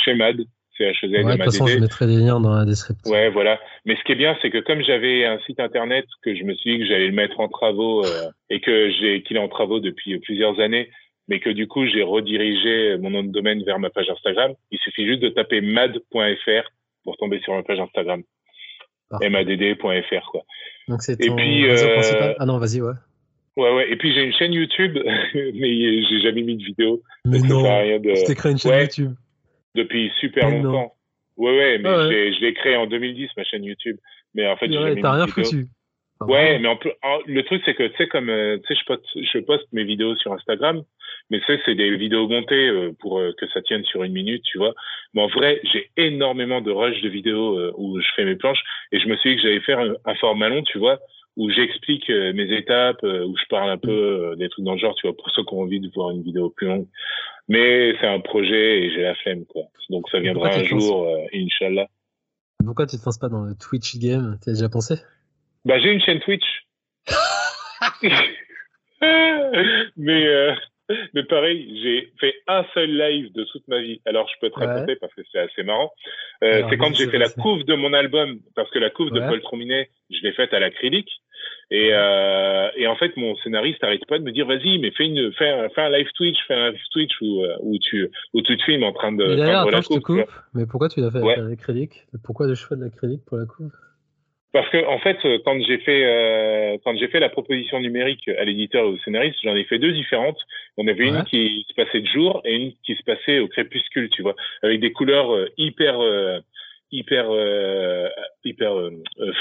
@chemad, 0.04 0.36
c 0.38 0.44
h 0.84 1.04
e 1.04 1.08
z 1.08 1.12
Ouais, 1.12 1.24
de 1.24 1.30
toute 1.32 1.44
façon, 1.44 1.66
je 1.66 1.78
mettrai 1.78 2.06
des 2.06 2.16
liens 2.16 2.40
dans 2.40 2.54
la 2.54 2.64
description. 2.64 3.10
Ouais, 3.10 3.30
voilà. 3.30 3.58
Mais 3.84 3.96
ce 3.96 4.02
qui 4.04 4.12
est 4.12 4.16
bien, 4.16 4.36
c'est 4.42 4.50
que 4.50 4.58
comme 4.58 4.82
j'avais 4.82 5.24
un 5.24 5.38
site 5.40 5.60
internet 5.60 6.06
que 6.22 6.34
je 6.34 6.44
me 6.44 6.54
suis 6.54 6.72
dit 6.72 6.78
que 6.80 6.86
j'allais 6.86 7.08
le 7.08 7.14
mettre 7.14 7.40
en 7.40 7.48
travaux 7.48 8.04
euh, 8.04 8.30
et 8.50 8.60
que 8.60 8.90
j'ai 8.90 9.22
qu'il 9.22 9.36
est 9.36 9.40
en 9.40 9.48
travaux 9.48 9.80
depuis 9.80 10.18
plusieurs 10.18 10.60
années, 10.60 10.90
mais 11.28 11.40
que 11.40 11.50
du 11.50 11.66
coup 11.66 11.86
j'ai 11.86 12.02
redirigé 12.02 12.96
mon 12.98 13.10
nom 13.10 13.22
de 13.22 13.32
domaine 13.32 13.62
vers 13.64 13.78
ma 13.78 13.90
page 13.90 14.08
Instagram, 14.10 14.52
il 14.70 14.78
suffit 14.78 15.06
juste 15.06 15.22
de 15.22 15.28
taper 15.28 15.60
mad.fr 15.60 16.70
pour 17.04 17.16
tomber 17.16 17.40
sur 17.40 17.54
ma 17.54 17.62
page 17.62 17.80
Instagram. 17.80 18.22
Madd.fr 19.10 20.30
quoi. 20.30 20.42
Donc, 20.88 21.02
c'est 21.02 21.16
ton 21.16 21.36
puis, 21.36 21.68
réseau 21.68 21.86
euh, 21.86 21.94
principal? 21.94 22.36
Ah 22.38 22.46
non, 22.46 22.58
vas-y, 22.58 22.80
ouais. 22.80 22.92
Ouais 23.56 23.72
ouais. 23.74 23.90
Et 23.90 23.96
puis 23.96 24.12
j'ai 24.14 24.22
une 24.22 24.32
chaîne 24.34 24.52
YouTube, 24.52 24.98
mais 25.34 26.02
j'ai 26.04 26.20
jamais 26.20 26.42
mis 26.42 26.56
de 26.56 26.62
vidéo. 26.62 27.02
Mais 27.24 27.38
non, 27.38 27.62
rien 27.62 27.98
de 27.98 28.14
tu 28.14 28.24
t'es 28.24 28.34
créé 28.34 28.52
une 28.52 28.58
chaîne 28.58 28.72
Ouais. 28.72 28.82
YouTube. 28.82 29.14
Depuis 29.76 30.10
super 30.20 30.48
Mais 30.50 30.58
non. 30.60 30.72
longtemps. 30.72 30.92
Ouais 31.36 31.56
ouais, 31.56 31.78
mais 31.78 31.88
Ah 31.88 31.98
ouais. 32.08 32.32
je 32.32 32.40
l'ai- 32.40 32.54
créé 32.54 32.76
en 32.76 32.86
2010 32.86 33.28
ma 33.36 33.44
chaîne 33.44 33.62
YouTube, 33.64 33.96
mais 34.34 34.46
en 34.48 34.56
fait 34.56 34.72
j'ai 34.72 34.78
Ouais, 34.78 35.00
T'as 35.00 35.12
rien 35.12 35.26
vidéo. 35.26 35.44
foutu. 35.44 35.66
Ouais, 36.22 36.58
mais 36.58 36.68
en 36.68 36.78
en- 37.02 37.18
le 37.26 37.42
truc 37.42 37.60
c'est 37.66 37.74
que 37.74 37.86
tu 37.88 37.96
sais 37.98 38.08
comme 38.08 38.30
euh, 38.30 38.56
tu 38.66 38.74
sais 38.74 38.80
je 38.80 38.86
poste, 38.86 39.04
je 39.14 39.38
poste 39.40 39.66
mes 39.72 39.84
vidéos 39.84 40.16
sur 40.16 40.32
Instagram, 40.32 40.82
mais 41.28 41.40
tu 41.40 41.44
sais 41.46 41.60
c'est 41.66 41.74
des 41.74 41.94
vidéos 41.96 42.26
montées 42.26 42.68
euh, 42.68 42.92
pour 43.00 43.18
euh, 43.18 43.32
que 43.36 43.46
ça 43.48 43.60
tienne 43.60 43.84
sur 43.84 44.02
une 44.02 44.12
minute, 44.14 44.42
tu 44.44 44.56
vois. 44.56 44.72
Mais 45.12 45.20
en 45.20 45.26
vrai, 45.26 45.60
j'ai 45.70 45.90
énormément 45.98 46.62
de 46.62 46.70
rush 46.70 47.02
de 47.02 47.08
vidéos 47.10 47.58
euh, 47.58 47.70
où 47.76 48.00
je 48.00 48.06
fais 48.16 48.24
mes 48.24 48.36
planches 48.36 48.62
et 48.92 48.98
je 48.98 49.06
me 49.08 49.16
suis 49.18 49.30
dit 49.30 49.36
que 49.36 49.42
j'allais 49.42 49.60
faire 49.60 49.78
un, 49.78 49.92
un 50.06 50.14
format 50.14 50.48
long, 50.48 50.62
tu 50.62 50.78
vois, 50.78 50.98
où 51.36 51.50
j'explique 51.50 52.08
mes 52.08 52.50
étapes, 52.56 53.02
où 53.02 53.36
je 53.36 53.44
parle 53.50 53.68
un 53.68 53.76
peu 53.76 53.90
euh, 54.32 54.36
des 54.36 54.48
trucs 54.48 54.64
dans 54.64 54.72
le 54.72 54.78
genre, 54.78 54.94
tu 54.94 55.06
vois, 55.06 55.14
pour 55.14 55.28
ceux 55.32 55.44
qui 55.44 55.52
ont 55.52 55.60
envie 55.60 55.80
de 55.80 55.90
voir 55.94 56.12
une 56.12 56.22
vidéo 56.22 56.48
plus 56.48 56.66
longue. 56.66 56.86
Mais 57.48 57.94
c'est 58.00 58.06
un 58.06 58.20
projet 58.20 58.80
et 58.80 58.90
j'ai 58.90 59.02
la 59.02 59.14
flemme, 59.16 59.44
quoi. 59.46 59.62
Donc 59.88 60.08
ça 60.10 60.18
viendra 60.18 60.48
un 60.48 60.64
jour, 60.64 61.08
euh, 61.08 61.26
Inch'Allah. 61.32 61.86
Pourquoi 62.64 62.86
tu 62.86 62.96
te 62.96 63.04
lances 63.04 63.18
pas 63.18 63.28
dans 63.28 63.44
le 63.44 63.54
Twitch 63.54 63.98
game? 63.98 64.38
T'y 64.40 64.50
as 64.50 64.54
déjà 64.54 64.68
pensé? 64.68 64.96
Bah, 65.64 65.78
j'ai 65.78 65.92
une 65.92 66.00
chaîne 66.00 66.20
Twitch. 66.20 66.44
mais, 69.96 70.26
euh, 70.26 70.52
mais 71.14 71.24
pareil, 71.24 71.80
j'ai 71.82 72.12
fait 72.20 72.34
un 72.46 72.64
seul 72.74 72.90
live 72.96 73.32
de 73.32 73.44
toute 73.44 73.66
ma 73.68 73.80
vie. 73.80 74.00
Alors, 74.06 74.28
je 74.28 74.34
peux 74.40 74.50
te 74.50 74.58
Ouais. 74.58 74.66
raconter 74.66 74.96
parce 74.96 75.12
que 75.14 75.22
c'est 75.32 75.38
assez 75.38 75.62
marrant. 75.62 75.92
Euh, 76.44 76.62
c'est 76.68 76.76
quand 76.78 76.94
j'ai 76.94 77.08
fait 77.08 77.18
la 77.18 77.28
couve 77.28 77.64
de 77.64 77.74
mon 77.74 77.92
album, 77.92 78.40
parce 78.54 78.70
que 78.70 78.78
la 78.78 78.90
couve 78.90 79.10
de. 79.10 79.20
Paul 79.20 79.40
Trominet, 79.40 79.90
je 80.10 80.22
l'ai 80.22 80.32
faite 80.32 80.54
à 80.54 80.60
l'acrylique. 80.60 81.10
Et, 81.70 81.90
euh, 81.92 82.68
et 82.76 82.86
en 82.86 82.96
fait, 82.96 83.16
mon 83.16 83.34
scénariste 83.36 83.82
arrête 83.82 84.06
pas 84.06 84.18
de 84.18 84.24
me 84.24 84.30
dire, 84.30 84.46
vas-y, 84.46 84.78
mais 84.78 84.92
fais 84.92 85.06
une, 85.06 85.32
fais 85.32 85.48
un, 85.48 85.68
fais 85.70 85.80
un 85.82 85.90
live 85.90 86.08
Twitch, 86.14 86.38
fais 86.46 86.54
un 86.54 86.70
live 86.70 86.80
Twitch 86.92 87.12
où, 87.20 87.42
euh, 87.42 87.56
où 87.60 87.76
tu, 87.78 88.08
où 88.34 88.42
tu 88.42 88.56
te 88.56 88.62
filmes 88.62 88.84
en 88.84 88.92
train 88.92 89.12
de 89.12 89.24
d'ailleurs, 89.24 89.64
peindre 89.64 89.70
la 89.72 89.78
attends, 89.78 89.94
je 89.94 89.98
te 89.98 90.02
coupe. 90.02 90.30
Mais 90.54 90.66
pourquoi 90.66 90.88
tu 90.88 91.00
l'as 91.00 91.10
fait 91.10 91.18
avec 91.18 91.38
l'acrylique? 91.38 92.06
Pourquoi 92.24 92.46
le 92.46 92.54
choix 92.54 92.76
de 92.76 92.84
l'acrylique 92.84 93.24
pour 93.26 93.36
la 93.36 93.46
couve? 93.46 93.72
Parce 94.56 94.70
que 94.70 94.86
en 94.86 94.98
fait, 95.00 95.18
quand 95.44 95.60
j'ai 95.66 95.76
fait 95.76 96.02
euh, 96.06 96.78
quand 96.82 96.96
j'ai 96.96 97.08
fait 97.08 97.20
la 97.20 97.28
proposition 97.28 97.78
numérique 97.78 98.26
à 98.28 98.42
l'éditeur 98.42 98.86
et 98.86 98.88
au 98.88 98.96
scénariste, 99.04 99.36
j'en 99.44 99.54
ai 99.54 99.64
fait 99.64 99.78
deux 99.78 99.92
différentes. 99.92 100.38
On 100.78 100.88
avait 100.88 101.10
Ouais. 101.10 101.18
une 101.18 101.24
qui 101.24 101.66
se 101.68 101.74
passait 101.74 102.00
de 102.00 102.06
jour 102.06 102.40
et 102.46 102.56
une 102.56 102.72
qui 102.82 102.94
se 102.94 103.02
passait 103.02 103.38
au 103.38 103.48
crépuscule, 103.48 104.08
tu 104.08 104.22
vois, 104.22 104.34
avec 104.62 104.80
des 104.80 104.92
couleurs 104.92 105.30
euh, 105.34 105.50
hyper 105.58 106.00
euh, 106.00 106.38
hyper, 106.90 107.26
euh, 107.28 108.08
hyper 108.46 108.72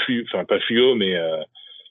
flu, 0.04 0.26
enfin 0.28 0.44
pas 0.44 0.60
fluo, 0.60 0.94
mais 0.94 1.14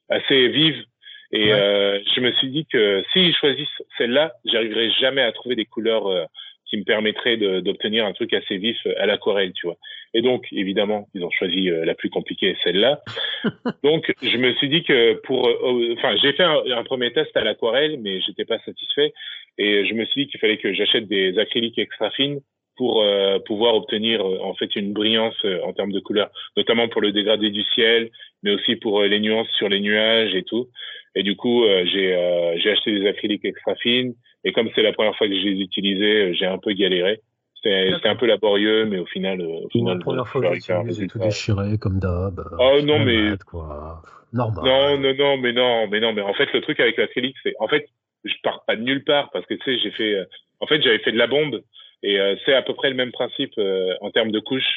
assez 0.09 0.47
vive. 0.49 0.83
Et 1.31 1.51
Ouais. 1.51 2.03
je 2.15 2.21
me 2.21 2.31
suis 2.33 2.49
dit 2.49 2.67
que 2.71 3.03
si 3.11 3.31
je 3.31 3.37
choisis 3.39 3.67
celle-là, 3.97 4.33
j'arriverai 4.45 4.91
jamais 5.01 5.23
à 5.23 5.31
trouver 5.31 5.55
des 5.55 5.65
couleurs 5.65 6.27
qui 6.65 6.77
me 6.77 6.83
permettraient 6.83 7.37
de- 7.37 7.59
d'obtenir 7.59 8.05
un 8.05 8.13
truc 8.13 8.33
assez 8.33 8.57
vif 8.57 8.77
à 8.97 9.05
l'aquarelle, 9.05 9.53
tu 9.53 9.67
vois. 9.67 9.77
Et 10.13 10.21
donc, 10.21 10.47
évidemment, 10.51 11.07
ils 11.13 11.23
ont 11.23 11.31
choisi 11.31 11.69
la 11.69 11.93
plus 11.93 12.09
compliquée, 12.09 12.55
celle-là. 12.63 13.01
donc, 13.83 14.11
je 14.21 14.37
me 14.37 14.53
suis 14.53 14.69
dit 14.69 14.83
que 14.83 15.13
pour, 15.25 15.49
enfin, 15.97 16.15
j'ai 16.21 16.31
fait 16.33 16.43
un, 16.43 16.61
un 16.71 16.83
premier 16.83 17.11
test 17.11 17.35
à 17.35 17.43
l'aquarelle, 17.43 17.99
mais 18.01 18.21
j'étais 18.21 18.45
pas 18.45 18.59
satisfait. 18.59 19.13
Et 19.57 19.85
je 19.85 19.93
me 19.93 20.05
suis 20.05 20.23
dit 20.25 20.31
qu'il 20.31 20.39
fallait 20.39 20.57
que 20.57 20.73
j'achète 20.73 21.07
des 21.07 21.37
acryliques 21.37 21.77
extra 21.77 22.11
fines 22.11 22.39
pour 22.75 23.01
euh, 23.01 23.39
pouvoir 23.39 23.75
obtenir 23.75 24.21
euh, 24.21 24.39
en 24.43 24.53
fait 24.53 24.75
une 24.75 24.93
brillance 24.93 25.35
euh, 25.45 25.61
en 25.63 25.73
termes 25.73 25.91
de 25.91 25.99
couleur, 25.99 26.29
notamment 26.57 26.87
pour 26.87 27.01
le 27.01 27.11
dégradé 27.11 27.49
du 27.49 27.63
ciel, 27.63 28.09
mais 28.43 28.51
aussi 28.51 28.75
pour 28.75 29.01
euh, 29.01 29.07
les 29.07 29.19
nuances 29.19 29.47
sur 29.57 29.69
les 29.69 29.79
nuages 29.79 30.35
et 30.35 30.43
tout. 30.43 30.67
Et 31.15 31.23
du 31.23 31.35
coup, 31.35 31.63
euh, 31.63 31.85
j'ai 31.85 32.13
euh, 32.15 32.57
j'ai 32.59 32.71
acheté 32.71 32.91
des 32.91 33.07
acryliques 33.07 33.45
extra 33.45 33.75
fines. 33.75 34.13
Et 34.43 34.51
comme 34.51 34.69
c'est 34.75 34.81
la 34.81 34.93
première 34.93 35.15
fois 35.15 35.27
que 35.27 35.33
je 35.33 35.47
les 35.47 35.61
utilisais, 35.61 36.33
j'ai 36.33 36.45
un 36.45 36.57
peu 36.57 36.73
galéré. 36.73 37.21
C'était 37.63 38.09
un 38.09 38.15
peu 38.15 38.27
laborieux, 38.27 38.85
mais 38.85 38.99
au 38.99 39.07
final, 39.07 39.41
euh, 39.41 39.65
au 39.65 39.69
final, 39.69 39.97
la 39.97 40.03
première 40.03 40.27
fois 40.27 40.41
que 40.41 40.91
j'ai 40.93 41.07
tout 41.07 41.17
déchiré 41.17 41.79
comme 41.79 41.97
d'hab. 41.99 42.39
Oh, 42.59 42.79
non, 42.83 42.99
mais- 42.99 43.37
quoi. 43.47 44.03
Normal. 44.33 44.65
Non, 44.65 44.97
non, 44.99 45.15
non, 45.17 45.37
mais 45.37 45.53
non, 45.53 45.87
mais 45.87 45.99
non, 45.99 46.13
mais 46.13 46.21
en 46.21 46.33
fait, 46.33 46.51
le 46.53 46.61
truc 46.61 46.79
avec 46.79 46.97
l'acrylique, 46.97 47.37
c'est, 47.41 47.53
en 47.59 47.67
fait, 47.67 47.87
je 48.23 48.33
pars 48.43 48.65
pas 48.67 48.75
de 48.75 48.81
nulle 48.81 49.03
part 49.03 49.31
parce 49.31 49.45
que 49.45 49.53
tu 49.55 49.63
sais, 49.63 49.79
j'ai 49.81 49.91
fait, 49.91 50.15
en 50.59 50.67
fait, 50.67 50.81
j'avais 50.81 50.99
fait 50.99 51.13
de 51.13 51.17
la 51.17 51.27
bombe 51.27 51.61
et 52.06 52.19
euh, 52.19 52.35
c'est 52.45 52.53
à 52.53 52.61
peu 52.61 52.74
près 52.74 52.90
le 52.90 52.95
même 52.95 53.11
principe 53.11 53.53
euh, 53.58 53.93
en 54.01 54.11
termes 54.11 54.32
de 54.32 54.40
couches. 54.40 54.74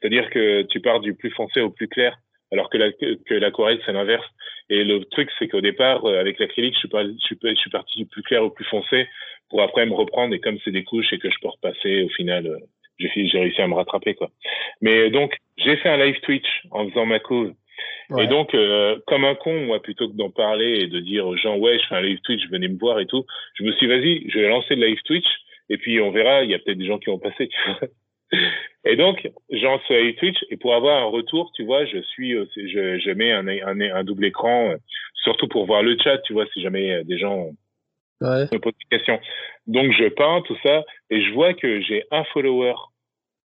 C'est-à-dire 0.00 0.30
que 0.30 0.62
tu 0.62 0.80
pars 0.80 1.00
du 1.00 1.14
plus 1.14 1.30
foncé 1.30 1.60
au 1.60 1.70
plus 1.70 1.88
clair, 1.88 2.16
alors 2.50 2.68
que 2.70 2.78
la, 2.78 2.90
que 2.92 3.34
l'aquarelle 3.34 3.80
c'est 3.84 3.92
l'inverse. 3.92 4.26
Et 4.70 4.84
le 4.84 5.04
truc, 5.04 5.28
c'est 5.38 5.48
qu'au 5.48 5.60
départ, 5.60 6.04
euh, 6.04 6.18
avec 6.18 6.38
l'acrylique, 6.40 6.74
je 6.74 6.80
suis 6.80 6.88
pas, 6.88 7.04
je 7.04 7.26
suis, 7.28 7.36
pas- 7.36 7.50
je 7.50 7.60
suis 7.60 7.70
parti 7.70 7.98
du 7.98 8.06
plus 8.06 8.22
clair 8.22 8.42
au 8.42 8.50
plus 8.50 8.64
foncé 8.64 9.06
pour 9.50 9.62
après 9.62 9.86
me 9.86 9.94
reprendre. 9.94 10.34
Et 10.34 10.40
comme 10.40 10.58
c'est 10.64 10.70
des 10.72 10.84
couches 10.84 11.12
et 11.12 11.18
que 11.18 11.30
je 11.30 11.36
peux 11.42 11.48
repasser, 11.48 12.04
au 12.04 12.08
final, 12.08 12.48
j'ai 12.98 13.38
réussi 13.38 13.60
à 13.60 13.68
me 13.68 13.74
rattraper 13.74 14.14
quoi. 14.14 14.30
Mais 14.80 15.10
donc, 15.10 15.36
j'ai 15.58 15.76
fait 15.76 15.88
un 15.88 15.98
live 16.04 16.20
Twitch 16.20 16.48
en 16.70 16.88
faisant 16.88 17.06
ma 17.06 17.18
couve. 17.18 17.52
Ouais. 18.10 18.24
Et 18.24 18.26
donc, 18.26 18.54
euh, 18.54 18.98
comme 19.06 19.24
un 19.24 19.34
con, 19.34 19.66
moi, 19.66 19.80
plutôt 19.80 20.08
que 20.08 20.16
d'en 20.16 20.30
parler 20.30 20.80
et 20.80 20.86
de 20.86 21.00
dire 21.00 21.26
aux 21.26 21.36
gens, 21.36 21.56
ouais, 21.56 21.78
je 21.78 21.86
fais 21.86 21.94
un 21.94 22.02
live 22.02 22.20
Twitch, 22.24 22.46
venez 22.50 22.68
me 22.68 22.78
voir 22.78 23.00
et 23.00 23.06
tout, 23.06 23.24
je 23.54 23.64
me 23.64 23.72
suis 23.72 23.86
dit, 23.86 23.92
vas-y, 23.92 24.30
je 24.30 24.38
vais 24.38 24.48
lancer 24.48 24.74
le 24.74 24.86
live 24.86 25.00
Twitch, 25.04 25.26
et 25.68 25.78
puis 25.78 26.00
on 26.00 26.10
verra, 26.10 26.44
il 26.44 26.50
y 26.50 26.54
a 26.54 26.58
peut-être 26.58 26.78
des 26.78 26.86
gens 26.86 26.98
qui 26.98 27.10
vont 27.10 27.18
passer. 27.18 27.48
tu 27.48 27.56
vois. 27.70 27.88
Et 28.84 28.96
donc, 28.96 29.28
je 29.50 29.62
lance 29.62 29.82
le 29.90 30.00
live 30.02 30.16
Twitch, 30.16 30.38
et 30.50 30.56
pour 30.56 30.74
avoir 30.74 31.02
un 31.02 31.06
retour, 31.06 31.52
tu 31.54 31.64
vois, 31.64 31.84
je 31.84 31.98
suis, 32.02 32.34
euh, 32.34 32.46
je, 32.56 32.98
je 32.98 33.10
mets 33.10 33.30
un, 33.30 33.46
un, 33.46 33.80
un 33.80 34.04
double 34.04 34.24
écran, 34.24 34.70
euh, 34.70 34.76
surtout 35.22 35.48
pour 35.48 35.66
voir 35.66 35.82
le 35.82 35.96
chat, 36.02 36.18
tu 36.18 36.32
vois, 36.32 36.46
si 36.52 36.60
jamais 36.62 36.92
euh, 36.92 37.04
des 37.04 37.18
gens 37.18 37.50
Ouais. 38.20 38.46
me 38.52 38.58
posent 38.58 38.72
des 38.78 38.96
questions. 38.96 39.20
Donc, 39.66 39.92
je 39.92 40.08
peins 40.08 40.42
tout 40.42 40.56
ça, 40.62 40.84
et 41.10 41.22
je 41.22 41.32
vois 41.32 41.54
que 41.54 41.80
j'ai 41.80 42.04
un 42.10 42.24
follower 42.24 42.74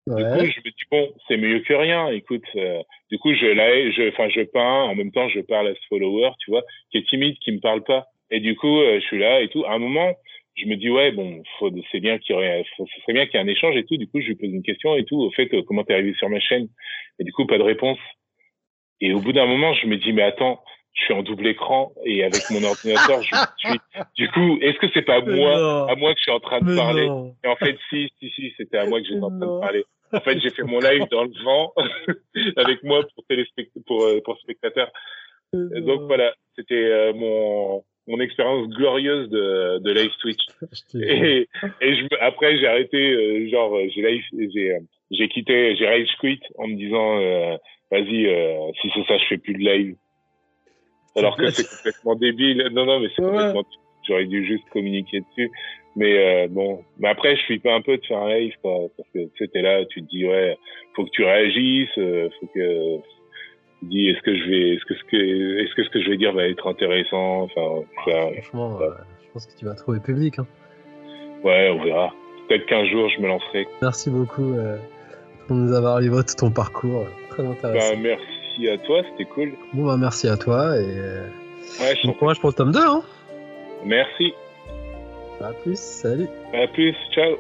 du 0.07 0.23
coup, 0.23 0.39
Ouais. 0.39 0.49
je 0.51 0.59
me 0.59 0.69
dis 0.71 0.85
bon, 0.89 1.07
c'est 1.27 1.37
mieux 1.37 1.59
que 1.59 1.73
rien. 1.73 2.07
Écoute, 2.09 2.43
euh, 2.55 2.81
du 3.11 3.19
coup, 3.19 3.33
je 3.35 3.45
la, 3.45 3.91
je, 3.91 4.09
enfin, 4.09 4.27
je 4.29 4.41
peins. 4.41 4.83
En 4.83 4.95
même 4.95 5.11
temps, 5.11 5.29
je 5.29 5.39
parle 5.39 5.67
à 5.67 5.75
ce 5.75 5.79
follower, 5.87 6.31
tu 6.39 6.49
vois, 6.49 6.63
qui 6.89 6.97
est 6.97 7.07
timide, 7.07 7.37
qui 7.39 7.51
me 7.51 7.59
parle 7.59 7.83
pas. 7.83 8.07
Et 8.31 8.39
du 8.39 8.55
coup, 8.55 8.79
euh, 8.79 8.99
je 8.99 9.05
suis 9.05 9.19
là 9.19 9.41
et 9.41 9.49
tout. 9.49 9.65
À 9.65 9.73
un 9.73 9.77
moment, 9.77 10.15
je 10.61 10.65
me 10.67 10.75
dis 10.75 10.89
ouais, 10.89 11.11
bon, 11.11 11.41
faut, 11.57 11.69
c'est 11.91 11.99
bien 11.99 12.17
qu'il 12.19 12.33
y 12.33 12.37
aurait, 12.37 12.63
faut- 12.75 12.85
ce 12.93 13.01
serait 13.01 13.13
bien 13.13 13.25
qu'il 13.25 13.35
y 13.35 13.37
ait 13.37 13.45
un 13.45 13.47
échange 13.47 13.75
et 13.75 13.85
tout. 13.85 13.97
Du 13.97 14.07
coup, 14.07 14.19
je 14.21 14.27
lui 14.27 14.35
pose 14.35 14.49
une 14.49 14.63
question 14.63 14.95
et 14.95 15.05
tout. 15.05 15.19
Au 15.21 15.31
fait, 15.31 15.53
euh, 15.53 15.63
comment 15.63 15.83
t'es 15.83 15.93
arrivé 15.93 16.13
sur 16.15 16.29
ma 16.29 16.39
chaîne? 16.39 16.67
Et 17.19 17.23
du 17.23 17.31
coup, 17.31 17.45
pas 17.45 17.57
de 17.57 17.63
réponse. 17.63 17.99
Et 19.01 19.13
au 19.13 19.21
bout 19.21 19.31
d'un 19.33 19.45
moment, 19.45 19.73
je 19.73 19.87
me 19.87 19.97
dis 19.97 20.11
mais 20.13 20.23
attends, 20.23 20.61
je 20.93 21.03
suis 21.03 21.13
en 21.13 21.23
double 21.23 21.47
écran 21.47 21.93
et 22.05 22.23
avec 22.23 22.49
mon 22.49 22.63
ordinateur, 22.63 23.21
je 23.23 23.35
suis. 23.57 23.79
Du 24.15 24.29
coup, 24.29 24.57
est-ce 24.61 24.77
que 24.79 24.87
c'est 24.93 25.03
pas 25.05 25.21
Mais 25.21 25.35
moi, 25.37 25.89
à 25.89 25.95
moi 25.95 26.13
que 26.13 26.19
je 26.19 26.23
suis 26.23 26.31
en 26.31 26.39
train 26.39 26.59
de 26.59 26.75
parler? 26.75 27.07
et 27.43 27.47
en 27.47 27.55
fait, 27.55 27.77
si, 27.89 28.09
si, 28.19 28.29
si, 28.31 28.53
c'était 28.57 28.77
à 28.77 28.85
moi 28.85 28.99
que 28.99 29.07
j'étais 29.07 29.21
en 29.23 29.29
train 29.29 29.39
de 29.55 29.59
parler. 29.61 29.83
En 30.11 30.19
fait, 30.21 30.39
j'ai 30.39 30.49
fait 30.51 30.63
mon 30.63 30.79
live 30.79 31.05
dans 31.11 31.23
le 31.23 31.43
vent 31.43 31.71
avec 32.57 32.83
moi 32.83 33.03
pour 33.15 33.23
téléspect- 33.29 33.69
pour, 33.85 34.03
euh, 34.05 34.19
pour 34.25 34.37
spectateurs. 34.39 34.91
Donc 35.53 36.01
voilà, 36.07 36.33
c'était 36.55 36.75
euh, 36.75 37.13
mon 37.13 37.83
mon 38.07 38.19
expérience 38.19 38.67
glorieuse 38.69 39.29
de, 39.29 39.79
de 39.79 39.91
live 39.91 40.11
Twitch. 40.21 40.41
Et, 40.95 41.47
et 41.81 41.95
je, 41.95 42.07
après, 42.21 42.57
j'ai 42.57 42.67
arrêté, 42.67 42.97
euh, 42.97 43.49
genre, 43.49 43.75
euh, 43.75 43.87
j'ai 43.93 44.01
live, 44.01 44.23
j'ai 44.53 44.71
euh, 44.71 44.79
j'ai 45.11 45.27
quitté, 45.27 45.75
j'ai 45.75 45.87
rage 45.87 46.07
quit 46.19 46.39
en 46.57 46.67
me 46.67 46.75
disant, 46.75 47.19
euh, 47.19 47.57
vas-y, 47.91 48.27
euh, 48.27 48.71
si 48.81 48.91
c'est 48.93 49.05
ça, 49.05 49.17
je 49.17 49.25
fais 49.25 49.37
plus 49.37 49.53
de 49.53 49.59
live. 49.59 49.95
Alors 51.15 51.35
que 51.37 51.49
c'est 51.51 51.67
complètement 51.67 52.15
débile. 52.15 52.69
Non, 52.71 52.85
non, 52.85 52.99
mais 52.99 53.07
c'est 53.15 53.21
Ouais. 53.23 53.31
complètement. 53.31 53.63
J'aurais 54.07 54.25
dû 54.25 54.45
juste 54.45 54.67
communiquer 54.69 55.21
dessus. 55.21 55.51
Mais 55.95 56.45
euh, 56.45 56.47
bon, 56.47 56.83
mais 56.99 57.09
après, 57.09 57.35
je 57.35 57.41
suis 57.41 57.59
pas 57.59 57.73
un 57.73 57.81
peu 57.81 57.97
de 57.97 58.05
faire 58.05 58.19
un 58.19 58.33
live, 58.33 58.53
quoi, 58.61 58.87
parce 58.95 59.09
que 59.09 59.25
tu 59.25 59.31
sais, 59.37 59.47
t'es 59.47 59.61
là, 59.61 59.85
tu 59.85 60.01
te 60.03 60.07
dis, 60.09 60.25
ouais, 60.25 60.57
faut 60.95 61.03
que 61.03 61.09
tu 61.09 61.23
réagisses, 61.23 61.89
euh, 61.97 62.29
faut 62.39 62.47
que 62.53 62.97
dis, 63.85 64.09
est-ce 64.09 64.21
que 64.21 64.35
je 64.35 64.49
vais, 64.49 64.75
est-ce 64.75 64.85
que 64.85 64.93
ce 64.95 65.03
que, 65.05 65.59
est-ce 65.63 65.73
que 65.75 65.83
ce 65.83 65.89
que 65.89 66.01
je 66.01 66.09
vais 66.09 66.17
dire 66.17 66.33
va 66.33 66.47
être 66.47 66.67
intéressant, 66.67 67.43
enfin, 67.43 67.83
ça, 68.05 68.11
Franchement, 68.33 68.79
euh, 68.81 68.89
je 69.25 69.31
pense 69.33 69.45
que 69.47 69.57
tu 69.57 69.65
vas 69.65 69.73
trouver 69.75 69.99
public. 69.99 70.39
hein. 70.39 70.47
ouais, 71.43 71.69
on 71.69 71.83
verra. 71.83 72.11
Peut-être 72.47 72.65
qu'un 72.65 72.85
jour, 72.85 73.07
je 73.15 73.21
me 73.21 73.27
lancerai. 73.27 73.67
Merci 73.81 74.09
beaucoup 74.09 74.53
euh, 74.53 74.77
pour 75.47 75.55
nous 75.55 75.73
avoir 75.73 75.99
livré 75.99 76.23
tout 76.23 76.35
ton 76.35 76.51
parcours. 76.51 77.01
euh, 77.01 77.05
Très 77.29 77.43
Bah, 77.43 77.49
intéressant. 77.51 77.97
merci 77.97 78.69
à 78.69 78.77
toi, 78.79 79.01
c'était 79.11 79.29
cool. 79.29 79.51
Bon, 79.73 79.85
bah, 79.85 79.97
merci 79.99 80.27
à 80.27 80.35
toi 80.37 80.75
et 80.77 80.83
Ouais, 81.79 81.95
je 82.01 82.07
bon 82.07 82.13
courage 82.13 82.39
pour 82.39 82.49
le 82.49 82.55
tome 82.55 82.71
2. 82.71 82.79
Hein. 82.79 83.03
Merci. 83.85 84.33
À 85.41 85.53
plus, 85.53 85.77
salut. 85.79 86.27
À 86.53 86.67
plus. 86.67 86.95
Ciao. 87.11 87.35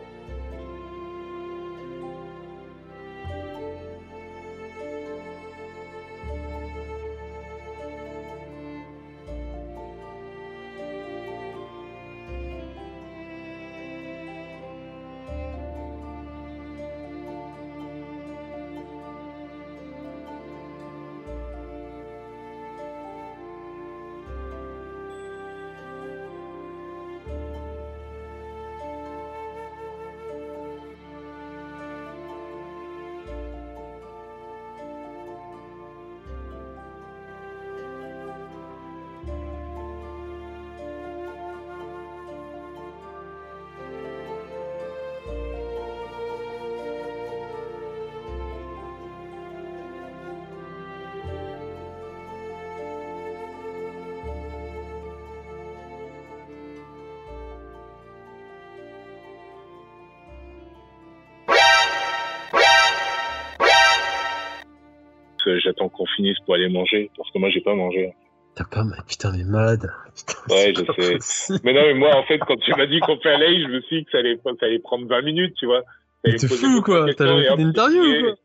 Qu'on 65.99 66.05
finisse 66.15 66.39
pour 66.45 66.53
aller 66.55 66.69
manger, 66.69 67.11
parce 67.17 67.29
que 67.31 67.37
moi, 67.39 67.49
j'ai 67.49 67.61
pas 67.61 67.75
mangé. 67.75 68.13
T'as 68.55 68.63
pas 68.65 68.83
mal. 68.83 68.99
Putain, 69.07 69.31
mais 69.35 69.43
malade. 69.43 69.91
Putain, 70.15 70.39
Ouais, 70.55 70.73
je 70.75 70.81
pas 70.81 70.93
sais. 70.93 71.11
possible. 71.17 71.59
Mais 71.63 71.73
non, 71.73 71.81
mais 71.83 71.93
moi, 71.93 72.15
en 72.15 72.23
fait, 72.23 72.39
quand 72.39 72.57
tu 72.57 72.71
m'as 72.75 72.87
dit 72.87 72.99
qu'on 73.01 73.19
fait 73.19 73.37
live, 73.37 73.67
je 73.67 73.71
me 73.73 73.81
suis 73.81 73.99
dit 73.99 74.05
que 74.05 74.11
ça 74.11 74.17
allait, 74.19 74.39
ça 74.43 74.65
allait 74.65 74.79
prendre 74.79 75.05
20 75.07 75.21
minutes, 75.21 75.55
tu 75.55 75.65
vois. 75.67 75.83
Mais 76.25 76.35
t'es 76.35 76.47
fou, 76.47 76.81
quoi. 76.81 77.13
T'as 77.13 77.27
jamais 77.27 77.43
fait 77.47 77.57
d'interview 77.57 78.01
ou 78.01 78.21
quoi 78.23 78.35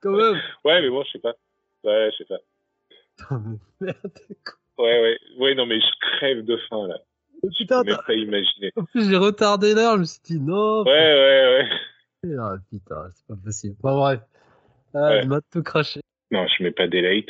Quand 0.00 0.10
même. 0.16 0.40
Ouais, 0.64 0.80
mais 0.82 0.88
bon, 0.90 1.04
je 1.04 1.10
sais 1.12 1.18
pas. 1.18 1.34
Ouais, 1.84 2.10
je 2.12 2.16
sais 2.18 2.24
pas. 2.24 2.38
Putain, 3.16 3.42
mais 3.46 3.58
merde. 3.80 4.12
Ouais, 4.78 5.00
ouais. 5.02 5.18
Ouais, 5.38 5.54
non, 5.54 5.66
mais 5.66 5.78
je 5.80 5.86
crève 6.18 6.44
de 6.44 6.56
faim, 6.68 6.86
là. 6.88 6.98
Putain, 7.56 7.82
Je 7.82 7.90
peux 7.90 7.90
t'as- 7.92 7.96
même 7.96 7.96
pas 8.06 8.14
imaginer. 8.14 8.72
en 8.76 8.84
plus, 8.84 9.08
j'ai 9.08 9.16
retardé 9.16 9.74
l'heure. 9.74 9.94
Je 9.94 10.00
me 10.00 10.04
suis 10.04 10.20
dit, 10.24 10.40
non. 10.40 10.82
Ouais, 10.84 10.90
ouais, 10.90 11.68
ouais. 12.24 12.36
Ah, 12.38 12.54
putain, 12.70 13.08
c'est 13.14 13.26
pas 13.26 13.34
possible. 13.42 13.76
Bon, 13.80 13.98
bref. 13.98 14.20
Ah, 14.94 14.98
Ouais. 15.10 15.20
il 15.22 15.28
m'a 15.28 15.40
tout 15.50 15.62
craché. 15.62 16.00
Non, 16.30 16.46
je 16.46 16.62
mets 16.62 16.70
pas 16.72 16.86
des 16.88 17.00
late. 17.00 17.28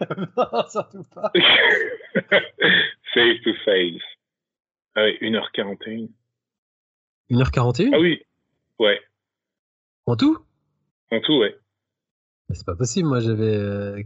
non, 0.36 0.66
surtout 0.68 1.04
pas. 1.14 1.30
Save 3.14 3.40
to 3.44 3.54
fail. 3.64 4.00
Ah 4.96 5.04
oui, 5.04 5.18
1h41. 5.30 6.10
1h41 7.30 7.90
Ah 7.94 7.98
oui. 7.98 8.22
Ouais. 8.78 9.00
En 10.06 10.16
tout? 10.16 10.38
En 11.10 11.20
tout, 11.20 11.38
ouais. 11.38 11.56
C'est 12.50 12.66
pas 12.66 12.76
possible, 12.76 13.08
moi 13.08 13.20
j'avais. 13.20 13.56
euh, 13.56 14.02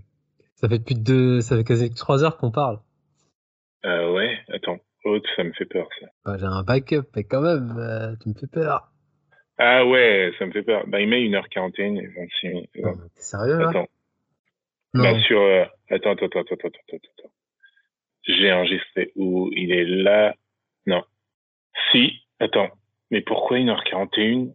Ça 0.57 0.69
fait 0.69 0.79
plus 0.79 0.95
de 0.95 1.01
deux. 1.03 1.41
Ça 1.41 1.57
fait 1.57 1.65
quasi 1.65 1.91
trois 1.95 2.23
heures 2.23 2.37
qu'on 2.37 2.51
parle. 2.51 2.81
Euh, 3.85 4.13
ouais, 4.13 4.39
attends. 4.53 4.79
Oh, 5.05 5.19
ça 5.37 5.45
me 5.45 5.53
fait 5.53 5.65
peur, 5.65 5.89
ça. 6.01 6.07
Bah, 6.25 6.37
j'ai 6.39 6.45
un 6.45 6.63
backup, 6.63 7.05
mais 7.17 7.25
quand 7.25 7.41
même, 7.41 7.77
euh, 7.79 8.15
tu 8.21 8.29
me 8.29 8.35
fais 8.35 8.47
peur. 8.47 8.93
Ah 9.59 9.85
ouais, 9.87 10.33
ça 10.39 10.47
me 10.47 10.53
fait 10.53 10.63
peur. 10.63 10.85
Bah, 10.87 11.01
il 11.01 11.09
met 11.09 11.21
1h41 11.23 11.97
et 12.01 12.07
26 12.07 12.49
minutes. 12.49 12.71
Non, 12.77 12.93
mais 12.97 13.09
T'es 13.17 13.23
sérieux 13.23 13.59
là? 13.59 13.69
Attends. 13.71 13.87
Non. 14.95 15.03
Bah, 15.03 15.21
sur. 15.21 15.41
euh, 15.41 15.65
Attends, 15.91 16.13
attends, 16.13 16.27
attends, 16.27 16.41
attends, 16.41 16.55
attends, 16.55 16.69
attends, 16.69 16.97
attends. 17.19 17.31
J'ai 18.27 18.53
enregistré 18.53 19.13
où 19.17 19.51
il 19.55 19.73
est 19.73 19.85
là. 19.85 20.35
Non. 20.87 21.03
Si. 21.93 22.13
Attends. 22.41 22.69
Mais 23.11 23.21
pourquoi 23.23 23.57
1h41 23.59 24.53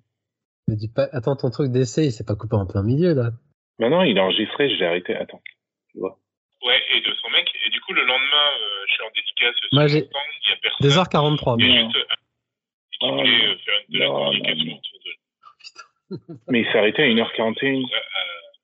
Me 0.70 0.76
dis 0.76 0.88
pas... 0.94 1.08
Attends, 1.12 1.36
ton 1.36 1.50
truc 1.50 1.72
d'essai, 1.72 2.06
il 2.06 2.12
s'est 2.12 2.24
pas 2.26 2.36
coupé 2.36 2.56
en 2.56 2.66
plein 2.68 2.84
milieu 2.84 3.14
là. 3.14 3.32
Bah 3.80 3.90
non, 3.90 4.04
il 4.04 4.18
a 4.20 4.24
enregistré, 4.24 4.70
je 4.70 4.76
l'ai 4.80 4.86
arrêté. 4.86 5.16
Attends. 5.16 5.42
Tu 5.92 5.98
vois. 6.00 6.18
Ouais, 6.66 6.80
et 6.96 7.02
de 7.02 7.14
son 7.16 7.30
mec. 7.32 7.50
Et 7.66 7.70
du 7.72 7.82
coup, 7.82 7.94
le 7.94 8.02
lendemain, 8.06 8.48
euh, 8.62 8.86
je 8.88 8.94
suis 8.94 9.04
en 9.04 9.10
dédicace 9.14 9.56
Moi, 9.74 9.88
j'ai- 9.88 10.06
stand, 10.06 10.22
il 10.46 10.50
y 10.50 10.54
a 10.54 10.58
personne. 10.62 10.88
2h43. 10.88 11.56
Il 11.60 11.66
y 11.68 11.78
a 11.78 11.82
Non. 11.84 11.90
juste 11.92 12.06
Oh, 13.06 13.12
voulait 13.12 13.46
euh, 13.48 13.58
faire 13.66 13.80
de 13.90 14.00
la 14.00 14.06
non, 14.08 14.14
non, 14.14 14.26
communication 14.32 14.78
autour 14.78 15.00
de 15.06 16.42
Mais 16.48 16.62
il 16.62 16.66
s'est 16.72 16.78
arrêté 16.78 17.04
à 17.04 17.08
1h41. 17.08 17.84
euh, 17.84 17.90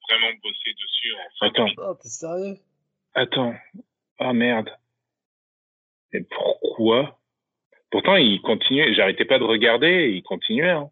vraiment 0.09 0.33
bosser 0.41 0.73
dessus 0.79 1.13
en 1.13 1.45
de 1.45 1.51
Attends. 1.51 1.67
Oh, 1.77 1.95
t'es 2.01 2.09
sérieux? 2.09 2.57
Attends. 3.15 3.53
Ah 4.19 4.33
merde. 4.33 4.69
Et 6.13 6.21
pourquoi? 6.21 7.19
Pourtant, 7.91 8.15
il 8.15 8.41
continuait. 8.41 8.93
J'arrêtais 8.93 9.25
pas 9.25 9.39
de 9.39 9.43
regarder 9.43 9.87
et 9.87 10.09
il 10.09 10.23
continuait. 10.23 10.69
Hein. 10.69 10.89